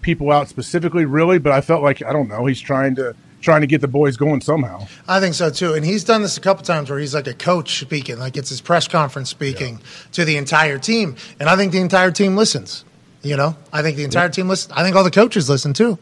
people 0.00 0.30
out 0.30 0.48
specifically 0.48 1.04
really, 1.04 1.38
but 1.38 1.52
I 1.52 1.60
felt 1.60 1.82
like 1.82 2.02
I 2.02 2.12
don't 2.12 2.28
know. 2.28 2.46
He's 2.46 2.60
trying 2.60 2.94
to 2.96 3.14
trying 3.40 3.62
to 3.62 3.66
get 3.66 3.80
the 3.80 3.88
boys 3.88 4.16
going 4.16 4.40
somehow. 4.40 4.86
I 5.08 5.20
think 5.20 5.34
so 5.34 5.50
too. 5.50 5.74
And 5.74 5.84
he's 5.84 6.04
done 6.04 6.22
this 6.22 6.36
a 6.36 6.40
couple 6.40 6.64
times 6.64 6.90
where 6.90 6.98
he's 6.98 7.14
like 7.14 7.26
a 7.26 7.34
coach 7.34 7.80
speaking, 7.80 8.18
like 8.18 8.36
it's 8.36 8.50
his 8.50 8.60
press 8.60 8.86
conference 8.86 9.30
speaking 9.30 9.80
to 10.12 10.24
the 10.24 10.36
entire 10.36 10.78
team. 10.78 11.16
And 11.38 11.48
I 11.48 11.56
think 11.56 11.72
the 11.72 11.80
entire 11.80 12.10
team 12.10 12.36
listens. 12.36 12.84
You 13.22 13.36
know, 13.36 13.56
I 13.72 13.82
think 13.82 13.96
the 13.96 14.04
entire 14.04 14.30
team 14.30 14.48
listens. 14.48 14.72
I 14.76 14.82
think 14.82 14.96
all 14.96 15.04
the 15.04 15.10
coaches 15.10 15.48
listen 15.48 15.72
too. 15.72 15.98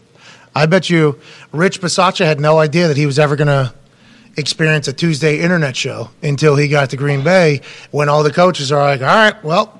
I 0.54 0.66
bet 0.66 0.88
you 0.88 1.18
Rich 1.52 1.80
Bisaccia 1.80 2.24
had 2.24 2.40
no 2.40 2.58
idea 2.58 2.88
that 2.88 2.96
he 2.96 3.06
was 3.06 3.18
ever 3.18 3.36
going 3.36 3.48
to 3.48 3.74
experience 4.36 4.86
a 4.86 4.92
Tuesday 4.92 5.40
internet 5.40 5.76
show 5.76 6.10
until 6.22 6.54
he 6.56 6.68
got 6.68 6.90
to 6.90 6.96
Green 6.96 7.24
Bay 7.24 7.60
when 7.90 8.08
all 8.08 8.22
the 8.22 8.32
coaches 8.32 8.70
are 8.70 8.80
like, 8.80 9.00
all 9.00 9.06
right, 9.06 9.44
well, 9.44 9.78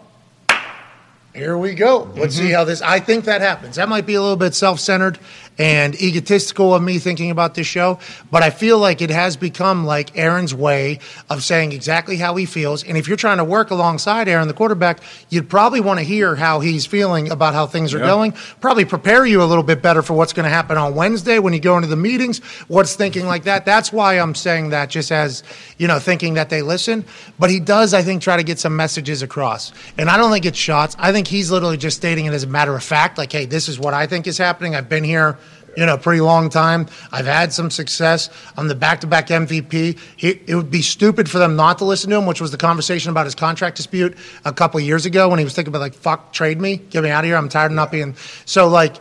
here 1.34 1.56
we 1.56 1.74
go. 1.74 2.10
Let's 2.16 2.34
see 2.34 2.44
mm-hmm. 2.44 2.54
how 2.54 2.64
this. 2.64 2.82
I 2.82 2.98
think 2.98 3.26
that 3.26 3.40
happens. 3.40 3.76
That 3.76 3.88
might 3.88 4.06
be 4.06 4.14
a 4.14 4.20
little 4.20 4.36
bit 4.36 4.54
self 4.54 4.80
centered 4.80 5.18
and 5.58 6.00
egotistical 6.00 6.74
of 6.74 6.82
me 6.82 6.98
thinking 6.98 7.30
about 7.30 7.54
this 7.54 7.66
show, 7.66 7.98
but 8.30 8.42
I 8.42 8.50
feel 8.50 8.78
like 8.78 9.02
it 9.02 9.10
has 9.10 9.36
become 9.36 9.84
like 9.84 10.16
Aaron's 10.16 10.54
way 10.54 11.00
of 11.28 11.42
saying 11.42 11.72
exactly 11.72 12.16
how 12.16 12.36
he 12.36 12.46
feels. 12.46 12.84
And 12.84 12.96
if 12.96 13.08
you're 13.08 13.16
trying 13.16 13.38
to 13.38 13.44
work 13.44 13.70
alongside 13.70 14.28
Aaron, 14.28 14.46
the 14.48 14.54
quarterback, 14.54 15.00
you'd 15.30 15.48
probably 15.48 15.80
want 15.80 15.98
to 15.98 16.04
hear 16.04 16.36
how 16.36 16.60
he's 16.60 16.86
feeling 16.86 17.30
about 17.30 17.54
how 17.54 17.66
things 17.66 17.92
are 17.92 17.98
Yeah. 17.98 18.06
going. 18.06 18.34
Probably 18.60 18.84
prepare 18.84 19.26
you 19.26 19.42
a 19.42 19.44
little 19.44 19.64
bit 19.64 19.82
better 19.82 20.02
for 20.02 20.14
what's 20.14 20.32
going 20.32 20.44
to 20.44 20.50
happen 20.50 20.78
on 20.78 20.94
Wednesday 20.94 21.38
when 21.38 21.52
you 21.52 21.60
go 21.60 21.76
into 21.76 21.88
the 21.88 21.96
meetings. 21.96 22.38
What's 22.68 22.94
thinking 22.94 23.26
like 23.26 23.44
that? 23.44 23.64
That's 23.64 23.92
why 23.92 24.14
I'm 24.14 24.34
saying 24.34 24.70
that, 24.70 24.90
just 24.90 25.10
as 25.10 25.42
you 25.76 25.88
know, 25.88 25.98
thinking 25.98 26.34
that 26.34 26.50
they 26.50 26.62
listen. 26.62 27.04
But 27.38 27.50
he 27.50 27.58
does, 27.60 27.94
I 27.94 28.02
think, 28.02 28.22
try 28.22 28.36
to 28.36 28.42
get 28.44 28.58
some 28.58 28.76
messages 28.76 29.22
across. 29.22 29.72
And 29.96 30.08
I 30.08 30.16
don't 30.16 30.30
think 30.30 30.44
it's 30.46 30.58
shots. 30.58 30.94
I 30.98 31.12
think 31.12 31.26
he's 31.26 31.50
literally 31.50 31.76
just 31.76 31.96
stating 31.96 32.26
it 32.26 32.32
as 32.32 32.44
a 32.44 32.46
matter 32.48 32.74
of 32.74 32.82
fact, 32.84 33.18
like, 33.18 33.32
hey, 33.32 33.44
this 33.44 33.68
is 33.68 33.78
what 33.78 33.94
I 33.94 34.06
think 34.06 34.26
is 34.26 34.38
happening. 34.38 34.74
I've 34.76 34.88
been 34.88 35.04
here. 35.04 35.36
You 35.78 35.86
know, 35.86 35.94
a 35.94 35.98
pretty 35.98 36.20
long 36.20 36.50
time. 36.50 36.88
I've 37.12 37.26
had 37.26 37.52
some 37.52 37.70
success. 37.70 38.30
I'm 38.56 38.66
the 38.66 38.74
back-to-back 38.74 39.28
MVP. 39.28 39.96
He, 40.16 40.28
it 40.28 40.56
would 40.56 40.72
be 40.72 40.82
stupid 40.82 41.30
for 41.30 41.38
them 41.38 41.54
not 41.54 41.78
to 41.78 41.84
listen 41.84 42.10
to 42.10 42.16
him, 42.16 42.26
which 42.26 42.40
was 42.40 42.50
the 42.50 42.56
conversation 42.56 43.12
about 43.12 43.26
his 43.26 43.36
contract 43.36 43.76
dispute 43.76 44.16
a 44.44 44.52
couple 44.52 44.80
of 44.80 44.84
years 44.84 45.06
ago 45.06 45.28
when 45.28 45.38
he 45.38 45.44
was 45.44 45.54
thinking 45.54 45.70
about 45.70 45.78
like, 45.78 45.94
"Fuck, 45.94 46.32
trade 46.32 46.60
me, 46.60 46.78
get 46.78 47.04
me 47.04 47.10
out 47.10 47.22
of 47.22 47.26
here. 47.26 47.36
I'm 47.36 47.48
tired 47.48 47.70
of 47.70 47.76
not 47.76 47.92
being." 47.92 48.16
So, 48.44 48.66
like, 48.66 48.96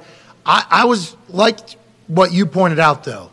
I, 0.45 0.65
I 0.69 0.85
was 0.85 1.17
like 1.29 1.57
what 2.05 2.31
you 2.31 2.45
pointed 2.45 2.77
out, 2.77 3.03
though. 3.03 3.31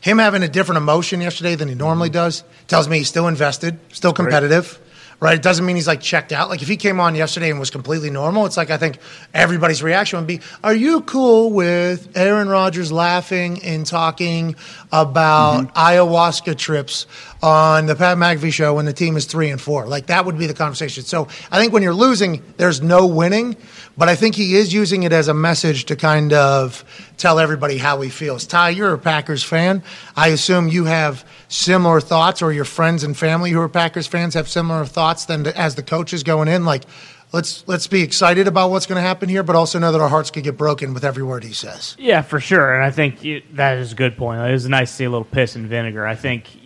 Him 0.00 0.18
having 0.18 0.42
a 0.42 0.48
different 0.48 0.78
emotion 0.78 1.20
yesterday 1.20 1.54
than 1.54 1.68
he 1.68 1.76
normally 1.76 2.08
mm-hmm. 2.08 2.14
does 2.14 2.42
tells 2.66 2.88
me 2.88 2.98
he's 2.98 3.08
still 3.08 3.28
invested, 3.28 3.78
still 3.92 4.12
competitive. 4.12 4.80
Right. 5.18 5.34
It 5.34 5.42
doesn't 5.42 5.64
mean 5.64 5.76
he's 5.76 5.86
like 5.86 6.02
checked 6.02 6.30
out. 6.30 6.50
Like 6.50 6.60
if 6.60 6.68
he 6.68 6.76
came 6.76 7.00
on 7.00 7.14
yesterday 7.14 7.48
and 7.48 7.58
was 7.58 7.70
completely 7.70 8.10
normal, 8.10 8.44
it's 8.44 8.58
like 8.58 8.68
I 8.68 8.76
think 8.76 8.98
everybody's 9.32 9.82
reaction 9.82 10.18
would 10.18 10.26
be, 10.26 10.40
"Are 10.62 10.74
you 10.74 11.00
cool 11.00 11.52
with 11.52 12.14
Aaron 12.14 12.50
Rodgers 12.50 12.92
laughing 12.92 13.62
and 13.64 13.86
talking 13.86 14.56
about 14.92 15.68
mm-hmm. 15.68 15.78
ayahuasca 15.78 16.58
trips 16.58 17.06
on 17.42 17.86
the 17.86 17.94
Pat 17.94 18.18
McAfee 18.18 18.52
show 18.52 18.74
when 18.74 18.84
the 18.84 18.92
team 18.92 19.16
is 19.16 19.24
three 19.24 19.48
and 19.48 19.58
four?" 19.58 19.86
Like 19.86 20.06
that 20.08 20.26
would 20.26 20.36
be 20.36 20.46
the 20.46 20.54
conversation. 20.54 21.02
So 21.02 21.28
I 21.50 21.58
think 21.58 21.72
when 21.72 21.82
you're 21.82 21.94
losing, 21.94 22.42
there's 22.58 22.82
no 22.82 23.06
winning, 23.06 23.56
but 23.96 24.08
I 24.08 24.14
think 24.14 24.34
he 24.34 24.56
is 24.56 24.72
using 24.72 25.02
it 25.04 25.12
as 25.12 25.28
a 25.28 25.34
message 25.34 25.86
to 25.86 25.96
kind 25.96 26.32
of 26.32 26.84
tell 27.16 27.38
everybody 27.38 27.78
how 27.78 28.00
he 28.00 28.10
feels. 28.10 28.46
Ty, 28.46 28.70
you're 28.70 28.92
a 28.92 28.98
Packers 28.98 29.42
fan. 29.42 29.82
I 30.16 30.28
assume 30.28 30.68
you 30.68 30.84
have 30.84 31.24
similar 31.48 32.00
thoughts, 32.00 32.42
or 32.42 32.52
your 32.52 32.64
friends 32.64 33.04
and 33.04 33.16
family 33.16 33.50
who 33.50 33.60
are 33.60 33.68
Packers 33.68 34.06
fans 34.06 34.34
have 34.34 34.48
similar 34.48 34.84
thoughts 34.84 35.24
than 35.24 35.44
the, 35.44 35.56
as 35.56 35.74
the 35.74 35.82
coaches 35.82 36.22
going 36.22 36.48
in. 36.48 36.64
Like, 36.64 36.84
let's 37.32 37.66
let's 37.66 37.86
be 37.86 38.02
excited 38.02 38.46
about 38.48 38.70
what's 38.70 38.86
going 38.86 38.96
to 38.96 39.06
happen 39.06 39.28
here, 39.28 39.42
but 39.42 39.56
also 39.56 39.78
know 39.78 39.92
that 39.92 40.00
our 40.00 40.08
hearts 40.08 40.30
could 40.30 40.44
get 40.44 40.56
broken 40.56 40.94
with 40.94 41.04
every 41.04 41.22
word 41.22 41.44
he 41.44 41.52
says. 41.52 41.96
Yeah, 41.98 42.22
for 42.22 42.40
sure. 42.40 42.74
And 42.74 42.84
I 42.84 42.90
think 42.90 43.24
you, 43.24 43.42
that 43.52 43.78
is 43.78 43.92
a 43.92 43.94
good 43.94 44.16
point. 44.16 44.40
It 44.40 44.52
was 44.52 44.68
nice 44.68 44.90
to 44.90 44.96
see 44.96 45.04
a 45.04 45.10
little 45.10 45.24
piss 45.24 45.56
and 45.56 45.66
vinegar. 45.66 46.06
I 46.06 46.14
think 46.16 46.65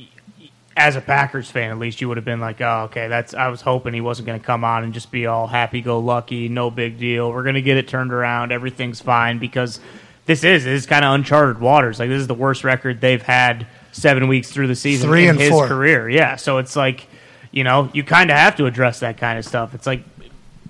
as 0.80 0.96
a 0.96 1.00
Packers 1.00 1.50
fan, 1.50 1.70
at 1.70 1.78
least 1.78 2.00
you 2.00 2.08
would 2.08 2.16
have 2.16 2.24
been 2.24 2.40
like, 2.40 2.60
"Oh, 2.60 2.84
okay, 2.84 3.08
that's." 3.08 3.34
I 3.34 3.48
was 3.48 3.60
hoping 3.60 3.94
he 3.94 4.00
wasn't 4.00 4.26
going 4.26 4.40
to 4.40 4.44
come 4.44 4.64
on 4.64 4.82
and 4.82 4.92
just 4.94 5.10
be 5.10 5.26
all 5.26 5.46
happy-go-lucky, 5.46 6.48
no 6.48 6.70
big 6.70 6.98
deal. 6.98 7.30
We're 7.30 7.42
going 7.42 7.54
to 7.54 7.62
get 7.62 7.76
it 7.76 7.86
turned 7.86 8.12
around. 8.12 8.50
Everything's 8.50 9.00
fine 9.00 9.38
because 9.38 9.78
this 10.26 10.42
is 10.44 10.64
this 10.64 10.82
is 10.82 10.86
kind 10.86 11.04
of 11.04 11.14
uncharted 11.14 11.60
waters. 11.60 11.98
Like 11.98 12.08
this 12.08 12.20
is 12.20 12.26
the 12.26 12.34
worst 12.34 12.64
record 12.64 13.00
they've 13.00 13.22
had 13.22 13.66
seven 13.92 14.28
weeks 14.28 14.50
through 14.50 14.68
the 14.68 14.76
season 14.76 15.08
Three 15.08 15.24
in 15.24 15.30
and 15.30 15.40
his 15.40 15.50
four. 15.50 15.66
career. 15.66 16.08
Yeah, 16.08 16.36
so 16.36 16.58
it's 16.58 16.76
like, 16.76 17.08
you 17.50 17.64
know, 17.64 17.90
you 17.92 18.04
kind 18.04 18.30
of 18.30 18.36
have 18.36 18.56
to 18.56 18.66
address 18.66 19.00
that 19.00 19.18
kind 19.18 19.38
of 19.38 19.44
stuff. 19.44 19.74
It's 19.74 19.86
like 19.86 20.02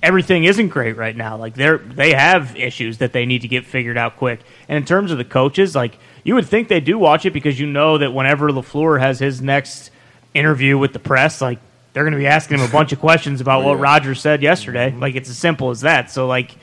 everything 0.03 0.45
isn't 0.45 0.69
great 0.69 0.97
right 0.97 1.17
now. 1.17 1.37
Like 1.37 1.55
they're 1.55 1.79
they 1.79 2.15
have 2.15 2.57
issues 2.57 2.99
that 2.99 3.13
they 3.13 3.27
need 3.27 3.43
to 3.43 3.49
get 3.49 3.65
figured 3.65 3.97
out 3.99 4.17
quick. 4.17 4.41
And 4.69 4.77
in 4.77 4.85
terms 4.85 5.11
of 5.13 5.19
the 5.19 5.25
coaches, 5.25 5.75
like 5.75 5.99
you 6.25 6.35
would 6.35 6.47
think 6.47 6.69
they 6.69 6.81
do 6.81 6.99
watch 6.99 7.27
it 7.27 7.33
because 7.33 7.61
you 7.61 7.67
know 7.67 7.99
that 7.99 8.13
whenever 8.13 8.51
LaFleur 8.51 9.01
has 9.01 9.19
his 9.19 9.41
next 9.41 9.90
interview 10.35 10.79
with 10.79 10.93
the 10.93 10.99
press, 10.99 11.41
like 11.41 11.59
they're 11.93 12.05
going 12.05 12.13
to 12.13 12.19
be 12.19 12.27
asking 12.27 12.59
him 12.59 12.69
a 12.69 12.71
bunch 12.71 12.93
of 12.93 13.01
questions 13.01 13.41
about 13.41 13.65
what 13.65 13.79
Rodgers 13.79 14.21
said 14.21 14.43
yesterday. 14.43 14.91
Mm-hmm. 14.91 15.01
Like 15.01 15.15
it's 15.17 15.29
as 15.29 15.39
simple 15.39 15.71
as 15.71 15.83
that. 15.83 16.11
So 16.11 16.27
like, 16.27 16.57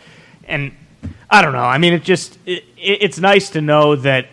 and 0.48 0.72
I 1.30 1.41
don't 1.41 1.53
know. 1.53 1.60
I 1.60 1.77
mean, 1.77 1.94
it 1.94 2.03
just 2.03 2.38
it, 2.45 2.64
it, 2.77 2.99
it's 3.02 3.19
nice 3.19 3.49
to 3.52 3.61
know 3.61 3.95
that 3.98 4.27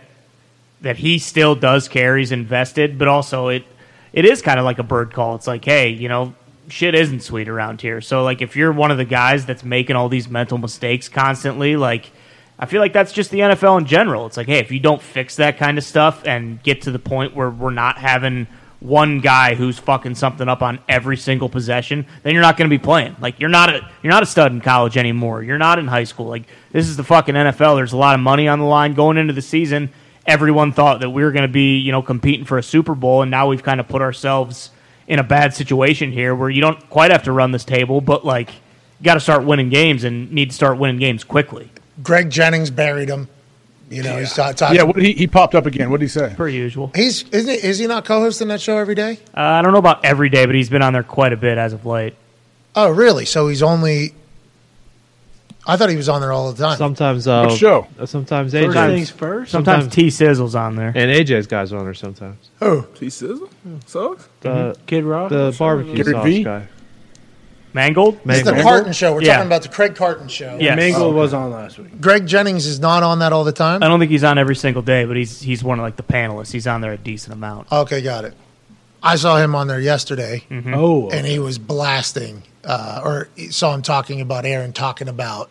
that 0.80 0.96
he 0.98 1.18
still 1.18 1.54
does 1.54 1.88
care. 1.88 2.16
He's 2.16 2.32
invested, 2.32 2.98
but 2.98 3.08
also 3.08 3.48
it 3.48 3.64
it 4.12 4.24
is 4.24 4.42
kind 4.42 4.58
of 4.58 4.64
like 4.64 4.78
a 4.78 4.84
bird 4.84 5.12
call. 5.12 5.34
It's 5.34 5.46
like, 5.46 5.64
hey, 5.64 5.88
you 5.88 6.08
know, 6.08 6.34
shit 6.68 6.94
isn't 6.94 7.20
sweet 7.20 7.48
around 7.48 7.80
here. 7.80 8.00
So 8.00 8.22
like, 8.22 8.42
if 8.42 8.54
you're 8.54 8.72
one 8.72 8.90
of 8.90 8.98
the 8.98 9.04
guys 9.04 9.44
that's 9.44 9.64
making 9.64 9.96
all 9.96 10.08
these 10.08 10.28
mental 10.28 10.58
mistakes 10.58 11.08
constantly, 11.08 11.76
like. 11.76 12.10
I 12.56 12.66
feel 12.66 12.80
like 12.80 12.92
that's 12.92 13.10
just 13.10 13.32
the 13.32 13.40
NFL 13.40 13.80
in 13.80 13.86
general. 13.86 14.26
It's 14.26 14.36
like, 14.36 14.46
hey, 14.46 14.60
if 14.60 14.70
you 14.70 14.78
don't 14.78 15.02
fix 15.02 15.34
that 15.36 15.58
kind 15.58 15.76
of 15.76 15.82
stuff 15.82 16.24
and 16.24 16.62
get 16.62 16.82
to 16.82 16.92
the 16.92 17.00
point 17.00 17.34
where 17.34 17.50
we're 17.50 17.70
not 17.70 17.98
having 17.98 18.46
one 18.84 19.20
guy 19.20 19.54
who's 19.54 19.78
fucking 19.78 20.14
something 20.14 20.46
up 20.46 20.60
on 20.60 20.78
every 20.90 21.16
single 21.16 21.48
possession, 21.48 22.04
then 22.22 22.34
you're 22.34 22.42
not 22.42 22.58
going 22.58 22.68
to 22.68 22.78
be 22.78 22.82
playing. 22.82 23.16
Like 23.18 23.40
you're 23.40 23.48
not 23.48 23.70
a 23.70 23.90
you're 24.02 24.12
not 24.12 24.22
a 24.22 24.26
stud 24.26 24.52
in 24.52 24.60
college 24.60 24.98
anymore. 24.98 25.42
You're 25.42 25.56
not 25.56 25.78
in 25.78 25.86
high 25.86 26.04
school. 26.04 26.26
Like 26.26 26.42
this 26.70 26.86
is 26.86 26.98
the 26.98 27.02
fucking 27.02 27.34
NFL. 27.34 27.76
There's 27.76 27.94
a 27.94 27.96
lot 27.96 28.14
of 28.14 28.20
money 28.20 28.46
on 28.46 28.58
the 28.58 28.66
line 28.66 28.92
going 28.92 29.16
into 29.16 29.32
the 29.32 29.40
season. 29.40 29.90
Everyone 30.26 30.70
thought 30.70 31.00
that 31.00 31.08
we 31.08 31.24
were 31.24 31.32
going 31.32 31.46
to 31.46 31.52
be, 31.52 31.78
you 31.78 31.92
know, 31.92 32.02
competing 32.02 32.44
for 32.44 32.58
a 32.58 32.62
Super 32.62 32.94
Bowl 32.94 33.22
and 33.22 33.30
now 33.30 33.48
we've 33.48 33.62
kind 33.62 33.80
of 33.80 33.88
put 33.88 34.02
ourselves 34.02 34.70
in 35.08 35.18
a 35.18 35.24
bad 35.24 35.54
situation 35.54 36.12
here 36.12 36.34
where 36.34 36.50
you 36.50 36.60
don't 36.60 36.90
quite 36.90 37.10
have 37.10 37.22
to 37.22 37.32
run 37.32 37.52
this 37.52 37.64
table, 37.64 38.02
but 38.02 38.26
like 38.26 38.50
you 38.50 39.04
got 39.04 39.14
to 39.14 39.20
start 39.20 39.44
winning 39.44 39.70
games 39.70 40.04
and 40.04 40.30
need 40.30 40.50
to 40.50 40.54
start 40.54 40.76
winning 40.76 40.98
games 40.98 41.24
quickly. 41.24 41.70
Greg 42.02 42.28
Jennings 42.28 42.70
buried 42.70 43.08
him. 43.08 43.28
You 43.94 44.02
know, 44.02 44.18
he's 44.18 44.32
ta- 44.34 44.52
talking. 44.52 44.76
Yeah, 44.76 44.82
what 44.82 44.96
he, 44.96 45.12
he 45.12 45.26
popped 45.26 45.54
up 45.54 45.66
again. 45.66 45.90
What 45.90 46.00
did 46.00 46.04
he 46.06 46.08
say? 46.10 46.34
Per 46.36 46.48
usual. 46.48 46.90
He's 46.94 47.22
isn't 47.30 47.48
he, 47.50 47.56
is 47.66 47.78
he 47.78 47.86
not 47.86 48.04
co-hosting 48.04 48.48
that 48.48 48.60
show 48.60 48.76
every 48.78 48.94
day? 48.94 49.18
Uh, 49.36 49.40
I 49.40 49.62
don't 49.62 49.72
know 49.72 49.78
about 49.78 50.04
every 50.04 50.28
day, 50.28 50.46
but 50.46 50.54
he's 50.54 50.68
been 50.70 50.82
on 50.82 50.92
there 50.92 51.02
quite 51.02 51.32
a 51.32 51.36
bit 51.36 51.58
as 51.58 51.72
of 51.72 51.86
late. 51.86 52.14
Oh, 52.76 52.90
really? 52.90 53.24
So 53.24 53.48
he's 53.48 53.62
only. 53.62 54.14
I 55.66 55.76
thought 55.78 55.88
he 55.88 55.96
was 55.96 56.10
on 56.10 56.20
there 56.20 56.30
all 56.32 56.52
the 56.52 56.62
time. 56.62 56.76
Sometimes, 56.76 57.26
uh, 57.26 57.46
What 57.46 57.56
show? 57.58 57.86
uh, 57.98 58.04
Sometimes 58.04 58.52
First 58.52 58.76
AJ. 58.76 58.86
things 58.94 59.10
first. 59.10 59.50
Sometimes, 59.50 59.84
Sometimes- 59.84 59.94
T 59.94 60.10
Sizzle's 60.10 60.54
on 60.54 60.76
there. 60.76 60.88
And 60.94 61.10
AJ's 61.10 61.46
guys 61.46 61.72
are 61.72 61.78
on 61.78 61.84
there 61.84 61.94
sometimes. 61.94 62.36
Oh, 62.60 62.82
T 62.98 63.08
Sizzle? 63.08 63.48
Sucks? 63.86 64.28
The, 64.42 64.76
Kid 64.86 65.04
Rock. 65.04 65.30
the 65.30 65.56
barbecue 65.58 65.94
Gary 65.96 66.12
sauce 66.12 66.24
V? 66.26 66.44
guy. 66.44 66.68
Mangold? 67.74 68.14
It's 68.24 68.44
the 68.44 68.52
Mangold. 68.52 68.62
Carton 68.62 68.92
show. 68.92 69.12
We're 69.14 69.22
Yeah. 69.22 69.34
talking 69.34 69.48
about 69.48 69.62
the 69.62 69.68
Craig 69.68 69.96
Carton 69.96 70.28
show. 70.28 70.56
Yes. 70.60 70.76
Mangle 70.76 71.12
was 71.12 71.34
on 71.34 71.50
last 71.50 71.76
week. 71.78 72.00
Greg 72.00 72.24
Jennings 72.26 72.66
is 72.66 72.78
not 72.80 73.02
on 73.02 73.18
that 73.18 73.32
all 73.32 73.42
the 73.44 73.52
time. 73.52 73.82
I 73.82 73.88
don't 73.88 73.98
think 73.98 74.10
he's 74.12 74.24
on 74.24 74.38
every 74.38 74.56
single 74.56 74.80
day, 74.82 75.04
but 75.04 75.16
he's 75.16 75.40
he's 75.40 75.62
one 75.64 75.78
of 75.78 75.82
like 75.82 75.96
the 75.96 76.02
panelists. 76.04 76.52
He's 76.52 76.66
on 76.68 76.80
there 76.80 76.92
a 76.92 76.96
decent 76.96 77.34
amount. 77.34 77.70
Okay, 77.72 78.00
got 78.00 78.24
it. 78.24 78.34
I 79.02 79.16
saw 79.16 79.36
him 79.36 79.54
on 79.54 79.66
there 79.66 79.80
yesterday, 79.80 80.44
Oh, 80.72 81.10
and 81.10 81.26
he 81.26 81.38
was 81.38 81.58
blasting, 81.58 82.42
uh, 82.64 83.02
or 83.04 83.28
saw 83.50 83.74
him 83.74 83.82
talking 83.82 84.22
about 84.22 84.46
Aaron 84.46 84.72
talking 84.72 85.08
about, 85.08 85.50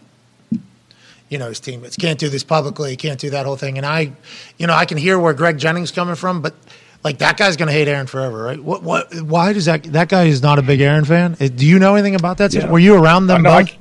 you 1.29 1.37
know, 1.37 1.49
his 1.49 1.59
teammates 1.59 1.95
can't 1.95 2.17
do 2.17 2.29
this 2.29 2.43
publicly, 2.43 2.95
can't 2.95 3.19
do 3.19 3.29
that 3.29 3.45
whole 3.45 3.55
thing. 3.55 3.77
And 3.77 3.85
I, 3.85 4.13
you 4.57 4.65
know, 4.65 4.73
I 4.73 4.85
can 4.85 4.97
hear 4.97 5.19
where 5.19 5.33
Greg 5.33 5.59
Jennings 5.59 5.91
coming 5.91 6.15
from, 6.15 6.41
but 6.41 6.55
like 7.03 7.17
that 7.19 7.37
guy's 7.37 7.57
going 7.57 7.67
to 7.67 7.73
hate 7.73 7.87
Aaron 7.87 8.07
forever, 8.07 8.43
right? 8.43 8.61
What? 8.61 8.83
What? 8.83 9.13
Why 9.21 9.53
does 9.53 9.65
that? 9.65 9.83
That 9.83 10.09
guy 10.09 10.25
is 10.25 10.41
not 10.41 10.59
a 10.59 10.61
big 10.61 10.81
Aaron 10.81 11.05
fan. 11.05 11.35
Uh, 11.39 11.47
Do 11.47 11.65
you 11.65 11.79
know 11.79 11.95
anything 11.95 12.15
about 12.15 12.37
that? 12.37 12.53
Yeah. 12.53 12.69
Were 12.69 12.79
you 12.79 12.95
around 12.95 13.27
them 13.27 13.45
I, 13.45 13.63
both? 13.63 13.77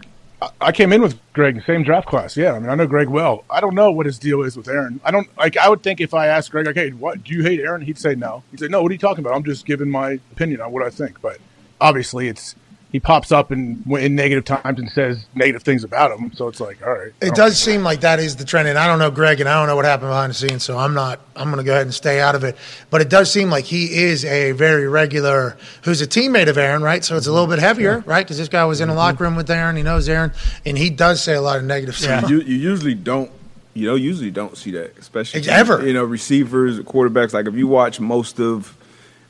I 0.60 0.72
came 0.72 0.92
in 0.92 1.02
with 1.02 1.18
Greg, 1.34 1.62
same 1.66 1.84
draft 1.84 2.08
class. 2.08 2.36
Yeah, 2.36 2.54
I 2.54 2.58
mean, 2.58 2.68
I 2.68 2.74
know 2.74 2.86
Greg 2.86 3.08
well. 3.08 3.44
I 3.48 3.60
don't 3.60 3.76
know 3.76 3.92
what 3.92 4.06
his 4.06 4.18
deal 4.18 4.42
is 4.42 4.56
with 4.56 4.68
Aaron. 4.68 5.00
I 5.04 5.12
don't 5.12 5.28
like. 5.38 5.56
I 5.56 5.68
would 5.68 5.82
think 5.82 6.00
if 6.00 6.14
I 6.14 6.26
asked 6.26 6.50
Greg, 6.50 6.66
like, 6.66 6.74
"Hey, 6.74 6.90
what 6.90 7.22
do 7.22 7.32
you 7.32 7.42
hate 7.42 7.60
Aaron?" 7.60 7.80
He'd 7.80 7.98
say 7.98 8.14
no. 8.14 8.42
He'd 8.50 8.60
say, 8.60 8.68
"No, 8.68 8.82
what 8.82 8.90
are 8.90 8.94
you 8.94 8.98
talking 8.98 9.24
about? 9.24 9.34
I'm 9.36 9.44
just 9.44 9.66
giving 9.66 9.88
my 9.88 10.18
opinion 10.32 10.60
on 10.60 10.72
what 10.72 10.82
I 10.82 10.90
think." 10.90 11.20
But 11.22 11.38
obviously, 11.80 12.28
it's 12.28 12.56
he 12.92 13.00
pops 13.00 13.32
up 13.32 13.50
in 13.50 13.82
in 13.98 14.14
negative 14.14 14.44
times 14.44 14.78
and 14.78 14.88
says 14.90 15.24
negative 15.34 15.62
things 15.62 15.82
about 15.82 16.16
him. 16.16 16.30
So 16.34 16.46
it's 16.48 16.60
like, 16.60 16.86
all 16.86 16.92
right, 16.92 17.10
It 17.22 17.34
does 17.34 17.58
seem 17.58 17.82
like 17.82 18.02
that 18.02 18.20
is 18.20 18.36
the 18.36 18.44
trend, 18.44 18.68
and 18.68 18.78
I 18.78 18.86
don't 18.86 18.98
know 18.98 19.10
Greg, 19.10 19.40
and 19.40 19.48
I 19.48 19.54
don't 19.58 19.66
know 19.66 19.76
what 19.76 19.86
happened 19.86 20.10
behind 20.10 20.30
the 20.30 20.34
scenes, 20.34 20.62
so 20.62 20.78
I'm 20.78 20.92
not. 20.94 21.20
I'm 21.34 21.46
going 21.46 21.56
to 21.56 21.64
go 21.64 21.72
ahead 21.72 21.86
and 21.86 21.94
stay 21.94 22.20
out 22.20 22.34
of 22.34 22.44
it. 22.44 22.56
But 22.90 23.00
it 23.00 23.08
does 23.08 23.32
seem 23.32 23.48
like 23.48 23.64
he 23.64 24.02
is 24.04 24.24
a 24.26 24.52
very 24.52 24.86
regular, 24.86 25.56
who's 25.84 26.02
a 26.02 26.06
teammate 26.06 26.48
of 26.48 26.58
Aaron, 26.58 26.82
right? 26.82 27.02
So 27.02 27.16
it's 27.16 27.26
a 27.26 27.32
little 27.32 27.46
bit 27.46 27.58
heavier, 27.58 28.00
right? 28.06 28.24
Because 28.24 28.36
this 28.36 28.48
guy 28.48 28.64
was 28.66 28.80
in 28.80 28.88
Mm-hmm. 28.88 28.96
the 28.96 29.02
locker 29.02 29.24
room 29.24 29.36
with 29.36 29.50
Aaron, 29.50 29.74
he 29.76 29.82
knows 29.82 30.06
Aaron, 30.08 30.32
and 30.66 30.76
he 30.76 30.90
does 30.90 31.22
say 31.22 31.32
a 31.34 31.40
lot 31.40 31.56
of 31.56 31.64
negative 31.64 31.96
stuff. 31.96 32.28
You, 32.28 32.40
you 32.42 32.56
usually 32.56 32.94
don't. 32.94 33.30
You 33.74 33.88
know, 33.88 33.94
usually 33.94 34.30
don't 34.30 34.54
see 34.54 34.72
that, 34.72 34.98
especially 34.98 35.48
ever. 35.48 35.86
You 35.86 35.94
know, 35.94 36.04
receivers, 36.04 36.78
quarterbacks. 36.80 37.32
Like 37.32 37.46
if 37.46 37.54
you 37.54 37.66
watch 37.66 37.98
most 38.00 38.38
of 38.38 38.76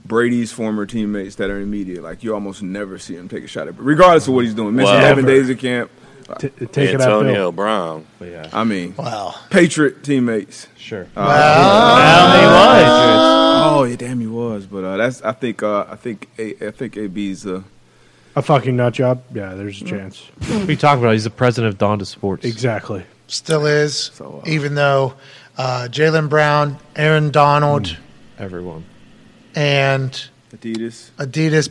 Brady's 0.05 0.53
former 0.53 0.85
teammates 0.87 1.37
that 1.37 1.49
are 1.51 1.61
in 1.61 1.71
media, 1.71 2.03
like 2.03 2.23
you 2.25 2.35
almost 2.35 2.63
never 2.63 2.99
see 2.99 3.15
him 3.15 3.29
take 3.29 3.45
a 3.45 3.47
shot 3.49 3.69
at, 3.69 3.79
regardless 3.79 4.27
of 4.29 4.35
what 4.35 4.45
he's 4.45 4.55
doing. 4.55 4.75
Missed 4.75 4.91
Wow. 4.93 4.99
eleven 4.99 5.25
days 5.25 5.49
of 5.49 5.59
camp. 5.59 5.91
T- 6.39 6.49
take 6.49 6.91
it 6.91 7.01
out, 7.01 7.09
Antonio 7.21 7.35
Bill. 7.35 7.53
Brown. 7.53 8.07
But 8.19 8.29
yeah, 8.31 8.49
I 8.53 8.65
mean, 8.65 8.95
Wow. 8.97 9.35
Patriot 9.51 10.03
teammates. 10.03 10.67
sure. 10.79 11.07
Well, 11.15 12.37
he 12.41 12.47
was. 12.47 13.73
Oh 13.75 13.85
yeah, 13.85 13.97
damn, 13.97 14.21
he 14.21 14.27
was. 14.27 14.67
But 14.67 14.85
uh, 14.85 14.97
that's. 14.97 15.23
I 15.23 15.33
think. 15.33 15.63
Uh, 15.63 15.85
I 15.89 15.97
think. 15.97 16.29
A, 16.39 16.69
I 16.69 16.71
think 16.71 16.97
AB's. 16.97 17.47
Uh, 17.47 17.63
A 18.37 18.43
fucking 18.43 18.77
nut 18.77 18.95
job. 18.95 19.23
Yeah, 19.35 19.55
there's 19.55 19.81
a 19.83 19.85
chance. 19.85 20.23
What 20.49 20.69
are 20.69 20.71
you 20.71 20.77
talking 20.77 21.03
about? 21.03 21.13
He's 21.13 21.25
the 21.25 21.31
president 21.31 21.75
of 21.75 21.79
Donda 21.79 22.07
Sports. 22.07 22.45
Exactly. 22.45 23.05
Still 23.29 23.67
is, 23.67 23.95
So, 24.15 24.43
uh, 24.45 24.49
even 24.51 24.75
though 24.75 25.15
uh, 25.57 25.89
Jaylen 25.91 26.29
Brown, 26.29 26.79
Aaron 26.97 27.31
Donald, 27.31 27.97
Everyone. 28.39 28.85
And 29.55 30.11
Adidas. 30.55 31.11
Adidas, 31.19 31.69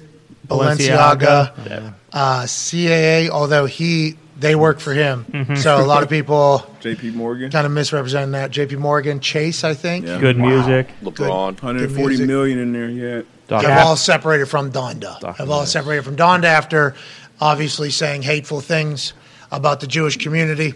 Balenciaga, 0.48 1.52
Yeah. 1.68 1.92
uh, 2.14 2.44
CAA, 2.46 3.30
although 3.30 3.66
he 3.66 4.18
they 4.40 4.56
work 4.56 4.80
for 4.80 4.92
him, 4.94 5.24
Mm-hmm. 5.32 5.56
so 5.56 5.80
a 5.80 5.86
lot 5.86 6.02
of 6.02 6.10
people 6.10 6.66
J.P. 6.82 7.12
Morgan. 7.12 7.52
kind 7.52 7.66
of 7.68 7.72
misrepresenting 7.72 8.32
that. 8.32 8.50
J.P. 8.50 8.78
Morgan, 8.78 9.20
Chase, 9.20 9.64
I 9.64 9.76
think. 9.76 10.06
Yeah. 10.08 10.20
Good 10.20 10.38
music. 10.40 10.88
LeBron. 11.04 11.62
140 11.62 12.08
music. 12.08 12.28
million 12.28 12.58
in 12.58 12.74
there 12.74 12.90
yet. 12.90 13.26
Doc- 13.48 13.64
have 13.64 13.86
all 13.86 13.96
separated 13.96 14.48
from 14.48 14.72
Donda. 14.72 15.20
Doc- 15.20 15.38
Have 15.38 15.50
all 15.52 15.66
separated 15.68 16.04
from 16.04 16.16
Donda 16.16 16.46
after 16.46 16.96
obviously 17.40 17.92
saying 17.92 18.24
hateful 18.24 18.62
things 18.62 19.14
about 19.52 19.80
the 19.80 19.86
Jewish 19.88 20.18
community. 20.18 20.74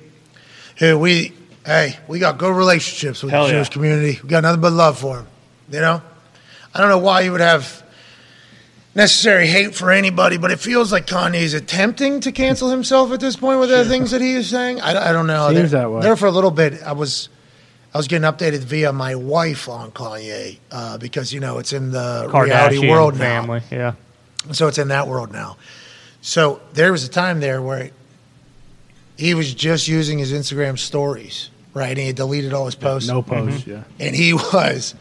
Who 0.77 0.99
we, 0.99 1.33
hey, 1.65 1.97
we 2.07 2.19
got 2.19 2.37
good 2.37 2.55
relationships 2.55 3.23
with 3.23 3.31
Hell 3.31 3.45
the 3.45 3.49
yeah. 3.53 3.57
Jewish 3.59 3.69
community. 3.69 4.19
We 4.21 4.29
got 4.29 4.43
nothing 4.43 4.61
but 4.61 4.73
love 4.73 4.99
for 4.99 5.15
them. 5.17 5.27
You 5.71 5.79
know, 5.79 6.01
I 6.75 6.79
don't 6.79 6.89
know 6.89 6.99
why 6.99 7.21
you 7.21 7.31
would 7.31 7.41
have 7.41 7.83
necessary 8.93 9.47
hate 9.47 9.73
for 9.73 9.91
anybody, 9.91 10.37
but 10.37 10.51
it 10.51 10.59
feels 10.59 10.91
like 10.91 11.07
Kanye's 11.07 11.53
attempting 11.53 12.19
to 12.21 12.31
cancel 12.31 12.69
himself 12.69 13.11
at 13.11 13.21
this 13.21 13.37
point 13.37 13.59
with 13.59 13.69
the 13.69 13.85
things 13.85 14.11
that 14.11 14.21
he 14.21 14.33
is 14.33 14.49
saying. 14.49 14.81
I, 14.81 15.09
I 15.09 15.11
don't 15.13 15.25
know. 15.25 15.49
Seems 15.49 15.71
there, 15.71 15.81
that 15.81 15.91
way. 15.91 16.01
There 16.01 16.15
for 16.17 16.25
a 16.27 16.31
little 16.31 16.51
bit, 16.51 16.83
I 16.83 16.91
was. 16.91 17.29
I 17.93 17.97
was 17.97 18.09
getting 18.09 18.29
updated 18.29 18.59
via 18.65 18.91
my 18.91 19.15
wife 19.15 19.69
on 19.69 19.89
Kanye 19.91 20.57
uh, 20.69 20.97
because 20.97 21.31
you 21.31 21.39
know 21.39 21.59
it's 21.59 21.71
in 21.71 21.91
the 21.91 22.29
reality 22.29 22.75
Kardashian 22.75 22.89
world 22.89 23.13
now. 23.13 23.19
family. 23.19 23.61
Yeah. 23.71 23.93
So 24.51 24.67
it's 24.67 24.77
in 24.77 24.89
that 24.89 25.07
world 25.07 25.31
now. 25.31 25.55
So 26.19 26.59
there 26.73 26.91
was 26.91 27.05
a 27.05 27.09
time 27.09 27.39
there 27.39 27.61
where 27.61 27.91
he 29.17 29.33
was 29.33 29.53
just 29.53 29.87
using 29.87 30.19
his 30.19 30.33
Instagram 30.33 30.77
stories, 30.77 31.49
right? 31.73 31.89
And 31.89 31.97
he 31.97 32.07
had 32.07 32.17
deleted 32.17 32.51
all 32.51 32.65
his 32.65 32.75
posts. 32.75 33.07
No 33.07 33.21
post. 33.21 33.65
Yeah. 33.65 33.83
And 33.97 34.13
he 34.13 34.33
was, 34.53 34.93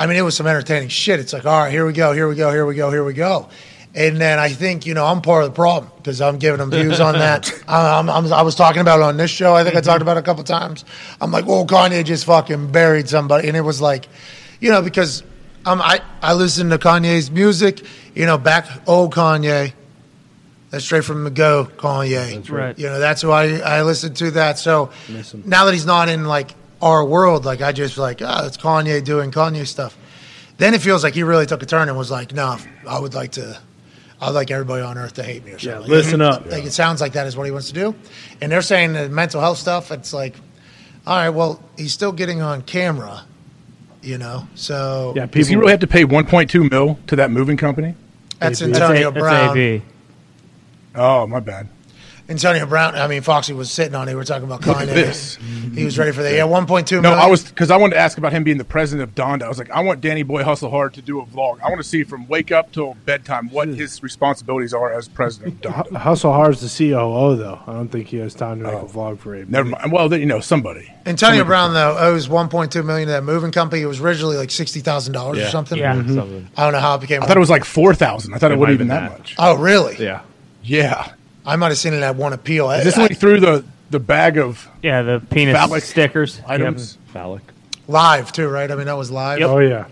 I 0.00 0.06
mean, 0.06 0.16
it 0.16 0.22
was 0.22 0.34
some 0.34 0.46
entertaining 0.46 0.88
shit. 0.88 1.20
It's 1.20 1.34
like, 1.34 1.44
all 1.44 1.64
right, 1.64 1.70
here 1.70 1.84
we 1.84 1.92
go, 1.92 2.14
here 2.14 2.26
we 2.26 2.34
go, 2.34 2.50
here 2.50 2.64
we 2.64 2.74
go, 2.74 2.90
here 2.90 3.04
we 3.04 3.12
go. 3.12 3.50
And 3.94 4.16
then 4.16 4.38
I 4.38 4.48
think, 4.48 4.86
you 4.86 4.94
know, 4.94 5.04
I'm 5.04 5.20
part 5.20 5.44
of 5.44 5.50
the 5.50 5.54
problem 5.54 5.92
because 5.98 6.22
I'm 6.22 6.38
giving 6.38 6.56
them 6.58 6.70
views 6.70 7.00
on 7.00 7.18
that. 7.18 7.52
I'm, 7.68 8.08
I'm, 8.08 8.32
I 8.32 8.40
was 8.40 8.54
talking 8.54 8.80
about 8.80 9.00
it 9.00 9.02
on 9.02 9.18
this 9.18 9.30
show. 9.30 9.52
I 9.52 9.62
think 9.62 9.76
I 9.76 9.82
talked 9.82 10.00
about 10.00 10.16
it 10.16 10.20
a 10.20 10.22
couple 10.22 10.42
times. 10.42 10.86
I'm 11.20 11.30
like, 11.30 11.44
well, 11.44 11.66
Kanye 11.66 12.02
just 12.02 12.24
fucking 12.24 12.72
buried 12.72 13.10
somebody. 13.10 13.48
And 13.48 13.56
it 13.58 13.60
was 13.60 13.82
like, 13.82 14.08
you 14.58 14.70
know, 14.70 14.80
because 14.80 15.22
um, 15.66 15.82
I, 15.82 16.00
I 16.22 16.32
listen 16.32 16.70
to 16.70 16.78
Kanye's 16.78 17.30
music, 17.30 17.82
you 18.14 18.24
know, 18.24 18.38
back 18.38 18.66
old 18.88 19.12
Kanye. 19.12 19.74
That's 20.70 20.84
straight 20.84 21.04
from 21.04 21.24
the 21.24 21.30
go, 21.30 21.68
Kanye. 21.76 22.36
That's 22.36 22.48
right. 22.48 22.78
You 22.78 22.86
know, 22.86 23.00
that's 23.00 23.20
who 23.20 23.32
I, 23.32 23.58
I 23.58 23.82
listen 23.82 24.14
to 24.14 24.30
that. 24.30 24.58
So 24.58 24.92
now 25.44 25.66
that 25.66 25.74
he's 25.74 25.84
not 25.84 26.08
in 26.08 26.24
like 26.24 26.54
our 26.82 27.04
world, 27.04 27.44
like 27.44 27.60
I 27.60 27.72
just 27.72 27.98
like, 27.98 28.20
ah, 28.22 28.46
it's 28.46 28.56
Kanye 28.56 29.02
doing 29.04 29.30
Kanye 29.30 29.66
stuff. 29.66 29.96
Then 30.58 30.74
it 30.74 30.80
feels 30.82 31.02
like 31.02 31.14
he 31.14 31.22
really 31.22 31.46
took 31.46 31.62
a 31.62 31.66
turn 31.66 31.88
and 31.88 31.96
was 31.96 32.10
like, 32.10 32.32
no, 32.34 32.56
I 32.88 32.98
would 32.98 33.14
like 33.14 33.32
to, 33.32 33.58
I'd 34.20 34.30
like 34.30 34.50
everybody 34.50 34.82
on 34.82 34.98
earth 34.98 35.14
to 35.14 35.22
hate 35.22 35.44
me 35.44 35.52
or 35.52 35.54
Yeah, 35.54 35.74
something. 35.74 35.90
listen 35.90 36.20
up. 36.20 36.46
Like 36.46 36.64
it 36.64 36.72
sounds 36.72 37.00
like 37.00 37.12
that 37.14 37.26
is 37.26 37.36
what 37.36 37.44
he 37.44 37.50
wants 37.50 37.68
to 37.68 37.74
do. 37.74 37.94
And 38.40 38.52
they're 38.52 38.60
saying 38.62 38.92
the 38.92 39.08
mental 39.08 39.40
health 39.40 39.58
stuff, 39.58 39.90
it's 39.90 40.12
like, 40.12 40.34
all 41.06 41.16
right, 41.16 41.30
well, 41.30 41.62
he's 41.78 41.92
still 41.94 42.12
getting 42.12 42.42
on 42.42 42.60
camera, 42.62 43.24
you 44.02 44.18
know? 44.18 44.46
So 44.54 45.14
Yeah, 45.16 45.26
Does 45.26 45.48
he 45.48 45.56
really 45.56 45.70
have 45.70 45.80
to 45.80 45.86
pay 45.86 46.04
1.2 46.04 46.70
mil 46.70 46.98
to 47.06 47.16
that 47.16 47.30
moving 47.30 47.56
company? 47.56 47.94
that's 48.38 48.60
That's 48.60 48.62
Antonio 48.80 49.10
that's, 49.10 49.16
A- 49.16 49.20
Brown. 49.20 49.46
that's 49.46 49.56
AB. 49.56 49.82
Oh, 50.94 51.26
my 51.26 51.40
bad. 51.40 51.68
Antonio 52.30 52.64
Brown, 52.64 52.94
I 52.94 53.08
mean, 53.08 53.22
Foxy 53.22 53.52
was 53.52 53.72
sitting 53.72 53.96
on 53.96 54.08
it. 54.08 54.12
We 54.12 54.16
were 54.16 54.24
talking 54.24 54.44
about 54.44 54.60
Kanye. 54.62 54.86
this. 54.86 55.36
He 55.74 55.84
was 55.84 55.98
ready 55.98 56.12
for 56.12 56.22
that. 56.22 56.32
Yeah, 56.32 56.44
mm-hmm. 56.44 56.72
1.2 56.72 56.92
No, 56.92 57.00
million. 57.02 57.18
I 57.18 57.26
was 57.26 57.42
because 57.44 57.72
I 57.72 57.76
wanted 57.76 57.94
to 57.94 58.00
ask 58.00 58.18
about 58.18 58.32
him 58.32 58.44
being 58.44 58.56
the 58.56 58.64
president 58.64 59.08
of 59.08 59.16
Donda. 59.16 59.42
I 59.42 59.48
was 59.48 59.58
like, 59.58 59.68
I 59.70 59.80
want 59.80 60.00
Danny 60.00 60.22
Boy 60.22 60.44
Hustle 60.44 60.70
Hard 60.70 60.94
to 60.94 61.02
do 61.02 61.20
a 61.20 61.26
vlog. 61.26 61.60
I 61.60 61.68
want 61.68 61.78
to 61.78 61.84
see 61.88 62.04
from 62.04 62.28
wake 62.28 62.52
up 62.52 62.70
till 62.70 62.94
bedtime 63.04 63.50
what 63.50 63.66
his 63.68 64.00
responsibilities 64.02 64.72
are 64.72 64.92
as 64.92 65.08
president 65.08 65.66
of 65.66 65.72
Donda. 65.74 65.96
Hustle 65.96 66.32
Hard's 66.32 66.60
the 66.60 66.68
COO, 66.68 67.34
though. 67.36 67.60
I 67.66 67.72
don't 67.72 67.88
think 67.88 68.06
he 68.06 68.18
has 68.18 68.32
time 68.34 68.58
to 68.60 68.64
make 68.64 68.74
oh. 68.74 68.86
a 68.86 68.88
vlog 68.88 69.18
for 69.18 69.34
him. 69.34 69.50
Never 69.50 69.68
mind. 69.68 69.90
Well, 69.90 70.08
then, 70.08 70.20
you 70.20 70.26
know, 70.26 70.38
somebody. 70.40 70.88
Antonio 71.06 71.44
Brown 71.44 71.74
though 71.74 71.96
owes 71.98 72.28
1.2 72.28 72.84
million 72.84 73.06
to 73.08 73.12
that 73.12 73.24
moving 73.24 73.50
company. 73.50 73.82
It 73.82 73.86
was 73.86 74.00
originally 74.00 74.36
like 74.36 74.52
sixty 74.52 74.78
thousand 74.80 75.14
dollars 75.14 75.38
or 75.38 75.40
Yeah. 75.42 75.48
something. 75.50 75.78
Yeah. 75.78 75.94
Mm-hmm. 75.96 76.14
Something. 76.14 76.48
I 76.56 76.62
don't 76.62 76.72
know 76.74 76.80
how 76.80 76.94
it 76.94 77.00
became. 77.00 77.22
I 77.22 77.26
thought 77.26 77.36
it 77.36 77.40
was 77.40 77.50
like 77.50 77.64
four 77.64 77.92
thousand. 77.94 78.34
I 78.34 78.38
thought 78.38 78.52
it, 78.52 78.54
It 78.54 78.58
wouldn't 78.58 78.76
even 78.76 78.88
have 78.90 79.10
that 79.10 79.18
much. 79.18 79.34
Oh, 79.38 79.56
really? 79.56 79.96
Yeah. 79.98 80.22
Yeah. 80.62 81.12
I 81.46 81.56
might 81.56 81.68
have 81.68 81.78
seen 81.78 81.94
it 81.94 82.02
at 82.02 82.16
one 82.16 82.32
appeal. 82.32 82.70
Is 82.70 82.84
this 82.84 82.96
I- 82.96 83.02
when 83.02 83.08
he 83.10 83.14
threw 83.14 83.40
the 83.40 83.64
the 83.90 83.98
bag 84.00 84.38
of 84.38 84.68
Yeah, 84.82 85.02
the 85.02 85.20
penis 85.30 85.56
Phallic 85.56 85.82
stickers. 85.82 86.40
items? 86.46 86.96
Phallic. 87.12 87.42
live 87.88 88.30
too, 88.30 88.48
right? 88.48 88.70
I 88.70 88.76
mean, 88.76 88.86
that 88.86 88.96
was 88.96 89.10
live. 89.10 89.40
Yep. 89.40 89.48
Oh 89.50 89.58
yeah. 89.58 89.84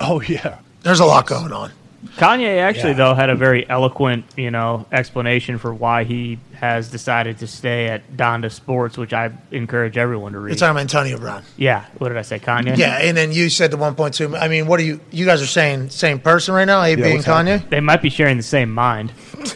Oh 0.00 0.20
yeah. 0.22 0.58
There's 0.82 1.00
a 1.00 1.04
lot 1.04 1.26
going 1.26 1.52
on. 1.52 1.72
Kanye 2.16 2.58
actually 2.60 2.90
Yeah. 2.92 2.96
though 2.98 3.14
had 3.14 3.28
a 3.28 3.34
very 3.34 3.68
eloquent, 3.68 4.24
you 4.36 4.50
know, 4.52 4.86
explanation 4.92 5.58
for 5.58 5.74
why 5.74 6.04
he 6.04 6.38
has 6.54 6.88
decided 6.88 7.38
to 7.40 7.46
stay 7.48 7.88
at 7.88 8.16
Donda 8.16 8.50
Sports, 8.52 8.96
which 8.96 9.12
I 9.12 9.30
encourage 9.50 9.98
everyone 9.98 10.32
to 10.32 10.38
read. 10.38 10.50
You're 10.52 10.56
talking 10.58 10.70
about 10.70 10.80
Antonio 10.82 11.18
Brown. 11.18 11.42
yeah, 11.56 11.84
what 11.98 12.08
did 12.08 12.16
I 12.16 12.22
say, 12.22 12.38
Kanye? 12.38 12.76
Yeah, 12.78 12.98
and 12.98 13.16
then 13.16 13.32
you 13.32 13.50
said 13.50 13.72
the 13.72 13.76
1.2. 13.76 14.36
I 14.40 14.46
mean, 14.48 14.66
what 14.68 14.78
are 14.80 14.84
you? 14.84 15.00
You 15.10 15.26
guys 15.26 15.42
are 15.42 15.46
saying 15.46 15.90
same 15.90 16.18
person 16.20 16.54
right 16.54 16.64
now? 16.64 16.82
AB 16.82 17.02
and 17.02 17.14
what's 17.14 17.26
Kanye. 17.26 17.68
They 17.68 17.80
might 17.80 18.00
be 18.00 18.10
sharing 18.10 18.36
the 18.36 18.42
same 18.44 18.72
mind. 18.72 19.12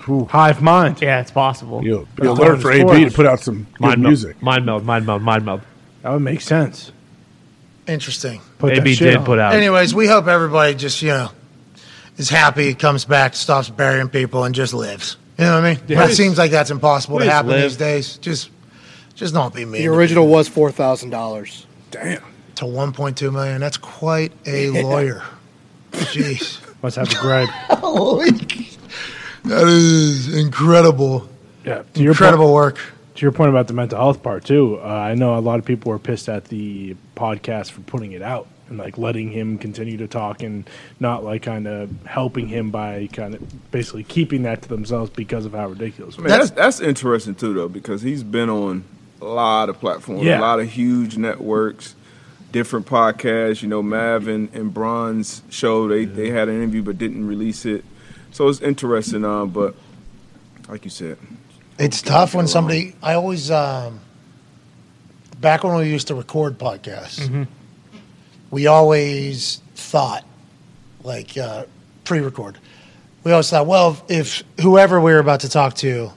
Hive 0.00 0.62
mind. 0.62 1.00
Yeah, 1.02 1.20
it's 1.20 1.30
possible. 1.30 1.82
You'll 1.84 2.00
be 2.04 2.08
But 2.16 2.26
alert 2.28 2.60
for 2.62 2.72
AB 2.72 3.04
to 3.04 3.10
put 3.10 3.26
out 3.26 3.40
some 3.40 3.64
good 3.72 3.80
Mind 3.80 4.02
music. 4.02 4.42
mind 4.42 4.64
meld, 4.66 4.84
mind 4.84 5.06
meld, 5.06 5.22
mind 5.22 5.44
meld. 5.44 5.60
That 6.02 6.10
would 6.12 6.20
make 6.22 6.40
sense. 6.40 6.92
Interesting. 7.86 8.40
Put 8.58 8.72
AB 8.76 8.94
did 8.96 9.16
on. 9.16 9.24
put 9.24 9.38
out. 9.38 9.54
Anyways, 9.54 9.94
we 9.94 10.06
hope 10.06 10.26
everybody 10.26 10.74
just 10.74 11.02
you 11.02 11.08
know 11.08 11.30
is 12.16 12.28
happy, 12.28 12.74
comes 12.74 13.04
back, 13.04 13.34
stops 13.34 13.68
burying 13.70 14.08
people, 14.08 14.44
and 14.44 14.54
just 14.54 14.72
lives. 14.74 15.16
You 15.38 15.44
know 15.46 15.54
what 15.54 15.64
I 15.64 15.74
mean? 15.74 15.82
Yeah. 15.88 16.06
That 16.06 16.14
seems 16.14 16.38
like 16.38 16.50
that's 16.50 16.70
impossible 16.70 17.18
to 17.18 17.24
happen 17.24 17.50
live. 17.50 17.62
these 17.62 17.76
days. 17.76 18.16
Just, 18.18 18.50
just 19.14 19.32
don't 19.32 19.54
be 19.54 19.64
mean. 19.64 19.80
The 19.82 19.88
original 19.88 20.26
was 20.26 20.48
four 20.48 20.70
thousand 20.70 21.10
dollars. 21.10 21.66
Damn. 21.90 22.22
to 22.56 22.64
1.2 22.66 23.32
million. 23.32 23.60
That's 23.60 23.76
quite 23.78 24.32
a 24.46 24.70
lawyer. 24.82 25.22
Jeez. 25.92 26.60
Must 26.82 26.96
have 26.96 27.10
a 27.10 27.14
gripe. 27.16 27.48
Holy. 27.80 28.30
That 29.44 29.66
is 29.68 30.34
incredible. 30.34 31.28
Yeah. 31.64 31.82
To 31.94 32.02
your 32.02 32.12
Incredible 32.12 32.44
point- 32.46 32.54
work. 32.54 32.78
To 33.16 33.22
your 33.26 33.32
point 33.32 33.50
about 33.50 33.66
the 33.66 33.74
mental 33.74 33.98
health 33.98 34.22
part 34.22 34.44
too, 34.46 34.78
uh, 34.82 34.86
I 34.86 35.14
know 35.14 35.36
a 35.36 35.40
lot 35.40 35.58
of 35.58 35.66
people 35.66 35.90
were 35.92 35.98
pissed 35.98 36.28
at 36.28 36.46
the 36.46 36.96
podcast 37.16 37.70
for 37.70 37.82
putting 37.82 38.12
it 38.12 38.22
out 38.22 38.46
and 38.70 38.78
like 38.78 38.96
letting 38.96 39.30
him 39.30 39.58
continue 39.58 39.98
to 39.98 40.06
talk 40.06 40.42
and 40.42 40.68
not 41.00 41.22
like 41.22 41.42
kind 41.42 41.66
of 41.68 41.90
helping 42.06 42.48
him 42.48 42.70
by 42.70 43.08
kind 43.12 43.34
of 43.34 43.70
basically 43.72 44.04
keeping 44.04 44.44
that 44.44 44.62
to 44.62 44.68
themselves 44.70 45.10
because 45.10 45.44
of 45.44 45.52
how 45.52 45.68
ridiculous. 45.68 46.14
it 46.14 46.20
I 46.20 46.22
mean, 46.22 46.28
that's 46.30 46.50
that's 46.52 46.80
interesting 46.80 47.34
too, 47.34 47.52
though, 47.52 47.68
because 47.68 48.00
he's 48.00 48.22
been 48.22 48.48
on 48.48 48.84
a 49.20 49.26
lot 49.26 49.68
of 49.68 49.78
platforms, 49.80 50.22
Yeah. 50.22 50.38
a 50.38 50.40
lot 50.40 50.60
of 50.60 50.70
huge 50.70 51.18
networks, 51.18 51.94
different 52.52 52.86
podcasts. 52.86 53.60
You 53.60 53.68
know, 53.68 53.82
Mav 53.82 54.28
and, 54.28 54.48
and 54.54 54.72
Bron's 54.72 55.42
show 55.50 55.88
they 55.88 56.06
they 56.06 56.30
had 56.30 56.48
an 56.48 56.54
interview 56.56 56.82
but 56.82 56.96
didn't 56.96 57.26
release 57.26 57.66
it, 57.66 57.84
so 58.32 58.48
it's 58.48 58.60
interesting. 58.60 59.24
Um, 59.24 59.50
but 59.50 59.74
like 60.68 60.84
you 60.84 60.90
said, 60.90 61.18
It's 61.78 62.02
tough 62.02 62.34
when 62.34 62.46
somebody. 62.46 62.94
I 63.02 63.14
always, 63.14 63.50
um, 63.50 64.00
back 65.40 65.64
when 65.64 65.74
we 65.76 65.88
used 65.90 66.08
to 66.08 66.14
record 66.14 66.58
podcasts, 66.58 67.46
we 68.50 68.66
always 68.66 69.60
thought, 69.74 70.24
like 71.02 71.36
uh, 71.38 71.64
pre-record, 72.04 72.58
we 73.24 73.32
always 73.32 73.50
thought, 73.50 73.66
well, 73.66 74.02
if 74.08 74.42
whoever 74.60 75.00
we 75.00 75.12
were 75.12 75.18
about 75.18 75.40
to 75.40 75.48
talk 75.48 75.74
to 75.76 76.12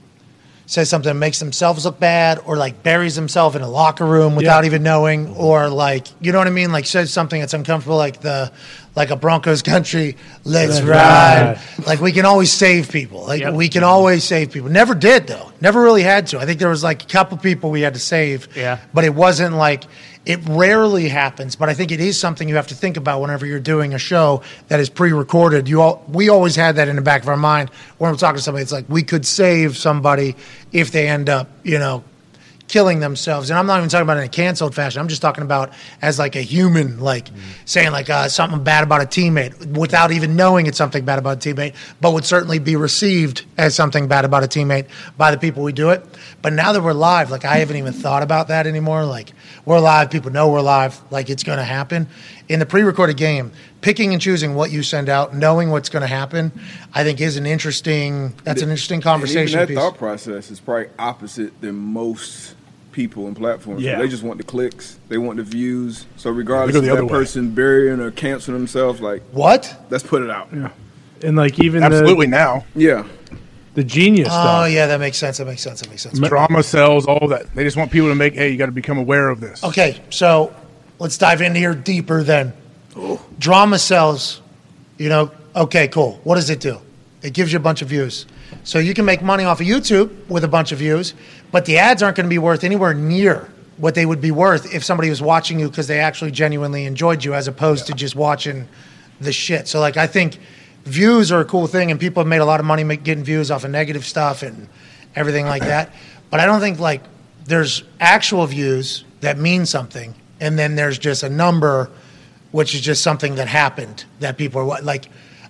says 0.65 0.90
something 0.90 1.10
that 1.10 1.19
makes 1.19 1.40
themselves 1.40 1.85
look 1.85 1.99
bad, 1.99 2.40
or 2.45 2.56
like 2.57 2.84
buries 2.84 3.15
himself 3.15 3.56
in 3.56 3.61
a 3.61 3.69
locker 3.69 4.06
room 4.06 4.35
without 4.35 4.65
even 4.65 4.81
knowing, 4.84 5.35
or 5.35 5.68
like 5.69 6.07
you 6.22 6.31
know 6.31 6.38
what 6.38 6.48
I 6.48 6.52
mean, 6.52 6.72
like 6.72 6.85
says 6.85 7.11
something 7.11 7.40
that's 7.40 7.53
uncomfortable, 7.53 7.98
like 7.98 8.22
the 8.22 8.52
like 8.95 9.10
a 9.10 9.15
Broncos 9.15 9.61
country, 9.64 10.15
let's 10.44 10.73
Let's 10.73 10.81
ride. 10.84 11.57
ride. 11.80 11.85
Like 11.88 11.99
we 11.99 12.11
can 12.11 12.26
always 12.26 12.52
save 12.53 12.91
people. 12.91 13.23
Like 13.26 13.41
Yep. 13.41 13.53
we 13.56 13.68
can 13.68 13.84
always 13.84 14.23
save 14.23 14.52
people. 14.52 14.69
Never 14.69 14.94
did 14.95 15.26
though. 15.27 15.52
Never 15.61 15.81
really 15.81 16.03
had 16.03 16.27
to. 16.27 16.40
I 16.40 16.45
think 16.45 16.60
there 16.60 16.69
was 16.69 16.84
like 16.84 17.03
a 17.03 17.07
couple 17.07 17.38
people 17.38 17.72
we 17.72 17.81
had 17.81 17.95
to 17.95 17.99
save. 17.99 18.48
Yeah. 18.56 18.80
But 18.94 19.03
it 19.03 19.14
wasn't 19.15 19.56
like 19.56 19.84
it 20.26 20.40
rarely 20.48 21.10
happens. 21.10 21.56
But 21.56 21.70
I 21.70 21.74
think 21.74 21.91
it 21.91 22.00
is 22.00 22.20
something 22.20 22.48
you 22.48 22.56
have 22.56 22.68
to 22.68 22.76
think 22.76 22.98
about 22.98 23.22
whenever 23.22 23.45
you're 23.45 23.60
doing 23.60 23.94
a 23.94 24.00
show 24.00 24.41
that 24.68 24.80
is 24.80 24.90
pre-recorded. 24.90 25.68
You 25.68 25.82
all 25.82 26.06
we 26.08 26.30
always 26.30 26.56
had 26.56 26.78
that 26.78 26.88
in 26.88 26.95
the 26.95 27.02
back 27.02 27.24
of 27.24 27.30
our 27.30 27.38
mind 27.38 27.70
when 27.98 28.12
we're 28.12 28.18
talking 28.18 28.38
to 28.38 28.44
somebody. 28.44 28.64
It's 28.64 28.72
like 28.72 28.86
we 28.88 29.04
could 29.04 29.26
save 29.26 29.78
somebody 29.78 30.36
if 30.72 30.91
they 30.91 31.08
end 31.08 31.30
up, 31.30 31.50
you 31.64 31.80
know, 31.80 32.04
killing 32.68 32.99
themselves. 32.99 33.49
And 33.49 33.60
I'm 33.60 33.68
not 33.68 33.77
even 33.77 33.90
talking 33.90 34.03
about 34.03 34.18
in 34.18 34.23
a 34.23 34.30
canceled 34.30 34.73
fashion. 34.73 34.99
I'm 35.02 35.07
just 35.07 35.22
talking 35.22 35.44
about 35.44 35.73
as 36.02 36.18
like 36.18 36.35
a 36.35 36.41
human, 36.41 36.99
like 36.99 37.27
saying 37.65 37.91
like 37.91 38.10
uh, 38.10 38.30
something 38.30 38.64
bad 38.64 38.84
about 38.84 39.02
a 39.02 39.06
teammate 39.06 39.77
without 39.77 40.11
even 40.11 40.35
knowing 40.35 40.65
it's 40.65 40.77
something 40.77 41.06
bad 41.06 41.19
about 41.19 41.45
a 41.45 41.53
teammate, 41.53 41.76
but 42.02 42.14
would 42.14 42.26
certainly 42.26 42.60
be 42.60 42.76
received 42.76 43.45
as 43.57 43.76
something 43.76 44.07
bad 44.07 44.26
about 44.26 44.44
a 44.44 44.48
teammate 44.48 44.88
by 45.18 45.31
the 45.31 45.38
people 45.38 45.61
we 45.64 45.73
do 45.73 45.90
it. 45.90 46.03
But 46.41 46.53
now 46.53 46.72
that 46.72 46.81
we're 46.81 46.94
live, 46.94 47.31
like 47.31 47.45
I 47.45 47.57
haven't 47.57 47.77
even 47.77 47.94
thought 47.94 48.23
about 48.23 48.48
that 48.48 48.65
anymore. 48.65 49.06
Like 49.06 49.34
we're 49.65 49.80
live, 49.80 50.10
people 50.10 50.31
know 50.31 50.49
we're 50.49 50.61
live, 50.61 50.99
like 51.11 51.30
it's 51.30 51.44
going 51.44 51.60
to 51.60 51.64
happen. 51.64 52.07
In 52.49 52.60
the 52.60 52.65
pre-recorded 52.65 53.18
game, 53.18 53.52
picking 53.84 54.14
and 54.14 54.22
choosing 54.22 54.55
what 54.55 54.72
you 54.72 54.81
send 54.81 55.10
out, 55.10 55.35
knowing 55.35 55.69
what's 55.69 55.89
going 55.89 56.01
to 56.01 56.07
happen, 56.07 56.51
I 56.93 57.03
think 57.03 57.22
is 57.22 57.38
an 57.38 57.45
interesting. 57.45 58.34
That's 58.43 58.64
an 58.64 58.69
interesting 58.69 58.95
and 58.95 59.03
conversation 59.03 59.60
even 59.60 59.60
that 59.60 59.68
piece. 59.68 59.77
thought 59.77 59.97
process 59.99 60.49
is 60.49 60.60
probably 60.60 60.88
opposite 60.97 61.60
than 61.61 61.76
most 61.76 62.55
people 62.93 63.27
and 63.27 63.35
platforms. 63.35 63.81
Yeah. 63.84 63.99
They 63.99 64.07
just 64.07 64.23
want 64.23 64.38
the 64.38 64.43
clicks, 64.43 64.99
they 65.10 65.18
want 65.18 65.38
the 65.38 65.43
views. 65.43 66.05
So 66.15 66.31
regardless 66.31 66.76
of 66.76 66.84
the 66.84 66.88
that 66.89 66.93
other 66.93 67.05
way. 67.05 67.10
person 67.11 67.53
burying 67.53 67.99
or 67.99 68.10
canceling 68.11 68.57
themselves, 68.57 69.01
like 69.01 69.22
What? 69.31 69.76
let's 69.89 70.03
put 70.03 70.23
it 70.23 70.30
out. 70.30 70.47
Yeah. 70.53 70.69
And 71.22 71.35
like 71.35 71.60
even 71.60 71.84
Absolutely 71.84 72.27
the, 72.27 72.31
now. 72.31 72.65
Yeah. 72.76 73.05
the 73.73 73.84
genius 73.84 74.27
Oh 74.30 74.31
stuff. 74.31 74.72
yeah, 74.72 74.88
that 74.88 74.99
makes 74.99 75.18
sense. 75.18 75.38
That 75.38 75.45
makes 75.47 75.61
sense. 75.61 75.81
That 75.81 75.89
makes 75.89 76.03
sense. 76.03 76.19
Drama 76.19 76.64
sells, 76.64 77.05
all 77.07 77.27
that. 77.30 77.53
They 77.55 77.64
just 77.64 77.76
want 77.77 77.91
people 77.91 78.10
to 78.10 78.15
make, 78.15 78.34
hey, 78.35 78.49
you 78.51 78.57
got 78.57 78.68
to 78.68 78.72
become 78.72 78.97
aware 78.97 79.30
of 79.30 79.39
this. 79.41 79.64
Okay, 79.64 79.99
so 80.10 80.55
let's 80.99 81.18
dive 81.18 81.41
in 81.41 81.55
here 81.55 81.73
deeper 81.73 82.23
then. 82.23 82.53
Oh. 82.95 83.24
Drama 83.40 83.80
sells, 83.80 84.41
you 84.98 85.10
know, 85.10 85.32
okay, 85.56 85.88
cool. 85.88 86.20
What 86.24 86.36
does 86.36 86.49
it 86.49 86.60
do? 86.60 86.80
It 87.22 87.34
gives 87.34 87.52
you 87.52 87.57
a 87.57 87.61
bunch 87.61 87.82
of 87.82 87.88
views. 87.88 88.26
So 88.64 88.80
you 88.80 88.94
can 88.94 89.06
make 89.06 89.22
money 89.22 89.44
off 89.44 89.61
of 89.61 89.68
YouTube 89.68 90.28
with 90.28 90.44
a 90.44 90.48
bunch 90.48 90.72
of 90.72 90.80
views, 90.80 91.14
but 91.52 91.65
the 91.65 91.78
ads 91.78 92.03
aren't 92.03 92.18
going 92.18 92.26
to 92.26 92.30
be 92.30 92.38
worth 92.38 92.64
anywhere 92.64 92.94
near 92.94 93.49
what 93.78 93.95
they 93.95 94.06
would 94.06 94.22
be 94.22 94.32
worth 94.32 94.74
if 94.74 94.84
somebody 94.84 95.10
was 95.10 95.22
watching 95.22 95.60
you 95.60 95.70
because 95.70 95.88
they 95.88 95.99
actually 95.99 96.32
genuinely 96.32 96.86
enjoyed 96.86 97.24
you 97.24 97.34
as 97.34 97.48
opposed 97.48 97.88
to 97.88 97.94
just 97.94 98.15
watching 98.15 98.68
the 99.20 99.34
shit. 99.34 99.68
So, 99.68 99.80
like, 99.80 99.98
I 99.98 100.07
think 100.07 100.40
views 100.86 101.32
are 101.32 101.41
a 101.41 101.45
cool 101.45 101.68
thing, 101.68 101.91
and 101.91 101.99
people 101.99 102.22
have 102.22 102.28
made 102.28 102.41
a 102.41 102.45
lot 102.45 102.60
of 102.60 102.65
money 102.65 102.84
make, 102.84 103.03
getting 103.03 103.24
views 103.24 103.49
off 103.49 103.64
of 103.64 103.72
negative 103.72 104.06
stuff 104.06 104.44
and 104.44 104.68
everything 105.15 105.45
like 105.45 105.64
that. 105.64 105.91
But 106.30 106.40
I 106.40 106.48
don't 106.48 106.61
think, 106.61 106.80
like, 106.80 107.03
there's 107.45 107.84
actual 107.99 108.48
views 108.48 109.06
that 109.22 109.38
mean 109.38 109.68
something, 109.68 110.15
and 110.40 110.57
then 110.57 110.74
there's 110.74 110.98
just 110.98 111.22
a 111.22 111.30
number, 111.30 111.91
which 112.53 112.73
is 112.73 112.80
just 112.80 113.03
something 113.03 113.35
that 113.35 113.49
happened 113.49 114.05
that 114.21 114.38
people 114.38 114.61
are 114.61 114.81
like. 114.81 115.05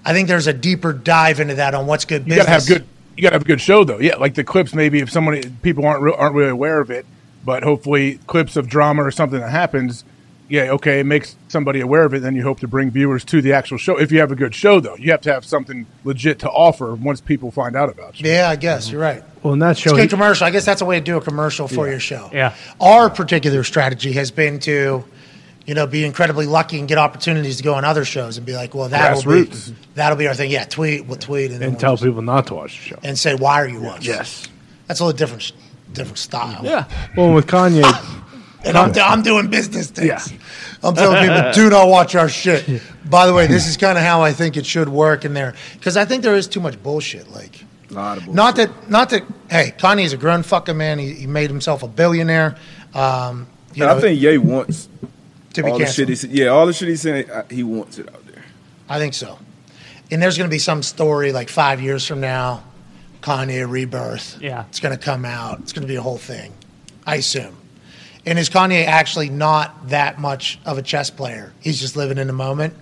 I 0.06 0.12
think 0.14 0.28
there's 0.28 0.48
a 0.48 0.54
deeper 0.54 0.92
dive 0.92 1.40
into 1.40 1.56
that 1.56 1.74
on 1.76 1.86
what's 1.86 2.04
good 2.06 2.24
You 2.24 2.30
business. 2.36 2.46
got 2.46 2.46
to 2.46 2.52
have 2.52 2.68
good. 2.68 2.88
You 3.16 3.22
got 3.22 3.30
to 3.30 3.36
have 3.36 3.42
a 3.44 3.46
good 3.46 3.62
show, 3.62 3.84
though. 3.84 4.00
Yeah, 4.00 4.16
like 4.16 4.34
the 4.34 4.44
clips. 4.44 4.74
Maybe 4.74 5.00
if 5.00 5.12
somebody 5.12 5.48
people 5.62 5.86
aren't 5.86 6.02
re- 6.02 6.14
aren't 6.18 6.34
really 6.36 6.50
aware 6.50 6.82
of 6.82 6.90
it, 6.90 7.06
but 7.46 7.62
hopefully 7.64 8.20
clips 8.28 8.56
of 8.56 8.68
drama 8.68 9.04
or 9.04 9.12
something 9.12 9.40
that 9.40 9.52
happens. 9.52 10.04
Yeah, 10.50 10.72
okay, 10.74 11.00
it 11.00 11.06
makes 11.06 11.36
somebody 11.48 11.80
aware 11.80 12.04
of 12.04 12.14
it. 12.14 12.22
Then 12.22 12.36
you 12.36 12.44
hope 12.44 12.60
to 12.60 12.68
bring 12.68 12.92
viewers 12.92 13.24
to 13.26 13.42
the 13.42 13.54
actual 13.54 13.78
show. 13.78 13.98
If 13.98 14.12
you 14.12 14.20
have 14.20 14.32
a 14.32 14.36
good 14.36 14.54
show, 14.54 14.80
though, 14.82 14.96
you 14.98 15.10
have 15.12 15.22
to 15.22 15.34
have 15.34 15.46
something 15.46 15.86
legit 16.04 16.40
to 16.40 16.50
offer 16.50 16.94
once 16.96 17.22
people 17.22 17.50
find 17.50 17.76
out 17.78 17.90
about 17.90 18.20
you. 18.20 18.30
Yeah, 18.30 18.50
I 18.50 18.56
guess 18.58 18.92
you're 18.92 19.00
right. 19.02 19.24
Well, 19.42 19.54
in 19.54 19.60
that 19.60 19.72
It's 19.72 19.80
show, 19.80 19.92
a 19.92 19.96
good 19.96 20.02
he- 20.04 20.08
commercial. 20.10 20.46
I 20.46 20.52
guess 20.52 20.66
that's 20.66 20.82
a 20.82 20.86
way 20.86 21.00
to 21.00 21.04
do 21.06 21.16
a 21.18 21.22
commercial 21.22 21.68
for 21.70 21.88
your 21.90 22.00
show. 22.00 22.30
Yeah. 22.34 22.54
Our 22.82 23.10
particular 23.10 23.64
strategy 23.64 24.12
has 24.14 24.32
been 24.32 24.60
to, 24.60 25.06
you 25.66 25.74
know, 25.76 25.88
be 25.88 26.04
incredibly 26.06 26.46
lucky 26.46 26.80
and 26.80 26.88
get 26.88 26.98
opportunities 26.98 27.58
to 27.58 27.64
go 27.64 27.74
on 27.74 27.86
other 27.86 28.04
shows 28.06 28.38
and 28.38 28.46
be 28.46 28.54
like, 28.54 28.74
well, 28.76 28.90
that'll 28.90 29.24
be 29.24 29.50
that'll 29.96 30.18
be 30.18 30.28
our 30.28 30.34
thing. 30.36 30.52
Yeah, 30.52 30.66
tweet, 30.66 31.06
we'll 31.06 31.18
tweet, 31.18 31.52
and, 31.52 31.62
then 31.62 31.64
and 31.70 31.72
we'll 31.74 31.80
tell 31.80 31.94
just- 31.94 32.04
people 32.04 32.22
not 32.22 32.48
to 32.48 32.56
watch 32.56 32.78
the 32.78 32.84
show. 32.90 33.00
and 33.04 33.18
say 33.18 33.36
why 33.36 33.62
are 33.62 33.68
you 33.68 33.82
watching? 33.82 34.14
Yes. 34.14 34.48
that's 34.88 35.00
a 35.00 35.06
little 35.06 35.18
different, 35.18 35.52
different 35.94 36.18
style. 36.18 36.62
Yeah. 36.64 36.86
Well, 37.16 37.34
with 37.34 37.48
Kanye, 37.48 37.84
and 38.66 38.78
I'm, 38.78 38.94
I'm 38.98 39.22
doing 39.24 39.50
business 39.50 39.90
things. 39.90 40.08
Yeah. 40.08 40.38
I'm 40.86 40.94
telling 40.96 41.22
people, 41.26 41.52
do 41.54 41.70
not 41.70 41.88
watch 41.88 42.14
our 42.16 42.28
shit. 42.28 42.82
By 43.10 43.26
the 43.26 43.34
way, 43.34 43.48
this 43.48 43.68
is 43.68 43.78
kind 43.78 43.98
of 43.98 44.04
how 44.04 44.22
I 44.22 44.34
think 44.34 44.58
it 44.58 44.66
should 44.66 44.90
work 44.90 45.24
in 45.24 45.34
there 45.34 45.54
because 45.76 45.96
I 45.96 46.04
think 46.04 46.24
there 46.24 46.36
is 46.36 46.46
too 46.46 46.60
much 46.60 46.82
bullshit. 46.84 47.32
Like, 47.32 47.64
A 47.90 47.94
lot 47.94 48.18
of 48.18 48.26
bullshit. 48.26 48.36
not 48.36 48.56
that, 48.58 48.90
not 48.90 49.10
that. 49.12 49.24
Hey, 49.50 49.74
Kanye's 49.78 50.12
a 50.12 50.18
grown 50.18 50.44
fucking 50.44 50.76
man. 50.76 51.00
He, 51.00 51.14
he 51.14 51.26
made 51.26 51.50
himself 51.50 51.84
a 51.84 51.88
billionaire. 51.88 52.58
Um, 52.94 53.48
you 53.74 53.86
know, 53.86 53.96
I 53.96 54.02
think 54.02 54.20
Ye 54.22 54.38
wants 54.38 54.90
to 55.54 55.64
be 55.64 55.72
all 55.72 55.80
the 55.80 55.86
shit 55.86 56.10
he's 56.10 56.24
yeah, 56.26 56.48
all 56.48 56.66
the 56.66 56.74
shit 56.74 56.90
he's 56.90 57.02
saying, 57.02 57.30
uh, 57.30 57.44
he 57.50 57.64
wants 57.64 57.98
it 57.98 58.10
out 58.10 58.26
there. 58.28 58.44
I 58.90 59.00
think 59.00 59.14
so. 59.14 59.40
And 60.12 60.22
there's 60.22 60.38
going 60.38 60.50
to 60.50 60.54
be 60.54 60.60
some 60.60 60.84
story 60.84 61.32
like 61.32 61.50
five 61.50 61.82
years 61.82 62.06
from 62.06 62.20
now, 62.20 62.64
Kanye 63.22 63.70
rebirth. 63.70 64.40
Yeah. 64.42 64.66
It's 64.70 64.80
going 64.80 64.96
to 64.96 65.04
come 65.04 65.26
out. 65.26 65.60
It's 65.62 65.74
going 65.74 65.84
to 65.84 65.88
be 65.88 65.96
a 65.96 66.02
whole 66.02 66.18
thing, 66.18 66.54
I 67.06 67.16
assume. 67.16 67.56
And 68.26 68.40
is 68.40 68.50
Kanye 68.50 68.86
actually 68.86 69.30
not 69.30 69.90
that 69.90 70.20
much 70.20 70.60
of 70.66 70.78
a 70.78 70.82
chess 70.82 71.10
player? 71.10 71.54
He's 71.60 71.80
just 71.80 71.96
living 71.96 72.18
in 72.18 72.28
the 72.28 72.34
moment 72.34 72.74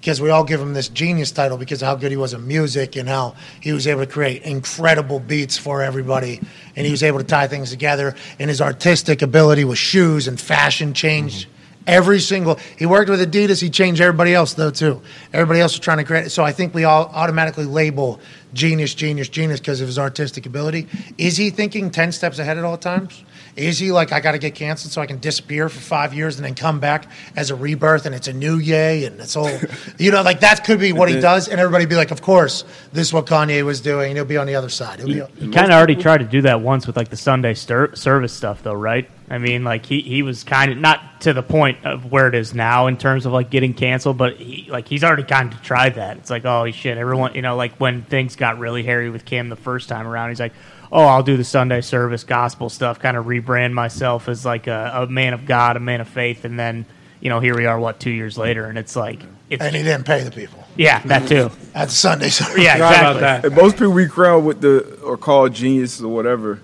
because 0.00 0.20
we 0.20 0.30
all 0.30 0.44
give 0.44 0.60
him 0.60 0.72
this 0.72 0.88
genius 0.88 1.30
title 1.30 1.58
because 1.58 1.82
of 1.82 1.86
how 1.86 1.94
good 1.94 2.10
he 2.10 2.16
was 2.16 2.32
in 2.32 2.46
music 2.46 2.96
and 2.96 3.08
how 3.08 3.34
he 3.60 3.72
was 3.72 3.86
able 3.86 4.00
to 4.00 4.10
create 4.10 4.42
incredible 4.42 5.20
beats 5.20 5.58
for 5.58 5.82
everybody 5.82 6.40
and 6.74 6.86
he 6.86 6.90
was 6.90 7.02
able 7.02 7.18
to 7.18 7.24
tie 7.24 7.46
things 7.46 7.70
together 7.70 8.14
and 8.38 8.48
his 8.48 8.62
artistic 8.62 9.20
ability 9.20 9.64
with 9.64 9.76
shoes 9.76 10.26
and 10.26 10.40
fashion 10.40 10.94
changed 10.94 11.46
Every 11.86 12.20
single 12.20 12.58
he 12.78 12.86
worked 12.86 13.10
with 13.10 13.20
Adidas, 13.20 13.60
he 13.60 13.70
changed 13.70 14.00
everybody 14.00 14.34
else 14.34 14.54
though 14.54 14.70
too. 14.70 15.00
Everybody 15.32 15.60
else 15.60 15.72
was 15.72 15.80
trying 15.80 15.98
to 15.98 16.04
create. 16.04 16.30
So 16.30 16.44
I 16.44 16.52
think 16.52 16.74
we 16.74 16.84
all 16.84 17.10
automatically 17.14 17.64
label 17.64 18.20
genius, 18.52 18.94
genius, 18.94 19.28
genius 19.28 19.60
because 19.60 19.80
of 19.80 19.86
his 19.86 19.98
artistic 19.98 20.46
ability. 20.46 20.88
Is 21.18 21.36
he 21.36 21.50
thinking 21.50 21.90
ten 21.90 22.12
steps 22.12 22.38
ahead 22.38 22.58
at 22.58 22.64
all 22.64 22.76
times? 22.76 23.24
Is 23.56 23.78
he 23.78 23.92
like 23.92 24.12
I 24.12 24.20
got 24.20 24.32
to 24.32 24.38
get 24.38 24.54
canceled 24.54 24.92
so 24.92 25.00
I 25.00 25.06
can 25.06 25.18
disappear 25.18 25.68
for 25.68 25.80
five 25.80 26.14
years 26.14 26.36
and 26.36 26.44
then 26.44 26.54
come 26.54 26.80
back 26.80 27.10
as 27.34 27.50
a 27.50 27.54
rebirth 27.54 28.06
and 28.06 28.14
it's 28.14 28.28
a 28.28 28.32
new 28.32 28.58
yay 28.58 29.04
and 29.04 29.20
it's 29.20 29.36
all 29.36 29.50
you 29.98 30.10
know 30.12 30.22
like 30.22 30.40
that 30.40 30.64
could 30.64 30.78
be 30.78 30.92
what 30.92 31.08
he 31.08 31.18
does 31.18 31.48
and 31.48 31.60
everybody 31.60 31.86
be 31.86 31.96
like, 31.96 32.10
of 32.10 32.22
course 32.22 32.64
this 32.92 33.08
is 33.08 33.12
what 33.12 33.26
Kanye 33.26 33.64
was 33.64 33.80
doing 33.80 34.10
and 34.10 34.16
he'll 34.16 34.24
be 34.24 34.36
on 34.36 34.46
the 34.46 34.54
other 34.54 34.68
side. 34.68 35.00
He'll 35.00 35.08
be 35.08 35.46
He 35.46 35.50
kind 35.50 35.66
of 35.66 35.72
already 35.72 35.96
tried 35.96 36.18
to 36.18 36.24
do 36.24 36.42
that 36.42 36.60
once 36.60 36.86
with 36.86 36.96
like 36.96 37.08
the 37.08 37.16
Sunday 37.16 37.54
stir- 37.54 37.94
service 37.94 38.32
stuff, 38.32 38.62
though, 38.62 38.74
right? 38.74 39.08
I 39.30 39.38
mean, 39.38 39.62
like 39.62 39.86
he, 39.86 40.00
he 40.00 40.22
was 40.22 40.42
kind 40.42 40.72
of 40.72 40.78
not 40.78 41.20
to 41.20 41.32
the 41.32 41.42
point 41.42 41.86
of 41.86 42.10
where 42.10 42.26
it 42.26 42.34
is 42.34 42.52
now 42.52 42.88
in 42.88 42.96
terms 42.96 43.26
of 43.26 43.32
like 43.32 43.48
getting 43.48 43.74
canceled, 43.74 44.18
but 44.18 44.36
he 44.38 44.68
like 44.68 44.88
he's 44.88 45.04
already 45.04 45.22
kind 45.22 45.52
of 45.52 45.62
tried 45.62 45.94
that. 45.94 46.16
It's 46.16 46.30
like, 46.30 46.44
oh 46.44 46.68
shit, 46.72 46.98
everyone, 46.98 47.34
you 47.34 47.42
know, 47.42 47.54
like 47.54 47.74
when 47.76 48.02
things 48.02 48.34
got 48.34 48.58
really 48.58 48.82
hairy 48.82 49.08
with 49.08 49.24
Kim 49.24 49.48
the 49.48 49.54
first 49.54 49.88
time 49.88 50.08
around, 50.08 50.30
he's 50.30 50.40
like, 50.40 50.52
oh, 50.90 51.04
I'll 51.04 51.22
do 51.22 51.36
the 51.36 51.44
Sunday 51.44 51.80
service 51.80 52.24
gospel 52.24 52.68
stuff, 52.68 52.98
kind 52.98 53.16
of 53.16 53.26
rebrand 53.26 53.72
myself 53.72 54.28
as 54.28 54.44
like 54.44 54.66
a, 54.66 54.90
a 54.94 55.06
man 55.06 55.32
of 55.32 55.46
God, 55.46 55.76
a 55.76 55.80
man 55.80 56.00
of 56.00 56.08
faith, 56.08 56.44
and 56.44 56.58
then 56.58 56.84
you 57.20 57.28
know 57.28 57.38
here 57.38 57.56
we 57.56 57.66
are, 57.66 57.78
what 57.78 58.00
two 58.00 58.10
years 58.10 58.36
later, 58.36 58.64
and 58.64 58.76
it's 58.76 58.96
like 58.96 59.22
it's 59.48 59.62
and 59.62 59.76
he 59.76 59.84
didn't 59.84 60.06
pay 60.06 60.24
the 60.24 60.32
people 60.32 60.64
yeah, 60.76 61.00
that 61.02 61.28
too. 61.28 61.50
at 61.72 61.86
the 61.86 61.94
Sunday 61.94 62.30
service. 62.30 62.64
Yeah, 62.64 62.74
exactly. 62.74 63.48
And 63.48 63.56
most 63.56 63.76
people 63.76 63.92
we 63.92 64.08
crown 64.08 64.44
with 64.44 64.60
the 64.60 64.98
or 65.02 65.16
call 65.16 65.48
genius 65.48 66.00
or 66.00 66.12
whatever. 66.12 66.62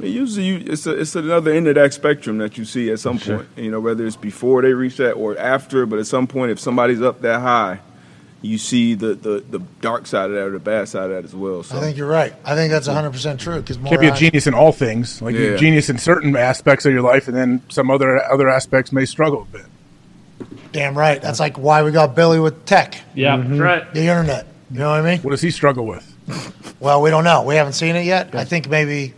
I 0.00 0.04
mean, 0.04 0.14
usually, 0.14 0.46
you, 0.46 0.64
it's 0.66 0.86
a, 0.86 0.98
it's 0.98 1.14
another 1.14 1.52
end 1.52 1.68
of 1.68 1.74
that 1.74 1.92
spectrum 1.92 2.38
that 2.38 2.56
you 2.56 2.64
see 2.64 2.90
at 2.90 3.00
some 3.00 3.18
point. 3.18 3.46
You 3.56 3.70
know, 3.70 3.80
whether 3.80 4.06
it's 4.06 4.16
before 4.16 4.62
they 4.62 4.72
reach 4.72 4.96
that 4.96 5.12
or 5.12 5.36
after. 5.38 5.84
But 5.84 5.98
at 5.98 6.06
some 6.06 6.26
point, 6.26 6.50
if 6.52 6.58
somebody's 6.58 7.02
up 7.02 7.20
that 7.20 7.40
high, 7.40 7.80
you 8.40 8.56
see 8.56 8.94
the, 8.94 9.14
the, 9.14 9.44
the 9.50 9.58
dark 9.82 10.06
side 10.06 10.30
of 10.30 10.36
that 10.36 10.46
or 10.46 10.52
the 10.52 10.58
bad 10.58 10.88
side 10.88 11.04
of 11.04 11.10
that 11.10 11.24
as 11.24 11.34
well. 11.34 11.62
So 11.62 11.76
I 11.76 11.80
think 11.80 11.98
you're 11.98 12.08
right. 12.08 12.32
I 12.46 12.54
think 12.54 12.70
that's 12.70 12.86
100 12.86 13.10
percent 13.10 13.40
true 13.40 13.60
because 13.60 13.76
Can't 13.76 14.00
be 14.00 14.08
a 14.08 14.14
genius 14.14 14.46
in 14.46 14.54
all 14.54 14.72
things. 14.72 15.20
Like 15.20 15.34
you're 15.34 15.56
a 15.56 15.58
genius 15.58 15.90
in 15.90 15.98
certain 15.98 16.34
aspects 16.34 16.86
of 16.86 16.92
your 16.94 17.02
life, 17.02 17.28
and 17.28 17.36
then 17.36 17.62
some 17.68 17.90
other 17.90 18.22
other 18.24 18.48
aspects 18.48 18.92
may 18.92 19.04
struggle 19.04 19.42
a 19.42 19.56
bit. 19.58 19.66
Damn 20.72 20.96
right. 20.96 21.20
That's 21.20 21.40
like 21.40 21.58
why 21.58 21.82
we 21.82 21.90
got 21.90 22.14
Billy 22.14 22.40
with 22.40 22.64
tech, 22.64 23.02
Yeah, 23.14 23.36
that's 23.36 23.48
mm-hmm. 23.48 23.60
right. 23.60 23.92
the 23.92 24.00
internet. 24.00 24.46
You 24.70 24.78
know 24.78 24.90
what 24.90 25.00
I 25.00 25.02
mean? 25.02 25.20
What 25.20 25.32
does 25.32 25.42
he 25.42 25.50
struggle 25.50 25.84
with? 25.84 26.06
Well, 26.78 27.02
we 27.02 27.10
don't 27.10 27.24
know. 27.24 27.42
We 27.42 27.56
haven't 27.56 27.72
seen 27.74 27.96
it 27.96 28.06
yet. 28.06 28.34
I 28.34 28.44
think 28.44 28.68
maybe. 28.68 29.14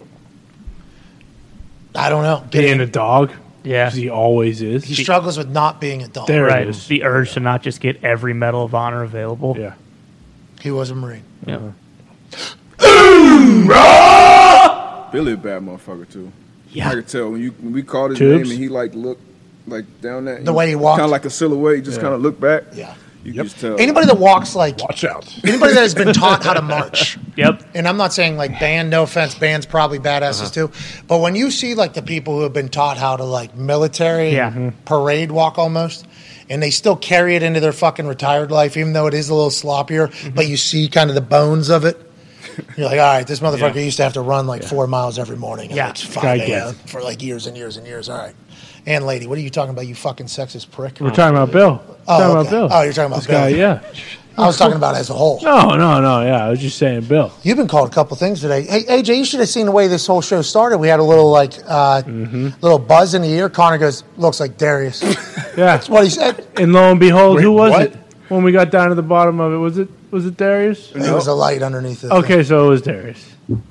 I 1.94 2.09
don't 2.09 2.23
know. 2.23 2.43
Being 2.51 2.81
a 2.81 2.86
dog, 2.86 3.32
Yeah, 3.64 3.85
'cause 3.89 3.94
he 3.94 4.09
always 4.10 4.60
is. 4.62 4.85
He 4.85 4.94
struggles 4.94 5.36
with 5.39 5.48
not 5.51 5.81
being 5.81 6.02
a 6.02 6.09
dog. 6.09 6.27
There 6.27 6.48
it 6.48 6.52
right. 6.52 6.66
is. 6.69 6.86
The 6.89 7.05
urge 7.05 7.32
to 7.35 7.40
not 7.40 7.62
just 7.62 7.81
get 7.81 8.02
every 8.05 8.35
Medal 8.35 8.64
of 8.64 8.74
Honor 8.74 9.02
available. 9.02 9.56
Yeah. 9.59 9.74
He 10.60 10.70
was 10.70 10.90
a 10.90 10.94
Marine. 10.94 11.23
Yeah. 11.47 11.59
Billy 15.12 15.32
a 15.32 15.36
bad 15.36 15.62
motherfucker 15.62 16.10
too. 16.10 16.32
Yeah. 16.70 16.89
I 16.89 16.94
could 16.94 17.09
tell 17.09 17.31
when 17.31 17.40
you 17.43 17.51
when 17.60 17.73
we 17.74 17.82
called 17.82 18.10
his 18.10 18.19
Tubes? 18.19 18.48
name 18.48 18.51
and 18.52 18.62
he 18.62 18.69
like 18.69 18.94
looked 18.94 19.20
like 19.66 19.85
down 20.01 20.24
that 20.24 20.44
The 20.44 20.52
way 20.52 20.69
he 20.69 20.74
walked? 20.74 20.98
kind 20.98 21.05
of 21.05 21.10
like 21.10 21.27
a 21.27 21.31
silhouette. 21.31 21.77
He 21.77 21.82
just 21.82 22.01
kind 22.01 22.14
of 22.14 22.23
looked 22.23 22.40
back. 22.40 22.64
Yeah. 22.74 22.94
You 23.24 23.32
Yep. 23.32 23.35
can 23.35 23.44
just 23.44 23.61
tell. 23.61 23.81
Anybody 23.81 24.07
that 24.07 24.19
walks 24.19 24.55
like 24.55 24.78
Watch 24.78 25.05
out. 25.05 25.27
anybody 25.44 25.74
that 25.74 25.81
has 25.82 25.94
been 25.94 26.12
taught 26.12 26.44
how 26.44 26.55
to 26.55 26.62
march. 26.62 27.19
Yep. 27.35 27.62
And 27.74 27.89
I'm 27.89 27.97
not 27.97 28.12
saying 28.12 28.36
like 28.36 28.61
band, 28.61 28.90
no 28.90 29.05
offense, 29.05 29.35
band's 29.35 29.65
probably 29.65 29.99
badasses 29.99 30.43
uh-huh. 30.43 30.69
too. 30.69 30.70
But 31.09 31.20
when 31.20 31.35
you 31.35 31.51
see 31.51 31.74
like 31.74 31.94
the 31.94 32.03
people 32.03 32.36
who 32.36 32.43
have 32.43 32.53
been 32.53 32.69
taught 32.69 32.99
how 32.99 33.16
to 33.16 33.24
like 33.24 33.57
military 33.57 34.32
Yeah. 34.35 34.70
Parade 34.85 35.32
walk 35.32 35.57
almost, 35.57 36.07
and 36.51 36.62
they 36.62 36.69
still 36.70 36.94
carry 36.94 37.35
it 37.35 37.43
into 37.43 37.59
their 37.59 37.73
fucking 37.73 38.07
retired 38.07 38.51
life, 38.51 38.77
even 38.77 38.93
though 38.93 39.07
it 39.07 39.15
is 39.15 39.31
a 39.31 39.35
little 39.35 39.49
sloppier, 39.51 40.09
mm-hmm. 40.09 40.35
but 40.35 40.47
you 40.47 40.59
see 40.59 40.89
kind 40.89 41.09
of 41.09 41.15
the 41.15 41.23
bones 41.23 41.70
of 41.70 41.86
it. 41.86 41.99
You're 42.77 42.89
like, 42.89 42.99
all 43.01 43.15
right, 43.15 43.27
this 43.27 43.40
motherfucker 43.40 43.82
used 43.82 43.97
to 43.97 44.03
have 44.03 44.12
to 44.12 44.20
run 44.20 44.47
like 44.47 44.62
four 44.62 44.86
miles 44.86 45.19
every 45.19 45.39
morning 45.39 45.70
at 45.70 45.77
Yeah. 45.77 45.86
like 45.89 46.15
Guy 46.15 46.39
5 46.39 46.40
a.m. 46.51 46.74
for 46.86 47.01
like 47.01 47.23
years 47.23 47.47
and 47.47 47.57
years 47.57 47.78
and 47.78 47.86
years. 47.86 48.11
All 48.11 48.19
right. 48.19 48.35
And 48.87 49.07
lady, 49.07 49.27
what 49.27 49.39
are 49.39 49.43
you 49.43 49.51
talking 49.51 49.71
about, 49.71 49.87
you 49.87 49.95
fucking 49.95 50.27
sexist 50.27 50.71
prick? 50.71 50.99
We're 51.01 51.11
talking 51.11 51.37
about 51.37 51.53
Bill. 51.53 51.83
Oh, 52.09 52.19
talking 52.19 52.25
okay. 52.25 52.33
about 52.41 52.51
Bill. 52.51 52.69
Oh, 52.73 52.83
you're 52.83 52.93
talking 52.93 53.07
about 53.13 53.17
this 53.19 53.27
guy. 53.29 53.51
Bill. 53.51 53.59
Yeah. 53.59 53.81
I 54.37 54.47
was 54.47 54.57
talking 54.57 54.77
about 54.77 54.97
as 54.97 55.11
a 55.11 55.13
whole. 55.13 55.41
No, 55.43 55.77
no, 55.77 56.01
no. 56.01 56.23
Yeah, 56.23 56.47
I 56.47 56.49
was 56.49 56.59
just 56.59 56.79
saying, 56.79 57.03
Bill. 57.05 57.31
You've 57.43 57.59
been 57.59 57.69
called 57.69 57.91
a 57.91 57.95
couple 57.95 58.17
things 58.17 58.41
today. 58.41 58.63
Hey, 58.63 58.83
AJ, 58.85 59.19
you 59.19 59.25
should 59.27 59.41
have 59.41 59.49
seen 59.51 59.67
the 59.67 59.73
way 59.73 59.89
this 59.89 60.07
whole 60.07 60.23
show 60.23 60.41
started. 60.41 60.79
We 60.79 60.89
had 60.89 61.01
a 61.01 61.05
little 61.05 61.31
like 61.31 61.53
uh, 61.67 62.03
Mm-hmm. 62.03 62.49
little 62.63 62.79
buzz 62.79 63.13
in 63.15 63.21
the 63.23 63.29
ear. 63.29 63.51
Connor 63.51 63.77
goes, 63.79 64.05
"Looks 64.17 64.41
like 64.41 64.57
Darius." 64.57 65.03
Yeah. 65.53 65.77
That's 65.77 65.91
what 65.91 66.03
he 66.05 66.09
said. 66.09 66.47
And 66.57 66.73
lo 66.73 66.91
and 66.91 66.99
behold, 66.99 67.37
Wait, 67.37 67.43
who 67.43 67.53
was 67.53 67.73
what? 67.73 67.83
it? 67.83 67.95
When 68.31 68.43
we 68.43 68.53
got 68.53 68.71
down 68.71 68.89
to 68.89 68.95
the 68.95 69.03
bottom 69.03 69.39
of 69.39 69.53
it, 69.53 69.59
was 69.59 69.77
it 69.77 69.87
was 70.11 70.25
it 70.25 70.39
Darius? 70.39 70.89
There 70.93 71.15
was 71.15 71.27
a 71.27 71.35
light 71.35 71.63
underneath 71.63 72.03
it. 72.03 72.11
Okay, 72.11 72.43
so 72.43 72.65
it 72.67 72.69
was 72.71 72.81
Darius. 72.81 73.23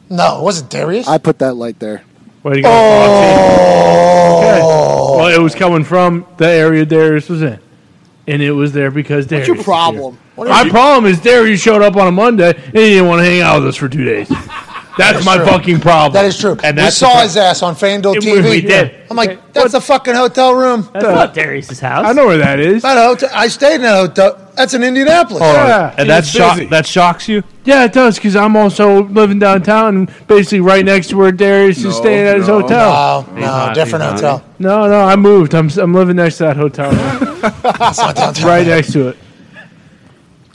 No, 0.07 0.37
it 0.39 0.43
wasn't 0.43 0.69
Darius. 0.69 1.07
I 1.07 1.17
put 1.17 1.39
that 1.39 1.55
light 1.55 1.79
there. 1.79 2.03
Way 2.43 2.57
to 2.57 2.61
go, 2.61 2.69
Foxy. 2.69 4.61
Okay. 5.21 5.31
Well, 5.31 5.39
it 5.39 5.43
was 5.43 5.55
coming 5.55 5.83
from 5.83 6.25
the 6.37 6.47
area 6.47 6.85
Darius 6.85 7.29
was 7.29 7.41
in, 7.41 7.59
and 8.27 8.41
it 8.41 8.51
was 8.51 8.71
there 8.73 8.91
because 8.91 9.27
Darius. 9.27 9.47
What's 9.47 9.47
your 9.47 9.57
was 9.57 9.65
problem? 9.65 10.17
here. 10.35 10.45
My 10.45 10.67
problem 10.69 11.05
is 11.11 11.19
Darius 11.21 11.61
showed 11.61 11.81
up 11.81 11.95
on 11.97 12.07
a 12.07 12.11
Monday 12.11 12.53
and 12.55 12.77
he 12.77 12.91
didn't 12.91 13.07
want 13.07 13.19
to 13.19 13.25
hang 13.25 13.41
out 13.41 13.59
with 13.59 13.67
us 13.69 13.75
for 13.75 13.87
two 13.89 14.03
days. 14.03 14.27
That's 14.97 15.23
my 15.25 15.37
true. 15.37 15.45
fucking 15.45 15.79
problem. 15.81 16.13
that 16.13 16.25
is 16.25 16.37
true. 16.37 16.57
And 16.63 16.77
we 16.77 16.89
saw 16.89 17.21
his 17.21 17.37
ass 17.37 17.61
on 17.63 17.75
FanDuel 17.75 18.15
We- 18.15 18.19
TV. 18.21 18.49
we 18.49 18.61
did. 18.61 18.95
I'm 19.09 19.15
like, 19.17 19.53
that's 19.53 19.71
the 19.73 19.81
fucking 19.81 20.13
hotel 20.15 20.53
room. 20.55 20.89
That's 20.93 21.05
not 21.05 21.33
Darius's 21.33 21.79
house. 21.79 22.05
I 22.05 22.13
know 22.13 22.25
where 22.25 22.37
that 22.39 22.59
is. 22.59 22.83
Not 22.83 22.97
a 22.97 23.01
hotel. 23.01 23.29
I 23.33 23.47
stayed 23.47 23.75
in 23.75 23.85
a 23.85 23.95
hotel. 23.95 24.40
That's 24.61 24.75
in 24.75 24.83
Indianapolis. 24.83 25.41
Yeah. 25.41 25.95
and 25.97 26.07
that 26.07 26.23
He's 26.23 26.33
shock, 26.33 26.55
busy. 26.57 26.67
that 26.67 26.85
shocks 26.85 27.27
you. 27.27 27.41
Yeah, 27.65 27.83
it 27.85 27.93
does 27.93 28.17
because 28.17 28.35
I'm 28.35 28.55
also 28.55 29.05
living 29.05 29.39
downtown 29.39 29.97
and 29.97 30.27
basically 30.27 30.59
right 30.59 30.85
next 30.85 31.07
to 31.07 31.17
where 31.17 31.31
Darius 31.31 31.83
is 31.83 31.95
staying 31.97 32.27
at 32.27 32.37
his 32.37 32.47
no. 32.47 32.61
hotel. 32.61 33.23
No, 33.29 33.33
no, 33.33 33.41
not- 33.41 33.73
different 33.73 34.05
he's 34.05 34.21
not. 34.21 34.41
hotel. 34.41 34.45
No, 34.59 34.87
no, 34.87 35.01
I 35.01 35.15
moved. 35.15 35.55
I'm 35.55 35.67
I'm 35.79 35.95
living 35.95 36.17
next 36.17 36.37
to 36.37 36.43
that 36.43 36.57
hotel, 36.57 36.91
now. 36.93 37.19
Not 37.63 38.15
downtown. 38.15 38.45
right 38.47 38.67
next 38.67 38.93
to 38.93 39.07
it. 39.09 39.17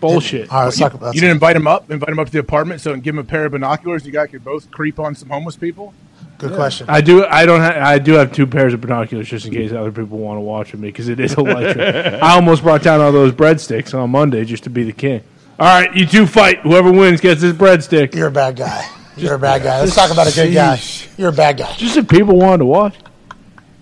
Bullshit. 0.00 0.50
All 0.52 0.58
right, 0.60 0.64
let's 0.66 0.78
talk 0.78 0.94
about 0.94 1.14
You 1.16 1.20
didn't 1.20 1.32
invite 1.34 1.56
him 1.56 1.66
up, 1.66 1.90
invite 1.90 2.10
him 2.10 2.20
up 2.20 2.26
to 2.26 2.32
the 2.32 2.38
apartment, 2.38 2.80
so 2.80 2.92
and 2.92 3.02
give 3.02 3.14
him 3.16 3.18
a 3.18 3.24
pair 3.24 3.44
of 3.46 3.52
binoculars. 3.52 4.06
You 4.06 4.12
guys 4.12 4.30
could 4.30 4.44
both 4.44 4.70
creep 4.70 5.00
on 5.00 5.16
some 5.16 5.30
homeless 5.30 5.56
people. 5.56 5.94
Good 6.38 6.52
question. 6.54 6.86
I 6.90 7.00
do. 7.00 7.24
I 7.24 7.46
don't. 7.46 7.60
Ha- 7.60 7.78
I 7.80 7.98
do 7.98 8.12
have 8.12 8.32
two 8.32 8.46
pairs 8.46 8.74
of 8.74 8.80
binoculars 8.82 9.28
just 9.28 9.46
in 9.46 9.52
case 9.52 9.72
other 9.72 9.90
people 9.90 10.18
want 10.18 10.36
to 10.36 10.42
watch 10.42 10.72
with 10.72 10.80
me 10.80 10.88
because 10.88 11.08
it 11.08 11.18
is 11.18 11.32
electric. 11.34 11.78
I 12.22 12.34
almost 12.34 12.62
brought 12.62 12.82
down 12.82 13.00
all 13.00 13.10
those 13.12 13.32
breadsticks 13.32 13.98
on 13.98 14.10
Monday 14.10 14.44
just 14.44 14.64
to 14.64 14.70
be 14.70 14.84
the 14.84 14.92
king. 14.92 15.22
All 15.58 15.66
right, 15.66 15.94
you 15.96 16.04
two 16.06 16.26
fight. 16.26 16.60
Whoever 16.60 16.92
wins 16.92 17.20
gets 17.22 17.40
this 17.40 17.54
breadstick. 17.54 18.14
You're 18.14 18.26
a 18.28 18.30
bad 18.30 18.56
guy. 18.56 18.86
You're 19.16 19.34
a 19.34 19.38
bad 19.38 19.62
guy. 19.64 19.80
Let's 19.80 19.94
talk 19.94 20.10
about 20.10 20.30
a 20.30 20.34
good 20.34 20.52
guy. 20.52 20.78
You're 21.16 21.30
a 21.30 21.32
bad 21.32 21.56
guy. 21.56 21.72
Just 21.76 21.96
if 21.96 22.06
people 22.06 22.36
wanted 22.38 22.58
to 22.58 22.66
watch. 22.66 22.94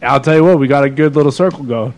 I'll 0.01 0.20
tell 0.20 0.35
you 0.36 0.44
what, 0.44 0.59
we 0.59 0.68
got 0.68 0.85
a 0.85 0.90
good 0.90 1.16
little 1.16 1.32
circle 1.32 1.64
going. 1.64 1.94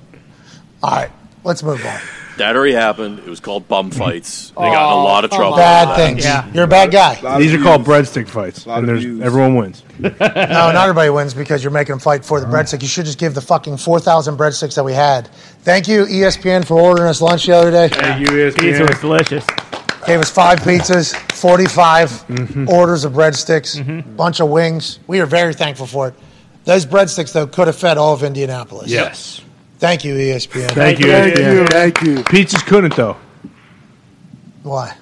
All 0.82 0.90
right, 0.90 1.10
let's 1.44 1.62
move 1.62 1.84
on. 1.84 2.00
That 2.38 2.54
already 2.54 2.74
happened. 2.74 3.20
It 3.20 3.26
was 3.26 3.40
called 3.40 3.66
bum 3.66 3.90
fights. 3.90 4.52
They 4.56 4.62
got 4.62 4.92
in 4.92 4.98
a 4.98 5.02
lot 5.02 5.24
of 5.24 5.30
trouble. 5.30 5.56
Bad 5.56 5.88
that. 5.88 5.96
things. 5.96 6.24
Yeah. 6.24 6.50
You're 6.52 6.64
a 6.64 6.68
bad 6.68 6.90
guy. 6.90 7.18
Lot 7.20 7.38
These 7.38 7.54
are 7.54 7.62
called 7.62 7.84
breadstick 7.84 8.28
fights, 8.28 8.66
Lot 8.66 8.78
and 8.78 8.84
of 8.84 8.86
there's 8.88 9.04
views. 9.04 9.20
everyone 9.22 9.54
wins. 9.56 9.82
No, 10.00 10.10
not 10.10 10.76
everybody 10.76 11.08
wins 11.10 11.32
because 11.34 11.62
you're 11.64 11.70
making 11.72 11.92
them 11.94 11.98
fight 11.98 12.24
for 12.24 12.38
the 12.40 12.46
breadstick. 12.46 12.82
You 12.82 12.88
should 12.88 13.06
just 13.06 13.18
give 13.18 13.34
the 13.34 13.40
fucking 13.40 13.78
4,000 13.78 14.36
breadsticks 14.36 14.74
that 14.76 14.84
we 14.84 14.92
had. 14.92 15.28
Thank 15.62 15.88
you, 15.88 16.04
ESPN, 16.04 16.64
for 16.66 16.78
ordering 16.80 17.08
us 17.08 17.20
lunch 17.22 17.46
the 17.46 17.52
other 17.56 17.70
day. 17.70 17.88
Thank 17.88 18.20
you, 18.28 18.52
Pizza 18.52 18.82
was 18.84 19.00
delicious. 19.00 19.44
Gave 20.06 20.20
us 20.20 20.30
five 20.30 20.58
pizzas, 20.66 21.14
45 21.32 22.10
Mm-hmm. 22.10 22.68
orders 22.68 23.04
of 23.04 23.12
breadsticks, 23.14 24.16
bunch 24.16 24.40
of 24.40 24.48
wings. 24.48 24.98
We 25.06 25.20
are 25.20 25.26
very 25.26 25.54
thankful 25.54 25.86
for 25.86 26.08
it. 26.08 26.14
Those 26.64 26.84
breadsticks, 26.86 27.32
though, 27.32 27.46
could 27.46 27.66
have 27.68 27.76
fed 27.76 27.96
all 27.98 28.12
of 28.14 28.22
Indianapolis. 28.22 28.90
Yes. 28.90 29.40
Thank 29.78 30.04
you, 30.04 30.14
ESPN. 30.14 30.70
Thank 30.70 31.00
you. 31.00 31.06
Thank 31.06 31.34
ESPN. 31.34 31.52
you. 31.52 31.66
Thank 31.66 32.02
you. 32.02 32.14
Pizzas 32.24 32.64
couldn't 32.66 32.96
though, 32.96 33.16
Why? 34.62 34.96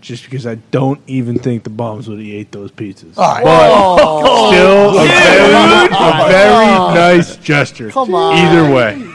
just 0.00 0.24
because 0.24 0.46
I 0.46 0.54
don't 0.54 1.00
even 1.06 1.38
think 1.38 1.64
the 1.64 1.70
bombs 1.70 2.08
would 2.08 2.18
have 2.18 2.26
ate 2.26 2.50
those 2.52 2.70
pizzas. 2.70 3.18
All 3.18 3.34
right. 3.34 3.44
But 3.44 3.70
oh. 3.70 4.50
still 4.50 4.98
a 4.98 5.06
very, 5.06 5.86
a 5.86 6.28
very 6.28 7.16
nice 7.18 7.36
gesture. 7.36 7.90
Come 7.90 8.14
on. 8.14 8.36
Either 8.38 8.72
way, 8.74 9.08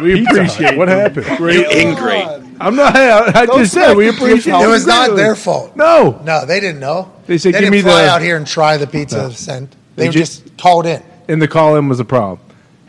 we 0.00 0.24
appreciate. 0.24 0.76
What 0.76 0.86
them. 0.86 1.12
happened? 1.14 1.52
You 1.52 1.68
ingrate. 1.70 2.26
I'm 2.60 2.76
not. 2.76 2.94
I, 2.94 3.40
I 3.42 3.46
just 3.46 3.72
said 3.72 3.94
we 3.96 4.08
appreciate. 4.08 4.60
It 4.60 4.68
was 4.68 4.86
not 4.86 5.06
greatly. 5.08 5.22
their 5.22 5.34
fault. 5.34 5.74
No, 5.74 6.20
No, 6.24 6.44
they 6.44 6.60
didn't 6.60 6.80
know. 6.80 7.10
They 7.26 7.38
said, 7.38 7.54
they 7.54 7.60
"Give 7.60 7.72
didn't 7.72 7.84
me 7.84 7.90
fly 7.90 8.02
the-" 8.02 8.10
out 8.10 8.22
here 8.22 8.36
and 8.36 8.46
try 8.46 8.76
the 8.76 8.86
pizza 8.86 9.32
sent. 9.32 9.74
They, 9.96 10.06
They 10.06 10.12
just, 10.12 10.44
just- 10.44 10.58
called 10.58 10.86
in. 10.86 11.02
and 11.28 11.40
the 11.40 11.48
call 11.48 11.76
in 11.76 11.88
was 11.88 11.98
a 12.00 12.04
problem. 12.04 12.38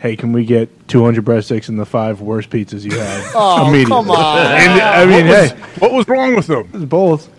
Hey, 0.02 0.16
can 0.16 0.32
we 0.32 0.44
get 0.44 0.88
200 0.88 1.24
breadsticks 1.24 1.68
and 1.68 1.78
the 1.78 1.86
five 1.86 2.20
worst 2.20 2.50
pizzas 2.50 2.82
you 2.82 2.98
have 2.98 3.30
Oh, 3.36 3.68
immediately? 3.68 3.90
come 3.94 4.10
on. 4.10 4.46
And 4.46 4.80
I 4.82 5.06
mean, 5.06 5.26
what, 5.28 5.40
was, 5.42 5.50
hey, 5.52 5.62
what 5.78 5.92
was 5.92 6.08
wrong 6.08 6.34
with 6.34 6.46
them? 6.48 6.68
it's 6.74 6.84
both. 6.84 7.30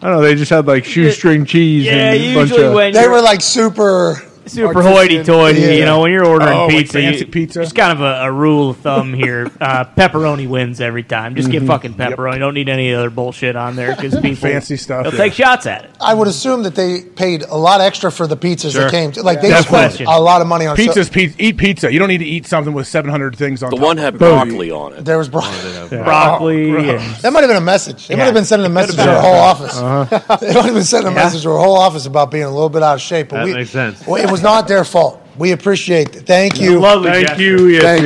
I 0.00 0.08
don't 0.08 0.16
know. 0.16 0.22
They 0.22 0.34
just 0.36 0.50
had 0.50 0.66
like 0.66 0.84
shoestring 0.84 1.44
cheese 1.46 1.84
Yeah, 1.86 2.12
and 2.12 2.22
a 2.22 2.34
bunch 2.34 2.50
usually 2.50 2.66
of. 2.68 2.74
when 2.74 2.92
They 2.92 3.08
were 3.08 3.20
like 3.20 3.40
super 3.40 4.22
super 4.46 4.82
hoity-toity. 4.82 5.60
Yeah. 5.60 5.70
You 5.72 5.84
know, 5.84 6.00
when 6.00 6.10
you're 6.12 6.26
ordering 6.26 6.52
Oh, 6.56 6.68
pizza, 6.68 6.94
fancy 6.98 7.20
you, 7.20 7.26
pizza? 7.30 7.62
It's 7.62 7.72
kind 7.72 7.92
of 7.92 8.00
a, 8.00 8.26
a 8.26 8.32
rule 8.32 8.70
of 8.70 8.78
thumb 8.78 9.12
here. 9.14 9.50
Uh, 9.64 9.84
pepperoni 9.96 10.46
wins 10.46 10.80
every 10.80 11.02
time. 11.02 11.34
Just 11.36 11.50
get 11.50 11.62
fucking 11.62 11.94
pepperoni. 11.94 12.38
Don't 12.38 12.52
need 12.54 12.68
any 12.68 12.92
other 12.92 13.08
bullshit 13.08 13.56
on 13.56 13.76
there 13.76 13.94
because 13.96 14.14
people 14.20 14.36
Fancy 14.36 14.76
stuff, 14.76 15.04
They'll 15.04 15.12
yeah. 15.14 15.18
take 15.18 15.32
shots 15.32 15.64
at 15.66 15.84
it. 15.84 15.90
I 16.00 16.12
would 16.12 16.28
assume 16.28 16.64
that 16.64 16.74
they 16.74 17.00
paid 17.02 17.42
a 17.42 17.56
lot 17.56 17.80
extra 17.80 18.12
for 18.12 18.26
the 18.26 18.36
pizzas 18.36 18.72
Sure. 18.72 18.82
that 18.82 18.90
came. 18.90 19.12
To, 19.12 19.22
like 19.22 19.40
they 19.40 19.50
spent 19.62 20.00
a 20.00 20.20
lot 20.20 20.42
of 20.42 20.46
money 20.48 20.66
on 20.66 20.76
so- 20.76 20.82
Pizza's 20.84 21.08
pizza. 21.08 21.36
Eat 21.42 21.56
pizza. 21.56 21.90
You 21.90 21.98
don't 21.98 22.08
need 22.08 22.18
to 22.18 22.24
eat 22.26 22.46
something 22.46 22.74
with 22.74 22.86
700 22.86 23.36
things 23.36 23.62
on 23.62 23.70
The 23.70 23.76
top. 23.76 23.84
one 23.84 23.96
had 23.96 24.18
broccoli 24.18 24.70
on 24.70 24.92
it. 24.94 25.04
There 25.04 25.16
was 25.16 25.28
bro- 25.30 25.40
Broccoli. 25.90 26.70
and, 26.90 27.00
that 27.22 27.32
might 27.32 27.40
have 27.40 27.48
been 27.48 27.56
a 27.56 27.60
message. 27.60 28.08
They 28.08 28.16
might 28.16 28.24
have 28.24 28.34
been 28.34 28.44
sending 28.44 28.66
a 28.66 28.68
message 28.68 28.96
to 28.96 29.02
been. 29.02 29.08
our 29.08 29.20
whole 29.22 29.34
office. 29.34 29.76
Uh-huh. 29.78 30.36
they 30.40 30.48
might 30.54 30.64
have 30.64 30.74
been 30.74 30.84
sending 30.84 31.12
a 31.12 31.14
message 31.14 31.42
to 31.42 31.50
our 31.50 31.58
whole 31.58 31.76
office 31.76 32.06
about 32.06 32.30
being 32.30 32.44
a 32.44 32.50
little 32.50 32.68
bit 32.68 32.82
out 32.82 32.94
of 32.96 33.00
shape. 33.00 33.28
But 33.30 33.36
That 33.36 33.44
we, 33.46 33.54
makes 33.54 33.70
sense. 33.70 34.06
Well, 34.06 34.22
it 34.22 34.30
was 34.34 34.42
not 34.42 34.66
their 34.66 34.84
fault. 34.84 35.20
We 35.38 35.52
appreciate 35.52 36.14
it. 36.16 36.26
Thank 36.26 36.60
you. 36.60 36.80
lovely 36.80 37.10
Thank 37.10 37.28
gesture. 37.28 37.42
you, 37.42 37.80
Thank 37.80 38.02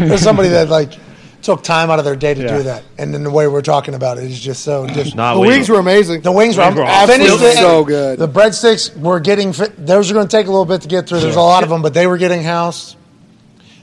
you. 0.00 0.06
There's 0.08 0.22
somebody 0.22 0.48
that 0.50 0.68
like 0.70 0.92
took 1.42 1.62
time 1.62 1.90
out 1.90 1.98
of 1.98 2.04
their 2.06 2.16
day 2.16 2.32
to 2.34 2.40
Yeah. 2.42 2.56
do 2.56 2.62
that, 2.64 2.82
and 2.98 3.12
then 3.12 3.22
the 3.24 3.30
way 3.30 3.46
we're 3.46 3.60
talking 3.60 3.92
about 3.94 4.16
it 4.16 4.24
is 4.24 4.40
just 4.40 4.64
so 4.64 4.86
different. 4.86 5.14
Not 5.16 5.34
The 5.34 5.40
we 5.40 5.48
wings 5.48 5.68
were 5.68 5.78
amazing. 5.78 6.22
The 6.22 6.32
wings 6.32 6.56
were, 6.56 6.62
were 6.70 6.84
I 6.84 7.06
finished 7.06 7.32
absolutely 7.32 7.46
it. 7.48 7.56
so 7.56 7.84
good. 7.84 8.18
The 8.18 8.28
breadsticks 8.28 8.96
were 8.98 9.20
getting 9.20 9.52
fit. 9.52 9.74
Those 9.86 10.10
are 10.10 10.14
going 10.14 10.26
to 10.26 10.34
take 10.36 10.46
a 10.46 10.50
little 10.50 10.64
bit 10.64 10.80
to 10.82 10.88
get 10.88 11.06
through. 11.06 11.20
There's 11.20 11.36
a 11.36 11.40
lot 11.42 11.62
of 11.62 11.68
them, 11.68 11.82
but 11.82 11.92
they 11.92 12.06
were 12.06 12.16
getting 12.16 12.42
housed. 12.42 12.96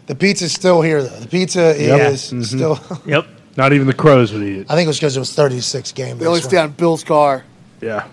The 0.07 0.15
pizza's 0.15 0.51
still 0.51 0.81
here, 0.81 1.03
though. 1.03 1.19
The 1.19 1.27
pizza 1.27 1.75
is 1.75 2.31
Mm-hmm. 2.31 2.41
still. 2.41 2.79
Yep. 3.05 3.27
Not 3.57 3.73
even 3.73 3.85
the 3.85 3.93
crows 3.93 4.31
would 4.33 4.41
eat 4.43 4.57
it. 4.61 4.67
I 4.71 4.75
think 4.75 4.85
it 4.85 4.89
was 4.89 4.97
because 4.97 5.15
it 5.15 5.19
was 5.19 5.33
36 5.35 5.91
game. 5.91 6.17
They 6.17 6.25
only 6.25 6.41
stay 6.41 6.57
on 6.57 6.71
Bill's 6.71 7.03
car. 7.03 7.43
Yeah. 7.81 8.07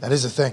That 0.00 0.12
is 0.12 0.24
a 0.24 0.30
thing. 0.30 0.52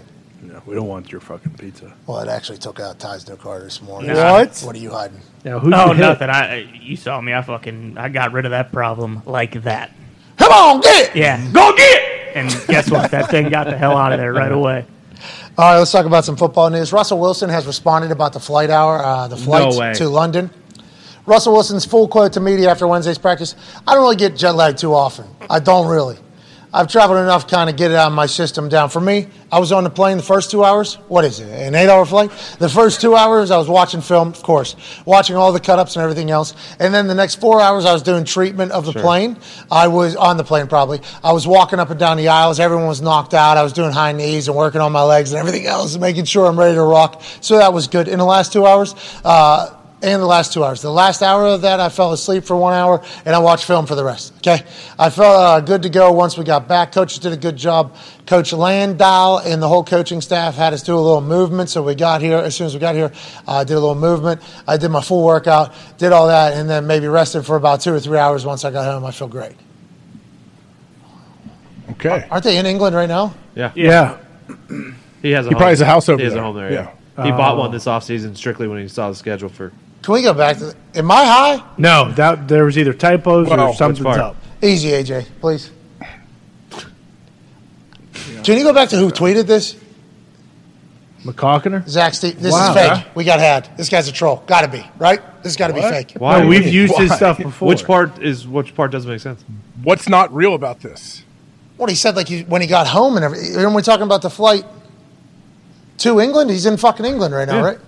No, 0.66 0.70
we 0.70 0.76
don't 0.76 0.88
want 0.88 1.12
your 1.12 1.22
fucking 1.22 1.54
pizza. 1.54 1.94
Well, 2.08 2.20
it 2.20 2.28
actually 2.28 2.58
took 2.58 2.80
out 2.80 3.00
Ty's 3.00 3.28
new 3.28 3.36
car 3.36 3.60
this 3.62 3.82
morning. 3.82 4.14
What? 4.14 4.60
What 4.66 4.76
are 4.76 4.80
you 4.80 4.92
hiding? 4.92 5.20
Now, 5.44 5.60
who's 5.60 5.74
Oh, 5.76 5.92
you 5.92 6.00
nothing. 6.00 6.30
I 6.30 6.58
you 6.82 6.96
saw 6.98 7.20
me. 7.22 7.34
I 7.34 7.42
fucking 7.42 7.98
I 7.98 8.10
got 8.10 8.32
rid 8.34 8.46
of 8.46 8.52
that 8.52 8.72
problem 8.72 9.22
like 9.26 9.64
that. 9.64 9.92
Come 10.38 10.52
on, 10.52 10.82
get 10.82 11.10
it! 11.10 11.16
Yeah. 11.16 11.38
Go 11.52 11.76
get 11.76 12.02
it. 12.02 12.36
And 12.36 12.50
guess 12.68 12.92
what? 12.92 13.12
That 13.12 13.30
thing 13.32 13.50
got 13.50 13.66
the 13.66 13.78
hell 13.78 13.96
out 13.96 14.12
of 14.12 14.20
there 14.20 14.34
right 14.34 14.52
away. 14.52 14.86
All 15.58 15.72
right, 15.72 15.78
let's 15.80 15.92
talk 15.92 16.06
about 16.06 16.26
some 16.26 16.36
football 16.36 16.70
news. 16.70 16.92
Russell 16.92 17.20
Wilson 17.20 17.50
has 17.50 17.66
responded 17.66 18.12
about 18.12 18.34
the 18.34 18.42
flight 18.42 18.70
hour, 18.70 18.98
uh, 19.00 19.30
the 19.30 19.38
flight 19.38 19.74
way. 19.76 19.94
to 19.94 20.10
London. 20.10 20.50
Russell 21.26 21.54
Wilson's 21.54 21.86
full 21.86 22.08
quote 22.10 22.34
to 22.34 22.40
media 22.42 22.70
after 22.70 22.86
Wednesday's 22.88 23.18
practice 23.18 23.56
I 23.88 23.94
don't 23.94 24.04
really 24.04 24.18
get 24.18 24.36
jet 24.36 24.52
lag 24.52 24.76
too 24.78 24.94
often. 24.94 25.26
I 25.50 25.60
don't 25.60 25.88
really. 25.88 26.18
I've 26.76 26.90
traveled 26.90 27.20
enough 27.20 27.48
to 27.48 27.56
kind 27.56 27.70
of 27.70 27.78
get 27.78 27.92
it 27.92 27.96
out 27.96 28.08
of 28.08 28.14
my 28.14 28.26
system 28.26 28.68
down. 28.68 28.90
For 28.90 29.00
me, 29.00 29.30
I 29.50 29.60
was 29.60 29.72
on 29.72 29.86
the 29.86 29.90
plane 29.90 30.18
the 30.18 30.24
first 30.24 30.52
two 30.52 30.66
hours. 30.66 30.96
What 31.08 31.24
is 31.24 31.40
it? 31.40 31.48
An 31.48 31.74
eight 31.74 31.88
hour 31.88 32.06
flight? 32.06 32.32
The 32.60 32.68
first 32.68 33.00
two 33.00 33.16
hours, 33.16 33.50
I 33.50 33.58
was 33.58 33.70
watching 33.70 34.02
film, 34.02 34.28
of 34.28 34.44
course, 34.44 34.76
watching 35.06 35.38
all 35.38 35.54
the 35.54 35.62
cut 35.62 35.80
ups 35.80 35.96
and 35.96 36.04
everything 36.04 36.32
else. 36.32 36.54
And 36.78 36.94
then 36.94 37.08
the 37.08 37.16
next 37.16 37.36
four 37.36 37.62
hours, 37.62 37.86
I 37.86 37.94
was 37.94 38.04
doing 38.04 38.26
treatment 38.26 38.74
of 38.74 38.86
the 38.86 38.92
plane. 38.92 39.38
I 39.72 39.88
was 39.88 40.18
on 40.18 40.36
the 40.36 40.44
plane 40.44 40.68
probably. 40.68 41.00
I 41.24 41.32
was 41.32 41.48
walking 41.48 41.80
up 41.80 41.92
and 41.92 42.00
down 42.00 42.18
the 42.18 42.28
aisles. 42.28 42.60
Everyone 42.60 42.88
was 42.88 43.02
knocked 43.02 43.34
out. 43.34 43.56
I 43.56 43.64
was 43.64 43.72
doing 43.72 43.94
high 43.94 44.12
knees 44.12 44.50
and 44.50 44.58
working 44.58 44.82
on 44.82 44.92
my 44.92 45.04
legs 45.04 45.32
and 45.32 45.40
everything 45.40 45.68
else 45.68 45.98
making 45.98 46.26
sure 46.26 46.46
I'm 46.46 46.60
ready 46.60 46.76
to 46.76 46.84
rock. 46.84 47.22
So 47.40 47.58
that 47.58 47.72
was 47.72 47.88
good. 47.88 48.10
In 48.10 48.20
the 48.20 48.26
last 48.26 48.52
two 48.52 48.66
hours, 48.66 48.96
uh, 49.24 49.74
and 50.06 50.22
the 50.22 50.26
last 50.28 50.54
two 50.54 50.64
hours. 50.64 50.82
The 50.82 50.92
last 50.92 51.22
hour 51.24 51.46
of 51.48 51.62
that, 51.62 51.80
I 51.80 51.90
fell 51.90 52.14
asleep 52.14 52.44
for 52.44 52.56
one 52.56 52.74
hour 52.74 53.04
and 53.26 53.36
I 53.36 53.40
watched 53.40 53.66
film 53.66 53.86
for 53.88 53.96
the 53.96 54.04
rest. 54.04 54.34
Okay, 54.38 54.64
I 55.00 55.10
felt 55.10 55.36
uh, 55.36 55.60
good 55.62 55.82
to 55.84 55.90
go 55.90 56.12
once 56.12 56.38
we 56.38 56.44
got 56.44 56.68
back. 56.68 56.92
Coaches 56.92 57.20
did 57.20 57.34
a 57.34 57.38
good 57.38 57.58
job. 57.58 57.96
Coach 58.28 58.54
Landow 58.54 59.40
and 59.40 59.62
the 59.62 59.68
whole 59.68 59.84
coaching 59.84 60.22
staff 60.22 60.56
had 60.56 60.74
us 60.74 60.84
do 60.84 60.96
a 60.96 61.02
little 61.02 61.22
movement. 61.22 61.70
So 61.70 61.82
we 61.82 61.96
got 61.96 62.22
here 62.22 62.38
as 62.38 62.56
soon 62.56 62.68
as 62.68 62.74
we 62.76 62.80
got 62.80 62.94
here, 62.96 63.12
I 63.48 63.64
did 63.64 63.74
a 63.74 63.80
little 63.80 63.96
movement. 63.96 64.42
I 64.68 64.78
did 64.78 64.90
my 64.90 65.02
full 65.02 65.24
workout, 65.26 65.74
did 65.98 66.12
all 66.12 66.28
that, 66.28 66.54
and 66.54 66.70
then 66.70 66.86
maybe 66.86 67.08
rested 67.08 67.44
for 67.44 67.56
about 67.56 67.82
two 67.82 67.94
or 67.94 68.00
three 68.00 68.20
hours. 68.20 68.46
Once 68.46 68.64
I 68.64 68.72
got 68.72 68.86
home, 68.86 69.04
I 69.06 69.12
feel 69.12 69.28
great. 69.28 69.54
Okay. 71.92 72.28
Aren't 72.30 72.44
they 72.44 72.58
in 72.58 72.66
England 72.66 72.96
right 72.96 73.10
now? 73.10 73.34
Yeah. 73.56 73.72
Yeah. 73.76 74.18
He 75.22 75.32
has 75.32 75.46
a 75.46 75.50
He 75.50 75.54
home. 75.54 75.60
probably 75.60 75.70
has 75.70 75.82
a 75.82 75.86
house 75.86 76.10
over 76.10 76.18
He 76.20 76.26
has 76.26 76.34
there. 76.34 76.42
a 76.42 76.46
home 76.46 76.56
there. 76.56 76.72
Yeah. 76.72 76.92
Yeah. 77.18 77.26
He 77.26 77.32
bought 77.32 77.58
one 77.58 77.72
this 77.72 77.86
offseason 77.86 78.36
strictly 78.36 78.68
when 78.68 78.82
he 78.82 78.88
saw 78.88 79.10
the 79.10 79.16
schedule 79.16 79.50
for. 79.50 79.72
Can 80.06 80.14
we 80.14 80.22
go 80.22 80.36
back 80.36 80.58
to? 80.58 80.66
The, 80.66 80.76
am 81.00 81.10
I 81.10 81.26
high? 81.26 81.64
No, 81.80 82.12
that 82.12 82.48
there 82.48 82.64
was 82.66 82.78
either 82.78 82.94
typos 82.94 83.50
Well, 83.50 83.60
or 83.60 83.70
which 83.70 83.78
something's 83.80 84.06
up. 84.06 84.36
Easy, 84.62 84.90
AJ, 84.90 85.26
please. 85.42 85.72
Can 88.44 88.60
you 88.60 88.64
go 88.64 88.72
back 88.72 88.90
to 88.90 88.98
who 88.98 89.10
tweeted 89.10 89.48
this? 89.48 89.76
McCockiner? 91.24 91.88
Zach 91.90 92.14
Steve, 92.14 92.40
this 92.40 92.54
Wow. 92.54 92.70
is 92.70 92.76
fake. 93.00 93.06
We 93.16 93.24
got 93.24 93.40
had. 93.40 93.68
This 93.78 93.90
guy's 93.90 94.08
a 94.08 94.12
troll. 94.12 94.44
Got 94.46 94.62
to 94.62 94.68
be 94.68 94.86
right. 95.00 95.22
This 95.42 95.56
got 95.56 95.70
to 95.70 95.74
be 95.74 95.82
fake. 95.82 96.14
Why? 96.20 96.42
No, 96.42 96.48
we've 96.48 96.68
used 96.68 96.96
his 96.98 97.12
stuff 97.12 97.40
before. 97.40 97.68
Which 97.68 97.84
part 97.86 98.22
is 98.22 98.48
which 98.48 98.76
part 98.76 98.92
doesn't 98.92 99.10
make 99.10 99.22
sense? 99.22 99.44
What's 99.82 100.08
not 100.08 100.32
real 100.36 100.54
about 100.54 100.82
this? 100.82 101.24
What 101.78 101.90
he 101.90 101.96
said, 101.96 102.16
like 102.16 102.28
he, 102.28 102.44
when 102.44 102.62
he 102.62 102.68
got 102.68 102.86
home 102.86 103.16
and 103.16 103.26
everything. 103.26 103.56
When 103.56 103.74
we're 103.74 103.82
talking 103.82 104.06
about 104.06 104.22
the 104.22 104.30
flight 104.30 104.66
to 105.98 106.20
England, 106.20 106.52
he's 106.52 106.68
in 106.68 106.78
fucking 106.78 107.08
England 107.08 107.34
right 107.34 107.48
now, 107.48 107.56
Yeah. 107.56 107.66
right? 107.66 107.80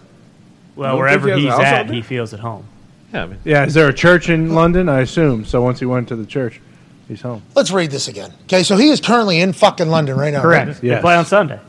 Well, 0.77 0.97
wherever 0.97 1.27
think 1.27 1.39
he 1.39 1.43
he's 1.45 1.51
has 1.51 1.59
a 1.59 1.63
house 1.63 1.73
out 1.73 1.79
at, 1.81 1.87
there? 1.87 1.95
he 1.95 2.01
feels 2.01 2.33
at 2.33 2.39
home. 2.39 2.65
Yeah, 3.13 3.23
I 3.23 3.27
mean, 3.27 3.39
Yeah, 3.43 3.65
is 3.65 3.73
there 3.73 3.87
a 3.87 3.93
church 3.93 4.29
in 4.29 4.53
London? 4.53 4.87
I 4.89 5.01
assume. 5.01 5.43
So 5.45 5.61
once 5.61 5.79
he 5.79 5.85
went 5.85 6.07
to 6.09 6.15
the 6.15 6.25
church, 6.25 6.61
he's 7.07 7.21
home. 7.21 7.41
Let's 7.55 7.71
read 7.71 7.91
this 7.91 8.07
again. 8.07 8.31
Okay, 8.43 8.63
so 8.63 8.77
he 8.77 8.89
is 8.89 9.01
currently 9.01 9.39
in 9.41 9.53
fucking 9.53 9.89
London 9.89 10.17
right 10.17 10.31
now. 10.33 10.43
right? 10.43 10.65
Correct. 10.65 10.83
Yes. 10.83 10.97
They 10.97 11.01
play 11.01 11.15
on 11.15 11.25
Sunday. 11.25 11.59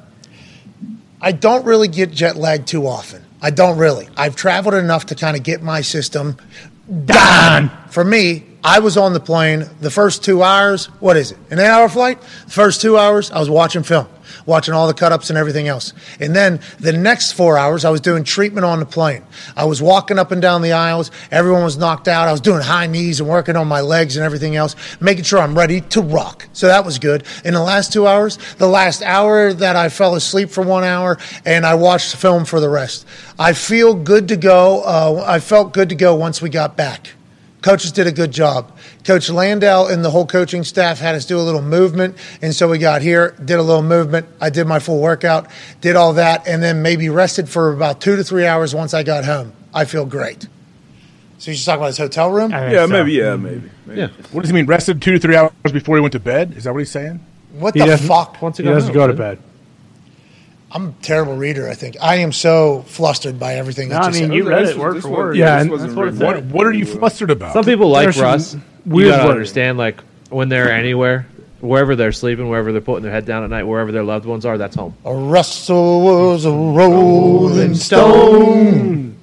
I 1.21 1.33
don't 1.33 1.65
really 1.65 1.89
get 1.89 2.11
jet 2.13 2.37
lag 2.37 2.67
too 2.67 2.87
often. 2.87 3.25
I 3.41 3.51
don't 3.51 3.79
really. 3.79 4.09
I've 4.17 4.37
traveled 4.37 4.75
enough 4.75 5.07
to 5.07 5.15
kind 5.15 5.37
of 5.37 5.43
get 5.43 5.63
my 5.63 5.81
system 5.81 6.37
done. 7.05 7.71
For 7.91 8.05
me, 8.05 8.45
I 8.65 8.81
was 8.81 8.97
on 8.97 9.13
the 9.13 9.21
plane 9.21 9.65
the 9.81 9.91
first 9.91 10.25
two 10.25 10.43
hours. 10.43 10.87
What 11.01 11.17
is 11.17 11.33
it? 11.33 11.39
An 11.51 11.59
eight 11.59 11.67
hour 11.67 11.89
flight? 11.89 12.21
The 12.47 12.51
first 12.51 12.81
two 12.81 12.99
hours, 12.99 13.31
I 13.31 13.39
was 13.39 13.49
watching 13.51 13.83
film, 13.85 14.09
watching 14.49 14.73
all 14.73 14.87
the 14.87 14.95
cut 14.95 15.13
ups 15.13 15.29
and 15.29 15.39
everything 15.39 15.69
else. 15.69 15.93
And 16.19 16.35
then 16.35 16.61
the 16.81 16.93
next 16.93 17.33
four 17.33 17.59
hours, 17.59 17.85
I 17.85 17.91
was 17.91 18.01
doing 18.01 18.25
treatment 18.25 18.65
on 18.65 18.81
the 18.81 18.87
plane. 18.87 19.23
I 19.55 19.67
was 19.67 19.83
walking 19.83 20.19
up 20.19 20.33
and 20.33 20.41
down 20.41 20.63
the 20.63 20.73
aisles. 20.73 21.11
Everyone 21.31 21.63
was 21.63 21.77
knocked 21.77 22.09
out. 22.09 22.27
I 22.27 22.33
was 22.33 22.41
doing 22.41 22.63
high 22.63 22.87
knees 22.87 23.21
and 23.21 23.29
working 23.29 23.57
on 23.57 23.69
my 23.69 23.83
legs 23.83 24.17
and 24.17 24.25
everything 24.25 24.57
else, 24.57 24.75
making 25.01 25.25
sure 25.25 25.39
I'm 25.39 25.57
ready 25.57 25.83
to 25.83 26.01
rock. 26.01 26.49
So 26.55 26.67
that 26.67 26.85
was 26.85 26.99
good. 26.99 27.25
In 27.45 27.53
the 27.53 27.63
last 27.63 27.93
two 27.93 28.07
hours, 28.07 28.39
the 28.57 28.67
last 28.67 29.03
hour 29.03 29.53
that 29.53 29.77
I 29.77 29.91
fell 29.91 30.15
asleep 30.15 30.49
for 30.49 30.65
one 30.65 30.83
hour 30.83 31.19
and 31.45 31.67
I 31.67 31.75
watched 31.75 32.13
the 32.13 32.17
film 32.17 32.47
for 32.47 32.59
the 32.59 32.71
rest. 32.71 33.07
I 33.39 33.53
feel 33.53 33.95
good 33.95 34.29
to 34.29 34.37
go. 34.37 34.81
Uh, 34.83 35.25
I 35.27 35.41
felt 35.41 35.75
good 35.75 35.91
to 35.91 35.95
go 35.95 36.15
once 36.15 36.41
we 36.41 36.49
got 36.49 36.75
back. 36.75 37.11
Coaches 37.63 37.91
did 37.91 38.07
a 38.07 38.13
good 38.13 38.31
job. 38.31 38.77
Coach 39.05 39.29
Landow 39.29 39.87
and 39.89 40.05
the 40.05 40.11
whole 40.11 40.27
coaching 40.27 40.63
staff 40.63 41.01
had 41.01 41.15
us 41.17 41.25
do 41.27 41.39
a 41.39 41.43
little 41.43 41.63
movement. 41.63 42.17
And 42.41 42.55
so 42.55 42.69
we 42.69 42.79
got 42.79 43.03
here, 43.03 43.35
did 43.45 43.59
a 43.59 43.63
little 43.63 43.83
movement. 43.83 44.27
I 44.41 44.49
did 44.51 44.67
my 44.69 44.79
full 44.79 45.01
workout, 45.01 45.49
did 45.81 45.97
all 45.97 46.13
that, 46.15 46.47
and 46.47 46.63
then 46.63 46.83
maybe 46.83 47.09
rested 47.09 47.49
for 47.49 47.73
about 47.73 48.01
two 48.01 48.15
to 48.17 48.23
three 48.23 48.47
hours 48.47 48.75
once 48.75 48.95
I 48.95 49.03
got 49.03 49.25
home. 49.25 49.53
I 49.75 49.87
feel 49.87 50.07
great. 50.07 50.47
So 51.39 51.51
you're 51.51 51.55
just 51.55 51.67
talking 51.67 51.81
about 51.81 51.87
his 51.89 51.99
hotel 51.99 52.31
room? 52.31 52.51
Yeah, 52.53 52.87
so. 52.87 52.87
maybe. 52.89 53.13
Yeah, 53.13 53.37
maybe. 53.37 53.71
maybe. 53.87 54.01
yeah. 54.01 54.09
What 54.33 54.43
does 54.43 54.51
he 54.51 54.55
mean? 54.55 54.67
Rested 54.67 55.03
two 55.03 55.13
to 55.13 55.19
three 55.19 55.37
hours 55.37 55.53
before 55.73 55.97
he 55.97 56.01
went 56.01 56.13
to 56.13 56.21
bed? 56.21 56.57
Is 56.57 56.65
that 56.65 56.73
what 56.73 56.79
he's 56.81 56.91
saying? 56.91 57.21
What 57.53 57.75
He 57.75 57.81
the 57.81 57.99
fuck? 57.99 58.41
Once 58.41 58.59
He 58.59 58.65
got 58.65 58.71
doesn't 58.75 58.89
home, 58.89 58.95
go 58.95 59.07
to 59.07 59.13
dude. 59.13 59.19
bed. 59.19 59.39
I'm 60.71 60.89
a 60.89 60.93
terrible 61.03 61.35
reader, 61.37 61.67
I 61.69 61.75
think. 61.75 61.97
I 62.01 62.17
am 62.17 62.31
so 62.33 62.83
flustered 62.89 63.39
by 63.39 63.55
everything 63.55 63.89
No, 63.89 63.95
that 63.95 64.03
I 64.03 64.07
you 64.09 64.13
mean, 64.13 64.23
said. 64.29 64.35
you 64.35 64.49
read 64.49 64.63
This 64.67 64.71
it 64.73 64.79
word 64.79 64.97
this 64.97 65.03
for 65.03 65.09
was- 65.11 65.17
word. 65.19 65.37
Yeah, 65.37 65.55
this 65.57 65.63
and 65.63 65.71
what 65.71 65.81
it 65.81 65.95
written. 66.11 66.19
said. 66.19 66.27
What 66.27 66.45
What 66.45 66.67
are 66.67 66.73
you 66.73 66.85
flustered 66.85 67.31
about? 67.31 67.53
Some 67.55 67.65
people 67.65 67.89
like 67.89 68.05
There's 68.05 68.17
some 68.17 68.25
Russ. 68.25 68.57
weird 68.85 69.07
you 69.07 69.13
gotta 69.17 69.31
understand, 69.31 69.79
like 69.79 70.03
when 70.29 70.51
they're 70.51 70.71
anywhere, 70.71 71.27
wherever 71.61 71.97
they're 71.97 72.13
sleeping, 72.13 72.51
wherever 72.51 72.71
they're 72.71 72.83
putting 72.83 73.03
their 73.03 73.13
head 73.13 73.25
down 73.25 73.45
at 73.45 73.51
night, 73.51 73.63
wherever 73.65 73.91
their 73.93 74.03
loved 74.05 74.27
ones 74.27 74.45
are, 74.45 74.59
that's 74.59 74.77
home. 74.77 74.93
A 75.07 75.15
Russell 75.15 76.03
was 76.03 76.45
a 76.45 76.53
rolling 76.53 77.75
stone. 77.75 79.17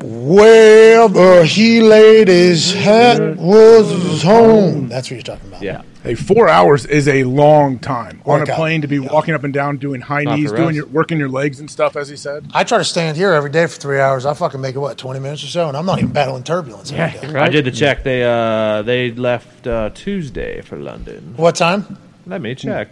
Wherever 0.00 1.44
he 1.44 1.80
laid 1.80 2.28
his 2.28 2.74
hat 2.74 3.36
was 3.36 3.90
his 3.90 4.22
home. 4.22 4.88
That's 4.88 5.08
what 5.10 5.14
you're 5.16 5.22
talking 5.22 5.48
about. 5.48 5.62
Yeah. 5.62 5.82
Hey, 6.02 6.16
four 6.16 6.48
hours 6.48 6.84
is 6.84 7.06
a 7.06 7.22
long 7.22 7.78
time 7.78 8.22
on 8.26 8.42
a 8.42 8.46
plane 8.46 8.80
to 8.82 8.88
be 8.88 8.96
Yeah. 8.96 9.12
walking 9.12 9.34
up 9.34 9.44
and 9.44 9.54
down, 9.54 9.76
doing 9.76 10.00
high 10.00 10.24
Not 10.24 10.36
knees, 10.36 10.50
doing 10.50 10.74
your 10.74 10.86
working 10.86 11.18
your 11.18 11.28
legs 11.28 11.60
and 11.60 11.70
stuff, 11.70 11.94
as 11.96 12.08
he 12.08 12.16
said. 12.16 12.46
I 12.52 12.64
try 12.64 12.78
to 12.78 12.84
stand 12.84 13.16
here 13.16 13.32
every 13.32 13.50
day 13.50 13.66
for 13.68 13.78
three 13.80 14.00
hours. 14.00 14.26
I 14.26 14.34
fucking 14.34 14.60
make 14.60 14.74
it 14.74 14.80
what 14.80 14.98
twenty 14.98 15.20
minutes 15.20 15.44
or 15.44 15.46
so, 15.46 15.68
and 15.68 15.76
I'm 15.76 15.86
not 15.86 15.98
even 15.98 16.10
battling 16.12 16.42
turbulence. 16.42 16.90
Yeah, 16.90 17.12
day. 17.20 17.28
right. 17.28 17.44
I 17.44 17.48
did 17.50 17.64
the 17.66 17.70
check. 17.70 18.02
They 18.02 18.24
uh 18.24 18.82
they 18.82 19.12
left 19.12 19.66
uh, 19.68 19.90
Tuesday 19.94 20.60
for 20.62 20.76
London. 20.76 21.34
What 21.36 21.54
time? 21.54 21.96
Let 22.26 22.40
me 22.40 22.56
check. 22.56 22.88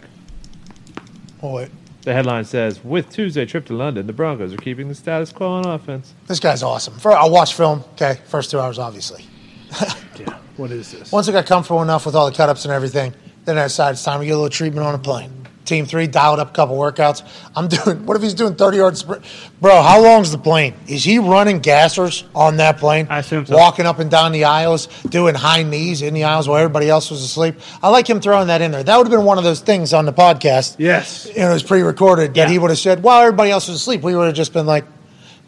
Oh 1.43 1.53
wait, 1.55 1.69
The 2.03 2.13
headline 2.13 2.45
says, 2.45 2.81
"With 2.81 3.09
Tuesday 3.09 3.45
trip 3.45 3.65
to 3.65 3.73
London, 3.73 4.07
the 4.07 4.13
Broncos 4.13 4.53
are 4.53 4.57
keeping 4.57 4.87
the 4.87 4.95
status 4.95 5.33
quo 5.33 5.49
on 5.49 5.65
offense." 5.65 6.13
this 6.27 6.39
guy's 6.39 6.63
awesome. 6.63 6.93
For 6.97 7.11
I'll 7.11 7.29
watch 7.31 7.55
film. 7.55 7.83
Okay, 7.95 8.19
first 8.27 8.51
two 8.51 8.59
hours, 8.59 8.79
obviously. 8.79 9.25
Yeah. 10.19 10.37
What 10.57 10.69
is 10.71 10.91
this? 10.91 11.11
Once 11.11 11.27
I 11.29 11.31
got 11.31 11.45
comfortable 11.47 11.81
enough 11.81 12.05
with 12.05 12.15
all 12.15 12.29
the 12.29 12.35
cut 12.35 12.47
ups 12.49 12.65
and 12.65 12.73
everything, 12.73 13.13
then 13.45 13.57
I 13.57 13.63
decided 13.63 13.93
it's 13.93 14.03
time 14.03 14.19
to 14.19 14.25
get 14.25 14.33
a 14.33 14.35
little 14.35 14.49
treatment 14.49 14.85
on 14.85 14.93
a 14.93 14.99
plane. 14.99 15.31
Team 15.65 15.85
three 15.85 16.05
dialed 16.05 16.39
up 16.39 16.49
a 16.49 16.53
couple 16.53 16.75
workouts. 16.77 17.23
I'm 17.55 17.67
doing. 17.69 18.05
What 18.05 18.17
if 18.17 18.21
he's 18.23 18.33
doing 18.35 18.53
30 18.55 18.77
yard 18.77 18.97
sprint? 18.97 19.23
Bro, 19.61 19.81
how 19.81 20.01
long's 20.03 20.31
the 20.31 20.37
plane? 20.37 20.75
Is 20.87 21.03
he 21.03 21.17
running 21.17 21.59
gassers 21.61 22.23
on 22.35 22.57
that 22.57 22.77
plane? 22.77 23.07
I 23.09 23.19
assume 23.19 23.45
so. 23.45 23.55
Walking 23.55 23.85
up 23.87 23.97
and 23.99 24.11
down 24.11 24.31
the 24.31 24.43
aisles, 24.43 24.87
doing 25.09 25.33
high 25.33 25.63
knees 25.63 26.01
in 26.03 26.13
the 26.13 26.25
aisles 26.25 26.47
while 26.47 26.57
everybody 26.57 26.89
else 26.89 27.09
was 27.09 27.23
asleep. 27.23 27.55
I 27.81 27.89
like 27.89 28.07
him 28.07 28.19
throwing 28.21 28.47
that 28.47 28.61
in 28.61 28.71
there. 28.71 28.83
That 28.83 28.97
would 28.97 29.07
have 29.07 29.11
been 29.17 29.25
one 29.25 29.37
of 29.39 29.43
those 29.43 29.61
things 29.61 29.93
on 29.93 30.05
the 30.05 30.13
podcast. 30.13 30.75
Yes. 30.77 31.27
You 31.33 31.39
know, 31.39 31.49
it 31.49 31.53
was 31.53 31.63
pre-recorded 31.63 32.33
that 32.35 32.49
he 32.49 32.59
would 32.59 32.69
have 32.69 32.79
said, 32.79 33.01
"While 33.01 33.21
everybody 33.21 33.49
else 33.49 33.67
was 33.69 33.77
asleep," 33.77 34.01
we 34.01 34.15
would 34.15 34.25
have 34.25 34.35
just 34.35 34.53
been 34.53 34.67
like. 34.67 34.85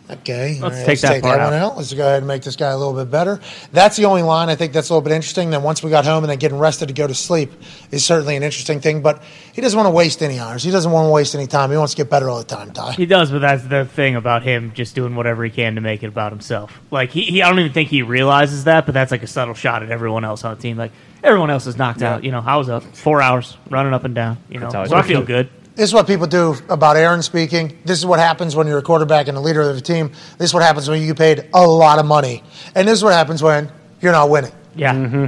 Okay, 0.09 0.59
all 0.61 0.69
Let's 0.69 0.83
take 0.83 0.99
that 0.99 1.21
part 1.21 1.39
one 1.39 1.53
out. 1.53 1.71
out. 1.71 1.77
Let's 1.77 1.93
go 1.93 2.03
ahead 2.05 2.17
and 2.17 2.27
make 2.27 2.43
this 2.43 2.57
guy 2.57 2.71
a 2.71 2.77
little 2.77 2.93
bit 2.93 3.09
better. 3.09 3.39
That's 3.71 3.95
the 3.95 4.03
only 4.03 4.21
line 4.21 4.49
I 4.49 4.55
think 4.55 4.73
that's 4.73 4.89
a 4.89 4.93
little 4.93 5.01
bit 5.01 5.13
interesting. 5.13 5.49
Then 5.49 5.63
once 5.63 5.81
we 5.81 5.89
got 5.89 6.03
home 6.03 6.25
and 6.25 6.29
then 6.29 6.39
getting 6.39 6.59
rested 6.59 6.89
to 6.89 6.93
go 6.93 7.07
to 7.07 7.15
sleep 7.15 7.53
is 7.89 8.05
certainly 8.05 8.35
an 8.35 8.43
interesting 8.43 8.81
thing. 8.81 9.01
But 9.01 9.23
he 9.53 9.61
doesn't 9.61 9.77
want 9.77 9.87
to 9.87 9.91
waste 9.91 10.21
any 10.21 10.39
hours. 10.39 10.61
He 10.61 10.71
doesn't 10.71 10.91
want 10.91 11.07
to 11.07 11.09
waste 11.09 11.35
any 11.35 11.47
time. 11.47 11.71
He 11.71 11.77
wants 11.77 11.93
to 11.93 11.97
get 11.97 12.09
better 12.09 12.29
all 12.29 12.37
the 12.37 12.43
time. 12.43 12.71
Ty. 12.71 12.91
He 12.93 13.05
does, 13.05 13.31
but 13.31 13.39
that's 13.39 13.63
the 13.63 13.85
thing 13.85 14.15
about 14.17 14.43
him 14.43 14.73
just 14.73 14.93
doing 14.93 15.15
whatever 15.15 15.43
he 15.45 15.49
can 15.49 15.75
to 15.75 15.81
make 15.81 16.03
it 16.03 16.07
about 16.07 16.33
himself. 16.33 16.81
Like 16.91 17.11
he, 17.11 17.23
he 17.23 17.41
I 17.41 17.49
don't 17.49 17.59
even 17.59 17.71
think 17.71 17.87
he 17.87 18.01
realizes 18.01 18.65
that, 18.65 18.85
but 18.85 18.91
that's 18.93 19.11
like 19.11 19.23
a 19.23 19.27
subtle 19.27 19.53
shot 19.53 19.83
at 19.83 19.89
everyone 19.91 20.25
else 20.25 20.43
on 20.43 20.53
the 20.53 20.61
team. 20.61 20.75
Like 20.75 20.91
everyone 21.23 21.49
else 21.49 21.65
is 21.65 21.77
knocked 21.77 22.01
out. 22.01 22.25
You 22.25 22.31
know, 22.31 22.43
I 22.45 22.57
was 22.57 22.67
up 22.67 22.83
four 22.83 23.21
hours 23.21 23.57
running 23.69 23.93
up 23.93 24.03
and 24.03 24.13
down. 24.13 24.37
You 24.49 24.59
know, 24.59 24.67
I 24.67 24.85
so 24.87 24.95
I 24.97 25.01
do. 25.01 25.07
feel 25.07 25.23
good. 25.23 25.49
This 25.75 25.89
is 25.89 25.93
what 25.93 26.05
people 26.05 26.27
do 26.27 26.55
about 26.69 26.97
Aaron 26.97 27.23
speaking. 27.23 27.79
This 27.83 27.97
is 27.97 28.05
what 28.05 28.19
happens 28.19 28.55
when 28.55 28.67
you're 28.67 28.77
a 28.77 28.83
quarterback 28.83 29.27
and 29.27 29.35
a 29.37 29.41
leader 29.41 29.61
of 29.61 29.75
a 29.77 29.81
team. 29.81 30.11
This 30.37 30.51
is 30.51 30.53
what 30.53 30.61
happens 30.61 30.87
when 30.87 31.01
you 31.01 31.07
get 31.07 31.17
paid 31.17 31.49
a 31.53 31.65
lot 31.65 31.97
of 31.97 32.05
money. 32.05 32.43
And 32.75 32.87
this 32.87 32.99
is 32.99 33.03
what 33.03 33.13
happens 33.13 33.41
when 33.41 33.71
you're 33.99 34.11
not 34.11 34.29
winning. 34.29 34.51
Yeah. 34.75 34.93
Mm-hmm. 34.93 35.25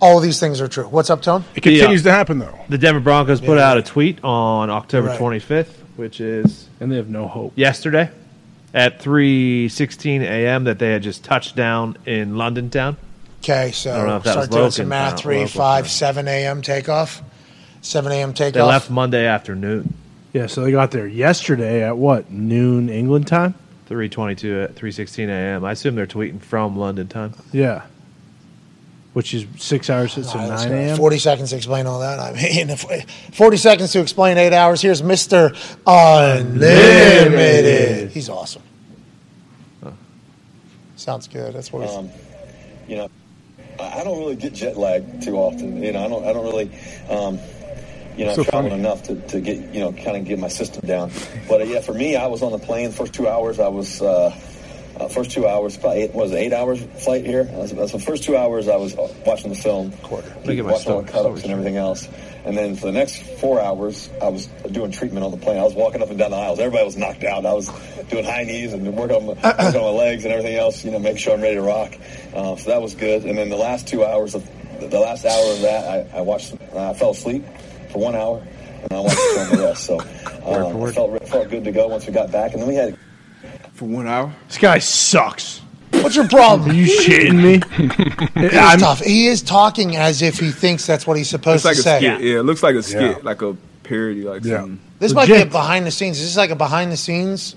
All 0.00 0.16
of 0.18 0.22
these 0.22 0.38
things 0.38 0.60
are 0.60 0.68
true. 0.68 0.84
What's 0.86 1.10
up, 1.10 1.22
Tone? 1.22 1.44
It 1.56 1.62
continues 1.62 2.04
to 2.04 2.12
happen 2.12 2.38
though. 2.38 2.56
The 2.68 2.78
Denver 2.78 3.00
Broncos 3.00 3.40
put 3.40 3.58
Yeah. 3.58 3.70
out 3.70 3.78
a 3.78 3.82
tweet 3.82 4.22
on 4.24 4.70
October 4.70 5.08
Right. 5.08 5.18
25th, 5.18 5.74
which 5.96 6.20
is 6.20 6.68
And 6.80 6.90
they 6.92 6.96
have 6.96 7.08
no 7.08 7.26
hope. 7.26 7.52
yesterday 7.56 8.10
at 8.74 9.00
3:16 9.02 10.22
a.m. 10.22 10.64
that 10.64 10.78
they 10.78 10.90
had 10.92 11.02
just 11.02 11.24
touched 11.24 11.56
down 11.56 11.96
in 12.06 12.36
London 12.36 12.70
town. 12.70 12.96
Okay, 13.42 13.72
so 13.72 13.92
I 13.92 13.96
don't 13.96 14.06
know 14.06 14.16
if 14.18 14.22
that 14.22 14.32
start 14.32 14.50
doing 14.50 14.70
some 14.70 14.88
math. 14.88 15.18
Three, 15.18 15.46
five, 15.46 15.90
seven 15.90 16.28
a.m. 16.28 16.62
takeoff. 16.62 17.20
7 17.82 18.10
a.m. 18.12 18.32
takeoff. 18.32 18.54
They 18.54 18.62
left 18.62 18.88
Monday 18.90 19.26
afternoon, 19.26 19.92
Yeah, 20.32 20.46
so 20.46 20.62
they 20.62 20.70
got 20.72 20.90
there 20.92 21.06
yesterday 21.06 21.82
at 21.82 21.98
what 21.98 22.30
noon 22.30 22.88
England 22.88 23.26
time. 23.26 23.54
3:22 23.90 24.64
at 24.64 24.74
3:16 24.74 25.28
a.m. 25.28 25.64
I 25.64 25.72
assume 25.72 25.94
they're 25.96 26.06
tweeting 26.06 26.40
from 26.40 26.78
London 26.78 27.08
time. 27.08 27.34
Yeah, 27.52 27.82
which 29.12 29.34
is 29.34 29.44
six 29.58 29.90
hours. 29.90 30.12
So 30.14 30.22
All 30.22 30.34
right, 30.36 30.48
let's 30.48 30.62
nine 30.62 30.70
go. 30.72 30.78
a.m. 30.78 30.96
40 30.96 31.18
seconds 31.18 31.50
to 31.50 31.56
explain 31.56 31.86
all 31.86 32.00
that. 32.00 32.18
I 32.18 32.32
mean, 32.32 32.70
if- 32.74 32.86
40 33.34 33.56
seconds 33.58 33.92
to 33.92 34.00
explain 34.00 34.38
eight 34.38 34.54
hours. 34.54 34.80
Here's 34.80 35.02
Mr. 35.02 35.54
Unlimited. 35.86 36.52
He's 38.12 38.30
awesome. 38.30 38.62
Sounds 40.96 41.26
good. 41.28 41.52
That's 41.54 41.70
what 41.72 41.86
he's. 41.86 41.96
Um, 41.96 42.08
you 42.86 42.96
know, 42.96 43.10
I 43.80 44.00
I 44.00 44.04
don't 44.04 44.18
really 44.20 44.36
get 44.36 44.52
jet 44.54 44.76
lag 44.76 45.20
too 45.20 45.36
often. 45.36 45.82
You 45.82 45.92
know, 45.92 46.04
I 46.04 46.08
don't. 46.08 46.24
I 46.24 46.32
don't 46.32 46.44
really. 46.46 46.70
Um, 47.10 47.38
you 48.16 48.24
know, 48.26 48.34
So 48.34 48.44
traveled 48.44 48.72
funny. 48.72 48.82
enough 48.82 49.02
to, 49.04 49.14
to 49.16 49.40
get 49.40 49.58
you 49.74 49.80
know 49.80 49.92
kind 49.92 50.16
of 50.16 50.24
get 50.24 50.38
my 50.38 50.48
system 50.48 50.86
down. 50.86 51.10
But 51.48 51.60
uh, 51.62 51.64
yeah, 51.64 51.80
for 51.80 51.94
me, 51.94 52.16
I 52.16 52.26
was 52.26 52.42
on 52.42 52.52
the 52.52 52.58
plane 52.58 52.92
first 52.92 53.14
two 53.14 53.28
hours. 53.28 53.58
I 53.60 53.68
was. 53.68 54.00
Uh, 54.02 54.34
uh, 55.00 55.08
first 55.08 55.30
two 55.30 55.48
hours, 55.48 55.74
probably 55.78 56.02
eight, 56.02 56.12
was 56.14 56.32
it 56.32 56.36
eight 56.36 56.52
hours 56.52 56.78
flight 57.02 57.24
here? 57.24 57.44
That's, 57.44 57.72
the 57.92 57.98
first 57.98 58.24
two 58.24 58.36
hours 58.36 58.68
I 58.68 58.76
was 58.76 58.94
uh, 58.96 59.12
watching 59.24 59.48
the 59.50 59.56
film, 59.56 59.88
me 59.90 60.54
get 60.54 60.64
my 60.66 60.72
watching 60.72 60.92
all 60.92 61.00
the 61.00 61.08
story- 61.08 61.22
cut 61.24 61.26
ups 61.26 61.42
and 61.44 61.50
everything 61.50 61.76
else. 61.76 62.06
And 62.44 62.56
then 62.56 62.76
for 62.76 62.86
the 62.86 62.92
next 62.92 63.22
four 63.40 63.58
hours, 63.60 64.10
I 64.20 64.28
was 64.28 64.46
doing 64.70 64.90
treatment 64.90 65.24
on 65.24 65.30
the 65.30 65.38
plane. 65.38 65.58
I 65.58 65.62
was 65.64 65.74
walking 65.74 66.02
up 66.02 66.10
and 66.10 66.18
down 66.18 66.32
the 66.32 66.36
aisles. 66.36 66.58
Everybody 66.58 66.84
was 66.84 66.96
knocked 66.98 67.24
out. 67.24 67.46
I 67.46 67.54
was 67.54 67.70
doing 68.10 68.24
high 68.24 68.44
knees 68.44 68.74
and 68.74 68.84
working 68.94 69.16
on 69.16 69.26
my, 69.26 69.32
working 69.64 69.80
on 69.80 69.94
my 69.94 69.98
legs 69.98 70.24
and 70.24 70.34
everything 70.34 70.56
else, 70.56 70.84
you 70.84 70.90
know, 70.90 70.98
make 70.98 71.18
sure 71.18 71.32
I'm 71.34 71.40
ready 71.40 71.54
to 71.54 71.62
rock. 71.62 71.94
Uh, 72.34 72.56
so 72.56 72.70
that 72.70 72.82
was 72.82 72.94
good. 72.94 73.24
And 73.24 73.38
then 73.38 73.48
the 73.48 73.56
last 73.56 73.88
two 73.88 74.04
hours 74.04 74.34
of 74.34 74.46
the 74.78 74.98
last 74.98 75.24
hour 75.24 75.52
of 75.52 75.60
that, 75.62 76.12
I, 76.12 76.18
I 76.18 76.20
watched. 76.22 76.52
Uh, 76.74 76.90
I 76.90 76.94
fell 76.94 77.10
asleep 77.12 77.44
for 77.92 77.98
one 78.00 78.14
hour, 78.16 78.42
and 78.82 78.92
I 78.92 79.00
watched 79.00 79.16
the 79.16 79.44
film 79.46 79.60
the 79.60 79.66
rest. 79.66 79.84
So 79.84 80.00
uh, 80.46 80.86
I 80.86 80.92
felt 80.92 81.28
felt 81.28 81.50
good 81.50 81.64
to 81.64 81.72
go 81.72 81.88
once 81.88 82.06
we 82.06 82.12
got 82.12 82.30
back. 82.32 82.52
And 82.52 82.62
then 82.62 82.68
we 82.68 82.74
had 82.74 82.96
For 83.74 83.84
one 83.86 84.06
hour? 84.08 84.32
This 84.48 84.58
guy 84.58 84.78
sucks. 84.78 85.60
What's 85.92 86.16
your 86.16 86.26
problem? 86.28 86.70
Are 86.72 86.74
you 86.74 86.86
shitting 86.86 87.36
me? 87.42 87.62
It 88.42 88.52
is 88.52 88.58
I'm- 88.58 88.78
tough. 88.80 89.00
He 89.00 89.26
is 89.26 89.42
talking 89.42 89.96
as 89.96 90.22
if 90.22 90.38
he 90.38 90.50
thinks 90.50 90.86
that's 90.86 91.06
what 91.06 91.16
he's 91.16 91.28
supposed 91.30 91.64
like 91.64 91.74
to 91.74 91.80
a 91.80 91.82
say. 91.82 91.98
skit. 91.98 92.20
Yeah. 92.22 92.40
it 92.40 92.42
looks 92.44 92.62
like 92.62 92.74
a 92.74 92.82
skit, 92.82 93.02
Yeah. 93.18 93.22
like 93.22 93.42
a 93.42 93.56
parody, 93.84 94.22
like 94.22 94.42
Yeah. 94.44 94.58
something. 94.60 94.80
This 94.98 95.12
might 95.12 95.28
be 95.28 95.34
a 95.40 95.46
behind 95.46 95.86
the 95.86 95.90
scenes. 95.90 96.18
Is 96.18 96.28
this 96.28 96.36
like 96.36 96.50
a 96.50 96.56
behind 96.56 96.90
the 96.92 96.96
scenes 96.96 97.56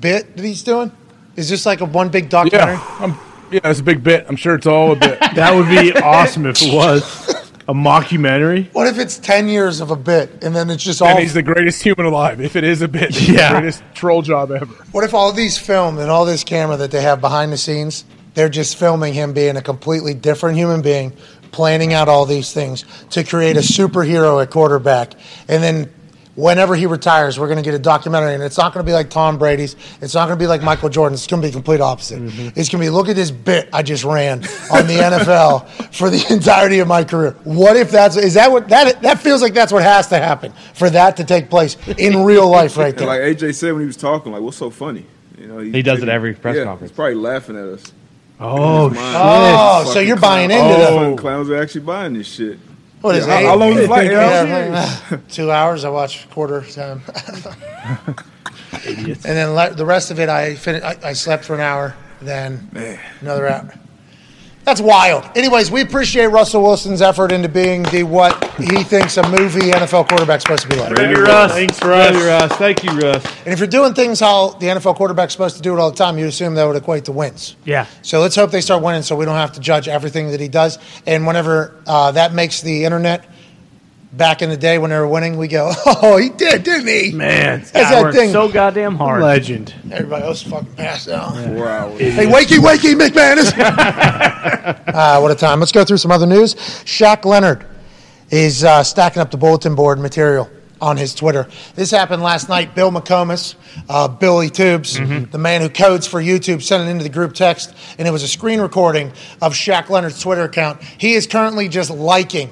bit 0.00 0.36
that 0.36 0.44
he's 0.44 0.62
doing? 0.62 0.92
Is 1.36 1.48
this 1.50 1.66
like 1.66 1.80
a 1.80 1.84
one 1.86 2.08
big 2.08 2.24
Yeah, 2.24 2.28
documentary? 2.44 2.78
I'm, 3.00 3.14
yeah, 3.50 3.60
it's 3.64 3.80
a 3.80 3.82
big 3.82 4.02
bit. 4.04 4.26
I'm 4.28 4.36
sure 4.36 4.54
it's 4.54 4.66
all 4.66 4.92
a 4.92 4.96
bit. 4.96 5.18
That 5.34 5.54
would 5.54 5.68
be 5.68 5.92
awesome 5.94 6.46
if 6.46 6.62
it 6.62 6.72
was 6.72 7.34
a 7.68 7.74
mockumentary. 7.74 8.72
What 8.72 8.86
if 8.86 8.98
it's 8.98 9.18
10 9.18 9.48
years 9.48 9.80
of 9.80 9.90
a 9.90 9.96
bit 9.96 10.42
and 10.44 10.54
then 10.54 10.70
it's 10.70 10.84
just 10.84 11.02
all. 11.02 11.08
and 11.08 11.18
he's 11.18 11.34
the 11.34 11.42
greatest 11.42 11.82
human 11.82 12.06
alive. 12.06 12.40
If 12.40 12.54
it 12.56 12.64
is 12.64 12.80
a 12.82 12.88
bit, 12.88 13.20
Yeah. 13.28 13.54
the 13.54 13.60
greatest 13.60 13.82
troll 13.94 14.22
job 14.22 14.50
ever. 14.52 14.66
What 14.92 15.04
if 15.04 15.14
all 15.14 15.32
these 15.32 15.58
filmed 15.58 15.98
and 15.98 16.10
all 16.10 16.24
this 16.24 16.44
camera 16.44 16.76
that 16.76 16.90
they 16.92 17.02
have 17.02 17.20
behind 17.20 17.52
the 17.52 17.56
scenes, 17.56 18.04
they're 18.34 18.48
just 18.48 18.76
filming 18.76 19.14
him 19.14 19.32
being 19.32 19.56
a 19.56 19.62
completely 19.62 20.14
different 20.14 20.56
human 20.56 20.80
being, 20.82 21.12
planning 21.50 21.92
out 21.92 22.08
all 22.08 22.26
these 22.26 22.52
things 22.52 22.84
to 23.10 23.24
create 23.24 23.56
a 23.56 23.60
superhero 23.60 24.40
at 24.42 24.50
quarterback. 24.50 25.14
And 25.48 25.62
then 25.62 25.90
whenever 26.36 26.76
he 26.76 26.86
retires, 26.86 27.40
we're 27.40 27.48
going 27.48 27.56
to 27.56 27.62
get 27.62 27.74
a 27.74 27.78
documentary. 27.78 28.34
And 28.34 28.42
it's 28.42 28.56
not 28.56 28.72
going 28.72 28.84
to 28.84 28.88
be 28.88 28.92
like 28.92 29.10
Tom 29.10 29.38
Brady's. 29.38 29.74
It's 30.00 30.14
not 30.14 30.26
going 30.26 30.38
to 30.38 30.42
be 30.42 30.46
like 30.46 30.62
Michael 30.62 30.88
Jordan's. 30.88 31.20
It's 31.20 31.26
going 31.26 31.42
to 31.42 31.48
be 31.48 31.50
the 31.50 31.56
complete 31.56 31.80
opposite. 31.80 32.20
Mm-hmm. 32.20 32.58
It's 32.58 32.68
going 32.68 32.82
to 32.82 32.86
be 32.86 32.90
look 32.90 33.08
at 33.08 33.16
this 33.16 33.30
bit 33.30 33.68
I 33.72 33.82
just 33.82 34.04
ran 34.04 34.44
on 34.70 34.86
the 34.86 34.98
NFL 35.02 35.68
for 35.94 36.10
the 36.10 36.24
entirety 36.32 36.78
of 36.78 36.88
my 36.88 37.02
career. 37.02 37.32
What 37.44 37.76
if 37.76 37.90
that's, 37.90 38.16
is 38.16 38.34
that 38.34 38.52
what, 38.52 38.68
that, 38.68 39.02
that 39.02 39.18
feels 39.20 39.42
like 39.42 39.54
that's 39.54 39.72
what 39.72 39.82
has 39.82 40.08
to 40.08 40.18
happen 40.18 40.52
for 40.74 40.90
that 40.90 41.16
to 41.16 41.24
take 41.24 41.50
place 41.50 41.76
in 41.98 42.24
real 42.24 42.48
life 42.48 42.76
right 42.76 42.90
And 42.90 42.98
there. 42.98 43.06
like 43.06 43.36
AJ 43.38 43.54
said 43.54 43.72
when 43.72 43.80
he 43.80 43.86
was 43.86 43.96
talking, 43.96 44.32
like, 44.32 44.42
what's 44.42 44.58
so 44.58 44.70
funny? 44.70 45.06
You 45.38 45.46
know, 45.48 45.58
He 45.58 45.82
does 45.82 46.02
it 46.02 46.08
every 46.08 46.34
press 46.34 46.56
yeah, 46.56 46.64
conference. 46.64 46.90
He's 46.90 46.96
probably 46.96 47.16
laughing 47.16 47.56
at 47.56 47.66
us. 47.66 47.92
Oh, 48.38 48.88
In 48.88 48.94
his. 48.94 49.02
Oh, 49.02 49.90
so 49.92 50.00
you're 50.00 50.16
buying 50.16 50.50
into 50.50 50.62
oh, 50.62 50.78
that. 50.78 50.90
fucking 50.90 51.16
Clowns 51.16 51.48
are 51.48 51.56
actually 51.56 51.82
buying 51.82 52.12
this 52.14 52.26
shit. 52.26 52.58
What 53.06 53.14
is 53.14 53.24
Yeah, 53.28 53.38
it? 53.38 53.42
how- 53.44 53.50
how 53.50 53.56
long 53.56 53.68
is 53.70 53.76
the 53.82 53.86
flight? 53.86 54.10
Yeah, 54.10 55.18
two 55.30 55.52
hours. 55.52 55.84
I 55.84 55.90
watched 55.90 56.28
quarter 56.30 56.60
time. 56.62 57.02
and 58.84 59.16
then 59.22 59.50
le- 59.54 59.74
the 59.74 59.86
rest 59.86 60.10
of 60.10 60.18
it, 60.18 60.28
I, 60.28 60.56
fin- 60.56 60.82
I 60.82 60.96
I 61.04 61.12
slept 61.12 61.44
for 61.44 61.54
an 61.54 61.60
hour. 61.60 61.94
Then 62.20 62.68
another 63.20 63.46
hour. 63.46 63.72
That's 64.66 64.80
wild. 64.80 65.24
Anyways, 65.36 65.70
we 65.70 65.80
appreciate 65.80 66.26
Russell 66.26 66.60
Wilson's 66.60 67.00
effort 67.00 67.30
into 67.30 67.48
being 67.48 67.84
the 67.84 68.02
what 68.02 68.34
he 68.56 68.82
thinks 68.82 69.16
a 69.16 69.22
movie 69.28 69.70
NFL 69.70 70.08
quarterback's 70.08 70.42
supposed 70.42 70.62
to 70.64 70.68
be 70.68 70.74
like. 70.74 70.96
Thank 70.96 71.16
you, 71.16 71.22
Russ. 71.22 71.52
Thanks, 71.52 71.80
Russ. 71.80 72.08
Thank 72.08 72.18
you, 72.18 72.28
Russ. 72.28 72.52
Thank 72.56 72.82
you, 72.82 72.90
Russ. 72.90 73.24
And 73.44 73.52
if 73.52 73.60
you're 73.60 73.68
doing 73.68 73.94
things 73.94 74.18
how 74.18 74.48
the 74.54 74.66
NFL 74.66 74.96
quarterback's 74.96 75.34
supposed 75.34 75.54
to 75.54 75.62
do 75.62 75.72
it 75.72 75.78
all 75.78 75.92
the 75.92 75.96
time, 75.96 76.18
you 76.18 76.26
assume 76.26 76.56
that 76.56 76.64
would 76.64 76.74
equate 76.74 77.04
to 77.04 77.12
wins. 77.12 77.54
Yeah. 77.64 77.86
So 78.02 78.20
let's 78.20 78.34
hope 78.34 78.50
they 78.50 78.60
start 78.60 78.82
winning 78.82 79.02
so 79.02 79.14
we 79.14 79.24
don't 79.24 79.36
have 79.36 79.52
to 79.52 79.60
judge 79.60 79.86
everything 79.86 80.32
that 80.32 80.40
he 80.40 80.48
does. 80.48 80.80
And 81.06 81.28
whenever 81.28 81.80
uh, 81.86 82.10
that 82.10 82.34
makes 82.34 82.60
the 82.60 82.84
internet, 82.86 83.24
back 84.16 84.42
in 84.42 84.50
the 84.50 84.56
day 84.56 84.78
when 84.78 84.90
they 84.90 84.98
were 84.98 85.06
winning, 85.06 85.36
we 85.36 85.48
go, 85.48 85.72
oh, 85.86 86.16
he 86.16 86.28
did, 86.30 86.62
didn't 86.62 86.86
he? 86.88 87.12
man, 87.12 87.60
That's 87.60 87.72
Guy 87.72 87.90
that 87.90 88.02
worked 88.02 88.16
thing. 88.16 88.30
so 88.32 88.48
goddamn 88.50 88.96
hard. 88.96 89.22
legend. 89.22 89.74
Everybody 89.90 90.24
else 90.24 90.42
fucking 90.42 90.74
passed 90.74 91.08
out. 91.08 91.34
Four 91.36 91.68
hours. 91.68 92.00
Hey, 92.00 92.26
wakey, 92.26 92.58
wakey, 92.58 92.94
McManus. 92.98 93.52
uh, 94.94 95.20
what 95.20 95.30
a 95.30 95.34
time. 95.34 95.60
Let's 95.60 95.72
go 95.72 95.84
through 95.84 95.98
some 95.98 96.10
other 96.10 96.26
news. 96.26 96.54
Shaq 96.54 97.24
Leonard 97.24 97.66
is 98.30 98.64
uh, 98.64 98.82
stacking 98.82 99.20
up 99.22 99.30
the 99.30 99.36
bulletin 99.36 99.74
board 99.74 99.98
material 99.98 100.50
on 100.80 100.96
his 100.96 101.14
Twitter. 101.14 101.48
This 101.74 101.90
happened 101.90 102.22
last 102.22 102.48
night. 102.48 102.74
Bill 102.74 102.90
McComas, 102.90 103.54
uh, 103.88 104.08
Billy 104.08 104.50
Tubes, 104.50 104.98
the 104.98 105.38
man 105.38 105.62
who 105.62 105.70
codes 105.70 106.06
for 106.06 106.20
YouTube, 106.20 106.62
sent 106.62 106.86
it 106.86 106.90
into 106.90 107.02
the 107.02 107.08
group 107.08 107.32
text, 107.34 107.74
and 107.98 108.06
it 108.06 108.10
was 108.10 108.22
a 108.22 108.28
screen 108.28 108.60
recording 108.60 109.10
of 109.40 109.54
Shaq 109.54 109.88
Leonard's 109.88 110.20
Twitter 110.20 110.42
account. 110.42 110.82
He 110.82 111.14
is 111.14 111.26
currently 111.26 111.68
just 111.68 111.90
liking 111.90 112.50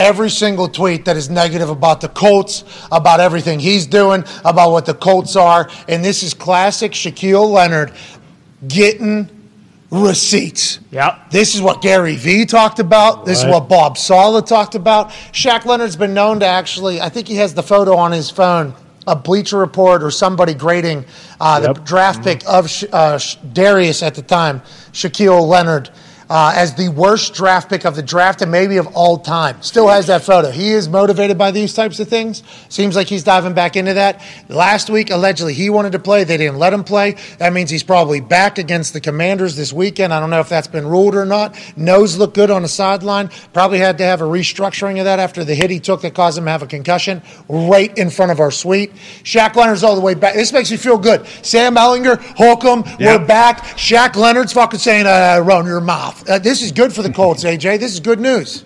every 0.00 0.30
single 0.30 0.68
tweet 0.68 1.04
that 1.04 1.16
is 1.16 1.30
negative 1.30 1.68
about 1.68 2.00
the 2.00 2.08
Colts, 2.08 2.64
about 2.90 3.20
everything 3.20 3.60
he's 3.60 3.86
doing, 3.86 4.24
about 4.44 4.72
what 4.72 4.86
the 4.86 4.94
Colts 4.94 5.36
are. 5.36 5.68
And 5.88 6.04
this 6.04 6.22
is 6.22 6.34
classic 6.34 6.92
Shaquille 6.92 7.48
Leonard 7.48 7.92
getting 8.66 9.28
receipts. 9.90 10.80
Yep. 10.90 11.30
This 11.30 11.54
is 11.54 11.60
what 11.60 11.82
Gary 11.82 12.16
Vee 12.16 12.46
talked 12.46 12.78
about. 12.78 13.26
This 13.26 13.40
is 13.40 13.46
what 13.46 13.68
Bob 13.68 13.98
Sala 13.98 14.42
talked 14.42 14.74
about. 14.74 15.10
Shaq 15.32 15.64
Leonard's 15.64 15.96
been 15.96 16.14
known 16.14 16.40
to 16.40 16.46
actually, 16.46 17.00
I 17.00 17.08
think 17.08 17.28
he 17.28 17.36
has 17.36 17.54
the 17.54 17.62
photo 17.62 17.96
on 17.96 18.12
his 18.12 18.30
phone, 18.30 18.74
a 19.06 19.16
Bleacher 19.16 19.58
Report 19.58 20.02
or 20.02 20.10
somebody 20.10 20.54
grading 20.54 21.04
uh, 21.40 21.60
the 21.60 21.72
draft 21.72 22.22
pick 22.22 22.42
of 22.46 22.70
uh, 22.92 23.18
Darius 23.52 24.02
at 24.02 24.14
the 24.14 24.22
time, 24.22 24.60
Shaquille 24.92 25.46
Leonard. 25.46 25.90
Uh, 26.30 26.52
as 26.54 26.76
the 26.76 26.88
worst 26.90 27.34
draft 27.34 27.68
pick 27.68 27.84
of 27.84 27.96
the 27.96 28.02
draft 28.04 28.40
and 28.40 28.52
maybe 28.52 28.76
of 28.76 28.86
all 28.94 29.18
time. 29.18 29.60
Still 29.62 29.88
has 29.88 30.06
that 30.06 30.22
photo. 30.22 30.48
He 30.52 30.70
is 30.70 30.88
motivated 30.88 31.36
by 31.36 31.50
these 31.50 31.74
types 31.74 31.98
of 31.98 32.06
things. 32.06 32.44
Seems 32.68 32.94
like 32.94 33.08
he's 33.08 33.24
diving 33.24 33.52
back 33.52 33.74
into 33.74 33.94
that. 33.94 34.22
Last 34.48 34.90
week, 34.90 35.10
allegedly, 35.10 35.54
he 35.54 35.70
wanted 35.70 35.90
to 35.90 35.98
play. 35.98 36.22
They 36.22 36.36
didn't 36.36 36.58
let 36.58 36.72
him 36.72 36.84
play. 36.84 37.16
That 37.38 37.52
means 37.52 37.68
he's 37.68 37.82
probably 37.82 38.20
back 38.20 38.58
against 38.58 38.92
the 38.92 39.00
Commanders 39.00 39.56
this 39.56 39.72
weekend. 39.72 40.14
I 40.14 40.20
don't 40.20 40.30
know 40.30 40.38
if 40.38 40.48
that's 40.48 40.68
been 40.68 40.86
ruled 40.86 41.16
or 41.16 41.26
not. 41.26 41.58
Nose 41.76 42.16
looked 42.16 42.34
good 42.34 42.52
on 42.52 42.62
the 42.62 42.68
sideline. 42.68 43.28
Probably 43.52 43.80
had 43.80 43.98
to 43.98 44.04
have 44.04 44.20
a 44.20 44.24
restructuring 44.24 45.00
of 45.00 45.06
that 45.06 45.18
after 45.18 45.42
the 45.42 45.56
hit 45.56 45.68
he 45.68 45.80
took 45.80 46.02
that 46.02 46.14
caused 46.14 46.38
him 46.38 46.44
to 46.44 46.50
have 46.52 46.62
a 46.62 46.68
concussion 46.68 47.22
right 47.48 47.98
in 47.98 48.08
front 48.08 48.30
of 48.30 48.38
our 48.38 48.52
suite. 48.52 48.94
Shaq 49.24 49.56
Leonard's 49.56 49.82
all 49.82 49.96
the 49.96 50.00
way 50.00 50.14
back. 50.14 50.34
This 50.34 50.52
makes 50.52 50.70
me 50.70 50.76
feel 50.76 50.96
good. 50.96 51.26
Sam 51.42 51.74
Ehlinger, 51.74 52.20
Holcomb, 52.36 52.84
we're 53.00 53.26
back. 53.26 53.64
Shaq 53.76 54.14
Leonard's 54.14 54.52
fucking 54.52 54.78
saying, 54.78 55.06
uh, 55.06 55.42
run 55.44 55.66
your 55.66 55.80
mouth. 55.80 56.19
Uh, 56.28 56.38
this 56.38 56.62
is 56.62 56.72
good 56.72 56.92
for 56.92 57.02
the 57.02 57.12
Colts, 57.12 57.44
AJ. 57.44 57.80
This 57.80 57.92
is 57.92 58.00
good 58.00 58.20
news. 58.20 58.64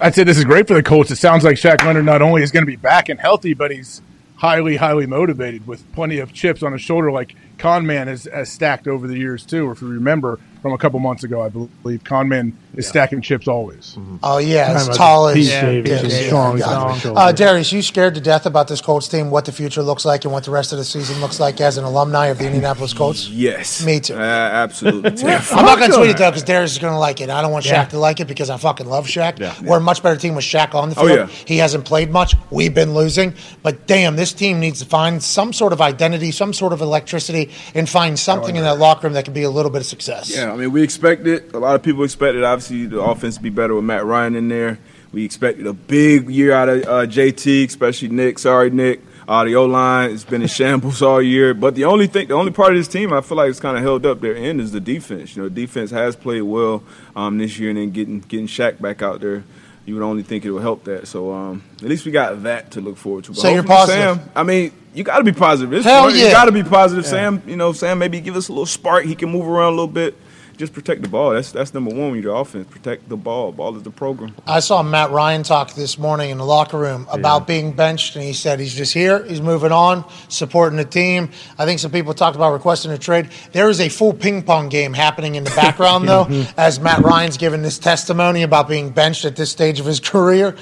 I'd 0.00 0.14
say 0.14 0.24
this 0.24 0.38
is 0.38 0.44
great 0.44 0.66
for 0.66 0.74
the 0.74 0.82
Colts. 0.82 1.10
It 1.10 1.16
sounds 1.16 1.44
like 1.44 1.56
Shaq 1.56 1.84
Leonard 1.84 2.06
not 2.06 2.22
only 2.22 2.42
is 2.42 2.50
going 2.50 2.62
to 2.62 2.66
be 2.70 2.76
back 2.76 3.08
and 3.08 3.20
healthy, 3.20 3.52
but 3.52 3.70
he's 3.70 4.00
highly, 4.36 4.76
highly 4.76 5.06
motivated 5.06 5.66
with 5.66 5.90
plenty 5.92 6.18
of 6.18 6.32
chips 6.32 6.62
on 6.62 6.72
his 6.72 6.80
shoulder, 6.80 7.12
like 7.12 7.36
Conman 7.58 8.08
has, 8.08 8.24
has 8.24 8.50
stacked 8.50 8.88
over 8.88 9.06
the 9.06 9.18
years 9.18 9.44
too. 9.44 9.70
If 9.70 9.82
you 9.82 9.88
remember 9.88 10.40
from 10.62 10.72
a 10.72 10.78
couple 10.78 10.98
months 11.00 11.24
ago, 11.24 11.42
I 11.42 11.48
believe 11.48 12.04
Conman 12.04 12.56
is 12.76 12.86
stacking 12.86 13.20
chips 13.20 13.48
always. 13.48 13.96
Oh 14.22 14.38
yeah, 14.38 14.72
as 14.76 14.88
tall 14.96 15.26
the 15.32 15.40
as 15.40 15.48
yeah, 15.48 15.70
yeah, 15.70 16.26
strong, 16.26 16.58
yeah. 16.58 16.94
strong 16.98 17.16
Uh. 17.16 17.32
Darius, 17.32 17.72
you 17.72 17.82
scared 17.82 18.14
to 18.14 18.20
death 18.20 18.46
about 18.46 18.68
this 18.68 18.80
Colts 18.80 19.08
team, 19.08 19.30
what 19.30 19.44
the 19.46 19.52
future 19.52 19.82
looks 19.82 20.04
like, 20.04 20.24
and 20.24 20.32
what 20.32 20.44
the 20.44 20.50
rest 20.50 20.72
of 20.72 20.78
the 20.78 20.84
season 20.84 21.20
looks 21.20 21.40
like 21.40 21.60
as 21.60 21.78
an 21.78 21.84
alumni 21.84 22.26
of 22.26 22.38
the 22.38 22.46
Indianapolis 22.46 22.92
Colts. 22.92 23.28
Yes. 23.28 23.84
Me 23.84 24.00
too. 24.00 24.14
Uh, 24.14 24.18
absolutely. 24.18 25.10
I'm 25.52 25.64
not 25.64 25.78
going 25.78 25.90
to 25.90 25.96
tweet 25.96 26.10
it 26.10 26.18
though 26.18 26.30
because 26.30 26.44
Darius 26.44 26.72
is 26.72 26.78
going 26.78 26.92
to 26.92 26.98
like 26.98 27.20
it. 27.20 27.30
I 27.30 27.42
don't 27.42 27.52
want 27.52 27.64
Shaq 27.64 27.70
Yeah. 27.70 27.84
to 27.86 27.98
like 27.98 28.20
it 28.20 28.26
because 28.28 28.50
I 28.50 28.56
fucking 28.56 28.86
love 28.86 29.06
Shaq. 29.06 29.38
Yeah. 29.38 29.54
We're 29.62 29.78
a 29.78 29.80
much 29.80 30.02
better 30.02 30.16
team 30.16 30.34
with 30.34 30.44
Shaq 30.44 30.74
on 30.74 30.90
the 30.90 30.98
Oh, 31.00 31.06
field. 31.06 31.18
yeah. 31.30 31.34
He 31.46 31.56
hasn't 31.58 31.84
played 31.84 32.10
much. 32.10 32.34
We've 32.50 32.74
been 32.74 32.94
losing, 32.94 33.34
but 33.62 33.86
damn, 33.86 34.16
this 34.16 34.32
team 34.32 34.60
needs 34.60 34.80
to 34.80 34.86
find 34.86 35.22
some 35.22 35.52
sort 35.52 35.72
of 35.72 35.80
identity, 35.80 36.30
some 36.30 36.52
sort 36.52 36.72
of 36.72 36.80
electricity, 36.80 37.50
and 37.74 37.88
find 37.88 38.18
something 38.18 38.56
in 38.56 38.62
that 38.64 38.78
locker 38.78 39.06
room 39.06 39.14
that 39.14 39.24
can 39.24 39.34
be 39.34 39.42
a 39.42 39.50
little 39.50 39.70
bit 39.70 39.80
of 39.80 39.86
success. 39.86 40.30
Yeah, 40.34 40.49
I 40.50 40.56
mean, 40.56 40.72
we 40.72 40.82
expected, 40.82 41.54
a 41.54 41.58
lot 41.58 41.74
of 41.74 41.82
people 41.82 42.04
expected, 42.04 42.42
obviously, 42.42 42.86
the 42.86 43.00
offense 43.00 43.36
to 43.36 43.42
be 43.42 43.50
better 43.50 43.74
with 43.74 43.84
Matt 43.84 44.04
Ryan 44.04 44.34
in 44.36 44.48
there. 44.48 44.78
We 45.12 45.24
expected 45.24 45.66
a 45.66 45.72
big 45.72 46.30
year 46.30 46.52
out 46.52 46.68
of 46.68 46.82
uh, 46.84 47.06
JT, 47.06 47.66
especially 47.66 48.08
Nick. 48.08 48.38
Sorry, 48.38 48.70
Nick. 48.70 49.00
Uh, 49.26 49.44
the 49.44 49.54
O 49.54 49.64
line 49.64 50.10
has 50.10 50.24
been 50.24 50.42
in 50.42 50.48
shambles 50.58 51.02
all 51.02 51.22
year. 51.22 51.54
But 51.54 51.74
the 51.74 51.84
only 51.84 52.06
thing, 52.06 52.28
the 52.28 52.34
only 52.34 52.52
part 52.52 52.72
of 52.72 52.78
this 52.78 52.88
team 52.88 53.12
I 53.12 53.20
feel 53.20 53.36
like 53.36 53.50
it's 53.50 53.60
kind 53.60 53.76
of 53.76 53.82
held 53.82 54.04
up 54.06 54.20
their 54.20 54.36
end 54.36 54.60
is 54.60 54.72
the 54.72 54.80
defense. 54.80 55.36
You 55.36 55.42
know, 55.42 55.48
defense 55.48 55.90
has 55.90 56.16
played 56.16 56.42
well 56.42 56.82
um, 57.14 57.38
this 57.38 57.58
year, 57.58 57.70
and 57.70 57.78
then 57.78 57.90
getting 57.90 58.20
getting 58.20 58.46
Shaq 58.46 58.80
back 58.80 59.02
out 59.02 59.20
there, 59.20 59.44
you 59.84 59.94
would 59.94 60.02
only 60.02 60.22
think 60.22 60.44
it 60.44 60.50
would 60.50 60.62
help 60.62 60.84
that. 60.84 61.06
So 61.06 61.32
um, 61.32 61.62
at 61.76 61.88
least 61.88 62.04
we 62.04 62.12
got 62.12 62.42
that 62.42 62.72
to 62.72 62.80
look 62.80 62.96
forward 62.96 63.24
to. 63.24 63.30
But 63.32 63.40
So 63.40 63.48
you're 63.50 63.62
positive? 63.62 64.16
Sam, 64.16 64.30
I 64.34 64.42
mean, 64.42 64.72
you 64.94 65.04
got 65.04 65.18
to 65.18 65.24
be 65.24 65.32
positive. 65.32 65.70
This 65.70 65.84
Hell 65.84 66.10
yeah. 66.10 66.26
You 66.26 66.32
got 66.32 66.46
to 66.46 66.52
be 66.52 66.64
positive, 66.64 67.06
Sam. 67.06 67.42
You 67.46 67.56
know, 67.56 67.72
Sam, 67.72 67.98
maybe 67.98 68.20
give 68.20 68.36
us 68.36 68.48
a 68.48 68.52
little 68.52 68.66
spark. 68.66 69.04
He 69.04 69.14
can 69.14 69.30
move 69.30 69.46
around 69.46 69.68
a 69.72 69.76
little 69.76 69.86
bit. 69.86 70.16
Just 70.60 70.74
protect 70.74 71.00
the 71.00 71.08
ball. 71.08 71.30
That's 71.30 71.52
that's 71.52 71.72
number 71.72 71.88
one 71.88 72.10
when 72.10 72.22
you're 72.22 72.36
offense. 72.36 72.66
Protect 72.68 73.08
the 73.08 73.16
ball. 73.16 73.50
Ball 73.50 73.78
is 73.78 73.82
the 73.82 73.90
program. 73.90 74.34
I 74.46 74.60
saw 74.60 74.82
Matt 74.82 75.10
Ryan 75.10 75.42
talk 75.42 75.72
this 75.72 75.98
morning 75.98 76.28
in 76.28 76.36
the 76.36 76.44
locker 76.44 76.76
room 76.76 77.06
about 77.10 77.46
being 77.46 77.72
benched, 77.72 78.14
and 78.14 78.22
he 78.22 78.34
said 78.34 78.60
he's 78.60 78.74
just 78.74 78.92
here, 78.92 79.24
he's 79.24 79.40
moving 79.40 79.72
on, 79.72 80.04
supporting 80.28 80.76
the 80.76 80.84
team. 80.84 81.30
I 81.58 81.64
think 81.64 81.80
some 81.80 81.90
people 81.90 82.12
talked 82.12 82.36
about 82.36 82.52
requesting 82.52 82.90
a 82.90 82.98
trade. 82.98 83.30
There 83.52 83.70
is 83.70 83.80
a 83.80 83.88
full 83.88 84.12
ping 84.12 84.42
pong 84.42 84.68
game 84.68 84.92
happening 84.92 85.36
in 85.36 85.44
the 85.44 85.50
background, 85.52 86.06
though, 86.10 86.26
as 86.58 86.78
Matt 86.78 87.00
Ryan's 87.00 87.38
giving 87.38 87.62
this 87.62 87.78
testimony 87.78 88.42
about 88.42 88.68
being 88.68 88.90
benched 88.90 89.24
at 89.24 89.36
this 89.36 89.50
stage 89.50 89.80
of 89.80 89.86
his 89.86 89.98
career. 90.10 90.58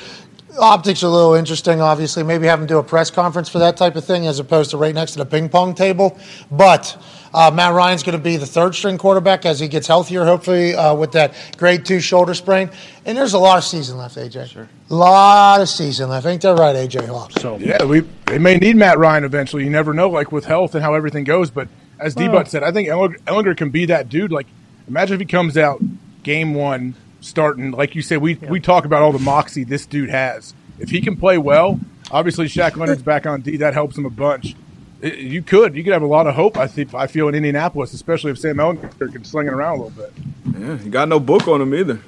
Optics 0.60 1.02
are 1.02 1.06
a 1.06 1.10
little 1.10 1.34
interesting, 1.34 1.80
obviously. 1.80 2.22
Maybe 2.22 2.46
have 2.46 2.60
him 2.60 2.66
do 2.66 2.78
a 2.78 2.84
press 2.84 3.10
conference 3.10 3.48
for 3.48 3.58
that 3.58 3.76
type 3.76 3.96
of 3.96 4.04
thing 4.04 4.28
as 4.28 4.38
opposed 4.38 4.70
to 4.70 4.76
right 4.76 4.94
next 4.94 5.14
to 5.14 5.18
the 5.18 5.26
ping 5.26 5.48
pong 5.48 5.74
table. 5.74 6.16
But 6.52 6.96
uh, 7.32 7.50
Matt 7.52 7.74
Ryan's 7.74 8.02
going 8.02 8.16
to 8.16 8.22
be 8.22 8.36
the 8.36 8.46
third 8.46 8.74
string 8.74 8.98
quarterback 8.98 9.44
as 9.46 9.60
he 9.60 9.68
gets 9.68 9.86
healthier, 9.86 10.24
hopefully, 10.24 10.74
uh, 10.74 10.94
with 10.94 11.12
that 11.12 11.34
grade 11.56 11.84
two 11.84 12.00
shoulder 12.00 12.34
sprain. 12.34 12.70
And 13.04 13.16
there's 13.16 13.34
a 13.34 13.38
lot 13.38 13.58
of 13.58 13.64
season 13.64 13.98
left, 13.98 14.16
AJ. 14.16 14.48
Sure. 14.48 14.68
A 14.90 14.94
lot 14.94 15.60
of 15.60 15.68
season 15.68 16.08
left. 16.08 16.26
Ain't 16.26 16.42
that 16.42 16.58
right, 16.58 16.74
AJ 16.74 17.06
Hawk? 17.06 17.32
So 17.32 17.58
Yeah, 17.58 17.84
we 17.84 18.00
they 18.26 18.38
may 18.38 18.56
need 18.56 18.76
Matt 18.76 18.98
Ryan 18.98 19.24
eventually. 19.24 19.64
You 19.64 19.70
never 19.70 19.92
know, 19.94 20.08
like 20.08 20.32
with 20.32 20.44
health 20.44 20.74
and 20.74 20.82
how 20.82 20.94
everything 20.94 21.24
goes. 21.24 21.50
But 21.50 21.68
as 21.98 22.14
D 22.14 22.28
Butt 22.28 22.48
said, 22.48 22.62
I 22.62 22.72
think 22.72 22.88
Ehlinger, 22.88 23.18
Ehlinger 23.22 23.56
can 23.56 23.70
be 23.70 23.86
that 23.86 24.08
dude. 24.08 24.32
Like, 24.32 24.46
imagine 24.86 25.14
if 25.14 25.20
he 25.20 25.26
comes 25.26 25.56
out 25.56 25.80
game 26.22 26.54
one 26.54 26.94
starting, 27.20 27.72
like 27.72 27.94
you 27.94 28.02
said, 28.02 28.18
we 28.18 28.34
we 28.34 28.60
talk 28.60 28.84
about 28.84 29.02
all 29.02 29.12
the 29.12 29.18
moxie 29.18 29.64
this 29.64 29.86
dude 29.86 30.10
has. 30.10 30.54
If 30.78 30.90
he 30.90 31.00
can 31.00 31.16
play 31.16 31.38
well, 31.38 31.80
obviously 32.10 32.46
Shaq 32.46 32.76
Leonard's 32.76 33.02
back 33.02 33.26
on 33.26 33.40
D. 33.40 33.56
That 33.56 33.74
helps 33.74 33.98
him 33.98 34.06
a 34.06 34.10
bunch. 34.10 34.54
It- 35.00 35.18
you 35.18 35.42
could 35.42 35.76
you 35.76 35.84
could 35.84 35.92
have 35.92 36.02
a 36.02 36.06
lot 36.06 36.26
of 36.26 36.34
hope. 36.34 36.56
I 36.56 36.66
think 36.66 36.92
I 36.94 37.06
feel 37.06 37.28
in 37.28 37.34
Indianapolis, 37.34 37.92
especially 37.94 38.32
if 38.32 38.38
Sam 38.38 38.56
Ehlinger 38.56 39.12
can 39.12 39.24
sling 39.24 39.46
it 39.46 39.52
around 39.52 39.78
a 39.78 39.82
little 39.84 40.02
bit. 40.02 40.12
Yeah, 40.60 40.76
he 40.78 40.90
got 40.90 41.08
no 41.08 41.20
book 41.20 41.46
on 41.48 41.60
him 41.60 41.74
either. 41.74 42.00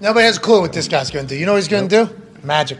Nobody 0.00 0.24
has 0.26 0.36
a 0.36 0.40
clue 0.40 0.60
what 0.60 0.72
this 0.72 0.88
guy's 0.88 1.10
going 1.10 1.26
to 1.26 1.34
do. 1.34 1.38
You 1.38 1.44
know 1.44 1.52
what 1.52 1.58
he's 1.58 1.68
going 1.68 1.88
to 1.88 2.06
do? 2.06 2.16
Magic. 2.44 2.78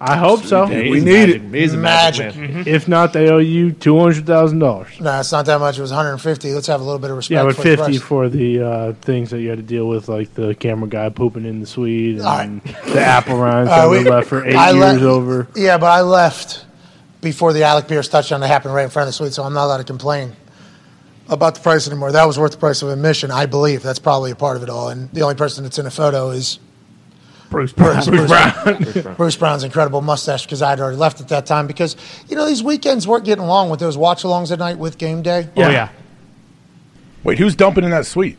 I 0.00 0.16
hope 0.16 0.44
so. 0.44 0.66
He's 0.66 0.90
We 0.92 1.00
need 1.00 1.28
magic- 1.28 1.42
it. 1.42 1.54
He's 1.60 1.74
a 1.74 1.76
magic, 1.76 2.36
Magic. 2.36 2.54
man. 2.54 2.68
If 2.68 2.86
not, 2.86 3.12
they 3.12 3.28
owe 3.30 3.38
you 3.38 3.72
two 3.72 3.98
hundred 3.98 4.26
thousand 4.26 4.60
dollars. 4.60 4.88
No, 5.00 5.18
it's 5.18 5.32
not 5.32 5.46
that 5.46 5.58
much. 5.58 5.76
It 5.78 5.80
was 5.82 5.90
150. 5.90 6.52
Let's 6.52 6.68
have 6.68 6.80
a 6.80 6.84
little 6.84 7.00
bit 7.00 7.10
of 7.10 7.16
respect. 7.16 7.36
Yeah, 7.36 7.42
but 7.44 7.56
for 7.56 7.62
fifty 7.62 7.98
price. 7.98 8.02
for 8.02 8.28
the 8.28 8.60
uh, 8.62 8.92
things 9.00 9.30
that 9.30 9.40
you 9.40 9.48
had 9.48 9.58
to 9.58 9.64
deal 9.64 9.88
with, 9.88 10.08
like 10.08 10.34
the 10.34 10.54
camera 10.54 10.88
guy 10.88 11.08
pooping 11.08 11.44
in 11.44 11.58
the 11.60 11.66
suite 11.66 12.18
and 12.18 12.26
All 12.26 12.36
right. 12.38 12.64
the 12.92 13.00
apple 13.00 13.38
rinds 13.38 13.70
Uh, 13.70 13.88
that 13.88 13.90
we- 13.90 14.08
left 14.08 14.28
for 14.28 14.44
eight 14.46 14.54
I 14.54 14.70
le- 14.70 14.92
years 14.92 15.02
over. 15.02 15.48
Yeah, 15.56 15.78
but 15.78 15.86
I 15.86 16.02
left 16.02 16.64
before 17.20 17.52
the 17.52 17.64
Alec 17.64 17.88
Pierce 17.88 18.08
touchdown 18.08 18.40
that 18.40 18.48
happened 18.48 18.74
right 18.74 18.84
in 18.84 18.90
front 18.90 19.08
of 19.08 19.08
the 19.08 19.12
suite, 19.12 19.32
so 19.32 19.42
I'm 19.42 19.54
not 19.54 19.66
allowed 19.66 19.78
to 19.78 19.84
complain 19.84 20.34
about 21.28 21.54
the 21.54 21.60
price 21.60 21.86
anymore. 21.86 22.12
That 22.12 22.24
was 22.24 22.38
worth 22.38 22.52
the 22.52 22.58
price 22.58 22.82
of 22.82 22.88
admission, 22.88 23.30
I 23.30 23.46
believe. 23.46 23.82
That's 23.82 23.98
probably 23.98 24.30
a 24.30 24.36
part 24.36 24.56
of 24.56 24.62
it 24.62 24.70
all. 24.70 24.88
And 24.88 25.10
the 25.12 25.22
only 25.22 25.34
person 25.34 25.64
that's 25.64 25.78
in 25.78 25.84
the 25.84 25.90
photo 25.90 26.30
is 26.30 26.58
Bruce 27.50 27.72
Brown. 27.72 28.04
Bruce, 28.04 28.28
Brown. 28.28 29.14
Bruce 29.16 29.36
Brown's 29.36 29.64
incredible 29.64 30.00
mustache 30.00 30.44
because 30.44 30.62
I'd 30.62 30.80
already 30.80 30.96
left 30.96 31.20
at 31.20 31.28
that 31.28 31.46
time 31.46 31.66
because, 31.66 31.96
you 32.28 32.36
know, 32.36 32.46
these 32.46 32.62
weekends 32.62 33.06
weren't 33.06 33.24
getting 33.24 33.44
along 33.44 33.70
with 33.70 33.80
those 33.80 33.96
watch 33.96 34.22
alongs 34.22 34.52
at 34.52 34.58
night 34.58 34.78
with 34.78 34.98
game 34.98 35.22
day. 35.22 35.48
Oh 35.56 35.68
yeah. 35.68 35.90
Wait, 37.24 37.38
who's 37.38 37.56
dumping 37.56 37.84
in 37.84 37.90
that 37.90 38.06
suite? 38.06 38.38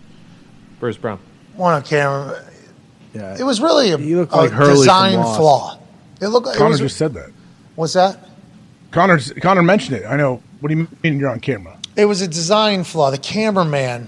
Bruce 0.80 0.98
Brown. 0.98 1.20
One 1.56 1.74
on 1.74 1.84
camera. 1.84 2.44
Yeah. 3.14 3.38
It 3.40 3.44
was 3.44 3.60
really 3.60 3.92
a, 3.92 3.98
He 3.98 4.14
a 4.14 4.24
like 4.24 4.52
design 4.52 5.22
flaw. 5.22 5.80
It 6.22 6.28
looked 6.28 6.48
like 6.48 6.60
it 6.60 6.64
was, 6.64 6.80
just 6.80 6.98
said 6.98 7.14
that. 7.16 7.32
What's 7.76 7.94
that? 7.94 8.29
Connor 8.92 9.20
Connor 9.42 9.62
mentioned 9.64 9.98
it. 9.98 10.06
I 10.06 10.16
know. 10.18 10.42
What 10.60 10.70
do 10.70 10.78
you 10.78 10.88
mean 11.04 11.20
you're 11.20 11.30
on 11.30 11.40
camera? 11.40 11.78
It 11.96 12.06
was 12.06 12.22
a 12.22 12.28
design 12.28 12.84
flaw. 12.84 13.12
The 13.12 13.18
cameraman 13.18 14.08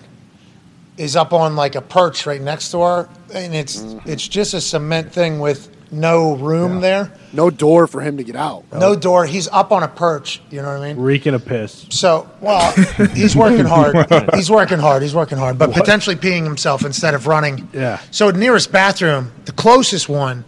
is 0.97 1.15
up 1.15 1.33
on 1.33 1.55
like 1.55 1.75
a 1.75 1.81
perch 1.81 2.25
right 2.25 2.41
next 2.41 2.71
to 2.71 2.81
her, 2.81 3.09
and 3.33 3.55
it's 3.55 3.83
it's 4.05 4.27
just 4.27 4.53
a 4.53 4.61
cement 4.61 5.11
thing 5.11 5.39
with 5.39 5.69
no 5.93 6.35
room 6.37 6.79
there, 6.79 7.11
No 7.33 7.49
door 7.49 7.85
for 7.85 7.99
him 7.99 8.15
to 8.15 8.23
get 8.23 8.37
out. 8.37 8.63
no 8.71 8.95
door. 8.95 9.25
He's 9.25 9.49
up 9.49 9.73
on 9.73 9.83
a 9.83 9.89
perch. 9.89 10.41
You 10.49 10.61
know 10.61 10.69
what 10.69 10.81
I 10.81 10.93
mean? 10.93 11.03
Reeking 11.03 11.33
a 11.33 11.39
piss. 11.39 11.85
So, 11.89 12.29
well, 12.39 12.71
he's 13.13 13.35
working 13.35 13.65
hard. 13.65 13.97
He's 14.33 14.49
working 14.49 14.79
hard. 14.79 15.01
He's 15.01 15.13
working 15.13 15.37
hard, 15.37 15.57
but 15.59 15.73
potentially 15.73 16.15
peeing 16.15 16.45
himself 16.45 16.85
instead 16.85 17.13
of 17.13 17.27
running. 17.27 17.67
Yeah. 17.73 17.99
So, 18.09 18.31
nearest 18.31 18.71
bathroom, 18.71 19.33
the 19.43 19.51
closest 19.51 20.07
one 20.07 20.45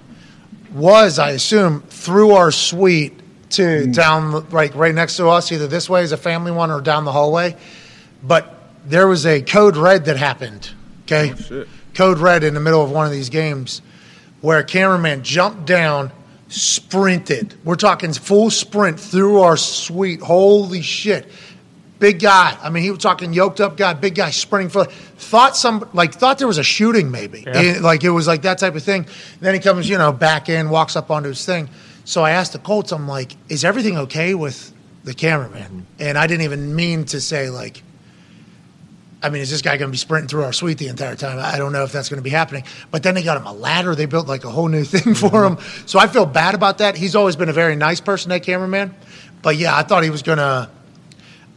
was, 0.73 1.19
I 1.19 1.31
assume, 1.31 1.81
through 1.89 2.31
our 2.31 2.49
suite 2.51 3.19
to 3.53 3.87
down 3.87 4.31
the- 4.31 4.41
right 4.43 4.73
right 4.75 4.93
next 4.93 5.17
to 5.17 5.27
us. 5.29 5.51
Either 5.51 5.67
this 5.67 5.89
way 5.89 6.03
is 6.03 6.11
a 6.11 6.17
family 6.17 6.51
one 6.51 6.71
or 6.71 6.81
down 6.81 7.05
the 7.05 7.11
hallway. 7.11 7.55
But 8.23 8.53
there 8.85 9.07
was 9.07 9.25
a 9.25 9.41
code 9.41 9.75
red 9.77 10.05
that 10.05 10.17
happened. 10.17 10.69
Okay, 11.05 11.33
code 11.93 12.19
red 12.19 12.43
in 12.43 12.53
the 12.53 12.59
middle 12.59 12.81
of 12.83 12.91
one 12.91 13.05
of 13.05 13.11
these 13.11 13.29
games 13.29 13.81
where 14.41 14.59
a 14.59 14.63
cameraman 14.63 15.23
jumped 15.23 15.65
down, 15.65 16.11
sprinted. 16.49 17.53
We're 17.63 17.75
talking 17.75 18.13
full 18.13 18.49
sprint 18.49 18.99
through 18.99 19.41
our 19.41 19.57
suite. 19.57 20.21
Holy 20.21 20.81
shit. 20.81 21.29
Big 21.99 22.19
guy. 22.19 22.57
I 22.61 22.69
mean, 22.69 22.83
he 22.83 22.91
was 22.91 22.99
talking 22.99 23.31
yoked 23.33 23.61
up 23.61 23.77
guy, 23.77 23.93
big 23.93 24.15
guy 24.15 24.29
sprinting 24.31 24.69
for 24.69 24.85
thought 24.85 25.55
some 25.55 25.87
like 25.93 26.13
thought 26.13 26.37
there 26.37 26.47
was 26.47 26.57
a 26.57 26.63
shooting 26.63 27.11
maybe. 27.11 27.43
Eh, 27.47 27.79
like 27.81 28.03
it 28.03 28.09
was 28.09 28.27
like 28.27 28.41
that 28.41 28.57
type 28.59 28.75
of 28.75 28.83
thing. 28.83 29.05
Then 29.39 29.53
he 29.53 29.59
comes, 29.61 29.87
you 29.87 29.97
know, 29.97 30.11
back 30.11 30.49
in, 30.49 30.69
walks 30.69 30.95
up 30.95 31.11
onto 31.11 31.29
his 31.29 31.45
thing. 31.45 31.69
So 32.05 32.23
I 32.23 32.31
asked 32.31 32.53
the 32.53 32.59
Colts, 32.59 32.91
I'm 32.91 33.07
like, 33.07 33.35
is 33.49 33.63
everything 33.63 33.97
okay 33.97 34.33
with 34.33 34.73
the 35.03 35.13
cameraman? 35.13 35.61
Mm-hmm. 35.63 35.81
And 35.99 36.17
I 36.17 36.27
didn't 36.27 36.43
even 36.43 36.75
mean 36.75 37.05
to 37.05 37.21
say 37.21 37.49
like 37.49 37.83
I 39.23 39.29
mean, 39.29 39.41
is 39.41 39.49
this 39.49 39.61
guy 39.61 39.77
going 39.77 39.87
to 39.87 39.91
be 39.91 39.97
sprinting 39.97 40.27
through 40.27 40.43
our 40.43 40.51
suite 40.51 40.77
the 40.77 40.89
entire 40.89 41.15
time? 41.15 41.39
I 41.39 41.57
don't 41.57 41.71
know 41.71 41.85
if 41.85 41.93
that's 41.93 42.09
going 42.09 42.17
to 42.17 42.23
be 42.23 42.29
happening. 42.29 42.65
But 42.91 43.03
then 43.03 43.15
they 43.15 43.23
got 43.23 43.37
him 43.37 43.47
a 43.47 43.53
ladder. 43.53 43.95
They 43.95 44.05
built 44.05 44.27
like 44.27 44.43
a 44.43 44.49
whole 44.49 44.67
new 44.67 44.83
thing 44.83 45.15
for 45.15 45.29
mm-hmm. 45.29 45.61
him. 45.61 45.85
So 45.85 45.97
I 45.97 46.07
feel 46.07 46.25
bad 46.25 46.55
about 46.55 46.79
that. 46.79 46.97
He's 46.97 47.15
always 47.15 47.37
been 47.37 47.47
a 47.47 47.53
very 47.53 47.77
nice 47.77 48.01
person, 48.01 48.29
that 48.29 48.43
cameraman. 48.43 48.93
But 49.41 49.55
yeah, 49.55 49.77
I 49.77 49.83
thought 49.83 50.03
he 50.03 50.09
was 50.09 50.23
going 50.23 50.39
to. 50.39 50.69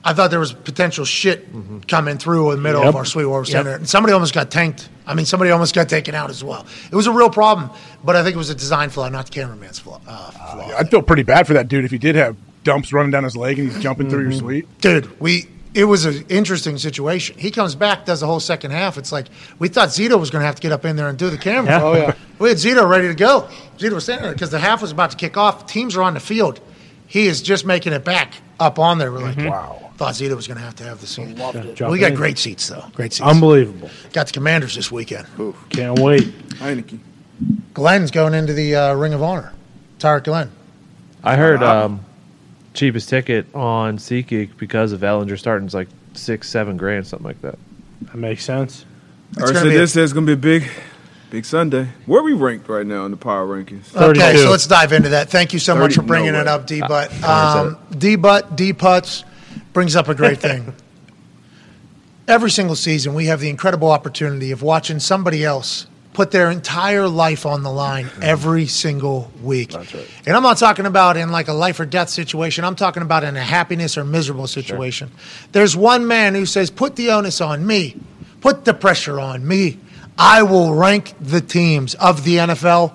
I 0.09 0.12
thought 0.15 0.31
there 0.31 0.39
was 0.41 0.53
potential 0.53 1.05
shit 1.05 1.49
coming 1.89 2.16
through 2.16 2.53
in 2.53 2.59
the 2.59 2.62
middle 2.62 2.81
Yep. 2.83 2.89
of 2.91 2.97
our 2.97 3.05
Sweetwater 3.05 3.43
Yep. 3.45 3.53
Center, 3.53 3.74
and 3.74 3.89
somebody 3.89 4.12
almost 4.12 4.33
got 4.33 4.51
tanked. 4.53 4.89
I 5.07 5.15
mean, 5.15 5.27
somebody 5.27 5.51
almost 5.51 5.74
got 5.74 5.89
taken 5.89 6.15
out 6.15 6.31
as 6.31 6.45
well. 6.45 6.65
It 6.91 6.95
was 6.95 7.07
a 7.09 7.12
real 7.12 7.28
problem, 7.28 7.70
but 8.05 8.15
I 8.15 8.23
think 8.23 8.37
it 8.37 8.39
was 8.39 8.51
a 8.51 8.55
design 8.55 8.91
flaw, 8.91 9.09
not 9.09 9.27
the 9.27 9.33
cameraman's 9.33 9.81
flaw. 9.81 10.01
Uh, 10.07 10.31
flaw. 10.31 10.70
I'd 10.78 10.91
feel 10.91 11.03
pretty 11.03 11.24
bad 11.24 11.47
for 11.49 11.55
that 11.55 11.66
dude 11.69 11.85
if 11.85 11.91
he 11.91 11.99
did 11.99 12.15
have 12.15 12.37
dumps 12.62 12.93
running 12.93 13.11
down 13.11 13.24
his 13.24 13.37
leg 13.37 13.59
and 13.59 13.70
he's 13.70 13.83
jumping 13.83 14.09
through 14.09 14.23
your 14.23 14.33
Mhm. 14.33 14.39
suite. 14.39 14.81
Dude, 14.81 15.20
we 15.20 15.49
it 15.74 15.85
was 15.85 16.07
an 16.07 16.24
interesting 16.31 16.78
situation. 16.78 17.37
He 17.39 17.51
comes 17.51 17.74
back, 17.74 18.07
does 18.07 18.20
the 18.20 18.27
whole 18.27 18.41
second 18.41 18.70
half. 18.70 18.97
It's 18.97 19.12
like 19.12 19.27
we 19.59 19.69
thought 19.69 19.91
Zito 19.91 20.19
was 20.19 20.31
going 20.31 20.41
to 20.41 20.47
have 20.47 20.55
to 20.55 20.62
get 20.62 20.73
up 20.73 20.87
in 20.87 20.97
there 20.97 21.07
and 21.09 21.19
do 21.19 21.28
the 21.28 21.37
camera. 21.37 21.70
Yeah. 21.70 21.83
Oh, 21.83 21.95
yeah. 21.95 22.12
we 22.39 22.49
had 22.49 22.57
Zito 22.57 22.89
ready 22.89 23.09
to 23.09 23.15
go. 23.15 23.47
Zito 23.78 23.93
was 23.93 24.05
standing 24.05 24.23
there 24.24 24.33
because 24.33 24.49
the 24.51 24.59
half 24.59 24.81
was 24.81 24.91
about 24.91 25.11
to 25.11 25.16
kick 25.19 25.37
off. 25.37 25.66
Teams 25.66 25.95
are 25.95 26.03
on 26.03 26.15
the 26.15 26.20
field. 26.20 26.61
He 27.07 27.27
is 27.27 27.43
just 27.43 27.66
making 27.66 27.93
it 27.93 28.05
back 28.07 28.33
up 28.59 28.78
on 28.78 28.97
there. 28.99 29.12
We're 29.12 29.19
like, 29.19 29.37
wow. 29.37 29.85
Thought 29.97 30.12
Zito 30.14 30.36
was 30.36 30.47
going 30.47 30.59
to 30.59 30.64
have 30.64 30.77
to 30.77 30.85
have 30.85 31.01
the 31.01 31.06
seat. 31.06 31.36
Jump 31.74 31.90
We 31.90 31.98
got 31.98 32.10
in. 32.10 32.16
great 32.16 32.39
seats 32.39 32.68
though. 32.68 32.85
Great 32.94 33.14
seats. 33.14 33.27
Unbelievable. 33.27 33.89
Got 34.12 34.27
the 34.27 34.32
Commanders 34.35 34.74
this 34.74 34.93
weekend. 34.93 35.27
Can't 35.70 35.98
wait. 35.98 36.24
Heinicke. 36.56 36.98
Glenn's 37.73 38.10
going 38.10 38.35
into 38.35 38.52
the 38.52 38.74
uh, 38.77 38.94
Ring 38.94 39.14
of 39.14 39.23
Honor. 39.23 39.52
Tarik 39.98 40.24
Glenn. 40.24 40.51
I 41.24 41.36
heard 41.36 41.62
um, 41.62 42.05
cheapest 42.74 43.09
ticket 43.09 43.47
on 43.55 43.97
SeatGeek 43.97 44.59
because 44.59 44.93
of 44.93 45.01
Ehlinger 45.01 45.39
starting 45.39 45.66
is 45.66 45.74
like 45.74 45.89
six, 46.12 46.48
seven 46.48 46.77
grand, 46.77 47.06
something 47.06 47.27
like 47.27 47.40
that. 47.43 47.59
That 48.02 48.16
makes 48.16 48.44
sense. 48.44 48.85
All 49.40 49.47
right, 49.47 49.55
so 49.56 49.64
this 49.64 49.97
is 49.97 50.12
going 50.12 50.27
to 50.27 50.36
be 50.36 50.39
a 50.39 50.60
big, 50.60 50.70
big 51.31 51.44
Sunday. 51.47 51.89
Where 52.05 52.20
are 52.20 52.24
we 52.24 52.35
ranked 52.35 52.68
right 52.68 52.86
now 52.86 53.05
in 53.06 53.10
the 53.10 53.16
power 53.16 53.47
rankings? 53.47 53.94
Okay, 53.97 54.36
so 54.36 54.51
let's 54.51 54.66
dive 54.66 54.93
into 54.93 55.09
that. 55.10 55.31
Thank 55.31 55.52
you 55.55 55.59
so 55.59 55.74
much 55.74 55.93
30 55.94 55.94
for 55.94 56.02
bringing 56.02 56.32
no 56.32 56.40
it 56.40 56.47
way. 56.47 56.52
up, 56.52 56.66
D 56.66 56.81
Butt. 56.81 57.24
Um, 57.24 57.78
D 57.97 58.16
Butt, 58.16 58.56
D 58.56 58.73
Putts 58.74 59.24
brings 59.77 59.94
up 59.94 60.09
a 60.09 60.15
great 60.15 60.39
thing. 60.39 60.73
Every 62.27 62.51
single 62.51 62.77
season, 62.77 63.12
we 63.12 63.27
have 63.27 63.40
the 63.40 63.51
incredible 63.51 63.90
opportunity 63.90 64.51
of 64.51 64.62
watching 64.62 64.98
somebody 64.98 65.44
else 65.44 65.86
put 66.15 66.31
their 66.31 66.51
entire 66.51 67.07
life 67.07 67.44
on 67.44 67.62
the 67.62 67.70
line 67.70 68.09
every 68.23 68.66
single 68.69 69.31
week. 69.43 69.74
Right. 69.74 69.94
And 70.24 70.35
I'm 70.35 70.43
not 70.43 70.57
talking 70.57 70.86
about 70.86 71.19
in 71.19 71.28
like 71.28 71.48
a 71.48 71.53
life 71.53 71.78
or 71.78 71.85
death 71.85 72.09
situation. 72.09 72.65
I'm 72.65 72.74
talking 72.74 73.03
about 73.03 73.23
in 73.23 73.36
a 73.36 73.43
happiness 73.43 73.98
or 73.98 74.05
miserable 74.07 74.47
situation. 74.47 75.11
There's 75.53 75.77
one 75.77 76.07
man 76.07 76.35
who 76.35 76.47
says, 76.47 76.70
"Put 76.70 76.97
the 76.97 77.11
onus 77.11 77.43
on 77.43 77.66
me. 77.66 78.01
Put 78.40 78.65
the 78.65 78.73
pressure 78.73 79.20
on 79.20 79.47
me. 79.47 79.78
I 80.16 80.43
will 80.43 80.74
rank 80.74 81.12
the 81.20 81.43
teams 81.43 81.94
of 81.97 82.24
the 82.24 82.39
NFL 82.39 82.94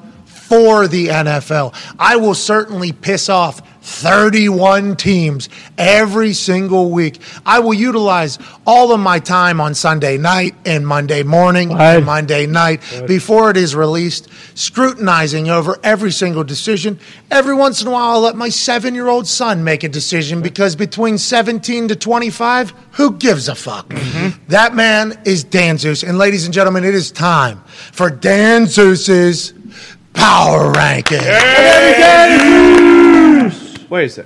for 0.52 0.86
the 0.86 1.08
NFL. 1.08 1.74
I 1.98 2.18
will 2.18 2.36
certainly 2.36 2.92
piss 2.92 3.30
off 3.30 3.62
31 3.84 4.98
teams 4.98 5.48
every 5.78 6.34
single 6.34 6.92
week. 6.92 7.22
I 7.46 7.60
will 7.60 7.74
utilize 7.74 8.38
all 8.68 8.92
of 8.92 9.00
my 9.00 9.20
time 9.20 9.62
on 9.62 9.74
Sunday 9.74 10.18
night 10.18 10.54
and 10.66 10.86
Monday 10.86 11.24
morning 11.24 11.72
and 11.72 12.06
Monday 12.06 12.48
night 12.48 12.82
before 13.08 13.50
it 13.50 13.56
is 13.56 13.76
released, 13.76 14.28
scrutinizing 14.56 15.50
over 15.50 15.80
every 15.84 16.12
single 16.12 16.44
decision. 16.44 17.00
Every 17.32 17.56
once 17.56 17.82
in 17.82 17.88
a 17.88 17.92
while, 17.92 18.12
I'll 18.12 18.20
let 18.20 18.36
my 18.36 18.50
seven 18.50 18.94
year 18.94 19.08
old 19.08 19.28
son 19.28 19.64
make 19.64 19.86
a 19.86 19.90
decision 19.90 20.42
because 20.42 20.76
between 20.76 21.18
17 21.18 21.88
to 21.88 21.96
25, 21.96 22.74
who 22.92 23.14
gives 23.14 23.48
a 23.48 23.56
fuck? 23.56 23.88
That 24.50 24.76
man 24.76 25.20
is 25.24 25.46
Dan 25.46 25.78
Hanzus. 25.78 26.08
And 26.08 26.18
ladies 26.18 26.44
and 26.44 26.54
gentlemen, 26.54 26.84
it 26.84 26.94
is 26.94 27.10
time 27.10 27.64
for 27.94 28.10
Dan 28.10 28.66
Hanzus's 28.66 29.54
power 30.14 30.72
ranking. 30.72 31.20
Wait 33.90 34.06
a 34.06 34.10
sec. 34.10 34.26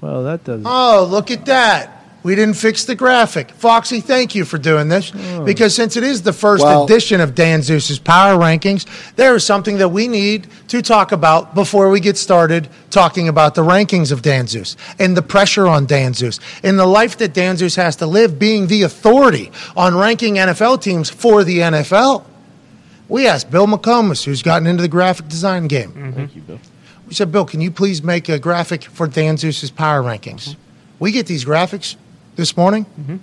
Well, 0.00 0.24
that 0.24 0.44
doesn't. 0.44 0.66
Oh, 0.66 1.06
look 1.10 1.30
at 1.30 1.46
that. 1.46 1.92
We 2.22 2.34
didn't 2.34 2.56
fix 2.56 2.84
the 2.84 2.96
graphic. 2.96 3.52
Foxy, 3.52 4.00
thank 4.00 4.34
you 4.34 4.44
for 4.44 4.58
doing 4.58 4.88
this. 4.88 5.12
Oh. 5.14 5.44
Because 5.44 5.76
since 5.76 5.96
it 5.96 6.02
is 6.02 6.22
the 6.22 6.32
first 6.32 6.64
Well- 6.64 6.82
edition 6.82 7.20
of 7.20 7.36
Dan 7.36 7.60
Hanzus's 7.60 8.00
Power 8.00 8.36
Rankings, 8.36 8.84
there 9.14 9.36
is 9.36 9.44
something 9.44 9.78
that 9.78 9.90
we 9.90 10.08
need 10.08 10.48
to 10.66 10.82
talk 10.82 11.12
about 11.12 11.54
before 11.54 11.88
we 11.88 12.00
get 12.00 12.16
started 12.18 12.66
talking 12.90 13.28
about 13.28 13.54
the 13.54 13.62
rankings 13.62 14.10
of 14.10 14.22
Dan 14.22 14.46
Hanzus 14.46 14.74
and 14.98 15.16
the 15.16 15.22
pressure 15.22 15.68
on 15.68 15.86
Dan 15.86 16.14
Hanzus 16.14 16.40
and 16.64 16.76
the 16.80 16.86
life 16.86 17.16
that 17.18 17.32
Dan 17.32 17.54
Hanzus 17.56 17.76
has 17.76 17.94
to 17.96 18.06
live 18.06 18.40
being 18.40 18.66
the 18.66 18.82
authority 18.82 19.52
on 19.76 19.96
ranking 19.96 20.34
NFL 20.34 20.78
teams 20.82 21.08
for 21.08 21.44
the 21.44 21.60
NFL. 21.60 22.24
We 23.08 23.26
asked 23.26 23.50
Bill 23.50 23.66
McComas, 23.66 24.24
who's 24.24 24.42
gotten 24.42 24.66
into 24.66 24.82
the 24.82 24.88
graphic 24.88 25.28
design 25.28 25.68
game. 25.68 25.92
Mm-hmm. 25.92 26.12
Thank 26.12 26.36
you, 26.36 26.42
Bill. 26.42 26.58
We 27.06 27.14
said, 27.14 27.30
Bill, 27.30 27.44
can 27.44 27.60
you 27.60 27.70
please 27.70 28.02
make 28.02 28.28
a 28.28 28.38
graphic 28.38 28.82
for 28.82 29.06
Dan 29.06 29.36
Hanzus's 29.36 29.70
power 29.70 30.02
rankings? 30.02 30.48
Mm-hmm. 30.48 30.60
We 30.98 31.12
get 31.12 31.26
these 31.26 31.44
graphics 31.44 31.96
this 32.34 32.56
morning. 32.56 32.84
Mm-hmm. 32.84 33.16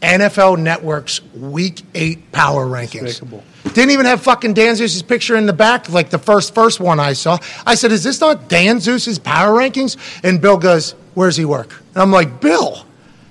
NFL 0.00 0.58
Network's 0.58 1.22
Week 1.34 1.82
Eight 1.94 2.30
power 2.32 2.66
rankings. 2.66 3.00
Despicable. 3.00 3.42
Didn't 3.64 3.90
even 3.90 4.06
have 4.06 4.22
fucking 4.22 4.54
Dan 4.54 4.74
Hanzus's 4.74 5.02
picture 5.02 5.36
in 5.36 5.46
the 5.46 5.52
back, 5.52 5.88
like 5.88 6.10
the 6.10 6.18
first 6.18 6.54
first 6.54 6.78
one 6.78 7.00
I 7.00 7.14
saw. 7.14 7.38
I 7.66 7.74
said, 7.74 7.90
"Is 7.90 8.04
this 8.04 8.20
not 8.20 8.48
Dan 8.48 8.76
Hanzus's 8.76 9.18
power 9.18 9.58
rankings?" 9.58 9.96
And 10.22 10.40
Bill 10.40 10.56
goes, 10.56 10.94
"Where's 11.14 11.36
he 11.36 11.44
work?" 11.44 11.82
And 11.94 12.02
I'm 12.02 12.12
like, 12.12 12.40
"Bill, 12.40 12.84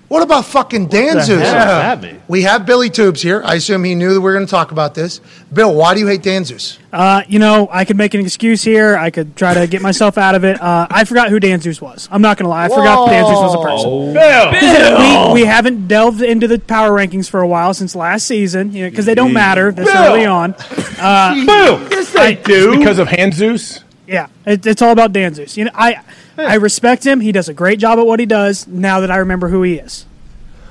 what 0.07 0.23
about 0.23 0.45
fucking 0.45 0.87
Dan 0.87 1.15
the 1.17 1.21
Zeus?" 1.23 1.41
hell 1.41 1.53
does 1.53 1.99
that 1.99 2.01
mean? 2.01 2.21
We 2.27 2.43
have 2.43 2.65
Billy 2.65 2.89
Tubes 2.89 3.21
here. 3.21 3.41
I 3.45 3.55
assume 3.55 3.83
he 3.83 3.95
knew 3.95 4.13
that 4.13 4.19
we 4.19 4.23
were 4.23 4.33
going 4.33 4.45
to 4.45 4.49
talk 4.49 4.71
about 4.71 4.93
this. 4.95 5.19
Bill, 5.51 5.73
why 5.73 5.93
do 5.93 5.99
you 5.99 6.07
hate 6.07 6.23
Dan 6.23 6.43
Hanzus? 6.43 6.77
Uh, 6.91 7.21
you 7.27 7.39
know, 7.39 7.67
I 7.71 7.85
could 7.85 7.97
make 7.97 8.13
an 8.13 8.21
excuse 8.21 8.63
here. 8.63 8.97
I 8.97 9.09
could 9.11 9.35
try 9.35 9.53
to 9.53 9.67
get 9.67 9.81
myself 9.81 10.17
out 10.17 10.35
of 10.35 10.43
it. 10.43 10.61
Uh, 10.61 10.87
I 10.89 11.03
forgot 11.03 11.29
who 11.29 11.39
Dan 11.39 11.59
Hanzus 11.59 11.81
was. 11.81 12.07
I'm 12.11 12.21
not 12.21 12.37
going 12.37 12.45
to 12.45 12.49
lie. 12.49 12.65
I 12.65 12.69
forgot 12.69 13.09
Dan 13.09 13.23
Hanzus 13.23 13.41
was 13.41 13.55
a 13.55 13.63
person. 13.63 15.33
We, 15.33 15.41
we 15.41 15.45
haven't 15.45 15.87
delved 15.87 16.21
into 16.21 16.47
the 16.47 16.59
power 16.59 16.91
rankings 16.91 17.29
for 17.29 17.41
a 17.41 17.47
while 17.47 17.73
since 17.73 17.95
last 17.95 18.25
season, 18.27 18.71
you 18.73 18.83
know, 18.83 18.89
because 18.89 19.05
they 19.05 19.15
don't 19.15 19.33
matter 19.33 19.71
this 19.71 19.91
Bill! 19.91 20.03
early 20.03 20.25
on. 20.25 20.55
Uh, 20.99 21.33
Boom! 21.45 21.87
Yes, 21.91 22.11
they 22.13 22.35
do. 22.35 22.77
Because 22.77 22.99
of 22.99 23.07
Hanzus? 23.07 23.83
Yeah, 24.07 24.27
it, 24.45 24.65
it's 24.65 24.81
all 24.81 24.91
about 24.91 25.11
Dan 25.13 25.33
Hanzus. 25.33 25.57
You 25.57 25.65
know, 25.65 25.71
I 25.73 26.01
I 26.37 26.55
respect 26.55 27.05
him. 27.05 27.19
He 27.19 27.31
does 27.31 27.49
a 27.49 27.53
great 27.53 27.79
job 27.79 27.99
at 27.99 28.05
what 28.05 28.19
he 28.19 28.25
does. 28.25 28.67
Now 28.67 29.01
that 29.01 29.11
I 29.11 29.17
remember 29.17 29.49
who 29.49 29.63
he 29.63 29.75
is. 29.75 30.05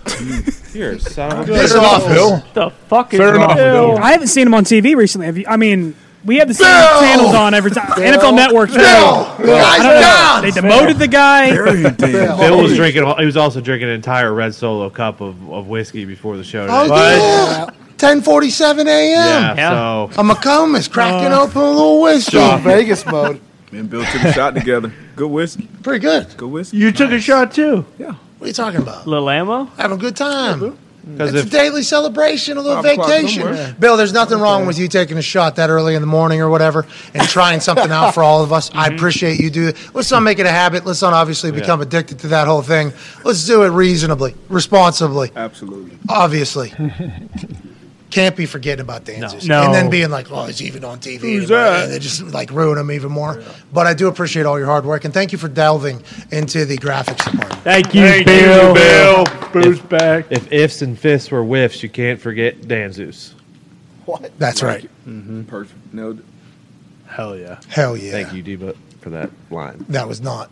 You're 0.72 0.98
son 0.98 1.32
of 1.32 1.48
a 1.48 1.52
Piss 1.52 1.72
bitch. 1.72 1.78
off, 1.80 2.06
Bill. 2.06 2.44
The 2.54 2.70
fuck 2.88 3.12
is 3.12 3.18
Fair 3.18 3.32
wrong? 3.34 3.44
enough, 3.44 3.56
Bill. 3.56 3.98
I 3.98 4.12
haven't 4.12 4.28
seen 4.28 4.46
him 4.46 4.54
on 4.54 4.64
TV 4.64 4.94
recently. 4.94 5.26
Have 5.26 5.36
you, 5.38 5.44
I 5.48 5.56
mean, 5.56 5.96
we 6.24 6.36
have 6.36 6.46
the 6.48 6.54
same 6.54 6.66
Bill! 6.66 7.00
channels 7.00 7.34
on 7.34 7.54
every 7.54 7.72
time. 7.72 7.88
NFL 7.88 8.36
Network. 8.36 8.68
Bill! 8.70 8.78
Guys 8.78 9.40
I 9.40 9.78
don't 9.82 10.00
know. 10.00 10.42
They 10.42 10.60
demoted 10.60 10.98
the 10.98 11.08
guy. 11.08 11.50
Bill 11.96 12.62
was 12.62 12.76
drinking. 12.76 13.04
He 13.18 13.26
was 13.26 13.36
also 13.36 13.60
drinking 13.60 13.88
an 13.88 13.94
entire 13.96 14.32
red 14.32 14.54
solo 14.54 14.88
cup 14.90 15.20
of, 15.20 15.50
of 15.50 15.66
whiskey 15.66 16.04
before 16.04 16.36
the 16.36 16.44
show. 16.44 16.66
Oh, 16.70 16.84
today. 16.84 17.76
Yeah. 18.00 18.14
10:47 18.14 18.80
a.m. 18.80 18.86
yeah, 18.86 19.54
Yeah. 19.54 19.70
So 20.10 20.20
A 20.20 20.24
McComas 20.24 20.90
cracking 20.90 21.32
oh. 21.32 21.42
open 21.42 21.62
a 21.62 21.70
little 21.70 22.00
whiskey. 22.00 22.38
Vegas 22.60 23.04
mode. 23.06 23.40
Me 23.72 23.80
and 23.80 23.90
Bill 23.90 24.04
took 24.04 24.22
a 24.22 24.32
shot 24.32 24.54
together. 24.54 24.92
Good 25.16 25.30
whiskey. 25.30 25.68
Pretty 25.82 26.00
good. 26.00 26.36
Good 26.36 26.50
whiskey. 26.50 26.76
You 26.76 26.92
took 26.92 27.10
a 27.10 27.20
shot 27.20 27.52
too. 27.52 27.84
Yeah. 27.98 28.14
What 28.38 28.44
are 28.44 28.48
you 28.48 28.52
talking 28.52 28.80
about? 28.80 29.06
Little 29.06 29.28
ammo? 29.28 29.64
Having 29.76 29.96
a 29.96 30.00
good 30.00 30.16
time. 30.16 30.78
because 31.04 31.34
It's 31.34 31.44
a 31.44 31.46
if 31.46 31.50
daily 31.50 31.82
celebration, 31.82 32.58
a 32.58 32.60
little 32.60 32.82
Five 32.82 32.92
o'clock 32.92 33.08
vacation. 33.08 33.42
somewhere. 33.42 33.74
Bill, 33.78 33.96
there's 33.96 34.12
nothing 34.12 34.38
wrong 34.38 34.66
with 34.66 34.78
you 34.78 34.88
taking 34.88 35.16
a 35.16 35.22
shot 35.22 35.56
that 35.56 35.70
early 35.70 35.94
in 35.94 36.02
the 36.02 36.06
morning 36.06 36.42
or 36.42 36.50
whatever 36.50 36.86
and 37.14 37.26
trying 37.28 37.60
something 37.60 37.90
out 37.90 38.12
for 38.12 38.22
all 38.22 38.42
of 38.42 38.52
us. 38.52 38.70
I 38.72 38.86
mm-hmm. 38.88 38.96
appreciate 38.96 39.40
you 39.40 39.50
do 39.50 39.68
it. 39.68 39.94
Let's 39.94 40.10
not 40.10 40.20
make 40.20 40.38
it 40.38 40.46
a 40.46 40.50
habit. 40.50 40.84
Let's 40.84 41.02
not 41.02 41.14
obviously 41.14 41.50
become 41.50 41.80
addicted 41.80 42.18
to 42.20 42.28
that 42.28 42.46
whole 42.46 42.62
thing. 42.62 42.92
Let's 43.24 43.46
do 43.46 43.62
it 43.62 43.70
reasonably, 43.70 44.34
responsibly, 44.48 45.32
Absolutely. 45.34 45.98
obviously. 46.08 46.72
Can't 48.10 48.36
be 48.36 48.46
forgetting 48.46 48.82
about 48.82 49.04
Dan 49.04 49.22
Hanzus. 49.22 49.48
No. 49.48 49.64
And 49.64 49.74
then 49.74 49.90
being 49.90 50.10
like, 50.10 50.30
oh, 50.30 50.46
he's 50.46 50.62
even 50.62 50.84
on 50.84 51.00
TV. 51.00 51.18
Who's 51.20 51.50
anymore," 51.50 51.64
that? 51.64 51.84
And 51.84 51.92
they 51.92 51.98
just 51.98 52.22
like 52.22 52.50
ruin 52.50 52.78
him 52.78 52.90
even 52.92 53.10
more. 53.10 53.42
But 53.72 53.86
I 53.86 53.94
do 53.94 54.06
appreciate 54.06 54.46
all 54.46 54.58
your 54.58 54.68
hard 54.68 54.84
work 54.86 55.04
and 55.04 55.12
thank 55.12 55.32
you 55.32 55.38
for 55.38 55.48
delving 55.48 56.02
into 56.30 56.64
the 56.64 56.78
graphics 56.78 57.24
department. 57.30 57.62
Thank 57.62 57.94
you, 57.94 58.02
Thank 58.02 58.26
Bill. 58.26 58.68
you, 58.68 58.74
Bill. 58.74 59.24
Bruce 59.50 59.80
back. 59.80 60.26
if 60.30 60.50
ifs 60.52 60.82
and 60.82 60.98
fists 60.98 61.30
were 61.30 61.42
whiffs, 61.42 61.82
you 61.82 61.88
can't 61.88 62.20
forget 62.20 62.68
Dan 62.68 62.90
Hanzus. 62.90 63.32
What? 64.04 64.38
That's 64.38 64.62
right. 64.62 64.88
Mm-hmm. 65.06 65.42
Perfect. 65.44 65.92
No. 65.92 66.18
Hell 67.08 67.36
yeah. 67.36 67.60
Hell 67.68 67.96
yeah. 67.96 68.12
Thank 68.12 68.32
you, 68.32 68.42
Diva, 68.42 68.74
for 69.00 69.10
that 69.10 69.30
line. 69.50 69.84
That 69.88 70.06
was 70.06 70.20
not 70.20 70.50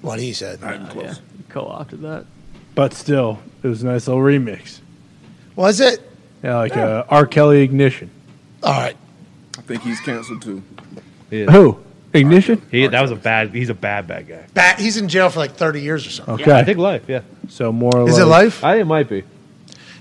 what 0.00 0.18
he 0.18 0.32
said. 0.32 0.60
Not 0.60 0.74
even 0.74 0.86
close. 0.88 1.20
Co-opted 1.48 2.02
that. 2.02 2.26
But 2.74 2.94
still, 2.94 3.40
it 3.62 3.68
was 3.68 3.82
a 3.82 3.86
nice 3.86 4.08
little 4.08 4.22
remix. 4.22 4.80
Was 5.54 5.80
it? 5.80 6.08
Yeah, 6.42 6.58
like 6.58 6.76
uh, 6.76 7.04
R. 7.08 7.26
Kelly 7.26 7.62
Ignition. 7.62 8.10
All 8.62 8.72
right. 8.72 8.96
I 9.58 9.60
think 9.62 9.82
he's 9.82 10.00
canceled 10.00 10.42
too. 10.42 10.62
He, 11.30 11.42
is. 11.42 11.50
Who? 11.50 11.78
Ignition? 12.12 12.60
He- 12.70 12.86
that 12.86 13.00
was 13.00 13.10
a 13.10 13.16
bad. 13.16 13.50
He's 13.50 13.70
a 13.70 13.74
bad, 13.74 14.06
bad 14.06 14.28
guy. 14.28 14.44
Bat, 14.54 14.80
he's 14.80 14.96
in 14.96 15.08
jail 15.08 15.30
for 15.30 15.38
like 15.38 15.52
30 15.52 15.80
years 15.80 16.06
or 16.06 16.10
something. 16.10 16.34
Okay. 16.34 16.52
I 16.52 16.64
think 16.64 16.78
life. 16.78 17.04
Yeah, 17.08 17.22
so 17.48 17.72
more. 17.72 18.08
Is 18.08 18.14
like, 18.14 18.22
it 18.22 18.26
life? 18.26 18.64
I 18.64 18.72
think 18.72 18.82
it 18.82 18.86
might 18.86 19.08
be. 19.08 19.24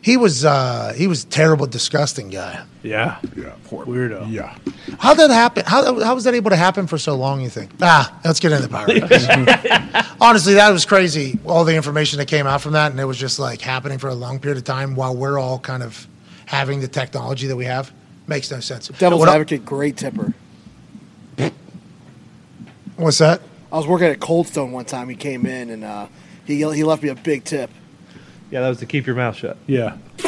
He 0.01 0.17
was 0.17 0.43
uh, 0.43 0.93
he 0.95 1.05
was 1.05 1.23
a 1.23 1.27
terrible, 1.27 1.67
disgusting 1.67 2.29
guy. 2.29 2.63
Yeah. 2.81 3.19
Yeah. 3.35 3.53
Poor 3.65 3.85
Weirdo. 3.85 4.31
Yeah. 4.31 4.57
How 4.97 5.13
did 5.13 5.29
that 5.29 5.33
happen? 5.33 5.63
How, 5.67 6.01
how 6.01 6.15
was 6.15 6.23
that 6.23 6.33
able 6.33 6.49
to 6.49 6.55
happen 6.55 6.87
for 6.87 6.97
so 6.97 7.15
long? 7.15 7.41
You 7.41 7.49
think? 7.49 7.69
Ah, 7.81 8.19
let's 8.25 8.39
get 8.39 8.51
into 8.51 8.67
the 8.67 8.69
power. 10.01 10.15
Honestly, 10.19 10.55
that 10.55 10.71
was 10.71 10.85
crazy. 10.85 11.39
All 11.45 11.63
the 11.65 11.75
information 11.75 12.17
that 12.17 12.27
came 12.27 12.47
out 12.47 12.61
from 12.61 12.73
that, 12.73 12.89
and 12.91 12.99
it 12.99 13.05
was 13.05 13.17
just 13.17 13.37
like 13.37 13.61
happening 13.61 13.99
for 13.99 14.09
a 14.09 14.15
long 14.15 14.39
period 14.39 14.57
of 14.57 14.63
time 14.63 14.95
while 14.95 15.15
we're 15.15 15.37
all 15.37 15.59
kind 15.59 15.83
of 15.83 16.07
having 16.51 16.81
the 16.81 16.87
technology 16.87 17.47
that 17.47 17.55
we 17.55 17.63
have. 17.65 17.91
Makes 18.27 18.51
no 18.51 18.59
sense. 18.59 18.89
Devil's 18.89 19.21
What- 19.21 19.29
advocate, 19.29 19.65
great 19.65 19.97
tipper. 19.97 20.33
What's 22.97 23.17
that? 23.19 23.41
I 23.71 23.77
was 23.77 23.87
working 23.87 24.07
at 24.07 24.19
Coldstone 24.19 24.71
one 24.71 24.85
time. 24.85 25.07
He 25.09 25.15
came 25.15 25.45
in 25.45 25.69
and 25.69 25.83
uh, 25.83 26.07
he 26.45 26.57
he 26.57 26.83
left 26.83 27.01
me 27.01 27.09
a 27.09 27.15
big 27.15 27.45
tip. 27.45 27.69
Yeah, 28.51 28.61
that 28.61 28.69
was 28.69 28.79
to 28.79 28.85
keep 28.85 29.07
your 29.07 29.15
mouth 29.15 29.35
shut. 29.35 29.57
Yeah. 29.67 29.97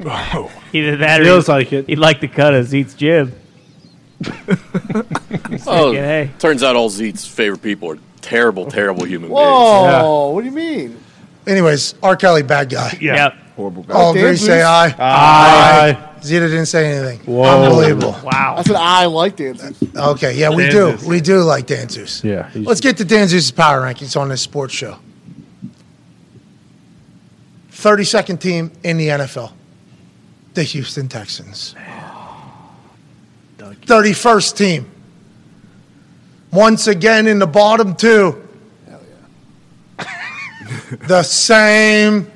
Oh. 0.00 0.48
Either 0.72 0.96
that 0.98 1.20
or 1.20 1.24
Feels 1.24 1.46
he- 1.46 1.52
like 1.52 1.72
it. 1.72 1.88
He'd 1.88 1.98
like 1.98 2.20
to 2.20 2.28
cut 2.28 2.54
a 2.54 2.58
Zeet's 2.62 2.94
jib. 2.94 3.34
Oh, 5.66 5.90
thinking, 5.92 5.94
hey. 6.04 6.30
turns 6.38 6.62
out 6.62 6.76
all 6.76 6.88
Zeet's 6.88 7.26
favorite 7.26 7.62
people 7.62 7.90
are 7.90 7.98
terrible, 8.20 8.66
terrible 8.70 9.04
human 9.04 9.28
Whoa! 9.30 10.30
What 10.30 10.42
do 10.42 10.46
you 10.46 10.54
mean? 10.54 10.96
Anyways, 11.48 11.94
R. 12.02 12.14
Kelly, 12.16 12.42
bad 12.44 12.68
guy. 12.70 12.96
Yep. 13.00 13.34
Horrible 13.58 13.82
guy. 13.82 13.94
Oh, 13.94 13.98
All 13.98 14.14
Dan 14.14 14.22
three 14.22 14.36
say 14.36 14.60
Zeus? 14.60 14.64
aye. 14.64 14.94
Aye. 15.00 16.04
Zeta 16.22 16.46
didn't 16.48 16.66
say 16.66 16.92
anything. 16.96 17.18
Whoa. 17.26 17.42
Unbelievable. 17.64 18.16
Wow. 18.22 18.54
I 18.56 18.62
said 18.62 18.76
I 18.76 19.06
like 19.06 19.34
dancing. 19.36 19.74
Okay, 19.96 20.36
yeah, 20.36 20.50
we 20.50 20.62
Dan 20.62 20.72
do. 20.72 20.90
Zeus. 20.96 21.04
We 21.04 21.20
do 21.20 21.40
like 21.42 21.66
Dan 21.66 21.88
Hanzus. 21.88 22.22
Yeah. 22.22 22.48
he's- 22.50 22.64
Let's 22.66 22.80
get 22.80 22.96
to 22.98 23.04
Dan 23.04 23.26
Hanzus's 23.26 23.50
power 23.50 23.80
rankings 23.82 24.16
on 24.18 24.28
this 24.28 24.40
sports 24.40 24.72
show. 24.74 24.96
32nd 27.72 28.40
team 28.40 28.70
in 28.84 28.96
the 28.96 29.08
NFL, 29.08 29.52
the 30.54 30.62
Houston 30.62 31.08
Texans. 31.08 31.74
31st 33.58 34.56
team, 34.56 34.90
once 36.52 36.86
again 36.86 37.26
in 37.26 37.38
the 37.40 37.46
bottom 37.46 37.94
two. 37.96 38.44
the 41.08 41.22
same 41.22 42.30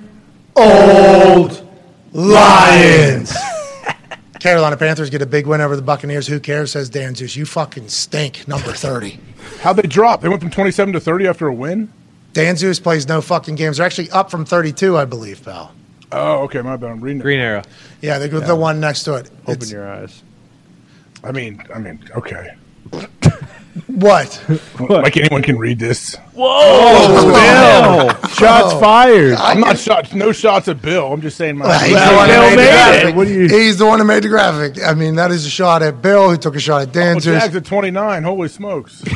old 0.56 1.66
Lions. 2.12 3.32
Carolina 4.40 4.76
Panthers 4.76 5.08
get 5.08 5.22
a 5.22 5.26
big 5.26 5.46
win 5.46 5.60
over 5.60 5.76
the 5.76 5.82
Buccaneers. 5.82 6.26
Who 6.26 6.40
cares? 6.40 6.72
Says 6.72 6.90
Dan 6.90 7.14
Hanzus. 7.14 7.36
You 7.36 7.46
fucking 7.46 7.88
stink. 7.88 8.46
Number 8.48 8.72
30. 8.72 9.18
How'd 9.60 9.76
they 9.76 9.82
drop? 9.88 10.20
They 10.20 10.28
went 10.28 10.40
from 10.42 10.50
27 10.50 10.94
to 10.94 11.00
30 11.00 11.26
after 11.28 11.46
a 11.46 11.54
win? 11.54 11.92
Dan 12.32 12.56
Hanzus 12.56 12.82
plays 12.82 13.06
no 13.06 13.20
fucking 13.20 13.54
games. 13.54 13.76
They're 13.76 13.86
actually 13.86 14.10
up 14.10 14.30
from 14.30 14.44
32, 14.44 14.96
I 14.98 15.04
believe, 15.04 15.44
pal. 15.44 15.72
Oh, 16.10 16.38
okay. 16.44 16.60
My 16.60 16.76
bad. 16.76 16.90
I'm 16.90 17.00
reading 17.00 17.20
it. 17.20 17.22
Green 17.22 17.40
arrow. 17.40 17.62
Yeah, 18.00 18.18
they 18.18 18.28
got 18.28 18.46
the 18.46 18.56
one 18.56 18.80
next 18.80 19.04
to 19.04 19.14
it. 19.14 19.30
Open 19.42 19.52
It's- 19.54 19.70
your 19.70 19.88
eyes. 19.88 20.22
I 21.24 21.30
mean, 21.30 21.62
I 21.72 21.78
mean, 21.78 22.00
okay. 22.16 22.54
What? 23.86 24.38
Like 24.78 25.16
anyone 25.16 25.42
can 25.42 25.58
read 25.58 25.78
this. 25.78 26.14
Whoa 26.34 26.46
oh, 26.46 28.08
Bill! 28.20 28.28
Shots 28.30 28.74
fired. 28.74 29.32
I'm 29.34 29.60
not 29.60 29.78
shot. 29.78 30.12
No 30.14 30.30
shots 30.32 30.68
at 30.68 30.82
Bill. 30.82 31.10
I'm 31.12 31.22
just 31.22 31.38
saying 31.38 31.56
my. 31.56 31.78
He's, 31.78 31.94
Well, 31.94 32.10
the 32.10 32.16
one 32.16 32.28
Bill 32.28 32.42
made 32.42 32.50
the 32.50 32.56
made 32.56 33.08
it. 33.08 33.14
What 33.16 33.26
do 33.28 33.32
you- 33.32 33.48
He's 33.48 33.78
the 33.78 33.86
one 33.86 33.98
who 33.98 34.04
made 34.04 34.24
the 34.24 34.28
graphic. 34.28 34.82
I 34.82 34.92
mean, 34.92 35.14
that 35.16 35.30
is 35.30 35.46
a 35.46 35.50
shot 35.50 35.82
at 35.82 36.02
Bill, 36.02 36.28
who 36.30 36.36
took 36.36 36.54
a 36.54 36.60
shot 36.60 36.82
at 36.82 36.92
Dan 36.92 37.16
Oh, 37.16 37.20
Zeus. 37.20 37.40
Jags 37.42 37.56
at 37.56 37.64
29. 37.64 38.22
Holy 38.24 38.48
smokes. 38.48 39.02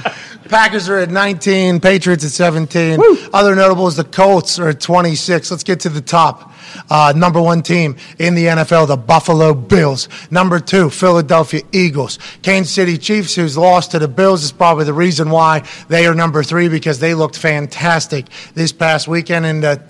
Packers 0.50 0.88
are 0.88 0.98
at 0.98 1.10
19, 1.10 1.80
Patriots 1.80 2.24
at 2.24 2.32
17. 2.32 3.00
Other 3.32 3.54
notables, 3.54 3.96
the 3.96 4.04
Colts 4.04 4.58
are 4.58 4.68
at 4.70 4.80
26. 4.80 5.50
Let's 5.50 5.62
get 5.62 5.80
to 5.80 5.88
the 5.88 6.00
top. 6.00 6.52
Uh, 6.90 7.12
number 7.16 7.40
one 7.40 7.62
team 7.62 7.96
in 8.18 8.34
the 8.34 8.46
NFL, 8.46 8.88
the 8.88 8.96
Buffalo 8.96 9.54
Bills. 9.54 10.08
Number 10.30 10.58
two, 10.58 10.90
Philadelphia 10.90 11.62
Eagles. 11.72 12.18
Kansas 12.42 12.74
City 12.74 12.98
Chiefs, 12.98 13.34
who's 13.36 13.56
lost 13.56 13.92
to 13.92 14.00
the 14.00 14.08
Bills, 14.08 14.42
is 14.42 14.50
probably 14.52 14.84
the 14.84 14.92
reason 14.92 15.30
why 15.30 15.64
they 15.88 16.06
are 16.06 16.14
number 16.14 16.42
three 16.42 16.68
because 16.68 16.98
they 16.98 17.14
looked 17.14 17.38
fantastic 17.38 18.26
this 18.54 18.72
past 18.72 19.06
weekend 19.06 19.46
in 19.46 19.60
the 19.60 19.80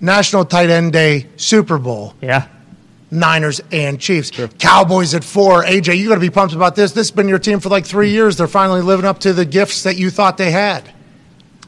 National 0.00 0.44
Tight 0.44 0.68
End 0.68 0.92
Day 0.92 1.26
Super 1.36 1.78
Bowl. 1.78 2.14
Yeah. 2.20 2.48
Niners 3.10 3.60
and 3.72 4.00
Chiefs. 4.00 4.30
Cowboys 4.58 5.14
at 5.14 5.24
four. 5.24 5.64
AJ, 5.64 5.98
you 5.98 6.08
got 6.08 6.16
to 6.16 6.20
be 6.20 6.30
pumped 6.30 6.54
about 6.54 6.74
this. 6.74 6.92
This 6.92 7.08
has 7.08 7.10
been 7.10 7.28
your 7.28 7.38
team 7.38 7.60
for 7.60 7.68
like 7.68 7.86
three 7.86 8.10
years. 8.10 8.36
They're 8.36 8.48
finally 8.48 8.82
living 8.82 9.04
up 9.06 9.20
to 9.20 9.32
the 9.32 9.44
gifts 9.44 9.82
that 9.84 9.96
you 9.96 10.10
thought 10.10 10.36
they 10.36 10.50
had. 10.50 10.92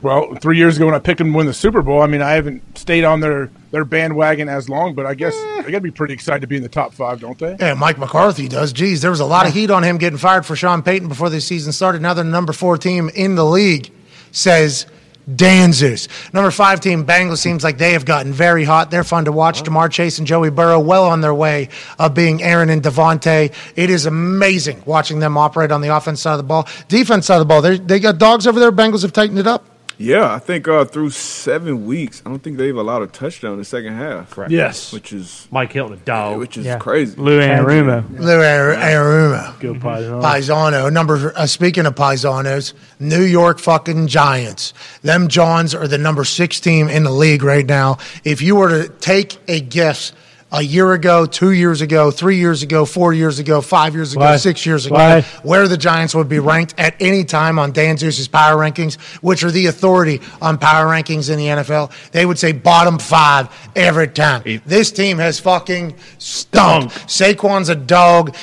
Well, 0.01 0.37
three 0.37 0.57
years 0.57 0.77
ago 0.77 0.87
when 0.87 0.95
I 0.95 1.01
picked 1.01 1.19
them 1.19 1.33
to 1.33 1.37
win 1.37 1.47
the 1.47 1.55
Super 1.55 1.83
Bowl, 1.83 2.03
I 2.03 2.07
mean, 2.07 2.23
I 2.23 2.33
haven't 2.33 2.79
stayed 2.79 3.03
on 3.03 3.19
their, 3.19 3.51
their 3.73 3.85
bandwagon 3.85 4.49
as 4.49 4.69
long, 4.69 4.95
but 4.95 5.07
I 5.07 5.15
guess 5.15 5.35
eh. 5.35 5.63
they 5.63 5.73
got 5.73 5.79
to 5.79 5.83
be 5.83 5.91
pretty 5.91 6.15
excited 6.15 6.41
to 6.43 6.47
be 6.47 6.57
in 6.57 6.63
the 6.63 6.69
top 6.69 6.95
five, 6.95 7.21
don't 7.21 7.37
they? 7.37 7.57
Yeah, 7.59 7.75
Mike 7.75 7.99
McCarthy 7.99 8.49
does. 8.49 8.73
Geez, 8.73 9.03
there 9.03 9.11
was 9.11 9.21
a 9.21 9.27
lot 9.27 9.49
of 9.49 9.55
heat 9.55 9.71
on 9.71 9.83
him 9.83 9.99
getting 9.99 10.19
fired 10.19 10.47
for 10.47 10.55
Sean 10.55 10.83
Payton 10.83 11.09
before 11.09 11.31
the 11.31 11.41
season 11.41 11.73
started. 11.73 12.01
Now 12.01 12.15
they're 12.15 12.23
the 12.23 12.31
number 12.31 12.53
four 12.53 12.79
team 12.79 13.11
in 13.15 13.35
the 13.35 13.45
league, 13.45 13.93
says 14.31 14.87
Dan 15.35 15.69
Hanzus. 15.69 16.09
Number 16.33 16.51
five 16.51 16.81
team, 16.81 17.05
Bengals, 17.05 17.39
seems 17.39 17.63
like 17.63 17.79
they 17.79 17.93
have 17.93 18.05
gotten 18.05 18.33
very 18.33 18.65
hot. 18.65 18.91
They're 18.91 19.05
fun 19.05 19.27
to 19.27 19.33
watch. 19.33 19.63
Ja'Marr 19.63 19.91
Chase 19.91 20.19
and 20.19 20.27
Joey 20.27 20.51
Burrow 20.51 20.81
well 20.81 21.05
on 21.05 21.21
their 21.21 21.35
way 21.35 21.69
of 21.99 22.15
being 22.15 22.43
Aaron 22.43 22.71
and 22.71 22.83
Davante. 22.83 23.53
It 23.77 23.91
is 23.91 24.07
amazing 24.07 24.83
watching 24.87 25.21
them 25.21 25.37
operate 25.37 25.71
on 25.71 25.81
the 25.81 25.95
offense 25.95 26.21
side 26.21 26.33
of 26.33 26.39
the 26.39 26.45
ball. 26.45 26.69
Defense 26.89 27.27
side 27.27 27.37
of 27.37 27.41
the 27.41 27.47
ball, 27.47 27.63
they 27.63 27.79
they 27.79 28.01
got 28.01 28.19
dogs 28.19 28.47
over 28.47 28.59
there. 28.59 28.73
Bengals 28.73 29.03
have 29.03 29.13
tightened 29.13 29.39
it 29.39 29.47
up. 29.47 29.65
Yeah, 30.01 30.33
I 30.33 30.39
think 30.39 30.69
uh, 30.69 30.85
through 30.85 31.11
seven 31.11 31.85
weeks, 31.85 32.23
I 32.25 32.29
don't 32.31 32.39
think 32.41 32.57
they've 32.57 32.77
allowed 32.77 33.03
a 33.03 33.09
touchdown 33.09 33.55
in 33.55 33.59
the 33.59 33.65
second 33.65 33.95
half. 33.97 34.31
Correct. 34.31 34.53
Yes. 34.53 34.93
Which 34.93 35.13
is 35.13 35.49
Mike 35.51 35.73
Hilton, 35.73 35.95
a 35.95 35.97
dog. 35.97 36.39
which 36.39 36.57
is 36.57 36.67
Yeah. 36.67 36.79
crazy. 36.79 37.17
Lou 37.17 37.41
Anarumo. 37.41 38.05
Lou 38.19 38.37
Ar- 38.41 38.75
Arumo. 38.77 39.59
Go 39.59 39.75
Paisano. 39.75 40.23
Paisano. 40.23 40.93
Number 40.93 41.33
uh, 41.37 41.47
speaking 41.47 41.85
of 41.85 41.97
Paisanos, 41.97 42.75
New 43.01 43.23
York 43.23 43.59
fucking 43.59 44.07
Giants. 44.07 44.73
Them 45.03 45.27
Johns 45.27 45.75
are 45.75 45.89
the 45.89 45.99
number 45.99 46.25
six 46.25 46.61
team 46.61 46.89
in 46.89 47.03
the 47.03 47.11
league 47.11 47.43
right 47.43 47.67
now. 47.67 47.99
If 48.23 48.41
you 48.41 48.55
were 48.55 48.69
to 48.85 48.89
take 48.89 49.37
a 49.49 49.61
guess 49.61 50.13
a 50.51 50.63
year 50.63 50.93
ago, 50.95 51.27
two 51.27 51.53
years 51.53 51.81
ago, 51.83 52.11
three 52.11 52.37
years 52.37 52.63
ago, 52.63 52.85
four 52.85 53.13
years 53.13 53.39
ago, 53.39 53.61
five 53.61 53.95
years 53.95 54.13
ago, 54.13 54.21
Why? 54.25 54.37
six 54.37 54.65
years 54.65 54.87
ago, 54.87 54.95
Why? 54.95 55.21
where 55.43 55.69
the 55.69 55.77
Giants 55.77 56.15
would 56.15 56.29
be 56.29 56.39
ranked 56.39 56.75
at 56.79 56.95
any 57.01 57.25
time 57.25 57.59
on 57.59 57.73
Dan 57.73 57.97
Hanzus's 57.97 58.29
power 58.29 58.57
rankings, 58.57 58.99
which 59.23 59.45
are 59.45 59.51
the 59.51 59.67
authority 59.67 60.21
on 60.41 60.57
power 60.59 60.87
rankings 60.87 61.31
in 61.31 61.39
the 61.39 61.47
NFL, 61.47 61.91
they 62.13 62.25
would 62.25 62.39
say 62.39 62.53
bottom 62.53 62.99
five 62.99 63.49
every 63.77 64.09
time. 64.09 64.43
This 64.65 64.91
team 64.91 65.19
has 65.19 65.39
fucking 65.39 65.95
stunk. 66.19 66.93
Saquon's 66.93 67.69
a 67.69 67.75
dog. 67.75 68.35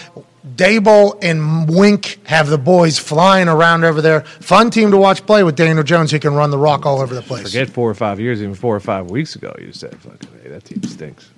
Daboll 0.56 1.18
and 1.24 1.68
Wink 1.68 2.20
have 2.28 2.48
the 2.48 2.58
boys 2.58 3.00
flying 3.00 3.48
around 3.48 3.84
over 3.84 4.00
there. 4.02 4.22
Fun 4.22 4.70
team 4.70 4.92
to 4.92 4.98
watch 4.98 5.26
play 5.26 5.44
with 5.44 5.56
Daniel 5.56 5.84
Jones, 5.84 6.12
who 6.12 6.20
can 6.20 6.34
run 6.36 6.52
the 6.52 6.58
rock 6.58 6.86
all 6.86 7.02
over 7.02 7.16
the 7.16 7.22
place. 7.24 7.44
Forget 7.44 7.70
four 7.70 7.90
or 7.90 7.96
five 7.96 8.20
years, 8.20 8.42
even 8.42 8.54
four 8.54 8.76
or 8.76 8.80
five 8.80 9.10
weeks 9.10 9.36
ago, 9.36 9.54
you 9.60 9.74
said, 9.74 10.00
fucking, 10.00 10.30
hey, 10.44 10.50
that 10.50 10.64
team 10.64 10.84
stinks. 10.84 11.30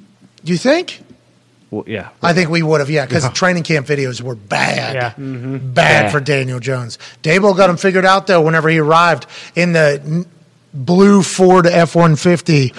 Do 0.48 0.54
you 0.54 0.58
think? 0.58 1.02
Well, 1.72 1.84
yeah. 1.86 2.12
I 2.24 2.32
think 2.32 2.50
we 2.50 2.64
would 2.64 2.80
have, 2.80 2.90
yeah, 2.90 3.06
because 3.06 3.24
the 3.24 3.30
training 3.32 3.64
camp 3.64 3.86
videos 3.86 4.22
were 4.22 4.36
bad. 4.36 4.96
Yeah. 4.96 5.10
Mm-hmm. 5.10 5.74
Bad 5.74 6.06
Yeah. 6.06 6.10
for 6.12 6.22
Daniel 6.22 6.62
Jones. 6.62 6.98
Daboll 7.22 7.58
got 7.58 7.70
him 7.70 7.76
figured 7.76 8.06
out, 8.06 8.28
though, 8.28 8.40
whenever 8.42 8.70
he 8.70 8.78
arrived 8.80 9.26
in 9.56 9.74
the 9.74 10.26
blue 10.74 11.22
Ford 11.22 11.66
F 11.68 11.96
150 11.96 12.70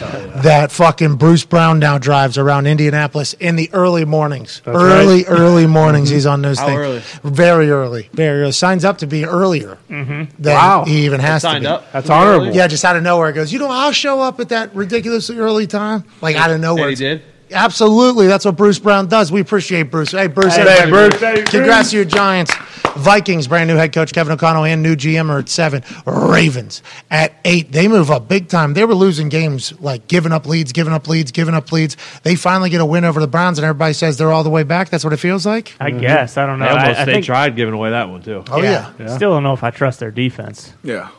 that 0.42 0.70
fucking 0.72 1.16
Bruce 1.16 1.44
Brown 1.44 1.78
now 1.80 1.98
drives 1.98 2.38
around 2.38 2.66
Indianapolis 2.66 3.34
in 3.34 3.56
the 3.56 3.68
early 3.74 4.06
mornings. 4.06 4.62
early, 4.66 5.24
early 5.28 5.66
mornings. 5.66 6.08
He's 6.08 6.24
on 6.24 6.40
those 6.40 6.58
How 6.58 6.66
things. 6.68 6.78
early? 6.78 7.02
Very 7.24 7.70
early. 7.70 8.08
Very 8.14 8.40
early. 8.42 8.52
Signs 8.52 8.86
up 8.86 8.98
to 8.98 9.06
be 9.06 9.26
earlier 9.26 9.76
mm-hmm. 9.90 10.24
than 10.42 10.54
Wow. 10.54 10.84
he 10.86 11.04
even 11.04 11.20
has 11.20 11.42
to 11.42 11.48
Signed 11.48 11.64
be. 11.64 11.66
up. 11.66 11.92
That's 11.92 12.08
honorable. 12.08 12.54
Yeah, 12.54 12.68
just 12.68 12.86
out 12.86 12.96
of 12.96 13.02
nowhere. 13.02 13.28
It 13.28 13.34
goes, 13.34 13.52
you 13.52 13.58
know, 13.58 13.68
I'll 13.70 13.92
show 13.92 14.20
up 14.22 14.40
at 14.40 14.48
that 14.48 14.74
ridiculously 14.74 15.36
early 15.38 15.66
time. 15.66 16.04
Like 16.22 16.36
out 16.36 16.50
of 16.50 16.58
nowhere. 16.60 16.88
And 16.88 16.96
he 16.98 17.04
did. 17.04 17.22
Absolutely. 17.50 18.26
That's 18.26 18.44
what 18.44 18.56
Bruce 18.56 18.78
Brown 18.78 19.08
does. 19.08 19.32
We 19.32 19.40
appreciate 19.40 19.84
Bruce. 19.84 20.12
Hey, 20.12 20.26
Bruce. 20.26 20.56
Hey, 20.56 20.62
everybody. 20.62 20.90
Bruce. 20.90 21.20
Hey, 21.20 21.34
Bruce. 21.36 21.50
Congrats 21.50 21.90
to 21.90 21.96
your 21.96 22.04
Giants. 22.04 22.54
Vikings, 22.96 23.46
brand 23.46 23.68
new 23.68 23.76
head 23.76 23.92
coach 23.92 24.12
Kevin 24.12 24.32
O'Connell 24.32 24.64
and 24.64 24.82
new 24.82 24.96
GM 24.96 25.30
are 25.30 25.38
at 25.38 25.48
seven. 25.48 25.84
Ravens 26.04 26.82
at 27.10 27.32
eight. 27.44 27.70
They 27.70 27.86
move 27.86 28.10
up 28.10 28.26
big 28.28 28.48
time. 28.48 28.74
They 28.74 28.84
were 28.84 28.94
losing 28.94 29.28
games, 29.28 29.78
like 29.80 30.08
giving 30.08 30.32
up 30.32 30.46
leads, 30.46 30.72
giving 30.72 30.92
up 30.92 31.06
leads, 31.06 31.30
giving 31.30 31.54
up 31.54 31.70
leads. 31.70 31.96
They 32.24 32.34
finally 32.34 32.70
get 32.70 32.80
a 32.80 32.86
win 32.86 33.04
over 33.04 33.20
the 33.20 33.28
Browns, 33.28 33.58
and 33.58 33.64
everybody 33.64 33.92
says 33.92 34.16
they're 34.16 34.32
all 34.32 34.42
the 34.42 34.50
way 34.50 34.64
back. 34.64 34.88
That's 34.88 35.04
what 35.04 35.12
it 35.12 35.18
feels 35.18 35.46
like. 35.46 35.76
I 35.78 35.90
guess. 35.90 36.36
I 36.36 36.46
don't 36.46 36.58
know. 36.58 36.64
They 36.64 36.70
almost 36.72 36.98
I, 36.98 37.02
I 37.02 37.04
they 37.04 37.12
think, 37.12 37.26
tried 37.26 37.54
giving 37.54 37.74
away 37.74 37.90
that 37.90 38.08
one 38.08 38.22
too. 38.22 38.42
Oh, 38.50 38.60
yeah. 38.60 38.92
Still 39.14 39.30
don't 39.30 39.44
know 39.44 39.52
if 39.52 39.62
I 39.62 39.70
trust 39.70 40.00
their 40.00 40.10
defense. 40.10 40.72
Yeah. 40.82 41.10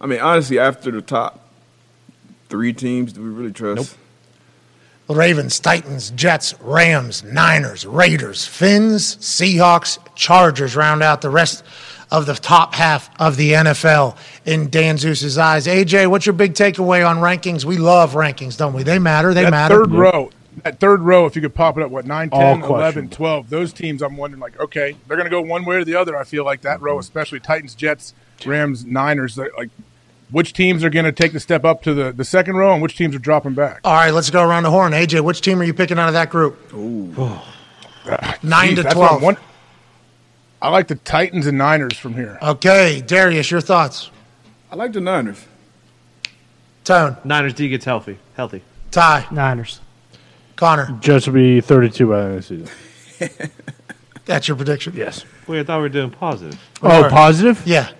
I 0.00 0.06
mean, 0.06 0.20
honestly, 0.20 0.58
after 0.58 0.90
the 0.90 1.00
top 1.00 1.48
three 2.48 2.72
teams, 2.72 3.12
do 3.12 3.22
we 3.22 3.28
really 3.28 3.52
trust? 3.52 3.96
Ravens, 5.08 5.60
Titans, 5.60 6.10
Jets, 6.10 6.54
Rams, 6.60 7.22
Niners, 7.24 7.84
Raiders, 7.86 8.46
Fins, 8.46 9.16
Seahawks, 9.16 9.98
Chargers 10.14 10.76
round 10.76 11.02
out 11.02 11.20
the 11.20 11.30
rest 11.30 11.62
of 12.10 12.26
the 12.26 12.34
top 12.34 12.74
half 12.74 13.10
of 13.20 13.36
the 13.36 13.52
NFL 13.52 14.16
in 14.46 14.70
Dan 14.70 14.96
Hanzus's 14.96 15.36
eyes. 15.36 15.66
AJ, 15.66 16.06
what's 16.08 16.26
your 16.26 16.32
big 16.32 16.54
takeaway 16.54 17.06
on 17.06 17.18
rankings? 17.18 17.64
We 17.64 17.76
love 17.76 18.14
rankings, 18.14 18.56
don't 18.56 18.72
we? 18.72 18.82
They 18.82 18.98
matter. 18.98 19.34
They 19.34 19.42
that 19.42 19.50
matter. 19.50 19.84
third 19.84 19.92
row, 19.92 20.30
that 20.62 20.78
third 20.80 21.00
row, 21.00 21.26
if 21.26 21.34
you 21.36 21.42
could 21.42 21.54
pop 21.54 21.76
it 21.76 21.82
up, 21.82 21.90
what, 21.90 22.06
9, 22.06 22.28
All 22.32 22.54
10, 22.56 22.62
11, 22.62 23.08
12, 23.10 23.50
those 23.50 23.72
teams, 23.72 24.02
I'm 24.02 24.16
wondering, 24.16 24.40
like, 24.40 24.58
okay, 24.60 24.96
they're 25.06 25.16
going 25.16 25.28
to 25.28 25.30
go 25.30 25.42
one 25.42 25.64
way 25.64 25.76
or 25.76 25.84
the 25.84 25.96
other. 25.96 26.16
I 26.16 26.24
feel 26.24 26.44
like 26.44 26.62
that 26.62 26.80
row, 26.80 26.98
especially 26.98 27.40
Titans, 27.40 27.74
Jets, 27.74 28.14
Rams, 28.46 28.84
Niners, 28.84 29.36
like, 29.36 29.70
which 30.30 30.52
teams 30.52 30.82
are 30.84 30.90
going 30.90 31.04
to 31.04 31.12
take 31.12 31.32
the 31.32 31.40
step 31.40 31.64
up 31.64 31.82
to 31.82 31.94
the, 31.94 32.12
the 32.12 32.24
second 32.24 32.56
row 32.56 32.72
and 32.72 32.82
which 32.82 32.96
teams 32.96 33.14
are 33.14 33.18
dropping 33.20 33.54
back? 33.54 33.80
All 33.84 33.92
right, 33.94 34.10
let's 34.10 34.30
go 34.30 34.42
around 34.42 34.62
the 34.64 34.70
horn. 34.70 34.92
AJ, 34.92 35.22
which 35.22 35.40
team 35.40 35.60
are 35.60 35.64
you 35.64 35.74
picking 35.74 35.98
out 35.98 36.08
of 36.08 36.14
that 36.14 36.30
group? 36.30 36.72
Nine 36.72 37.40
Jeez, 38.76 38.82
to 38.82 38.88
I'm 38.88 38.94
12. 38.94 39.22
won- 39.22 39.36
I 40.60 40.68
like 40.70 40.88
the 40.88 40.94
Titans 40.94 41.46
and 41.46 41.58
Niners 41.58 41.96
from 41.98 42.14
here. 42.14 42.38
Okay, 42.40 43.02
Darius, 43.06 43.50
your 43.50 43.60
thoughts? 43.60 44.10
I 44.70 44.76
like 44.76 44.92
the 44.92 45.00
Niners. 45.00 45.44
Tone. 46.84 47.16
Niners 47.24 47.54
D 47.54 47.68
gets 47.68 47.84
healthy. 47.84 48.18
Healthy. 48.34 48.62
Ty. 48.90 49.26
Niners. 49.30 49.80
Connor. 50.56 50.98
Jets 51.00 51.26
will 51.26 51.34
be 51.34 51.60
32 51.60 52.06
by 52.08 52.16
the 52.20 52.24
end 52.24 52.36
of 52.36 52.48
the 52.48 52.66
season. 53.18 53.50
That's 54.24 54.48
your 54.48 54.56
prediction? 54.56 54.94
Yes. 54.96 55.24
Wait, 55.46 55.60
I 55.60 55.64
thought 55.64 55.76
we 55.78 55.82
were 55.82 55.88
doing 55.90 56.10
positive. 56.10 56.58
Oh, 56.82 57.08
positive? 57.10 57.62
Yeah. 57.66 57.90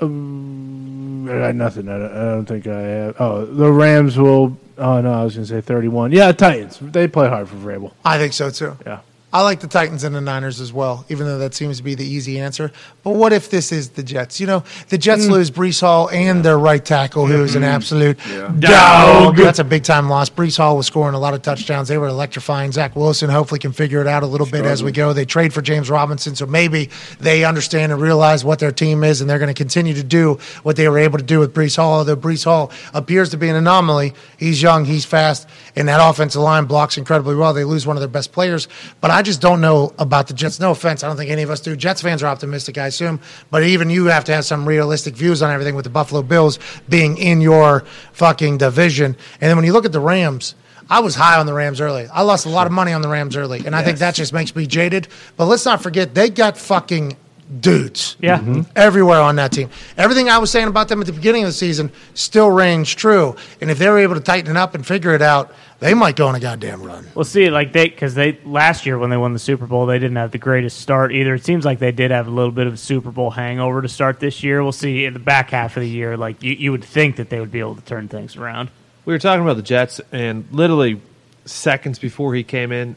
Um, 0.00 0.99
I 1.28 1.38
got 1.38 1.54
nothing. 1.54 1.88
I 1.88 1.98
don't, 1.98 2.12
I 2.12 2.24
don't 2.24 2.46
think 2.46 2.66
I 2.66 2.80
have. 2.80 3.16
Oh, 3.20 3.44
the 3.44 3.70
Rams 3.70 4.18
will. 4.18 4.56
Oh 4.78 5.00
no, 5.00 5.12
I 5.12 5.24
was 5.24 5.34
going 5.34 5.46
to 5.46 5.52
say 5.54 5.60
31. 5.60 6.12
Yeah, 6.12 6.32
Titans. 6.32 6.78
They 6.80 7.06
play 7.08 7.28
hard 7.28 7.48
for 7.48 7.56
Vrabel. 7.56 7.92
I 8.04 8.18
think 8.18 8.32
so 8.32 8.50
too. 8.50 8.76
Yeah. 8.86 9.00
I 9.32 9.42
like 9.42 9.60
the 9.60 9.68
Titans 9.68 10.02
and 10.02 10.12
the 10.14 10.20
Niners 10.20 10.60
as 10.60 10.72
well, 10.72 11.04
even 11.08 11.24
though 11.26 11.38
that 11.38 11.54
seems 11.54 11.76
to 11.76 11.84
be 11.84 11.94
the 11.94 12.04
easy 12.04 12.40
answer. 12.40 12.72
But 13.04 13.12
what 13.12 13.32
if 13.32 13.48
this 13.48 13.70
is 13.70 13.90
the 13.90 14.02
Jets? 14.02 14.40
You 14.40 14.48
know, 14.48 14.64
the 14.88 14.98
Jets 14.98 15.26
Mm. 15.26 15.30
lose 15.30 15.50
Breece 15.52 15.80
Hall 15.82 16.08
and 16.12 16.44
their 16.44 16.58
right 16.58 16.84
tackle, 16.84 17.26
who's 17.28 17.54
an 17.54 17.62
Mhm. 17.62 17.66
absolute 17.66 18.18
Yeah. 18.28 18.50
dog. 18.58 19.36
That's 19.36 19.60
a 19.60 19.64
big 19.64 19.84
time 19.84 20.08
loss. 20.08 20.28
Breece 20.30 20.56
Hall 20.56 20.76
was 20.76 20.86
scoring 20.86 21.14
a 21.14 21.18
lot 21.20 21.32
of 21.34 21.42
touchdowns. 21.42 21.86
They 21.86 21.96
were 21.96 22.08
electrifying. 22.08 22.72
Zach 22.72 22.96
Wilson 22.96 23.30
hopefully 23.30 23.60
can 23.60 23.70
figure 23.70 24.00
it 24.00 24.08
out 24.08 24.24
a 24.24 24.26
little 24.26 24.48
bit 24.48 24.64
as 24.64 24.82
we 24.82 24.90
go. 24.90 25.12
They 25.12 25.24
trade 25.24 25.52
for 25.52 25.62
James 25.62 25.88
Robinson, 25.90 26.34
so 26.34 26.44
maybe 26.46 26.90
they 27.20 27.44
understand 27.44 27.92
and 27.92 28.00
realize 28.02 28.44
what 28.44 28.58
their 28.58 28.72
team 28.72 29.04
is, 29.04 29.20
and 29.20 29.30
they're 29.30 29.38
going 29.38 29.46
to 29.46 29.54
continue 29.54 29.94
to 29.94 30.02
do 30.02 30.38
what 30.64 30.74
they 30.74 30.88
were 30.88 30.98
able 30.98 31.18
to 31.18 31.24
do 31.24 31.38
with 31.38 31.54
Breece 31.54 31.76
Hall. 31.76 31.98
Although 31.98 32.16
Breece 32.16 32.44
Hall 32.44 32.72
appears 32.92 33.28
to 33.30 33.36
be 33.36 33.48
an 33.48 33.54
anomaly, 33.54 34.12
he's 34.36 34.60
young, 34.60 34.86
he's 34.86 35.04
fast, 35.04 35.46
and 35.76 35.86
that 35.88 36.00
offensive 36.02 36.42
line 36.42 36.64
blocks 36.64 36.98
incredibly 36.98 37.36
well. 37.36 37.54
They 37.54 37.62
lose 37.64 37.86
one 37.86 37.96
of 37.96 38.00
their 38.00 38.08
best 38.08 38.32
players, 38.32 38.66
but 39.00 39.12
I 39.12 39.19
just 39.22 39.40
don't 39.40 39.60
know 39.60 39.92
about 39.98 40.26
the 40.28 40.34
Jets. 40.34 40.60
No 40.60 40.70
offense, 40.70 41.02
I 41.02 41.08
don't 41.08 41.16
think 41.16 41.30
any 41.30 41.42
of 41.42 41.50
us 41.50 41.60
do. 41.60 41.76
Jets 41.76 42.02
fans 42.02 42.22
are 42.22 42.26
optimistic, 42.26 42.78
I 42.78 42.86
assume, 42.86 43.20
but 43.50 43.62
even 43.62 43.90
you 43.90 44.06
have 44.06 44.24
to 44.24 44.32
have 44.32 44.44
some 44.44 44.66
realistic 44.66 45.14
views 45.14 45.42
on 45.42 45.50
everything 45.50 45.74
with 45.74 45.84
the 45.84 45.90
Buffalo 45.90 46.22
Bills 46.22 46.58
being 46.88 47.16
in 47.16 47.40
your 47.40 47.84
fucking 48.12 48.58
division. 48.58 49.16
And 49.40 49.48
then 49.48 49.56
when 49.56 49.64
you 49.64 49.72
look 49.72 49.84
at 49.84 49.92
the 49.92 50.00
Rams, 50.00 50.54
I 50.88 51.00
was 51.00 51.14
high 51.14 51.38
on 51.38 51.46
the 51.46 51.54
Rams 51.54 51.80
early. 51.80 52.08
I 52.08 52.22
lost 52.22 52.46
a 52.46 52.48
lot 52.48 52.66
of 52.66 52.72
money 52.72 52.92
on 52.92 53.00
the 53.00 53.08
Rams 53.08 53.36
early, 53.36 53.64
and 53.64 53.76
I 53.76 53.84
think 53.84 53.98
that 53.98 54.16
just 54.16 54.32
makes 54.32 54.54
me 54.56 54.66
jaded. 54.66 55.06
But 55.36 55.46
let's 55.46 55.64
not 55.64 55.82
forget 55.82 56.14
they 56.14 56.30
got 56.30 56.58
fucking 56.58 57.16
dudes. 57.58 58.16
Yeah. 58.20 58.38
Mm-hmm. 58.38 58.62
Everywhere 58.76 59.20
on 59.20 59.36
that 59.36 59.52
team. 59.52 59.70
Everything 59.96 60.28
I 60.28 60.38
was 60.38 60.50
saying 60.50 60.68
about 60.68 60.88
them 60.88 61.00
at 61.00 61.06
the 61.06 61.12
beginning 61.12 61.42
of 61.42 61.48
the 61.48 61.54
season 61.54 61.90
still 62.14 62.50
rings 62.50 62.94
true. 62.94 63.36
And 63.60 63.70
if 63.70 63.78
they 63.78 63.88
were 63.88 63.98
able 63.98 64.14
to 64.14 64.20
tighten 64.20 64.50
it 64.50 64.56
up 64.56 64.74
and 64.74 64.86
figure 64.86 65.14
it 65.14 65.22
out, 65.22 65.52
they 65.80 65.94
might 65.94 66.14
go 66.14 66.28
on 66.28 66.34
a 66.34 66.40
goddamn 66.40 66.82
run. 66.82 67.06
We'll 67.14 67.24
see. 67.24 67.50
Like 67.50 67.72
they, 67.72 67.88
because 67.88 68.14
they 68.14 68.38
last 68.44 68.86
year 68.86 68.98
when 68.98 69.10
they 69.10 69.16
won 69.16 69.32
the 69.32 69.38
Super 69.38 69.66
Bowl, 69.66 69.86
they 69.86 69.98
didn't 69.98 70.16
have 70.16 70.30
the 70.30 70.38
greatest 70.38 70.78
start 70.78 71.10
either. 71.12 71.34
It 71.34 71.44
seems 71.44 71.64
like 71.64 71.78
they 71.78 71.92
did 71.92 72.10
have 72.10 72.26
a 72.26 72.30
little 72.30 72.52
bit 72.52 72.66
of 72.66 72.74
a 72.74 72.76
Super 72.76 73.10
Bowl 73.10 73.30
hangover 73.30 73.80
to 73.82 73.88
start 73.88 74.20
this 74.20 74.42
year. 74.42 74.62
We'll 74.62 74.72
see 74.72 75.06
in 75.06 75.14
the 75.14 75.18
back 75.18 75.50
half 75.50 75.76
of 75.76 75.82
the 75.82 75.88
year. 75.88 76.16
Like 76.16 76.42
you, 76.42 76.52
you 76.52 76.70
would 76.70 76.84
think 76.84 77.16
that 77.16 77.30
they 77.30 77.40
would 77.40 77.50
be 77.50 77.60
able 77.60 77.76
to 77.76 77.82
turn 77.82 78.08
things 78.08 78.36
around. 78.36 78.70
We 79.06 79.14
were 79.14 79.18
talking 79.18 79.42
about 79.42 79.56
the 79.56 79.62
Jets, 79.62 80.00
and 80.12 80.46
literally 80.52 81.00
seconds 81.46 81.98
before 81.98 82.34
he 82.34 82.44
came 82.44 82.70
in, 82.70 82.94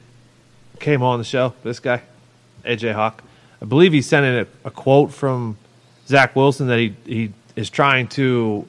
came 0.79 1.01
on 1.01 1.17
the 1.17 1.25
show. 1.25 1.53
This 1.63 1.79
guy, 1.79 2.01
AJ 2.65 2.93
Hawk, 2.93 3.23
I 3.63 3.65
believe 3.65 3.93
he 3.93 4.01
sent 4.01 4.25
in 4.25 4.33
a, 4.63 4.67
a 4.67 4.71
quote 4.71 5.13
from 5.13 5.57
Zach 6.07 6.35
Wilson 6.35 6.67
that 6.67 6.79
he 6.79 6.95
he 7.05 7.33
is 7.55 7.69
trying 7.69 8.07
to 8.09 8.67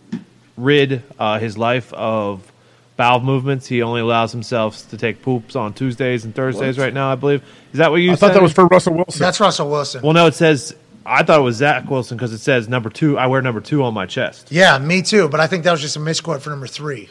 rid 0.57 1.03
uh, 1.19 1.39
his 1.41 1.59
life 1.59 1.93
of 1.93 2.51
bowel 2.97 3.19
movements. 3.21 3.67
He 3.67 3.83
only 3.83 4.01
allows 4.03 4.31
himself 4.31 4.89
to 4.91 4.97
take 4.97 5.21
poops 5.21 5.57
on 5.57 5.73
Tuesdays 5.75 6.25
and 6.25 6.33
Thursdays 6.35 6.79
What? 6.79 6.85
right 6.85 6.95
now. 6.95 7.11
I 7.11 7.17
believe. 7.17 7.43
Is 7.73 7.79
that 7.79 7.91
what 7.91 7.97
you? 7.97 8.13
I 8.13 8.15
thought 8.17 8.35
that 8.35 8.43
was 8.43 8.53
for 8.53 8.67
Russell 8.67 8.95
Wilson. 8.95 9.19
That's 9.21 9.41
Russell 9.41 9.69
Wilson. 9.69 10.03
Well, 10.03 10.13
no, 10.13 10.27
it 10.27 10.35
says. 10.35 10.75
I 11.07 11.23
thought 11.23 11.39
it 11.41 11.43
was 11.43 11.57
Zach 11.57 11.91
Wilson 11.91 12.17
because 12.17 12.33
it 12.33 12.39
says 12.39 12.67
number 12.69 12.89
two. 12.89 13.19
I 13.19 13.27
wear 13.27 13.43
number 13.43 13.61
two 13.61 13.83
on 13.83 13.93
my 13.93 14.07
chest. 14.07 14.51
Yeah, 14.51 14.79
me 14.79 15.03
too. 15.03 15.29
But 15.29 15.41
I 15.41 15.47
think 15.49 15.65
that 15.65 15.73
was 15.73 15.83
just 15.83 15.97
a 15.97 16.01
misquote 16.01 16.41
for 16.41 16.49
number 16.49 16.67
three, 16.67 17.11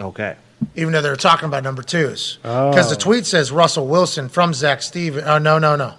Okay. 0.00 0.36
even 0.74 0.92
though 0.94 1.02
they 1.02 1.10
were 1.10 1.16
talking 1.16 1.44
about 1.46 1.62
number 1.62 1.82
twos. 1.82 2.38
Because 2.40 2.88
the 2.88 2.94
Oh. 2.96 2.98
tweet 2.98 3.26
says 3.26 3.52
Russell 3.52 3.86
Wilson 3.86 4.30
from 4.30 4.54
Zac 4.54 4.80
Stevens. 4.80 5.26
Oh, 5.26 5.36
no, 5.36 5.58
no, 5.58 5.76
no. 5.76 5.94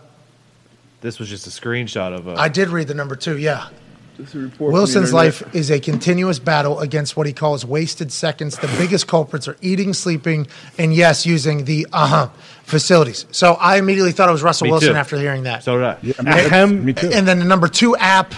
This 1.01 1.17
was 1.17 1.29
just 1.29 1.47
a 1.47 1.49
screenshot 1.49 2.15
of 2.15 2.27
a. 2.27 2.33
I 2.33 2.47
did 2.47 2.69
read 2.69 2.87
the 2.87 2.93
number 2.93 3.15
two, 3.15 3.37
yeah. 3.37 3.69
This 4.17 4.29
is 4.29 4.35
a 4.35 4.39
report 4.39 4.57
from 4.57 4.67
the 4.67 4.73
Wilson's 4.73 5.13
life 5.13 5.55
is 5.55 5.71
a 5.71 5.79
continuous 5.79 6.37
battle 6.37 6.79
against 6.79 7.17
what 7.17 7.25
he 7.25 7.33
calls 7.33 7.65
wasted 7.65 8.11
seconds. 8.11 8.57
The 8.57 8.67
biggest 8.77 9.07
culprits 9.07 9.47
are 9.47 9.57
eating, 9.61 9.93
sleeping, 9.93 10.47
and 10.77 10.93
yes, 10.93 11.25
using 11.25 11.65
the 11.65 11.87
uh 11.91 12.07
huh 12.07 12.29
facilities. 12.63 13.25
So 13.31 13.53
I 13.53 13.77
immediately 13.77 14.11
thought 14.11 14.29
it 14.29 14.31
was 14.31 14.43
Russell 14.43 14.65
Me 14.65 14.71
Wilson 14.71 14.89
too. 14.89 14.95
after 14.95 15.17
hearing 15.17 15.43
that. 15.43 15.63
So 15.63 15.77
did 15.77 15.85
I. 15.85 15.97
Yeah, 16.03 16.63
and, 16.63 16.85
me 16.85 16.93
too. 16.93 17.09
and 17.11 17.27
then 17.27 17.39
the 17.39 17.45
number 17.45 17.67
two 17.67 17.95
app 17.97 18.35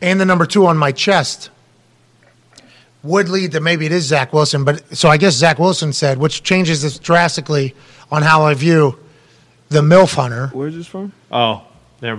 and 0.00 0.20
the 0.20 0.24
number 0.24 0.46
two 0.46 0.66
on 0.66 0.76
my 0.76 0.92
chest 0.92 1.50
would 3.02 3.28
lead 3.28 3.52
to 3.52 3.60
maybe 3.60 3.86
it 3.86 3.92
is 3.92 4.04
Zach 4.04 4.32
Wilson. 4.32 4.64
But 4.64 4.96
so 4.96 5.08
I 5.08 5.16
guess 5.16 5.34
Zach 5.34 5.58
Wilson 5.58 5.92
said, 5.92 6.18
which 6.18 6.44
changes 6.44 6.82
this 6.82 6.98
drastically 6.98 7.74
on 8.12 8.22
how 8.22 8.42
I 8.42 8.54
view 8.54 8.98
the 9.70 9.80
MILF 9.80 10.14
hunter. 10.14 10.48
Where's 10.52 10.76
this 10.76 10.86
from? 10.86 11.12
Oh, 11.32 11.62
never 12.02 12.16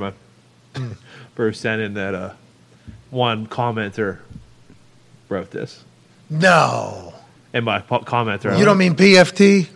mind. 0.75 0.95
Bruce 1.35 1.59
sent 1.59 1.81
in 1.81 1.93
that 1.95 2.13
uh, 2.15 2.33
one 3.09 3.47
commenter 3.47 4.19
wrote 5.29 5.51
this, 5.51 5.83
No. 6.29 7.13
and 7.53 7.65
my 7.65 7.79
po- 7.79 7.99
commenter. 8.01 8.57
You 8.57 8.65
don't 8.65 8.77
mean 8.77 8.95
PFT? 8.95 9.67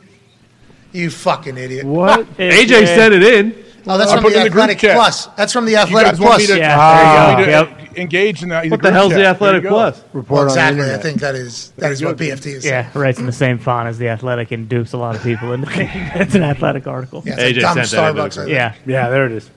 You 0.92 1.10
fucking 1.10 1.58
idiot. 1.58 1.86
What? 1.86 2.26
AJ 2.38 2.86
sent 2.88 3.14
it 3.14 3.24
in. 3.24 3.64
Oh, 3.88 3.98
that's 3.98 4.12
I 4.12 4.16
from 4.16 4.24
put 4.26 4.34
the 4.34 4.40
it 4.40 4.42
in 4.42 4.44
the 4.46 4.50
group 4.52 4.62
Athletic 4.64 4.78
chat. 4.80 4.96
Plus. 4.96 5.26
That's 5.38 5.52
from 5.54 5.66
the 5.66 5.72
You 5.72 5.78
Athletic 5.78 6.12
guys 6.12 6.20
want 6.20 6.40
me 6.42 6.46
Plus. 6.46 6.56
to, 6.56 6.58
Yeah, 6.60 6.80
uh, 6.80 7.36
there 7.38 7.46
you 7.46 7.52
go. 7.52 7.76
me 7.82 7.88
to 7.96 8.02
engage 8.02 8.44
in 8.44 8.50
that? 8.50 8.70
What 8.70 8.82
the 8.84 8.92
hell's 8.92 9.14
the 9.14 9.26
Athletic 9.26 9.66
Plus? 9.66 9.98
Well, 10.00 10.06
Report 10.14 10.40
on 10.42 10.46
the 10.48 10.52
exactly. 10.52 10.82
I 10.82 10.84
internet. 10.86 11.02
think 11.02 11.22
that 11.22 11.36
is 11.36 11.72
that 11.78 11.92
is 11.92 12.04
what 12.04 12.18
PFT 12.18 12.46
is. 12.58 12.66
Yeah, 12.66 12.92
writes 12.94 13.18
in 13.20 13.26
the 13.26 13.32
same 13.32 13.58
font 13.58 13.88
as 13.88 13.98
the 13.98 14.10
Athletic 14.10 14.52
and 14.52 14.70
dupes 14.70 14.94
a 14.94 14.98
lot 14.98 15.16
of 15.16 15.24
people 15.24 15.52
into 15.54 15.66
thinking 15.68 16.02
it's 16.16 16.36
an 16.36 16.44
Athletic 16.44 16.86
article. 16.86 17.24
Yeah, 17.26 17.34
it's 17.40 17.42
AJ 17.58 17.64
like 17.64 17.76
dumb 17.76 17.86
sent 17.86 17.92
that 17.92 18.10
into 18.10 18.22
the 18.22 18.28
Starbucks. 18.30 18.36
group. 18.36 18.50
Yeah. 18.50 18.76
Yeah, 18.86 19.10
there 19.10 19.26
it 19.26 19.32
is. 19.32 19.50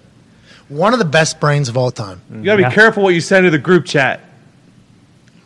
One 0.69 0.93
of 0.93 0.99
the 0.99 1.05
best 1.05 1.41
brains 1.41 1.69
of 1.69 1.77
all 1.77 1.91
time. 1.91 2.21
You 2.33 2.43
gotta 2.43 2.57
be 2.59 2.63
Yeah. 2.63 2.71
careful 2.73 3.03
what 3.03 3.15
you 3.15 3.21
send 3.21 3.45
to 3.45 3.51
the 3.51 3.59
group 3.59 3.85
chat. 3.85 4.21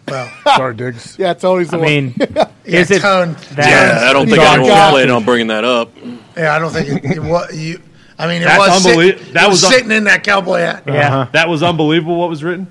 Well, 0.06 0.30
Sorry, 0.56 0.74
Diggs. 0.74 1.16
Yeah, 1.18 1.32
it's 1.32 1.44
always 1.44 1.68
the 1.70 1.76
I 1.76 1.80
one. 1.80 1.88
mean, 1.88 2.14
yeah, 2.18 2.46
is 2.64 2.90
it 2.90 3.02
tone. 3.02 3.36
that? 3.52 3.68
Yeah, 4.02 4.08
I 4.08 4.12
don't 4.12 4.26
think 4.26 4.38
God, 4.38 4.54
anyone 4.54 4.68
God. 4.70 4.90
planned 4.92 5.10
on 5.10 5.24
bringing 5.24 5.46
that 5.48 5.64
up. 5.64 5.90
Yeah, 6.36 6.54
I 6.54 6.58
don't 6.58 6.72
think 6.72 7.04
it, 7.04 7.16
it 7.16 7.22
was 7.22 7.54
you. 7.56 7.80
I 8.18 8.26
mean, 8.26 8.42
it 8.42 8.46
That's 8.46 8.58
was, 8.58 8.82
sit- 8.82 9.32
that 9.34 9.44
it 9.44 9.48
was 9.48 9.62
was 9.62 9.64
un- 9.64 9.72
sitting 9.72 9.90
in 9.92 10.04
that 10.04 10.24
cowboy 10.24 10.58
hat 10.60 10.82
Yeah. 10.86 10.92
Uh-huh. 11.20 11.30
That 11.32 11.48
was 11.48 11.62
unbelievable. 11.62 12.16
What 12.18 12.28
was 12.30 12.42
written? 12.42 12.70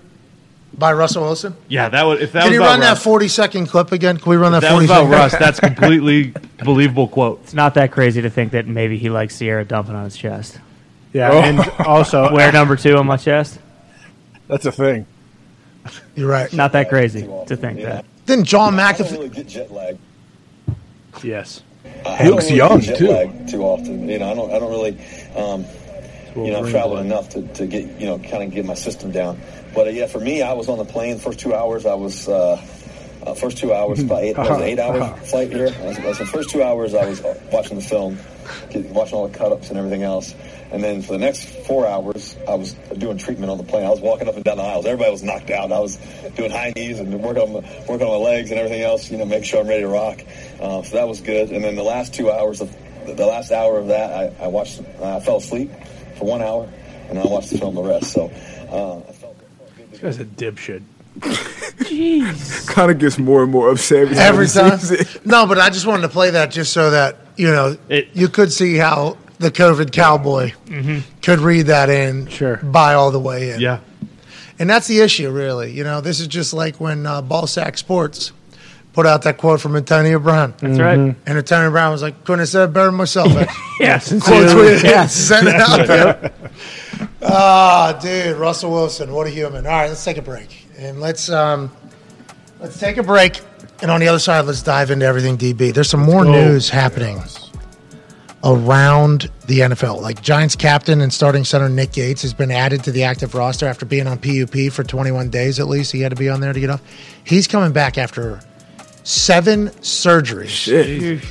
by 0.77 0.93
Russell 0.93 1.23
Wilson. 1.23 1.55
Yeah, 1.69 1.89
that 1.89 2.03
was. 2.03 2.21
If 2.21 2.33
that 2.33 2.41
Can 2.41 2.49
was 2.49 2.53
you 2.55 2.61
about 2.61 2.69
run 2.71 2.79
that 2.81 2.99
forty 2.99 3.27
second 3.27 3.65
clip 3.67 3.91
again? 3.91 4.17
Can 4.17 4.29
we 4.29 4.35
run 4.35 4.51
that 4.51 4.61
that 4.61 4.71
forty 4.71 4.83
was 4.83 4.91
about? 4.91 5.09
Russ. 5.09 5.31
That's 5.31 5.59
completely 5.61 6.33
believable 6.63 7.07
quote. 7.07 7.39
It's 7.43 7.53
not 7.55 7.73
that 7.75 7.91
crazy 7.91 8.21
to 8.21 8.29
think 8.29 8.51
that 8.51 8.67
maybe 8.67 8.97
he 8.99 9.09
likes 9.09 9.39
Ciara 9.39 9.65
dumping 9.65 9.95
on 9.95 10.03
his 10.03 10.15
chest. 10.15 10.59
Yeah, 11.13 11.29
Oh. 11.31 11.39
and 11.41 11.59
also 11.87 12.31
Wear 12.33 12.51
number 12.51 12.75
two 12.75 12.95
on 12.97 13.05
my 13.07 13.17
chest. 13.17 13.59
That's 14.47 14.65
a 14.65 14.71
thing. 14.71 15.05
You're 16.15 16.29
right. 16.29 16.51
Not 16.53 16.73
that 16.73 16.89
crazy 16.89 17.27
to 17.47 17.55
think 17.55 17.81
that. 17.81 18.05
Then 18.25 18.43
John 18.43 18.77
I 18.79 18.91
don't 18.91 19.05
McAfee. 19.07 19.11
really 19.13 19.29
get 19.29 19.47
jet 19.47 19.71
lag. 19.71 19.97
yes. 21.23 21.61
I 22.05 22.17
He 22.23 22.29
looks 22.29 22.45
really 22.45 22.57
young, 22.57 22.79
get 22.79 22.87
jet 22.89 22.97
too. 22.97 23.07
lag 23.07 23.47
Too 23.49 23.61
often, 23.63 24.07
you 24.09 24.19
know. 24.19 24.31
I 24.31 24.35
don't. 24.35 24.51
I 24.51 24.59
don't 24.59 24.69
really. 24.71 24.97
Um, 25.35 25.65
you 26.35 26.51
know, 26.51 26.69
travel 26.69 26.97
enough 26.97 27.29
to, 27.29 27.41
to 27.53 27.65
get 27.65 27.99
you 27.99 28.05
know 28.05 28.19
kind 28.19 28.43
of 28.43 28.51
get 28.51 28.63
my 28.65 28.75
system 28.75 29.11
down. 29.11 29.39
But 29.73 29.87
uh, 29.87 29.91
yeah, 29.91 30.05
for 30.07 30.19
me, 30.19 30.41
I 30.43 30.53
was 30.53 30.69
on 30.69 30.77
the 30.77 30.85
plane 30.85 31.15
the 31.15 31.21
first 31.21 31.39
two 31.39 31.55
hours. 31.55 31.85
I 31.85 31.95
was 31.95 32.27
uh, 32.27 32.57
uh, 33.27 33.33
first 33.35 33.57
two 33.57 33.73
hours, 33.73 33.99
about 34.03 34.23
eight, 34.23 34.37
was 34.37 34.61
it 34.61 34.63
eight 34.63 34.79
hour 34.79 35.15
flight 35.25 35.51
here. 35.51 35.67
I 35.79 35.85
was, 35.85 35.99
I 35.99 36.05
was- 36.07 36.17
the 36.19 36.25
first 36.25 36.49
two 36.49 36.63
hours, 36.63 36.93
I 36.93 37.05
was 37.05 37.23
uh, 37.23 37.39
watching 37.51 37.77
the 37.77 37.83
film, 37.83 38.17
get- 38.69 38.85
watching 38.85 39.15
all 39.17 39.27
the 39.27 39.37
cut 39.37 39.51
ups 39.51 39.69
and 39.69 39.77
everything 39.77 40.03
else. 40.03 40.33
And 40.69 40.83
then 40.83 41.01
for 41.01 41.13
the 41.13 41.19
next 41.19 41.47
four 41.65 41.87
hours, 41.87 42.35
I 42.47 42.55
was 42.55 42.73
doing 42.97 43.17
treatment 43.17 43.49
on 43.49 43.57
the 43.57 43.63
plane. 43.63 43.85
I 43.85 43.89
was 43.89 44.01
walking 44.01 44.27
up 44.27 44.35
and 44.35 44.43
down 44.43 44.57
the 44.57 44.63
aisles. 44.63 44.85
Everybody 44.85 45.11
was 45.11 45.23
knocked 45.23 45.49
out. 45.49 45.71
I 45.71 45.79
was 45.79 45.95
doing 46.35 46.51
high 46.51 46.73
knees 46.75 46.99
and 46.99 47.21
working 47.23 47.43
on, 47.43 47.53
my- 47.53 47.85
working 47.87 48.05
on 48.07 48.19
my 48.21 48.29
legs 48.29 48.51
and 48.51 48.59
everything 48.59 48.81
else, 48.81 49.09
you 49.09 49.17
know, 49.17 49.25
make 49.25 49.45
sure 49.45 49.61
I'm 49.61 49.67
ready 49.67 49.83
to 49.83 49.87
rock. 49.87 50.21
Uh, 50.59 50.81
so 50.83 50.97
that 50.97 51.07
was 51.07 51.21
good. 51.21 51.51
And 51.51 51.63
then 51.63 51.75
the 51.75 51.83
last 51.83 52.13
two 52.13 52.29
hours 52.31 52.59
of 52.61 52.75
the 53.05 53.25
last 53.25 53.53
hour 53.53 53.77
of 53.77 53.87
that, 53.87 54.11
I, 54.41 54.43
I 54.43 54.47
watched. 54.47 54.81
I 55.01 55.21
fell 55.21 55.37
asleep 55.37 55.71
for 56.17 56.25
one 56.25 56.41
hour, 56.41 56.67
and 57.07 57.17
I 57.17 57.23
watched 57.25 57.51
the 57.51 57.57
film 57.59 57.75
the 57.75 57.83
rest. 57.83 58.11
So. 58.11 58.25
Uh, 58.69 58.99
This 59.91 59.99
guy's 60.01 60.19
a 60.19 60.25
dipshit. 60.25 60.83
Jeez. 61.19 62.67
kind 62.73 62.91
of 62.91 62.99
gets 62.99 63.17
more 63.17 63.43
and 63.43 63.51
more 63.51 63.69
upset 63.71 64.11
Every 64.13 64.47
time. 64.47 64.79
No, 65.25 65.45
but 65.45 65.59
I 65.59 65.69
just 65.69 65.85
wanted 65.85 66.03
to 66.03 66.09
play 66.09 66.31
that 66.31 66.51
just 66.51 66.73
so 66.73 66.91
that, 66.91 67.17
you 67.35 67.47
know, 67.47 67.77
you 68.13 68.27
could 68.29 68.51
see 68.51 68.75
how 68.77 69.17
the 69.39 69.51
COVID 69.51 69.91
cowboy 69.91 70.51
could 71.21 71.39
read 71.39 71.67
that 71.67 71.89
in, 71.89 72.27
sure. 72.27 72.57
buy 72.57 72.93
all 72.95 73.11
the 73.11 73.19
way 73.19 73.51
in. 73.51 73.59
Yeah. 73.61 73.79
And 74.59 74.67
that's 74.69 74.87
the 74.87 74.99
issue, 75.01 75.29
really. 75.29 75.71
You 75.71 75.83
know, 75.83 76.01
this 76.01 76.19
is 76.19 76.27
just 76.27 76.51
like 76.53 76.79
when 76.79 77.05
uh, 77.05 77.21
Ballsack 77.21 77.77
Sports 77.77 78.31
put 78.93 79.05
out 79.05 79.21
that 79.21 79.37
quote 79.37 79.61
from 79.61 79.75
Antonio 79.75 80.17
Brown. 80.17 80.55
That's 80.57 80.79
right. 80.79 80.97
Mhm. 80.97 81.15
And 81.27 81.37
Antonio 81.37 81.69
Brown 81.69 81.91
was 81.91 82.01
like, 82.01 82.23
couldn't 82.23 82.39
have 82.39 82.49
said 82.49 82.69
it 82.69 82.73
better 82.73 82.91
myself. 82.91 83.31
yes. 83.79 84.09
Quote 84.09 84.23
sincerely. 84.23 84.71
tweeted, 84.77 84.83
Yeah. 84.83 85.05
sent 85.05 85.47
it 85.47 85.53
out 85.55 85.85
there. 85.85 86.31
Ah, 87.21 87.99
dude, 88.01 88.37
Russell 88.37 88.71
Wilson, 88.71 89.13
what 89.13 89.27
a 89.27 89.29
human. 89.29 89.67
All 89.67 89.71
right, 89.73 89.87
let's 89.89 90.03
take 90.03 90.17
a 90.17 90.21
break. 90.23 90.65
And 90.77 90.99
let's 90.99 91.29
um, 91.29 91.71
let's 92.59 92.79
take 92.79 92.97
a 92.97 93.03
break. 93.03 93.41
And 93.81 93.91
on 93.91 93.99
the 93.99 94.07
other 94.07 94.19
side, 94.19 94.45
let's 94.45 94.61
dive 94.61 94.91
into 94.91 95.05
everything 95.05 95.37
DB. 95.37 95.73
There's 95.73 95.89
some 95.89 96.01
more 96.01 96.23
go. 96.23 96.31
news 96.31 96.69
happening 96.69 97.21
around 98.43 99.29
the 99.47 99.59
NFL. 99.59 100.01
Like 100.01 100.21
Giants 100.21 100.55
captain 100.55 101.01
and 101.01 101.11
starting 101.11 101.43
center 101.43 101.69
Nick 101.69 101.91
Gates 101.91 102.21
has 102.21 102.33
been 102.33 102.51
added 102.51 102.83
to 102.85 102.91
the 102.91 103.03
active 103.03 103.33
roster 103.35 103.65
after 103.65 103.85
being 103.85 104.07
on 104.07 104.17
PUP 104.19 104.71
for 104.71 104.83
21 104.83 105.29
days 105.29 105.59
at 105.59 105.67
least. 105.67 105.91
He 105.91 106.01
had 106.01 106.09
to 106.09 106.15
be 106.15 106.29
on 106.29 106.39
there 106.39 106.53
to 106.53 106.59
get 106.59 106.69
off. 106.69 106.81
He's 107.23 107.47
coming 107.47 107.71
back 107.71 107.97
after 107.97 108.39
seven 109.03 109.69
surgeries 109.81 111.21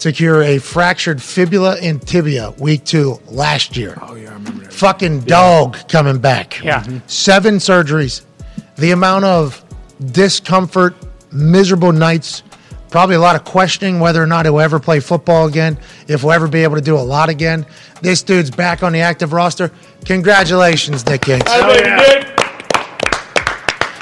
to 0.00 0.12
cure 0.12 0.42
a 0.42 0.58
fractured 0.58 1.22
fibula 1.22 1.76
and 1.80 2.00
tibia 2.06 2.50
week 2.52 2.84
two 2.84 3.18
last 3.26 3.76
year. 3.76 3.98
Oh 4.02 4.14
yeah, 4.14 4.30
I 4.30 4.34
remember 4.34 4.64
that. 4.64 4.72
Fucking 4.72 5.20
dog 5.20 5.76
coming 5.88 6.18
back. 6.18 6.62
Yeah. 6.62 6.82
Seven 7.06 7.56
surgeries. 7.56 8.22
The 8.76 8.90
amount 8.90 9.24
of 9.24 9.64
discomfort, 10.12 10.94
miserable 11.32 11.92
nights, 11.92 12.42
probably 12.90 13.16
a 13.16 13.20
lot 13.20 13.36
of 13.36 13.44
questioning 13.44 14.00
whether 14.00 14.22
or 14.22 14.26
not 14.26 14.46
he'll 14.46 14.60
ever 14.60 14.78
play 14.78 15.00
football 15.00 15.46
again, 15.46 15.78
if 16.08 16.20
he'll 16.22 16.32
ever 16.32 16.48
be 16.48 16.62
able 16.62 16.76
to 16.76 16.82
do 16.82 16.96
a 16.96 17.00
lot 17.00 17.28
again. 17.28 17.66
This 18.02 18.22
dude's 18.22 18.50
back 18.50 18.82
on 18.82 18.92
the 18.92 19.00
active 19.00 19.32
roster. 19.32 19.70
Congratulations, 20.04 21.06
Nick 21.06 21.22
Gates. 21.22 22.33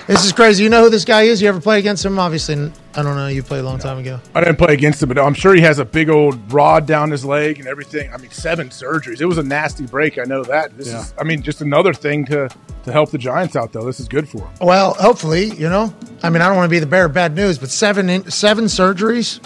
This 0.09 0.25
is 0.25 0.33
crazy. 0.33 0.65
You 0.65 0.69
know 0.71 0.83
who 0.85 0.91
this 0.91 1.05
guy 1.05 1.23
is? 1.23 1.41
You 1.41 1.49
ever 1.49 1.61
play 1.61 1.79
against 1.79 2.05
him? 2.05 2.19
Obviously, 2.19 2.55
I 2.95 3.03
don't 3.03 3.17
know. 3.17 3.29
You 3.29 3.43
played 3.43 3.61
a 3.61 3.63
long 3.63 3.79
time 3.79 3.99
ago. 3.99 4.21
I 4.35 4.41
didn't 4.41 4.57
play 4.57 4.75
against 4.75 5.03
him, 5.03 5.09
but 5.09 5.19
I'm 5.19 5.33
sure 5.35 5.55
he 5.55 5.61
has 5.61 5.79
a 5.79 5.85
big 5.85 6.11
old 6.11 6.53
rod 6.53 6.87
down 6.87 7.11
his 7.11 7.25
leg 7.25 7.59
and 7.61 7.69
everything. 7.69 8.13
I 8.13 8.17
mean, 8.17 8.31
seven 8.31 8.69
surgeries. 8.71 9.21
It 9.21 9.27
was 9.27 9.39
a 9.39 9.43
nasty 9.45 9.87
break. 9.87 10.19
I 10.19 10.25
know 10.25 10.43
that. 10.45 10.77
This 10.77 10.89
Yeah. 10.89 11.01
is, 11.03 11.15
I 11.19 11.25
mean, 11.25 11.43
just 11.43 11.61
another 11.61 11.95
thing 11.95 12.25
to 12.27 12.49
to 12.85 12.91
help 12.91 13.13
the 13.13 13.19
Giants 13.19 13.55
out, 13.55 13.73
though. 13.73 13.85
This 13.85 14.01
is 14.01 14.09
good 14.09 14.29
for 14.29 14.39
him. 14.39 14.49
Well, 14.61 14.95
hopefully, 14.95 15.51
you 15.55 15.69
know. 15.69 15.95
I 16.25 16.31
mean, 16.31 16.43
I 16.43 16.49
don't 16.49 16.57
want 16.57 16.67
to 16.67 16.71
be 16.71 16.81
the 16.81 16.87
bearer 16.87 17.07
of 17.07 17.13
bad 17.15 17.37
news, 17.37 17.57
but 17.57 17.71
seven 17.71 18.11
in, 18.11 18.29
seven 18.29 18.65
surgeries. 18.65 19.39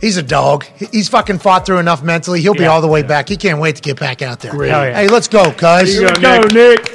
He's 0.00 0.16
a 0.16 0.22
dog. 0.22 0.64
He- 0.76 0.88
He's 0.90 1.08
fucking 1.08 1.38
fought 1.40 1.66
through 1.66 1.78
enough 1.78 2.02
mentally. 2.02 2.40
He'll 2.40 2.54
be 2.54 2.64
all 2.66 2.80
the 2.80 2.88
way 2.88 3.02
back. 3.02 3.28
He 3.28 3.36
can't 3.36 3.60
wait 3.60 3.76
to 3.76 3.82
get 3.82 4.00
back 4.00 4.22
out 4.22 4.40
there. 4.40 4.52
Hell 4.52 4.64
yeah. 4.86 4.94
Hey, 4.94 5.06
let's 5.08 5.28
go, 5.28 5.52
guys. 5.52 5.92
Here 5.94 6.10
we 6.12 6.20
go, 6.20 6.40
Nick. 6.50 6.91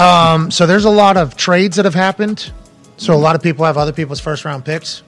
Um, 0.00 0.50
so 0.50 0.66
there's 0.66 0.84
a 0.84 0.90
lot 0.90 1.16
of 1.16 1.36
trades 1.36 1.76
that 1.76 1.84
have 1.84 1.94
happened. 1.94 2.50
So 2.96 3.14
a 3.14 3.16
lot 3.16 3.34
of 3.34 3.42
people 3.42 3.64
have 3.64 3.76
other 3.76 3.92
people's 3.92 4.20
first 4.20 4.44
round 4.44 4.64
picks. 4.64 5.02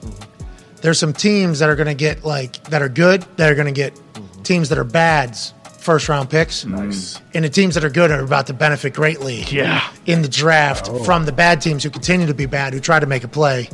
There's 0.81 0.99
some 0.99 1.13
teams 1.13 1.59
that 1.59 1.69
are 1.69 1.75
going 1.75 1.87
to 1.87 1.93
get 1.93 2.25
like 2.25 2.63
that 2.65 2.81
are 2.81 2.89
good 2.89 3.21
that 3.37 3.51
are 3.51 3.55
going 3.55 3.67
to 3.67 3.71
get 3.73 3.99
teams 4.43 4.69
that 4.69 4.77
are 4.77 4.83
bads 4.83 5.53
first 5.83 6.09
round 6.09 6.29
picks. 6.29 6.65
Nice. 6.65 7.19
And 7.33 7.45
the 7.45 7.49
teams 7.49 7.75
that 7.75 7.83
are 7.83 7.89
good 7.89 8.09
are 8.11 8.21
about 8.21 8.47
to 8.47 8.53
benefit 8.53 8.93
greatly. 8.93 9.43
Yeah. 9.43 9.87
In 10.05 10.21
the 10.21 10.27
draft 10.27 10.89
from 11.05 11.25
the 11.25 11.31
bad 11.31 11.61
teams 11.61 11.83
who 11.83 11.89
continue 11.89 12.27
to 12.27 12.33
be 12.33 12.45
bad, 12.45 12.73
who 12.73 12.79
try 12.79 12.99
to 12.99 13.05
make 13.05 13.23
a 13.23 13.27
play, 13.27 13.69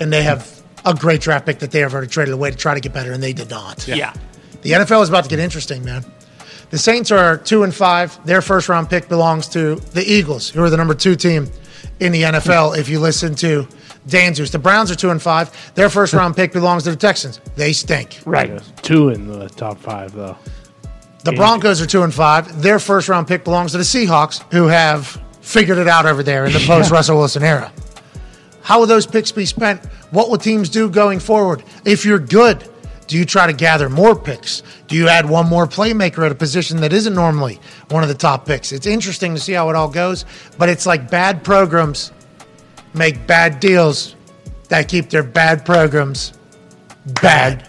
and 0.00 0.12
they 0.12 0.22
have 0.22 0.62
a 0.84 0.94
great 0.94 1.20
draft 1.20 1.46
pick 1.46 1.58
that 1.58 1.70
they 1.70 1.80
have 1.80 1.92
already 1.92 2.08
traded 2.08 2.32
away 2.34 2.50
to 2.50 2.56
try 2.56 2.74
to 2.74 2.80
get 2.80 2.92
better, 2.92 3.12
and 3.12 3.22
they 3.22 3.32
did 3.32 3.50
not. 3.50 3.86
Yeah. 3.86 4.14
The 4.62 4.70
NFL 4.70 5.02
is 5.02 5.08
about 5.08 5.24
to 5.24 5.30
get 5.30 5.38
interesting, 5.38 5.84
man. 5.84 6.04
The 6.70 6.78
Saints 6.78 7.10
are 7.10 7.36
two 7.36 7.62
and 7.62 7.74
five. 7.74 8.24
Their 8.26 8.42
first 8.42 8.68
round 8.68 8.90
pick 8.90 9.08
belongs 9.08 9.48
to 9.48 9.76
the 9.76 10.02
Eagles, 10.02 10.50
who 10.50 10.62
are 10.62 10.70
the 10.70 10.76
number 10.76 10.94
two 10.94 11.16
team 11.16 11.48
in 12.00 12.12
the 12.12 12.22
NFL. 12.22 12.76
If 12.76 12.88
you 12.88 13.00
listen 13.00 13.34
to 13.36 13.66
Danzers, 14.06 14.50
the 14.50 14.58
Browns 14.58 14.90
are 14.90 14.94
two 14.94 15.10
and 15.10 15.20
five. 15.20 15.72
Their 15.74 15.88
first 15.88 16.12
round 16.12 16.36
pick 16.36 16.52
belongs 16.52 16.84
to 16.84 16.90
the 16.90 16.96
Texans. 16.96 17.40
They 17.56 17.72
stink. 17.72 18.20
Right. 18.26 18.60
Two 18.82 19.08
in 19.08 19.26
the 19.28 19.48
top 19.48 19.78
five, 19.78 20.12
though. 20.12 20.36
The 21.24 21.32
Broncos 21.32 21.80
are 21.80 21.86
two 21.86 22.02
and 22.04 22.14
five. 22.14 22.62
Their 22.62 22.78
first 22.78 23.08
round 23.08 23.26
pick 23.28 23.44
belongs 23.44 23.72
to 23.72 23.78
the 23.78 23.84
Seahawks, 23.84 24.42
who 24.52 24.66
have 24.66 25.20
figured 25.40 25.78
it 25.78 25.88
out 25.88 26.06
over 26.06 26.22
there 26.22 26.44
in 26.46 26.52
the 26.52 26.64
post 26.66 26.90
Russell 26.90 27.18
Wilson 27.18 27.42
era. 27.42 27.72
How 28.62 28.78
will 28.80 28.86
those 28.86 29.06
picks 29.06 29.32
be 29.32 29.46
spent? 29.46 29.84
What 30.10 30.28
will 30.30 30.36
teams 30.38 30.68
do 30.68 30.90
going 30.90 31.20
forward? 31.20 31.64
If 31.84 32.04
you're 32.04 32.18
good, 32.18 32.68
do 33.08 33.16
you 33.16 33.24
try 33.24 33.46
to 33.46 33.52
gather 33.52 33.88
more 33.88 34.14
picks? 34.14 34.62
Do 34.86 34.94
you 34.94 35.08
add 35.08 35.28
one 35.28 35.48
more 35.48 35.66
playmaker 35.66 36.24
at 36.24 36.30
a 36.30 36.34
position 36.34 36.82
that 36.82 36.92
isn't 36.92 37.14
normally 37.14 37.58
one 37.88 38.02
of 38.02 38.08
the 38.08 38.14
top 38.14 38.46
picks? 38.46 38.70
It's 38.70 38.86
interesting 38.86 39.34
to 39.34 39.40
see 39.40 39.54
how 39.54 39.68
it 39.70 39.74
all 39.74 39.88
goes, 39.88 40.24
but 40.58 40.68
it's 40.68 40.86
like 40.86 41.10
bad 41.10 41.42
programs 41.42 42.12
make 42.94 43.26
bad 43.26 43.60
deals 43.60 44.14
that 44.68 44.88
keep 44.88 45.08
their 45.08 45.22
bad 45.22 45.64
programs 45.64 46.34
bad. 47.22 47.68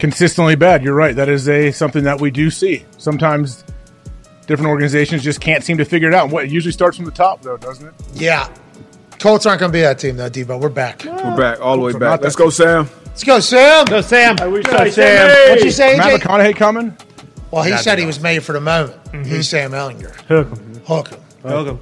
Consistently 0.00 0.56
bad. 0.56 0.82
You're 0.82 0.94
right. 0.94 1.14
That 1.14 1.28
is 1.28 1.48
a 1.48 1.70
something 1.70 2.04
that 2.04 2.20
we 2.20 2.32
do 2.32 2.50
see. 2.50 2.84
Sometimes 2.98 3.64
different 4.46 4.70
organizations 4.70 5.22
just 5.22 5.40
can't 5.40 5.62
seem 5.62 5.78
to 5.78 5.84
figure 5.84 6.08
it 6.08 6.14
out. 6.14 6.24
And 6.24 6.32
what 6.32 6.44
it 6.44 6.50
usually 6.50 6.72
starts 6.72 6.96
from 6.96 7.06
the 7.06 7.12
top, 7.12 7.42
though, 7.42 7.58
doesn't 7.58 7.86
it? 7.86 7.94
Yeah. 8.14 8.52
Colts 9.20 9.46
aren't 9.46 9.60
going 9.60 9.70
to 9.70 9.76
be 9.76 9.82
that 9.82 9.98
team, 9.98 10.16
though, 10.16 10.30
Debo. 10.30 10.58
We're 10.58 10.70
back. 10.70 11.04
We're 11.04 11.36
back 11.36 11.60
all 11.60 11.76
the 11.76 11.82
way 11.82 11.92
back. 11.92 12.22
Let's 12.22 12.34
go, 12.34 12.50
Sam. 12.50 12.88
Let's 13.10 13.24
go, 13.24 13.40
Sam. 13.40 13.84
Go, 13.86 14.00
Sam. 14.00 14.36
I 14.40 14.46
wish 14.46 14.64
Good 14.64 14.74
I 14.74 14.84
night, 14.84 14.92
Sam. 14.94 15.28
What'd 15.50 15.64
you 15.64 15.70
say, 15.70 15.96
Matt 15.98 16.20
AJ? 16.20 16.22
McConaughey 16.22 16.56
coming. 16.56 16.96
Well, 17.50 17.62
he 17.64 17.70
That'd 17.70 17.84
said 17.84 17.98
he 17.98 18.06
was 18.06 18.20
made 18.20 18.42
for 18.42 18.52
the 18.52 18.60
moment. 18.60 19.02
Mm-hmm. 19.06 19.24
He's 19.24 19.48
Sam 19.48 19.72
Ehlinger. 19.72 20.14
Hook 20.26 20.46
'em. 20.52 20.74
Hook 20.86 21.08
him. 21.08 21.20
Welcome. 21.42 21.80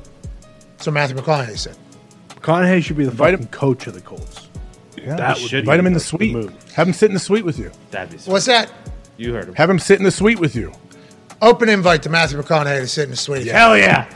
So 0.78 0.90
Matthew 0.90 1.16
McConaughey 1.16 1.58
said. 1.58 1.76
McConaughey 2.30 2.82
should 2.82 2.96
be 2.96 3.04
the 3.04 3.10
Invite 3.10 3.34
fucking 3.34 3.48
coach 3.48 3.86
of 3.86 3.94
the 3.94 4.00
Colts. 4.00 4.48
Yeah, 4.96 5.16
That 5.16 5.36
we 5.36 5.42
would 5.42 5.50
should 5.50 5.56
be 5.56 5.58
invite 5.60 5.80
him 5.80 5.86
in 5.86 5.92
the 5.92 5.98
the 5.98 6.04
suite. 6.04 6.32
move. 6.32 6.72
Have 6.72 6.86
him 6.88 6.94
sit 6.94 7.06
in 7.10 7.14
the 7.14 7.20
suite 7.20 7.44
with 7.44 7.58
you. 7.58 7.70
That'd 7.90 8.10
be 8.24 8.30
What's 8.30 8.46
that? 8.46 8.72
You 9.16 9.34
heard 9.34 9.48
him. 9.48 9.54
Have 9.54 9.68
him 9.70 9.78
sit 9.78 9.98
in 9.98 10.04
the 10.04 10.10
suite 10.10 10.38
with 10.40 10.56
you. 10.56 10.72
Open 11.42 11.68
invite 11.68 12.02
to 12.04 12.08
Matthew 12.08 12.40
McConaughey 12.40 12.80
to 12.80 12.88
sit 12.88 13.04
in 13.04 13.10
the 13.10 13.16
suite. 13.16 13.46
Hell 13.46 13.76
yeah. 13.76 14.08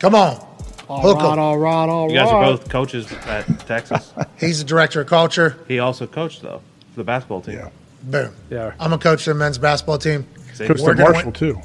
Come 0.00 0.14
on. 0.14 0.44
All 0.90 1.00
Hook 1.02 1.18
right, 1.18 1.32
'em. 1.32 1.38
all 1.38 1.56
right, 1.58 1.88
all 1.88 2.06
right. 2.06 2.12
You 2.14 2.18
guys 2.18 2.28
are 2.30 2.44
both 2.44 2.68
coaches 2.68 3.12
at 3.26 3.46
Texas. 3.66 4.12
He's 4.40 4.58
the 4.58 4.64
director 4.64 5.02
of 5.02 5.06
culture. 5.06 5.56
he 5.68 5.78
also 5.78 6.06
coached 6.06 6.42
though 6.42 6.60
for 6.92 6.96
the 6.96 7.04
basketball 7.04 7.40
team. 7.42 7.58
Yeah. 7.58 7.68
Boom. 8.02 8.34
Yeah. 8.50 8.72
I'm 8.80 8.92
a 8.92 8.98
coach 8.98 9.20
of 9.28 9.34
the 9.36 9.38
men's 9.38 9.58
basketball 9.58 9.98
team. 9.98 10.26
Same 10.54 10.66
Coach 10.68 10.80
We're 10.80 10.94
gonna 10.94 11.10
Marshall 11.12 11.24
win- 11.26 11.32
too. 11.34 11.60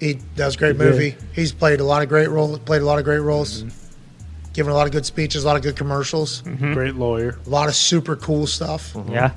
He 0.00 0.14
does 0.36 0.54
a 0.56 0.58
great 0.58 0.76
movie. 0.76 1.16
He's 1.34 1.52
played 1.52 1.80
a 1.80 1.84
lot 1.84 2.02
of 2.02 2.08
great 2.08 2.28
roles. 2.30 2.58
Played 2.60 2.82
a 2.82 2.84
lot 2.86 2.98
of 2.98 3.04
great 3.04 3.18
roles. 3.18 3.62
Mm-hmm. 3.62 3.78
Given 4.54 4.72
a 4.72 4.74
lot 4.74 4.86
of 4.86 4.92
good 4.92 5.06
speeches, 5.06 5.44
a 5.44 5.46
lot 5.46 5.56
of 5.56 5.62
good 5.62 5.76
commercials, 5.76 6.42
mm-hmm. 6.42 6.72
Great 6.72 6.94
lawyer. 6.96 7.38
a 7.46 7.50
lot 7.50 7.68
of 7.68 7.74
super 7.74 8.16
cool 8.16 8.46
stuff. 8.46 8.92
Mm-hmm. 8.94 9.12
Yeah. 9.12 9.30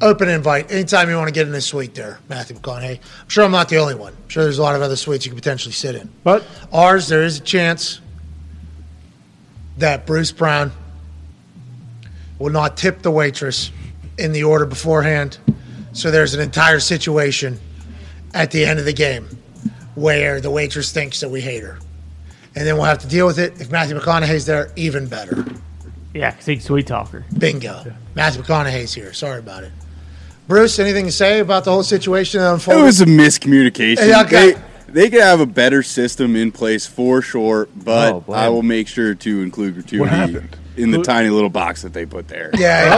Open 0.00 0.28
invite 0.28 0.70
anytime 0.70 1.10
you 1.10 1.16
want 1.16 1.26
to 1.26 1.34
get 1.34 1.46
in 1.46 1.52
this 1.52 1.66
suite 1.66 1.94
there, 1.94 2.20
Matthew 2.28 2.56
McConaughey. 2.56 2.98
I'm 2.98 3.28
sure 3.28 3.44
I'm 3.44 3.50
not 3.50 3.68
the 3.68 3.78
only 3.78 3.96
one. 3.96 4.12
I'm 4.12 4.28
sure 4.28 4.44
there's 4.44 4.58
a 4.58 4.62
lot 4.62 4.76
of 4.76 4.82
other 4.82 4.94
suites 4.94 5.26
you 5.26 5.32
could 5.32 5.38
potentially 5.42 5.72
sit 5.72 5.96
in. 5.96 6.08
But 6.22 6.46
Ours, 6.72 7.08
there 7.08 7.24
is 7.24 7.38
a 7.38 7.42
chance 7.42 8.00
that 9.78 10.06
Bruce 10.06 10.30
Brown 10.30 10.70
will 12.38 12.52
not 12.52 12.76
tip 12.76 13.02
the 13.02 13.10
waitress 13.10 13.72
in 14.18 14.32
the 14.32 14.44
order 14.44 14.66
beforehand. 14.66 15.38
So 15.92 16.12
there's 16.12 16.34
an 16.34 16.40
entire 16.40 16.78
situation 16.78 17.58
at 18.34 18.52
the 18.52 18.64
end 18.64 18.78
of 18.78 18.84
the 18.84 18.92
game 18.92 19.26
where 19.96 20.40
the 20.40 20.50
waitress 20.50 20.92
thinks 20.92 21.18
that 21.20 21.28
we 21.28 21.40
hate 21.40 21.64
her. 21.64 21.78
And 22.54 22.64
then 22.64 22.76
we'll 22.76 22.84
have 22.84 22.98
to 23.00 23.08
deal 23.08 23.26
with 23.26 23.40
it. 23.40 23.60
If 23.60 23.72
Matthew 23.72 23.98
McConaughey's 23.98 24.46
there, 24.46 24.72
even 24.76 25.08
better. 25.08 25.44
Yeah, 26.14 26.30
because 26.30 26.46
he's 26.46 26.62
a 26.62 26.66
sweet 26.66 26.86
talker. 26.86 27.24
Bingo. 27.36 27.84
Matthew 28.14 28.42
McConaughey's 28.42 28.94
here. 28.94 29.12
Sorry 29.12 29.40
about 29.40 29.64
it. 29.64 29.72
Bruce, 30.48 30.78
anything 30.78 31.04
to 31.06 31.12
say 31.12 31.40
about 31.40 31.64
the 31.64 31.70
whole 31.70 31.82
situation 31.82 32.40
that 32.40 32.52
unfolded? 32.54 32.80
It 32.80 32.84
was 32.84 33.00
a 33.02 33.06
miscommunication. 33.06 34.08
Yeah, 34.08 34.22
okay. 34.22 34.52
They 34.52 34.58
they 34.90 35.10
could 35.10 35.20
have 35.20 35.40
a 35.40 35.46
better 35.46 35.82
system 35.82 36.34
in 36.34 36.50
place 36.50 36.86
for 36.86 37.20
sure, 37.20 37.68
but 37.76 38.12
Oh, 38.26 38.32
I 38.32 38.48
will 38.48 38.62
make 38.62 38.88
sure 38.88 39.14
to 39.14 39.42
include 39.42 39.74
gratuity 39.74 40.08
happened? 40.08 40.56
in 40.78 40.90
the 40.92 40.96
Who- 40.98 41.04
tiny 41.04 41.28
little 41.28 41.50
box 41.50 41.82
that 41.82 41.92
they 41.92 42.06
put 42.06 42.26
there. 42.28 42.50
Yeah. 42.54 42.94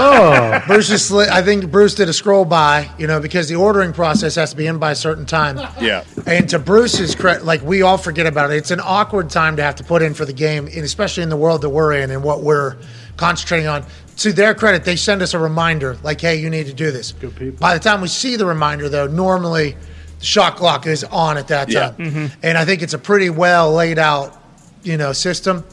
oh. 0.63 0.67
Bruce 0.69 0.89
just, 0.89 1.11
li- 1.11 1.27
I 1.29 1.43
think 1.43 1.69
Bruce 1.73 1.97
did 1.97 2.09
a 2.09 2.13
scroll 2.13 2.45
by, 2.45 2.89
you 2.99 3.09
know, 3.09 3.19
because 3.19 3.49
the 3.49 3.57
ordering 3.57 3.93
process 3.93 4.37
has 4.37 4.51
to 4.51 4.57
be 4.57 4.69
in 4.69 4.79
by 4.79 4.93
a 4.93 4.95
certain 4.95 5.27
time. 5.27 5.59
Yeah. 5.81 6.05
And 6.27 6.49
to 6.51 6.61
Bruce's 6.61 7.17
credit, 7.17 7.45
like 7.45 7.63
we 7.63 7.83
all 7.83 7.99
forget 7.99 8.27
about 8.27 8.53
it. 8.53 8.59
It's 8.59 8.71
an 8.71 8.81
awkward 8.85 9.29
time 9.31 9.57
to 9.57 9.63
have 9.65 9.75
to 9.77 9.85
put 9.85 10.03
in 10.03 10.15
for 10.15 10.25
the 10.25 10.33
game, 10.35 10.67
and 10.67 10.85
especially 10.85 11.25
in 11.25 11.29
the 11.31 11.37
world 11.37 11.63
that 11.63 11.71
we're 11.71 11.95
in 11.95 12.13
and 12.13 12.23
what 12.23 12.43
we're 12.43 12.77
concentrating 13.17 13.67
on. 13.67 13.85
To 14.21 14.33
their 14.33 14.55
credit, 14.55 14.85
they 14.85 14.97
send 14.97 15.23
us 15.23 15.33
a 15.35 15.39
reminder, 15.39 15.97
like, 16.03 16.21
"Hey, 16.21 16.37
you 16.37 16.51
need 16.51 16.67
to 16.67 16.73
do 16.75 16.91
this." 16.91 17.13
Good 17.13 17.37
people. 17.37 17.59
By 17.59 17.75
the 17.75 17.81
time 17.81 18.01
we 18.01 18.09
see 18.09 18.37
the 18.37 18.45
reminder, 18.47 18.89
though, 18.89 19.07
normally 19.07 19.77
the 20.19 20.25
shot 20.27 20.57
clock 20.57 20.87
is 20.87 21.05
on 21.05 21.37
at 21.39 21.49
that 21.49 21.71
Yeah. 21.71 21.81
time, 21.91 21.95
Mhm. 21.99 22.31
and 22.43 22.59
I 22.59 22.65
think 22.67 22.83
it's 22.83 22.93
a 22.95 22.99
pretty 22.99 23.31
well 23.31 23.73
laid 23.73 23.99
out, 23.99 24.37
you 24.83 24.97
know, 24.99 25.13
system. 25.13 25.65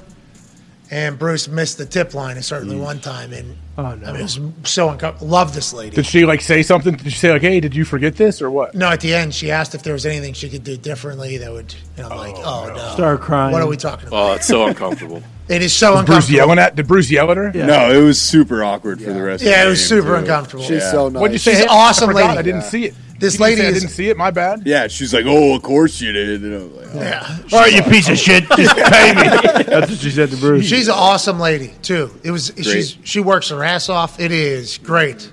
And 0.89 1.19
Bruce 1.19 1.49
missed 1.49 1.77
the 1.77 1.85
tip 1.85 2.13
line 2.13 2.41
certainly 2.41 2.77
one 2.77 2.99
time, 2.99 3.33
and 3.33 3.55
Oh, 3.77 3.83
I 3.83 3.95
mean, 3.95 4.15
it 4.15 4.21
was 4.23 4.39
so 4.63 4.89
uncomfortable. 4.89 5.27
Love 5.27 5.53
this 5.53 5.73
lady. 5.73 5.95
Did 5.97 6.05
she 6.05 6.25
like 6.25 6.39
say 6.41 6.63
something? 6.63 6.95
Did 6.95 7.11
she 7.11 7.19
say 7.19 7.31
like, 7.31 7.41
"Hey, 7.41 7.59
did 7.59 7.75
you 7.75 7.83
forget 7.83 8.15
this 8.15 8.41
or 8.41 8.49
what?" 8.49 8.73
No, 8.73 8.87
at 8.87 9.01
the 9.01 9.13
end, 9.13 9.35
she 9.35 9.51
asked 9.51 9.75
if 9.75 9.83
there 9.83 9.91
was 9.93 10.05
anything 10.05 10.33
she 10.33 10.47
could 10.49 10.63
do 10.63 10.77
differently 10.77 11.37
that 11.37 11.51
would. 11.51 11.75
And 11.97 12.05
I'm 12.07 12.17
like, 12.17 12.35
oh 12.37 12.71
no. 12.73 12.91
Start 12.93 13.19
crying. 13.21 13.51
What 13.51 13.61
are 13.61 13.67
we 13.67 13.75
talking 13.77 14.07
about? 14.07 14.29
Oh, 14.29 14.33
it's 14.33 14.47
so 14.47 14.65
uncomfortable. 14.65 15.21
It 15.49 15.61
is 15.61 15.73
so 15.73 15.91
uncomfortable. 15.97 16.15
Bruce 16.15 16.29
uncomfortable. 16.29 16.35
yelling 16.37 16.59
at? 16.59 16.75
Did 16.75 16.87
Bruce 16.87 17.09
yell 17.09 17.31
at 17.31 17.37
her? 17.37 17.51
No, 17.53 17.91
it 17.91 18.03
was 18.03 18.21
super 18.21 18.63
awkward 18.63 19.01
for 19.01 19.13
the 19.13 19.21
rest. 19.21 19.41
of 19.41 19.45
the 19.45 19.51
year. 19.51 19.57
Yeah, 19.59 19.65
it 19.65 19.69
was 19.69 19.79
game, 19.79 19.87
super 19.87 20.07
too. 20.09 20.15
uncomfortable. 20.15 20.63
She's 20.63 20.89
so 20.91 21.09
nice. 21.09 21.21
What'd 21.21 21.33
you 21.33 21.39
say? 21.39 21.51
She's 21.51 21.59
Hey, 21.61 21.67
I 21.67 21.73
awesome 21.73 22.07
forgot. 22.09 22.27
lady. 22.27 22.39
I 22.39 22.41
didn't 22.41 22.63
see 22.63 22.85
it. 22.85 22.95
This 23.19 23.33
didn't 23.33 23.43
lady 23.43 23.61
say 23.61 23.65
I 23.67 23.69
is- 23.69 23.79
didn't 23.81 23.89
see 23.93 24.09
it. 24.09 24.17
My 24.17 24.29
bad. 24.31 24.61
Yeah, 24.65 24.87
she's 24.87 25.13
like, 25.13 25.25
"Oh, 25.25 25.55
of 25.55 25.63
course 25.63 25.99
you 26.01 26.11
did." 26.11 26.43
And 26.43 26.53
I 26.53 26.57
was 26.57 26.71
like, 26.73 26.95
oh. 26.95 26.99
Yeah. 26.99 27.37
All 27.53 27.59
right, 27.61 27.73
you 27.73 27.81
piece 27.83 28.07
of 28.07 28.11
oh. 28.11 28.15
shit. 28.15 28.43
Just 28.57 28.75
pay 28.75 29.13
me. 29.15 29.63
That's 29.63 29.89
what 29.89 29.99
she 29.99 30.11
said 30.11 30.29
to 30.29 30.37
Bruce. 30.37 30.65
She's 30.65 30.87
an 30.87 30.93
awesome 30.95 31.39
lady 31.39 31.73
too. 31.81 32.11
It 32.23 32.29
was 32.31 32.51
she's 32.57 32.97
she 33.03 33.19
works 33.19 33.49
her 33.49 33.63
ass 33.63 33.89
off. 33.89 34.19
It 34.19 34.31
is 34.31 34.77
great. 34.77 35.31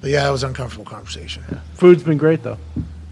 But 0.00 0.10
yeah, 0.10 0.28
it 0.28 0.32
was 0.32 0.42
an 0.42 0.48
uncomfortable 0.48 0.84
conversation. 0.84 1.44
Food's 1.74 2.02
been 2.02 2.18
great 2.18 2.42
though. 2.42 2.58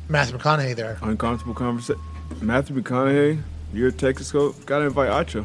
Matthew 0.09 0.37
McConaughey 0.37 0.75
there. 0.75 0.99
Uncomfortable 1.03 1.55
conversation. 1.55 2.03
Matthew 2.41 2.75
McConaughey, 2.83 3.41
you're 3.73 3.89
a 3.89 3.93
Texas 3.93 4.31
coach. 4.31 4.55
Gotta 4.67 4.87
invite 4.87 5.11
Acho. 5.11 5.45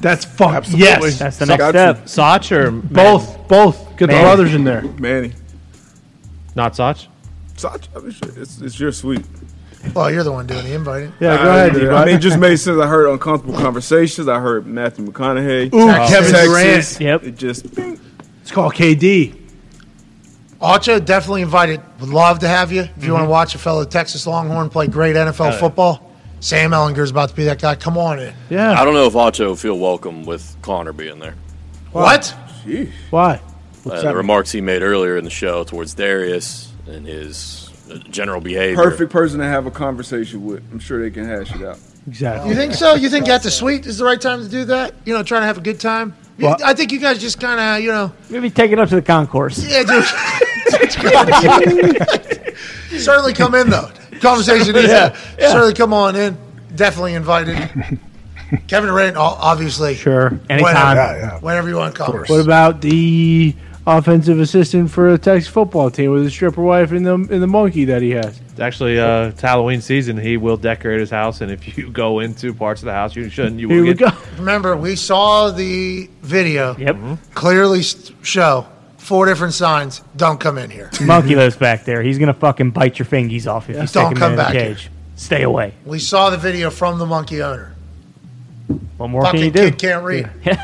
That's 0.00 0.24
fuck. 0.24 0.54
Absolutely. 0.54 0.86
Yes. 0.86 1.18
That's 1.18 1.38
the 1.38 1.46
next 1.46 1.64
you. 1.64 1.70
step. 1.70 2.08
Soch 2.08 2.52
or 2.52 2.70
Both. 2.70 3.48
Both. 3.48 3.96
Get 3.96 4.06
the 4.06 4.12
Man. 4.12 4.24
brothers 4.24 4.54
in 4.54 4.64
there. 4.64 4.82
Manny. 4.82 5.32
Not 6.54 6.76
Soch? 6.76 7.06
Sach, 7.56 7.80
I 7.94 8.00
mean, 8.00 8.14
it's, 8.36 8.60
it's 8.60 8.78
your 8.78 8.92
suite. 8.92 9.24
Well, 9.94 10.10
you're 10.10 10.24
the 10.24 10.32
one 10.32 10.46
doing 10.46 10.64
the 10.64 10.74
inviting. 10.74 11.12
Yeah, 11.20 11.36
go 11.36 11.50
I, 11.50 11.56
ahead. 11.56 11.76
I 11.76 11.78
Devo. 11.78 12.06
mean, 12.06 12.16
it 12.16 12.18
just 12.18 12.38
made 12.38 12.56
sense. 12.56 12.80
I 12.80 12.86
heard 12.86 13.08
uncomfortable 13.08 13.58
conversations. 13.58 14.28
I 14.28 14.40
heard 14.40 14.66
Matthew 14.66 15.06
McConaughey. 15.06 15.72
Ooh, 15.72 15.86
Texas. 15.86 16.10
Kevin 16.10 16.32
Texas. 16.32 16.98
Durant. 16.98 17.00
Yep. 17.00 17.24
It 17.24 17.36
just 17.36 17.74
bing. 17.74 18.00
It's 18.42 18.50
called 18.50 18.74
KD. 18.74 19.42
Acho 20.60 21.04
definitely 21.04 21.42
invited. 21.42 21.80
Would 22.00 22.10
love 22.10 22.40
to 22.40 22.48
have 22.48 22.72
you 22.72 22.82
if 22.82 22.88
you 22.88 23.02
mm-hmm. 23.02 23.12
want 23.12 23.24
to 23.24 23.30
watch 23.30 23.54
a 23.54 23.58
fellow 23.58 23.84
Texas 23.84 24.26
Longhorn 24.26 24.70
play 24.70 24.86
great 24.86 25.14
NFL 25.14 25.58
football. 25.60 26.05
Sam 26.40 26.70
Ehlinger's 26.72 27.10
about 27.10 27.30
to 27.30 27.34
be 27.34 27.44
that 27.44 27.60
guy. 27.60 27.74
Come 27.74 27.96
on 27.98 28.18
in. 28.20 28.34
Yeah. 28.50 28.72
I 28.80 28.84
don't 28.84 28.94
know 28.94 29.06
if 29.06 29.14
Acho 29.14 29.46
will 29.46 29.56
feel 29.56 29.78
welcome 29.78 30.24
with 30.24 30.56
Connor 30.62 30.92
being 30.92 31.18
there. 31.18 31.34
What? 31.92 32.34
Why? 33.10 33.40
Uh, 33.88 34.02
the 34.02 34.14
remarks 34.16 34.50
he 34.52 34.60
made 34.60 34.82
earlier 34.82 35.16
in 35.16 35.24
the 35.24 35.30
show 35.30 35.64
towards 35.64 35.94
Darius 35.94 36.72
and 36.86 37.06
his 37.06 37.70
uh, 37.90 37.96
general 38.10 38.40
behavior. 38.40 38.76
Perfect 38.76 39.10
person 39.12 39.38
to 39.38 39.46
have 39.46 39.66
a 39.66 39.70
conversation 39.70 40.44
with. 40.44 40.62
I'm 40.72 40.78
sure 40.78 41.00
they 41.00 41.10
can 41.10 41.24
hash 41.24 41.54
it 41.54 41.62
out. 41.62 41.78
Exactly. 42.06 42.50
You 42.50 42.56
think 42.56 42.74
so? 42.74 42.94
You 42.94 43.08
think 43.08 43.28
at 43.28 43.42
the 43.42 43.50
suite 43.50 43.86
is 43.86 43.98
the 43.98 44.04
right 44.04 44.20
time 44.20 44.42
to 44.42 44.48
do 44.48 44.64
that? 44.66 44.94
You 45.04 45.14
know, 45.14 45.22
trying 45.22 45.42
to 45.42 45.46
have 45.46 45.58
a 45.58 45.62
good 45.62 45.80
time. 45.80 46.14
You- 46.38 46.46
Well- 46.46 46.56
I 46.64 46.74
think 46.74 46.92
you 46.92 46.98
guys 47.00 47.18
just 47.20 47.40
kind 47.40 47.58
of, 47.60 47.82
you 47.82 47.90
know, 47.92 48.12
Maybe 48.30 48.50
take 48.50 48.70
it 48.72 48.78
up 48.78 48.88
to 48.90 48.96
the 48.96 49.02
concourse. 49.02 49.58
yeah, 49.68 49.82
just 49.84 50.14
certainly 53.04 53.32
come 53.32 53.54
in 53.54 53.70
though. 53.70 53.88
Conversation 54.20 54.74
is 54.76 54.90
certainly 55.38 55.74
come 55.74 55.92
on 55.92 56.16
in. 56.16 56.36
Definitely 56.74 57.14
invited. 57.14 57.56
Kevin 58.68 58.90
Durant, 58.90 59.16
obviously. 59.16 59.94
Sure. 59.94 60.38
Anytime. 60.48 60.96
Yeah, 60.96 61.16
yeah. 61.16 61.38
Whenever 61.40 61.68
you 61.68 61.76
want 61.76 61.94
to 61.94 62.04
come. 62.04 62.14
What 62.14 62.40
about 62.40 62.80
the 62.80 63.54
offensive 63.86 64.40
assistant 64.40 64.90
for 64.90 65.12
the 65.12 65.18
Texas 65.18 65.48
football 65.48 65.90
team 65.90 66.10
with 66.10 66.24
his 66.24 66.32
stripper 66.32 66.62
wife 66.62 66.90
and 66.92 67.06
the 67.06 67.14
and 67.14 67.42
the 67.42 67.46
monkey 67.46 67.86
that 67.86 68.02
he 68.02 68.10
has? 68.10 68.40
It's 68.50 68.60
actually 68.60 68.98
uh, 68.98 69.28
it's 69.28 69.40
Halloween 69.40 69.80
season. 69.80 70.16
He 70.16 70.36
will 70.36 70.56
decorate 70.56 71.00
his 71.00 71.10
house, 71.10 71.40
and 71.40 71.50
if 71.50 71.76
you 71.76 71.90
go 71.92 72.20
into 72.20 72.54
parts 72.54 72.82
of 72.82 72.86
the 72.86 72.92
house 72.92 73.16
you 73.16 73.28
shouldn't, 73.28 73.58
you 73.58 73.68
Here 73.68 73.78
will 73.78 73.88
we 73.88 73.94
get 73.94 74.12
go. 74.12 74.18
Remember, 74.38 74.76
we 74.76 74.96
saw 74.96 75.50
the 75.50 76.08
video. 76.22 76.76
Yep. 76.76 77.18
Clearly 77.34 77.82
show 77.82 78.66
four 79.06 79.24
different 79.26 79.54
signs. 79.54 80.02
Don't 80.16 80.38
come 80.40 80.58
in 80.58 80.68
here. 80.70 80.90
Monkey 81.00 81.36
lives 81.36 81.56
back 81.56 81.84
there. 81.84 82.02
He's 82.02 82.18
gonna 82.18 82.34
fucking 82.34 82.72
bite 82.72 82.98
your 82.98 83.06
fingies 83.06 83.46
off 83.46 83.70
if 83.70 83.76
you 83.76 83.86
stick 83.86 84.02
Don't 84.02 84.12
him 84.12 84.18
come 84.18 84.30
in 84.32 84.36
the 84.36 84.42
back 84.42 84.52
here. 84.52 84.74
cage. 84.74 84.90
Stay 85.14 85.42
away. 85.44 85.72
We 85.84 85.98
saw 85.98 86.28
the 86.30 86.36
video 86.36 86.68
from 86.70 86.98
the 86.98 87.06
monkey 87.06 87.42
owner. 87.42 87.74
What 88.96 89.08
more 89.08 89.22
can 89.22 89.36
you 89.36 89.50
Fucking 89.50 89.52
do? 89.52 89.70
kid 89.70 89.78
can't 89.78 90.04
read. 90.04 90.28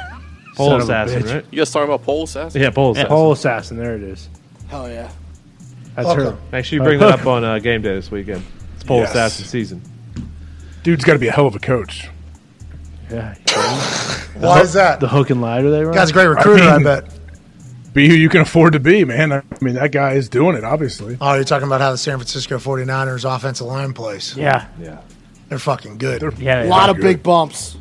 pole 0.56 0.70
Son 0.70 0.80
assassin, 0.80 1.22
right? 1.24 1.44
You 1.50 1.58
guys 1.58 1.70
talking 1.70 1.88
about 1.88 2.02
pole 2.02 2.24
assassin? 2.24 2.60
Yeah, 2.60 2.70
pole 2.70 2.90
assassin. 2.92 3.08
Pole 3.08 3.32
assassin. 3.32 3.76
There 3.78 3.94
it 3.96 4.02
is. 4.02 4.28
Hell 4.68 4.88
yeah. 4.90 5.10
That's 5.94 6.08
Okay. 6.08 6.22
her. 6.24 6.38
Make 6.50 6.64
sure 6.64 6.78
you 6.78 6.82
bring 6.82 6.98
that 6.98 7.20
up 7.20 7.26
on 7.26 7.44
uh, 7.44 7.58
game 7.60 7.80
day 7.82 7.94
this 7.94 8.10
weekend. 8.10 8.42
It's 8.74 8.84
pole 8.84 8.98
Yes. 9.00 9.10
assassin 9.10 9.44
season. 9.46 9.82
Dude's 10.82 11.04
got 11.04 11.12
to 11.12 11.18
be 11.18 11.28
a 11.28 11.32
hell 11.32 11.46
of 11.46 11.54
a 11.54 11.58
coach. 11.60 12.08
Yeah. 13.10 13.34
Why 14.38 14.60
is 14.62 14.72
that? 14.72 15.00
The 15.00 15.08
hook 15.08 15.30
and 15.30 15.40
ladder 15.40 15.70
they 15.70 15.84
run. 15.84 15.94
Guy's 15.94 16.10
a 16.10 16.12
great 16.12 16.26
recruiter, 16.26 16.64
I, 16.64 16.74
mean- 16.76 16.84
bet. 16.84 17.04
Be 17.92 18.08
who 18.08 18.14
you 18.14 18.30
can 18.30 18.40
afford 18.40 18.72
to 18.72 18.80
be, 18.80 19.04
man. 19.04 19.32
I 19.32 19.42
mean, 19.60 19.74
that 19.74 19.92
guy 19.92 20.14
is 20.14 20.30
doing 20.30 20.56
it, 20.56 20.64
obviously. 20.64 21.18
Oh, 21.20 21.34
you're 21.34 21.44
talking 21.44 21.66
about 21.66 21.82
how 21.82 21.90
the 21.92 21.98
San 21.98 22.16
Francisco 22.16 22.56
49ers 22.58 23.24
offensive 23.36 23.66
line 23.66 23.92
plays. 23.92 24.34
Yeah. 24.36 24.66
Yeah. 24.80 25.00
They're 25.50 25.58
fucking 25.58 25.98
good. 25.98 26.22
They're, 26.22 26.32
Yeah. 26.38 26.64
A 26.64 26.68
lot 26.68 26.88
of 26.88 26.96
good. 26.96 27.02
big 27.02 27.22
bumps. 27.22 27.76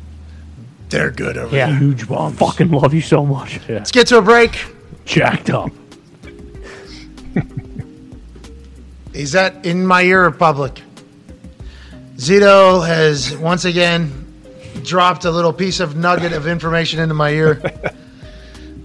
They're 0.90 1.10
good 1.10 1.38
over 1.38 1.56
Yeah. 1.56 1.68
there. 1.70 1.78
Huge 1.78 2.06
bomb. 2.06 2.34
Fucking 2.34 2.70
love 2.70 2.92
you 2.92 3.00
so 3.00 3.24
much. 3.24 3.58
Let's 3.68 3.90
get 3.90 4.06
to 4.08 4.18
a 4.18 4.22
break. 4.22 4.58
Jacked 5.06 5.48
up. 5.48 5.70
Is 9.14 9.32
that 9.32 9.64
In 9.64 9.86
My 9.86 10.02
Ear 10.02 10.24
Republic. 10.24 10.82
Zito 12.16 12.86
has 12.86 13.36
once 13.36 13.64
again 13.64 14.18
dropped 14.84 15.24
a 15.24 15.30
little 15.30 15.52
piece 15.52 15.80
of 15.80 15.96
nugget 15.96 16.32
of 16.32 16.46
information 16.46 17.00
into 17.00 17.14
my 17.14 17.30
ear. 17.30 17.60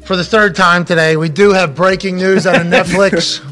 For 0.08 0.16
the 0.16 0.24
third 0.24 0.56
time 0.56 0.86
today, 0.86 1.18
we 1.18 1.28
do 1.30 1.52
have 1.52 1.76
breaking 1.76 2.16
news 2.16 2.48
out 2.48 2.56
of 2.56 2.62
Netflix. 2.68 3.44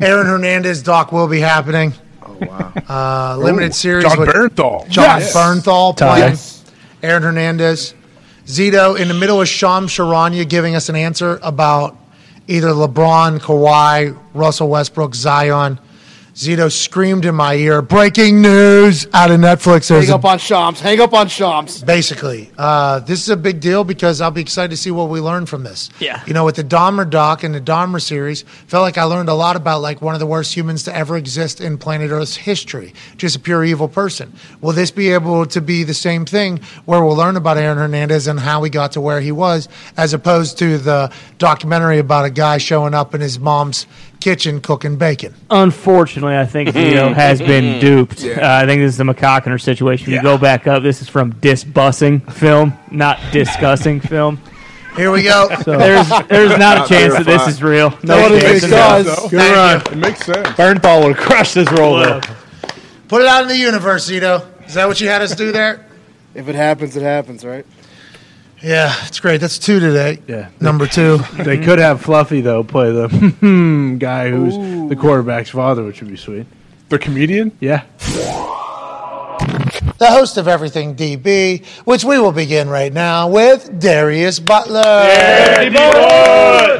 Aaron 0.00 0.26
Hernandez 0.26 0.82
doc 0.82 1.10
will 1.10 1.26
be 1.26 1.40
happening. 1.40 1.92
Oh 2.22 2.36
wow. 2.40 2.72
Uh, 2.88 3.36
limited 3.38 3.70
Ooh, 3.70 3.74
series 3.74 4.04
John 4.04 4.20
with 4.20 4.28
Bernthal. 4.28 4.88
John 4.88 5.18
Yes. 5.20 5.34
Bernthal 5.34 5.96
playing 5.96 6.30
Yes. 6.30 6.64
Aaron 7.02 7.24
Hernandez. 7.24 7.94
Zito 8.46 8.98
in 8.98 9.08
the 9.08 9.14
middle 9.14 9.40
of 9.42 9.48
Sham 9.48 9.88
Charania 9.88 10.48
giving 10.48 10.74
us 10.76 10.88
an 10.88 10.94
answer 10.96 11.38
about 11.42 11.96
either 12.46 12.68
LeBron, 12.68 13.40
Kawhi, 13.40 14.16
Russell 14.34 14.68
Westbrook, 14.68 15.14
Zion. 15.14 15.80
Zito 16.38 16.70
screamed 16.70 17.24
in 17.24 17.34
my 17.34 17.54
ear, 17.56 17.82
breaking 17.82 18.40
news 18.40 19.08
out 19.12 19.32
of 19.32 19.40
Netflix. 19.40 19.88
There's 19.88 20.04
Hang 20.04 20.12
a- 20.12 20.14
up 20.18 20.24
on 20.24 20.38
Shams. 20.38 20.78
Hang 20.80 21.00
up 21.00 21.12
on 21.12 21.26
Shams. 21.26 21.82
Basically, 21.82 22.48
uh, 22.56 23.00
this 23.00 23.20
is 23.20 23.28
a 23.28 23.36
big 23.36 23.58
deal 23.58 23.82
because 23.82 24.20
I'll 24.20 24.30
be 24.30 24.40
excited 24.40 24.70
to 24.70 24.76
see 24.76 24.92
what 24.92 25.08
we 25.08 25.20
learn 25.20 25.46
from 25.46 25.64
this. 25.64 25.90
Yeah. 25.98 26.22
you 26.28 26.34
know, 26.34 26.44
with 26.44 26.54
the 26.54 26.62
Dahmer 26.62 27.10
doc 27.10 27.42
and 27.42 27.52
the 27.52 27.60
Dahmer 27.60 28.00
series, 28.00 28.42
felt 28.68 28.82
like 28.82 28.96
I 28.96 29.02
learned 29.02 29.28
a 29.28 29.34
lot 29.34 29.56
about 29.56 29.80
like 29.82 30.00
one 30.00 30.14
of 30.14 30.20
the 30.20 30.26
worst 30.28 30.54
humans 30.56 30.84
to 30.84 30.94
ever 30.94 31.16
exist 31.16 31.60
in 31.60 31.76
planet 31.76 32.12
Earth's 32.12 32.36
history, 32.36 32.94
just 33.16 33.34
a 33.34 33.40
pure 33.40 33.64
evil 33.64 33.88
person. 33.88 34.32
Will 34.60 34.72
this 34.72 34.92
be 34.92 35.10
able 35.10 35.44
to 35.46 35.60
be 35.60 35.82
the 35.82 35.92
same 35.92 36.24
thing 36.24 36.60
where 36.84 37.02
we'll 37.04 37.16
learn 37.16 37.34
about 37.36 37.58
Aaron 37.58 37.78
Hernandez 37.78 38.28
and 38.28 38.38
how 38.38 38.62
he 38.62 38.70
got 38.70 38.92
to 38.92 39.00
where 39.00 39.20
he 39.20 39.32
was, 39.32 39.68
as 39.96 40.14
opposed 40.14 40.56
to 40.58 40.78
the 40.78 41.10
documentary 41.38 41.98
about 41.98 42.26
a 42.26 42.30
guy 42.30 42.58
showing 42.58 42.94
up 42.94 43.12
in 43.12 43.20
his 43.20 43.40
mom's 43.40 43.88
kitchen 44.20 44.60
cooking 44.60 44.96
bacon? 44.96 45.34
Unfortunately, 45.50 46.36
I 46.36 46.46
think 46.46 46.70
Zito 46.70 47.12
has 47.14 47.40
been 47.40 47.80
duped. 47.80 48.24
Uh, 48.24 48.38
I 48.42 48.66
think 48.66 48.80
this 48.82 48.92
is 48.92 48.96
the 48.98 49.04
McCockner 49.04 49.60
situation. 49.60 50.12
You 50.12 50.22
go 50.22 50.38
back 50.38 50.66
up. 50.66 50.82
This 50.82 51.02
is 51.02 51.08
from 51.08 51.30
Disbussing 51.40 52.20
film, 52.20 52.72
not 52.90 53.18
discussing 53.32 54.00
film. 54.00 54.40
Here 54.96 55.12
we 55.12 55.22
go. 55.22 55.46
There's 55.64 56.08
there's 56.28 56.58
not 56.58 56.84
a 56.84 56.88
chance 56.88 57.14
that 57.14 57.24
this 57.24 57.46
is 57.46 57.62
real. 57.62 57.90
No 58.02 58.20
What 58.20 58.32
it 58.32 58.40
chance. 58.40 58.62
does. 58.62 59.30
Good 59.30 59.52
run. 59.52 59.80
It 59.92 59.96
makes 59.96 60.24
sense. 60.26 60.48
Bernthal 60.48 61.04
would 61.04 61.16
crush 61.16 61.54
this 61.54 61.70
role 61.70 61.98
though. 61.98 62.20
Put 63.06 63.22
it 63.22 63.28
out 63.28 63.42
in 63.42 63.48
the 63.48 63.56
universe, 63.56 64.10
Zito. 64.10 64.44
Is 64.66 64.74
that 64.74 64.88
what 64.88 65.00
you 65.00 65.08
had 65.08 65.22
us 65.22 65.34
do 65.36 65.52
there? 65.52 65.86
If 66.34 66.48
it 66.48 66.54
happens, 66.56 66.96
it 66.96 67.02
happens, 67.02 67.44
right? 67.44 67.64
Yeah, 68.62 68.92
it's 69.06 69.20
great. 69.20 69.40
That's 69.40 69.58
two 69.58 69.78
today. 69.80 70.18
Yeah. 70.26 70.48
Number 70.60 70.86
two. 70.86 71.18
They 71.38 71.58
could 71.58 71.78
have 71.78 72.00
Fluffy 72.02 72.40
though 72.40 72.64
play 72.64 72.90
the 72.92 73.96
guy 73.98 74.30
who's 74.30 74.56
the 74.88 74.96
quarterback's 74.96 75.50
father, 75.50 75.84
which 75.84 76.00
would 76.00 76.10
be 76.10 76.16
sweet. 76.16 76.46
The 76.88 76.98
comedian? 76.98 77.56
Yeah. 77.60 77.84
The 79.98 80.06
host 80.10 80.36
of 80.36 80.46
Everything 80.46 80.94
DB, 80.94 81.64
which 81.84 82.04
we 82.04 82.18
will 82.20 82.32
begin 82.32 82.68
right 82.68 82.92
now 82.92 83.28
with 83.28 83.80
Darius 83.80 84.38
Butler. 84.38 84.82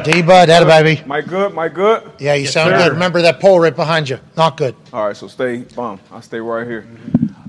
D 0.03 0.21
Bud, 0.21 0.47
that 0.49 0.65
baby. 0.65 1.03
My 1.05 1.21
good, 1.21 1.53
my 1.53 1.67
good. 1.67 2.09
Yeah, 2.19 2.35
you 2.35 2.47
sound 2.47 2.71
sir. 2.71 2.77
good. 2.77 2.93
Remember 2.93 3.21
that 3.21 3.39
pole 3.41 3.59
right 3.59 3.75
behind 3.75 4.07
you. 4.09 4.19
Not 4.37 4.55
good. 4.57 4.73
All 4.93 5.07
right, 5.07 5.17
so 5.17 5.27
stay 5.27 5.63
bum. 5.75 5.99
I'll 6.11 6.21
stay 6.21 6.39
right 6.39 6.65
here. 6.65 6.87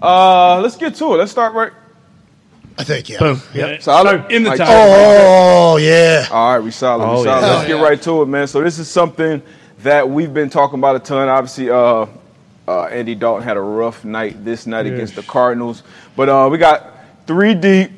Uh, 0.02 0.60
let's 0.60 0.76
get 0.76 0.94
to 0.96 1.14
it. 1.14 1.18
Let's 1.18 1.30
start 1.30 1.54
right. 1.54 1.72
I 2.80 2.84
think 2.84 3.08
yeah. 3.08 3.18
Boom. 3.18 3.40
Yep. 3.54 3.82
Solid. 3.82 4.30
In 4.32 4.42
the 4.44 4.50
Like- 4.50 4.58
time. 4.58 4.68
Oh 4.70 5.76
yeah. 5.76 6.26
All 6.30 6.54
right, 6.54 6.62
we 6.64 6.70
solid. 6.70 7.04
Oh, 7.04 7.18
we 7.18 7.24
solid. 7.24 7.42
yeah. 7.46 7.54
Let's 7.54 7.66
get 7.68 7.80
right 7.82 8.00
to 8.02 8.22
it, 8.22 8.26
man. 8.26 8.46
So 8.46 8.62
this 8.62 8.78
is 8.78 8.88
something 8.88 9.42
that 9.82 10.08
we've 10.08 10.32
been 10.32 10.50
talking 10.50 10.78
about 10.78 10.96
a 10.96 10.98
ton. 11.00 11.28
Obviously, 11.28 11.70
uh, 11.70 12.06
uh, 12.68 12.84
Andy 12.84 13.14
Dalton 13.14 13.42
had 13.42 13.56
a 13.56 13.60
rough 13.60 14.04
night 14.04 14.44
this 14.44 14.66
night 14.66 14.86
against 14.86 15.14
the 15.16 15.22
Cardinals, 15.22 15.82
but 16.16 16.28
uh, 16.28 16.48
we 16.50 16.58
got 16.58 16.90
three 17.26 17.54
deep. 17.54 17.90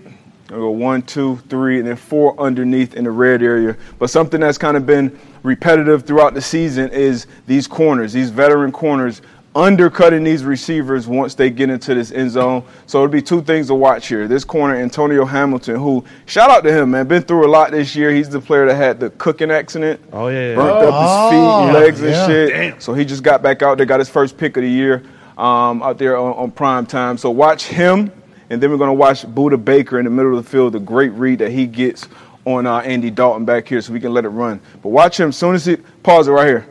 We 0.50 0.58
go 0.58 0.70
one, 0.70 1.00
two, 1.02 1.36
three, 1.48 1.78
and 1.78 1.86
then 1.88 1.96
four 1.96 2.38
underneath 2.38 2.94
in 2.94 3.04
the 3.04 3.10
red 3.10 3.42
area. 3.42 3.74
But 3.98 4.10
something 4.10 4.38
that's 4.40 4.58
kind 4.58 4.76
of 4.76 4.84
been 4.84 5.18
repetitive 5.42 6.04
throughout 6.04 6.34
the 6.34 6.42
season 6.42 6.90
is 6.90 7.26
these 7.46 7.66
corners, 7.66 8.12
these 8.12 8.28
veteran 8.30 8.70
corners 8.70 9.22
undercutting 9.54 10.24
these 10.24 10.44
receivers 10.44 11.06
once 11.06 11.34
they 11.34 11.50
get 11.50 11.68
into 11.68 11.94
this 11.94 12.10
end 12.10 12.30
zone. 12.30 12.64
So 12.86 12.98
it'll 12.98 13.12
be 13.12 13.20
two 13.22 13.42
things 13.42 13.66
to 13.66 13.74
watch 13.74 14.08
here. 14.08 14.26
This 14.26 14.44
corner, 14.44 14.74
Antonio 14.76 15.24
Hamilton, 15.24 15.76
who 15.76 16.04
shout 16.26 16.50
out 16.50 16.64
to 16.64 16.72
him, 16.72 16.92
man, 16.92 17.06
been 17.06 17.22
through 17.22 17.46
a 17.46 17.50
lot 17.50 17.70
this 17.70 17.94
year. 17.94 18.10
He's 18.12 18.28
the 18.30 18.40
player 18.40 18.66
that 18.66 18.74
had 18.76 18.98
the 18.98 19.10
cooking 19.10 19.50
accident. 19.50 20.00
Oh 20.12 20.28
yeah, 20.28 20.50
yeah. 20.50 20.54
Burnt 20.56 20.70
up 20.70 21.02
his 21.02 21.30
feet, 21.30 21.38
Oh, 21.38 21.70
legs, 21.72 22.00
and 22.00 22.10
yeah. 22.10 22.26
shit. 22.26 22.82
So 22.82 22.94
he 22.94 23.04
just 23.04 23.22
got 23.22 23.42
back 23.42 23.62
out 23.62 23.76
there, 23.76 23.86
got 23.86 23.98
his 24.00 24.08
first 24.08 24.36
pick 24.38 24.56
of 24.56 24.62
the 24.62 24.70
year 24.70 25.02
um, 25.36 25.82
out 25.82 25.98
there 25.98 26.16
on, 26.16 26.32
on 26.34 26.50
prime 26.50 26.86
time. 26.86 27.18
So 27.18 27.30
watch 27.30 27.66
him, 27.66 28.10
and 28.48 28.62
then 28.62 28.70
we're 28.70 28.78
going 28.78 28.88
to 28.88 28.94
watch 28.94 29.22
Budda 29.26 29.62
Baker 29.62 29.98
in 29.98 30.04
the 30.06 30.10
middle 30.10 30.36
of 30.36 30.42
the 30.44 30.50
field, 30.50 30.72
the 30.72 30.80
great 30.80 31.12
read 31.12 31.40
that 31.40 31.52
he 31.52 31.66
gets 31.66 32.08
on 32.44 32.66
uh, 32.66 32.78
Andy 32.78 33.10
Dalton 33.10 33.44
back 33.44 33.68
here 33.68 33.80
so 33.80 33.92
we 33.92 34.00
can 34.00 34.12
let 34.12 34.24
it 34.24 34.30
run. 34.30 34.60
But 34.82 34.88
watch 34.88 35.20
him, 35.20 35.30
soon 35.30 35.54
as 35.54 35.64
he, 35.66 35.76
pause 35.76 36.26
it 36.26 36.32
right 36.32 36.46
here. 36.46 36.66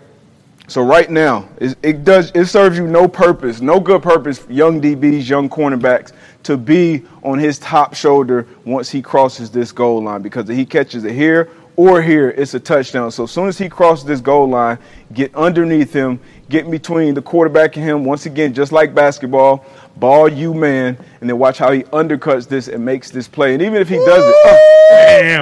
So 0.72 0.82
right 0.82 1.12
now, 1.12 1.50
it, 1.58 1.78
it 1.84 2.06
does 2.06 2.32
it 2.34 2.46
serves 2.46 2.78
you 2.78 2.88
no 2.88 3.06
purpose, 3.06 3.60
no 3.60 3.78
good 3.78 4.02
purpose, 4.02 4.46
young 4.48 4.80
DBs, 4.80 5.28
young 5.28 5.50
cornerbacks, 5.50 6.14
to 6.44 6.56
be 6.56 7.04
on 7.24 7.40
his 7.40 7.60
top 7.60 7.94
shoulder 7.94 8.48
once 8.64 8.90
he 8.90 9.02
crosses 9.02 9.52
this 9.52 9.74
goal 9.74 10.02
line 10.02 10.22
because 10.22 10.50
if 10.50 10.56
he 10.56 10.66
catches 10.66 11.04
it 11.04 11.12
here 11.12 11.50
or 11.76 12.02
here, 12.02 12.30
it's 12.30 12.54
a 12.54 12.60
touchdown. 12.60 13.12
So 13.12 13.26
as 13.26 13.32
soon 13.32 13.50
as 13.50 13.58
he 13.58 13.68
crosses 13.68 14.06
this 14.06 14.22
goal 14.22 14.48
line, 14.48 14.78
get 15.12 15.36
underneath 15.36 15.92
him, 15.92 16.22
get 16.48 16.72
between 16.72 17.16
the 17.16 17.22
quarterback 17.22 17.76
and 17.76 17.84
him. 17.84 18.06
Once 18.06 18.26
again, 18.26 18.54
just 18.54 18.72
like 18.72 18.96
basketball, 18.96 19.66
ball 20.02 20.28
you 20.28 20.54
man, 20.54 20.98
and 21.22 21.30
then 21.30 21.38
watch 21.38 21.60
how 21.60 21.72
he 21.72 21.84
undercuts 21.84 22.48
this 22.50 22.68
and 22.68 22.84
makes 22.84 23.12
this 23.12 23.28
play. 23.30 23.54
And 23.54 23.62
even 23.62 23.76
if 23.76 23.88
he 23.88 23.96
does 23.96 24.26
it, 24.28 24.36
oh, 24.36 24.82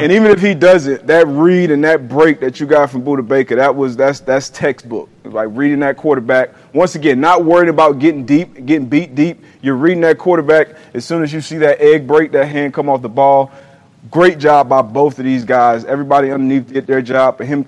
and 0.02 0.12
even 0.12 0.30
if 0.30 0.42
he 0.42 0.54
does 0.54 0.86
it, 0.86 1.08
that 1.08 1.26
read 1.28 1.72
and 1.72 1.84
that 1.86 2.08
break 2.08 2.42
that 2.42 2.60
you 2.60 2.68
got 2.68 2.92
from 2.92 3.02
Budda 3.02 3.28
Baker, 3.28 3.56
that 3.56 3.76
was 3.76 3.96
that's 3.96 4.20
that's 4.20 4.50
textbook. 4.50 5.10
Like 5.24 5.48
reading 5.52 5.80
that 5.80 5.98
quarterback. 5.98 6.54
Once 6.74 6.96
again, 6.96 7.20
not 7.20 7.46
worried 7.46 7.70
about 7.70 8.00
getting 8.00 8.26
deep, 8.26 8.66
getting 8.66 8.88
beat 8.88 9.16
deep. 9.16 9.44
You're 9.62 9.76
reading 9.76 10.02
that 10.02 10.18
quarterback. 10.18 10.76
As 10.94 11.06
soon 11.06 11.24
as 11.24 11.34
you 11.34 11.42
see 11.42 11.58
that 11.60 11.80
egg 11.80 12.06
break, 12.06 12.32
that 12.34 12.46
hand 12.46 12.74
come 12.74 12.90
off 12.90 13.02
the 13.02 13.10
ball. 13.10 13.52
Great 14.12 14.40
job 14.40 14.70
by 14.70 14.82
both 14.82 15.18
of 15.20 15.26
these 15.26 15.46
guys. 15.46 15.86
Everybody 15.86 16.32
underneath 16.32 16.74
did 16.74 16.86
their 16.86 17.02
job, 17.02 17.38
but 17.38 17.48
him 17.48 17.66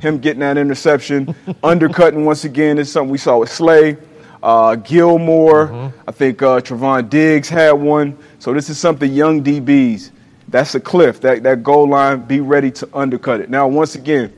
him 0.00 0.18
getting 0.18 0.40
that 0.40 0.56
interception, 0.58 1.34
undercutting 1.62 2.24
once 2.24 2.44
again 2.44 2.78
is 2.78 2.92
something 2.92 3.10
we 3.10 3.18
saw 3.18 3.38
with 3.38 3.50
Slay, 3.50 3.96
uh, 4.42 4.76
Gilmore. 4.76 5.92
I 6.06 6.12
think 6.12 6.42
uh, 6.42 6.60
Trevon 6.60 7.08
Diggs 7.08 7.48
had 7.48 7.72
one. 7.72 8.16
So 8.38 8.52
this 8.52 8.70
is 8.70 8.78
something 8.78 9.12
young 9.12 9.42
DBs. 9.42 10.10
That's 10.48 10.74
a 10.74 10.80
cliff. 10.80 11.20
That 11.20 11.42
that 11.42 11.62
goal 11.62 11.88
line. 11.88 12.22
Be 12.22 12.40
ready 12.40 12.70
to 12.72 12.88
undercut 12.94 13.40
it. 13.40 13.50
Now, 13.50 13.68
once 13.68 13.94
again, 13.94 14.32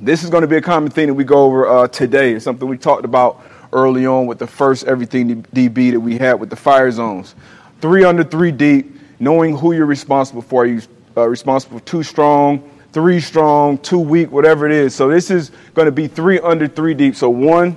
this 0.00 0.22
is 0.22 0.30
going 0.30 0.42
to 0.42 0.48
be 0.48 0.56
a 0.56 0.62
common 0.62 0.90
thing 0.90 1.08
that 1.08 1.14
we 1.14 1.24
go 1.24 1.44
over 1.44 1.66
uh, 1.68 1.88
today. 1.88 2.34
It's 2.34 2.44
something 2.44 2.68
we 2.68 2.78
talked 2.78 3.04
about 3.04 3.42
early 3.72 4.06
on 4.06 4.26
with 4.26 4.38
the 4.38 4.46
first 4.46 4.84
everything 4.86 5.42
DB 5.54 5.92
that 5.92 6.00
we 6.00 6.18
had 6.18 6.34
with 6.34 6.50
the 6.50 6.56
fire 6.56 6.90
zones. 6.90 7.34
Three 7.80 8.04
under, 8.04 8.24
three 8.24 8.52
deep. 8.52 8.96
Knowing 9.22 9.54
who 9.54 9.72
you're 9.72 9.84
responsible 9.86 10.40
for. 10.40 10.62
Are 10.62 10.66
you 10.66 10.80
uh, 11.16 11.28
responsible 11.28 11.78
for 11.78 11.84
two 11.84 12.02
strong, 12.02 12.70
three 12.92 13.20
strong, 13.20 13.78
two 13.78 13.98
weak, 13.98 14.30
whatever 14.30 14.66
it 14.66 14.72
is. 14.72 14.94
So 14.94 15.08
this 15.08 15.30
is 15.30 15.50
going 15.74 15.86
to 15.86 15.92
be 15.92 16.06
three 16.06 16.40
under, 16.40 16.66
three 16.66 16.94
deep. 16.94 17.16
So 17.16 17.30
one, 17.30 17.76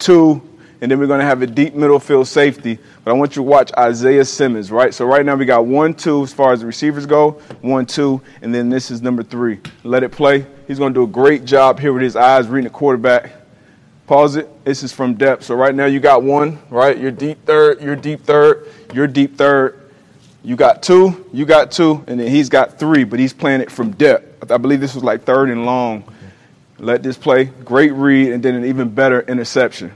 two, 0.00 0.42
and 0.80 0.90
then 0.90 0.98
we're 0.98 1.06
going 1.06 1.20
to 1.20 1.26
have 1.26 1.42
a 1.42 1.46
deep 1.46 1.74
middle 1.74 2.00
field 2.00 2.26
safety. 2.26 2.78
But 3.04 3.10
I 3.10 3.14
want 3.14 3.32
you 3.32 3.42
to 3.42 3.42
watch 3.42 3.70
Isaiah 3.78 4.24
Simmons, 4.24 4.72
right? 4.72 4.92
So 4.92 5.04
right 5.04 5.24
now 5.24 5.34
we 5.36 5.44
got 5.44 5.66
one, 5.66 5.94
two 5.94 6.22
as 6.22 6.32
far 6.32 6.52
as 6.52 6.60
the 6.60 6.66
receivers 6.66 7.06
go, 7.06 7.32
one, 7.60 7.86
two, 7.86 8.22
and 8.42 8.54
then 8.54 8.70
this 8.70 8.90
is 8.90 9.02
number 9.02 9.22
three. 9.22 9.60
Let 9.84 10.02
it 10.02 10.10
play. 10.10 10.46
He's 10.66 10.78
going 10.78 10.94
to 10.94 11.00
do 11.00 11.04
a 11.04 11.06
great 11.06 11.44
job 11.44 11.78
here 11.78 11.92
with 11.92 12.02
his 12.02 12.16
eyes 12.16 12.48
reading 12.48 12.64
the 12.64 12.76
quarterback. 12.76 13.32
Pause 14.06 14.36
it. 14.36 14.64
This 14.64 14.82
is 14.82 14.92
from 14.92 15.14
depth. 15.14 15.44
So 15.44 15.54
right 15.54 15.74
now 15.74 15.84
you 15.84 16.00
got 16.00 16.22
one, 16.22 16.58
right? 16.70 16.98
You're 16.98 17.12
deep 17.12 17.44
third, 17.44 17.80
you're 17.80 17.94
deep 17.94 18.22
third, 18.22 18.66
you're 18.92 19.06
deep 19.06 19.36
third. 19.36 19.76
You 20.42 20.56
got 20.56 20.82
two, 20.82 21.26
you 21.34 21.44
got 21.44 21.70
two, 21.70 22.02
and 22.06 22.18
then 22.18 22.28
he's 22.28 22.48
got 22.48 22.78
three, 22.78 23.04
but 23.04 23.18
he's 23.18 23.34
playing 23.34 23.60
it 23.60 23.70
from 23.70 23.90
depth. 23.90 24.50
I 24.50 24.56
believe 24.56 24.80
this 24.80 24.94
was 24.94 25.04
like 25.04 25.24
third 25.24 25.50
and 25.50 25.66
long. 25.66 26.02
Let 26.80 27.02
this 27.02 27.18
play. 27.18 27.44
Great 27.44 27.92
read, 27.92 28.32
and 28.32 28.42
then 28.42 28.54
an 28.54 28.64
even 28.64 28.88
better 28.88 29.20
interception. 29.20 29.92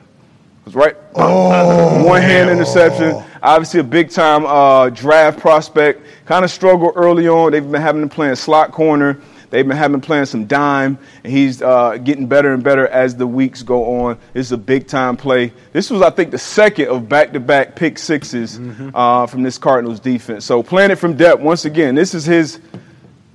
Was 0.65 0.74
right. 0.74 0.97
One 1.15 2.23
hand 2.23 2.51
interception. 2.51 3.23
Obviously, 3.43 3.81
a 3.81 3.85
big 3.85 4.11
time 4.11 4.44
uh, 4.47 4.90
draft 4.90 5.39
prospect. 5.39 6.06
Kind 6.27 6.44
of 6.44 6.51
struggled 6.51 6.93
early 6.97 7.28
on. 7.28 7.52
They've 7.52 7.70
been 7.70 7.81
having 7.81 8.02
him 8.02 8.09
playing 8.09 8.36
slot 8.36 8.73
corner. 8.73 9.19
They've 9.51 9.66
been 9.66 9.77
having 9.77 9.94
him 9.94 10.01
playing 10.01 10.24
some 10.27 10.47
dime, 10.47 10.98
and 11.23 11.32
he's 11.32 11.62
uh, 11.62 11.97
getting 11.98 12.27
better 12.27 12.52
and 12.52 12.65
better 12.65 12.89
as 12.89 13.15
the 13.15 13.27
weeks 13.27 13.62
go 13.62 14.01
on. 14.01 14.19
This 14.32 14.47
is 14.47 14.52
a 14.52 14.59
big 14.59 14.89
time 14.89 15.16
play. 15.16 15.52
This 15.73 15.90
was, 15.90 16.02
I 16.02 16.11
think, 16.11 16.32
the 16.32 16.39
second 16.39 16.89
of 16.89 17.09
back 17.09 17.32
to 17.35 17.40
back 17.40 17.77
pick 17.77 17.94
6s 17.97 18.90
uh, 18.94 19.27
from 19.27 19.43
this 19.43 19.56
Cardinals 19.56 20.01
defense. 20.01 20.44
So 20.44 20.62
playing 20.62 20.90
it 20.90 20.97
from 20.97 21.16
depth. 21.16 21.40
Once 21.40 21.65
again, 21.65 21.94
this 21.94 22.15
is 22.15 22.24
his. 22.24 22.59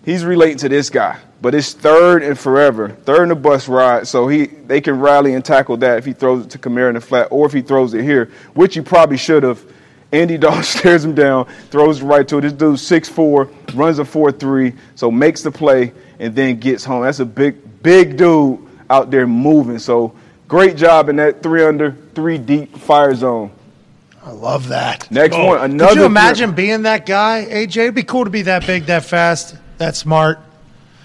He's 0.09 0.25
relating 0.25 0.57
to 0.57 0.69
this 0.69 0.89
guy, 0.89 1.19
but 1.39 1.53
it's 1.53 1.73
third 1.73 2.23
and 2.23 2.35
forever, 2.37 2.89
third 2.89 3.21
in 3.21 3.29
the 3.29 3.35
bus 3.35 3.67
ride. 3.67 4.07
So 4.07 4.27
he 4.27 4.47
they 4.47 4.81
can 4.81 4.99
rally 4.99 5.35
and 5.35 5.45
tackle 5.45 5.77
that 5.77 5.99
if 5.99 6.05
he 6.05 6.13
throws 6.13 6.45
it 6.45 6.49
to 6.49 6.57
Kamara 6.57 6.89
in 6.89 6.95
the 6.95 7.01
flat, 7.01 7.27
or 7.29 7.45
if 7.45 7.53
he 7.53 7.61
throws 7.61 7.93
it 7.93 8.01
here, 8.01 8.31
which 8.55 8.73
he 8.73 8.81
probably 8.81 9.17
should 9.17 9.43
have. 9.43 9.63
Andy 10.11 10.35
Dalton 10.39 10.63
stares 10.63 11.05
him 11.05 11.13
down, 11.13 11.45
throws 11.69 12.01
right 12.01 12.27
to 12.27 12.39
it. 12.39 12.41
This 12.41 12.53
dude's 12.53 12.81
6'4", 12.81 13.75
runs 13.75 13.99
a 13.99 14.03
4-3, 14.03 14.75
so 14.95 15.11
makes 15.11 15.43
the 15.43 15.51
play 15.51 15.93
and 16.17 16.33
then 16.35 16.59
gets 16.59 16.83
home. 16.83 17.03
That's 17.03 17.19
a 17.19 17.25
big, 17.25 17.83
big 17.83 18.17
dude 18.17 18.57
out 18.89 19.11
there 19.11 19.27
moving. 19.27 19.77
So 19.77 20.15
great 20.47 20.75
job 20.75 21.09
in 21.09 21.17
that 21.17 21.43
three 21.43 21.63
under, 21.63 21.91
three 22.15 22.39
deep 22.39 22.75
fire 22.75 23.13
zone. 23.13 23.51
I 24.23 24.31
love 24.31 24.69
that. 24.69 25.11
Next 25.11 25.35
Oh, 25.35 25.45
one, 25.45 25.61
another. 25.61 25.91
Could 25.91 25.99
you 25.99 26.05
imagine 26.07 26.53
being 26.53 26.81
that 26.81 27.05
guy, 27.05 27.45
AJ? 27.47 27.77
It'd 27.77 27.93
be 27.93 28.01
cool 28.01 28.23
to 28.23 28.31
be 28.31 28.41
that 28.41 28.65
big, 28.65 28.87
that 28.87 29.05
fast, 29.05 29.55
that 29.79 29.95
smart. 29.95 30.39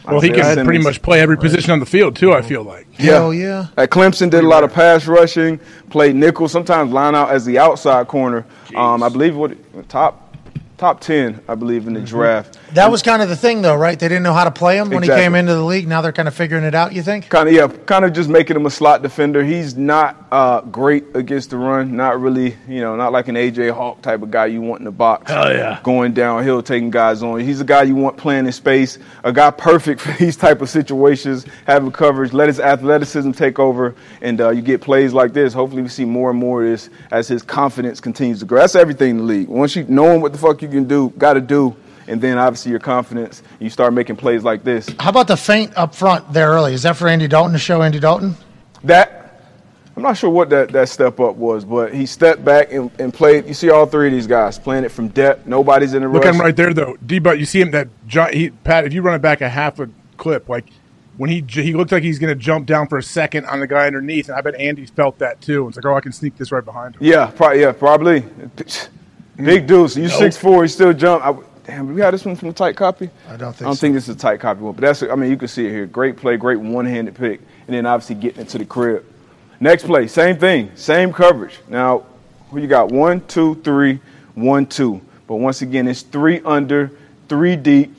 Well, 0.07 0.21
he 0.21 0.31
can 0.31 0.65
pretty 0.65 0.83
much 0.85 1.01
play 1.01 1.21
every 1.21 1.39
position 1.39 1.71
on 1.71 1.81
the 1.81 1.87
field 1.87 2.15
too. 2.15 2.35
I 2.35 2.43
feel 2.43 2.63
like. 2.63 2.87
Yeah, 2.99 3.13
Hell 3.13 3.33
yeah. 3.33 3.69
At 3.77 3.89
Clemson, 3.91 4.29
did 4.29 4.45
a 4.45 4.47
lot 4.47 4.63
of 4.63 4.73
pass 4.73 5.07
rushing, 5.07 5.59
played 5.89 6.15
nickel, 6.15 6.47
sometimes 6.47 6.93
line 6.93 7.15
out 7.15 7.31
as 7.31 7.47
the 7.47 7.59
outside 7.59 8.07
corner. 8.07 8.45
Um, 8.77 9.03
I 9.03 9.09
believe 9.09 9.35
what 9.35 9.57
top 9.89 10.37
top 10.77 11.01
ten, 11.01 11.41
I 11.49 11.55
believe, 11.55 11.87
in 11.87 11.95
the 11.95 12.03
draft. 12.03 12.59
That 12.75 12.91
was 12.91 13.03
kind 13.03 13.23
of 13.23 13.29
the 13.29 13.37
thing, 13.37 13.63
though, 13.63 13.77
right? 13.77 13.99
They 13.99 14.09
didn't 14.09 14.25
know 14.25 14.33
how 14.33 14.43
to 14.43 14.51
play 14.51 14.79
him 14.79 14.91
when 14.91 15.05
he 15.05 15.09
came 15.09 15.37
into 15.37 15.55
the 15.55 15.63
league. 15.63 15.87
Now 15.87 16.03
they're 16.03 16.13
kind 16.13 16.27
of 16.27 16.35
figuring 16.35 16.65
it 16.65 16.75
out. 16.75 16.93
You 16.93 17.03
think? 17.03 17.29
Kind 17.29 17.49
of, 17.49 17.55
yeah, 17.55 17.69
kind 17.87 18.05
of 18.05 18.13
just 18.13 18.29
making 18.29 18.57
him 18.57 18.67
a 18.67 18.71
slot 18.71 19.01
defender. 19.03 19.45
He's 19.45 19.77
not 19.77 20.27
uh, 20.33 20.61
great 20.63 21.05
against 21.15 21.51
the 21.51 21.57
run. 21.57 21.97
Not 21.97 22.21
really, 22.21 22.57
you 22.67 22.81
know, 22.81 22.97
not 22.97 23.13
like 23.13 23.29
an 23.29 23.37
AJ 23.37 23.71
Hawk 23.71 24.03
type 24.03 24.23
of 24.23 24.33
guy 24.33 24.47
you 24.47 24.61
want 24.61 24.81
in 24.81 24.85
the 24.85 24.91
box. 24.91 25.31
Hell 25.31 25.53
yeah. 25.53 25.79
Going 25.85 26.15
downhill, 26.15 26.63
taking 26.63 26.91
guys 26.91 27.23
on. 27.23 27.39
He's 27.39 27.61
a 27.61 27.65
guy 27.65 27.85
you 27.85 27.95
want 27.95 28.17
playing 28.17 28.47
in 28.47 28.53
space. 28.53 28.99
A 29.23 29.33
guy 29.33 29.53
perfect 29.53 30.01
for 30.01 30.13
these 30.13 30.37
type 30.37 30.61
of 30.61 30.69
situations. 30.69 31.47
Having 31.69 31.93
coverage, 31.93 32.33
let 32.33 32.49
his 32.49 32.59
athleticism 32.59 33.31
take 33.31 33.61
over, 33.61 33.95
and 34.21 34.41
uh, 34.41 34.51
you 34.51 34.63
get 34.63 34.81
plays 34.81 35.13
like 35.13 35.33
this. 35.33 35.53
Hopefully, 35.53 35.83
we 35.83 35.89
see 35.89 36.05
more 36.05 36.31
and 36.31 36.39
more 36.41 36.65
of 36.65 36.71
this 36.71 36.91
as 37.13 37.29
his 37.29 37.43
confidence 37.43 38.01
continues 38.01 38.41
to 38.41 38.47
grow. 38.47 38.59
That's 38.59 38.75
everything 38.75 39.11
in 39.11 39.17
the 39.19 39.23
league. 39.23 39.49
Once 39.49 39.77
you 39.77 39.85
knowing 39.89 40.21
what 40.21 40.33
the 40.33 40.39
fuck 40.39 40.61
you 40.61 40.69
can 40.69 40.89
do, 40.89 41.11
got 41.17 41.35
to 41.35 41.41
do, 41.41 41.77
and 42.09 42.21
then 42.21 42.39
obviously 42.39 42.71
your 42.71 42.81
confidence, 42.81 43.43
you 43.59 43.71
start 43.71 43.93
making 43.93 44.17
plays 44.17 44.43
like 44.45 44.65
this. 44.65 44.89
How 44.99 45.11
about 45.11 45.29
the 45.29 45.37
feint 45.37 45.73
up 45.77 45.95
front 45.95 46.33
there 46.33 46.49
early? 46.51 46.75
Is 46.75 46.83
that 46.83 46.97
for 46.97 47.09
Andy 47.09 47.29
Dalton 47.29 47.53
to 47.53 47.59
show 47.59 47.83
Andy 47.83 48.01
Dalton? 48.01 48.37
That 48.85 49.21
I'm 49.97 50.03
not 50.03 50.17
sure 50.17 50.29
what 50.29 50.51
that, 50.51 50.71
that 50.73 50.89
step 50.89 51.21
up 51.21 51.37
was, 51.37 51.65
but 51.65 51.95
he 51.95 52.05
stepped 52.05 52.45
back 52.45 52.73
and, 52.73 52.91
and 52.99 53.15
played. 53.15 53.47
You 53.47 53.55
see 53.55 53.71
all 53.71 53.87
three 53.87 54.09
of 54.09 54.13
these 54.13 54.27
guys 54.27 54.59
playing 54.59 54.83
it 54.85 54.91
from 54.91 55.07
depth. 55.09 55.47
Nobody's 55.47 55.95
in 55.95 56.03
a 56.03 56.09
Look 56.09 56.25
rush. 56.25 56.31
at 56.31 56.35
him 56.35 56.41
right 56.41 56.57
there, 56.57 56.75
though. 56.75 56.97
D, 57.07 57.21
but 57.21 57.39
you 57.39 57.45
see 57.45 57.61
him 57.61 57.71
that 57.71 57.87
John, 58.09 58.33
he, 58.33 58.51
Pat. 58.51 58.85
If 58.85 58.93
you 58.93 59.03
run 59.03 59.15
it 59.15 59.23
back 59.23 59.41
a 59.41 59.49
half 59.49 59.79
a 59.79 59.89
clip, 60.17 60.49
like 60.49 60.65
when 61.17 61.31
he 61.31 61.43
j- 61.43 61.63
he 61.63 61.75
looked 61.75 61.93
like 61.93 62.03
he's 62.03 62.19
going 62.19 62.37
to 62.37 62.41
jump 62.41 62.67
down 62.67 62.89
for 62.89 62.99
a 62.99 63.03
second 63.05 63.47
on 63.47 63.61
the 63.61 63.69
guy 63.69 63.87
underneath, 63.87 64.29
and 64.29 64.37
I 64.37 64.41
bet 64.41 64.57
Andy 64.57 64.85
felt 64.85 65.21
that 65.21 65.41
too. 65.41 65.69
It's 65.69 65.77
like, 65.77 65.87
oh, 65.87 65.95
I 65.95 66.01
can 66.01 66.11
sneak 66.11 66.37
this 66.39 66.51
right 66.51 66.65
behind 66.65 66.97
him. 66.97 67.05
Yeah, 67.05 67.27
probably. 67.27 67.61
Yeah, 67.61 67.71
probably. 67.71 68.25
Big 69.37 69.67
deuce. 69.69 69.97
You 69.97 70.09
Nope. 70.09 70.19
six 70.19 70.37
four. 70.37 70.63
You 70.65 70.69
still 70.69 70.93
jump. 70.93 71.25
I, 71.25 71.35
damn, 71.65 71.89
we 71.89 71.97
got 71.97 72.11
this 72.11 72.25
one 72.25 72.37
from 72.37 72.49
the 72.49 72.55
tight 72.55 72.77
copy. 72.77 73.11
I 73.29 73.37
don't 73.37 73.53
think 73.53 73.63
I 73.63 73.65
don't 73.67 73.75
so. 73.75 73.81
think 73.81 73.95
this 73.95 74.09
is 74.09 74.15
a 74.15 74.19
tight 74.19 74.41
copy 74.41 74.61
one, 74.61 74.75
but 74.75 74.83
that's. 74.83 75.03
I 75.03 75.15
mean, 75.15 75.31
you 75.31 75.37
can 75.37 75.49
see 75.49 75.67
it 75.67 75.71
here. 75.71 75.87
Great 75.87 76.17
play, 76.17 76.37
great 76.37 76.61
one-handed 76.61 77.15
pick, 77.15 77.41
and 77.67 77.75
then 77.75 77.87
obviously 77.87 78.17
getting 78.17 78.43
it 78.43 78.49
to 78.51 78.59
the 78.59 78.65
crib. 78.65 79.05
Next 79.61 79.85
play, 79.85 80.09
same 80.09 80.39
thing, 80.39 80.71
same 80.75 81.13
coverage. 81.13 81.59
Now, 81.69 82.05
who 82.51 82.61
you 82.61 82.67
got? 82.67 82.91
One, 82.91 83.27
two, 83.27 83.57
three, 83.57 84.01
one, 84.35 84.67
two. 84.67 85.01
But 85.27 85.37
once 85.37 85.63
again, 85.63 85.89
it's 85.89 86.03
three 86.03 86.41
under, 86.45 86.91
three 87.29 87.57
deep 87.57 87.95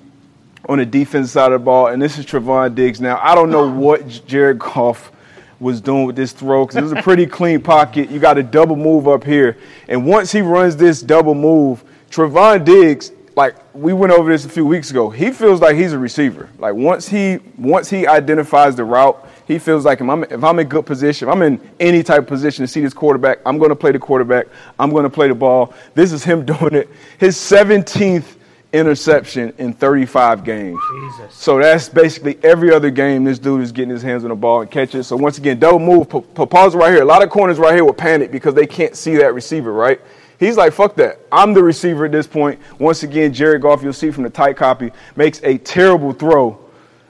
on 0.68 0.78
the 0.80 0.86
defensive 0.86 1.32
side 1.32 1.52
of 1.52 1.62
the 1.62 1.66
ball, 1.66 1.88
and 1.88 2.02
this 2.02 2.18
is 2.18 2.26
Trevon 2.26 2.76
Diggs. 2.76 3.02
Now, 3.02 3.20
I 3.22 3.36
don't 3.36 3.50
know 3.50 3.70
what 3.70 4.26
Jared 4.28 4.60
Goff 4.60 5.12
was 5.60 5.80
doing 5.80 6.06
with 6.06 6.16
this 6.16 6.32
throw 6.34 6.66
because 6.66 6.76
it 6.76 6.82
was 6.82 6.92
a 6.92 7.02
pretty 7.02 7.26
clean 7.26 7.62
pocket. 7.62 8.10
You 8.10 8.20
got 8.20 8.38
a 8.38 8.44
double 8.44 8.76
move 8.76 9.08
up 9.08 9.24
here, 9.24 9.58
and 9.88 10.06
once 10.06 10.32
he 10.32 10.42
runs 10.42 10.76
this 10.76 11.02
double 11.02 11.36
move, 11.36 11.84
Trevon 12.12 12.64
Diggs, 12.64 13.12
like 13.36 13.56
we 13.76 13.92
went 13.94 14.14
over 14.14 14.32
this 14.32 14.46
a 14.46 14.50
few 14.50 14.66
weeks 14.66 14.92
ago, 14.92 15.10
he 15.10 15.32
feels 15.32 15.60
like 15.62 15.76
he's 15.76 15.94
a 15.94 16.00
receiver. 16.00 16.50
Like 16.58 16.74
once 16.76 17.08
he 17.08 17.40
once 17.58 17.90
he 17.90 18.08
identifies 18.08 18.76
the 18.76 18.84
route, 18.86 19.28
he 19.48 19.60
feels 19.60 19.86
like 19.86 20.02
if 20.02 20.08
I'm, 20.10 20.24
if 20.24 20.44
I'm 20.44 20.58
in 20.60 20.68
good 20.68 20.86
position, 20.86 21.28
if 21.28 21.34
I'm 21.34 21.42
in 21.42 21.60
any 21.80 22.02
type 22.02 22.20
of 22.20 22.28
position 22.28 22.64
to 22.64 22.68
see 22.68 22.82
this 22.82 22.94
quarterback, 22.94 23.40
I'm 23.46 23.58
going 23.58 23.70
to 23.70 23.76
play 23.76 23.92
the 23.92 24.00
quarterback. 24.00 24.48
I'm 24.80 24.90
going 24.90 25.04
to 25.04 25.10
play 25.10 25.28
the 25.28 25.36
ball. 25.36 25.74
This 25.94 26.12
is 26.12 26.24
him 26.24 26.46
doing 26.54 26.74
it. 26.76 26.90
His 27.18 27.36
17th 27.38 28.38
interception 28.74 29.54
in 29.58 29.74
35 29.74 30.44
games. 30.44 30.80
Jesus. 30.92 31.34
So 31.36 31.60
that's 31.60 31.88
basically 31.88 32.38
every 32.44 32.74
other 32.74 32.90
game 32.90 33.24
this 33.24 33.40
dude 33.40 33.62
is 33.62 33.72
getting 33.72 33.90
his 33.92 34.02
hands 34.02 34.24
on 34.26 34.30
the 34.30 34.36
ball 34.36 34.62
and 34.62 34.72
catches. 34.72 35.08
So 35.08 35.16
once 35.16 35.38
again, 35.38 35.60
double 35.60 35.80
move. 35.80 36.10
Pa- 36.10 36.20
pa- 36.22 36.46
Pause 36.46 36.76
right 36.76 36.92
here. 36.94 37.02
A 37.02 37.06
lot 37.06 37.24
of 37.24 37.30
corners 37.30 37.58
right 37.58 37.74
here 37.74 37.86
will 37.86 37.94
panic 37.94 38.32
because 38.32 38.54
they 38.54 38.66
can't 38.68 38.96
see 38.96 39.16
that 39.18 39.34
receiver, 39.34 39.72
right? 39.72 40.02
He's 40.40 40.58
like, 40.58 40.74
fuck 40.74 40.96
that. 40.96 41.20
I'm 41.32 41.54
the 41.54 41.64
receiver 41.64 42.06
at 42.06 42.12
this 42.12 42.28
point. 42.28 42.60
Once 42.80 43.04
again, 43.04 43.34
Jared 43.34 43.62
Goff, 43.62 43.84
you'll 43.84 43.94
see 43.94 44.12
from 44.12 44.24
the 44.24 44.30
tight 44.30 44.58
copy, 44.58 44.92
makes 45.16 45.42
a 45.44 45.58
terrible 45.58 46.12
throw, 46.12 46.60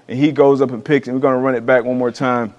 and 0.07 0.19
he 0.19 0.31
goes 0.31 0.61
up 0.61 0.71
and 0.71 0.83
picks, 0.83 1.07
and 1.07 1.15
we're 1.15 1.21
going 1.21 1.35
to 1.35 1.39
run 1.39 1.55
it 1.55 1.65
back 1.65 1.83
one 1.83 1.97
more 1.97 2.11
time 2.11 2.53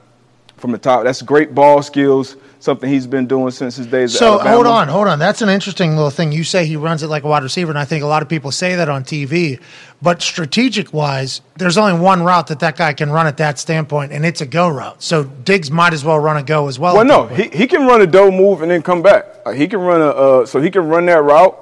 from 0.57 0.73
the 0.73 0.79
top. 0.79 1.05
That's 1.05 1.23
great 1.23 1.55
ball 1.55 1.83
skills, 1.83 2.37
something 2.61 2.89
he's 2.89 3.07
been 3.07 3.27
doing 3.27 3.51
since 3.51 3.77
his 3.77 3.87
days 3.87 4.17
So 4.19 4.39
hold 4.39 4.67
on, 4.67 4.89
hold 4.89 5.07
on. 5.07 5.19
That's 5.19 5.43
an 5.43 5.49
interesting 5.49 5.95
little 5.95 6.11
thing. 6.11 6.33
You 6.33 6.45
say 6.45 6.67
he 6.67 6.77
runs 6.77 7.03
it 7.03 7.09
like 7.09 7.25
a 7.25 7.29
wide 7.29 7.43
receiver, 7.43 7.71
and 7.71 7.79
I 7.79 7.85
think 7.85 8.03
a 8.03 8.07
lot 8.07 8.23
of 8.23 8.29
people 8.29 8.51
say 8.51 8.77
that 8.77 8.89
on 8.89 9.05
TV. 9.05 9.61
But 10.03 10.23
strategic 10.23 10.93
wise, 10.93 11.41
there's 11.57 11.79
only 11.79 12.01
one 12.01 12.23
route 12.23 12.49
that 12.49 12.61
that 12.61 12.77
guy 12.77 12.93
can 12.93 13.11
run 13.11 13.27
at 13.27 13.37
that 13.39 13.59
standpoint, 13.59 14.13
and 14.13 14.25
it's 14.25 14.41
a 14.41 14.47
go 14.47 14.69
route. 14.69 15.03
So 15.03 15.25
Diggs 15.25 15.71
might 15.71 15.93
as 15.93 16.05
well 16.05 16.19
run 16.19 16.37
a 16.37 16.43
go 16.43 16.69
as 16.69 16.79
well. 16.79 16.95
Well, 16.97 17.05
no, 17.05 17.27
he, 17.27 17.49
he 17.49 17.67
can 17.67 17.87
run 17.87 18.03
a 18.03 18.07
double 18.07 18.33
move 18.33 18.63
and 18.63 18.71
then 18.71 18.83
come 18.83 19.03
back. 19.03 19.45
Like, 19.45 19.57
he 19.57 19.69
can 19.69 19.81
run 19.81 20.01
a 20.01 20.09
uh, 20.09 20.47
so 20.47 20.61
he 20.61 20.71
can 20.71 20.89
run 20.89 21.07
that 21.07 21.23
route 21.23 21.59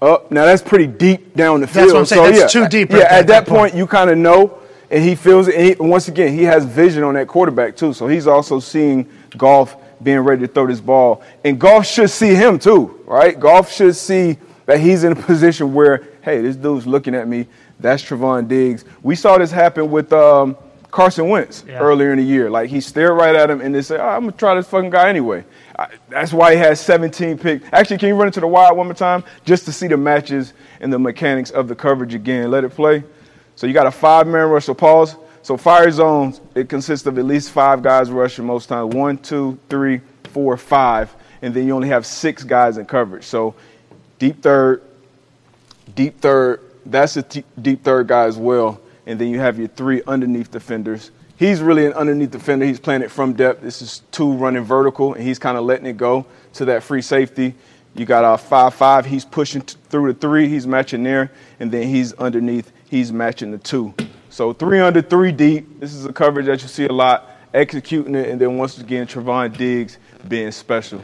up. 0.00 0.30
Now 0.30 0.44
that's 0.44 0.62
pretty 0.62 0.86
deep 0.86 1.34
down 1.34 1.60
the 1.60 1.66
That's 1.66 1.78
field. 1.78 1.92
what 1.92 1.98
I'm 2.00 2.06
saying. 2.06 2.34
So, 2.34 2.40
That's 2.40 2.54
yeah, 2.54 2.62
too 2.62 2.68
deep 2.68 2.90
Yeah, 2.90 2.96
right 2.98 3.04
at, 3.06 3.12
at 3.12 3.26
that, 3.28 3.46
that 3.46 3.52
point, 3.52 3.74
you 3.74 3.86
kind 3.86 4.10
of 4.10 4.18
know, 4.18 4.58
and 4.90 5.02
he 5.02 5.14
feels 5.14 5.48
it. 5.48 5.54
And 5.54 5.66
he, 5.66 5.74
once 5.78 6.08
again, 6.08 6.32
he 6.32 6.44
has 6.44 6.64
vision 6.64 7.02
on 7.02 7.14
that 7.14 7.28
quarterback 7.28 7.76
too. 7.76 7.92
So 7.92 8.08
he's 8.08 8.26
also 8.26 8.60
seeing 8.60 9.08
Goff 9.36 9.76
being 10.02 10.20
ready 10.20 10.46
to 10.46 10.52
throw 10.52 10.66
this 10.66 10.80
ball, 10.80 11.22
and 11.44 11.58
Goff 11.60 11.86
should 11.86 12.10
see 12.10 12.34
him 12.34 12.58
too, 12.58 13.00
right? 13.06 13.38
Goff 13.38 13.72
should 13.72 13.96
see 13.96 14.38
that 14.66 14.80
he's 14.80 15.04
in 15.04 15.12
a 15.12 15.16
position 15.22 15.74
where, 15.74 16.06
hey, 16.22 16.40
this 16.40 16.56
dude's 16.56 16.86
looking 16.86 17.14
at 17.14 17.26
me. 17.26 17.46
That's 17.80 18.02
Trevon 18.02 18.48
Diggs. 18.48 18.84
We 19.02 19.14
saw 19.16 19.38
this 19.38 19.50
happen 19.50 19.90
with. 19.90 20.12
Um, 20.12 20.56
Carson 20.90 21.28
Wentz 21.28 21.64
earlier 21.68 22.12
in 22.12 22.18
the 22.18 22.24
year. 22.24 22.50
Like 22.50 22.70
he 22.70 22.80
stared 22.80 23.16
right 23.16 23.36
at 23.36 23.50
him 23.50 23.60
and 23.60 23.74
they 23.74 23.82
said, 23.82 24.00
"Oh, 24.00 24.08
I'm 24.08 24.22
gonna 24.22 24.32
try 24.32 24.54
this 24.54 24.66
fucking 24.68 24.90
guy 24.90 25.08
anyway. 25.08 25.44
I, 25.78 25.88
that's 26.08 26.32
why 26.32 26.54
he 26.54 26.58
has 26.58 26.80
17 26.80 27.38
picks. 27.38 27.66
Actually, 27.72 27.98
can 27.98 28.08
you 28.08 28.14
run 28.16 28.26
into 28.28 28.40
the 28.40 28.46
wide 28.46 28.72
one 28.72 28.86
more 28.86 28.94
time 28.94 29.22
just 29.44 29.64
to 29.66 29.72
see 29.72 29.86
the 29.86 29.96
matches 29.96 30.54
and 30.80 30.92
the 30.92 30.98
mechanics 30.98 31.50
of 31.50 31.68
the 31.68 31.74
coverage 31.74 32.14
again? 32.14 32.50
Let 32.50 32.64
it 32.64 32.70
play. 32.70 33.04
So 33.58 33.66
you 33.66 33.72
got 33.72 33.88
a 33.88 33.90
five 33.90 34.28
man 34.28 34.48
rush. 34.50 34.66
So 34.66 34.74
pause. 34.74 35.16
So 35.42 35.56
fire 35.56 35.90
zones, 35.90 36.40
it 36.54 36.68
consists 36.68 37.04
of 37.08 37.18
at 37.18 37.24
least 37.24 37.50
five 37.50 37.82
guys 37.82 38.08
rushing 38.08 38.46
most 38.46 38.68
times. 38.68 38.94
One, 38.94 39.18
two, 39.18 39.58
three, 39.68 40.00
four, 40.32 40.56
five. 40.56 41.12
And 41.42 41.52
then 41.52 41.66
you 41.66 41.74
only 41.74 41.88
have 41.88 42.06
six 42.06 42.44
guys 42.44 42.78
in 42.78 42.86
coverage. 42.86 43.24
So 43.24 43.56
deep 44.20 44.42
third, 44.42 44.84
deep 45.96 46.20
third, 46.20 46.60
that's 46.86 47.16
a 47.16 47.22
t- 47.24 47.42
deep 47.60 47.82
third 47.82 48.06
guy 48.06 48.26
as 48.26 48.36
well. 48.36 48.80
And 49.06 49.18
then 49.20 49.26
you 49.26 49.40
have 49.40 49.58
your 49.58 49.66
three 49.66 50.02
underneath 50.06 50.52
defenders. 50.52 51.10
He's 51.36 51.60
really 51.60 51.84
an 51.84 51.94
underneath 51.94 52.30
defender. 52.30 52.64
He's 52.64 52.78
playing 52.78 53.02
it 53.02 53.10
from 53.10 53.32
depth. 53.32 53.62
This 53.62 53.82
is 53.82 54.02
two 54.12 54.34
running 54.34 54.62
vertical, 54.62 55.14
and 55.14 55.24
he's 55.24 55.40
kind 55.40 55.58
of 55.58 55.64
letting 55.64 55.86
it 55.86 55.96
go 55.96 56.26
to 56.54 56.64
that 56.66 56.84
free 56.84 57.02
safety. 57.02 57.56
You 57.96 58.06
got 58.06 58.22
a 58.22 58.38
five 58.38 58.74
five. 58.74 59.04
He's 59.04 59.24
pushing 59.24 59.62
t- 59.62 59.76
through 59.88 60.12
the 60.12 60.18
three. 60.20 60.46
He's 60.46 60.64
matching 60.64 61.02
there, 61.02 61.32
and 61.58 61.72
then 61.72 61.88
he's 61.88 62.12
underneath. 62.12 62.70
He's 62.88 63.12
matching 63.12 63.50
the 63.50 63.58
two. 63.58 63.94
So 64.30 64.52
three 64.52 64.80
under, 64.80 65.02
three 65.02 65.32
deep. 65.32 65.80
This 65.80 65.94
is 65.94 66.04
a 66.06 66.12
coverage 66.12 66.46
that 66.46 66.62
you 66.62 66.68
see 66.68 66.86
a 66.86 66.92
lot. 66.92 67.30
Executing 67.54 68.14
it, 68.14 68.28
and 68.28 68.38
then 68.38 68.58
once 68.58 68.76
again, 68.78 69.06
Trevon 69.06 69.56
Diggs 69.56 69.98
being 70.28 70.50
special. 70.50 71.00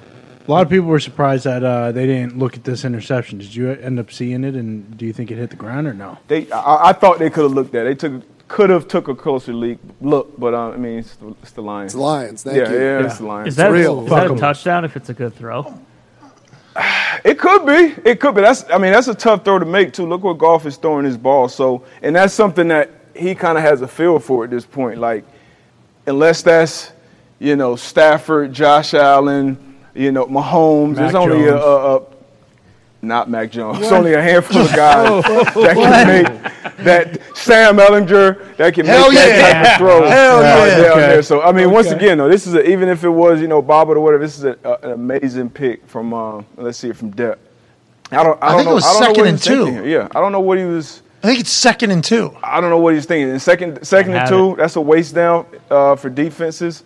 A 0.46 0.50
lot 0.50 0.62
of 0.62 0.68
people 0.68 0.88
were 0.88 1.00
surprised 1.00 1.44
that 1.44 1.64
uh, 1.64 1.90
they 1.90 2.04
didn't 2.06 2.38
look 2.38 2.54
at 2.54 2.64
this 2.64 2.84
interception. 2.84 3.38
Did 3.38 3.54
you 3.54 3.70
end 3.70 3.98
up 3.98 4.12
seeing 4.12 4.44
it, 4.44 4.54
and 4.54 4.94
do 4.98 5.06
you 5.06 5.14
think 5.14 5.30
it 5.30 5.36
hit 5.38 5.48
the 5.48 5.56
ground 5.56 5.86
or 5.86 5.94
no? 5.94 6.18
They, 6.28 6.50
I, 6.52 6.90
I 6.90 6.92
thought 6.92 7.18
they 7.18 7.30
could 7.30 7.44
have 7.44 7.52
looked 7.52 7.74
at. 7.74 7.86
it. 7.86 7.98
They 7.98 8.08
took, 8.08 8.46
could 8.48 8.68
have 8.68 8.86
took 8.88 9.08
a 9.08 9.14
closer 9.14 9.54
leak, 9.54 9.78
look, 10.02 10.38
but 10.38 10.52
uh, 10.52 10.68
I 10.72 10.76
mean, 10.76 10.98
it's 10.98 11.16
the, 11.16 11.34
it's 11.42 11.52
the 11.52 11.62
Lions. 11.62 11.92
It's 11.92 11.94
the 11.94 12.00
Lions. 12.02 12.42
Thank 12.42 12.56
yeah, 12.58 12.68
you. 12.70 12.76
yeah, 12.76 12.98
yeah, 13.00 13.06
it's 13.06 13.18
the 13.18 13.24
Lions. 13.26 13.48
Is 13.48 13.56
that, 13.56 13.68
real. 13.72 14.04
is 14.04 14.10
that 14.10 14.16
Fuck 14.20 14.28
a 14.28 14.32
'em. 14.34 14.38
touchdown 14.38 14.84
if 14.84 14.96
it's 14.98 15.08
a 15.08 15.14
good 15.14 15.34
throw? 15.34 15.62
It 17.24 17.38
could 17.38 17.64
be. 17.64 17.94
It 18.04 18.20
could 18.20 18.34
be. 18.34 18.42
That's. 18.42 18.68
I 18.68 18.76
mean, 18.76 18.92
that's 18.92 19.08
a 19.08 19.14
tough 19.14 19.44
throw 19.44 19.58
to 19.58 19.64
make 19.64 19.94
too. 19.94 20.06
Look 20.06 20.24
where 20.24 20.34
Goff 20.34 20.66
is 20.66 20.76
throwing 20.76 21.06
his 21.06 21.16
ball. 21.16 21.48
So, 21.48 21.82
and 22.02 22.14
that's 22.14 22.34
something 22.34 22.68
that 22.68 22.90
he 23.16 23.34
kind 23.34 23.56
of 23.56 23.64
has 23.64 23.80
a 23.80 23.88
feel 23.88 24.18
for 24.18 24.44
at 24.44 24.50
this 24.50 24.66
point. 24.66 24.98
Like, 24.98 25.24
unless 26.06 26.42
that's, 26.42 26.92
you 27.38 27.56
know, 27.56 27.76
Stafford, 27.76 28.52
Josh 28.52 28.92
Allen, 28.92 29.76
you 29.94 30.12
know, 30.12 30.26
Mahomes. 30.26 30.96
Mac 30.96 30.96
there's 30.96 31.14
only 31.14 31.46
a, 31.46 31.56
a, 31.56 31.96
a 31.96 32.13
not 33.04 33.28
Mac 33.30 33.50
Jones. 33.50 33.80
It's 33.80 33.92
only 33.92 34.14
a 34.14 34.22
handful 34.22 34.62
of 34.62 34.68
guys 34.74 35.22
that 35.54 35.74
can 35.76 36.06
make 36.06 36.76
that. 36.78 37.20
Sam 37.36 37.76
Ehlinger 37.76 38.56
that 38.56 38.72
can 38.74 38.86
Hell 38.86 39.10
make 39.10 39.18
that 39.18 39.62
type 39.64 39.72
of 39.72 39.78
throw. 39.78 40.08
Hell 40.08 40.40
yeah. 40.42 40.76
down 40.82 40.90
Okay. 40.92 41.00
there. 41.00 41.22
So 41.22 41.42
I 41.42 41.52
mean, 41.52 41.70
once 41.70 41.90
again, 41.90 42.18
though, 42.18 42.28
this 42.28 42.46
is 42.46 42.54
a, 42.54 42.68
even 42.68 42.88
if 42.88 43.04
it 43.04 43.08
was 43.10 43.40
you 43.40 43.48
know 43.48 43.62
Bobbert 43.62 43.96
or 43.96 44.00
whatever, 44.00 44.22
this 44.24 44.38
is 44.38 44.44
a, 44.44 44.56
a, 44.64 44.72
an 44.86 44.90
amazing 44.92 45.50
pick 45.50 45.86
from 45.86 46.14
uh, 46.14 46.42
let's 46.56 46.78
see 46.78 46.88
it 46.88 46.96
from 46.96 47.10
depth. 47.10 47.40
I 48.10 48.22
don't. 48.22 48.42
I, 48.42 48.46
I 48.46 48.50
don't 48.50 48.58
think 48.58 48.66
it 48.66 48.70
know. 48.70 48.74
was 48.76 48.84
I 48.84 48.92
don't 48.92 49.00
know 49.00 49.06
second 49.06 49.20
what 49.20 49.28
and 49.28 49.38
he's 49.38 49.46
thinking 49.46 49.82
two. 49.84 49.88
Yeah, 49.88 50.08
I 50.14 50.20
don't 50.20 50.32
know 50.32 50.40
what 50.40 50.58
he 50.58 50.64
was. 50.64 51.02
I 51.22 51.26
think 51.28 51.40
it's 51.40 51.50
second 51.50 51.90
and 51.90 52.04
two. 52.04 52.36
I 52.42 52.60
don't 52.60 52.68
know 52.70 52.78
what 52.78 52.94
he's 52.94 53.06
thinking. 53.06 53.30
And 53.30 53.40
second, 53.40 53.82
second 53.86 54.12
and 54.12 54.20
have 54.20 54.28
two, 54.28 54.56
that's 54.56 54.76
a 54.76 54.80
waste 54.80 55.14
down 55.14 55.46
uh, 55.70 55.96
for 55.96 56.10
defenses. 56.10 56.84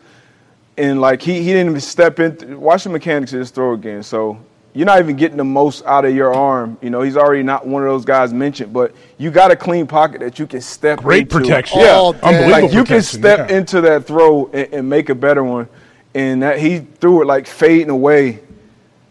And 0.77 1.01
like 1.01 1.21
he, 1.21 1.39
he 1.43 1.47
didn't 1.47 1.71
even 1.71 1.81
step 1.81 2.21
in. 2.21 2.61
Watch 2.61 2.85
the 2.85 2.91
mechanics 2.91 3.33
of 3.33 3.41
this 3.41 3.51
throw 3.51 3.75
again. 3.75 4.05
So 4.05 4.39
you're 4.75 4.87
not 4.87 4.99
even 4.99 5.17
getting 5.17 5.37
the 5.37 5.45
most 5.45 5.85
out 5.87 6.05
of 6.05 6.15
your 6.15 6.35
arm. 6.35 6.79
You 6.81 6.91
know, 6.91 7.03
he's 7.03 7.17
already 7.17 7.43
not 7.43 7.67
one 7.67 7.83
of 7.83 7.89
those 7.89 8.05
guys 8.05 8.33
mentioned. 8.33 8.73
But 8.73 8.95
you 9.17 9.31
got 9.31 9.51
a 9.51 9.57
clean 9.57 9.87
pocket 9.87 10.21
that 10.21 10.39
you 10.39 10.47
can 10.47 10.61
step. 10.61 11.01
Great 11.01 11.23
into. 11.23 11.39
protection. 11.39 11.81
Yeah, 11.81 11.93
All. 11.93 12.15
Unbelievable 12.15 12.51
like 12.51 12.73
you 12.73 12.85
can 12.85 13.03
step 13.03 13.51
yeah. 13.51 13.57
into 13.57 13.81
that 13.83 14.07
throw 14.07 14.47
and, 14.53 14.75
and 14.75 14.89
make 14.89 15.09
a 15.09 15.15
better 15.15 15.43
one. 15.43 15.69
And 16.15 16.43
that 16.43 16.59
he 16.59 16.81
threw 16.81 17.23
it 17.23 17.27
like 17.27 17.47
fading 17.47 17.91
away. 17.91 18.41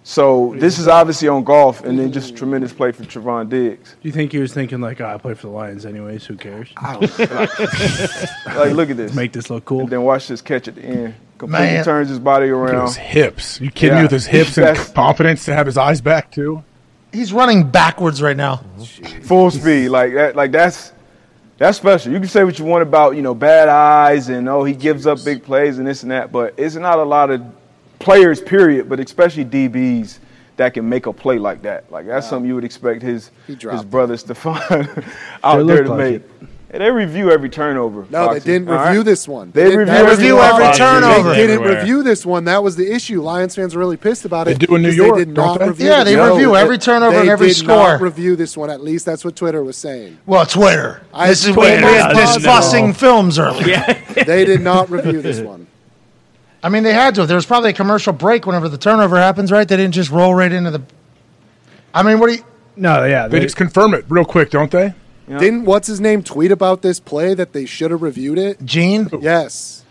So 0.04 0.56
this 0.58 0.80
is 0.80 0.88
obviously 0.88 1.28
on 1.28 1.44
Goff, 1.44 1.84
and 1.84 2.00
then 2.00 2.14
just 2.14 2.38
tremendous 2.38 2.72
play 2.72 2.94
for 2.94 3.04
Trevon 3.04 3.50
Diggs. 3.50 3.98
Do 4.02 4.08
you 4.08 4.14
think 4.14 4.32
he 4.32 4.38
was 4.38 4.54
thinking 4.54 4.80
like, 4.80 5.02
oh, 5.02 5.06
I 5.06 5.18
play 5.18 5.34
for 5.34 5.48
the 5.48 5.54
Lions 5.54 5.86
anyways? 5.86 6.26
Who 6.26 6.38
cares? 6.38 6.70
Like, 8.46 8.72
look 8.72 8.90
at 8.90 8.96
this. 8.96 9.14
Make 9.14 9.34
this 9.34 9.50
look 9.50 9.66
cool. 9.66 9.82
And 9.82 9.90
then 9.90 10.04
watch 10.04 10.30
this 10.30 10.42
catch 10.42 10.70
at 10.70 10.76
the 10.76 10.86
end. 10.86 11.16
Completely 11.38 11.68
Man. 11.68 11.84
turns 11.86 12.10
his 12.10 12.20
body 12.20 12.52
Look 12.52 12.70
at 12.70 12.76
around. 12.76 12.88
his 12.88 12.96
hips. 12.98 13.62
You 13.62 13.70
kidding 13.72 13.96
Yeah. 13.96 14.02
me 14.02 14.06
with 14.06 14.12
his 14.12 14.26
hips 14.26 14.58
and 14.58 14.76
confidence 14.96 15.46
to 15.46 15.54
have 15.54 15.66
his 15.66 15.78
eyes 15.78 16.02
back 16.02 16.32
too? 16.32 16.64
He's 17.14 17.32
running 17.34 17.70
backwards 17.70 18.22
right 18.22 18.36
now. 18.38 18.62
Full 19.24 19.52
speed. 19.52 19.90
Like 19.90 20.14
that 20.14 20.36
like 20.36 20.52
that's 20.52 20.92
that's 21.58 21.78
special. 21.78 22.12
You 22.12 22.20
can 22.20 22.28
say 22.28 22.44
what 22.44 22.60
you 22.60 22.66
want 22.66 22.84
about, 22.84 23.16
you 23.16 23.22
know, 23.22 23.34
bad 23.34 23.68
eyes 23.70 24.30
and 24.30 24.48
oh 24.50 24.64
he 24.64 24.74
gives 24.74 25.08
up 25.08 25.24
big 25.24 25.44
plays 25.44 25.78
and 25.80 25.88
this 25.88 26.04
and 26.04 26.12
that, 26.12 26.32
but 26.32 26.54
it's 26.58 26.76
not 26.76 27.00
a 27.00 27.04
lot 27.04 27.30
of 27.32 27.42
players, 28.00 28.40
period, 28.42 28.88
but 28.90 29.00
especially 29.00 29.44
DBs 29.46 30.20
that 30.58 30.74
can 30.74 30.88
make 30.90 31.06
a 31.06 31.14
play 31.14 31.38
like 31.40 31.62
that. 31.64 31.92
Like 31.92 32.06
that's 32.08 32.28
something 32.28 32.48
you 32.48 32.56
would 32.56 32.64
expect 32.66 33.02
his 33.02 33.32
his 33.48 33.64
it. 33.64 33.90
brothers 33.90 34.24
to 34.24 34.36
find 34.36 35.04
out 35.44 35.66
there 35.66 35.84
to 35.84 35.90
like 35.90 35.98
make. 36.00 36.16
it. 36.16 36.32
Hey, 36.78 36.84
they 36.84 36.92
review 36.92 37.32
every 37.32 37.50
turnover. 37.50 38.06
No, 38.12 38.26
Foxy. 38.28 38.40
they 38.40 38.46
didn't 38.54 38.70
All 38.70 38.86
review 38.86 39.00
right? 39.00 39.06
this 39.06 39.28
one. 39.28 39.52
They, 39.52 39.64
didn't- 39.64 39.80
review, 39.80 39.94
that 39.96 40.04
was 40.06 40.14
every, 40.20 40.30
the 40.30 40.38
every 40.38 40.78
turnover. 40.78 41.30
They 41.30 41.36
didn't 41.48 41.52
Everywhere. 41.56 41.80
review 41.80 42.04
this 42.04 42.24
one. 42.26 42.44
That 42.46 42.64
was 42.64 42.76
the 42.76 42.94
issue. 42.94 43.22
Lions 43.22 43.56
fans 43.56 43.76
are 43.76 43.80
really 43.80 43.98
pissed 43.98 44.26
about 44.26 44.48
it. 44.48 44.60
They 44.60 44.66
do 44.68 44.76
in 44.76 44.84
New 44.84 44.92
York, 44.92 45.18
They 45.18 45.26
did 45.26 45.34
don't 45.34 45.60
they? 45.60 45.68
review 45.70 45.88
Yeah, 45.88 46.04
they 46.04 46.16
No, 46.16 46.34
review 46.36 46.56
every 46.56 46.78
turnover 46.78 47.18
and 47.20 47.30
every 47.30 47.48
did 47.48 47.56
score. 47.56 47.76
Not 47.76 48.02
review 48.02 48.36
this 48.36 48.56
one. 48.56 48.70
At 48.70 48.82
least 48.82 49.06
that's 49.08 49.26
what 49.26 49.36
Twitter 49.36 49.64
was 49.64 49.76
saying. 49.76 50.20
Well, 50.28 50.46
Twitter. 50.46 51.02
I- 51.14 51.30
this 51.30 51.42
is 51.44 51.48
we, 51.50 51.54
Twitter 51.56 51.78
we 51.88 51.92
had 51.94 52.14
does 52.14 52.36
discussing 52.36 52.88
know. 52.88 52.94
films 52.94 53.40
earlier. 53.40 53.84
they 54.26 54.46
did 54.46 54.62
not 54.62 54.92
review 54.92 55.22
this 55.22 55.40
one. 55.40 55.66
I 56.62 56.70
mean, 56.70 56.84
they 56.84 56.94
had 56.94 57.16
to. 57.16 57.26
There 57.26 57.36
was 57.38 57.46
probably 57.46 57.72
a 57.72 57.74
commercial 57.74 58.14
break 58.14 58.46
whenever 58.46 58.70
the 58.70 58.78
turnover 58.78 59.18
happens, 59.18 59.52
right? 59.52 59.68
They 59.68 59.78
didn't 59.78 59.94
just 59.94 60.12
roll 60.12 60.36
right 60.36 60.52
into 60.52 60.70
the. 60.72 60.82
I 61.94 62.04
mean, 62.04 62.20
what 62.20 62.28
do 62.30 62.36
you? 62.36 62.44
No, 62.76 63.04
yeah, 63.06 63.28
They 63.28 63.40
just 63.40 63.56
confirm 63.56 63.96
it 63.96 64.06
real 64.10 64.26
quick, 64.26 64.52
don't 64.52 64.70
they? 64.70 64.94
Didn't 65.28 65.66
what's 65.66 65.88
his 65.88 66.00
name 66.00 66.24
tweet 66.24 66.52
about 66.52 66.82
this 66.82 67.00
play 67.00 67.34
that 67.34 67.52
they 67.54 67.66
should 67.66 67.92
have 67.92 68.02
reviewed 68.02 68.38
it? 68.38 68.64
Gene? 68.64 69.10
Yes. 69.20 69.84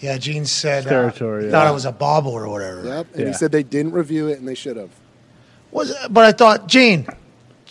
Yeah, 0.00 0.18
Gene 0.18 0.44
said 0.44 0.86
uh, 0.86 0.90
Steratore, 1.10 1.50
thought 1.50 1.64
yeah. 1.64 1.70
it 1.70 1.74
was 1.74 1.84
a 1.84 1.92
bobble 1.92 2.32
or 2.32 2.48
whatever. 2.48 2.84
Yep. 2.84 3.06
And 3.12 3.20
Yeah. 3.22 3.26
he 3.28 3.32
said 3.32 3.52
they 3.52 3.62
didn't 3.62 3.92
review 3.92 4.26
it 4.28 4.38
and 4.38 4.46
they 4.48 4.54
should 4.54 4.76
have. 4.76 4.90
Was 5.70 5.94
but 6.10 6.24
I 6.24 6.32
thought 6.32 6.66
Gene, 6.66 7.06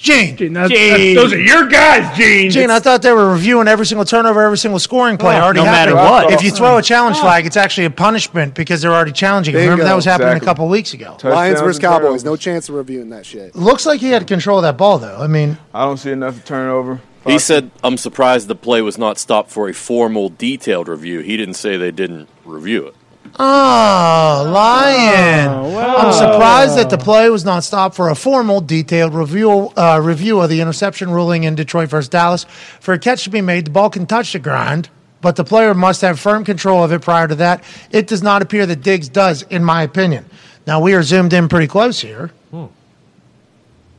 Gene, 0.04 0.36
Gene, 0.36 0.52
that's- 0.52 0.70
that's- 0.70 1.16
those 1.16 1.32
are 1.32 1.40
your 1.40 1.66
guys, 1.66 2.18
Gene. 2.18 2.52
Gene, 2.52 2.70
I 2.70 2.80
thought 2.80 3.02
they 3.02 3.14
were 3.14 3.32
reviewing 3.32 3.70
every 3.70 3.86
single 3.86 4.04
turnover, 4.04 4.42
every 4.44 4.58
single 4.58 4.80
scoring 4.80 5.16
play. 5.16 5.38
Oh, 5.38 5.42
already 5.42 5.62
no 5.62 5.66
matter 5.66 5.96
happened. 5.96 6.26
what. 6.26 6.34
If 6.34 6.44
you 6.44 6.52
throw 6.52 6.78
a 6.78 6.82
challenge 6.82 7.16
oh. 7.20 7.22
flag, 7.22 7.46
it's 7.46 7.56
actually 7.56 7.86
a 7.86 7.90
punishment 7.90 8.54
because 8.54 8.82
they're 8.82 8.92
already 8.94 9.14
challenging. 9.14 9.56
Remember 9.56 9.86
that 9.86 9.96
was 9.96 10.04
happening 10.04 10.34
Exactly. 10.34 10.46
a 10.46 10.50
couple 10.50 10.68
weeks 10.68 10.94
ago. 10.94 11.12
Touchdowns 11.14 11.36
Lions 11.36 11.62
versus 11.62 11.78
and 11.78 11.84
Cowboys. 11.86 12.24
No 12.26 12.36
chance 12.36 12.68
of 12.68 12.76
reviewing 12.76 13.12
that 13.12 13.26
shit. 13.26 13.56
Looks 13.56 13.86
like 13.86 14.02
he 14.02 14.10
had 14.10 14.28
control 14.28 14.58
of 14.58 14.64
that 14.64 14.78
ball, 14.78 14.98
though. 14.98 15.18
I 15.22 15.28
mean, 15.28 15.58
I 15.74 15.86
don't 15.86 15.98
see 15.98 16.12
enough 16.12 16.44
turnover. 16.44 17.00
He 17.26 17.40
said, 17.40 17.72
I'm 17.82 17.96
surprised 17.96 18.50
the 18.50 18.56
play 18.56 18.82
was 18.82 18.98
not 18.98 19.18
stopped 19.18 19.50
for 19.50 19.70
a 19.70 19.74
formal, 19.74 20.28
detailed 20.28 20.90
review. 20.90 21.20
He 21.22 21.38
didn't 21.38 21.54
say 21.54 21.78
they 21.78 21.92
didn't 21.92 22.28
review 22.44 22.88
it. 22.88 22.96
Oh, 23.40 24.52
lion! 24.54 25.50
I'm 25.50 26.14
surprised 26.14 26.78
that 26.78 26.90
the 26.90 26.98
play 26.98 27.30
was 27.30 27.46
not 27.46 27.64
stopped 27.64 27.96
for 27.96 28.10
a 28.10 28.16
formal, 28.16 28.62
detailed 28.62 29.14
review 29.14 29.72
uh, 29.76 30.00
review 30.04 30.42
of 30.42 30.50
the 30.50 30.62
interception 30.62 31.10
ruling 31.10 31.44
in 31.44 31.56
Detroit 31.56 31.90
versus 31.90 32.10
Dallas. 32.10 32.46
For 32.80 32.94
a 32.94 33.00
catch 33.00 33.24
to 33.24 33.30
be 33.30 33.42
made, 33.42 33.66
the 33.66 33.72
ball 33.72 33.90
can 33.90 34.06
touch 34.06 34.34
the 34.34 34.40
ground, 34.40 34.90
but 35.22 35.36
the 35.36 35.44
player 35.44 35.74
must 35.74 36.02
have 36.02 36.20
firm 36.20 36.44
control 36.44 36.84
of 36.84 36.92
it 36.92 37.02
prior 37.02 37.28
to 37.28 37.36
that. 37.36 37.64
It 37.92 38.08
does 38.08 38.24
not 38.24 38.42
appear 38.42 38.66
that 38.66 38.82
Diggs 38.82 39.10
does, 39.10 39.44
in 39.44 39.64
my 39.64 39.84
opinion. 39.84 40.26
Now 40.66 40.80
we 40.80 40.94
are 40.94 41.04
zoomed 41.04 41.34
in 41.34 41.50
pretty 41.50 41.68
close 41.68 42.00
here. 42.00 42.32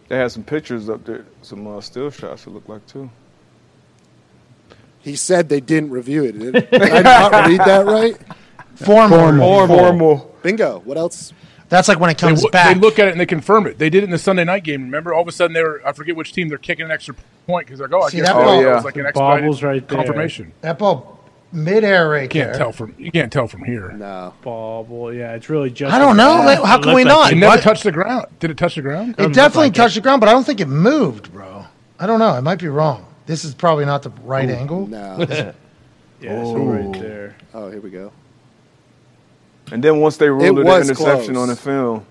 They 0.08 0.18
had 0.18 0.30
some 0.32 0.44
pictures 0.44 0.88
up 0.88 1.04
there, 1.04 1.24
some 1.42 1.66
uh, 1.66 1.80
still 1.80 2.10
shots. 2.10 2.46
It 2.46 2.50
looked 2.50 2.68
like 2.68 2.86
too. 2.86 3.10
He 5.00 5.16
said 5.16 5.48
they 5.48 5.60
didn't 5.60 5.90
review 5.90 6.24
it. 6.24 6.38
Did, 6.38 6.52
did 6.70 6.82
I 6.82 7.02
not 7.02 7.46
read 7.46 7.60
that 7.60 7.86
right? 7.86 8.16
Formal. 8.76 9.66
Formal. 9.66 10.34
Bingo. 10.42 10.80
What 10.84 10.96
else? 10.96 11.32
That's 11.68 11.88
like 11.88 11.98
when 11.98 12.10
it 12.10 12.18
They, 12.18 12.28
comes 12.28 12.40
w- 12.42 12.50
back. 12.52 12.74
they 12.74 12.80
look 12.80 12.98
at 12.98 13.08
it 13.08 13.12
and 13.12 13.20
they 13.20 13.26
confirm 13.26 13.66
it. 13.66 13.78
They 13.78 13.88
did 13.90 14.02
it 14.02 14.04
in 14.04 14.10
the 14.10 14.18
Sunday 14.18 14.44
night 14.44 14.64
game. 14.64 14.82
Remember, 14.82 15.14
all 15.14 15.22
of 15.22 15.28
a 15.28 15.32
sudden 15.32 15.54
they 15.54 15.62
were—I 15.62 15.92
forget 15.92 16.14
which 16.14 16.32
team—they're 16.32 16.58
kicking 16.58 16.84
an 16.84 16.90
extra 16.90 17.14
point 17.46 17.66
because 17.66 17.78
they're 17.78 17.88
like, 17.88 18.00
"Oh, 18.00 18.04
I 18.06 18.10
See, 18.10 18.18
guess 18.18 18.28
that 18.28 18.34
that 18.34 18.44
ball- 18.44 18.62
was 18.74 18.84
like 18.84 18.96
an 18.96 19.02
The 19.04 19.08
expedited 19.08 19.42
bobble's 19.44 19.62
right 19.62 19.88
there. 19.88 19.96
confirmation." 19.98 20.52
that 20.60 20.78
ball 20.78 21.20
midair 21.52 22.10
right 22.10 22.22
You 22.24 22.28
can't 22.28 22.50
there. 22.50 22.58
tell 22.58 22.72
from 22.72 22.94
you 22.98 23.10
can't 23.12 23.32
tell 23.32 23.46
from 23.48 23.64
here. 23.64 23.92
No. 23.92 24.34
Bobble, 24.42 25.12
yeah, 25.14 25.32
it's 25.34 25.48
really 25.48 25.70
just. 25.70 25.92
I 25.92 25.98
don't 25.98 26.16
know. 26.16 26.42
Yeah. 26.44 26.64
How 26.66 26.78
can 26.80 26.94
we 26.94 27.04
looked 27.04 27.14
not? 27.16 27.32
It 27.32 27.36
never 27.36 27.54
What? 27.56 27.62
touched 27.62 27.84
the 27.84 27.92
ground. 27.92 28.26
Did 28.40 28.50
it 28.50 28.58
touch 28.58 28.74
the 28.74 28.82
ground? 28.82 29.14
It 29.18 29.32
definitely 29.32 29.70
touched 29.70 29.94
the 29.94 30.00
ground, 30.00 30.20
but 30.20 30.28
I 30.28 30.32
don't 30.32 30.44
think 30.44 30.60
it 30.60 30.68
moved, 30.68 31.32
bro. 31.32 31.64
I 31.98 32.06
don't 32.06 32.18
know. 32.18 32.30
I 32.30 32.40
might 32.40 32.58
be 32.58 32.68
wrong. 32.68 33.06
This 33.26 33.44
is 33.44 33.54
probably 33.54 33.84
not 33.86 34.02
the 34.02 34.10
right 34.22 34.50
angle. 34.50 34.86
No. 34.86 35.26
Yeah, 36.20 36.42
so 36.44 36.56
right 36.56 36.92
there. 37.02 37.36
oh, 37.52 37.70
here 37.70 37.80
we 37.80 37.90
go. 37.90 38.10
And 39.72 39.82
then 39.82 40.00
once 40.00 40.16
they 40.18 40.28
ruled 40.28 40.42
It 40.42 40.48
it, 40.48 40.58
an 40.60 40.66
was 40.66 40.88
interception 40.90 41.34
close. 41.34 41.42
on 41.42 41.48
the 41.48 41.56
film, 41.56 42.06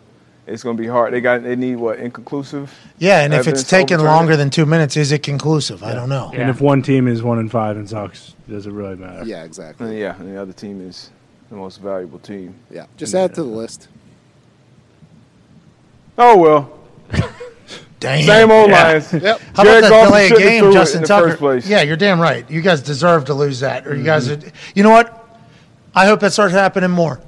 it's 0.48 0.64
going 0.64 0.76
to 0.76 0.82
be 0.82 0.88
hard. 0.88 1.14
They 1.14 1.22
got 1.22 1.44
they 1.44 1.56
need 1.56 1.76
what 1.76 2.00
inconclusive. 2.00 2.74
Yeah, 2.98 3.22
and 3.22 3.34
if 3.34 3.42
it's 3.42 3.48
evidence 3.48 3.64
to 3.64 3.70
taken 3.70 4.04
longer 4.04 4.36
than 4.36 4.50
two 4.50 4.66
minutes, 4.66 4.98
is 4.98 5.12
it 5.12 5.24
conclusive? 5.24 5.84
I 5.84 5.94
don't 5.94 6.10
know. 6.10 6.32
And 6.34 6.50
if 6.50 6.60
one 6.60 6.82
team 6.82 7.08
is 7.08 7.22
one 7.24 7.40
and 7.40 7.50
five 7.52 7.78
and 7.78 7.88
sucks, 7.90 8.34
does 8.50 8.66
it 8.68 8.72
really 8.72 8.96
matter? 8.96 9.24
Yeah, 9.26 9.44
exactly. 9.44 9.88
And 9.90 9.98
yeah, 9.98 10.16
and 10.20 10.30
the 10.36 10.42
other 10.42 10.52
team 10.54 10.82
is 10.88 11.12
the 11.50 11.56
most 11.56 11.78
valuable 11.80 12.20
team. 12.20 12.56
Yeah. 12.72 12.88
Just 12.98 13.14
add 13.14 13.36
to 13.36 13.44
the 13.44 13.50
list. 13.50 13.88
Oh 16.18 16.38
well, 16.38 16.72
Damn. 18.00 18.24
same 18.24 18.52
old 18.52 18.70
Yeah. 18.70 18.84
Lions. 18.84 19.14
Yep. 19.14 19.42
How 19.56 19.64
Jared 19.64 19.84
about 19.86 19.90
that 19.90 19.90
Goff 19.90 20.08
delay 20.08 20.28
a 20.28 20.38
game, 20.62 20.72
Justin 20.74 20.98
in 20.98 21.02
the 21.04 21.08
Tucker? 21.08 21.28
first 21.30 21.40
place. 21.40 21.68
Yeah, 21.68 21.82
you're 21.84 21.96
damn 21.98 22.20
right. 22.20 22.50
You 22.52 22.62
guys 22.62 22.82
deserve 22.82 23.26
to 23.26 23.34
lose 23.34 23.62
that, 23.62 23.88
or 23.88 23.96
you 23.96 24.04
guys. 24.04 24.28
Mm-hmm. 24.28 24.44
Would, 24.44 24.54
you 24.76 24.84
know 24.84 24.90
what? 24.92 25.20
I 25.96 26.06
hope 26.08 26.20
that 26.22 26.34
starts 26.34 26.54
happening 26.54 26.92
more. 26.92 27.22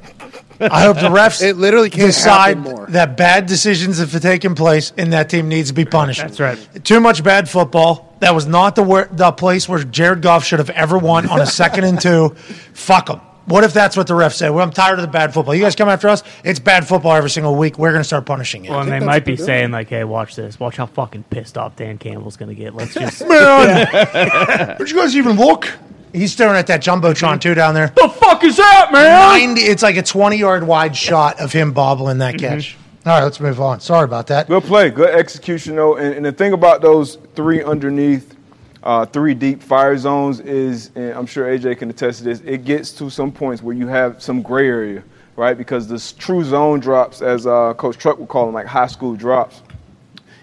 I 0.60 0.84
hope 0.84 0.98
the 0.98 1.10
refs 1.10 1.42
It 1.42 1.56
literally 1.58 1.90
can't 1.90 2.08
decide 2.08 2.58
more. 2.60 2.86
that 2.90 3.18
bad 3.18 3.46
decisions 3.46 4.00
have 4.00 4.12
taken 4.22 4.56
place 4.56 4.94
and 4.98 5.14
that 5.14 5.30
team 5.30 5.48
needs 5.50 5.70
to 5.70 5.74
be 5.74 5.86
punished. 5.86 6.22
That's 6.22 6.40
right. 6.40 6.58
Too 6.84 7.00
much 7.00 7.24
bad 7.24 7.50
football. 7.50 8.16
That 8.20 8.34
was 8.34 8.46
not 8.48 8.76
the 8.76 8.84
where, 8.84 9.10
the 9.12 9.32
place 9.32 9.68
where 9.68 9.84
Jared 9.84 10.22
Goff 10.22 10.46
should 10.46 10.60
have 10.60 10.70
ever 10.70 10.98
won 10.98 11.28
on 11.30 11.42
a 11.42 11.46
second 11.46 11.84
and 11.84 12.00
two. 12.00 12.30
Fuck 12.74 13.08
them. 13.08 13.22
What 13.48 13.64
if 13.64 13.74
that's 13.74 13.96
what 13.96 14.08
the 14.08 14.16
refs 14.16 14.34
say? 14.38 14.50
Well, 14.50 14.64
I'm 14.64 14.72
tired 14.72 14.98
of 14.98 15.04
the 15.04 15.12
bad 15.12 15.32
football. 15.32 15.54
You 15.54 15.62
guys 15.62 15.76
come 15.76 15.88
after 15.88 16.08
us. 16.10 16.24
It's 16.44 16.58
bad 16.58 16.88
football 16.88 17.12
every 17.14 17.30
single 17.30 17.56
week. 17.56 17.78
We're 17.78 17.92
going 17.92 18.00
to 18.02 18.08
start 18.08 18.26
punishing 18.26 18.66
it. 18.66 18.72
Well, 18.72 18.82
and 18.82 18.92
they 18.92 19.00
might 19.00 19.24
be 19.24 19.36
they're 19.36 19.46
saying 19.46 19.70
like, 19.70 19.90
"Hey, 19.90 20.04
watch 20.04 20.36
this. 20.36 20.60
Watch 20.60 20.78
how 20.78 20.88
fucking 20.88 21.26
pissed 21.30 21.56
off 21.56 21.76
Dan 21.76 22.00
Campbell's 22.00 22.38
going 22.38 22.50
to 22.50 22.56
get. 22.56 22.74
Let's 22.74 22.96
just 22.96 23.22
Man, 23.28 24.78
did 24.80 24.90
you 24.90 24.96
guys 24.96 25.16
even 25.16 25.36
look? 25.38 25.70
He's 26.16 26.32
staring 26.32 26.56
at 26.56 26.68
that 26.68 26.82
jumbotron 26.82 27.42
too 27.42 27.54
down 27.54 27.74
there. 27.74 27.88
the 27.96 28.08
fuck 28.10 28.44
is 28.44 28.58
that, 28.58 28.90
man?" 28.92 29.56
90, 29.56 29.62
it's 29.62 29.84
like 29.84 29.98
a 29.98 30.04
20 30.04 30.38
yard 30.38 30.66
wide 30.66 30.96
shot 30.96 31.40
of 31.40 31.52
him 31.52 31.74
bobbling 31.74 32.20
that 32.20 32.38
catch. 32.38 32.78
All 33.06 33.12
right, 33.14 33.24
let's 33.24 33.40
move 33.40 33.62
on. 33.62 33.82
Sorry 33.82 34.04
about 34.06 34.28
that. 34.28 34.48
Good 34.48 34.64
play, 34.64 34.90
good 34.90 35.10
execution 35.14 35.76
though. 35.76 35.98
And, 35.98 36.16
and 36.16 36.26
the 36.26 36.32
thing 36.32 36.54
about 36.54 36.82
those 36.82 37.20
three 37.36 37.64
underneath, 37.64 38.36
uh, 38.82 39.06
three 39.06 39.36
deep 39.36 39.62
fire 39.62 39.96
zones 39.98 40.40
is, 40.40 40.90
and 40.96 41.14
I'm 41.14 41.28
sure 41.28 41.46
AJ 41.46 41.78
can 41.78 41.90
attest 41.92 42.20
to 42.20 42.24
this. 42.24 42.42
It 42.46 42.66
gets 42.66 42.92
to 42.94 43.10
some 43.12 43.32
points 43.32 43.62
where 43.62 43.76
you 43.76 43.88
have 43.88 44.24
some 44.24 44.42
gray 44.42 44.68
area, 44.68 45.04
right? 45.36 45.56
Because 45.56 45.88
the 45.88 46.00
true 46.18 46.44
zone 46.44 46.80
drops, 46.80 47.22
as 47.22 47.46
uh, 47.46 47.76
Coach 47.76 47.98
Truck 47.98 48.18
would 48.18 48.30
call 48.30 48.46
them, 48.46 48.56
like 48.56 48.66
high 48.66 48.88
school 48.88 49.16
drops. 49.16 49.62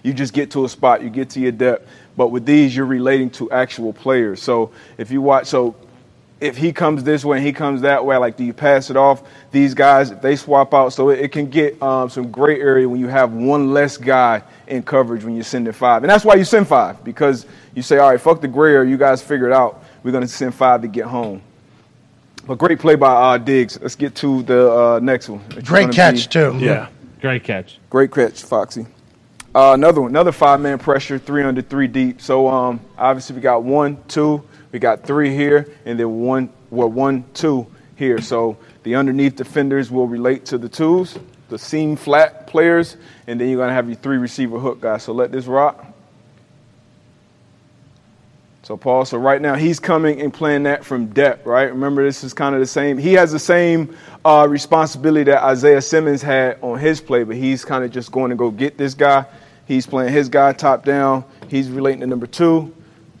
You 0.03 0.13
just 0.13 0.33
get 0.33 0.51
to 0.51 0.63
a 0.63 0.69
spot, 0.69 1.01
you 1.01 1.09
get 1.09 1.29
to 1.31 1.39
your 1.41 1.51
depth. 1.53 1.89
But 2.15 2.27
with 2.27 2.45
these, 2.45 2.75
you're 2.75 2.85
relating 2.85 3.29
to 3.31 3.49
actual 3.51 3.93
players. 3.93 4.41
So 4.41 4.71
if 4.97 5.09
you 5.09 5.21
watch, 5.21 5.47
so 5.47 5.75
if 6.39 6.57
he 6.57 6.73
comes 6.73 7.03
this 7.03 7.23
way 7.23 7.37
and 7.37 7.45
he 7.45 7.53
comes 7.53 7.81
that 7.81 8.05
way, 8.05 8.17
like 8.17 8.35
do 8.37 8.43
you 8.43 8.53
pass 8.53 8.89
it 8.89 8.97
off? 8.97 9.23
These 9.51 9.73
guys, 9.73 10.11
they 10.19 10.35
swap 10.35 10.73
out, 10.73 10.89
so 10.89 11.09
it, 11.09 11.19
it 11.19 11.31
can 11.31 11.49
get 11.49 11.81
um, 11.81 12.09
some 12.09 12.29
gray 12.31 12.59
area 12.59 12.87
when 12.87 12.99
you 12.99 13.07
have 13.07 13.31
one 13.33 13.71
less 13.71 13.97
guy 13.97 14.43
in 14.67 14.83
coverage 14.83 15.23
when 15.23 15.35
you're 15.35 15.43
sending 15.43 15.71
five, 15.73 16.03
and 16.03 16.09
that's 16.09 16.25
why 16.25 16.35
you 16.35 16.43
send 16.43 16.67
five 16.67 17.03
because 17.03 17.45
you 17.75 17.81
say, 17.81 17.97
all 17.97 18.11
right, 18.11 18.19
fuck 18.19 18.41
the 18.41 18.47
gray 18.47 18.73
area, 18.73 18.89
you 18.89 18.97
guys 18.97 19.21
figure 19.21 19.47
it 19.47 19.53
out. 19.53 19.83
We're 20.03 20.11
gonna 20.11 20.27
send 20.27 20.53
five 20.53 20.81
to 20.81 20.87
get 20.87 21.05
home. 21.05 21.41
But 22.45 22.57
great 22.57 22.77
play 22.77 22.95
by 22.95 23.35
uh, 23.35 23.37
Diggs. 23.37 23.79
Let's 23.81 23.95
get 23.95 24.15
to 24.15 24.43
the 24.43 24.69
uh, 24.69 24.99
next 25.01 25.29
one. 25.29 25.41
It's 25.51 25.67
Great 25.67 25.91
catch, 25.93 26.25
be- 26.25 26.33
too. 26.33 26.57
Yeah, 26.59 26.89
great 27.21 27.45
catch. 27.45 27.79
Great 27.89 28.11
catch, 28.11 28.43
Foxy. 28.43 28.85
Uh, 29.55 29.73
another 29.73 30.01
one, 30.01 30.09
another 30.09 30.31
five 30.31 30.59
man 30.59 30.79
pressure, 30.79 31.19
three 31.19 31.43
under, 31.43 31.61
three 31.61 31.87
deep. 31.87 32.19
So 32.21 32.47
um, 32.47 32.79
obviously 32.97 33.35
we 33.35 33.41
got 33.41 33.63
one, 33.63 34.03
two, 34.07 34.43
we 34.71 34.79
got 34.79 35.03
three 35.03 35.35
here, 35.35 35.67
and 35.85 35.99
then 35.99 36.21
one, 36.21 36.49
well, 36.71 36.89
one, 36.89 37.23
two 37.35 37.67
here. 37.95 38.19
So 38.19 38.57
the 38.81 38.95
underneath 38.95 39.35
defenders 39.35 39.91
will 39.91 40.07
relate 40.07 40.45
to 40.47 40.57
the 40.57 40.67
twos, 40.67 41.19
the 41.49 41.59
seam 41.59 41.95
flat 41.95 42.47
players, 42.47 42.97
and 43.27 43.39
then 43.39 43.47
you're 43.47 43.59
gonna 43.59 43.73
have 43.73 43.87
your 43.87 43.97
three 43.97 44.17
receiver 44.17 44.57
hook 44.57 44.81
guys. 44.81 45.03
So 45.03 45.13
let 45.13 45.31
this 45.31 45.45
rock. 45.45 45.85
So 48.63 48.77
Paul, 48.77 49.05
so 49.05 49.17
right 49.17 49.41
now 49.41 49.55
he's 49.55 49.79
coming 49.79 50.21
and 50.21 50.33
playing 50.33 50.63
that 50.63 50.83
from 50.85 51.07
depth, 51.07 51.45
right? 51.45 51.69
Remember, 51.69 52.03
this 52.03 52.23
is 52.23 52.33
kind 52.33 52.55
of 52.55 52.61
the 52.61 52.65
same. 52.65 52.97
He 52.97 53.13
has 53.13 53.31
the 53.31 53.37
same 53.37 53.95
uh, 54.23 54.47
responsibility 54.49 55.25
that 55.25 55.43
Isaiah 55.43 55.81
Simmons 55.81 56.21
had 56.21 56.57
on 56.61 56.79
his 56.79 57.01
play, 57.01 57.23
but 57.23 57.35
he's 57.35 57.65
kind 57.65 57.83
of 57.83 57.91
just 57.91 58.11
going 58.11 58.29
to 58.29 58.37
go 58.37 58.49
get 58.49 58.77
this 58.77 58.93
guy. 58.93 59.25
He's 59.65 59.87
playing 59.87 60.13
his 60.13 60.29
guy 60.29 60.53
top 60.53 60.83
down. 60.83 61.23
He's 61.47 61.69
relating 61.69 62.01
to 62.01 62.07
number 62.07 62.27
two. 62.27 62.73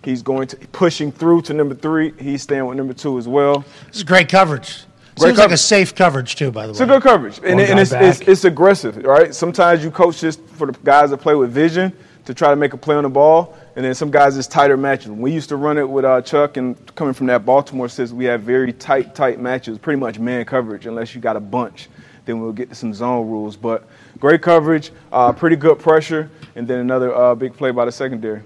He's 0.03 0.21
going 0.21 0.47
to 0.47 0.57
pushing 0.73 1.11
through 1.11 1.43
to 1.43 1.53
number 1.53 1.75
three. 1.75 2.13
He's 2.19 2.41
staying 2.41 2.65
with 2.65 2.77
number 2.77 2.93
two 2.93 3.17
as 3.17 3.27
well. 3.27 3.63
This 3.87 3.97
is 3.97 4.03
great 4.03 4.27
coverage. 4.27 4.83
Great 5.15 5.27
Seems 5.27 5.37
like 5.37 5.51
a 5.51 5.57
safe 5.57 5.93
coverage, 5.93 6.35
too, 6.35 6.51
by 6.51 6.65
the 6.65 6.71
way. 6.71 6.71
It's 6.71 6.79
a 6.79 6.87
good 6.87 7.03
coverage, 7.03 7.37
and, 7.37 7.59
and 7.61 7.79
it's, 7.79 7.91
it's, 7.91 8.21
it's 8.21 8.45
aggressive, 8.45 8.97
right? 9.03 9.33
Sometimes 9.33 9.83
you 9.83 9.91
coach 9.91 10.19
just 10.19 10.43
for 10.47 10.65
the 10.65 10.73
guys 10.79 11.11
that 11.11 11.17
play 11.17 11.35
with 11.35 11.51
vision 11.51 11.93
to 12.25 12.33
try 12.33 12.49
to 12.49 12.55
make 12.55 12.73
a 12.73 12.77
play 12.77 12.95
on 12.95 13.03
the 13.03 13.09
ball, 13.09 13.55
and 13.75 13.85
then 13.85 13.93
some 13.93 14.09
guys 14.09 14.35
it's 14.37 14.47
tighter 14.47 14.75
matches. 14.75 15.11
We 15.11 15.31
used 15.31 15.49
to 15.49 15.55
run 15.55 15.77
it 15.77 15.87
with 15.87 16.03
uh, 16.03 16.21
Chuck, 16.23 16.57
and 16.57 16.95
coming 16.95 17.13
from 17.13 17.27
that 17.27 17.45
Baltimore 17.45 17.89
system, 17.89 18.17
we 18.17 18.25
have 18.25 18.41
very 18.41 18.73
tight, 18.73 19.13
tight 19.13 19.39
matches, 19.39 19.77
pretty 19.77 19.99
much 19.99 20.17
man 20.17 20.45
coverage, 20.45 20.87
unless 20.87 21.13
you 21.13 21.21
got 21.21 21.35
a 21.35 21.41
bunch. 21.41 21.89
Then 22.25 22.39
we'll 22.39 22.51
get 22.51 22.69
to 22.69 22.75
some 22.75 22.93
zone 22.93 23.29
rules, 23.29 23.55
but 23.55 23.87
great 24.23 24.41
coverage, 24.41 24.93
uh, 25.11 25.33
pretty 25.33 25.57
good 25.57 25.77
pressure, 25.77 26.29
and 26.55 26.65
then 26.65 26.79
another 26.79 27.13
uh, 27.13 27.35
big 27.35 27.53
play 27.53 27.71
by 27.71 27.83
the 27.83 27.91
secondary. 27.91 28.41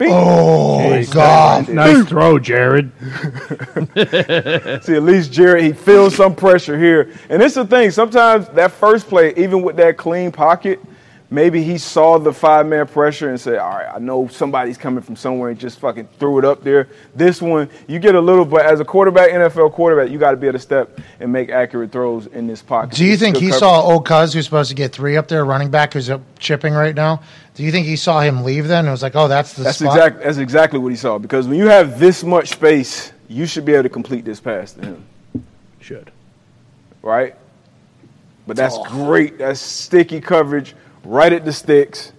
Oh, 0.00 0.80
Nice 0.90 1.10
God. 1.10 1.68
Nice 1.68 2.04
throw, 2.08 2.40
Jared. 2.40 2.90
See, 3.00 4.96
at 4.96 5.02
least 5.04 5.30
Jared, 5.30 5.62
he 5.62 5.72
feels 5.72 6.16
some 6.16 6.34
pressure 6.34 6.76
here. 6.76 7.12
And 7.28 7.40
it's 7.40 7.54
the 7.54 7.64
thing, 7.64 7.92
sometimes 7.92 8.48
that 8.48 8.72
first 8.72 9.06
play, 9.06 9.32
even 9.36 9.62
with 9.62 9.76
that 9.76 9.96
clean 9.96 10.32
pocket, 10.32 10.80
maybe 11.34 11.62
he 11.62 11.76
saw 11.76 12.18
the 12.18 12.32
five 12.32 12.66
man 12.66 12.86
pressure 12.86 13.28
and 13.28 13.40
said, 13.40 13.58
All 13.58 13.70
right, 13.70 13.90
I 13.92 13.98
know 13.98 14.28
somebody's 14.28 14.78
coming 14.78 15.02
from 15.02 15.16
somewhere 15.16 15.50
and 15.50 15.58
just 15.58 15.80
fucking 15.80 16.08
threw 16.18 16.38
it 16.38 16.44
up 16.44 16.62
there. 16.62 16.88
This 17.14 17.42
one, 17.42 17.68
you 17.88 17.98
get 17.98 18.14
a 18.14 18.20
little, 18.20 18.44
but 18.44 18.64
as 18.64 18.80
a 18.80 18.84
quarterback, 18.84 19.30
NFL 19.30 19.72
quarterback, 19.72 20.10
you 20.10 20.18
got 20.18 20.30
to 20.30 20.36
be 20.36 20.46
able 20.46 20.54
to 20.58 20.62
step 20.62 21.00
and 21.20 21.32
make 21.32 21.50
accurate 21.50 21.90
throws 21.92 22.26
in 22.26 22.46
this 22.46 22.62
pocket. 22.62 22.96
Do 22.96 23.04
you 23.04 23.14
It's 23.14 23.22
think 23.22 23.36
he 23.36 23.46
coverage. 23.48 23.58
saw 23.58 23.82
old 23.82 24.06
Cuz, 24.06 24.32
who's 24.32 24.44
supposed 24.44 24.70
to 24.70 24.76
get 24.76 24.92
three 24.92 25.16
up 25.16 25.28
there, 25.28 25.44
running 25.44 25.70
back 25.70 25.92
who's 25.92 26.08
up 26.08 26.22
chipping 26.38 26.72
right 26.72 26.94
now? 26.94 27.20
Do 27.54 27.62
you 27.62 27.70
think 27.72 27.86
he 27.86 27.96
saw 27.96 28.20
him 28.20 28.44
leave 28.44 28.66
then? 28.68 28.84
and 28.84 28.90
was 28.92 29.02
like, 29.02 29.14
oh, 29.16 29.28
that's 29.28 29.52
the 29.54 29.62
That's 29.64 29.78
spot. 29.78 29.96
exactly 29.96 30.24
that's 30.24 30.38
exactly 30.38 30.78
what 30.78 30.88
he 30.90 30.96
saw. 30.96 31.18
Because 31.18 31.46
when 31.48 31.58
you 31.58 31.66
have 31.68 31.98
this 32.00 32.24
much 32.24 32.50
space, 32.50 33.12
you 33.28 33.46
should 33.46 33.64
be 33.64 33.72
able 33.72 33.84
to 33.84 33.88
complete 33.88 34.24
this 34.24 34.40
pass 34.40 34.72
to 34.72 34.82
him. 34.82 35.04
Should. 35.80 36.10
Right? 37.02 37.36
But 38.46 38.56
that's 38.56 38.76
great. 38.88 39.38
That's 39.38 39.60
sticky 39.60 40.20
coverage 40.20 40.74
right 41.04 41.32
at 41.32 41.44
the 41.44 41.52
sticks 41.52 42.12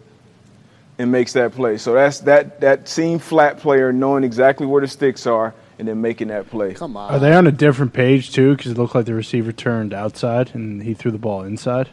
and 0.97 1.11
makes 1.11 1.33
that 1.33 1.51
play. 1.53 1.77
So 1.77 1.93
that's 1.93 2.19
that 2.21 2.61
that 2.61 2.87
seam 2.87 3.19
flat 3.19 3.59
player 3.59 3.91
knowing 3.91 4.23
exactly 4.23 4.65
where 4.65 4.81
the 4.81 4.87
sticks 4.87 5.25
are 5.27 5.53
and 5.77 5.87
then 5.87 5.99
making 6.01 6.29
that 6.29 6.49
play. 6.49 6.73
Come 6.73 6.95
on. 6.95 7.11
Are 7.13 7.19
they 7.19 7.33
on 7.33 7.47
a 7.47 7.51
different 7.51 7.91
page 7.93 8.31
too? 8.31 8.55
Because 8.55 8.71
it 8.71 8.77
looked 8.77 8.95
like 8.95 9.05
the 9.05 9.13
receiver 9.13 9.51
turned 9.51 9.93
outside 9.93 10.51
and 10.53 10.81
he 10.81 10.93
threw 10.93 11.11
the 11.11 11.17
ball 11.17 11.43
inside. 11.43 11.89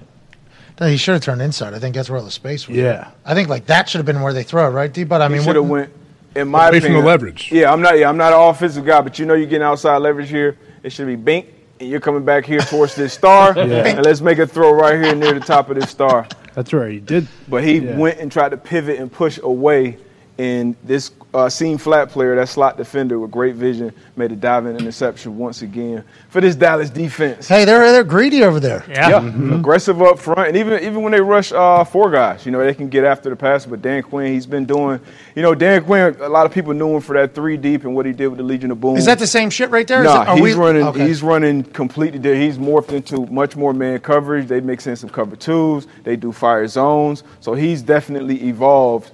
No, 0.81 0.87
he 0.87 0.97
should 0.97 1.13
have 1.15 1.23
turned 1.23 1.43
inside. 1.43 1.75
I 1.75 1.79
think 1.79 1.95
that's 1.95 2.09
where 2.09 2.19
all 2.19 2.25
the 2.25 2.31
space 2.31 2.67
was. 2.69 2.77
Yeah. 2.77 3.11
I 3.25 3.35
think 3.35 3.49
like 3.49 3.67
that 3.67 3.89
should 3.89 3.99
have 3.99 4.07
been 4.07 4.23
where 4.23 4.33
they 4.33 4.43
throw 4.43 4.69
it, 4.69 4.71
right, 4.71 4.93
D? 4.93 5.05
But 5.05 5.21
I 5.21 5.27
He 5.29 5.35
mean, 5.35 5.43
should 5.43 5.57
have 5.57 5.69
went 5.69 5.93
in 6.35 6.49
my 6.49 6.69
Away 6.69 6.79
from 6.81 6.85
the 6.85 6.87
opinion. 6.99 7.05
leverage. 7.05 7.53
Yeah, 7.53 7.73
I'm 7.73 7.83
not. 7.83 7.99
Yeah, 7.99 8.09
I'm 8.09 8.17
not 8.17 8.33
an 8.33 8.39
offensive 8.41 8.87
guy, 8.87 9.01
but 9.03 9.19
you 9.19 9.27
know, 9.27 9.35
you're 9.35 9.47
getting 9.47 9.67
outside 9.67 9.99
leverage 9.99 10.31
here. 10.31 10.57
It 10.83 10.91
should 10.91 11.07
be 11.07 11.15
bink, 11.17 11.47
and 11.79 11.91
you're 11.91 12.01
coming 12.01 12.25
back 12.25 12.47
here 12.47 12.61
towards 12.61 12.95
this 12.95 13.13
star, 13.13 13.53
Yeah. 13.57 13.87
and 13.87 14.05
let's 14.05 14.21
make 14.23 14.39
a 14.39 14.47
throw 14.47 14.73
right 14.73 14.95
here 15.03 15.15
near 15.15 15.35
the 15.35 15.41
top 15.41 15.69
of 15.69 15.79
this 15.79 15.91
star. 15.91 16.27
That's 16.55 16.73
where 16.73 16.89
he 16.89 17.01
did. 17.01 17.29
But 17.49 17.65
he 17.65 17.79
Yeah. 17.79 17.97
went 17.97 18.19
and 18.19 18.31
tried 18.31 18.51
to 18.51 18.57
pivot 18.57 18.99
and 18.99 19.11
push 19.11 19.39
away, 19.43 19.97
and 20.39 20.77
this 20.85 21.11
uh, 21.35 21.49
seam 21.49 21.79
flat 21.79 22.11
player, 22.11 22.37
that 22.37 22.49
slot 22.49 22.77
defender 22.77 23.19
with 23.19 23.31
great 23.31 23.55
vision, 23.55 23.93
made 24.17 24.31
a 24.33 24.37
diving 24.37 24.77
interception 24.77 25.39
once 25.39 25.63
again 25.63 26.05
for 26.29 26.41
this 26.43 26.55
Dallas 26.55 26.91
defense. 26.91 27.49
hey, 27.49 27.65
they're 27.65 27.91
they're 27.91 28.05
greedy 28.05 28.43
over 28.45 28.61
there. 28.61 28.85
Yeah, 28.89 29.25
aggressive 29.55 30.03
up 30.03 30.19
front, 30.19 30.49
and 30.49 30.57
even 30.57 30.83
even 30.83 31.03
when 31.03 31.13
they 31.13 31.21
rush 31.23 31.51
uh, 31.53 31.85
four 31.85 32.11
guys, 32.11 32.45
you 32.45 32.53
know 32.53 32.63
they 32.63 32.75
can 32.75 32.89
get 32.89 33.05
after 33.05 33.31
the 33.31 33.37
pass. 33.37 33.65
But 33.65 33.81
Dan 33.81 34.03
Quinn, 34.03 34.33
he's 34.33 34.47
been 34.47 34.67
doing, 34.67 35.01
you 35.35 35.43
know, 35.43 35.55
Dan 35.55 35.85
Quinn. 35.85 36.17
A 36.21 36.29
lot 36.29 36.45
of 36.45 36.53
people 36.53 36.75
knew 36.75 36.97
him 36.97 37.01
for 37.01 37.15
that 37.15 37.35
three 37.35 37.57
deep 37.57 37.85
and 37.85 37.95
what 37.95 38.05
he 38.05 38.13
did 38.13 38.29
with 38.29 38.37
the 38.39 38.45
Legion 38.45 38.71
of 38.71 38.81
Boom. 38.81 38.97
Is 38.97 39.07
that 39.07 39.19
the 39.19 39.27
same 39.27 39.49
shit 39.49 39.71
right 39.71 39.87
there? 39.89 40.01
Is 40.01 40.05
Nah, 40.05 40.23
it- 40.33 40.35
he's 40.35 40.43
we- 40.43 40.53
running. 40.55 40.83
okay. 40.85 41.07
He's 41.09 41.23
running 41.23 41.63
completely. 41.63 42.19
di- 42.19 42.35
He's 42.43 42.59
morphed 42.59 42.93
into 42.93 43.25
much 43.33 43.57
more 43.57 43.73
man 43.73 44.01
coverage. 44.01 44.49
They 44.49 44.61
mix 44.61 44.87
in 44.87 44.97
some 44.97 45.09
cover 45.11 45.37
twos. 45.37 45.87
They 46.05 46.17
do 46.17 46.31
fire 46.33 46.67
zones. 46.67 47.23
So 47.41 47.55
he's 47.55 47.81
definitely 47.81 48.49
evolved. 48.49 49.13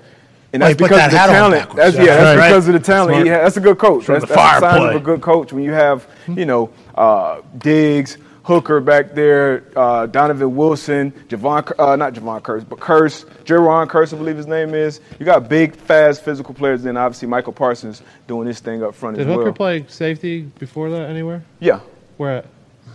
And 0.52 0.62
that's 0.62 0.72
he 0.72 0.74
because 0.76 0.96
that 0.96 1.06
of 1.06 1.12
the 1.12 1.16
talent. 1.34 1.76
That's, 1.76 1.96
yeah, 1.96 2.02
Yeah, 2.04 2.16
that's 2.16 2.38
right. 2.38 2.48
because 2.48 2.68
of 2.68 2.72
the 2.74 2.80
talent. 2.80 3.12
Smart. 3.26 3.26
That's 3.26 3.56
a 3.56 3.60
good 3.60 3.78
coach. 3.78 4.06
That's, 4.06 4.24
the 4.26 4.34
that's 4.34 4.56
a 4.56 4.60
sign 4.60 4.80
play. 4.80 4.88
of 4.90 4.96
a 4.96 5.04
good 5.04 5.20
coach 5.20 5.52
when 5.52 5.62
you 5.62 5.72
have, 5.72 6.06
you 6.26 6.46
know, 6.46 6.70
uh, 6.94 7.42
Diggs, 7.58 8.16
Hooker 8.44 8.80
back 8.80 9.12
there, 9.14 9.64
uh, 9.76 10.06
Donovan 10.06 10.56
Wilson, 10.56 11.10
Javon, 11.28 11.70
uh, 11.78 11.96
not 11.96 12.14
Javon 12.14 12.40
Kearse, 12.40 12.66
but 12.66 12.78
Kearse, 12.80 13.26
Jayron 13.44 13.86
Kearse, 13.88 14.14
I 14.14 14.16
believe 14.16 14.38
his 14.38 14.46
name 14.46 14.72
is. 14.72 15.00
You 15.18 15.26
got 15.26 15.50
big, 15.50 15.76
fast, 15.76 16.24
physical 16.24 16.54
players. 16.54 16.82
Then 16.82 16.96
obviously 16.96 17.28
Michael 17.28 17.52
Parsons 17.52 18.00
doing 18.26 18.48
this 18.48 18.60
thing 18.60 18.82
up 18.82 18.94
front 18.94 19.18
Did 19.18 19.26
as 19.28 19.34
Hooker 19.34 19.44
well. 19.44 19.52
play 19.52 19.84
safety 19.88 20.42
before 20.58 20.88
that 20.90 21.10
anywhere? 21.10 21.44
Yeah. 21.60 21.80
Where 22.16 22.38
at? 22.38 22.46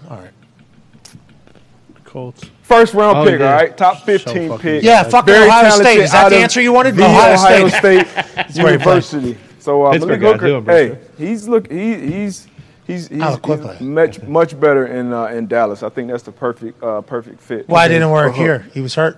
All 0.10 0.18
right. 0.18 0.32
Colts. 2.14 2.44
First 2.62 2.94
round 2.94 3.18
Oh, 3.18 3.26
pick, 3.26 3.42
all 3.42 3.48
right? 3.48 3.76
Top 3.76 4.04
15 4.04 4.48
fucking 4.50 4.60
pick. 4.60 4.84
Yeah, 4.84 5.02
fucking 5.02 5.34
Very 5.34 5.48
Ohio 5.48 5.72
State. 5.72 6.00
Is 6.00 6.12
that 6.12 6.30
the 6.30 6.38
answer 6.38 6.62
you 6.62 6.72
wanted? 6.72 6.96
The 6.96 7.06
Ohio 7.06 7.34
Ohio 7.34 7.68
State. 7.70 8.08
State, 8.08 8.36
where 8.64 8.78
he 8.78 8.78
played. 8.78 9.04
University. 9.04 9.38
So 9.58 9.84
uh, 9.84 9.94
Pittsburgh 9.94 10.22
Malik 10.22 10.42
guy, 10.42 10.48
Hooker, 10.48 10.58
I'm 10.58 10.66
hey, 10.66 11.00
he's 11.18 11.48
look, 11.48 11.72
he, 11.72 11.96
he's 11.96 12.48
he's 12.86 13.08
he's, 13.08 13.22
Out 13.22 13.44
he's 13.44 13.82
much 13.82 14.22
much 14.24 14.60
better 14.60 14.86
in 14.86 15.12
uh, 15.12 15.26
in 15.28 15.48
Dallas. 15.48 15.82
I 15.82 15.90
think 15.90 16.12
that's 16.12 16.24
the 16.24 16.32
perfect 16.32 16.84
uh, 16.84 17.02
perfect 17.02 17.42
fit. 17.42 17.68
Why 17.68 17.88
didn't 17.88 18.04
it 18.04 18.06
for 18.08 18.12
work 18.12 18.36
here? 18.36 18.68
He 18.74 18.82
was 18.82 18.94
hurt. 18.94 19.18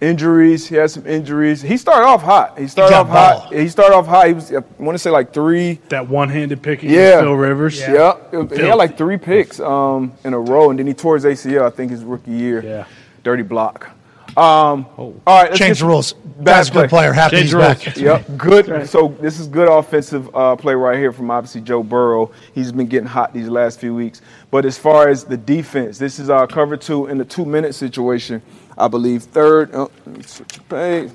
Injuries. 0.00 0.66
He 0.66 0.76
had 0.76 0.90
some 0.90 1.06
injuries. 1.06 1.60
He 1.60 1.76
started 1.76 2.06
off 2.06 2.22
hot. 2.22 2.58
He 2.58 2.66
started 2.68 2.92
got 2.92 3.06
off 3.06 3.42
hot. 3.42 3.52
He 3.52 3.68
started 3.68 3.94
off 3.94 4.06
hot. 4.06 4.28
He 4.28 4.32
was 4.32 4.50
I 4.52 4.60
want 4.78 4.94
to 4.94 4.98
say 4.98 5.10
like 5.10 5.32
three. 5.34 5.74
That 5.90 6.08
one-handed 6.08 6.62
pick 6.62 6.82
against 6.82 6.94
Yeah, 6.96 7.20
Phil 7.20 7.34
Rivers. 7.34 7.78
Yeah, 7.78 8.16
he 8.30 8.62
had 8.62 8.74
like 8.76 8.96
three 8.96 9.18
picks 9.18 9.60
um, 9.60 10.12
in 10.24 10.32
a 10.32 10.40
row, 10.40 10.70
and 10.70 10.78
then 10.78 10.86
he 10.86 10.94
tore 10.94 11.16
his 11.16 11.24
ACL. 11.24 11.62
I 11.66 11.70
think 11.70 11.90
his 11.90 12.02
rookie 12.02 12.30
year. 12.30 12.64
Yeah. 12.64 12.86
dirty 13.22 13.42
block. 13.42 13.90
Um, 14.36 14.86
All 14.96 15.14
right, 15.26 15.48
let's 15.50 15.58
Change 15.58 15.80
the 15.80 15.86
rules. 15.86 16.12
Basketball 16.12 16.82
play. 16.84 16.88
player, 16.88 17.12
happy 17.12 17.36
Change 17.36 17.46
he's 17.46 17.54
rules. 17.54 17.84
back. 17.84 17.96
Yep, 17.96 18.26
good. 18.38 18.88
So 18.88 19.08
this 19.20 19.40
is 19.40 19.48
good 19.48 19.68
offensive 19.68 20.34
uh, 20.34 20.54
play 20.56 20.72
right 20.74 20.96
here 20.96 21.12
from 21.12 21.30
obviously 21.32 21.60
Joe 21.62 21.82
Burrow. 21.82 22.30
He's 22.54 22.70
been 22.72 22.86
getting 22.86 23.08
hot 23.08 23.34
these 23.34 23.48
last 23.48 23.80
few 23.80 23.92
weeks. 23.94 24.22
But 24.52 24.64
as 24.64 24.78
far 24.78 25.08
as 25.08 25.24
the 25.24 25.36
defense, 25.36 25.98
this 25.98 26.18
is 26.20 26.30
our 26.30 26.46
cover 26.46 26.76
two 26.76 27.08
in 27.08 27.18
the 27.18 27.24
two 27.24 27.44
minute 27.44 27.74
situation. 27.74 28.40
I 28.80 28.88
believe 28.88 29.24
third. 29.24 29.70
Oh, 29.74 29.90
let 30.06 30.16
me 30.16 30.22
switch 30.22 30.48
the 30.54 30.60
page. 30.62 31.10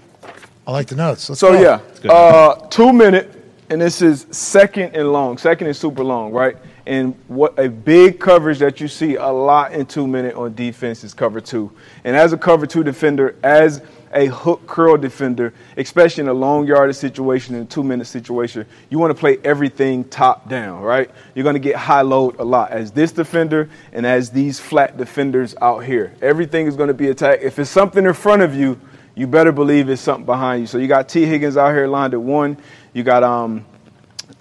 I 0.68 0.72
like 0.72 0.88
the 0.88 0.96
notes. 0.96 1.28
Let's 1.30 1.40
So 1.40 1.52
go. 1.54 1.62
yeah, 1.62 2.12
uh, 2.12 2.68
two 2.68 2.94
minute, 2.94 3.32
and 3.70 3.82
this 3.82 4.02
is 4.04 4.28
second 4.32 4.96
and 4.96 5.12
long. 5.12 5.38
Second 5.40 5.68
is 5.68 5.78
super 5.80 6.04
long, 6.04 6.32
right? 6.32 6.58
And 6.88 7.16
what 7.28 7.58
a 7.58 7.68
big 7.68 8.20
coverage 8.20 8.60
that 8.60 8.80
you 8.80 8.88
see 8.88 9.16
a 9.16 9.28
lot 9.28 9.74
in 9.74 9.88
two 9.88 10.06
minute 10.06 10.36
on 10.36 10.54
defense 10.54 11.04
is 11.04 11.16
cover 11.16 11.42
two. 11.42 11.72
And 12.04 12.16
as 12.16 12.32
a 12.34 12.38
cover 12.38 12.68
two 12.68 12.84
defender, 12.84 13.36
as 13.44 13.82
a 14.16 14.28
hook 14.28 14.66
curl 14.66 14.98
defender, 14.98 15.54
especially 15.76 16.22
in 16.22 16.30
a 16.30 16.34
long 16.34 16.66
yardage 16.66 16.96
situation, 16.96 17.54
in 17.54 17.64
a 17.64 17.66
two 17.66 17.84
minute 17.84 18.08
situation, 18.08 18.66
you 18.90 18.98
want 18.98 19.12
to 19.12 19.20
play 19.20 19.38
everything 19.44 20.06
top 20.06 20.50
down, 20.50 20.82
right? 20.82 21.12
You're 21.36 21.44
going 21.44 21.56
to 21.56 21.60
get 21.60 21.76
high 21.76 22.02
load 22.02 22.40
a 22.40 22.44
lot 22.44 22.72
as 22.72 22.92
this 22.92 23.12
defender 23.12 23.70
and 23.92 24.06
as 24.06 24.32
these 24.32 24.60
flat 24.60 24.98
defenders 24.98 25.54
out 25.62 25.84
here. 25.84 26.14
Everything 26.22 26.66
is 26.66 26.76
going 26.76 26.88
to 26.88 26.94
be 26.94 27.10
attacked. 27.10 27.44
If 27.44 27.60
it's 27.60 27.70
something 27.70 28.06
in 28.06 28.14
front 28.14 28.42
of 28.42 28.56
you, 28.56 28.80
you 29.16 29.28
better 29.28 29.52
believe 29.52 29.90
it's 29.90 30.02
something 30.02 30.26
behind 30.26 30.62
you. 30.62 30.68
So 30.68 30.78
you 30.78 30.88
got 30.88 31.10
T. 31.10 31.26
Higgins 31.26 31.58
out 31.58 31.74
here 31.74 31.88
lined 31.88 32.14
at 32.14 32.22
one. 32.22 32.58
You 32.94 33.04
got 33.04 33.24
um, 33.24 33.66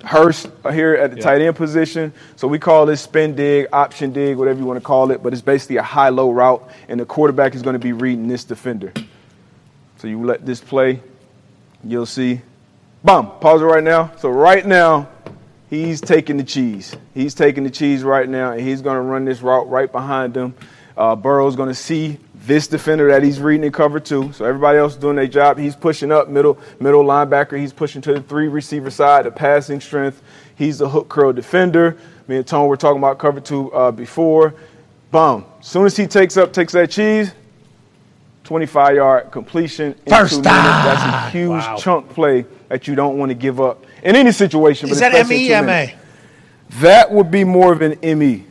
Hurst 0.04 0.48
here 0.72 0.94
at 0.94 1.14
the 1.14 1.20
tight 1.20 1.40
end 1.40 1.56
position. 1.56 2.12
So 2.36 2.46
we 2.46 2.58
call 2.58 2.86
this 2.86 3.00
spin 3.00 3.34
dig, 3.34 3.66
option 3.72 4.12
dig, 4.12 4.36
whatever 4.36 4.58
you 4.58 4.66
want 4.66 4.78
to 4.78 4.84
call 4.84 5.10
it. 5.10 5.22
But 5.22 5.32
it's 5.32 5.42
basically 5.42 5.76
a 5.76 5.82
high 5.82 6.10
low 6.10 6.30
route, 6.30 6.68
and 6.88 7.00
the 7.00 7.06
quarterback 7.06 7.54
is 7.54 7.62
going 7.62 7.74
to 7.74 7.80
be 7.80 7.92
reading 7.92 8.28
this 8.28 8.44
defender. 8.44 8.92
So 10.04 10.08
you 10.08 10.22
let 10.22 10.44
this 10.44 10.60
play, 10.60 11.00
you'll 11.82 12.04
see. 12.04 12.42
Boom. 13.02 13.30
Pause 13.40 13.62
it 13.62 13.64
right 13.64 13.82
now. 13.82 14.12
So 14.18 14.28
right 14.28 14.66
now, 14.66 15.08
he's 15.70 15.98
taking 16.02 16.36
the 16.36 16.44
cheese. 16.44 16.94
He's 17.14 17.32
taking 17.32 17.64
the 17.64 17.70
cheese 17.70 18.02
right 18.02 18.28
now, 18.28 18.52
and 18.52 18.60
he's 18.60 18.82
going 18.82 18.96
to 18.96 19.00
run 19.00 19.24
this 19.24 19.40
route 19.40 19.66
right 19.70 19.90
behind 19.90 20.36
him. 20.36 20.52
Uh, 20.94 21.16
Burrow's 21.16 21.56
going 21.56 21.70
to 21.70 21.74
see 21.74 22.18
this 22.34 22.66
defender 22.66 23.08
that 23.12 23.22
he's 23.22 23.40
reading 23.40 23.64
in 23.64 23.72
cover 23.72 23.98
two. 23.98 24.30
So 24.34 24.44
everybody 24.44 24.76
else 24.76 24.94
doing 24.94 25.16
their 25.16 25.26
job. 25.26 25.56
He's 25.56 25.74
pushing 25.74 26.12
up 26.12 26.28
middle, 26.28 26.58
middle 26.80 27.02
linebacker. 27.02 27.58
He's 27.58 27.72
pushing 27.72 28.02
to 28.02 28.12
the 28.12 28.20
three 28.20 28.48
receiver 28.48 28.90
side, 28.90 29.24
the 29.24 29.30
passing 29.30 29.80
strength. 29.80 30.20
He's 30.54 30.76
the 30.76 30.88
hook 30.90 31.08
curl 31.08 31.32
defender. 31.32 31.96
Me 32.28 32.36
and 32.36 32.46
Tone 32.46 32.68
were 32.68 32.76
talking 32.76 32.98
about 32.98 33.18
cover 33.18 33.40
two 33.40 33.72
uh, 33.72 33.90
before. 33.90 34.54
Boom. 35.10 35.46
As 35.60 35.66
soon 35.66 35.86
as 35.86 35.96
he 35.96 36.06
takes 36.06 36.36
up, 36.36 36.52
takes 36.52 36.74
that 36.74 36.90
cheese, 36.90 37.32
25 38.44 38.96
yard 38.96 39.30
completion 39.30 39.94
in 40.06 40.12
First 40.12 40.34
two 40.34 40.42
minutes. 40.42 40.84
That's 40.84 41.02
a 41.02 41.30
huge 41.30 41.48
Wow. 41.50 41.76
chunk 41.76 42.08
play 42.10 42.44
that 42.68 42.86
you 42.86 42.94
don't 42.94 43.18
want 43.18 43.30
to 43.30 43.34
give 43.34 43.60
up 43.60 43.84
in 44.02 44.14
any 44.16 44.32
situation. 44.32 44.90
Is 44.90 45.00
but 45.00 45.12
that 45.12 45.12
especially 45.20 45.46
in 45.46 45.52
M 45.52 45.64
two 45.64 45.68
E 45.68 45.72
M 45.72 45.80
minutes. 45.88 45.92
A? 45.92 46.80
That 46.82 47.10
would 47.10 47.30
be 47.30 47.44
more 47.44 47.72
of 47.72 47.82
an 47.82 47.98
ME 48.18 48.44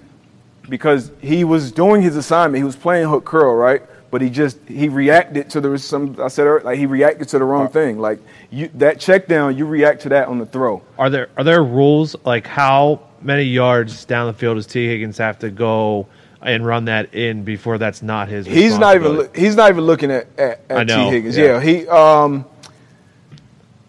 because 0.70 1.12
he 1.22 1.44
was 1.44 1.72
doing 1.72 2.02
his 2.02 2.16
assignment. 2.16 2.58
He 2.60 2.64
was 2.64 2.76
playing 2.76 3.08
hook 3.08 3.26
curl, 3.26 3.56
right? 3.56 3.84
But 4.10 4.22
he 4.22 4.30
just 4.30 4.58
he 4.68 4.90
reacted 4.90 5.50
to 5.52 5.62
the 5.62 5.78
some 5.78 6.16
I 6.22 6.28
said 6.28 6.46
earlier, 6.46 6.64
like 6.64 6.78
he 6.78 6.86
reacted 6.86 7.28
to 7.30 7.40
the 7.40 7.46
wrong 7.46 7.66
uh, 7.66 7.70
thing. 7.70 8.00
Like 8.00 8.20
you 8.52 8.70
that 8.76 9.00
check 9.00 9.28
down, 9.28 9.58
you 9.58 9.66
react 9.66 10.02
to 10.04 10.10
that 10.10 10.28
on 10.28 10.38
the 10.40 10.46
throw. 10.46 10.82
Are 10.98 11.10
there 11.10 11.30
are 11.38 11.44
there 11.44 11.64
rules 11.64 12.16
like 12.24 12.46
how 12.48 13.02
many 13.22 13.44
yards 13.44 14.06
down 14.06 14.28
the 14.28 14.34
field 14.34 14.58
does 14.58 14.68
T 14.68 14.88
Higgins 14.88 15.18
have 15.18 15.40
to 15.40 15.50
go 15.50 16.08
and 16.44 16.66
run 16.66 16.86
that 16.86 17.14
in 17.14 17.44
before 17.44 17.78
that's 17.78 18.02
not 18.02 18.28
his? 18.28 18.46
He's 18.46 18.78
not 18.78 18.96
even 18.96 19.30
he's 19.36 19.56
not 19.56 19.70
even 19.70 19.84
looking 19.86 20.12
at 20.12 20.28
at, 20.38 20.62
at 20.70 20.88
T 20.88 20.94
Higgins. 20.94 21.38
yeah. 21.38 21.46
Yeah. 21.46 21.62
he 21.62 21.88
um. 21.88 22.46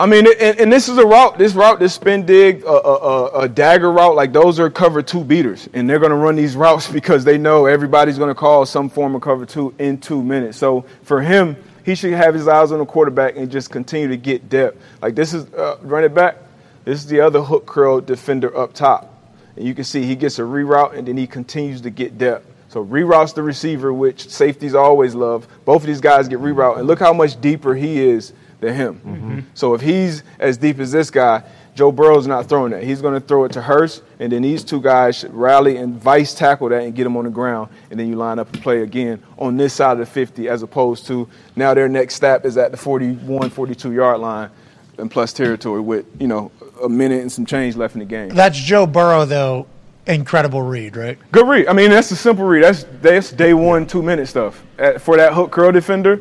I 0.00 0.06
mean, 0.06 0.26
and, 0.26 0.58
and 0.58 0.72
this 0.72 0.88
is 0.88 0.98
a 0.98 1.06
route. 1.06 1.38
This 1.38 1.54
route, 1.54 1.78
this 1.78 1.94
spin 1.94 2.26
dig, 2.26 2.64
a, 2.64 2.68
a, 2.68 3.40
a, 3.42 3.48
dagger 3.48 3.92
route, 3.92 4.16
like 4.16 4.32
those 4.32 4.58
are 4.58 4.68
cover 4.68 5.02
two 5.02 5.22
beaters, 5.22 5.68
and 5.72 5.88
they're 5.88 6.00
going 6.00 6.10
to 6.10 6.16
run 6.16 6.34
these 6.34 6.56
routes 6.64 6.90
because 6.90 7.24
they 7.24 7.38
know 7.38 7.66
everybody's 7.66 8.18
going 8.18 8.28
to 8.28 8.34
call 8.34 8.66
some 8.66 8.90
form 8.90 9.14
of 9.14 9.22
cover 9.22 9.46
two 9.46 9.72
in 9.78 9.98
two 9.98 10.20
minutes. 10.20 10.58
So 10.58 10.84
for 11.04 11.22
him, 11.22 11.56
he 11.84 11.94
should 11.94 12.12
have 12.12 12.34
his 12.34 12.48
eyes 12.48 12.72
on 12.72 12.80
the 12.80 12.86
quarterback 12.86 13.36
and 13.36 13.48
just 13.50 13.70
continue 13.70 14.08
to 14.08 14.16
get 14.16 14.48
depth. 14.48 14.82
Like 15.00 15.14
this 15.14 15.32
is 15.32 15.46
uh, 15.54 15.78
run 15.82 16.02
it 16.02 16.12
back. 16.12 16.38
This 16.84 16.98
is 16.98 17.06
the 17.06 17.20
other 17.20 17.40
hook 17.40 17.64
curl 17.64 18.00
defender 18.00 18.54
up 18.56 18.72
top. 18.72 19.13
And 19.56 19.66
you 19.66 19.74
can 19.74 19.84
see 19.84 20.02
he 20.02 20.16
gets 20.16 20.38
a 20.38 20.42
reroute 20.42 20.96
and 20.96 21.06
then 21.06 21.16
he 21.16 21.26
continues 21.26 21.80
to 21.82 21.90
get 21.90 22.18
depth. 22.18 22.46
So 22.68 22.84
reroutes 22.84 23.34
the 23.34 23.42
receiver, 23.42 23.92
which 23.92 24.28
safeties 24.28 24.74
always 24.74 25.14
love. 25.14 25.46
Both 25.64 25.82
of 25.82 25.86
these 25.86 26.00
guys 26.00 26.26
get 26.26 26.40
reroute, 26.40 26.78
and 26.78 26.88
look 26.88 26.98
how 26.98 27.12
much 27.12 27.40
deeper 27.40 27.72
he 27.72 28.00
is 28.00 28.32
than 28.60 28.74
him. 28.74 28.94
Mm-hmm. 28.96 29.40
So 29.54 29.74
if 29.74 29.80
he's 29.80 30.24
as 30.40 30.56
deep 30.56 30.80
as 30.80 30.90
this 30.90 31.08
guy, 31.08 31.44
Joe 31.74 31.92
Burrow's 31.92 32.26
not 32.26 32.48
throwing 32.48 32.72
that. 32.72 32.82
He's 32.82 33.00
going 33.00 33.14
to 33.14 33.20
throw 33.20 33.44
it 33.44 33.52
to 33.52 33.62
Hurst, 33.62 34.02
and 34.18 34.32
then 34.32 34.42
these 34.42 34.64
two 34.64 34.80
guys 34.80 35.16
should 35.16 35.34
rally 35.34 35.76
and 35.76 35.94
vice 35.94 36.34
tackle 36.34 36.68
that 36.68 36.82
and 36.82 36.94
get 36.94 37.06
him 37.06 37.16
on 37.16 37.24
the 37.24 37.30
ground, 37.30 37.68
and 37.90 37.98
then 37.98 38.08
you 38.08 38.16
line 38.16 38.38
up 38.38 38.52
and 38.52 38.62
play 38.62 38.82
again 38.82 39.22
on 39.38 39.56
this 39.56 39.74
side 39.74 39.92
of 39.92 39.98
the 39.98 40.06
50 40.06 40.48
as 40.48 40.62
opposed 40.62 41.06
to 41.06 41.28
now 41.54 41.74
their 41.74 41.88
next 41.88 42.14
step 42.14 42.44
is 42.44 42.56
at 42.56 42.70
the 42.70 42.76
41, 42.76 43.50
42 43.50 43.92
yard 43.92 44.20
line 44.20 44.50
and 44.98 45.10
plus 45.10 45.32
territory 45.32 45.80
with, 45.80 46.06
you 46.20 46.28
know, 46.28 46.52
a 46.82 46.88
minute 46.88 47.20
and 47.20 47.30
some 47.30 47.46
change 47.46 47.76
left 47.76 47.94
in 47.94 48.00
the 48.00 48.04
game. 48.06 48.30
That's 48.30 48.58
Joe 48.58 48.86
Burrow, 48.86 49.24
though. 49.24 49.66
Incredible 50.06 50.60
read, 50.62 50.96
right? 50.96 51.18
Good 51.32 51.48
read. 51.48 51.66
I 51.66 51.72
mean, 51.72 51.90
that's 51.90 52.10
a 52.10 52.16
simple 52.16 52.44
read. 52.44 52.62
That's 52.62 52.84
that's 53.00 53.32
day 53.32 53.54
one, 53.54 53.86
two 53.86 54.02
minute 54.02 54.26
stuff 54.26 54.62
At- 54.78 55.00
for 55.00 55.16
that 55.16 55.32
hook 55.32 55.50
curl 55.50 55.72
defender, 55.72 56.20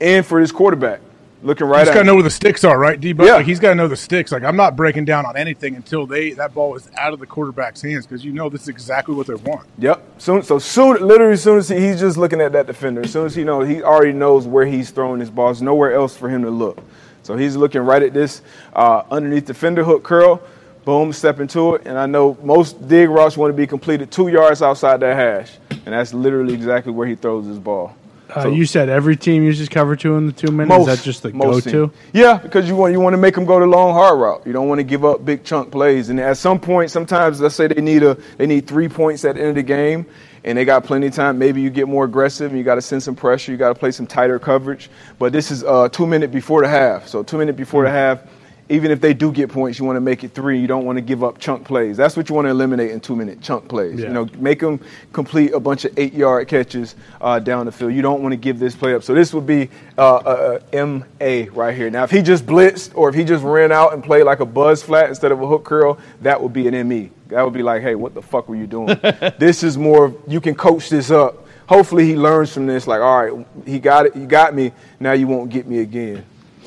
and 0.00 0.24
for 0.24 0.40
this 0.40 0.52
quarterback 0.52 1.00
looking 1.42 1.66
right 1.66 1.80
He's 1.80 1.88
at 1.88 1.94
got 1.94 2.00
to 2.00 2.06
know 2.06 2.14
where 2.14 2.22
the 2.22 2.30
sticks 2.30 2.64
are, 2.64 2.78
right, 2.78 2.98
D? 2.98 3.12
But 3.12 3.26
Yeah. 3.26 3.34
like, 3.34 3.46
he's 3.46 3.60
got 3.60 3.70
to 3.70 3.74
know 3.74 3.88
the 3.88 3.96
sticks. 3.96 4.32
Like 4.32 4.42
I'm 4.44 4.56
not 4.56 4.76
breaking 4.76 5.04
down 5.06 5.26
on 5.26 5.36
anything 5.36 5.74
until 5.76 6.06
they 6.06 6.30
that 6.32 6.54
ball 6.54 6.76
is 6.76 6.88
out 6.98 7.12
of 7.12 7.20
the 7.20 7.26
quarterback's 7.26 7.82
hands 7.82 8.06
because 8.06 8.24
you 8.24 8.32
know 8.32 8.48
this 8.48 8.62
is 8.62 8.68
exactly 8.68 9.14
what 9.14 9.26
they 9.26 9.34
want. 9.34 9.66
Yep. 9.78 10.02
Soon, 10.18 10.42
so 10.42 10.58
soon, 10.58 11.06
literally, 11.06 11.34
as 11.34 11.42
soon 11.42 11.58
as 11.58 11.68
he, 11.68 11.80
he's 11.80 12.00
just 12.00 12.16
looking 12.16 12.40
at 12.40 12.52
that 12.52 12.66
defender, 12.66 13.02
as 13.02 13.12
soon 13.12 13.26
as 13.26 13.34
he 13.34 13.44
knows, 13.44 13.68
he 13.68 13.82
already 13.82 14.12
knows 14.12 14.46
where 14.46 14.66
he's 14.66 14.90
throwing 14.90 15.20
his 15.20 15.30
balls. 15.30 15.60
Nowhere 15.62 15.92
else 15.94 16.16
for 16.16 16.28
him 16.28 16.42
to 16.42 16.50
look. 16.50 16.78
So 17.26 17.36
he's 17.36 17.56
looking 17.56 17.80
right 17.80 18.02
at 18.04 18.14
this 18.14 18.40
uh, 18.72 19.02
underneath 19.10 19.54
fender 19.56 19.82
hook 19.82 20.04
curl. 20.04 20.40
Boom, 20.84 21.12
step 21.12 21.40
into 21.40 21.74
it. 21.74 21.82
And 21.84 21.98
I 21.98 22.06
know 22.06 22.38
most 22.44 22.86
dig 22.86 23.08
routes 23.08 23.36
want 23.36 23.50
to 23.52 23.56
be 23.56 23.66
completed 23.66 24.12
two 24.12 24.28
yards 24.28 24.62
outside 24.62 25.00
that 25.00 25.16
hash, 25.16 25.50
and 25.70 25.86
that's 25.92 26.14
literally 26.14 26.54
exactly 26.54 26.92
where 26.92 27.08
he 27.08 27.16
throws 27.16 27.44
his 27.46 27.58
ball. 27.58 27.96
Uh, 28.30 28.42
So- 28.44 28.48
you 28.50 28.64
said 28.66 28.88
every 28.88 29.16
team 29.16 29.42
uses 29.42 29.68
cover 29.68 29.96
two 29.96 30.14
in 30.16 30.26
the 30.26 30.32
two 30.32 30.52
minutes. 30.52 30.78
Is 30.80 30.86
that 30.86 31.04
just 31.04 31.24
the 31.24 31.32
most 31.32 31.64
go-to? 31.64 31.90
Yeah, 32.12 32.38
because 32.38 32.68
you 32.68 32.76
want 32.76 32.92
you 32.92 33.00
want 33.00 33.14
to 33.14 33.18
make 33.18 33.34
them 33.34 33.44
go 33.44 33.58
the 33.58 33.66
long 33.66 33.92
hard 33.94 34.20
route. 34.20 34.42
You 34.46 34.52
don't 34.52 34.68
want 34.68 34.78
to 34.78 34.84
give 34.84 35.04
up 35.04 35.24
big 35.24 35.42
chunk 35.42 35.72
plays. 35.72 36.08
And 36.10 36.20
at 36.20 36.36
some 36.36 36.60
point, 36.60 36.92
sometimes 36.92 37.40
let's 37.40 37.56
say 37.56 37.66
they 37.66 37.82
need 37.82 38.04
a 38.04 38.16
they 38.38 38.46
need 38.46 38.68
three 38.68 38.88
points 38.88 39.24
at 39.24 39.34
the 39.34 39.40
end 39.40 39.50
of 39.50 39.54
the 39.56 39.62
game, 39.64 40.06
and 40.46 40.56
they 40.56 40.64
got 40.64 40.84
plenty 40.84 41.08
of 41.08 41.14
time. 41.14 41.38
Maybe 41.38 41.60
you 41.60 41.70
get 41.70 41.88
more 41.88 42.04
aggressive. 42.04 42.50
and 42.50 42.58
You 42.58 42.64
got 42.64 42.76
to 42.76 42.82
send 42.82 43.02
some 43.02 43.16
pressure. 43.16 43.50
You 43.50 43.58
got 43.58 43.68
to 43.68 43.74
play 43.74 43.90
some 43.90 44.06
tighter 44.06 44.38
coverage. 44.38 44.88
But 45.18 45.32
this 45.32 45.50
is 45.50 45.64
uh, 45.64 45.88
two 45.88 46.06
minute 46.06 46.30
before 46.30 46.62
the 46.62 46.68
half. 46.68 47.08
So 47.08 47.22
two 47.24 47.36
minute 47.36 47.56
before 47.56 47.82
the 47.82 47.90
half. 47.90 48.22
Even 48.68 48.90
if 48.90 49.00
they 49.00 49.14
do 49.14 49.30
get 49.30 49.48
points, 49.48 49.78
you 49.78 49.84
want 49.84 49.96
to 49.96 50.00
make 50.00 50.24
it 50.24 50.32
three. 50.32 50.58
You 50.58 50.66
don't 50.66 50.84
want 50.84 50.96
to 50.96 51.00
give 51.00 51.22
up 51.22 51.38
chunk 51.38 51.64
plays. 51.64 51.96
That's 51.96 52.16
what 52.16 52.28
you 52.28 52.34
want 52.34 52.46
to 52.46 52.50
eliminate 52.50 52.90
in 52.90 53.00
two 53.00 53.14
minute 53.14 53.40
chunk 53.40 53.68
plays. 53.68 54.00
Yeah. 54.00 54.08
You 54.08 54.12
know, 54.12 54.28
make 54.38 54.58
them 54.58 54.80
complete 55.12 55.52
a 55.52 55.60
bunch 55.60 55.84
of 55.84 55.96
eight 55.96 56.12
yard 56.12 56.48
catches 56.48 56.96
uh, 57.20 57.38
down 57.38 57.66
the 57.66 57.72
field. 57.72 57.94
You 57.94 58.02
don't 58.02 58.22
want 58.22 58.32
to 58.32 58.36
give 58.36 58.58
this 58.58 58.74
play 58.74 58.94
up. 58.94 59.04
So 59.04 59.14
this 59.14 59.32
would 59.32 59.46
be 59.46 59.70
uh, 59.96 60.58
a, 60.72 60.76
a 60.76 60.86
MA 60.86 61.50
right 61.52 61.76
here. 61.76 61.90
Now, 61.90 62.02
if 62.04 62.10
he 62.10 62.22
just 62.22 62.44
blitzed 62.44 62.90
or 62.96 63.08
if 63.08 63.14
he 63.14 63.22
just 63.22 63.44
ran 63.44 63.70
out 63.70 63.92
and 63.94 64.02
played 64.02 64.24
like 64.24 64.40
a 64.40 64.46
buzz 64.46 64.82
flat 64.82 65.08
instead 65.08 65.30
of 65.30 65.40
a 65.40 65.46
hook 65.46 65.64
curl, 65.64 65.98
that 66.22 66.42
would 66.42 66.52
be 66.52 66.66
an 66.66 66.88
ME. 66.88 67.10
That 67.28 67.42
would 67.42 67.54
be 67.54 67.62
like, 67.62 67.82
hey, 67.82 67.94
what 67.94 68.14
the 68.14 68.22
fuck 68.22 68.48
were 68.48 68.56
you 68.56 68.66
doing? 68.66 68.86
this 69.38 69.62
is 69.62 69.78
more, 69.78 70.14
you 70.26 70.40
can 70.40 70.54
coach 70.54 70.88
this 70.88 71.10
up. 71.10 71.46
Hopefully 71.68 72.06
he 72.06 72.16
learns 72.16 72.52
from 72.52 72.66
this. 72.66 72.86
Like, 72.86 73.00
all 73.00 73.22
right, 73.22 73.46
he 73.64 73.78
got 73.78 74.06
it. 74.06 74.16
You 74.16 74.26
got 74.26 74.54
me. 74.54 74.72
Now 75.00 75.12
you 75.12 75.26
won't 75.26 75.50
get 75.50 75.66
me 75.66 75.80
again. 75.80 76.24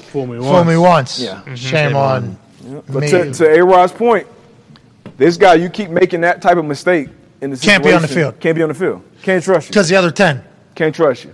Fool 0.10 0.26
me 0.28 0.38
Fool 0.40 0.64
me 0.64 0.78
once. 0.78 1.20
Yeah. 1.20 1.44
Shame, 1.46 1.56
Shame 1.56 1.96
on, 1.96 2.38
on. 2.66 2.84
But 2.90 3.02
me. 3.02 3.10
to, 3.10 3.34
to 3.34 3.50
A 3.60 3.64
Rod's 3.64 3.92
point, 3.94 4.28
this 5.18 5.38
guy, 5.38 5.56
you 5.56 5.70
keep 5.70 5.90
making 5.90 6.22
that 6.22 6.42
type 6.42 6.58
of 6.58 6.66
mistake 6.66 7.10
in 7.42 7.50
the 7.52 7.58
Can't 7.58 7.84
be 7.84 7.94
on 7.94 8.02
the 8.02 8.08
field. 8.08 8.40
Can't 8.40 8.56
be 8.56 8.64
on 8.64 8.70
the 8.70 8.76
field. 8.76 9.04
Can't 9.22 9.44
trust 9.44 9.68
you. 9.68 9.72
Because 9.72 9.88
the 9.90 9.96
other 9.96 10.12
10. 10.12 10.44
Can't 10.76 10.96
trust 10.96 11.26
you. 11.26 11.34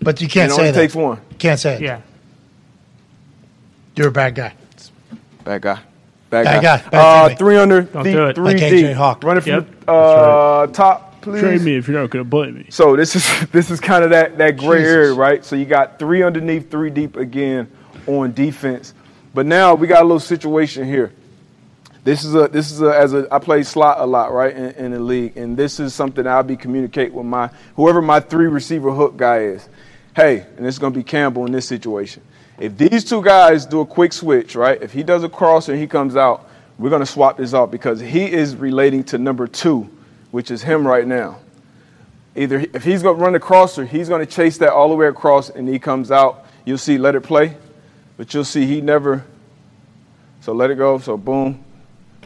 But 0.00 0.20
you 0.20 0.28
can't 0.28 0.50
say 0.50 0.54
It 0.54 0.56
say 0.56 0.60
only 0.62 0.70
that. 0.72 0.80
takes 0.80 0.94
one. 0.94 1.20
Can't 1.38 1.60
say 1.60 1.76
it. 1.76 1.82
Yeah. 1.82 2.00
You're 3.96 4.08
a 4.08 4.12
bad 4.12 4.34
guy. 4.34 4.54
Bad 5.44 5.62
guy. 5.62 5.78
Bad, 6.30 6.44
Bad 6.44 6.62
guy. 6.62 6.76
guy. 6.78 6.88
Bad 6.90 6.94
Uh, 7.24 7.28
guy. 7.28 7.34
three 7.34 7.56
under, 7.58 7.82
Don't 7.82 8.04
deep, 8.04 8.12
do 8.14 8.26
it. 8.26 8.34
three 8.36 8.44
Like 8.46 8.56
deep. 8.56 8.86
AJ 8.86 8.94
Hawk. 8.94 9.22
Run 9.22 9.36
it 9.36 9.42
from 9.42 9.52
Yep. 9.52 9.66
the 9.86 9.92
uh, 9.92 10.66
top, 10.68 11.20
please. 11.20 11.40
Trade 11.40 11.60
me 11.60 11.76
if 11.76 11.86
you're 11.88 12.00
not 12.00 12.08
going 12.10 12.24
to 12.24 12.28
blame 12.28 12.54
me. 12.54 12.66
So 12.70 12.96
this 12.96 13.14
is 13.14 13.46
this 13.52 13.70
is 13.70 13.80
kind 13.80 14.02
of 14.02 14.10
that 14.10 14.38
that 14.38 14.56
gray 14.56 14.78
Jesus. 14.78 14.92
area, 14.94 15.12
right? 15.14 15.44
So 15.44 15.56
you 15.56 15.66
got 15.66 15.98
three 15.98 16.22
underneath, 16.22 16.70
three 16.70 16.88
deep 16.90 17.16
again 17.16 17.68
on 18.06 18.32
defense. 18.32 18.94
But 19.34 19.46
now 19.46 19.74
we 19.74 19.86
got 19.86 20.02
a 20.02 20.04
little 20.04 20.20
situation 20.20 20.84
here. 20.84 21.12
This 22.04 22.24
is 22.24 22.34
a 22.34 22.48
this 22.48 22.72
is 22.72 22.82
a 22.82 22.96
as 22.96 23.14
a 23.14 23.28
I 23.30 23.38
play 23.38 23.62
slot 23.62 24.00
a 24.00 24.06
lot, 24.06 24.32
right, 24.32 24.54
in, 24.54 24.70
in 24.72 24.90
the 24.92 25.00
league, 25.00 25.36
and 25.36 25.56
this 25.56 25.78
is 25.78 25.94
something 25.94 26.26
I'll 26.26 26.42
be 26.42 26.56
communicate 26.56 27.12
with 27.12 27.26
my 27.26 27.48
whoever 27.76 28.02
my 28.02 28.18
three 28.18 28.48
receiver 28.48 28.90
hook 28.90 29.16
guy 29.16 29.40
is. 29.40 29.68
Hey, 30.14 30.44
and 30.56 30.66
it's 30.66 30.78
going 30.78 30.92
to 30.92 30.98
be 30.98 31.04
Campbell 31.04 31.46
in 31.46 31.52
this 31.52 31.66
situation. 31.66 32.22
If 32.58 32.76
these 32.76 33.04
two 33.04 33.22
guys 33.22 33.64
do 33.64 33.80
a 33.80 33.86
quick 33.86 34.12
switch, 34.12 34.54
right? 34.56 34.80
If 34.82 34.92
he 34.92 35.02
does 35.02 35.24
a 35.24 35.28
crosser 35.28 35.72
and 35.72 35.80
he 35.80 35.86
comes 35.86 36.16
out, 36.16 36.48
we're 36.78 36.90
going 36.90 37.00
to 37.00 37.06
swap 37.06 37.36
this 37.36 37.54
out 37.54 37.70
because 37.70 38.00
he 38.00 38.30
is 38.30 38.56
relating 38.56 39.04
to 39.04 39.18
number 39.18 39.46
two, 39.46 39.88
which 40.32 40.50
is 40.50 40.62
him 40.62 40.86
right 40.86 41.06
now. 41.06 41.38
Either 42.34 42.64
if 42.74 42.82
he's 42.82 43.02
going 43.02 43.16
to 43.16 43.22
run 43.22 43.32
the 43.32 43.40
crosser, 43.40 43.84
he's 43.84 44.08
going 44.08 44.24
to 44.24 44.30
chase 44.30 44.58
that 44.58 44.72
all 44.72 44.88
the 44.88 44.94
way 44.96 45.06
across, 45.06 45.50
and 45.50 45.68
he 45.68 45.78
comes 45.78 46.10
out. 46.10 46.46
You'll 46.64 46.78
see, 46.78 46.98
let 46.98 47.14
it 47.14 47.22
play, 47.22 47.56
but 48.22 48.32
you'll 48.32 48.44
see 48.44 48.66
he 48.66 48.80
never. 48.80 49.24
So 50.42 50.52
let 50.52 50.70
it 50.70 50.76
go. 50.76 50.96
So 50.98 51.16
boom, 51.16 51.64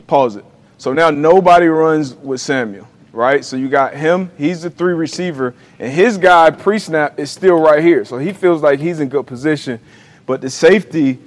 pause 0.07 0.37
it. 0.37 0.45
So 0.77 0.93
now 0.93 1.09
nobody 1.09 1.69
runs 1.69 2.13
with 2.17 2.43
Samuel, 2.43 2.87
right? 3.15 3.43
So 3.43 3.57
you 3.57 3.71
got 3.71 3.95
him. 3.95 4.31
He's 4.37 4.61
the 4.61 4.69
three 4.69 4.93
receiver, 4.93 5.55
and 5.79 5.91
his 5.91 6.19
guy 6.19 6.51
pre-snap 6.51 7.19
is 7.19 7.31
still 7.31 7.59
right 7.59 7.83
here. 7.83 8.05
So 8.05 8.19
he 8.19 8.35
feels 8.35 8.63
like 8.63 8.79
he's 8.79 9.01
in 9.01 9.09
good 9.09 9.27
position, 9.27 9.81
but 10.27 10.43
the 10.43 10.51
safety 10.51 11.19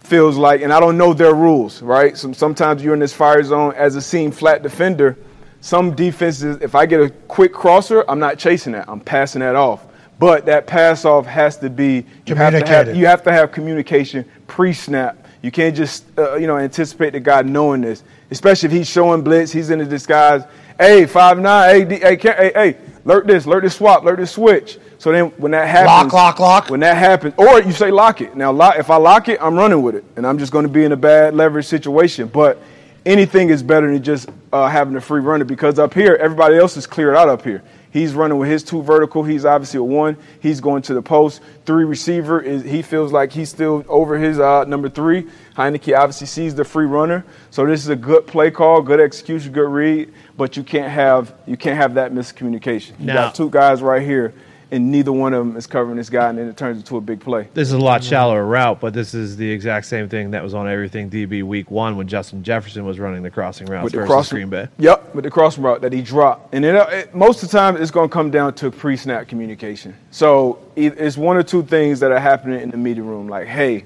feels 0.00 0.36
like, 0.36 0.60
and 0.60 0.70
I 0.70 0.80
don't 0.80 0.98
know 0.98 1.14
their 1.14 1.32
rules, 1.34 1.80
right? 1.80 2.14
So 2.14 2.30
sometimes 2.34 2.84
you're 2.84 2.92
in 2.92 3.00
this 3.00 3.14
fire 3.14 3.42
zone 3.42 3.72
as 3.74 3.96
a 3.96 4.02
seam 4.02 4.32
flat 4.32 4.62
defender. 4.62 5.16
Some 5.62 5.94
defenses, 5.94 6.58
if 6.60 6.74
I 6.74 6.84
get 6.84 7.00
a 7.00 7.08
quick 7.08 7.54
crosser, 7.54 8.04
I'm 8.06 8.18
not 8.18 8.38
chasing 8.38 8.72
that. 8.72 8.86
I'm 8.86 9.00
passing 9.00 9.40
that 9.40 9.56
off. 9.56 9.86
But 10.20 10.44
that 10.46 10.66
pass 10.66 11.06
off 11.06 11.24
has 11.24 11.56
to 11.56 11.70
be 11.70 12.04
you 12.26 12.34
have 12.34 12.52
to 12.52 12.58
have 12.58 12.66
Communicated. 12.66 12.96
you 12.96 13.06
have 13.06 13.22
to 13.22 13.32
have 13.32 13.50
communication 13.52 14.24
pre-snap. 14.46 15.26
You 15.40 15.50
can't 15.50 15.74
just 15.74 16.04
uh, 16.18 16.36
you 16.36 16.46
know 16.46 16.58
anticipate 16.58 17.14
the 17.14 17.20
guy 17.20 17.40
knowing 17.40 17.80
this, 17.80 18.04
especially 18.30 18.66
if 18.66 18.72
he's 18.72 18.88
showing 18.88 19.22
blitz. 19.22 19.50
He's 19.50 19.70
in 19.70 19.80
a 19.80 19.86
disguise. 19.86 20.42
Hey, 20.78 21.06
five 21.06 21.38
nine. 21.38 21.74
Hey, 21.74 21.84
D, 21.86 21.96
hey, 21.96 22.16
hey, 22.16 22.52
hey, 22.54 22.76
lurk 23.06 23.26
this, 23.26 23.46
lurk 23.46 23.64
this 23.64 23.76
swap, 23.76 24.04
lurk 24.04 24.18
this 24.18 24.32
switch. 24.32 24.78
So 24.98 25.10
then 25.10 25.28
when 25.38 25.52
that 25.52 25.66
happens, 25.66 26.12
lock, 26.12 26.38
lock. 26.38 26.68
When 26.68 26.80
that 26.80 26.98
happens, 26.98 27.32
or 27.38 27.62
you 27.62 27.72
say 27.72 27.90
lock 27.90 28.20
it. 28.20 28.36
Now, 28.36 28.52
lock, 28.52 28.78
if 28.78 28.90
I 28.90 28.96
lock 28.96 29.30
it, 29.30 29.38
I'm 29.40 29.56
running 29.56 29.80
with 29.82 29.94
it, 29.94 30.04
and 30.16 30.26
I'm 30.26 30.36
just 30.38 30.52
going 30.52 30.66
to 30.66 30.70
be 30.70 30.84
in 30.84 30.92
a 30.92 30.96
bad 30.96 31.34
leverage 31.34 31.64
situation. 31.64 32.28
But 32.28 32.60
anything 33.06 33.48
is 33.48 33.62
better 33.62 33.90
than 33.90 34.02
just 34.02 34.28
uh, 34.52 34.68
having 34.68 34.94
a 34.96 35.00
free 35.00 35.22
runner 35.22 35.46
because 35.46 35.78
up 35.78 35.94
here, 35.94 36.16
everybody 36.20 36.58
else 36.58 36.76
is 36.76 36.86
cleared 36.86 37.16
out 37.16 37.30
up 37.30 37.42
here. 37.42 37.62
He's 37.92 38.14
running 38.14 38.38
with 38.38 38.48
his 38.48 38.62
two 38.62 38.82
vertical. 38.82 39.24
He's 39.24 39.44
obviously 39.44 39.78
a 39.78 39.82
one. 39.82 40.16
He's 40.40 40.60
going 40.60 40.82
to 40.82 40.94
the 40.94 41.02
post. 41.02 41.40
Three 41.66 41.84
receiver 41.84 42.40
is 42.40 42.62
he 42.62 42.82
feels 42.82 43.12
like 43.12 43.32
he's 43.32 43.48
still 43.48 43.84
over 43.88 44.16
his 44.16 44.38
uh, 44.38 44.64
number 44.64 44.88
three. 44.88 45.26
Heinicke 45.56 45.96
obviously 45.98 46.28
sees 46.28 46.54
the 46.54 46.64
free 46.64 46.86
runner. 46.86 47.24
So 47.50 47.66
this 47.66 47.80
is 47.82 47.88
a 47.88 47.96
good 47.96 48.26
play 48.26 48.50
call, 48.52 48.80
good 48.80 49.00
execution, 49.00 49.52
good 49.52 49.68
read. 49.68 50.12
But 50.36 50.56
you 50.56 50.62
can't 50.62 50.90
have 50.90 51.34
you 51.46 51.56
can't 51.56 51.76
have 51.76 51.94
that 51.94 52.12
miscommunication. 52.12 52.92
You 53.00 53.06
Now- 53.06 53.14
got 53.14 53.34
two 53.34 53.50
guys 53.50 53.82
right 53.82 54.02
here, 54.02 54.34
and 54.72 54.90
neither 54.92 55.12
one 55.12 55.34
of 55.34 55.46
them 55.46 55.56
is 55.56 55.66
covering 55.66 55.96
this 55.96 56.08
guy, 56.10 56.28
and 56.28 56.38
then 56.38 56.48
it 56.48 56.56
turns 56.56 56.78
into 56.78 56.96
a 56.96 57.00
big 57.00 57.20
play. 57.20 57.48
This 57.54 57.68
is 57.68 57.72
a 57.74 57.78
lot 57.78 58.04
shallower 58.04 58.44
route, 58.44 58.80
but 58.80 58.94
this 58.94 59.14
is 59.14 59.36
the 59.36 59.50
exact 59.50 59.86
same 59.86 60.08
thing 60.08 60.30
that 60.30 60.42
was 60.42 60.54
on 60.54 60.68
everything 60.68 61.10
DB 61.10 61.42
week 61.42 61.70
one 61.70 61.96
when 61.96 62.06
Justin 62.06 62.42
Jefferson 62.42 62.84
was 62.84 62.98
running 62.98 63.22
the 63.22 63.30
crossing 63.30 63.66
routes 63.66 63.84
with 63.84 63.92
the 63.92 63.98
versus 63.98 64.10
crossing, 64.10 64.36
Green 64.36 64.48
Bay. 64.50 64.68
Yep, 64.78 65.14
with 65.14 65.24
the 65.24 65.30
crossing 65.30 65.62
route 65.64 65.80
that 65.80 65.92
he 65.92 66.02
dropped, 66.02 66.54
and 66.54 66.64
it, 66.64 66.74
it, 66.92 67.14
most 67.14 67.42
of 67.42 67.50
the 67.50 67.56
time 67.58 67.76
it's 67.76 67.90
going 67.90 68.08
to 68.08 68.12
come 68.12 68.30
down 68.30 68.54
to 68.54 68.70
pre-snap 68.70 69.26
communication. 69.28 69.94
So 70.10 70.58
it- 70.76 70.98
it's 70.98 71.16
one 71.16 71.36
or 71.36 71.42
two 71.42 71.62
things 71.62 72.00
that 72.00 72.10
are 72.12 72.18
happening 72.20 72.60
in 72.60 72.70
the 72.70 72.76
meeting 72.76 73.06
room, 73.06 73.28
like, 73.28 73.46
hey, 73.48 73.84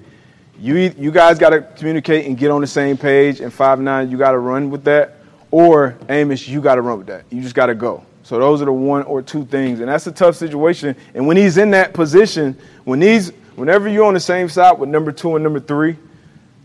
you 0.61 0.77
you 0.77 1.11
guys 1.11 1.39
got 1.39 1.51
to 1.51 1.63
communicate 1.77 2.27
and 2.27 2.37
get 2.39 2.51
on 2.51 2.61
the 2.61 2.67
same 2.67 2.97
page, 2.97 3.41
and 3.41 3.53
five 3.53 3.81
nine, 3.81 4.11
you 4.11 4.17
got 4.19 4.33
to 4.33 4.39
run 4.39 4.71
with 4.71 4.85
that, 4.85 5.17
or 5.51 5.97
Amos, 6.09 6.47
you 6.47 6.61
got 6.61 6.77
to 6.77 6.81
run 6.83 6.99
with 6.99 7.07
that. 7.09 7.25
You 7.31 7.41
just 7.43 7.55
got 7.55 7.67
to 7.67 7.75
go. 7.75 8.05
So 8.25 8.39
those 8.39 8.63
are 8.63 8.65
the 8.65 8.73
one 8.73 9.03
or 9.03 9.21
two 9.21 9.45
things, 9.45 9.81
and 9.81 9.89
that's 9.89 10.07
a 10.07 10.13
tough 10.13 10.35
situation. 10.35 10.97
And 11.15 11.27
when 11.27 11.37
he's 11.37 11.59
in 11.59 11.71
that 11.73 11.93
position, 11.93 12.59
when 12.85 13.01
he's 13.01 13.31
whenever 13.55 13.87
you're 13.87 14.07
on 14.07 14.15
the 14.15 14.21
same 14.21 14.49
side 14.49 14.79
with 14.79 14.89
number 14.89 15.13
two 15.13 15.37
and 15.37 15.45
number 15.45 15.61
three, 15.61 15.97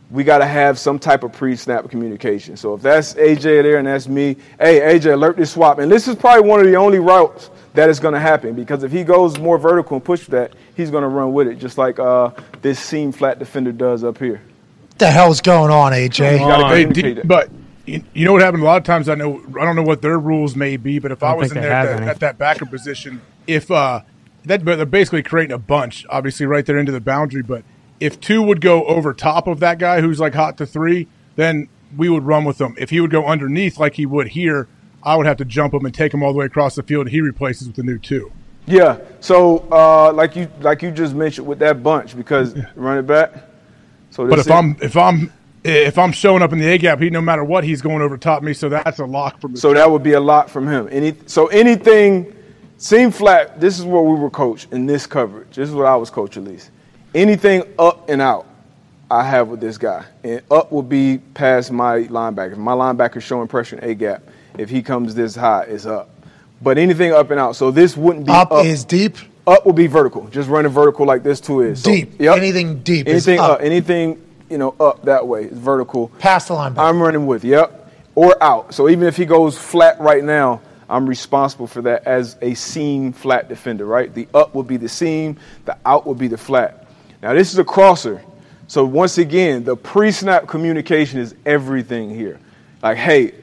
we 0.10 0.24
got 0.24 0.40
to 0.40 0.46
have 0.46 0.80
some 0.80 0.98
type 0.98 1.24
of 1.24 1.34
pre-snap 1.34 1.90
communication. 1.90 2.56
So 2.58 2.74
if 2.76 2.82
that's 2.82 3.14
AJ 3.14 3.64
there 3.64 3.78
and 3.78 3.88
that's 3.88 4.08
me, 4.08 4.38
hey 4.58 4.80
AJ, 4.98 5.14
alert 5.14 5.36
this 5.36 5.52
swap. 5.52 5.80
And 5.80 5.92
this 5.92 6.08
is 6.08 6.16
probably 6.16 6.48
one 6.48 6.62
of 6.62 6.66
the 6.66 6.76
only 6.76 7.00
routes 7.00 7.52
that 7.74 7.90
is 7.90 8.00
going 8.00 8.14
to 8.14 8.20
happen 8.20 8.56
because 8.56 8.84
if 8.84 8.92
he 8.92 9.04
goes 9.04 9.38
more 9.38 9.58
vertical 9.58 9.98
and 9.98 10.04
push 10.04 10.26
that, 10.28 10.54
he's 10.76 10.90
going 10.90 11.04
to 11.04 11.10
run 11.10 11.34
with 11.34 11.48
it, 11.48 11.56
just 11.60 11.78
like 11.78 12.00
uh, 12.00 12.32
this 12.62 12.80
seam 12.80 13.12
flat 13.12 13.38
defender 13.38 13.72
does 13.74 14.04
up 14.06 14.18
here. 14.18 14.42
What 14.88 14.98
the 14.98 15.12
hell's 15.12 15.42
going 15.42 15.72
on, 15.72 15.92
AJ? 15.92 16.40
Hey, 16.70 16.86
D- 16.86 17.22
but 17.26 17.50
you, 17.90 18.03
you 18.14 18.26
know 18.26 18.34
what 18.34 18.42
happened? 18.42 18.64
A 18.64 18.66
lot 18.66 18.77
of 18.77 18.84
times, 18.84 19.09
I 19.09 19.16
know 19.16 19.42
I 19.59 19.66
don't 19.66 19.76
know 19.76 19.84
what 19.84 20.01
their 20.01 20.19
rules 20.19 20.56
may 20.56 20.77
be, 20.77 21.00
but 21.00 21.11
if 21.11 21.24
I 21.24 21.32
I, 21.32 21.35
was 21.35 21.51
in 21.51 21.61
there 21.61 21.72
at 21.72 22.00
that, 22.00 22.08
at 22.08 22.19
that 22.19 22.38
backer 22.38 22.66
position, 22.66 23.22
if 23.48 23.72
uh, 23.72 24.01
that 24.45 24.64
but 24.64 24.77
they're 24.77 24.85
basically 24.85 25.24
creating 25.24 25.53
a 25.53 25.59
bunch, 25.59 26.06
obviously 26.09 26.45
right 26.45 26.66
there 26.66 26.77
into 26.77 26.92
the 26.92 27.01
boundary. 27.01 27.42
But 27.42 27.64
if 28.00 28.19
two 28.19 28.42
would 28.43 28.61
go 28.61 28.85
over 28.85 29.14
top 29.14 29.48
of 29.48 29.59
that 29.59 29.80
guy 29.80 30.01
who's 30.01 30.19
like 30.19 30.34
hot 30.34 30.58
to 30.58 30.66
three, 30.66 31.08
then 31.35 31.68
we 31.98 32.09
would 32.09 32.24
run 32.24 32.45
with 32.45 32.58
them. 32.58 32.76
If 32.77 32.92
he 32.92 33.01
would 33.01 33.11
go 33.11 33.26
underneath 33.26 33.80
like 33.80 33.95
he 33.95 34.06
would 34.06 34.30
here, 34.30 34.68
I 35.03 35.16
would 35.16 35.26
have 35.26 35.38
to 35.38 35.45
jump 35.45 35.74
him 35.74 35.85
and 35.85 35.93
take 35.93 36.14
him 36.14 36.24
all 36.24 36.32
the 36.32 36.40
way 36.40 36.45
across 36.45 36.76
the 36.76 36.84
field. 36.84 37.08
and 37.08 37.11
He 37.11 37.22
replaces 37.22 37.68
with 37.68 37.76
the 37.76 37.84
new 37.84 37.98
two. 37.98 38.32
Yeah. 38.68 39.00
So 39.19 39.68
uh, 39.72 40.14
like 40.14 40.35
you 40.35 40.50
like 40.61 40.84
you 40.84 40.92
just 40.92 41.16
mentioned 41.16 41.48
with 41.48 41.59
that 41.59 41.82
bunch 41.82 42.16
because 42.16 42.56
run 42.76 43.00
it 43.00 43.08
back. 43.08 43.34
So 44.11 44.27
But 44.27 44.40
if 44.40 44.45
is- 44.45 44.51
I'm 44.51 44.77
if 44.82 44.95
I'm 44.95 45.34
if 45.64 45.98
I'm 45.98 46.12
showing 46.12 46.42
up 46.42 46.54
in 46.54 46.60
the 46.60 46.68
A 46.68 46.78
gap, 46.78 47.00
he 47.00 47.10
no 47.10 47.22
matter 47.22 47.44
what, 47.44 47.64
he's 47.64 47.82
going 47.82 48.02
over 48.02 48.18
top 48.18 48.44
me. 48.44 48.54
So 48.54 48.70
that's 48.70 49.00
a 49.00 49.06
lock 49.06 49.42
from 49.42 49.54
the 49.54 49.60
So 49.60 49.74
that 49.74 49.90
would 49.90 50.04
be 50.04 50.14
a 50.14 50.20
lot 50.20 50.50
from 50.50 50.68
him. 50.68 50.88
Any 50.92 51.16
so 51.26 51.48
anything 51.48 52.36
seam 52.78 53.12
flat. 53.12 53.60
This 53.60 53.80
is 53.80 53.86
where 53.86 54.02
we 54.02 54.16
were 54.20 54.30
coached 54.30 54.72
in 54.72 54.86
this 54.86 55.06
coverage. 55.06 55.56
This 55.56 55.70
is 55.70 55.76
what 55.76 55.86
I 55.86 55.96
was 55.96 56.10
coached 56.10 56.38
at 56.38 56.44
least. 56.44 56.72
Anything 57.14 57.64
up 57.78 58.10
and 58.10 58.22
out, 58.22 58.46
I 59.10 59.24
have 59.24 59.48
with 59.48 59.60
this 59.60 59.78
guy, 59.78 60.06
and 60.24 60.42
up 60.52 60.72
will 60.72 60.84
be 60.84 61.18
past 61.34 61.72
my 61.72 62.04
linebacker. 62.04 62.54
If 62.54 62.58
my 62.58 62.74
linebacker 62.74 63.22
showing 63.22 63.48
pressure 63.48 63.78
in 63.78 63.84
a 63.84 63.96
gap, 63.96 64.24
if 64.58 64.70
he 64.70 64.82
comes 64.82 65.16
this 65.16 65.36
high, 65.36 65.64
it's 65.64 65.86
up. 65.86 66.10
But 66.62 66.78
anything 66.78 67.14
up 67.14 67.32
and 67.32 67.40
out. 67.40 67.56
So 67.56 67.72
this 67.72 67.98
wouldn't 67.98 68.26
be 68.26 68.32
Up 68.32 68.52
is 68.66 68.84
deep. 68.84 69.18
Up 69.48 69.66
will 69.66 69.74
be 69.74 69.88
vertical. 69.88 70.28
Just 70.28 70.48
running 70.50 70.72
vertical 70.72 71.06
like 71.06 71.24
this 71.24 71.42
too 71.42 71.62
is. 71.62 71.82
So, 71.82 71.92
Deep. 71.92 72.20
yep. 72.20 72.38
Anything 72.38 72.84
deep 72.84 73.08
is 73.08 73.28
Anything 73.28 73.40
up. 73.44 73.62
Anything 73.62 74.22
you 74.50 74.58
know 74.58 74.76
up 74.80 75.03
that 75.03 75.28
way 75.28 75.45
is 75.45 75.58
vertical. 75.58 76.10
Past 76.19 76.48
the 76.48 76.56
linebacker. 76.56 76.90
I'm 76.90 77.02
running 77.02 77.28
with, 77.28 77.44
yep, 77.44 77.92
or 78.16 78.42
out. 78.42 78.74
So 78.74 78.90
even 78.90 79.08
if 79.08 79.16
he 79.16 79.26
goes 79.26 79.58
flat 79.58 80.00
right 80.00 80.24
now, 80.24 80.61
I'm 80.90 81.08
responsible 81.08 81.68
for 81.68 81.82
that 81.84 82.06
as 82.06 82.36
a 82.42 82.53
seam 82.56 83.14
flat 83.14 83.48
defender, 83.48 83.86
right? 83.86 84.14
The 84.14 84.28
up 84.34 84.56
will 84.56 84.64
be 84.64 84.78
the 84.78 84.90
seam, 84.90 85.38
the 85.66 85.78
out 85.86 86.06
will 86.06 86.16
be 86.16 86.28
the 86.28 86.38
flat. 86.38 86.88
Now 87.22 87.34
this 87.34 87.52
is 87.52 87.60
a 87.60 87.64
crosser. 87.64 88.24
So 88.68 88.86
once 88.86 89.18
again, 89.18 89.64
the 89.64 89.76
pre-snap 89.76 90.48
communication 90.48 91.19
is 91.19 91.34
everything 91.45 92.14
here. 92.14 92.40
Like, 92.84 92.98
hey, 92.98 93.34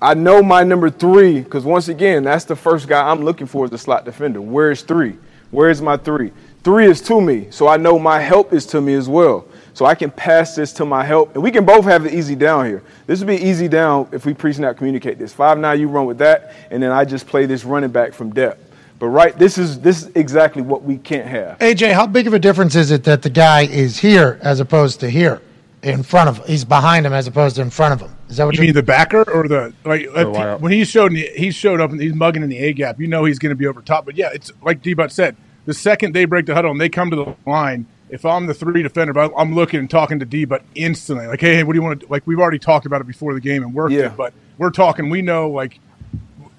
I 0.00 0.14
know 0.14 0.42
my 0.42 0.62
number 0.62 0.90
three, 0.90 1.40
because 1.40 1.64
once 1.64 1.88
again, 1.88 2.22
that's 2.22 2.44
the 2.44 2.54
first 2.54 2.86
guy 2.86 3.08
I'm 3.08 3.24
looking 3.24 3.46
for 3.46 3.64
as 3.64 3.70
the 3.70 3.78
slot 3.78 4.04
defender. 4.04 4.40
Where's 4.40 4.82
three? 4.82 5.16
Where's 5.50 5.82
my 5.82 5.96
three? 5.96 6.32
Three 6.62 6.86
is 6.86 7.00
to 7.02 7.20
me, 7.20 7.48
so 7.50 7.66
I 7.66 7.76
know 7.76 7.98
my 7.98 8.20
help 8.20 8.52
is 8.52 8.66
to 8.66 8.80
me 8.80 8.94
as 8.94 9.08
well. 9.08 9.46
So 9.76 9.84
I 9.84 9.94
can 9.94 10.10
pass 10.10 10.56
this 10.56 10.72
to 10.72 10.86
my 10.86 11.04
help, 11.04 11.34
and 11.34 11.42
we 11.42 11.50
can 11.50 11.66
both 11.66 11.84
have 11.84 12.06
it 12.06 12.14
easy 12.14 12.34
down 12.34 12.64
here. 12.64 12.82
This 13.06 13.18
would 13.18 13.28
be 13.28 13.36
easy 13.36 13.68
down 13.68 14.08
if 14.10 14.24
we 14.24 14.32
pre-snap 14.32 14.78
communicate 14.78 15.18
this. 15.18 15.34
Five 15.34 15.58
nine, 15.58 15.78
you 15.78 15.86
run 15.86 16.06
with 16.06 16.16
that, 16.16 16.54
and 16.70 16.82
then 16.82 16.92
I 16.92 17.04
just 17.04 17.26
play 17.26 17.44
this 17.44 17.62
running 17.62 17.90
back 17.90 18.14
from 18.14 18.32
depth. 18.32 18.72
But 18.98 19.08
right, 19.08 19.38
this 19.38 19.58
is 19.58 19.78
this 19.80 20.04
is 20.04 20.12
exactly 20.14 20.62
what 20.62 20.82
we 20.82 20.96
can't 20.96 21.26
have. 21.26 21.58
AJ, 21.58 21.92
how 21.92 22.06
big 22.06 22.26
of 22.26 22.32
a 22.32 22.38
difference 22.38 22.74
is 22.74 22.90
it 22.90 23.04
that 23.04 23.20
the 23.20 23.28
guy 23.28 23.66
is 23.66 23.98
here 23.98 24.38
as 24.40 24.60
opposed 24.60 25.00
to 25.00 25.10
here, 25.10 25.42
in 25.82 26.02
front 26.02 26.30
of? 26.30 26.46
He's 26.46 26.64
behind 26.64 27.04
him 27.04 27.12
as 27.12 27.26
opposed 27.26 27.56
to 27.56 27.62
in 27.62 27.68
front 27.68 28.00
of 28.00 28.08
him. 28.08 28.16
Is 28.30 28.38
that 28.38 28.46
what 28.46 28.54
You 28.54 28.62
you 28.62 28.68
mean 28.68 28.74
the 28.74 28.82
backer 28.82 29.30
or 29.30 29.46
the 29.46 29.74
like? 29.84 30.04
if 30.04 30.28
wide 30.28 30.58
when 30.62 30.72
he 30.72 30.86
showed 30.86 31.12
he 31.12 31.50
showed 31.50 31.82
up 31.82 31.90
and 31.90 32.00
he's 32.00 32.14
mugging 32.14 32.42
in 32.42 32.48
the 32.48 32.56
A 32.56 32.72
gap, 32.72 32.98
you 32.98 33.08
know 33.08 33.26
he's 33.26 33.38
going 33.38 33.50
to 33.50 33.54
be 33.56 33.66
over 33.66 33.82
top. 33.82 34.06
But 34.06 34.16
yeah, 34.16 34.30
it's 34.32 34.50
like 34.62 34.80
D 34.80 34.94
Butt 34.94 35.12
said. 35.12 35.36
The 35.66 35.74
second 35.74 36.14
they 36.14 36.24
break 36.24 36.46
the 36.46 36.54
huddle 36.54 36.70
and 36.70 36.80
they 36.80 36.88
come 36.88 37.10
to 37.10 37.16
the 37.16 37.36
line, 37.44 37.86
if 38.10 38.24
I'm 38.24 38.46
the 38.46 38.54
three 38.54 38.82
defender, 38.82 39.18
I'm 39.18 39.54
looking 39.54 39.80
and 39.80 39.90
talking 39.90 40.18
to 40.20 40.24
D, 40.24 40.44
but 40.44 40.62
instantly, 40.74 41.26
like, 41.26 41.40
hey, 41.40 41.62
what 41.64 41.72
do 41.72 41.78
you 41.78 41.82
want 41.82 42.00
to? 42.00 42.06
Like, 42.08 42.26
we've 42.26 42.38
already 42.38 42.58
talked 42.58 42.86
about 42.86 43.00
it 43.00 43.06
before 43.06 43.34
the 43.34 43.40
game 43.40 43.62
and 43.62 43.74
worked 43.74 43.92
Yeah. 43.92 44.06
it, 44.06 44.16
but 44.16 44.32
we're 44.58 44.70
talking. 44.70 45.10
We 45.10 45.22
know, 45.22 45.50
like, 45.50 45.78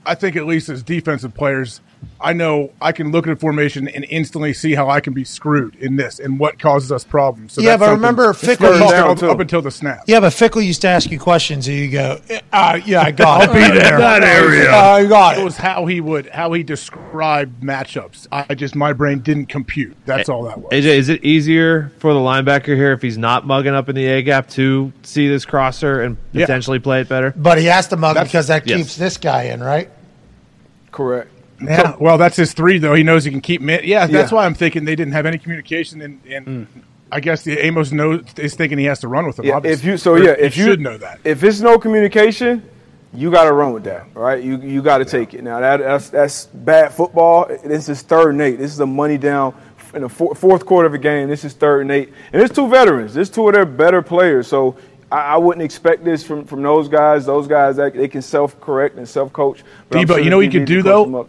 I 0.05 0.15
think 0.15 0.35
at 0.35 0.45
least 0.45 0.69
as 0.69 0.83
defensive 0.83 1.33
players, 1.33 1.81
I 2.19 2.33
know 2.33 2.71
I 2.81 2.93
can 2.93 3.11
look 3.11 3.27
at 3.27 3.33
a 3.33 3.35
formation 3.35 3.87
and 3.87 4.03
instantly 4.09 4.51
see 4.51 4.73
how 4.73 4.89
I 4.89 5.01
can 5.01 5.13
be 5.13 5.23
screwed 5.23 5.75
in 5.75 5.97
this 5.97 6.17
and 6.19 6.39
what 6.39 6.57
causes 6.57 6.91
us 6.91 7.03
problems. 7.03 7.53
So 7.53 7.61
Yeah, 7.61 7.71
that's 7.71 7.79
but 7.81 7.85
something- 7.85 8.01
remember 8.01 8.33
Fickle 8.33 8.67
first 8.69 8.79
used 8.81 9.19
to- 9.19 9.29
up 9.29 9.39
until 9.39 9.61
the 9.61 9.69
snap. 9.69 10.01
Yeah, 10.07 10.19
but 10.19 10.33
Fickle 10.33 10.61
used 10.63 10.81
to 10.81 10.87
ask 10.87 11.11
you 11.11 11.19
questions, 11.19 11.67
and 11.67 11.77
you 11.77 11.89
go, 11.91 12.19
uh, 12.51 12.79
"Yeah, 12.85 13.01
I 13.03 13.11
got 13.11 13.43
I'll 13.43 13.49
it. 13.51 13.53
be 13.73 13.79
there. 13.79 13.99
That 13.99 14.23
area. 14.23 14.71
I 14.75 15.05
got 15.05 15.37
It 15.37 15.41
it." 15.41 15.43
was 15.43 15.57
how 15.57 15.85
he 15.85 16.01
would 16.01 16.27
how 16.31 16.53
he 16.53 16.63
described 16.63 17.61
matchups. 17.61 18.25
I 18.31 18.55
just 18.55 18.75
my 18.75 18.93
brain 18.93 19.19
didn't 19.19 19.45
compute. 19.47 19.95
That's 20.07 20.27
all 20.27 20.41
that 20.45 20.59
was. 20.59 20.71
AJ, 20.71 20.85
is 20.97 21.09
it 21.09 21.23
easier 21.23 21.91
for 21.99 22.13
the 22.15 22.19
linebacker 22.19 22.75
here 22.75 22.93
if 22.93 23.01
he's 23.03 23.17
not 23.19 23.45
mugging 23.45 23.75
up 23.75 23.89
in 23.89 23.95
the 23.95 24.05
A 24.07 24.23
gap 24.23 24.49
to 24.51 24.91
see 25.03 25.27
this 25.29 25.45
crosser 25.45 26.01
and 26.01 26.17
Yeah. 26.31 26.45
potentially 26.45 26.79
play 26.79 27.01
it 27.01 27.09
better? 27.09 27.31
But 27.37 27.59
he 27.59 27.65
has 27.65 27.87
to 27.89 27.95
mug 27.97 28.15
That's- 28.15 28.31
because 28.31 28.47
that 28.47 28.65
yes. 28.65 28.77
keeps 28.77 28.95
this 28.95 29.17
guy 29.17 29.43
in, 29.43 29.61
right? 29.61 29.89
Correct. 30.91 31.29
Yeah. 31.61 31.95
well, 31.99 32.17
that's 32.17 32.35
his 32.35 32.53
three 32.53 32.77
though. 32.77 32.93
He 32.93 33.03
knows 33.03 33.23
he 33.23 33.31
can 33.31 33.41
keep. 33.41 33.61
Min- 33.61 33.81
yeah, 33.83 34.07
that's 34.07 34.31
Yeah. 34.31 34.35
why 34.35 34.45
I'm 34.45 34.53
thinking 34.53 34.85
they 34.85 34.95
didn't 34.95 35.13
have 35.13 35.25
any 35.25 35.37
communication, 35.37 36.01
and, 36.01 36.21
and 36.29 36.45
hmm. 36.45 36.79
I 37.11 37.19
guess 37.19 37.43
the 37.43 37.57
Amos 37.57 37.91
knows 37.91 38.23
is 38.37 38.55
thinking 38.55 38.77
he 38.77 38.85
has 38.85 38.99
to 38.99 39.07
run 39.07 39.25
with 39.25 39.37
them. 39.37 39.45
Yeah, 39.45 39.59
if 39.63 39.83
you 39.83 39.97
so 39.97 40.13
Or 40.13 40.19
yeah, 40.19 40.35
if 40.37 40.57
you 40.57 40.65
should 40.65 40.81
know 40.81 40.97
that. 40.97 41.19
If 41.23 41.43
it's 41.43 41.61
no 41.61 41.79
communication, 41.79 42.67
you 43.13 43.31
got 43.31 43.45
to 43.45 43.53
run 43.53 43.73
with 43.73 43.83
that, 43.85 44.07
right? 44.13 44.43
You 44.43 44.57
you 44.57 44.81
got 44.81 44.99
to 44.99 45.05
take 45.05 45.33
it. 45.33 45.43
Now 45.43 45.59
that 45.59 45.77
that's 45.77 46.09
that's 46.09 46.45
bad 46.47 46.93
football. 46.93 47.47
This 47.63 47.89
is 47.89 48.01
third 48.01 48.31
and 48.31 48.41
eight. 48.41 48.57
This 48.57 48.71
is 48.71 48.79
a 48.79 48.85
money 48.85 49.17
down 49.17 49.55
in 49.93 50.01
the 50.01 50.09
four, 50.09 50.35
fourth 50.35 50.65
quarter 50.65 50.87
of 50.87 50.93
a 50.93 50.97
game. 50.97 51.29
This 51.29 51.45
is 51.45 51.53
third 51.53 51.81
and 51.81 51.91
eight, 51.91 52.09
and 52.31 52.39
there's 52.39 52.51
two 52.51 52.67
veterans. 52.67 53.13
There's 53.13 53.29
two 53.29 53.47
of 53.47 53.53
their 53.53 53.65
better 53.65 54.01
players. 54.01 54.47
So 54.47 54.75
I, 55.11 55.33
I 55.33 55.37
wouldn't 55.37 55.63
expect 55.63 56.03
this 56.03 56.23
from 56.23 56.45
from 56.45 56.61
those 56.61 56.87
guys. 56.87 57.25
Those 57.25 57.47
guys 57.47 57.77
that 57.77 57.93
they 57.93 58.07
can 58.07 58.21
self 58.21 58.59
correct 58.59 58.97
and 58.97 59.07
self 59.07 59.31
coach. 59.33 59.63
D, 59.89 60.05
but 60.05 60.23
you 60.23 60.29
know 60.29 60.37
what 60.37 60.51
you 60.51 60.59
could 60.59 60.67
do 60.67 60.81
though. 60.81 61.27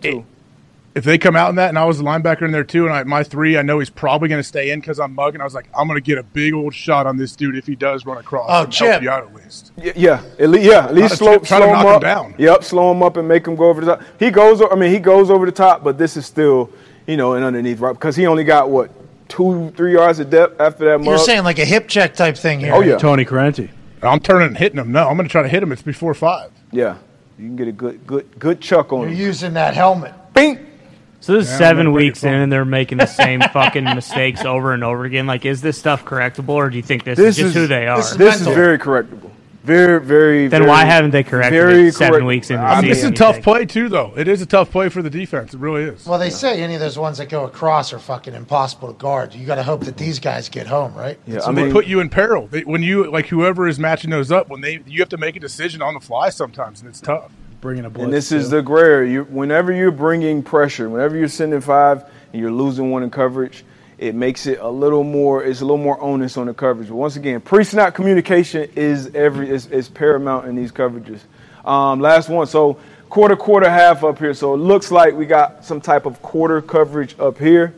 If 0.94 1.04
they 1.04 1.16
come 1.16 1.36
out 1.36 1.50
in 1.50 1.56
that, 1.56 1.68
and 1.68 1.78
I 1.78 1.84
was 1.84 1.98
the 1.98 2.04
linebacker 2.04 2.42
in 2.42 2.50
there 2.50 2.64
too, 2.64 2.86
and 2.86 2.92
I, 2.92 3.04
my 3.04 3.22
three, 3.22 3.56
I 3.56 3.62
know 3.62 3.78
he's 3.78 3.90
probably 3.90 4.28
going 4.28 4.40
to 4.40 4.48
stay 4.48 4.70
in 4.70 4.80
because 4.80 4.98
I'm 4.98 5.14
mugging. 5.14 5.40
I 5.40 5.44
was 5.44 5.54
like, 5.54 5.68
I'm 5.78 5.86
going 5.86 5.96
to 5.96 6.04
get 6.04 6.18
a 6.18 6.24
big 6.24 6.54
old 6.54 6.74
shot 6.74 7.06
on 7.06 7.16
this 7.16 7.36
dude 7.36 7.56
if 7.56 7.68
he 7.68 7.76
does 7.76 8.04
run 8.04 8.18
across. 8.18 8.48
Oh, 8.50 8.66
Chip. 8.66 9.00
you 9.02 9.08
out 9.08 9.22
at 9.22 9.32
least. 9.32 9.70
Yeah, 9.76 9.92
yeah, 9.94 10.22
at 10.40 10.48
least, 10.48 10.64
yeah, 10.64 10.86
at 10.86 10.94
least 10.94 11.16
slow, 11.18 11.38
to- 11.38 11.44
try 11.44 11.60
to 11.60 11.66
slow 11.66 11.72
knock 11.72 11.86
him 11.86 11.94
him 11.94 12.00
down. 12.00 12.34
Yep, 12.38 12.64
slow 12.64 12.90
him 12.90 13.04
up 13.04 13.16
and 13.16 13.28
make 13.28 13.46
him 13.46 13.54
go 13.54 13.68
over 13.68 13.80
the 13.80 13.96
top. 13.96 14.04
He 14.18 14.30
goes. 14.32 14.60
I 14.60 14.74
mean, 14.74 14.90
he 14.90 14.98
goes 14.98 15.30
over 15.30 15.46
the 15.46 15.52
top, 15.52 15.84
but 15.84 15.98
this 15.98 16.16
is 16.16 16.26
still, 16.26 16.68
you 17.06 17.16
know, 17.16 17.34
and 17.34 17.44
underneath, 17.44 17.78
right? 17.78 17.92
Because 17.92 18.16
he 18.16 18.26
only 18.26 18.42
got 18.42 18.68
what 18.68 18.90
two, 19.28 19.70
three 19.76 19.92
yards 19.94 20.18
of 20.18 20.30
depth 20.30 20.60
after 20.60 20.84
that. 20.96 21.04
You're 21.04 21.18
saying 21.18 21.44
like 21.44 21.58
a 21.58 21.64
hip 21.64 21.88
check 21.88 22.14
type 22.14 22.36
thing 22.36 22.60
here. 22.60 22.74
Oh 22.74 22.80
yeah, 22.80 22.96
Tony 22.96 23.24
Carenti. 23.24 23.70
I'm 24.02 24.20
turning 24.20 24.48
and 24.48 24.56
hitting 24.56 24.78
him. 24.78 24.92
No, 24.92 25.08
I'm 25.08 25.16
going 25.16 25.26
to 25.28 25.32
try 25.32 25.42
to 25.42 25.48
hit 25.48 25.62
him. 25.62 25.72
It's 25.72 25.82
before 25.82 26.14
five. 26.14 26.50
yeah. 26.72 26.98
You 27.36 27.44
can 27.46 27.54
get 27.56 27.68
a 27.68 27.72
good, 27.72 28.04
good, 28.04 28.38
good 28.38 28.60
chuck 28.60 28.92
on 28.92 29.02
You're 29.02 29.10
him. 29.10 29.16
using 29.16 29.52
that 29.54 29.74
helmet. 29.74 30.12
Bing. 30.34 30.58
So 31.20 31.34
this 31.34 31.44
is 31.46 31.52
Yeah, 31.52 31.58
seven 31.58 31.92
weeks 31.92 32.24
in, 32.24 32.34
and 32.34 32.50
they're 32.50 32.64
making 32.64 32.98
the 32.98 33.06
same 33.06 33.40
fucking 33.52 33.84
mistakes 33.84 34.44
over 34.44 34.72
and 34.72 34.82
over 34.82 35.04
again. 35.04 35.26
Like, 35.28 35.44
is 35.44 35.60
this 35.60 35.78
stuff 35.78 36.04
correctable, 36.04 36.50
or 36.54 36.68
do 36.68 36.76
you 36.76 36.82
think 36.82 37.04
this, 37.04 37.16
This 37.16 37.36
is 37.38 37.44
just 37.44 37.48
is 37.50 37.54
who 37.54 37.66
they 37.68 37.86
are? 37.86 37.98
this 37.98 38.10
This 38.14 38.40
is 38.40 38.46
very 38.48 38.76
correctable. 38.76 39.30
Very, 39.64 40.00
very. 40.00 40.48
then 40.48 40.60
very- 40.62 40.68
why 40.70 40.84
haven't 40.84 41.10
they 41.10 41.22
corrected 41.22 41.52
very 41.52 41.88
it 41.88 41.94
seven 41.94 42.12
correct- 42.12 42.26
weeks 42.26 42.50
into 42.50 42.62
the 42.62 42.68
I 42.68 42.80
mean, 42.80 42.94
season? 42.94 43.12
it's 43.12 43.20
a 43.20 43.22
tough 43.22 43.34
think? 43.36 43.44
play 43.44 43.66
too, 43.66 43.88
though. 43.88 44.12
It 44.16 44.28
is 44.28 44.40
a 44.40 44.46
tough 44.46 44.70
play 44.70 44.88
for 44.88 45.02
the 45.02 45.10
defense. 45.10 45.52
It 45.52 45.60
really 45.60 45.82
is. 45.82 46.06
Well, 46.06 46.18
they 46.18 46.30
say 46.30 46.62
any 46.62 46.74
of 46.74 46.80
those 46.80 46.98
ones 46.98 47.18
that 47.18 47.28
go 47.28 47.44
across 47.44 47.92
are 47.92 47.98
fucking 47.98 48.34
impossible 48.34 48.88
to 48.88 48.94
guard. 48.98 49.34
You 49.34 49.44
got 49.46 49.56
to 49.56 49.62
hope 49.62 49.84
that 49.84 49.96
these 49.96 50.18
guys 50.20 50.48
get 50.48 50.66
home, 50.66 50.94
right? 50.94 51.18
Yeah, 51.26 51.40
So 51.40 51.50
I 51.50 51.52
they 51.52 51.62
mean, 51.64 51.72
put 51.72 51.86
you 51.86 52.00
in 52.00 52.08
peril. 52.08 52.46
They, 52.46 52.62
when 52.62 52.82
you 52.82 53.10
like 53.10 53.26
whoever 53.26 53.66
is 53.68 53.78
matching 53.78 54.10
those 54.10 54.30
up, 54.32 54.48
when 54.48 54.60
they 54.60 54.80
you 54.86 55.00
have 55.00 55.08
to 55.10 55.18
make 55.18 55.36
a 55.36 55.40
decision 55.40 55.82
on 55.82 55.94
the 55.94 56.00
fly 56.00 56.30
sometimes, 56.30 56.80
and 56.80 56.88
it's 56.88 57.00
tough. 57.00 57.30
Bringing 57.60 57.84
a 57.84 57.90
blitz. 57.90 58.04
And 58.04 58.12
this 58.12 58.30
is 58.30 58.50
the 58.50 58.62
gray. 58.62 59.10
You, 59.10 59.24
whenever 59.24 59.72
you're 59.72 59.90
bringing 59.90 60.44
pressure, 60.44 60.88
whenever 60.88 61.16
you're 61.16 61.26
sending 61.26 61.60
five 61.60 62.04
and 62.32 62.40
you're 62.40 62.52
losing 62.52 62.92
one 62.92 63.02
in 63.02 63.10
coverage, 63.10 63.64
it 63.98 64.14
makes 64.14 64.46
it 64.46 64.60
a 64.60 64.68
little 64.68 65.02
more. 65.02 65.44
It's 65.44 65.60
a 65.60 65.64
little 65.64 65.82
more 65.82 66.00
onus 66.00 66.36
on 66.36 66.46
the 66.46 66.54
coverage. 66.54 66.88
But 66.88 66.94
once 66.94 67.16
again, 67.16 67.40
pre-snap 67.40 67.94
communication 67.94 68.70
is 68.76 69.14
every 69.14 69.50
is, 69.50 69.66
is 69.66 69.88
paramount 69.88 70.46
in 70.46 70.54
these 70.54 70.70
coverages. 70.70 71.20
Um, 71.64 72.00
last 72.00 72.28
one. 72.28 72.46
So 72.46 72.78
quarter, 73.10 73.36
quarter, 73.36 73.68
half 73.68 74.04
up 74.04 74.18
here. 74.18 74.34
So 74.34 74.54
it 74.54 74.58
looks 74.58 74.92
like 74.92 75.14
we 75.14 75.26
got 75.26 75.64
some 75.64 75.80
type 75.80 76.06
of 76.06 76.22
quarter 76.22 76.62
coverage 76.62 77.18
up 77.18 77.38
here. 77.38 77.74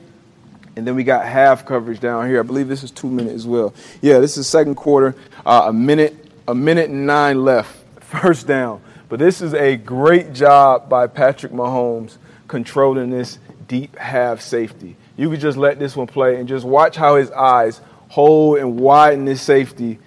And 0.77 0.87
then 0.87 0.95
we 0.95 1.05
got 1.05 1.25
half 1.27 1.67
coverage 1.67 2.01
down 2.01 2.29
here. 2.29 2.39
I 2.39 2.43
believe 2.43 2.69
this 2.69 2.85
is 2.85 2.91
two 2.91 3.11
minutes 3.11 3.35
as 3.35 3.47
well. 3.47 3.75
Yeah, 4.01 4.19
this 4.21 4.37
is 4.37 4.47
second 4.47 4.77
quarter. 4.77 5.17
Uh, 5.45 5.65
a 5.67 5.73
minute, 5.73 6.15
a 6.47 6.55
minute 6.55 6.91
and 6.91 7.07
nine 7.07 7.45
left. 7.45 7.77
First 8.01 8.47
down. 8.47 8.83
But 9.09 9.19
this 9.19 9.41
is 9.41 9.55
a 9.55 9.77
great 9.77 10.33
job 10.35 10.89
by 10.89 11.07
Patrick 11.07 11.53
Mahomes 11.53 12.19
controlling 12.47 13.11
this 13.11 13.39
deep 13.67 13.97
half 13.97 14.41
safety. 14.41 14.97
You 15.21 15.29
could 15.29 15.41
just 15.41 15.59
let 15.59 15.79
this 15.79 15.97
one 15.97 16.07
play 16.07 16.37
and 16.37 16.49
just 16.49 16.65
watch 16.65 16.97
how 16.97 17.17
his 17.17 17.31
eyes 17.33 17.83
hold 18.09 18.57
and 18.57 18.81
widen 18.81 19.27
this 19.27 19.43
safety 19.43 19.99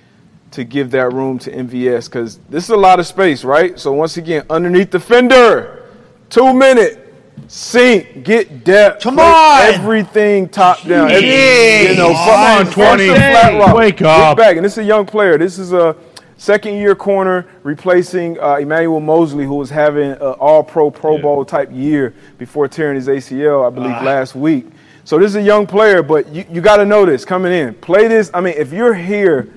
to 0.49 0.63
give 0.63 0.89
that 0.89 1.13
room 1.13 1.37
to 1.37 1.51
MVS 1.51 2.05
because 2.05 2.39
this 2.49 2.63
is 2.63 2.71
a 2.71 2.75
lot 2.75 2.99
of 2.99 3.05
space, 3.05 3.43
right? 3.43 3.79
So 3.79 3.93
once 3.93 4.17
again, 4.17 4.43
underneath 4.49 4.89
the 4.89 4.99
fender, 4.99 5.83
two 6.31 6.51
minute. 6.51 7.01
Sink, 7.47 8.23
get 8.23 8.63
depth. 8.63 9.03
Come 9.03 9.19
on! 9.19 9.61
everything 9.61 10.49
top 10.49 10.81
down. 10.83 11.11
Every- 11.11 11.89
you 11.91 11.95
know, 11.95 12.13
Come 12.13 12.15
find- 12.15 12.67
on, 12.67 12.73
20. 12.73 13.07
some 13.07 13.15
flat 13.15 13.53
route. 13.53 13.75
Wake 13.75 13.97
Get 13.97 14.37
back, 14.37 14.55
and 14.55 14.65
this 14.65 14.71
is 14.73 14.77
a 14.79 14.83
young 14.83 15.05
player. 15.05 15.37
This 15.37 15.59
is 15.59 15.73
a 15.73 15.95
second 16.37 16.75
year 16.75 16.95
corner 16.95 17.45
replacing 17.63 18.39
uh, 18.39 18.55
Emmanuel 18.55 18.99
Moseley, 18.99 19.45
who 19.45 19.55
was 19.55 19.69
having 19.69 20.11
an 20.11 20.17
All 20.17 20.63
Pro, 20.63 20.89
Pro 20.89 21.17
Bowl 21.19 21.43
type 21.45 21.69
year 21.71 22.13
before 22.37 22.67
tearing 22.67 22.95
his 22.95 23.07
ACL, 23.07 23.67
I 23.67 23.69
believe, 23.69 24.01
last 24.03 24.35
week. 24.35 24.67
So 25.05 25.19
this 25.19 25.31
is 25.31 25.35
a 25.35 25.41
young 25.41 25.67
player, 25.67 26.01
but 26.01 26.29
you, 26.29 26.45
you 26.49 26.61
got 26.61 26.77
to 26.77 26.85
know 26.85 27.05
this 27.05 27.25
coming 27.25 27.51
in. 27.51 27.73
Play 27.75 28.07
this. 28.07 28.31
I 28.33 28.39
mean, 28.39 28.53
if 28.57 28.71
you're 28.71 28.93
here, 28.93 29.53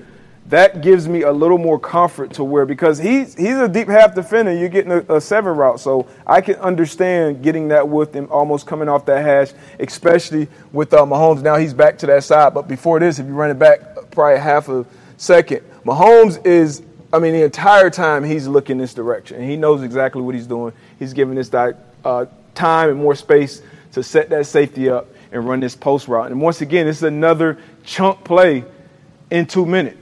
that 0.47 0.81
gives 0.81 1.07
me 1.07 1.21
a 1.23 1.31
little 1.31 1.57
more 1.57 1.79
comfort 1.79 2.33
to 2.33 2.43
where 2.43 2.65
because 2.65 2.97
he's 2.97 3.35
he's 3.35 3.57
a 3.57 3.67
deep 3.67 3.87
half 3.87 4.15
defender. 4.15 4.53
You're 4.53 4.69
getting 4.69 4.91
a, 4.91 5.15
a 5.15 5.21
seven 5.21 5.55
route, 5.55 5.79
so 5.79 6.07
I 6.25 6.41
can 6.41 6.55
understand 6.55 7.43
getting 7.43 7.69
that 7.69 7.87
with 7.87 8.13
him 8.13 8.27
almost 8.29 8.65
coming 8.65 8.89
off 8.89 9.05
that 9.05 9.23
hash, 9.23 9.53
especially 9.79 10.47
with 10.71 10.93
uh, 10.93 11.05
Mahomes. 11.05 11.41
Now 11.41 11.57
he's 11.57 11.73
back 11.73 11.97
to 11.99 12.05
that 12.07 12.23
side, 12.23 12.53
but 12.53 12.67
before 12.67 12.99
this, 12.99 13.19
if 13.19 13.25
you 13.25 13.33
run 13.33 13.49
it 13.49 13.59
back 13.59 14.11
probably 14.11 14.39
half 14.39 14.69
a 14.69 14.85
second, 15.17 15.61
Mahomes 15.85 16.45
is. 16.45 16.83
I 17.13 17.19
mean, 17.19 17.31
the 17.31 17.43
entire 17.43 17.89
time 17.89 18.25
he's 18.25 18.49
looking 18.49 18.77
this 18.77 18.93
direction, 18.93 19.37
and 19.37 19.49
he 19.49 19.55
knows 19.55 19.81
exactly 19.81 20.21
what 20.21 20.35
he's 20.35 20.45
doing. 20.45 20.73
He's 20.99 21.13
giving 21.13 21.35
this 21.35 21.47
guy 21.47 21.73
uh, 22.03 22.25
time 22.53 22.89
and 22.89 22.99
more 22.99 23.15
space 23.15 23.61
to 23.93 24.03
set 24.03 24.29
that 24.29 24.45
safety 24.45 24.89
up 24.89 25.07
and 25.31 25.47
run 25.47 25.59
this 25.59 25.75
post 25.75 26.07
route. 26.07 26.31
And 26.31 26.41
once 26.41 26.61
again, 26.61 26.85
this 26.85 26.97
is 26.97 27.03
another 27.03 27.57
chunk 27.83 28.23
play 28.23 28.63
in 29.29 29.45
two 29.45 29.65
minutes. 29.65 29.97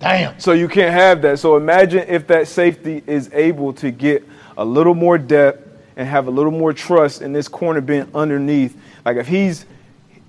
Damn. 0.00 0.38
So 0.38 0.52
you 0.52 0.68
can't 0.68 0.92
have 0.92 1.22
that. 1.22 1.38
So 1.38 1.56
imagine 1.56 2.04
if 2.08 2.26
that 2.26 2.46
safety 2.48 3.02
is 3.06 3.30
able 3.32 3.72
to 3.74 3.90
get 3.90 4.22
a 4.56 4.64
little 4.64 4.94
more 4.94 5.16
depth 5.16 5.66
and 5.96 6.06
have 6.06 6.26
a 6.26 6.30
little 6.30 6.52
more 6.52 6.72
trust 6.72 7.22
in 7.22 7.32
this 7.32 7.48
corner 7.48 7.80
being 7.80 8.08
underneath. 8.14 8.76
Like 9.04 9.16
if 9.16 9.26
he's 9.26 9.66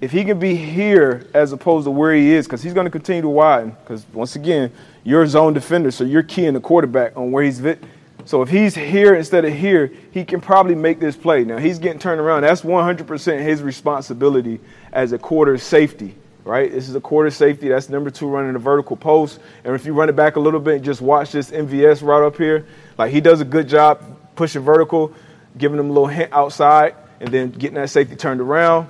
if 0.01 0.11
he 0.11 0.23
can 0.23 0.39
be 0.39 0.55
here 0.55 1.27
as 1.33 1.51
opposed 1.51 1.85
to 1.85 1.91
where 1.91 2.13
he 2.13 2.33
is, 2.33 2.45
because 2.45 2.61
he's 2.61 2.73
going 2.73 2.85
to 2.85 2.91
continue 2.91 3.21
to 3.21 3.29
widen. 3.29 3.71
Because 3.81 4.05
once 4.13 4.35
again, 4.35 4.71
you're 5.03 5.23
a 5.23 5.27
zone 5.27 5.53
defender, 5.53 5.89
so 5.89 6.03
you're 6.03 6.23
keying 6.23 6.53
the 6.53 6.59
quarterback 6.59 7.15
on 7.17 7.31
where 7.31 7.43
he's. 7.43 7.59
Vi- 7.59 7.77
so 8.25 8.41
if 8.41 8.49
he's 8.49 8.75
here 8.75 9.15
instead 9.15 9.45
of 9.45 9.53
here, 9.53 9.91
he 10.11 10.25
can 10.25 10.41
probably 10.41 10.75
make 10.75 10.99
this 10.99 11.15
play. 11.15 11.43
Now 11.43 11.57
he's 11.57 11.79
getting 11.79 11.99
turned 11.99 12.19
around. 12.19 12.41
That's 12.41 12.61
100% 12.61 13.39
his 13.41 13.61
responsibility 13.61 14.59
as 14.91 15.11
a 15.13 15.17
quarter 15.17 15.57
safety 15.57 16.15
right? 16.45 16.71
This 16.71 16.87
is 16.87 16.95
a 16.95 17.01
quarter 17.01 17.31
safety. 17.31 17.67
That's 17.69 17.89
number 17.89 18.11
two 18.11 18.27
running 18.27 18.53
the 18.53 18.59
vertical 18.59 18.95
post. 18.95 19.39
And 19.63 19.75
if 19.75 19.85
you 19.85 19.93
run 19.93 20.09
it 20.09 20.15
back 20.15 20.35
a 20.37 20.39
little 20.39 20.59
bit 20.59 20.83
just 20.83 21.01
watch 21.01 21.31
this 21.31 21.51
MVS 21.51 22.03
right 22.03 22.25
up 22.25 22.37
here, 22.37 22.65
like 22.97 23.11
he 23.11 23.19
does 23.19 23.41
a 23.41 23.45
good 23.45 23.67
job 23.67 24.01
pushing 24.35 24.61
vertical, 24.61 25.11
giving 25.57 25.77
them 25.77 25.89
a 25.89 25.93
little 25.93 26.07
hint 26.07 26.31
outside, 26.31 26.95
and 27.19 27.29
then 27.29 27.49
getting 27.49 27.75
that 27.75 27.89
safety 27.89 28.15
turned 28.15 28.39
around. 28.41 28.87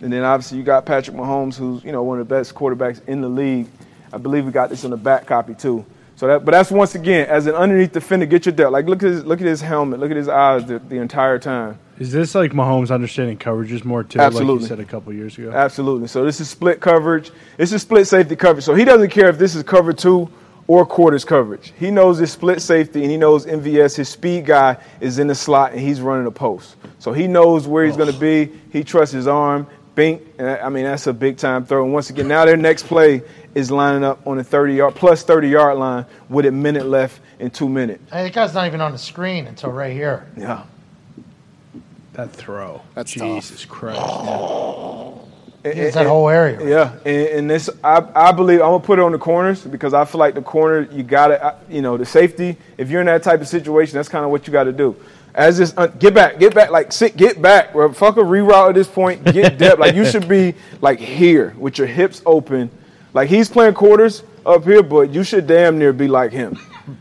And 0.00 0.12
then 0.12 0.22
obviously 0.22 0.58
you 0.58 0.64
got 0.64 0.86
Patrick 0.86 1.16
Mahomes, 1.16 1.56
who's 1.56 1.82
you 1.82 1.92
know 1.92 2.02
one 2.02 2.20
of 2.20 2.28
the 2.28 2.34
best 2.34 2.54
quarterbacks 2.54 3.06
in 3.08 3.20
the 3.20 3.28
league. 3.28 3.66
I 4.12 4.18
believe 4.18 4.46
we 4.46 4.52
got 4.52 4.70
this 4.70 4.84
on 4.84 4.90
the 4.90 4.96
back 4.96 5.26
copy 5.26 5.54
too. 5.54 5.84
So 6.16 6.28
that, 6.28 6.44
but 6.44 6.52
that's 6.52 6.70
once 6.70 6.94
again 6.94 7.28
as 7.28 7.46
an 7.46 7.54
underneath 7.54 7.92
defender, 7.92 8.26
get 8.26 8.46
your 8.46 8.54
depth. 8.54 8.72
Like 8.72 8.86
look 8.86 9.02
at 9.02 9.10
his, 9.10 9.24
look 9.24 9.40
at 9.40 9.46
his 9.46 9.60
helmet, 9.60 10.00
look 10.00 10.10
at 10.10 10.16
his 10.16 10.28
eyes 10.28 10.64
the, 10.66 10.78
the 10.78 10.96
entire 10.96 11.38
time. 11.38 11.78
Is 11.98 12.12
this 12.12 12.34
like 12.34 12.52
Mahomes 12.52 12.92
understanding 12.92 13.38
coverages 13.38 13.84
more 13.84 14.02
too? 14.02 14.18
Like 14.18 14.26
Absolutely. 14.26 14.62
you 14.62 14.68
said 14.68 14.80
a 14.80 14.84
couple 14.84 15.12
years 15.12 15.38
ago. 15.38 15.52
Absolutely. 15.52 16.08
So 16.08 16.24
this 16.24 16.40
is 16.40 16.48
split 16.48 16.80
coverage. 16.80 17.30
This 17.56 17.72
is 17.72 17.82
split 17.82 18.06
safety 18.06 18.36
coverage. 18.36 18.64
So 18.64 18.74
he 18.74 18.84
doesn't 18.84 19.10
care 19.10 19.28
if 19.28 19.38
this 19.38 19.54
is 19.54 19.62
cover 19.62 19.92
two 19.92 20.28
or 20.66 20.86
quarters 20.86 21.24
coverage. 21.24 21.72
He 21.78 21.90
knows 21.90 22.20
it's 22.20 22.32
split 22.32 22.62
safety, 22.62 23.02
and 23.02 23.10
he 23.10 23.16
knows 23.16 23.46
MVS, 23.46 23.96
his 23.96 24.08
speed 24.08 24.46
guy, 24.46 24.78
is 25.00 25.18
in 25.18 25.26
the 25.26 25.34
slot, 25.34 25.72
and 25.72 25.80
he's 25.80 26.00
running 26.00 26.26
a 26.26 26.30
post. 26.30 26.76
So 26.98 27.12
he 27.12 27.26
knows 27.26 27.68
where 27.68 27.84
he's 27.84 27.96
going 27.96 28.10
to 28.10 28.16
oh. 28.16 28.20
be. 28.20 28.50
He 28.70 28.82
trusts 28.82 29.12
his 29.12 29.26
arm. 29.26 29.66
Bink. 29.94 30.22
And 30.38 30.48
I 30.48 30.68
mean, 30.70 30.84
that's 30.84 31.06
a 31.06 31.12
big 31.12 31.36
time 31.36 31.64
throw. 31.64 31.84
And 31.84 31.92
once 31.92 32.10
again, 32.10 32.26
now 32.26 32.44
their 32.44 32.56
next 32.56 32.84
play 32.86 33.22
is 33.54 33.70
lining 33.70 34.04
up 34.04 34.26
on 34.26 34.36
the 34.36 34.44
30 34.44 34.74
yard 34.74 34.94
plus 34.94 35.22
30 35.22 35.48
yard 35.48 35.78
line 35.78 36.06
with 36.28 36.46
a 36.46 36.52
minute 36.52 36.86
left 36.86 37.20
in 37.38 37.50
two 37.50 37.68
minutes. 37.68 38.02
Hey, 38.10 38.24
that 38.24 38.32
guy's 38.32 38.54
not 38.54 38.66
even 38.66 38.80
on 38.80 38.92
the 38.92 38.98
screen 38.98 39.46
until 39.46 39.70
right 39.70 39.92
here. 39.92 40.26
Yeah. 40.36 40.64
That 42.14 42.30
throw. 42.32 42.82
That's 42.94 43.10
Jesus 43.10 43.64
Christ. 43.64 44.00
It's 45.64 45.94
that 45.94 46.06
whole 46.06 46.28
area. 46.28 46.62
Yeah, 46.68 46.92
and, 47.06 47.28
and 47.28 47.50
this, 47.50 47.70
I, 47.82 48.06
I 48.14 48.32
believe, 48.32 48.60
I'm 48.60 48.66
gonna 48.66 48.80
put 48.80 48.98
it 48.98 49.02
on 49.02 49.12
the 49.12 49.18
corners 49.18 49.62
because 49.62 49.94
I 49.94 50.04
feel 50.04 50.18
like 50.18 50.34
the 50.34 50.42
corner, 50.42 50.86
you 50.92 51.02
gotta, 51.02 51.56
you 51.70 51.80
know, 51.80 51.96
the 51.96 52.04
safety. 52.04 52.56
If 52.76 52.90
you're 52.90 53.00
in 53.00 53.06
that 53.06 53.22
type 53.22 53.40
of 53.40 53.48
situation, 53.48 53.96
that's 53.96 54.10
kind 54.10 54.26
of 54.26 54.30
what 54.30 54.46
you 54.46 54.52
got 54.52 54.64
to 54.64 54.72
do. 54.72 54.94
As 55.34 55.58
this, 55.58 55.72
uh, 55.76 55.86
get 55.86 56.14
back, 56.14 56.38
get 56.38 56.54
back, 56.54 56.70
like 56.70 56.92
sit, 56.92 57.16
get 57.16 57.40
back. 57.40 57.72
Bro. 57.72 57.94
Fuck 57.94 58.18
a 58.18 58.20
reroute 58.20 58.68
at 58.68 58.74
this 58.74 58.86
point. 58.86 59.24
Get 59.24 59.58
depth. 59.58 59.80
like 59.80 59.94
you 59.94 60.04
should 60.04 60.28
be 60.28 60.54
like 60.80 61.00
here 61.00 61.54
with 61.58 61.78
your 61.78 61.88
hips 61.88 62.22
open. 62.26 62.70
Like 63.14 63.28
he's 63.28 63.48
playing 63.48 63.74
quarters 63.74 64.24
up 64.44 64.64
here, 64.64 64.82
but 64.82 65.10
you 65.10 65.22
should 65.22 65.46
damn 65.46 65.78
near 65.78 65.92
be 65.92 66.08
like 66.08 66.32
him. 66.32 66.58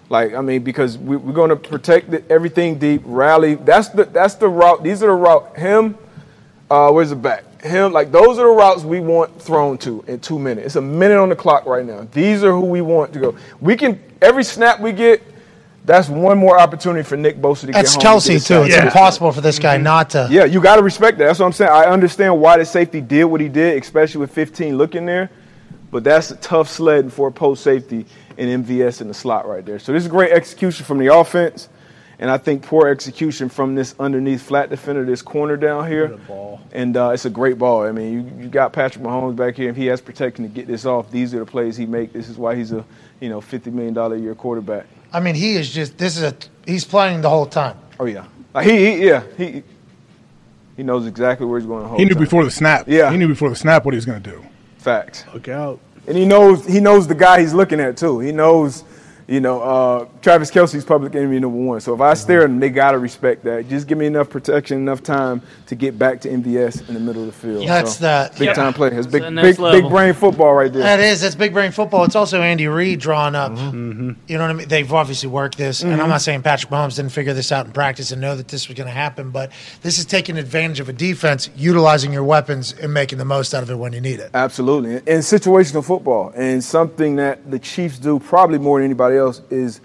Like 0.09 0.33
I 0.33 0.40
mean, 0.40 0.64
because 0.64 0.98
we, 0.98 1.17
we're 1.17 1.33
gonna 1.33 1.58
protect 1.58 2.09
the, 2.09 2.32
everything 2.32 2.80
deep, 2.80 3.01
rally. 3.03 3.56
That's 3.56 3.90
the 3.90 4.06
that's 4.06 4.35
the 4.35 4.48
route. 4.48 4.82
These 4.82 5.03
are 5.03 5.08
the 5.08 5.14
route. 5.14 5.58
Him, 5.58 5.98
uh, 6.72 6.90
where's 6.92 7.09
the 7.09 7.17
back? 7.17 7.61
Him, 7.61 7.92
like 7.92 8.09
those 8.09 8.38
are 8.40 8.48
the 8.48 8.53
routes 8.53 8.83
we 8.83 9.01
want 9.01 9.42
thrown 9.42 9.77
to 9.80 10.01
in 10.08 10.22
two 10.22 10.40
minutes. 10.40 10.67
It's 10.67 10.75
a 10.77 10.82
minute 10.82 11.17
on 11.17 11.27
the 11.27 11.35
clock 11.35 11.66
right 11.66 11.85
now. 11.85 12.08
These 12.14 12.45
are 12.45 12.51
who 12.51 12.66
we 12.66 12.80
want 12.80 13.11
to 13.14 13.19
go. 13.19 13.35
We 13.59 13.75
can 13.75 14.01
every 14.22 14.43
snap 14.45 14.80
we 14.80 14.93
get. 14.93 15.22
That's 15.85 16.08
one 16.08 16.38
more 16.38 16.58
opportunity 16.58 17.03
for 17.03 17.17
Nick 17.17 17.42
Bosa 17.42 17.61
to 17.61 17.66
get 17.67 17.74
That's. 17.74 17.98
Kelce 17.98 18.48
too. 18.48 18.64
It's 18.64 18.75
sack. 18.75 18.85
impossible 18.85 19.33
for 19.33 19.42
this 19.42 19.59
guy 19.59 19.75
not 19.75 20.11
to. 20.11 20.30
Yeah, 20.32 20.45
you 20.45 20.61
got 20.61 20.77
to 20.77 20.82
respect 20.82 21.17
that. 21.17 21.25
That's 21.25 21.40
what 21.40 21.48
I'm 21.48 21.51
saying. 21.51 21.72
I 21.72 21.88
understand 21.88 22.40
why 22.40 22.58
the 22.58 22.64
safety 22.64 23.01
did 23.01 23.25
what 23.25 23.42
he 23.42 23.50
did, 23.50 23.82
especially 23.83 24.22
with 24.22 24.32
15 24.32 24.77
looking 24.77 25.06
there. 25.06 25.30
But 25.93 26.03
that's 26.03 26.31
a 26.31 26.35
tough 26.38 26.69
sledding 26.69 27.11
for 27.11 27.27
a 27.27 27.31
post 27.31 27.63
safety 27.63 28.07
and 28.35 28.65
MVS 28.65 28.99
in 28.99 29.07
the 29.07 29.13
slot 29.13 29.47
right 29.47 29.63
there. 29.63 29.77
So 29.77 29.93
this 29.93 30.01
is 30.01 30.09
great 30.09 30.31
execution 30.31 30.85
from 30.85 30.97
the 30.97 31.13
offense, 31.13 31.69
and 32.17 32.31
I 32.31 32.38
think 32.38 32.63
poor 32.63 32.88
execution 32.88 33.47
from 33.47 33.75
this 33.75 33.93
underneath 33.99 34.41
flat 34.41 34.72
defender, 34.72 35.05
this 35.05 35.22
corner 35.22 35.55
down 35.55 35.88
here. 35.88 36.19
And 36.72 36.97
uh, 36.97 37.09
it's 37.09 37.25
a 37.25 37.30
great 37.30 37.59
ball. 37.59 37.83
I 37.83 37.91
mean, 37.91 38.11
you, 38.11 38.43
you 38.43 38.49
got 38.49 38.73
Patrick 38.73 39.03
Mahomes 39.03 39.35
back 39.35 39.55
here. 39.55 39.69
If 39.69 39.75
he 39.75 39.85
has 39.85 40.01
protection 40.01 40.43
to 40.43 40.49
get 40.49 40.65
this 40.65 40.85
off, 40.85 41.11
these 41.11 41.35
are 41.35 41.39
the 41.39 41.45
plays 41.45 41.77
he 41.77 41.85
make. 41.85 42.11
This 42.11 42.27
is 42.27 42.38
why 42.38 42.55
he's 42.55 42.72
a 42.72 42.83
you 43.19 43.30
know 43.30 43.39
50 43.39 43.69
million 43.69 43.93
dollar 43.93 44.15
a 44.15 44.19
year 44.19 44.33
quarterback. 44.33 44.88
I 45.13 45.19
mean, 45.19 45.35
he 45.35 45.55
is 45.55 45.72
just. 45.72 45.99
This 45.99 46.17
is 46.17 46.23
a. 46.23 46.35
He's 46.65 46.85
playing 46.85 47.22
the 47.22 47.30
whole 47.30 47.45
time. 47.45 47.77
Oh 47.99 48.05
yeah, 48.05 48.25
like 48.55 48.65
he, 48.65 48.77
he 48.77 49.05
yeah 49.05 49.23
he 49.38 49.61
he 50.75 50.81
knows 50.81 51.05
exactly 51.05 51.45
where 51.45 51.59
he's 51.59 51.67
going 51.67 51.83
to 51.83 51.88
hold. 51.88 51.99
He 51.99 52.05
knew 52.05 52.15
before 52.15 52.43
the 52.43 52.51
snap. 52.51 52.85
Yeah. 52.88 53.11
He 53.11 53.17
knew 53.17 53.27
before 53.27 53.49
the 53.49 53.55
snap 53.55 53.85
what 53.85 53.93
he 53.93 53.97
was 53.97 54.05
going 54.05 54.23
to 54.23 54.30
do. 54.31 54.43
Facts. 54.84 55.24
Look 55.34 55.48
out. 55.48 55.80
And 56.08 56.18
he 56.18 56.26
knows 56.26 56.66
he 56.66 56.82
knows 56.82 57.08
the 57.08 57.16
guy 57.16 57.40
he's 57.40 57.53
looking 57.53 57.80
at 57.80 57.95
too. 57.95 58.20
He 58.20 58.34
knows, 58.34 58.84
you 59.27 59.40
know, 59.40 59.61
uh, 59.61 60.06
Travis 60.22 60.52
Kelce's 60.52 60.84
public 60.85 61.16
enemy 61.16 61.40
number 61.40 61.58
one. 61.58 61.80
So 61.82 61.93
if 61.93 62.02
I 62.02 62.14
stare 62.14 62.43
at 62.43 62.50
him, 62.50 62.60
they 62.60 62.69
gotta 62.69 62.98
respect 62.98 63.43
that. 63.45 63.68
Just 63.69 63.88
give 63.88 63.98
me 63.98 64.06
enough 64.06 64.30
protection, 64.30 64.77
enough 64.77 65.02
time 65.03 65.42
to 65.68 65.76
get 65.76 65.98
back 65.98 66.22
to 66.22 66.30
MVS 66.30 66.88
in 66.88 66.93
the 66.93 67.00
middle 67.00 67.22
of 67.24 67.27
the 67.27 67.34
field. 67.34 67.68
That's 67.68 67.98
so, 67.98 68.03
that- 68.03 68.38
big 68.38 68.48
Yeah. 68.48 68.53
time 68.53 68.74
play. 68.74 68.90
It's 68.90 69.08
big, 69.08 69.22
the 69.24 69.27
big, 69.30 69.35
next 69.35 69.58
big 69.60 69.90
brain 69.90 70.14
football 70.14 70.53
right 70.53 70.72
there. 70.72 70.84
That 70.84 71.00
is. 71.00 71.22
That's 71.22 71.35
big 71.35 71.53
brain 71.53 71.72
football. 71.72 72.03
It's 72.03 72.16
also 72.16 72.42
Andy 72.42 72.68
Reid 72.68 73.00
drawn 73.00 73.35
up. 73.35 73.52
Mm-hmm. 73.53 74.11
You 74.27 74.38
know 74.38 74.43
what 74.43 74.50
I 74.50 74.53
mean? 74.53 74.68
They've 74.68 74.92
obviously 74.92 75.30
worked 75.30 75.58
this, 75.58 75.82
and 75.84 75.93
I'm 75.93 76.00
Mhm. 76.08 76.10
not 76.10 76.22
saying 76.22 76.42
Patrick 76.42 76.72
Mahomes 76.72 76.95
didn't 76.95 77.11
figure 77.11 77.34
this 77.34 77.52
out 77.52 77.66
in 77.66 77.72
practice 77.72 78.11
and 78.11 78.22
know 78.22 78.35
that 78.35 78.48
this 78.50 78.68
was 78.68 78.77
going 78.77 78.88
to 78.88 78.93
happen, 78.93 79.30
but 79.32 79.52
this 79.82 79.98
is 80.00 80.06
taking 80.06 80.38
advantage 80.38 80.80
of 80.80 80.90
a 80.90 80.93
defense, 80.93 81.50
utilizing 81.56 82.11
your 82.14 82.24
weapons, 82.24 82.74
and 82.82 82.93
making 82.93 83.18
the 83.18 83.26
most 83.26 83.53
out 83.53 83.64
of 83.64 83.69
it 83.69 83.77
when 83.77 83.93
you 83.93 84.02
need 84.02 84.19
it. 84.19 84.30
Absolutely. 84.34 84.95
And 84.95 85.22
situational 85.24 85.84
football. 85.84 86.32
And 86.35 86.64
something 86.64 87.16
that 87.18 87.50
the 87.50 87.60
Chiefs 87.60 88.00
do 88.00 88.19
probably 88.19 88.58
more 88.60 88.80
than 88.80 88.85
anybody 88.85 89.12
else 89.17 89.42
is 89.50 89.82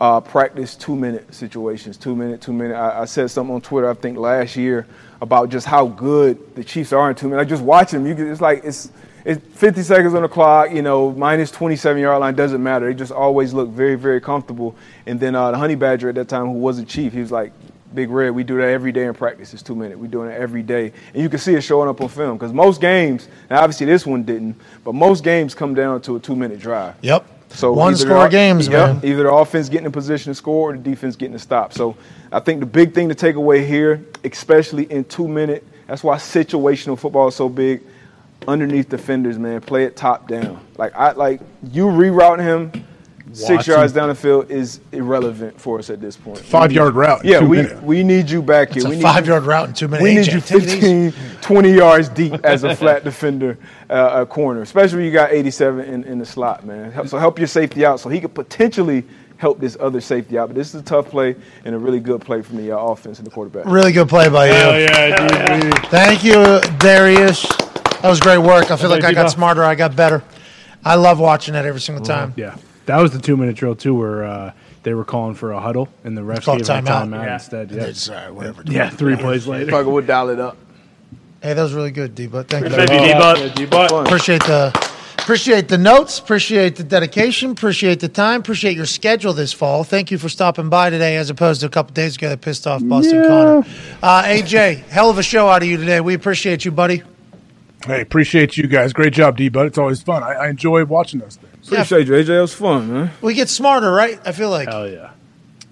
uh, 0.00 0.20
practice 0.20 0.76
two 0.76 0.96
minute 0.96 1.34
situations. 1.34 1.96
Two 1.96 2.14
minute, 2.14 2.40
two 2.40 2.52
minute. 2.52 2.74
I, 2.74 3.02
I 3.02 3.04
said 3.04 3.30
something 3.30 3.54
on 3.54 3.60
Twitter, 3.60 3.90
I 3.90 3.94
think 3.94 4.18
last 4.18 4.56
year, 4.56 4.86
about 5.20 5.50
just 5.50 5.66
how 5.66 5.88
good 5.88 6.54
the 6.54 6.62
Chiefs 6.62 6.92
are 6.92 7.10
in 7.10 7.16
two 7.16 7.28
minutes. 7.28 7.42
Like 7.42 7.48
just 7.48 7.62
watching 7.62 8.00
them, 8.00 8.08
you 8.08 8.14
can, 8.14 8.30
it's 8.30 8.40
like 8.40 8.62
it's. 8.64 8.90
It's 9.24 9.44
50 9.58 9.82
seconds 9.82 10.14
on 10.14 10.22
the 10.22 10.28
clock, 10.28 10.70
you 10.72 10.80
know, 10.80 11.10
minus 11.12 11.50
27 11.50 12.00
yard 12.00 12.20
line 12.20 12.34
doesn't 12.34 12.62
matter. 12.62 12.86
They 12.86 12.94
just 12.94 13.12
always 13.12 13.52
look 13.52 13.68
very, 13.68 13.94
very 13.94 14.22
comfortable. 14.22 14.74
And 15.04 15.20
then 15.20 15.34
uh, 15.34 15.50
the 15.50 15.58
Honey 15.58 15.74
Badger 15.74 16.08
at 16.08 16.14
that 16.14 16.28
time, 16.28 16.46
who 16.46 16.52
was 16.52 16.78
a 16.78 16.84
chief, 16.84 17.12
he 17.12 17.20
was 17.20 17.32
like, 17.32 17.52
Big 17.94 18.10
Red, 18.10 18.30
we 18.30 18.44
do 18.44 18.56
that 18.56 18.68
every 18.68 18.92
day 18.92 19.04
in 19.04 19.14
practice. 19.14 19.52
It's 19.52 19.62
two 19.62 19.74
minutes. 19.74 19.98
We're 19.98 20.06
doing 20.06 20.30
it 20.30 20.40
every 20.40 20.62
day. 20.62 20.92
And 21.12 21.22
you 21.22 21.28
can 21.28 21.38
see 21.38 21.54
it 21.54 21.62
showing 21.62 21.88
up 21.88 22.00
on 22.00 22.08
film 22.08 22.38
because 22.38 22.52
most 22.52 22.80
games, 22.80 23.28
now 23.50 23.60
obviously 23.60 23.86
this 23.86 24.06
one 24.06 24.24
didn't, 24.24 24.56
but 24.84 24.94
most 24.94 25.24
games 25.24 25.54
come 25.54 25.74
down 25.74 26.00
to 26.02 26.16
a 26.16 26.20
two 26.20 26.36
minute 26.36 26.58
drive. 26.58 26.94
Yep. 27.02 27.26
So 27.50 27.72
One 27.72 27.94
either 27.94 28.04
score 28.04 28.28
games, 28.28 28.68
yep, 28.68 29.02
man. 29.02 29.10
Either 29.10 29.24
the 29.24 29.32
offense 29.32 29.68
getting 29.68 29.86
in 29.86 29.92
position 29.92 30.30
to 30.30 30.34
score 30.34 30.70
or 30.70 30.76
the 30.76 30.82
defense 30.82 31.16
getting 31.16 31.34
a 31.34 31.38
stop. 31.38 31.72
So 31.72 31.96
I 32.30 32.40
think 32.40 32.60
the 32.60 32.66
big 32.66 32.94
thing 32.94 33.08
to 33.08 33.14
take 33.14 33.36
away 33.36 33.64
here, 33.64 34.04
especially 34.24 34.84
in 34.84 35.04
two 35.04 35.26
minute, 35.26 35.66
that's 35.86 36.04
why 36.04 36.16
situational 36.16 36.98
football 36.98 37.28
is 37.28 37.34
so 37.34 37.48
big. 37.48 37.82
underneath 38.46 38.88
defenders, 38.88 39.38
man. 39.38 39.60
Play 39.60 39.84
it 39.84 39.96
top 39.96 40.28
down. 40.28 40.64
Like 40.76 40.94
I 40.94 41.12
like 41.12 41.40
you 41.72 41.86
rerouting 41.86 42.42
him 42.42 42.84
six 43.32 43.66
yards 43.66 43.92
down 43.92 44.08
the 44.08 44.14
field 44.14 44.50
is 44.50 44.80
irrelevant 44.92 45.60
for 45.60 45.78
us 45.78 45.90
at 45.90 46.00
this 46.00 46.16
point. 46.16 46.38
Five 46.38 46.72
yard 46.72 46.94
route 46.94 47.24
in 47.24 47.30
Yeah, 47.30 47.40
two 47.40 47.48
we 47.48 47.56
minutes. 47.58 47.82
we 47.82 48.02
need 48.02 48.30
you 48.30 48.42
back 48.42 48.68
here. 48.68 48.76
It's 48.78 48.86
a 48.86 48.88
we 48.90 48.96
need 48.96 49.02
five-yard 49.02 49.42
you- 49.44 49.48
route 49.50 49.68
in 49.68 49.74
two 49.74 49.88
minutes. 49.88 50.02
We 50.04 50.14
need 50.14 50.26
you 50.26 50.40
take 50.40 50.62
15, 50.68 51.12
20 51.40 51.72
yards 51.72 52.08
deep 52.08 52.34
as 52.44 52.64
a 52.64 52.74
flat 52.76 53.04
defender, 53.04 53.58
uh, 53.90 54.22
a 54.22 54.26
corner, 54.26 54.62
especially 54.62 54.98
when 54.98 55.06
you 55.06 55.12
got 55.12 55.30
87 55.32 55.84
in, 55.84 56.04
in 56.04 56.18
the 56.18 56.26
slot, 56.26 56.64
man. 56.66 57.06
So 57.08 57.18
help 57.18 57.38
your 57.38 57.48
safety 57.48 57.84
out 57.84 58.00
so 58.00 58.08
he 58.08 58.20
could 58.20 58.34
potentially 58.34 59.04
help 59.36 59.60
this 59.60 59.76
other 59.78 60.00
safety 60.00 60.36
out. 60.36 60.48
But 60.48 60.56
this 60.56 60.74
is 60.74 60.80
a 60.80 60.84
tough 60.84 61.08
play 61.10 61.36
and 61.64 61.74
a 61.74 61.78
really 61.78 62.00
good 62.00 62.20
play 62.20 62.42
from 62.42 62.56
the 62.56 62.72
uh, 62.72 62.78
offense 62.78 63.18
and 63.18 63.26
the 63.26 63.30
quarterback. 63.30 63.66
Really 63.66 63.92
good 63.92 64.08
play 64.08 64.28
by 64.28 64.46
you. 64.48 64.52
Hell 64.54 64.80
yeah, 64.80 65.60
dude. 65.60 65.74
Thank 65.86 66.24
you, 66.24 66.60
Darius. 66.78 67.42
That 68.02 68.08
was 68.10 68.20
great 68.20 68.38
work. 68.38 68.70
I 68.70 68.76
feel 68.76 68.90
like 68.90 69.04
I 69.04 69.12
got 69.12 69.30
smarter. 69.30 69.62
I 69.64 69.74
got 69.74 69.94
better. 69.96 70.22
I 70.84 70.94
love 70.94 71.18
watching 71.20 71.54
that 71.54 71.66
every 71.66 71.80
single 71.80 72.04
time. 72.04 72.32
Yeah, 72.36 72.56
that 72.88 73.00
was 73.00 73.12
the 73.12 73.20
two 73.20 73.36
minute 73.36 73.56
drill 73.56 73.74
too, 73.76 73.94
where 73.94 74.24
uh, 74.24 74.52
they 74.82 74.94
were 74.94 75.04
calling 75.04 75.34
for 75.34 75.52
a 75.52 75.60
huddle 75.60 75.88
and 76.04 76.16
the 76.16 76.22
refs 76.22 76.42
called 76.44 76.58
gave 76.58 76.66
them 76.66 76.86
a 76.86 76.90
timeout. 76.90 77.08
timeout 77.08 77.24
Yeah. 77.24 77.34
instead. 77.34 77.70
Yeah, 77.70 77.82
it's, 77.84 78.08
uh, 78.10 78.30
whatever. 78.32 78.62
Yeah, 78.66 78.90
three 78.90 79.16
plays 79.16 79.46
later. 79.46 79.70
Fucker 79.70 79.92
would 79.92 80.06
dial 80.06 80.30
it 80.30 80.40
up. 80.40 80.56
Hey, 81.42 81.54
that 81.54 81.62
was 81.62 81.72
really 81.72 81.92
good, 81.92 82.14
D-Bud. 82.16 82.48
Thank 82.48 82.64
you. 82.64 82.70
Thank 82.70 82.90
you, 82.90 82.98
D-Bud. 82.98 83.38
Yeah, 83.38 83.54
D-Bud. 83.54 84.06
Appreciate 84.06 84.42
the 84.42 84.72
appreciate 85.18 85.68
the 85.68 85.78
notes. 85.78 86.18
Appreciate 86.18 86.76
the 86.76 86.82
dedication. 86.82 87.50
Appreciate 87.52 88.00
the 88.00 88.08
time. 88.08 88.40
Appreciate 88.40 88.74
your 88.76 88.86
schedule 88.86 89.32
this 89.34 89.52
fall. 89.52 89.84
Thank 89.84 90.10
you 90.10 90.18
for 90.18 90.28
stopping 90.28 90.68
by 90.68 90.90
today, 90.90 91.16
as 91.16 91.30
opposed 91.30 91.60
to 91.60 91.66
a 91.66 91.70
couple 91.70 91.92
days 91.92 92.16
ago 92.16 92.30
that 92.30 92.40
pissed 92.40 92.66
off 92.66 92.82
Boston 92.82 93.24
Connor. 93.28 93.64
Uh, 94.02 94.22
AJ, 94.24 94.84
hell 94.88 95.10
of 95.10 95.18
a 95.18 95.22
show 95.22 95.48
out 95.48 95.62
of 95.62 95.68
you 95.68 95.76
today. 95.76 96.00
We 96.00 96.14
appreciate 96.14 96.64
you, 96.64 96.70
buddy. 96.72 97.02
Hey, 97.86 98.00
appreciate 98.00 98.56
you 98.56 98.66
guys. 98.66 98.92
Great 98.92 99.12
job, 99.12 99.36
D. 99.36 99.48
Bud. 99.48 99.66
It's 99.66 99.78
always 99.78 100.02
fun. 100.02 100.24
I, 100.24 100.32
I 100.32 100.48
enjoy 100.48 100.84
watching 100.86 101.20
those 101.20 101.36
things. 101.36 101.47
Appreciate 101.72 102.06
you, 102.06 102.14
AJ. 102.14 102.28
It 102.28 102.40
was 102.40 102.54
fun, 102.54 102.92
man. 102.92 103.10
We 103.20 103.34
get 103.34 103.48
smarter, 103.48 103.90
right? 103.90 104.20
I 104.24 104.32
feel 104.32 104.50
like. 104.50 104.68
Hell 104.68 104.88
yeah. 104.88 105.10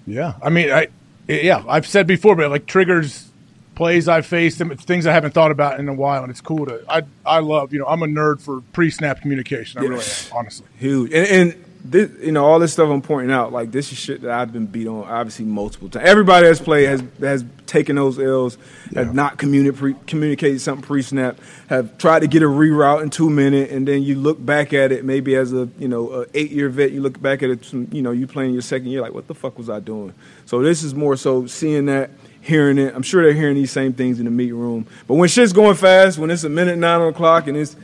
Yeah, 0.05 0.33
I 0.41 0.49
mean, 0.49 0.71
I 0.71 0.87
yeah, 1.27 1.63
I've 1.67 1.85
said 1.85 2.07
before, 2.07 2.35
but 2.35 2.49
like 2.49 2.65
triggers 2.65 3.29
plays 3.75 4.07
I've 4.07 4.25
faced 4.25 4.59
and 4.59 4.79
things 4.81 5.05
I 5.05 5.11
haven't 5.11 5.33
thought 5.33 5.51
about 5.51 5.79
in 5.79 5.87
a 5.89 5.93
while, 5.93 6.23
and 6.23 6.31
it's 6.31 6.41
cool 6.41 6.65
to. 6.65 6.83
I 6.89 7.03
I 7.25 7.39
love 7.39 7.73
you 7.73 7.79
know 7.79 7.85
I'm 7.85 8.01
a 8.03 8.07
nerd 8.07 8.41
for 8.41 8.61
pre-snap 8.73 9.21
communication. 9.21 9.79
I 9.79 9.83
really 9.83 10.03
am, 10.03 10.37
honestly. 10.37 10.67
Huge. 10.79 11.11
And, 11.13 11.27
and 11.27 11.65
this, 11.83 12.11
you 12.21 12.31
know, 12.31 12.45
all 12.45 12.59
this 12.59 12.73
stuff 12.73 12.89
I'm 12.89 13.01
pointing 13.01 13.31
out, 13.31 13.51
like 13.51 13.71
this 13.71 13.91
is 13.91 13.97
shit 13.97 14.21
that 14.21 14.31
I've 14.31 14.51
been 14.51 14.65
beat 14.65 14.87
on 14.87 15.03
obviously 15.03 15.45
multiple 15.45 15.89
times. 15.89 16.07
Everybody 16.07 16.47
that's 16.47 16.59
played 16.59 16.87
has 16.87 17.03
has 17.19 17.45
taken 17.65 17.95
those 17.95 18.19
L's, 18.19 18.57
have 18.93 19.13
not 19.13 19.37
communi- 19.37 19.75
pre- 19.75 19.95
communicated 20.05 20.61
something 20.61 20.85
pre-snap, 20.85 21.37
have 21.67 21.97
tried 21.97 22.19
to 22.19 22.27
get 22.27 22.41
a 22.41 22.45
reroute 22.45 23.03
in 23.03 23.09
two 23.09 23.29
minutes, 23.29 23.71
and 23.71 23.87
then 23.87 24.03
you 24.03 24.15
look 24.15 24.43
back 24.43 24.73
at 24.73 24.91
it 24.91 25.05
maybe 25.05 25.35
as 25.35 25.53
a 25.53 25.69
you 25.77 25.87
know 25.87 26.11
a 26.11 26.25
eight 26.33 26.51
year 26.51 26.69
vet, 26.69 26.91
you 26.91 27.01
look 27.01 27.21
back 27.21 27.43
at 27.43 27.49
it, 27.49 27.73
you 27.73 28.01
know, 28.01 28.11
you 28.11 28.27
playing 28.27 28.53
your 28.53 28.61
second 28.61 28.87
year, 28.87 29.01
like 29.01 29.13
what 29.13 29.27
the 29.27 29.35
fuck 29.35 29.57
was 29.57 29.69
I 29.69 29.79
doing? 29.79 30.13
So 30.45 30.61
this 30.61 30.83
is 30.83 30.93
more 30.93 31.15
so 31.15 31.45
seeing 31.47 31.85
that. 31.87 32.11
Hearing 32.39 32.77
it, 32.77 32.95
I'm 32.95 33.03
sure 33.03 33.23
they're 33.23 33.33
hearing 33.33 33.55
these 33.55 33.71
same 33.71 33.91
things 33.91 34.19
in 34.19 34.25
the 34.25 34.31
meeting 34.31 34.57
room. 34.57 34.87
But 35.05 35.15
when 35.15 35.27
shit's 35.27 35.51
going 35.51 35.75
fast, 35.75 36.17
when 36.17 36.31
it's 36.31 36.45
a 36.45 36.49
minute 36.49 36.77
nine 36.77 37.01
on 37.01 37.07
the 37.07 37.17
clock, 37.17 37.47
and 37.47 37.57
it's 37.57 37.75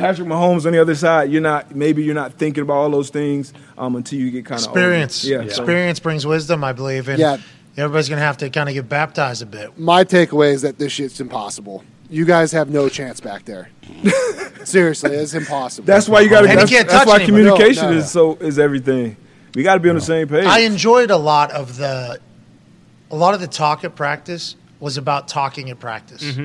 Patrick 0.00 0.26
Mahomes 0.28 0.66
on 0.66 0.72
the 0.72 0.80
other 0.80 0.94
side, 0.94 1.30
you're 1.30 1.40
not 1.42 1.74
maybe 1.74 2.02
you're 2.02 2.14
not 2.14 2.32
thinking 2.34 2.62
about 2.62 2.74
all 2.74 2.90
those 2.90 3.10
things 3.10 3.52
um, 3.78 3.94
until 3.96 4.18
you 4.18 4.30
get 4.30 4.44
kind 4.46 4.60
of 4.60 4.66
Experience. 4.66 5.24
Yeah, 5.24 5.38
so- 5.42 5.44
Experience 5.44 6.00
brings 6.00 6.26
wisdom, 6.26 6.64
I 6.64 6.72
believe. 6.72 7.08
And 7.08 7.18
Yeah. 7.18 7.36
everybody's 7.76 8.08
going 8.08 8.18
to 8.18 8.24
have 8.24 8.38
to 8.38 8.50
kind 8.50 8.68
of 8.68 8.74
get 8.74 8.88
baptized 8.88 9.42
a 9.42 9.46
bit. 9.46 9.78
My 9.78 10.04
takeaway 10.04 10.52
is 10.52 10.62
that 10.62 10.78
this 10.78 10.92
shit's 10.92 11.20
impossible. 11.20 11.84
You 12.08 12.24
guys 12.24 12.50
have 12.52 12.70
no 12.70 12.88
chance 12.88 13.20
back 13.20 13.44
there. 13.44 13.68
Seriously, 14.64 15.12
it's 15.14 15.34
impossible. 15.34 15.86
That's 15.86 16.08
why 16.08 16.20
you 16.20 16.28
got 16.28 16.42
to. 16.42 16.48
And 16.48 16.58
That's, 16.58 16.70
can't 16.70 16.88
that's 16.88 17.00
touch 17.04 17.08
why 17.08 17.22
anybody. 17.22 17.44
communication 17.50 17.84
No, 17.84 17.90
no. 17.92 17.98
is 17.98 18.10
so 18.10 18.34
is 18.36 18.58
everything. 18.58 19.16
We 19.54 19.62
got 19.62 19.74
to 19.74 19.80
be 19.80 19.88
on 19.88 19.94
the 19.96 20.00
same 20.00 20.28
page. 20.28 20.44
I 20.44 20.60
enjoyed 20.60 21.10
a 21.10 21.16
lot 21.16 21.50
of 21.52 21.76
the, 21.76 22.20
a 23.10 23.16
lot 23.16 23.34
of 23.34 23.40
the 23.40 23.46
talk 23.48 23.84
at 23.84 23.96
practice 23.96 24.56
was 24.78 24.96
about 24.96 25.28
talking 25.28 25.70
at 25.70 25.78
practice. 25.80 26.36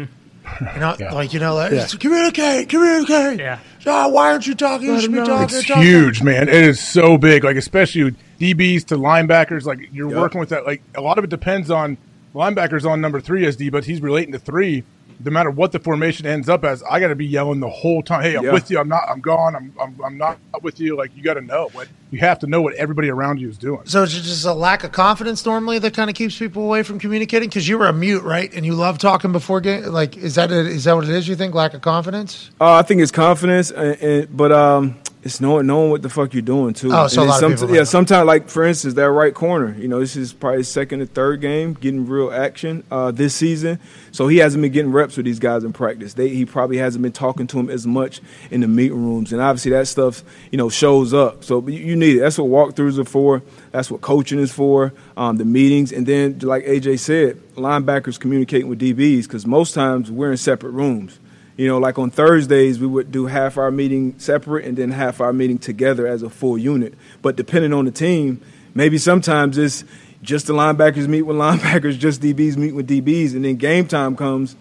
You 0.73 0.79
know, 0.79 0.95
like 1.13 1.33
you 1.33 1.39
know, 1.39 1.55
like, 1.55 1.71
Yeah. 1.71 1.87
communicate, 1.99 2.69
communicate. 2.69 3.39
Yeah. 3.39 3.59
Uh, 3.85 4.09
why 4.09 4.31
aren't 4.31 4.47
you 4.47 4.55
talking? 4.55 4.87
You 4.87 5.01
should 5.01 5.11
be 5.11 5.17
talking. 5.19 5.57
It's 5.57 5.67
talking. 5.67 5.83
huge, 5.83 6.21
man. 6.23 6.47
It 6.49 6.55
is 6.55 6.79
so 6.79 7.17
big. 7.17 7.43
Like 7.43 7.57
especially 7.57 8.03
with 8.05 8.17
DBs 8.39 8.85
to 8.87 8.95
linebackers. 8.97 9.65
Like 9.65 9.89
you're 9.91 10.09
Yep. 10.09 10.17
working 10.19 10.39
with 10.39 10.49
that. 10.49 10.65
Like 10.65 10.81
a 10.95 11.01
lot 11.01 11.17
of 11.17 11.23
it 11.23 11.29
depends 11.29 11.69
on 11.71 11.97
linebackers 12.33 12.89
on 12.89 13.01
number 13.01 13.19
three 13.21 13.43
SD, 13.45 13.71
but 13.71 13.85
he's 13.85 14.01
relating 14.01 14.31
to 14.33 14.39
three. 14.39 14.83
No 15.23 15.31
matter 15.31 15.49
what 15.49 15.71
the 15.71 15.79
formation 15.79 16.25
ends 16.25 16.49
up 16.49 16.65
as, 16.65 16.83
I 16.83 16.99
got 16.99 17.07
to 17.07 17.15
be 17.15 17.25
yelling 17.25 17.61
the 17.61 17.69
whole 17.69 18.03
time. 18.03 18.21
Hey, 18.21 18.35
I'm 18.35 18.43
Yeah. 18.43 18.51
with 18.51 18.69
you. 18.69 18.79
I'm 18.79 18.89
not. 18.89 19.03
I'm 19.09 19.21
gone. 19.21 19.55
I'm. 19.55 19.73
I'm, 19.81 19.95
I'm 20.03 20.17
not 20.17 20.37
with 20.61 20.79
you. 20.79 20.97
Like 20.97 21.15
you 21.15 21.23
got 21.23 21.35
to 21.35 21.41
know 21.41 21.69
what 21.71 21.87
you 22.11 22.19
have 22.19 22.39
to 22.39 22.47
know 22.47 22.61
what 22.61 22.75
everybody 22.75 23.09
around 23.09 23.39
you 23.39 23.49
is 23.49 23.57
doing. 23.57 23.81
So 23.85 24.03
it's 24.03 24.13
just 24.13 24.45
a 24.45 24.53
lack 24.53 24.83
of 24.83 24.91
confidence 24.91 25.45
normally 25.45 25.79
that 25.79 25.93
kind 25.93 26.09
of 26.09 26.15
keeps 26.15 26.37
people 26.37 26.63
away 26.63 26.83
from 26.83 26.99
communicating 26.99 27.49
because 27.49 27.67
you 27.67 27.77
were 27.77 27.87
a 27.87 27.93
mute, 27.93 28.23
right? 28.23 28.53
And 28.53 28.65
you 28.65 28.73
love 28.73 28.97
talking 28.97 29.31
before 29.31 29.59
game. 29.61 29.85
Like, 29.85 30.15
is 30.17 30.35
that 30.35 30.51
it, 30.51 30.67
is 30.67 30.85
that 30.85 30.95
what 30.95 31.05
it 31.05 31.09
is? 31.09 31.27
You 31.27 31.35
think 31.35 31.53
lack 31.55 31.73
of 31.73 31.81
confidence? 31.81 32.51
Uh, 32.61 32.75
I 32.75 32.83
think 32.83 33.01
it's 33.01 33.11
confidence, 33.11 33.71
and, 33.71 34.01
and, 34.01 34.37
but 34.37 34.51
um, 34.51 34.95
it's 35.25 35.41
knowing 35.41 35.65
knowing 35.65 35.89
what 35.89 36.03
the 36.03 36.09
fuck 36.09 36.33
you're 36.33 36.43
doing 36.43 36.75
too. 36.75 36.91
Oh, 36.93 37.07
so 37.07 37.23
And 37.23 37.29
a 37.29 37.33
lot 37.33 37.43
of 37.43 37.51
people 37.51 37.69
yeah, 37.69 37.77
don't. 37.77 37.85
sometimes 37.87 38.27
like 38.27 38.47
for 38.47 38.63
instance 38.63 38.93
that 38.93 39.09
right 39.09 39.33
corner. 39.33 39.75
You 39.75 39.87
know, 39.87 39.99
this 39.99 40.15
is 40.15 40.31
probably 40.33 40.61
second 40.61 41.01
or 41.01 41.07
third 41.07 41.41
game 41.41 41.73
getting 41.73 42.05
real 42.05 42.31
action 42.31 42.83
uh, 42.91 43.09
this 43.09 43.33
season. 43.33 43.79
So 44.11 44.27
he 44.27 44.37
hasn't 44.37 44.61
been 44.61 44.71
getting 44.71 44.91
reps 44.91 45.17
with 45.17 45.25
these 45.25 45.39
guys 45.39 45.63
in 45.63 45.73
practice. 45.73 46.13
They, 46.13 46.29
he 46.29 46.45
probably 46.45 46.77
hasn't 46.77 47.01
been 47.01 47.11
talking 47.11 47.47
to 47.47 47.57
them 47.57 47.71
as 47.71 47.87
much 47.87 48.21
in 48.51 48.61
the 48.61 48.67
meeting 48.67 49.03
rooms, 49.03 49.33
and 49.33 49.41
obviously 49.41 49.71
that 49.71 49.87
stuff 49.87 50.23
you 50.51 50.59
know 50.59 50.69
shows 50.69 51.11
up. 51.11 51.43
So 51.43 51.67
you, 51.67 51.79
you 51.79 51.95
That's 52.13 52.37
what 52.37 52.47
walkthroughs 52.47 52.97
are 52.97 53.05
for. 53.05 53.41
That's 53.71 53.91
what 53.91 54.01
coaching 54.01 54.39
is 54.39 54.51
for. 54.51 54.93
Um, 55.17 55.37
the 55.37 55.45
meetings, 55.45 55.91
and 55.91 56.05
then 56.05 56.39
like 56.39 56.65
AJ 56.65 56.99
said, 56.99 57.37
linebackers 57.55 58.19
communicating 58.19 58.69
with 58.69 58.79
DBs 58.79 59.23
because 59.23 59.45
most 59.45 59.73
times 59.73 60.09
we're 60.11 60.31
in 60.31 60.37
separate 60.37 60.71
rooms. 60.71 61.19
You 61.57 61.67
know, 61.67 61.77
like 61.77 61.97
on 61.97 62.11
Thursdays, 62.11 62.79
we 62.79 62.87
would 62.87 63.11
do 63.11 63.27
half 63.27 63.57
our 63.57 63.71
meeting 63.71 64.19
separate 64.19 64.65
and 64.65 64.77
then 64.77 64.91
half 64.91 65.21
our 65.21 65.31
meeting 65.31 65.57
together 65.57 66.05
as 66.05 66.21
a 66.21 66.29
full 66.29 66.57
unit. 66.57 66.93
But 67.21 67.37
depending 67.37 67.71
on 67.71 67.85
the 67.85 67.91
team, 67.91 68.41
maybe 68.73 68.97
sometimes 68.97 69.57
it's 69.57 69.85
just 70.21 70.47
the 70.47 70.53
linebackers 70.53 71.07
meet 71.07 71.21
with 71.21 71.37
linebackers, 71.37 71.97
just 71.97 72.21
DBs 72.21 72.57
meet 72.57 72.73
with 72.73 72.87
DBs, 72.87 73.35
and 73.35 73.45
then 73.45 73.55
game 73.55 73.87
time 73.87 74.15
comes, 74.17 74.55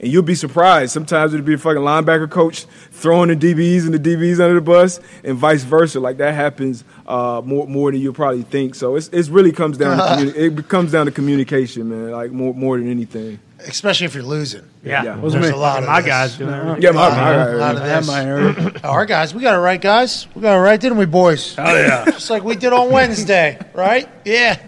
and 0.00 0.10
you'll 0.12 0.22
be 0.22 0.34
surprised. 0.34 0.92
Sometimes 0.92 1.32
it'll 1.34 1.46
be 1.46 1.54
a 1.54 1.58
fucking 1.58 1.80
linebacker 1.82 2.30
coach 2.30 2.64
throwing 2.90 3.28
the 3.28 3.36
DBs 3.36 3.84
and 3.84 3.94
the 3.94 3.98
DBs 3.98 4.40
under 4.40 4.54
the 4.54 4.60
bus, 4.60 5.00
and 5.22 5.36
vice 5.36 5.62
versa. 5.64 6.00
Like 6.00 6.16
that 6.18 6.34
happens 6.34 6.84
uh, 7.06 7.42
more 7.44 7.66
more 7.66 7.90
than 7.92 8.00
you 8.00 8.12
probably 8.12 8.42
think. 8.42 8.74
So 8.74 8.96
it's 8.96 9.08
it 9.08 9.28
really 9.28 9.52
comes 9.52 9.78
down 9.78 9.96
to 9.96 10.02
communi- 10.32 10.58
it 10.58 10.68
comes 10.68 10.92
down 10.92 11.06
to 11.06 11.12
communication, 11.12 11.88
man. 11.88 12.10
Like 12.12 12.30
more 12.32 12.54
more 12.54 12.78
than 12.78 12.90
anything. 12.90 13.38
Especially 13.66 14.04
if 14.04 14.14
you're 14.14 14.22
losing. 14.24 14.62
Yeah. 14.82 15.02
There's 15.04 15.18
Wasn't 15.20 15.44
a 15.46 15.56
lot 15.56 15.82
of 15.82 15.88
My 15.88 16.02
this. 16.02 16.06
guys 16.08 16.36
doing 16.36 16.50
it. 16.52 16.82
Yeah, 16.82 16.90
my- 16.90 17.06
A 17.06 17.08
lot- 17.08 17.16
my- 17.16 17.34
a 17.46 17.56
lot 17.56 17.76
of 17.76 17.82
I 17.82 18.80
my. 18.80 18.80
Our 18.86 19.06
guys, 19.06 19.34
we 19.34 19.40
got 19.40 19.54
it 19.54 19.60
right, 19.60 19.80
guys. 19.80 20.26
We 20.34 20.42
got 20.42 20.56
it 20.56 20.60
right, 20.60 20.78
didn't 20.78 20.98
we, 20.98 21.06
boys? 21.06 21.54
Oh 21.56 21.62
yeah. 21.74 22.04
Just 22.04 22.28
like 22.28 22.44
we 22.44 22.56
did 22.56 22.74
on 22.74 22.90
Wednesday, 22.90 23.58
right? 23.72 24.06
Yeah. 24.26 24.58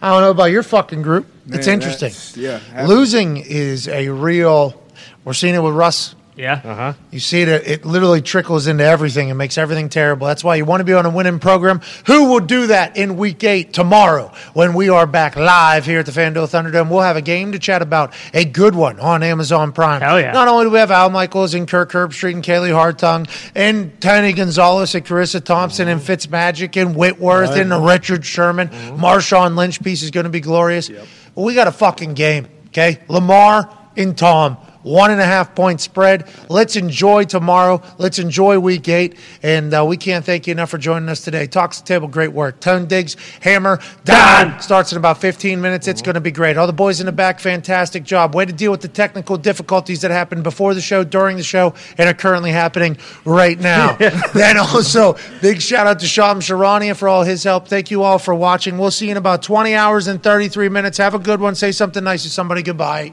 I 0.00 0.10
don't 0.10 0.22
know 0.22 0.30
about 0.30 0.46
your 0.46 0.62
fucking 0.62 1.02
group. 1.02 1.26
it's 1.48 1.66
interesting. 1.66 2.12
yeah. 2.36 2.60
Losing 2.86 3.36
is 3.38 3.88
a 3.88 4.08
real. 4.10 4.80
We're 5.24 5.32
seeing 5.34 5.54
it 5.54 5.62
with 5.62 5.74
Russ. 5.74 6.14
Yeah. 6.38 6.60
Uh 6.64 6.74
huh. 6.74 6.92
You 7.10 7.18
see 7.18 7.42
it, 7.42 7.48
it 7.48 7.84
literally 7.84 8.22
trickles 8.22 8.68
into 8.68 8.84
everything 8.84 9.28
and 9.28 9.36
makes 9.36 9.58
everything 9.58 9.88
terrible. 9.88 10.28
That's 10.28 10.44
why 10.44 10.54
you 10.54 10.64
want 10.64 10.80
to 10.80 10.84
be 10.84 10.92
on 10.92 11.04
a 11.04 11.10
winning 11.10 11.40
program. 11.40 11.80
Who 12.06 12.28
will 12.30 12.40
do 12.40 12.68
that 12.68 12.96
in 12.96 13.16
week 13.16 13.42
eight 13.42 13.72
tomorrow 13.72 14.32
when 14.54 14.72
we 14.74 14.88
are 14.88 15.04
back 15.04 15.34
live 15.34 15.84
here 15.84 15.98
at 15.98 16.06
the 16.06 16.12
FanDuel 16.12 16.46
Thunderdome? 16.48 16.90
We'll 16.90 17.00
have 17.00 17.16
a 17.16 17.22
game 17.22 17.50
to 17.52 17.58
chat 17.58 17.82
about, 17.82 18.14
a 18.32 18.44
good 18.44 18.76
one 18.76 19.00
on 19.00 19.24
Amazon 19.24 19.72
Prime. 19.72 20.00
Hell 20.00 20.20
yeah. 20.20 20.30
Not 20.30 20.46
only 20.46 20.66
do 20.66 20.70
we 20.70 20.78
have 20.78 20.92
Al 20.92 21.10
Michaels 21.10 21.54
and 21.54 21.66
Kirk 21.66 21.90
Herbstreit 21.90 22.34
and 22.34 22.44
Kaylee 22.44 22.70
Hartung 22.70 23.28
and 23.56 24.00
Tony 24.00 24.32
Gonzalez 24.32 24.94
and 24.94 25.04
Charissa 25.04 25.42
Thompson 25.42 25.88
and 25.88 26.00
Fitzmagic 26.00 26.80
and 26.80 26.94
Whitworth 26.94 27.50
and 27.56 27.84
Richard 27.84 28.24
Sherman, 28.24 28.68
Marshawn 28.68 29.56
Lynch 29.56 29.82
piece 29.82 30.04
is 30.04 30.12
going 30.12 30.24
to 30.24 30.30
be 30.30 30.40
glorious. 30.40 30.88
Well, 31.34 31.44
we 31.46 31.54
got 31.54 31.66
a 31.66 31.72
fucking 31.72 32.14
game, 32.14 32.46
okay? 32.68 33.00
Lamar 33.08 33.76
and 33.96 34.16
Tom. 34.16 34.56
One 34.88 35.10
and 35.10 35.20
a 35.20 35.24
half 35.24 35.54
point 35.54 35.82
spread. 35.82 36.26
Let's 36.48 36.74
enjoy 36.74 37.24
tomorrow. 37.24 37.82
Let's 37.98 38.18
enjoy 38.18 38.58
week 38.58 38.88
eight. 38.88 39.16
And 39.42 39.74
uh, 39.74 39.84
we 39.84 39.98
can't 39.98 40.24
thank 40.24 40.46
you 40.46 40.52
enough 40.52 40.70
for 40.70 40.78
joining 40.78 41.10
us 41.10 41.20
today. 41.20 41.46
Talks 41.46 41.80
the 41.80 41.86
table, 41.86 42.08
great 42.08 42.32
work. 42.32 42.58
Tone 42.60 42.86
digs, 42.86 43.14
Hammer, 43.42 43.80
Don. 44.04 44.58
Starts 44.60 44.92
in 44.92 44.98
about 44.98 45.20
15 45.20 45.60
minutes. 45.60 45.88
It's 45.88 46.00
going 46.00 46.14
to 46.14 46.22
be 46.22 46.30
great. 46.30 46.56
All 46.56 46.66
the 46.66 46.72
boys 46.72 47.00
in 47.00 47.06
the 47.06 47.12
back, 47.12 47.38
fantastic 47.38 48.02
job. 48.02 48.34
Way 48.34 48.46
to 48.46 48.52
deal 48.52 48.70
with 48.70 48.80
the 48.80 48.88
technical 48.88 49.36
difficulties 49.36 50.00
that 50.00 50.10
happened 50.10 50.42
before 50.42 50.72
the 50.72 50.80
show, 50.80 51.04
during 51.04 51.36
the 51.36 51.42
show, 51.42 51.74
and 51.98 52.08
are 52.08 52.14
currently 52.14 52.50
happening 52.50 52.96
right 53.26 53.60
now. 53.60 53.92
then 54.32 54.56
also, 54.56 55.16
big 55.42 55.60
shout 55.60 55.86
out 55.86 56.00
to 56.00 56.06
Shams 56.06 56.46
Charania 56.46 56.96
for 56.96 57.08
all 57.08 57.24
his 57.24 57.44
help. 57.44 57.68
Thank 57.68 57.90
you 57.90 58.02
all 58.02 58.18
for 58.18 58.34
watching. 58.34 58.78
We'll 58.78 58.90
see 58.90 59.06
you 59.06 59.10
in 59.10 59.16
about 59.18 59.42
20 59.42 59.74
hours 59.74 60.06
and 60.06 60.22
33 60.22 60.70
minutes. 60.70 60.96
Have 60.96 61.14
a 61.14 61.18
good 61.18 61.40
one. 61.40 61.54
Say 61.54 61.72
something 61.72 62.02
nice 62.02 62.22
to 62.22 62.30
somebody. 62.30 62.62
Goodbye. 62.62 63.12